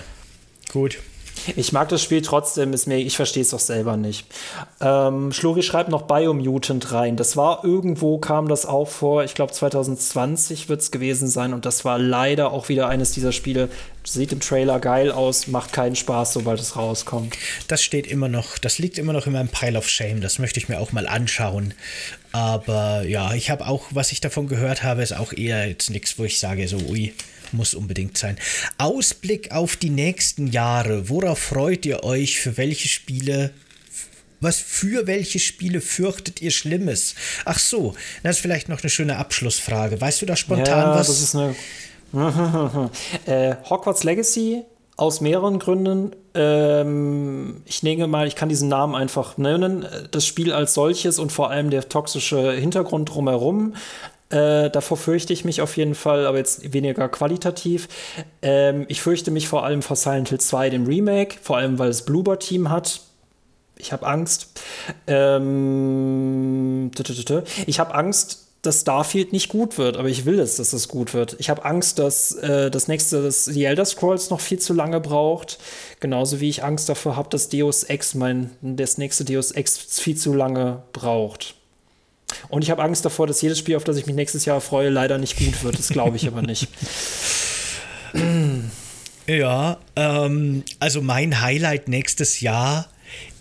gut. 0.71 0.99
Ich 1.55 1.71
mag 1.71 1.89
das 1.89 2.01
Spiel 2.01 2.21
trotzdem, 2.21 2.73
ist 2.73 2.87
mir, 2.87 2.97
ich 2.97 3.15
verstehe 3.15 3.41
es 3.41 3.49
doch 3.49 3.59
selber 3.59 3.97
nicht. 3.97 4.25
Ähm, 4.81 5.31
Schluri 5.31 5.63
schreibt 5.63 5.89
noch 5.89 6.03
Biomutant 6.03 6.91
rein. 6.91 7.15
Das 7.15 7.37
war 7.37 7.63
irgendwo, 7.63 8.17
kam 8.17 8.47
das 8.47 8.65
auch 8.65 8.87
vor, 8.87 9.23
ich 9.23 9.33
glaube 9.33 9.53
2020 9.53 10.69
wird 10.69 10.81
es 10.81 10.91
gewesen 10.91 11.27
sein 11.27 11.53
und 11.53 11.65
das 11.65 11.85
war 11.85 11.97
leider 11.97 12.51
auch 12.51 12.69
wieder 12.69 12.87
eines 12.89 13.11
dieser 13.11 13.31
Spiele. 13.31 13.69
Sieht 14.03 14.31
im 14.31 14.39
Trailer 14.39 14.79
geil 14.79 15.11
aus, 15.11 15.47
macht 15.47 15.73
keinen 15.73 15.97
Spaß, 15.97 16.33
sobald 16.33 16.61
es 16.61 16.77
rauskommt. 16.77 17.35
Das 17.67 17.83
steht 17.83 18.07
immer 18.07 18.29
noch, 18.29 18.57
das 18.57 18.79
liegt 18.79 18.97
immer 18.97 19.11
noch 19.11 19.27
in 19.27 19.33
meinem 19.33 19.49
Pile 19.49 19.77
of 19.77 19.89
Shame. 19.89 20.21
Das 20.21 20.39
möchte 20.39 20.59
ich 20.59 20.69
mir 20.69 20.79
auch 20.79 20.93
mal 20.93 21.07
anschauen. 21.07 21.73
Aber 22.31 23.03
ja, 23.03 23.33
ich 23.33 23.49
habe 23.49 23.67
auch, 23.67 23.87
was 23.91 24.11
ich 24.13 24.21
davon 24.21 24.47
gehört 24.47 24.83
habe, 24.83 25.01
ist 25.01 25.13
auch 25.15 25.33
eher 25.33 25.67
jetzt 25.67 25.89
nichts, 25.89 26.17
wo 26.17 26.23
ich 26.23 26.39
sage, 26.39 26.67
so, 26.67 26.77
ui, 26.77 27.13
muss 27.53 27.73
unbedingt 27.73 28.17
sein. 28.17 28.37
Ausblick 28.77 29.51
auf 29.51 29.75
die 29.75 29.89
nächsten 29.89 30.47
Jahre. 30.47 31.09
Worauf 31.09 31.39
freut 31.39 31.85
ihr 31.85 32.03
euch? 32.03 32.39
Für 32.39 32.57
welche 32.57 32.87
Spiele? 32.87 33.51
Was 34.39 34.57
für 34.59 35.07
welche 35.07 35.39
Spiele 35.39 35.81
fürchtet 35.81 36.41
ihr 36.41 36.51
Schlimmes? 36.51 37.15
Ach 37.45 37.57
so, 37.57 37.95
das 38.21 38.35
ist 38.37 38.41
vielleicht 38.41 38.69
noch 38.69 38.81
eine 38.81 38.89
schöne 38.89 39.17
Abschlussfrage. 39.17 39.99
Weißt 39.99 40.21
du 40.21 40.25
da 40.27 40.35
spontan 40.35 40.65
ja, 40.67 40.95
was? 40.95 41.07
Das 41.07 41.21
ist 41.21 41.35
eine. 41.35 41.55
äh, 43.25 43.55
Hogwarts 43.69 44.03
Legacy 44.03 44.63
aus 44.95 45.21
mehreren 45.21 45.59
Gründen. 45.59 46.11
Ähm, 46.33 47.61
ich 47.65 47.83
nehme 47.83 48.07
mal, 48.07 48.27
ich 48.27 48.35
kann 48.35 48.49
diesen 48.49 48.69
Namen 48.69 48.95
einfach 48.95 49.37
nennen. 49.37 49.85
Das 50.11 50.25
Spiel 50.25 50.51
als 50.51 50.73
solches 50.73 51.19
und 51.19 51.31
vor 51.31 51.51
allem 51.51 51.69
der 51.69 51.87
toxische 51.89 52.51
Hintergrund 52.53 53.09
drumherum. 53.09 53.75
Äh, 54.29 54.69
davor 54.69 54.97
fürchte 54.97 55.31
ich 55.31 55.45
mich 55.45 55.61
auf 55.61 55.77
jeden 55.77 55.95
Fall, 55.95 56.25
aber 56.25 56.37
jetzt 56.37 56.73
weniger 56.73 57.07
qualitativ. 57.07 57.87
Ähm, 58.41 58.85
ich 58.89 59.01
fürchte 59.01 59.31
mich 59.31 59.47
vor 59.47 59.63
allem 59.63 59.81
vor 59.81 59.95
Silent 59.95 60.29
Hill 60.29 60.39
2, 60.39 60.69
dem 60.69 60.85
Remake, 60.85 61.37
vor 61.41 61.57
allem 61.57 61.79
weil 61.79 61.89
es 61.89 62.03
Bloober 62.03 62.37
Team 62.39 62.69
hat. 62.69 63.01
Ich 63.77 63.91
habe 63.93 64.05
Angst. 64.05 64.59
Ähm, 65.05 66.91
ich 67.65 67.79
habe 67.79 67.95
Angst, 67.95 68.47
dass 68.63 68.81
Starfield 68.81 69.31
nicht 69.31 69.49
gut 69.49 69.77
wird, 69.77 69.97
aber 69.97 70.09
ich 70.09 70.25
will 70.25 70.39
es, 70.39 70.57
dass 70.57 70.73
es 70.73 70.87
gut 70.87 71.13
wird. 71.13 71.35
Ich 71.39 71.49
habe 71.49 71.63
Angst, 71.63 71.99
dass 71.99 72.33
äh, 72.33 72.69
das 72.69 72.87
nächste, 72.87 73.23
dass 73.23 73.45
die 73.45 73.63
Elder 73.63 73.85
Scrolls 73.85 74.29
noch 74.29 74.41
viel 74.41 74.59
zu 74.59 74.73
lange 74.73 74.99
braucht. 74.99 75.59
Genauso 75.99 76.41
wie 76.41 76.49
ich 76.49 76.63
Angst 76.63 76.89
davor 76.89 77.15
habe, 77.15 77.29
dass 77.29 77.49
Deus 77.49 77.83
Ex, 77.83 78.15
mein, 78.15 78.49
das 78.61 78.97
nächste 78.97 79.23
Deus 79.23 79.51
Ex 79.51 79.77
viel 79.77 80.17
zu 80.17 80.33
lange 80.33 80.83
braucht. 80.91 81.55
Und 82.49 82.63
ich 82.63 82.71
habe 82.71 82.83
Angst 82.83 83.05
davor, 83.05 83.27
dass 83.27 83.41
jedes 83.41 83.59
Spiel, 83.59 83.75
auf 83.75 83.83
das 83.83 83.97
ich 83.97 84.05
mich 84.05 84.15
nächstes 84.15 84.45
Jahr 84.45 84.61
freue, 84.61 84.89
leider 84.89 85.17
nicht 85.17 85.37
gut 85.37 85.63
wird. 85.63 85.79
Das 85.79 85.89
glaube 85.89 86.17
ich 86.17 86.27
aber 86.27 86.41
nicht. 86.41 86.67
Ja, 89.27 89.77
ähm, 89.97 90.63
also 90.79 91.01
mein 91.01 91.41
Highlight 91.41 91.89
nächstes 91.89 92.39
Jahr 92.39 92.87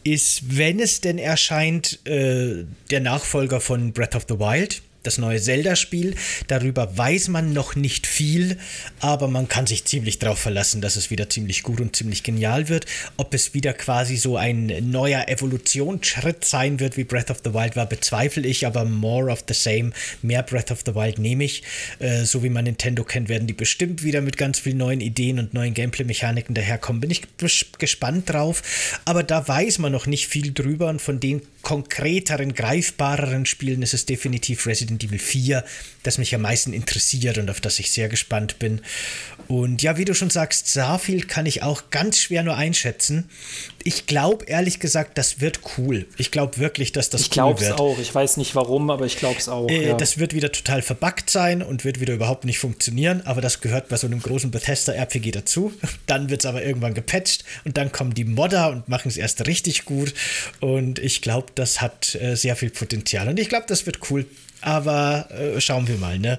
ist, 0.02 0.56
wenn 0.56 0.80
es 0.80 1.00
denn 1.00 1.16
erscheint, 1.16 2.04
äh, 2.06 2.64
der 2.90 3.00
Nachfolger 3.00 3.60
von 3.60 3.92
Breath 3.92 4.16
of 4.16 4.26
the 4.28 4.40
Wild 4.40 4.82
das 5.06 5.18
neue 5.18 5.40
Zelda-Spiel. 5.40 6.14
Darüber 6.48 6.96
weiß 6.96 7.28
man 7.28 7.52
noch 7.52 7.76
nicht 7.76 8.06
viel, 8.06 8.58
aber 9.00 9.28
man 9.28 9.48
kann 9.48 9.66
sich 9.66 9.84
ziemlich 9.84 10.18
darauf 10.18 10.38
verlassen, 10.38 10.80
dass 10.80 10.96
es 10.96 11.10
wieder 11.10 11.28
ziemlich 11.30 11.62
gut 11.62 11.80
und 11.80 11.94
ziemlich 11.94 12.22
genial 12.22 12.68
wird. 12.68 12.86
Ob 13.16 13.34
es 13.34 13.54
wieder 13.54 13.72
quasi 13.72 14.16
so 14.16 14.36
ein 14.36 14.90
neuer 14.90 15.28
Evolutionsschritt 15.28 16.44
sein 16.44 16.80
wird, 16.80 16.96
wie 16.96 17.04
Breath 17.04 17.30
of 17.30 17.42
the 17.44 17.54
Wild 17.54 17.76
war, 17.76 17.86
bezweifle 17.86 18.46
ich, 18.46 18.66
aber 18.66 18.84
more 18.84 19.30
of 19.30 19.44
the 19.48 19.54
same, 19.54 19.92
mehr 20.22 20.42
Breath 20.42 20.70
of 20.70 20.82
the 20.84 20.94
Wild 20.94 21.18
nehme 21.18 21.44
ich. 21.44 21.62
Äh, 21.98 22.24
so 22.24 22.42
wie 22.42 22.50
man 22.50 22.64
Nintendo 22.64 23.04
kennt, 23.04 23.28
werden 23.28 23.46
die 23.46 23.54
bestimmt 23.54 24.02
wieder 24.02 24.20
mit 24.20 24.36
ganz 24.36 24.58
vielen 24.58 24.78
neuen 24.78 25.00
Ideen 25.00 25.38
und 25.38 25.54
neuen 25.54 25.74
Gameplay-Mechaniken 25.74 26.54
daherkommen. 26.54 27.00
Bin 27.00 27.10
ich 27.10 27.22
gespannt 27.78 28.30
drauf, 28.30 28.62
aber 29.04 29.22
da 29.22 29.46
weiß 29.46 29.78
man 29.78 29.92
noch 29.92 30.06
nicht 30.06 30.28
viel 30.28 30.52
drüber 30.52 30.88
und 30.88 31.00
von 31.00 31.20
den 31.20 31.42
konkreteren, 31.62 32.54
greifbareren 32.54 33.44
Spielen 33.44 33.82
ist 33.82 33.92
es 33.92 34.06
definitiv 34.06 34.66
Resident 34.66 34.95
Evil 35.02 35.18
4, 35.18 35.64
das 36.02 36.18
mich 36.18 36.34
am 36.34 36.42
meisten 36.42 36.72
interessiert 36.72 37.38
und 37.38 37.50
auf 37.50 37.60
das 37.60 37.78
ich 37.78 37.90
sehr 37.90 38.08
gespannt 38.08 38.58
bin. 38.58 38.80
Und 39.48 39.82
ja, 39.82 39.96
wie 39.96 40.04
du 40.04 40.14
schon 40.14 40.30
sagst, 40.30 40.68
Starfield 40.68 41.28
kann 41.28 41.46
ich 41.46 41.62
auch 41.62 41.90
ganz 41.90 42.20
schwer 42.20 42.42
nur 42.42 42.56
einschätzen. 42.56 43.30
Ich 43.84 44.06
glaube 44.06 44.46
ehrlich 44.46 44.80
gesagt, 44.80 45.18
das 45.18 45.40
wird 45.40 45.60
cool. 45.78 46.06
Ich 46.16 46.32
glaube 46.32 46.58
wirklich, 46.58 46.90
dass 46.90 47.10
das 47.10 47.22
ich 47.22 47.30
cool 47.36 47.50
wird. 47.50 47.60
Ich 47.60 47.66
glaube 47.66 47.74
es 47.74 47.80
auch. 47.80 47.98
Ich 48.00 48.12
weiß 48.12 48.36
nicht 48.38 48.54
warum, 48.56 48.90
aber 48.90 49.06
ich 49.06 49.16
glaube 49.16 49.36
es 49.38 49.48
auch. 49.48 49.68
Äh, 49.68 49.88
ja. 49.88 49.94
Das 49.94 50.18
wird 50.18 50.34
wieder 50.34 50.50
total 50.50 50.82
verbuggt 50.82 51.30
sein 51.30 51.62
und 51.62 51.84
wird 51.84 52.00
wieder 52.00 52.14
überhaupt 52.14 52.44
nicht 52.44 52.58
funktionieren, 52.58 53.22
aber 53.24 53.40
das 53.40 53.60
gehört 53.60 53.88
bei 53.88 53.96
so 53.96 54.08
einem 54.08 54.20
großen 54.20 54.50
Bethesda-RPG 54.50 55.30
dazu. 55.30 55.72
Dann 56.06 56.30
wird 56.30 56.40
es 56.40 56.46
aber 56.46 56.64
irgendwann 56.64 56.94
gepatcht 56.94 57.44
und 57.64 57.76
dann 57.76 57.92
kommen 57.92 58.14
die 58.14 58.24
Modder 58.24 58.70
und 58.70 58.88
machen 58.88 59.08
es 59.08 59.16
erst 59.16 59.46
richtig 59.46 59.84
gut. 59.84 60.14
Und 60.60 60.98
ich 60.98 61.22
glaube, 61.22 61.48
das 61.54 61.80
hat 61.80 62.14
äh, 62.16 62.36
sehr 62.36 62.56
viel 62.56 62.70
Potenzial. 62.70 63.28
Und 63.28 63.38
ich 63.38 63.48
glaube, 63.48 63.66
das 63.68 63.86
wird 63.86 64.10
cool. 64.10 64.26
Aber 64.62 65.30
äh, 65.30 65.60
schauen 65.60 65.86
wir 65.86 65.96
mal, 65.98 66.18
ne? 66.18 66.38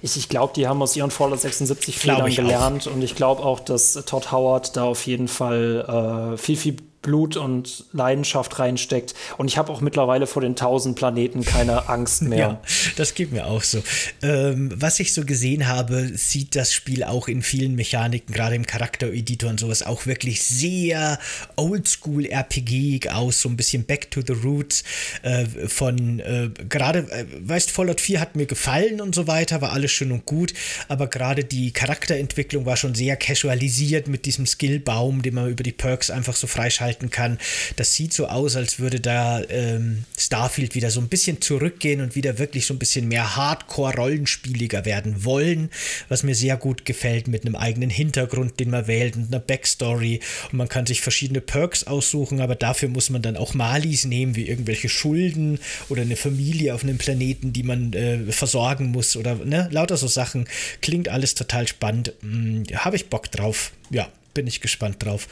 Ich, 0.00 0.16
ich 0.16 0.28
glaube, 0.28 0.52
die 0.54 0.66
haben 0.66 0.80
aus 0.80 0.96
ihren 0.96 1.10
Fallout 1.10 1.40
76 1.40 1.98
Fehlern 1.98 2.32
gelernt 2.32 2.86
auch. 2.86 2.92
und 2.92 3.02
ich 3.02 3.14
glaube 3.14 3.42
auch, 3.42 3.60
dass 3.60 3.94
Todd 4.06 4.30
Howard 4.32 4.76
da 4.76 4.84
auf 4.84 5.06
jeden 5.06 5.28
Fall 5.28 6.34
äh, 6.34 6.38
viel, 6.38 6.56
viel 6.56 6.76
Blut 7.02 7.36
und 7.36 7.84
Leidenschaft 7.92 8.58
reinsteckt. 8.58 9.14
Und 9.36 9.48
ich 9.48 9.58
habe 9.58 9.70
auch 9.72 9.80
mittlerweile 9.80 10.26
vor 10.26 10.40
den 10.40 10.56
tausend 10.56 10.96
Planeten 10.96 11.44
keine 11.44 11.88
Angst 11.88 12.22
mehr. 12.22 12.38
Ja, 12.38 12.62
das 12.96 13.14
geht 13.14 13.32
mir 13.32 13.46
auch 13.46 13.62
so. 13.62 13.82
Ähm, 14.22 14.72
was 14.74 15.00
ich 15.00 15.12
so 15.12 15.24
gesehen 15.24 15.68
habe, 15.68 16.12
sieht 16.14 16.54
das 16.54 16.72
Spiel 16.72 17.04
auch 17.04 17.28
in 17.28 17.42
vielen 17.42 17.74
Mechaniken, 17.74 18.32
gerade 18.32 18.54
im 18.54 18.66
Charaktereditor 18.66 19.50
und 19.50 19.60
sowas, 19.60 19.82
auch 19.82 20.06
wirklich 20.06 20.42
sehr 20.42 21.18
oldschool 21.56 22.26
RPG 22.26 23.10
aus, 23.10 23.40
so 23.40 23.48
ein 23.48 23.56
bisschen 23.56 23.84
back 23.84 24.10
to 24.10 24.20
the 24.24 24.32
roots 24.32 24.84
äh, 25.22 25.46
von 25.66 26.20
äh, 26.20 26.50
gerade, 26.68 27.00
äh, 27.10 27.26
weißt, 27.40 27.70
Fallout 27.70 28.00
4 28.00 28.20
hat 28.20 28.36
mir 28.36 28.46
gefallen 28.46 29.00
und 29.00 29.14
so 29.14 29.26
weiter, 29.26 29.60
war 29.60 29.72
alles 29.72 29.90
schön 29.90 30.12
und 30.12 30.24
gut, 30.24 30.54
aber 30.88 31.08
gerade 31.08 31.44
die 31.44 31.72
Charakterentwicklung 31.72 32.64
war 32.64 32.76
schon 32.76 32.94
sehr 32.94 33.16
casualisiert 33.16 34.06
mit 34.06 34.24
diesem 34.24 34.46
Skillbaum, 34.46 35.22
den 35.22 35.34
man 35.34 35.48
über 35.48 35.62
die 35.62 35.72
Perks 35.72 36.10
einfach 36.10 36.36
so 36.36 36.46
freischalten 36.46 36.91
halten 36.92 37.10
kann. 37.10 37.38
Das 37.76 37.94
sieht 37.94 38.12
so 38.12 38.26
aus, 38.26 38.56
als 38.56 38.78
würde 38.78 39.00
da 39.00 39.42
ähm, 39.48 40.04
Starfield 40.16 40.74
wieder 40.74 40.90
so 40.90 41.00
ein 41.00 41.08
bisschen 41.08 41.40
zurückgehen 41.40 42.00
und 42.00 42.14
wieder 42.14 42.38
wirklich 42.38 42.66
so 42.66 42.74
ein 42.74 42.78
bisschen 42.78 43.08
mehr 43.08 43.36
Hardcore-Rollenspieliger 43.36 44.84
werden 44.84 45.24
wollen, 45.24 45.70
was 46.08 46.22
mir 46.22 46.34
sehr 46.34 46.56
gut 46.56 46.84
gefällt 46.84 47.28
mit 47.28 47.46
einem 47.46 47.56
eigenen 47.56 47.90
Hintergrund, 47.90 48.60
den 48.60 48.70
man 48.70 48.86
wählt 48.86 49.16
und 49.16 49.28
einer 49.28 49.40
Backstory. 49.40 50.20
Und 50.50 50.58
man 50.58 50.68
kann 50.68 50.86
sich 50.86 51.00
verschiedene 51.00 51.40
Perks 51.40 51.84
aussuchen, 51.84 52.40
aber 52.40 52.56
dafür 52.56 52.88
muss 52.88 53.10
man 53.10 53.22
dann 53.22 53.36
auch 53.36 53.54
Malis 53.54 54.04
nehmen, 54.04 54.36
wie 54.36 54.48
irgendwelche 54.48 54.88
Schulden 54.88 55.58
oder 55.88 56.02
eine 56.02 56.16
Familie 56.16 56.74
auf 56.74 56.82
einem 56.82 56.98
Planeten, 56.98 57.52
die 57.52 57.62
man 57.62 57.92
äh, 57.94 58.32
versorgen 58.32 58.90
muss 58.90 59.16
oder 59.16 59.36
ne, 59.36 59.68
lauter 59.70 59.96
so 59.96 60.08
Sachen. 60.08 60.46
Klingt 60.82 61.08
alles 61.08 61.34
total 61.34 61.66
spannend. 61.66 62.12
Hm, 62.20 62.64
Habe 62.74 62.96
ich 62.96 63.08
Bock 63.08 63.30
drauf. 63.30 63.72
Ja, 63.90 64.08
bin 64.34 64.46
ich 64.46 64.60
gespannt 64.60 64.96
drauf. 65.04 65.28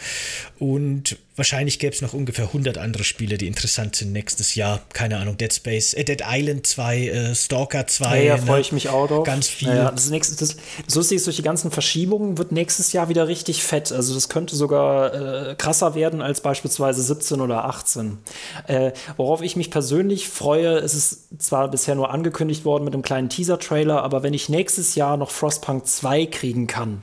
Und 0.59 1.17
wahrscheinlich 1.37 1.79
gäbe 1.79 1.95
es 1.95 2.03
noch 2.03 2.13
ungefähr 2.13 2.47
100 2.47 2.77
andere 2.79 3.05
Spiele, 3.05 3.39
die 3.39 3.47
interessant 3.47 3.97
sind 3.97 4.13
nächstes 4.13 4.55
Jahr. 4.55 4.83
Keine 4.93 5.17
Ahnung, 5.19 5.39
Dead 5.39 5.53
Space, 5.53 5.95
äh, 5.95 6.05
Dead 6.05 6.23
Island 6.27 6.67
2, 6.67 7.09
äh, 7.09 7.35
Stalker 7.35 7.87
2. 7.87 8.19
Ja, 8.19 8.23
ja 8.23 8.37
ne? 8.37 8.43
freue 8.43 8.61
ich 8.61 8.73
mich 8.73 8.89
auch 8.91 9.09
drauf. 9.09 9.25
Ganz 9.25 9.49
viel. 9.49 9.69
Ja, 9.69 9.91
das 9.91 10.11
nächste, 10.11 10.37
das, 10.37 10.57
das 10.85 10.95
Lustige 10.95 11.17
ist, 11.17 11.27
durch 11.27 11.37
die 11.37 11.43
ganzen 11.43 11.71
Verschiebungen 11.71 12.37
wird 12.39 12.53
nächstes 12.53 12.93
Jahr 12.93 13.09
wieder 13.09 13.27
richtig 13.27 13.63
fett. 13.63 13.91
Also 13.91 14.15
das 14.15 14.29
könnte 14.29 14.55
sogar 14.55 15.51
äh, 15.51 15.55
krasser 15.55 15.95
werden 15.95 16.21
als 16.21 16.41
beispielsweise 16.41 17.03
17 17.03 17.41
oder 17.41 17.65
18. 17.65 18.19
Äh, 18.67 18.93
worauf 19.17 19.43
ich 19.43 19.57
mich 19.57 19.71
persönlich 19.71 20.29
freue, 20.29 20.79
ist 20.79 20.95
es 20.95 21.29
zwar 21.39 21.71
bisher 21.71 21.95
nur 21.95 22.11
angekündigt 22.11 22.65
worden 22.65 22.85
mit 22.85 22.95
einem 22.95 23.03
kleinen 23.03 23.29
Teaser-Trailer, 23.29 24.03
aber 24.03 24.23
wenn 24.23 24.35
ich 24.35 24.49
nächstes 24.49 24.95
Jahr 24.95 25.17
noch 25.17 25.31
Frostpunk 25.31 25.87
2 25.87 26.27
kriegen 26.27 26.67
kann, 26.67 27.03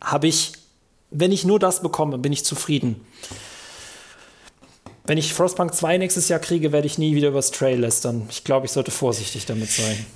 habe 0.00 0.28
ich 0.28 0.52
wenn 1.10 1.32
ich 1.32 1.44
nur 1.44 1.58
das 1.58 1.82
bekomme, 1.82 2.18
bin 2.18 2.32
ich 2.32 2.44
zufrieden. 2.44 3.00
Wenn 5.04 5.18
ich 5.18 5.34
Frostpunk 5.34 5.74
2 5.74 5.98
nächstes 5.98 6.28
Jahr 6.28 6.38
kriege, 6.38 6.72
werde 6.72 6.86
ich 6.86 6.98
nie 6.98 7.14
wieder 7.14 7.28
über 7.28 7.42
Stray 7.42 7.74
lästern. 7.74 8.28
Ich 8.30 8.44
glaube, 8.44 8.66
ich 8.66 8.72
sollte 8.72 8.90
vorsichtig 8.90 9.46
damit 9.46 9.70
sein. 9.70 10.06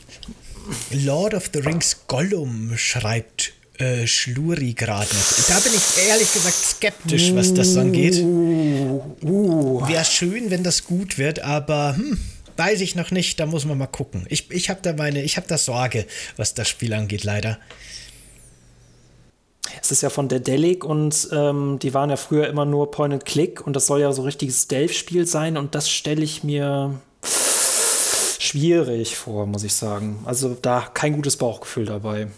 Lord 0.90 1.34
of 1.34 1.50
the 1.52 1.60
Rings 1.60 2.06
Gollum 2.06 2.76
schreibt 2.76 3.52
äh, 3.78 4.06
Schluri 4.06 4.72
gerade 4.74 5.08
noch. 5.12 5.46
Da 5.48 5.58
bin 5.60 5.72
ich 5.74 6.08
ehrlich 6.08 6.32
gesagt 6.32 6.54
skeptisch, 6.54 7.34
was 7.34 7.52
das 7.52 7.76
angeht. 7.76 8.20
Uh, 8.22 9.16
uh. 9.22 9.88
Wäre 9.88 10.04
schön, 10.04 10.50
wenn 10.50 10.62
das 10.62 10.84
gut 10.84 11.18
wird, 11.18 11.40
aber 11.40 11.96
hm, 11.96 12.20
weiß 12.56 12.80
ich 12.80 12.94
noch 12.94 13.10
nicht. 13.10 13.40
Da 13.40 13.46
muss 13.46 13.64
man 13.64 13.76
mal 13.76 13.88
gucken. 13.88 14.26
Ich, 14.28 14.50
ich 14.52 14.70
habe 14.70 14.80
da 14.82 14.92
meine, 14.92 15.22
ich 15.22 15.36
habe 15.36 15.48
da 15.48 15.58
Sorge, 15.58 16.06
was 16.36 16.54
das 16.54 16.68
Spiel 16.68 16.92
angeht, 16.94 17.24
leider. 17.24 17.58
Es 19.80 19.90
ist 19.90 20.02
ja 20.02 20.10
von 20.10 20.28
Dedelic 20.28 20.84
und 20.84 21.28
ähm, 21.32 21.78
die 21.80 21.94
waren 21.94 22.10
ja 22.10 22.16
früher 22.16 22.48
immer 22.48 22.64
nur 22.64 22.90
Point 22.90 23.14
and 23.14 23.24
Click 23.24 23.66
und 23.66 23.74
das 23.74 23.86
soll 23.86 24.00
ja 24.00 24.12
so 24.12 24.22
richtiges 24.22 24.62
Stealth-Spiel 24.62 25.26
sein 25.26 25.56
und 25.56 25.74
das 25.74 25.90
stelle 25.90 26.22
ich 26.22 26.44
mir 26.44 26.98
schwierig 28.38 29.16
vor, 29.16 29.46
muss 29.46 29.64
ich 29.64 29.74
sagen. 29.74 30.20
Also 30.24 30.56
da 30.60 30.88
kein 30.92 31.14
gutes 31.14 31.36
Bauchgefühl 31.36 31.86
dabei. 31.86 32.28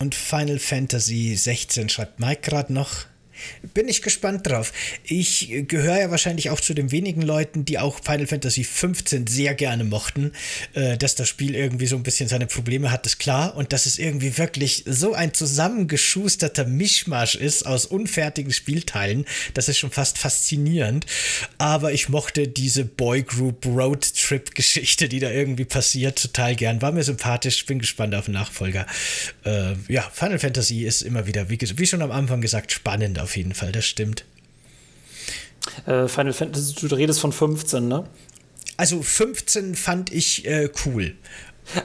Und 0.00 0.14
Final 0.14 0.58
Fantasy 0.58 1.34
16 1.34 1.88
schreibt 1.88 2.20
Mike 2.20 2.42
gerade 2.42 2.72
noch. 2.72 2.90
Bin 3.74 3.88
ich 3.88 4.02
gespannt 4.02 4.46
drauf. 4.46 4.72
Ich 5.04 5.50
gehöre 5.68 6.00
ja 6.00 6.10
wahrscheinlich 6.10 6.50
auch 6.50 6.60
zu 6.60 6.74
den 6.74 6.90
wenigen 6.90 7.22
Leuten, 7.22 7.64
die 7.64 7.78
auch 7.78 8.00
Final 8.02 8.26
Fantasy 8.26 8.64
15 8.64 9.26
sehr 9.26 9.54
gerne 9.54 9.84
mochten. 9.84 10.32
Äh, 10.74 10.96
dass 10.96 11.14
das 11.14 11.28
Spiel 11.28 11.54
irgendwie 11.54 11.86
so 11.86 11.96
ein 11.96 12.02
bisschen 12.02 12.28
seine 12.28 12.46
Probleme 12.46 12.90
hat, 12.90 13.06
ist 13.06 13.18
klar. 13.18 13.56
Und 13.56 13.72
dass 13.72 13.86
es 13.86 13.98
irgendwie 13.98 14.36
wirklich 14.38 14.84
so 14.86 15.14
ein 15.14 15.34
zusammengeschusterter 15.34 16.64
Mischmasch 16.64 17.34
ist 17.34 17.66
aus 17.66 17.86
unfertigen 17.86 18.52
Spielteilen, 18.52 19.24
das 19.54 19.68
ist 19.68 19.78
schon 19.78 19.90
fast 19.90 20.18
faszinierend. 20.18 21.06
Aber 21.58 21.92
ich 21.92 22.08
mochte 22.08 22.48
diese 22.48 22.84
Boygroup 22.84 23.66
Road 23.66 24.14
Trip 24.14 24.54
Geschichte, 24.54 25.08
die 25.08 25.20
da 25.20 25.30
irgendwie 25.30 25.64
passiert, 25.64 26.20
total 26.20 26.54
gern. 26.56 26.82
War 26.82 26.92
mir 26.92 27.04
sympathisch, 27.04 27.64
bin 27.66 27.78
gespannt 27.78 28.14
auf 28.14 28.26
den 28.26 28.34
Nachfolger. 28.34 28.86
Äh, 29.44 29.74
ja, 29.88 30.02
Final 30.12 30.38
Fantasy 30.38 30.84
ist 30.84 31.02
immer 31.02 31.26
wieder, 31.26 31.48
wie, 31.50 31.58
wie 31.60 31.86
schon 31.86 32.02
am 32.02 32.10
Anfang 32.10 32.40
gesagt, 32.40 32.72
spannend 32.72 33.18
auf 33.28 33.36
jeden 33.36 33.52
Fall, 33.52 33.72
das 33.72 33.84
stimmt. 33.84 34.24
Äh, 35.84 36.08
Final 36.08 36.32
Fantasy, 36.32 36.74
du 36.74 36.94
redest 36.94 37.20
von 37.20 37.30
15, 37.30 37.86
ne? 37.86 38.08
Also 38.78 39.02
15 39.02 39.74
fand 39.74 40.10
ich 40.10 40.46
äh, 40.46 40.70
cool. 40.86 41.14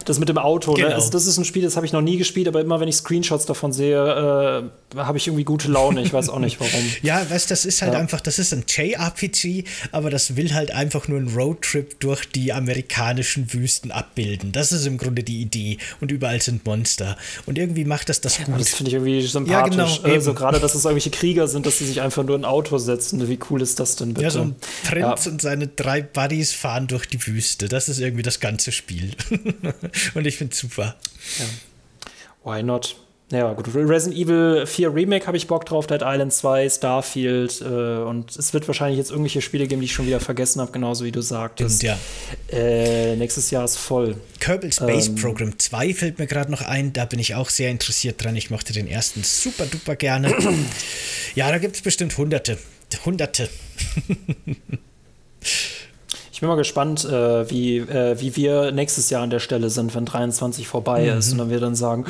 Das 0.06 0.20
mit 0.20 0.30
dem 0.30 0.38
Auto, 0.38 0.72
ne? 0.72 0.78
genau. 0.78 0.90
ne? 0.90 0.96
Also 0.96 1.10
das 1.10 1.26
ist 1.26 1.38
ein 1.38 1.46
Spiel, 1.46 1.64
das 1.64 1.76
habe 1.76 1.86
ich 1.86 1.94
noch 1.94 2.02
nie 2.02 2.18
gespielt, 2.18 2.48
aber 2.48 2.62
immer 2.62 2.80
wenn 2.80 2.88
ich 2.88 2.96
Screenshots 2.96 3.46
davon 3.46 3.74
sehe, 3.74 4.72
äh, 4.96 4.98
habe 4.98 5.18
ich 5.18 5.28
irgendwie 5.28 5.44
gute 5.44 5.70
Laune. 5.70 6.02
Ich 6.02 6.14
weiß 6.14 6.30
auch 6.30 6.40
nicht 6.40 6.60
warum. 6.60 6.84
ja, 7.02 7.30
weißt 7.30 7.52
das 7.52 7.66
ist 7.66 7.82
halt 7.82 7.94
ja. 7.94 8.00
einfach, 8.00 8.22
das 8.22 8.40
ist 8.40 8.54
ein 8.54 8.64
JRPG, 8.68 9.66
aber 9.92 10.10
das 10.10 10.36
will 10.36 10.54
halt 10.54 10.72
einfach 10.72 11.08
nur 11.08 11.20
einen 11.20 11.34
Roadtrip 11.34 12.00
durch 12.00 12.26
die 12.26 12.54
amerikanischen 12.54 13.54
Wüsten 13.54 13.92
abbilden. 13.92 14.52
Das 14.52 14.72
ist 14.72 14.86
im 14.86 14.98
Grunde 14.98 15.24
die 15.24 15.42
Idee. 15.42 15.78
Und 16.00 16.12
überall 16.12 16.42
sind 16.42 16.66
Monster. 16.66 17.18
Und 17.46 17.58
irgendwie 17.58 17.86
macht 17.86 18.10
das 18.10 18.22
das 18.22 18.38
gut. 18.38 18.48
Ja, 18.50 18.58
das 18.58 18.70
finde 18.70 18.90
ich 18.90 18.96
irgendwie 18.96 19.22
sympathisch. 19.22 19.76
Ja, 19.76 19.88
genau, 19.88 20.14
also 20.14 20.34
gerade, 20.34 20.60
dass 20.60 20.76
es 20.76 20.86
irgendwelche 20.86 21.12
Krieger 21.12 21.48
sind, 21.48 21.66
dass 21.66 21.80
sie 21.80 21.86
sich 21.86 22.02
einfach 22.02 22.24
nur 22.24 22.38
ein 22.38 22.46
Auto 22.46 22.78
setzen. 22.78 23.28
Wie 23.28 23.40
cool 23.50 23.62
ist 23.62 23.80
das 23.80 23.96
denn 23.96 24.14
bitte? 24.14 24.24
Ja, 24.24 24.30
so 24.30 24.42
ein 24.42 24.56
Prinz 24.84 25.28
und 25.28 25.42
seine 25.42 25.68
drei 25.68 26.02
Buddies 26.02 26.54
fahren 26.54 26.88
durch 26.88 27.06
die 27.06 27.26
Wüste. 27.26 27.68
Das 27.68 27.90
ist 27.90 28.00
irgendwie 28.00 28.24
das 28.24 28.40
ganze 28.40 28.72
Spiel. 28.72 29.12
Und 30.14 30.28
ich 30.28 30.38
finde 30.38 30.54
es 30.54 30.60
super. 30.60 30.96
Ja. 31.40 32.56
Why 32.56 32.64
not? 32.64 32.96
Ja, 33.34 33.52
gut. 33.54 33.74
Resident 33.74 34.16
Evil 34.16 34.68
4 34.68 34.94
Remake 34.94 35.26
habe 35.26 35.38
ich 35.38 35.48
Bock 35.48 35.66
drauf, 35.66 35.88
Dead 35.88 36.02
Island 36.04 36.32
2, 36.32 36.70
Starfield 36.70 37.62
äh, 37.62 37.66
und 37.66 38.36
es 38.36 38.54
wird 38.54 38.68
wahrscheinlich 38.68 39.00
jetzt 39.00 39.10
irgendwelche 39.10 39.42
Spiele 39.42 39.66
geben, 39.66 39.82
die 39.82 39.86
ich 39.86 39.94
schon 39.94 40.06
wieder 40.06 40.20
vergessen 40.20 40.62
habe, 40.62 40.72
genauso 40.72 41.04
wie 41.04 41.12
du 41.12 41.22
sagtest. 41.22 41.78
Stimmt, 41.78 42.00
ja. 42.52 42.56
Äh, 42.56 43.16
nächstes 43.16 43.50
Jahr 43.50 43.66
ist 43.66 43.78
voll. 43.78 44.18
Kerbal 44.40 44.72
Space 44.72 45.08
ähm, 45.08 45.16
Program 45.16 45.58
2 45.58 45.94
fällt 45.96 46.20
mir 46.20 46.28
gerade 46.28 46.52
noch 46.52 46.62
ein, 46.62 46.94
da 46.94 47.06
bin 47.06 47.18
ich 47.18 47.34
auch 47.34 47.50
sehr 47.50 47.72
interessiert 47.72 48.24
dran. 48.24 48.36
Ich 48.36 48.52
mochte 48.52 48.72
den 48.72 48.88
ersten 48.88 49.24
super 49.24 49.66
duper 49.66 49.96
gerne. 49.96 50.36
ja, 51.36 51.50
da 51.50 51.58
gibt 51.58 51.76
es 51.76 51.82
bestimmt 51.82 52.16
Hunderte. 52.18 52.60
Hunderte. 53.04 53.50
bin 56.44 56.50
mal 56.50 56.56
gespannt, 56.56 57.06
äh, 57.06 57.50
wie, 57.50 57.78
äh, 57.78 58.20
wie 58.20 58.36
wir 58.36 58.74
nächstes 58.74 59.10
Jahr 59.10 59.24
an 59.24 59.30
der 59.30 59.40
Stelle 59.40 59.70
sind, 59.70 59.96
wenn 59.96 60.04
23 60.04 60.68
vorbei 60.68 61.04
mhm. 61.04 61.18
ist 61.18 61.32
und 61.32 61.38
dann 61.38 61.50
wir 61.50 61.62
dann 61.62 61.74
sagen, 61.74 62.06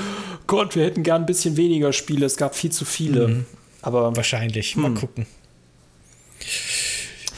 Gott, 0.48 0.76
wir 0.76 0.84
hätten 0.86 1.03
gern 1.03 1.22
ein 1.22 1.26
bisschen 1.28 1.56
weniger 1.56 1.94
Spiele, 1.94 2.26
es 2.26 2.36
gab 2.36 2.56
viel 2.56 2.72
zu 2.72 2.84
viele. 2.84 3.28
Mhm. 3.28 3.45
Aber 3.84 4.16
wahrscheinlich, 4.16 4.76
mal 4.76 4.88
hm. 4.88 4.95
gucken. 4.95 5.26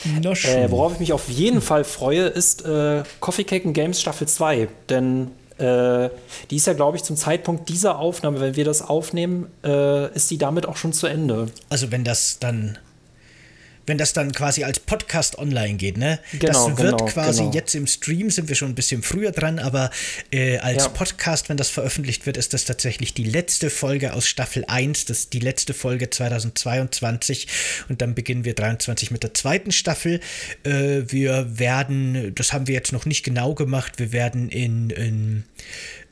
Äh, 0.05 0.71
worauf 0.71 0.93
ich 0.93 0.99
mich 0.99 1.11
auf 1.11 1.27
jeden 1.27 1.59
Fall 1.59 1.83
freue, 1.83 2.27
ist 2.27 2.63
äh, 2.63 3.03
Coffee 3.19 3.43
Cake 3.43 3.65
and 3.65 3.73
Games 3.73 3.99
Staffel 3.99 4.27
2. 4.27 4.67
Denn 4.87 5.31
äh, 5.57 6.09
die 6.51 6.55
ist 6.55 6.67
ja, 6.67 6.73
glaube 6.73 6.97
ich, 6.97 7.03
zum 7.03 7.17
Zeitpunkt 7.17 7.67
dieser 7.67 7.97
Aufnahme, 7.97 8.39
wenn 8.39 8.55
wir 8.55 8.63
das 8.63 8.83
aufnehmen, 8.83 9.47
äh, 9.63 10.13
ist 10.13 10.29
die 10.29 10.37
damit 10.37 10.67
auch 10.67 10.77
schon 10.77 10.93
zu 10.93 11.07
Ende. 11.07 11.47
Also 11.69 11.91
wenn 11.91 12.03
das 12.03 12.37
dann 12.39 12.77
wenn 13.85 13.97
das 13.97 14.13
dann 14.13 14.31
quasi 14.31 14.63
als 14.63 14.79
Podcast 14.79 15.37
online 15.37 15.75
geht, 15.75 15.97
ne? 15.97 16.19
Genau, 16.33 16.69
das 16.69 16.77
wird 16.77 16.97
genau, 16.97 17.05
quasi 17.05 17.41
genau. 17.41 17.53
jetzt 17.53 17.75
im 17.75 17.87
Stream 17.87 18.29
sind 18.29 18.49
wir 18.49 18.55
schon 18.55 18.69
ein 18.69 18.75
bisschen 18.75 19.03
früher 19.03 19.31
dran, 19.31 19.59
aber 19.59 19.89
äh, 20.31 20.57
als 20.57 20.83
ja. 20.83 20.89
Podcast, 20.89 21.49
wenn 21.49 21.57
das 21.57 21.69
veröffentlicht 21.69 22.25
wird, 22.25 22.37
ist 22.37 22.53
das 22.53 22.65
tatsächlich 22.65 23.13
die 23.13 23.23
letzte 23.23 23.69
Folge 23.69 24.13
aus 24.13 24.27
Staffel 24.27 24.65
1, 24.67 25.05
das 25.05 25.19
ist 25.19 25.33
die 25.33 25.39
letzte 25.39 25.73
Folge 25.73 26.09
2022 26.09 27.47
und 27.89 28.01
dann 28.01 28.15
beginnen 28.15 28.45
wir 28.45 28.55
23 28.55 29.11
mit 29.11 29.23
der 29.23 29.33
zweiten 29.33 29.71
Staffel. 29.71 30.19
Äh, 30.63 31.03
wir 31.07 31.59
werden, 31.59 32.33
das 32.35 32.53
haben 32.53 32.67
wir 32.67 32.73
jetzt 32.73 32.91
noch 32.91 33.05
nicht 33.05 33.23
genau 33.23 33.53
gemacht, 33.53 33.93
wir 33.97 34.11
werden 34.11 34.49
in, 34.49 34.89
in 34.89 35.43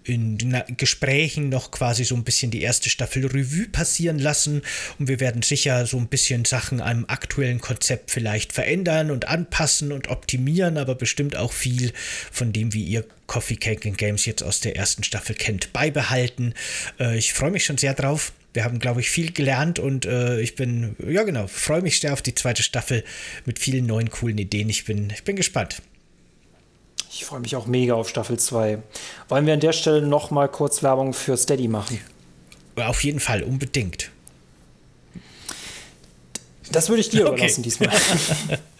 in 0.03 0.37
Gesprächen 0.77 1.49
noch 1.49 1.71
quasi 1.71 2.03
so 2.03 2.15
ein 2.15 2.23
bisschen 2.23 2.51
die 2.51 2.61
erste 2.61 2.89
Staffel 2.89 3.25
Revue 3.25 3.67
passieren 3.67 4.19
lassen 4.19 4.61
und 4.99 5.07
wir 5.07 5.19
werden 5.19 5.41
sicher 5.41 5.85
so 5.85 5.97
ein 5.97 6.07
bisschen 6.07 6.45
Sachen 6.45 6.81
am 6.81 7.05
aktuellen 7.07 7.61
Konzept 7.61 8.11
vielleicht 8.11 8.53
verändern 8.53 9.11
und 9.11 9.27
anpassen 9.27 9.91
und 9.91 10.09
optimieren, 10.09 10.77
aber 10.77 10.95
bestimmt 10.95 11.35
auch 11.35 11.53
viel 11.53 11.93
von 12.31 12.53
dem, 12.53 12.73
wie 12.73 12.83
ihr 12.83 13.05
Coffee 13.27 13.55
Cake 13.55 13.87
and 13.87 13.97
Games 13.97 14.25
jetzt 14.25 14.43
aus 14.43 14.59
der 14.59 14.75
ersten 14.75 15.03
Staffel 15.03 15.35
kennt, 15.35 15.73
beibehalten. 15.73 16.53
Äh, 16.99 17.17
ich 17.17 17.33
freue 17.33 17.51
mich 17.51 17.65
schon 17.65 17.77
sehr 17.77 17.93
drauf. 17.93 18.33
Wir 18.53 18.63
haben, 18.63 18.79
glaube 18.79 19.01
ich, 19.01 19.09
viel 19.09 19.31
gelernt 19.31 19.79
und 19.79 20.05
äh, 20.05 20.39
ich 20.39 20.55
bin, 20.55 20.95
ja 21.07 21.23
genau, 21.23 21.47
freue 21.47 21.81
mich 21.81 21.99
sehr 21.99 22.13
auf 22.13 22.21
die 22.21 22.35
zweite 22.35 22.61
Staffel 22.61 23.03
mit 23.45 23.57
vielen 23.57 23.87
neuen 23.87 24.11
coolen 24.11 24.37
Ideen. 24.37 24.69
Ich 24.69 24.85
bin, 24.85 25.09
ich 25.09 25.23
bin 25.23 25.35
gespannt. 25.35 25.81
Ich 27.15 27.25
freue 27.25 27.41
mich 27.41 27.55
auch 27.55 27.67
mega 27.67 27.93
auf 27.93 28.09
Staffel 28.09 28.39
2. 28.39 28.79
Wollen 29.29 29.45
wir 29.45 29.53
an 29.53 29.59
der 29.59 29.71
Stelle 29.71 30.01
noch 30.01 30.31
mal 30.31 30.47
kurz 30.47 30.81
Werbung 30.81 31.13
für 31.13 31.37
Steady 31.37 31.67
machen? 31.67 31.99
Auf 32.75 33.03
jeden 33.03 33.19
Fall, 33.19 33.43
unbedingt. 33.43 34.09
Das 36.71 36.89
würde 36.89 37.01
ich 37.01 37.09
dir 37.09 37.27
okay. 37.27 37.35
überlassen 37.35 37.61
diesmal. 37.61 37.91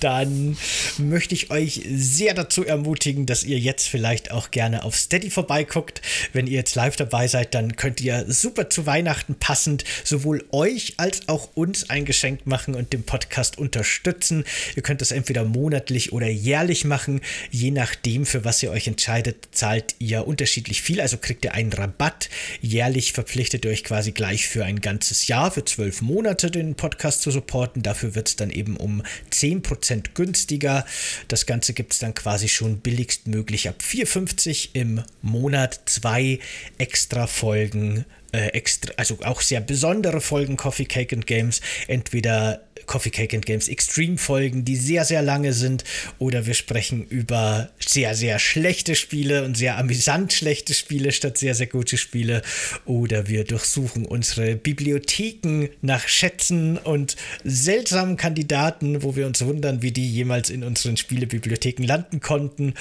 dann 0.00 0.56
möchte 0.98 1.34
ich 1.34 1.50
euch 1.50 1.82
sehr 1.90 2.34
dazu 2.34 2.64
ermutigen, 2.64 3.26
dass 3.26 3.44
ihr 3.44 3.58
jetzt 3.58 3.88
vielleicht 3.88 4.30
auch 4.30 4.50
gerne 4.50 4.84
auf 4.84 4.96
Steady 4.96 5.30
vorbeiguckt. 5.30 6.02
Wenn 6.32 6.46
ihr 6.46 6.54
jetzt 6.54 6.74
live 6.74 6.96
dabei 6.96 7.28
seid, 7.28 7.54
dann 7.54 7.76
könnt 7.76 8.00
ihr 8.00 8.24
super 8.28 8.70
zu 8.70 8.86
Weihnachten 8.86 9.34
passend 9.34 9.84
sowohl 10.04 10.44
euch 10.52 10.94
als 10.96 11.28
auch 11.28 11.50
uns 11.54 11.90
ein 11.90 12.04
Geschenk 12.04 12.46
machen 12.46 12.74
und 12.74 12.92
den 12.92 13.04
Podcast 13.04 13.58
unterstützen. 13.58 14.44
Ihr 14.76 14.82
könnt 14.82 15.00
das 15.00 15.12
entweder 15.12 15.44
monatlich 15.44 16.12
oder 16.12 16.28
jährlich 16.28 16.84
machen. 16.84 17.20
Je 17.50 17.70
nachdem, 17.70 18.26
für 18.26 18.44
was 18.44 18.62
ihr 18.62 18.70
euch 18.70 18.86
entscheidet, 18.86 19.48
zahlt 19.52 19.94
ihr 19.98 20.26
unterschiedlich 20.26 20.82
viel. 20.82 21.00
Also 21.00 21.16
kriegt 21.16 21.44
ihr 21.44 21.54
einen 21.54 21.72
Rabatt. 21.72 22.28
Jährlich 22.60 23.12
verpflichtet 23.12 23.64
ihr 23.64 23.70
euch 23.70 23.84
quasi 23.84 24.12
gleich 24.12 24.46
für 24.48 24.64
ein 24.64 24.80
ganzes 24.80 25.26
Jahr, 25.26 25.50
für 25.50 25.64
zwölf 25.64 26.02
Monate 26.02 26.50
den 26.50 26.74
Podcast 26.74 27.22
zu 27.22 27.30
supporten. 27.30 27.82
Dafür 27.82 28.14
wird 28.14 28.28
es 28.28 28.36
dann 28.36 28.50
eben 28.50 28.76
um 28.76 29.02
10 29.30 29.53
10% 29.60 30.14
günstiger. 30.14 30.84
Das 31.28 31.46
Ganze 31.46 31.72
gibt 31.72 31.92
es 31.92 31.98
dann 31.98 32.14
quasi 32.14 32.48
schon 32.48 32.78
billigst 32.78 33.26
möglich 33.26 33.68
ab 33.68 33.76
4,50 33.80 34.70
im 34.72 35.02
Monat. 35.22 35.80
Zwei 35.86 36.38
extra 36.78 37.26
Folgen 37.26 38.04
äh, 38.32 38.48
extra, 38.48 38.92
also 38.96 39.18
auch 39.22 39.40
sehr 39.40 39.60
besondere 39.60 40.20
Folgen 40.20 40.56
Coffee 40.56 40.86
Cake 40.86 41.14
and 41.14 41.26
Games. 41.26 41.60
Entweder 41.86 42.62
Coffee 42.86 43.10
Cake 43.10 43.34
and 43.34 43.46
Games 43.46 43.68
Extreme 43.68 44.18
Folgen, 44.18 44.64
die 44.64 44.76
sehr, 44.76 45.04
sehr 45.04 45.22
lange 45.22 45.52
sind, 45.52 45.84
oder 46.18 46.46
wir 46.46 46.54
sprechen 46.54 47.06
über 47.06 47.70
sehr, 47.78 48.14
sehr 48.14 48.38
schlechte 48.38 48.94
Spiele 48.94 49.44
und 49.44 49.56
sehr 49.56 49.78
amüsant 49.78 50.32
schlechte 50.32 50.74
Spiele 50.74 51.12
statt 51.12 51.38
sehr, 51.38 51.54
sehr 51.54 51.66
gute 51.66 51.96
Spiele. 51.96 52.42
Oder 52.84 53.28
wir 53.28 53.44
durchsuchen 53.44 54.06
unsere 54.06 54.56
Bibliotheken 54.56 55.68
nach 55.82 56.08
Schätzen 56.08 56.78
und 56.78 57.16
seltsamen 57.44 58.16
Kandidaten, 58.16 59.02
wo 59.02 59.16
wir 59.16 59.26
uns 59.26 59.44
wundern, 59.44 59.82
wie 59.82 59.92
die 59.92 60.08
jemals 60.08 60.50
in 60.50 60.64
unseren 60.64 60.96
Spielebibliotheken 60.96 61.84
landen 61.84 62.20
konnten. 62.20 62.74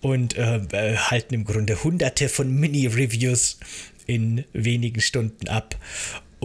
Und 0.00 0.36
äh, 0.36 0.60
äh 0.72 0.96
halten 0.96 1.34
im 1.34 1.44
Grunde 1.44 1.82
hunderte 1.82 2.28
von 2.28 2.54
Mini-Reviews 2.54 3.58
in 4.06 4.44
wenigen 4.52 5.00
Stunden 5.00 5.48
ab 5.48 5.76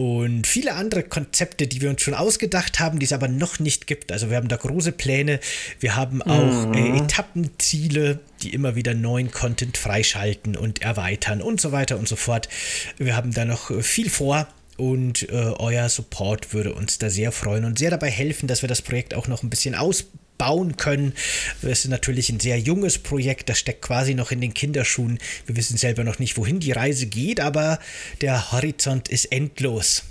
und 0.00 0.46
viele 0.46 0.76
andere 0.76 1.02
Konzepte, 1.02 1.66
die 1.66 1.82
wir 1.82 1.90
uns 1.90 2.00
schon 2.00 2.14
ausgedacht 2.14 2.80
haben, 2.80 2.98
die 2.98 3.04
es 3.04 3.12
aber 3.12 3.28
noch 3.28 3.58
nicht 3.58 3.86
gibt. 3.86 4.12
Also 4.12 4.30
wir 4.30 4.38
haben 4.38 4.48
da 4.48 4.56
große 4.56 4.92
Pläne. 4.92 5.40
Wir 5.78 5.94
haben 5.94 6.22
auch 6.22 6.68
mhm. 6.68 6.72
äh, 6.72 6.98
Etappenziele, 7.00 8.18
die 8.42 8.54
immer 8.54 8.76
wieder 8.76 8.94
neuen 8.94 9.30
Content 9.30 9.76
freischalten 9.76 10.56
und 10.56 10.80
erweitern 10.80 11.42
und 11.42 11.60
so 11.60 11.70
weiter 11.70 11.98
und 11.98 12.08
so 12.08 12.16
fort. 12.16 12.48
Wir 12.96 13.14
haben 13.14 13.34
da 13.34 13.44
noch 13.44 13.70
viel 13.82 14.08
vor 14.08 14.48
und 14.78 15.28
äh, 15.28 15.34
euer 15.34 15.90
Support 15.90 16.54
würde 16.54 16.72
uns 16.72 16.96
da 16.96 17.10
sehr 17.10 17.30
freuen 17.30 17.66
und 17.66 17.78
sehr 17.78 17.90
dabei 17.90 18.08
helfen, 18.08 18.46
dass 18.46 18.62
wir 18.62 18.70
das 18.70 18.80
Projekt 18.80 19.12
auch 19.12 19.28
noch 19.28 19.42
ein 19.42 19.50
bisschen 19.50 19.74
ausbauen 19.74 20.19
bauen 20.40 20.78
können. 20.78 21.12
Es 21.60 21.84
ist 21.84 21.88
natürlich 21.88 22.30
ein 22.30 22.40
sehr 22.40 22.58
junges 22.58 22.98
Projekt, 22.98 23.50
das 23.50 23.58
steckt 23.58 23.82
quasi 23.82 24.14
noch 24.14 24.30
in 24.30 24.40
den 24.40 24.54
Kinderschuhen. 24.54 25.18
Wir 25.44 25.54
wissen 25.54 25.76
selber 25.76 26.02
noch 26.02 26.18
nicht, 26.18 26.38
wohin 26.38 26.60
die 26.60 26.72
Reise 26.72 27.06
geht, 27.06 27.40
aber 27.40 27.78
der 28.22 28.50
Horizont 28.50 29.10
ist 29.10 29.26
endlos. 29.26 30.04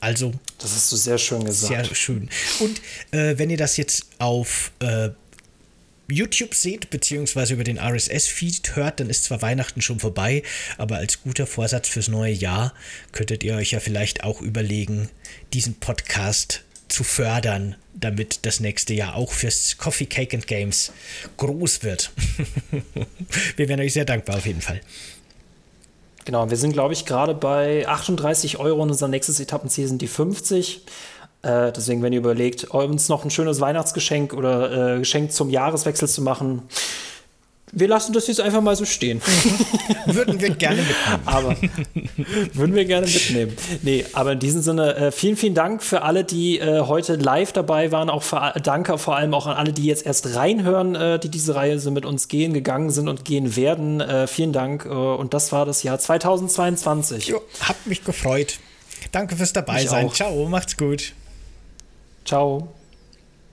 Also. 0.00 0.32
Das 0.58 0.72
hast 0.72 0.90
du 0.90 0.96
sehr 0.96 1.18
schön 1.18 1.44
gesagt. 1.44 1.86
Sehr 1.86 1.94
schön. 1.94 2.28
Und 2.58 2.80
äh, 3.12 3.38
wenn 3.38 3.50
ihr 3.50 3.56
das 3.56 3.76
jetzt 3.76 4.06
auf 4.18 4.72
äh, 4.80 5.10
YouTube 6.08 6.52
seht, 6.52 6.90
beziehungsweise 6.90 7.54
über 7.54 7.62
den 7.62 7.78
RSS-Feed 7.78 8.74
hört, 8.74 8.98
dann 8.98 9.10
ist 9.10 9.24
zwar 9.24 9.42
Weihnachten 9.42 9.80
schon 9.80 10.00
vorbei, 10.00 10.42
aber 10.76 10.96
als 10.96 11.22
guter 11.22 11.46
Vorsatz 11.46 11.88
fürs 11.88 12.08
neue 12.08 12.32
Jahr 12.32 12.74
könntet 13.12 13.44
ihr 13.44 13.54
euch 13.54 13.70
ja 13.70 13.78
vielleicht 13.78 14.24
auch 14.24 14.40
überlegen, 14.40 15.08
diesen 15.52 15.74
Podcast 15.74 16.63
zu 16.88 17.04
fördern, 17.04 17.76
damit 17.94 18.44
das 18.46 18.60
nächste 18.60 18.94
Jahr 18.94 19.16
auch 19.16 19.32
fürs 19.32 19.78
Coffee 19.78 20.06
Cake 20.06 20.36
and 20.36 20.46
Games 20.46 20.92
groß 21.36 21.82
wird. 21.82 22.12
wir 23.56 23.68
wären 23.68 23.80
euch 23.80 23.92
sehr 23.92 24.04
dankbar 24.04 24.36
auf 24.36 24.46
jeden 24.46 24.60
Fall. 24.60 24.80
Genau, 26.24 26.48
wir 26.48 26.56
sind, 26.56 26.72
glaube 26.72 26.94
ich, 26.94 27.04
gerade 27.04 27.34
bei 27.34 27.86
38 27.86 28.58
Euro 28.58 28.82
und 28.82 28.90
unser 28.90 29.08
nächstes 29.08 29.40
Etappenziel 29.40 29.86
sind 29.86 30.00
die 30.00 30.06
50. 30.06 30.86
Äh, 31.42 31.72
deswegen, 31.72 32.02
wenn 32.02 32.14
ihr 32.14 32.20
überlegt, 32.20 32.64
uns 32.64 33.10
noch 33.10 33.24
ein 33.24 33.30
schönes 33.30 33.60
Weihnachtsgeschenk 33.60 34.32
oder 34.32 34.94
äh, 34.94 34.98
Geschenk 35.00 35.32
zum 35.32 35.50
Jahreswechsel 35.50 36.08
zu 36.08 36.22
machen, 36.22 36.62
wir 37.72 37.88
lassen 37.88 38.12
das 38.12 38.26
jetzt 38.26 38.40
einfach 38.40 38.60
mal 38.60 38.76
so 38.76 38.84
stehen. 38.84 39.20
würden 40.06 40.40
wir 40.40 40.50
gerne 40.50 40.82
mitnehmen. 40.82 41.22
Aber 41.24 41.56
würden 42.52 42.74
wir 42.74 42.84
gerne 42.84 43.06
mitnehmen. 43.06 43.56
Nee, 43.82 44.04
aber 44.12 44.32
in 44.32 44.38
diesem 44.38 44.62
Sinne, 44.62 44.94
äh, 44.96 45.12
vielen, 45.12 45.36
vielen 45.36 45.54
Dank 45.54 45.82
für 45.82 46.02
alle, 46.02 46.24
die 46.24 46.58
äh, 46.58 46.82
heute 46.82 47.16
live 47.16 47.52
dabei 47.52 47.90
waren. 47.90 48.10
Auch 48.10 48.22
für, 48.22 48.54
danke 48.62 48.96
vor 48.98 49.16
allem 49.16 49.34
auch 49.34 49.46
an 49.46 49.56
alle, 49.56 49.72
die 49.72 49.84
jetzt 49.84 50.06
erst 50.06 50.34
reinhören, 50.36 50.94
äh, 50.94 51.18
die 51.18 51.28
diese 51.28 51.54
Reise 51.54 51.90
mit 51.90 52.04
uns 52.04 52.28
gehen, 52.28 52.52
gegangen 52.52 52.90
sind 52.90 53.08
und 53.08 53.24
gehen 53.24 53.56
werden. 53.56 54.00
Äh, 54.00 54.26
vielen 54.26 54.52
Dank. 54.52 54.84
Äh, 54.84 54.88
und 54.88 55.34
das 55.34 55.50
war 55.50 55.66
das 55.66 55.82
Jahr 55.82 55.98
2022. 55.98 57.28
Jo, 57.28 57.42
hat 57.60 57.86
mich 57.86 58.04
gefreut. 58.04 58.58
Danke 59.10 59.36
fürs 59.36 59.52
dabei 59.52 59.84
sein. 59.86 60.10
Ciao, 60.12 60.46
macht's 60.48 60.76
gut. 60.76 61.12
Ciao. 62.24 62.68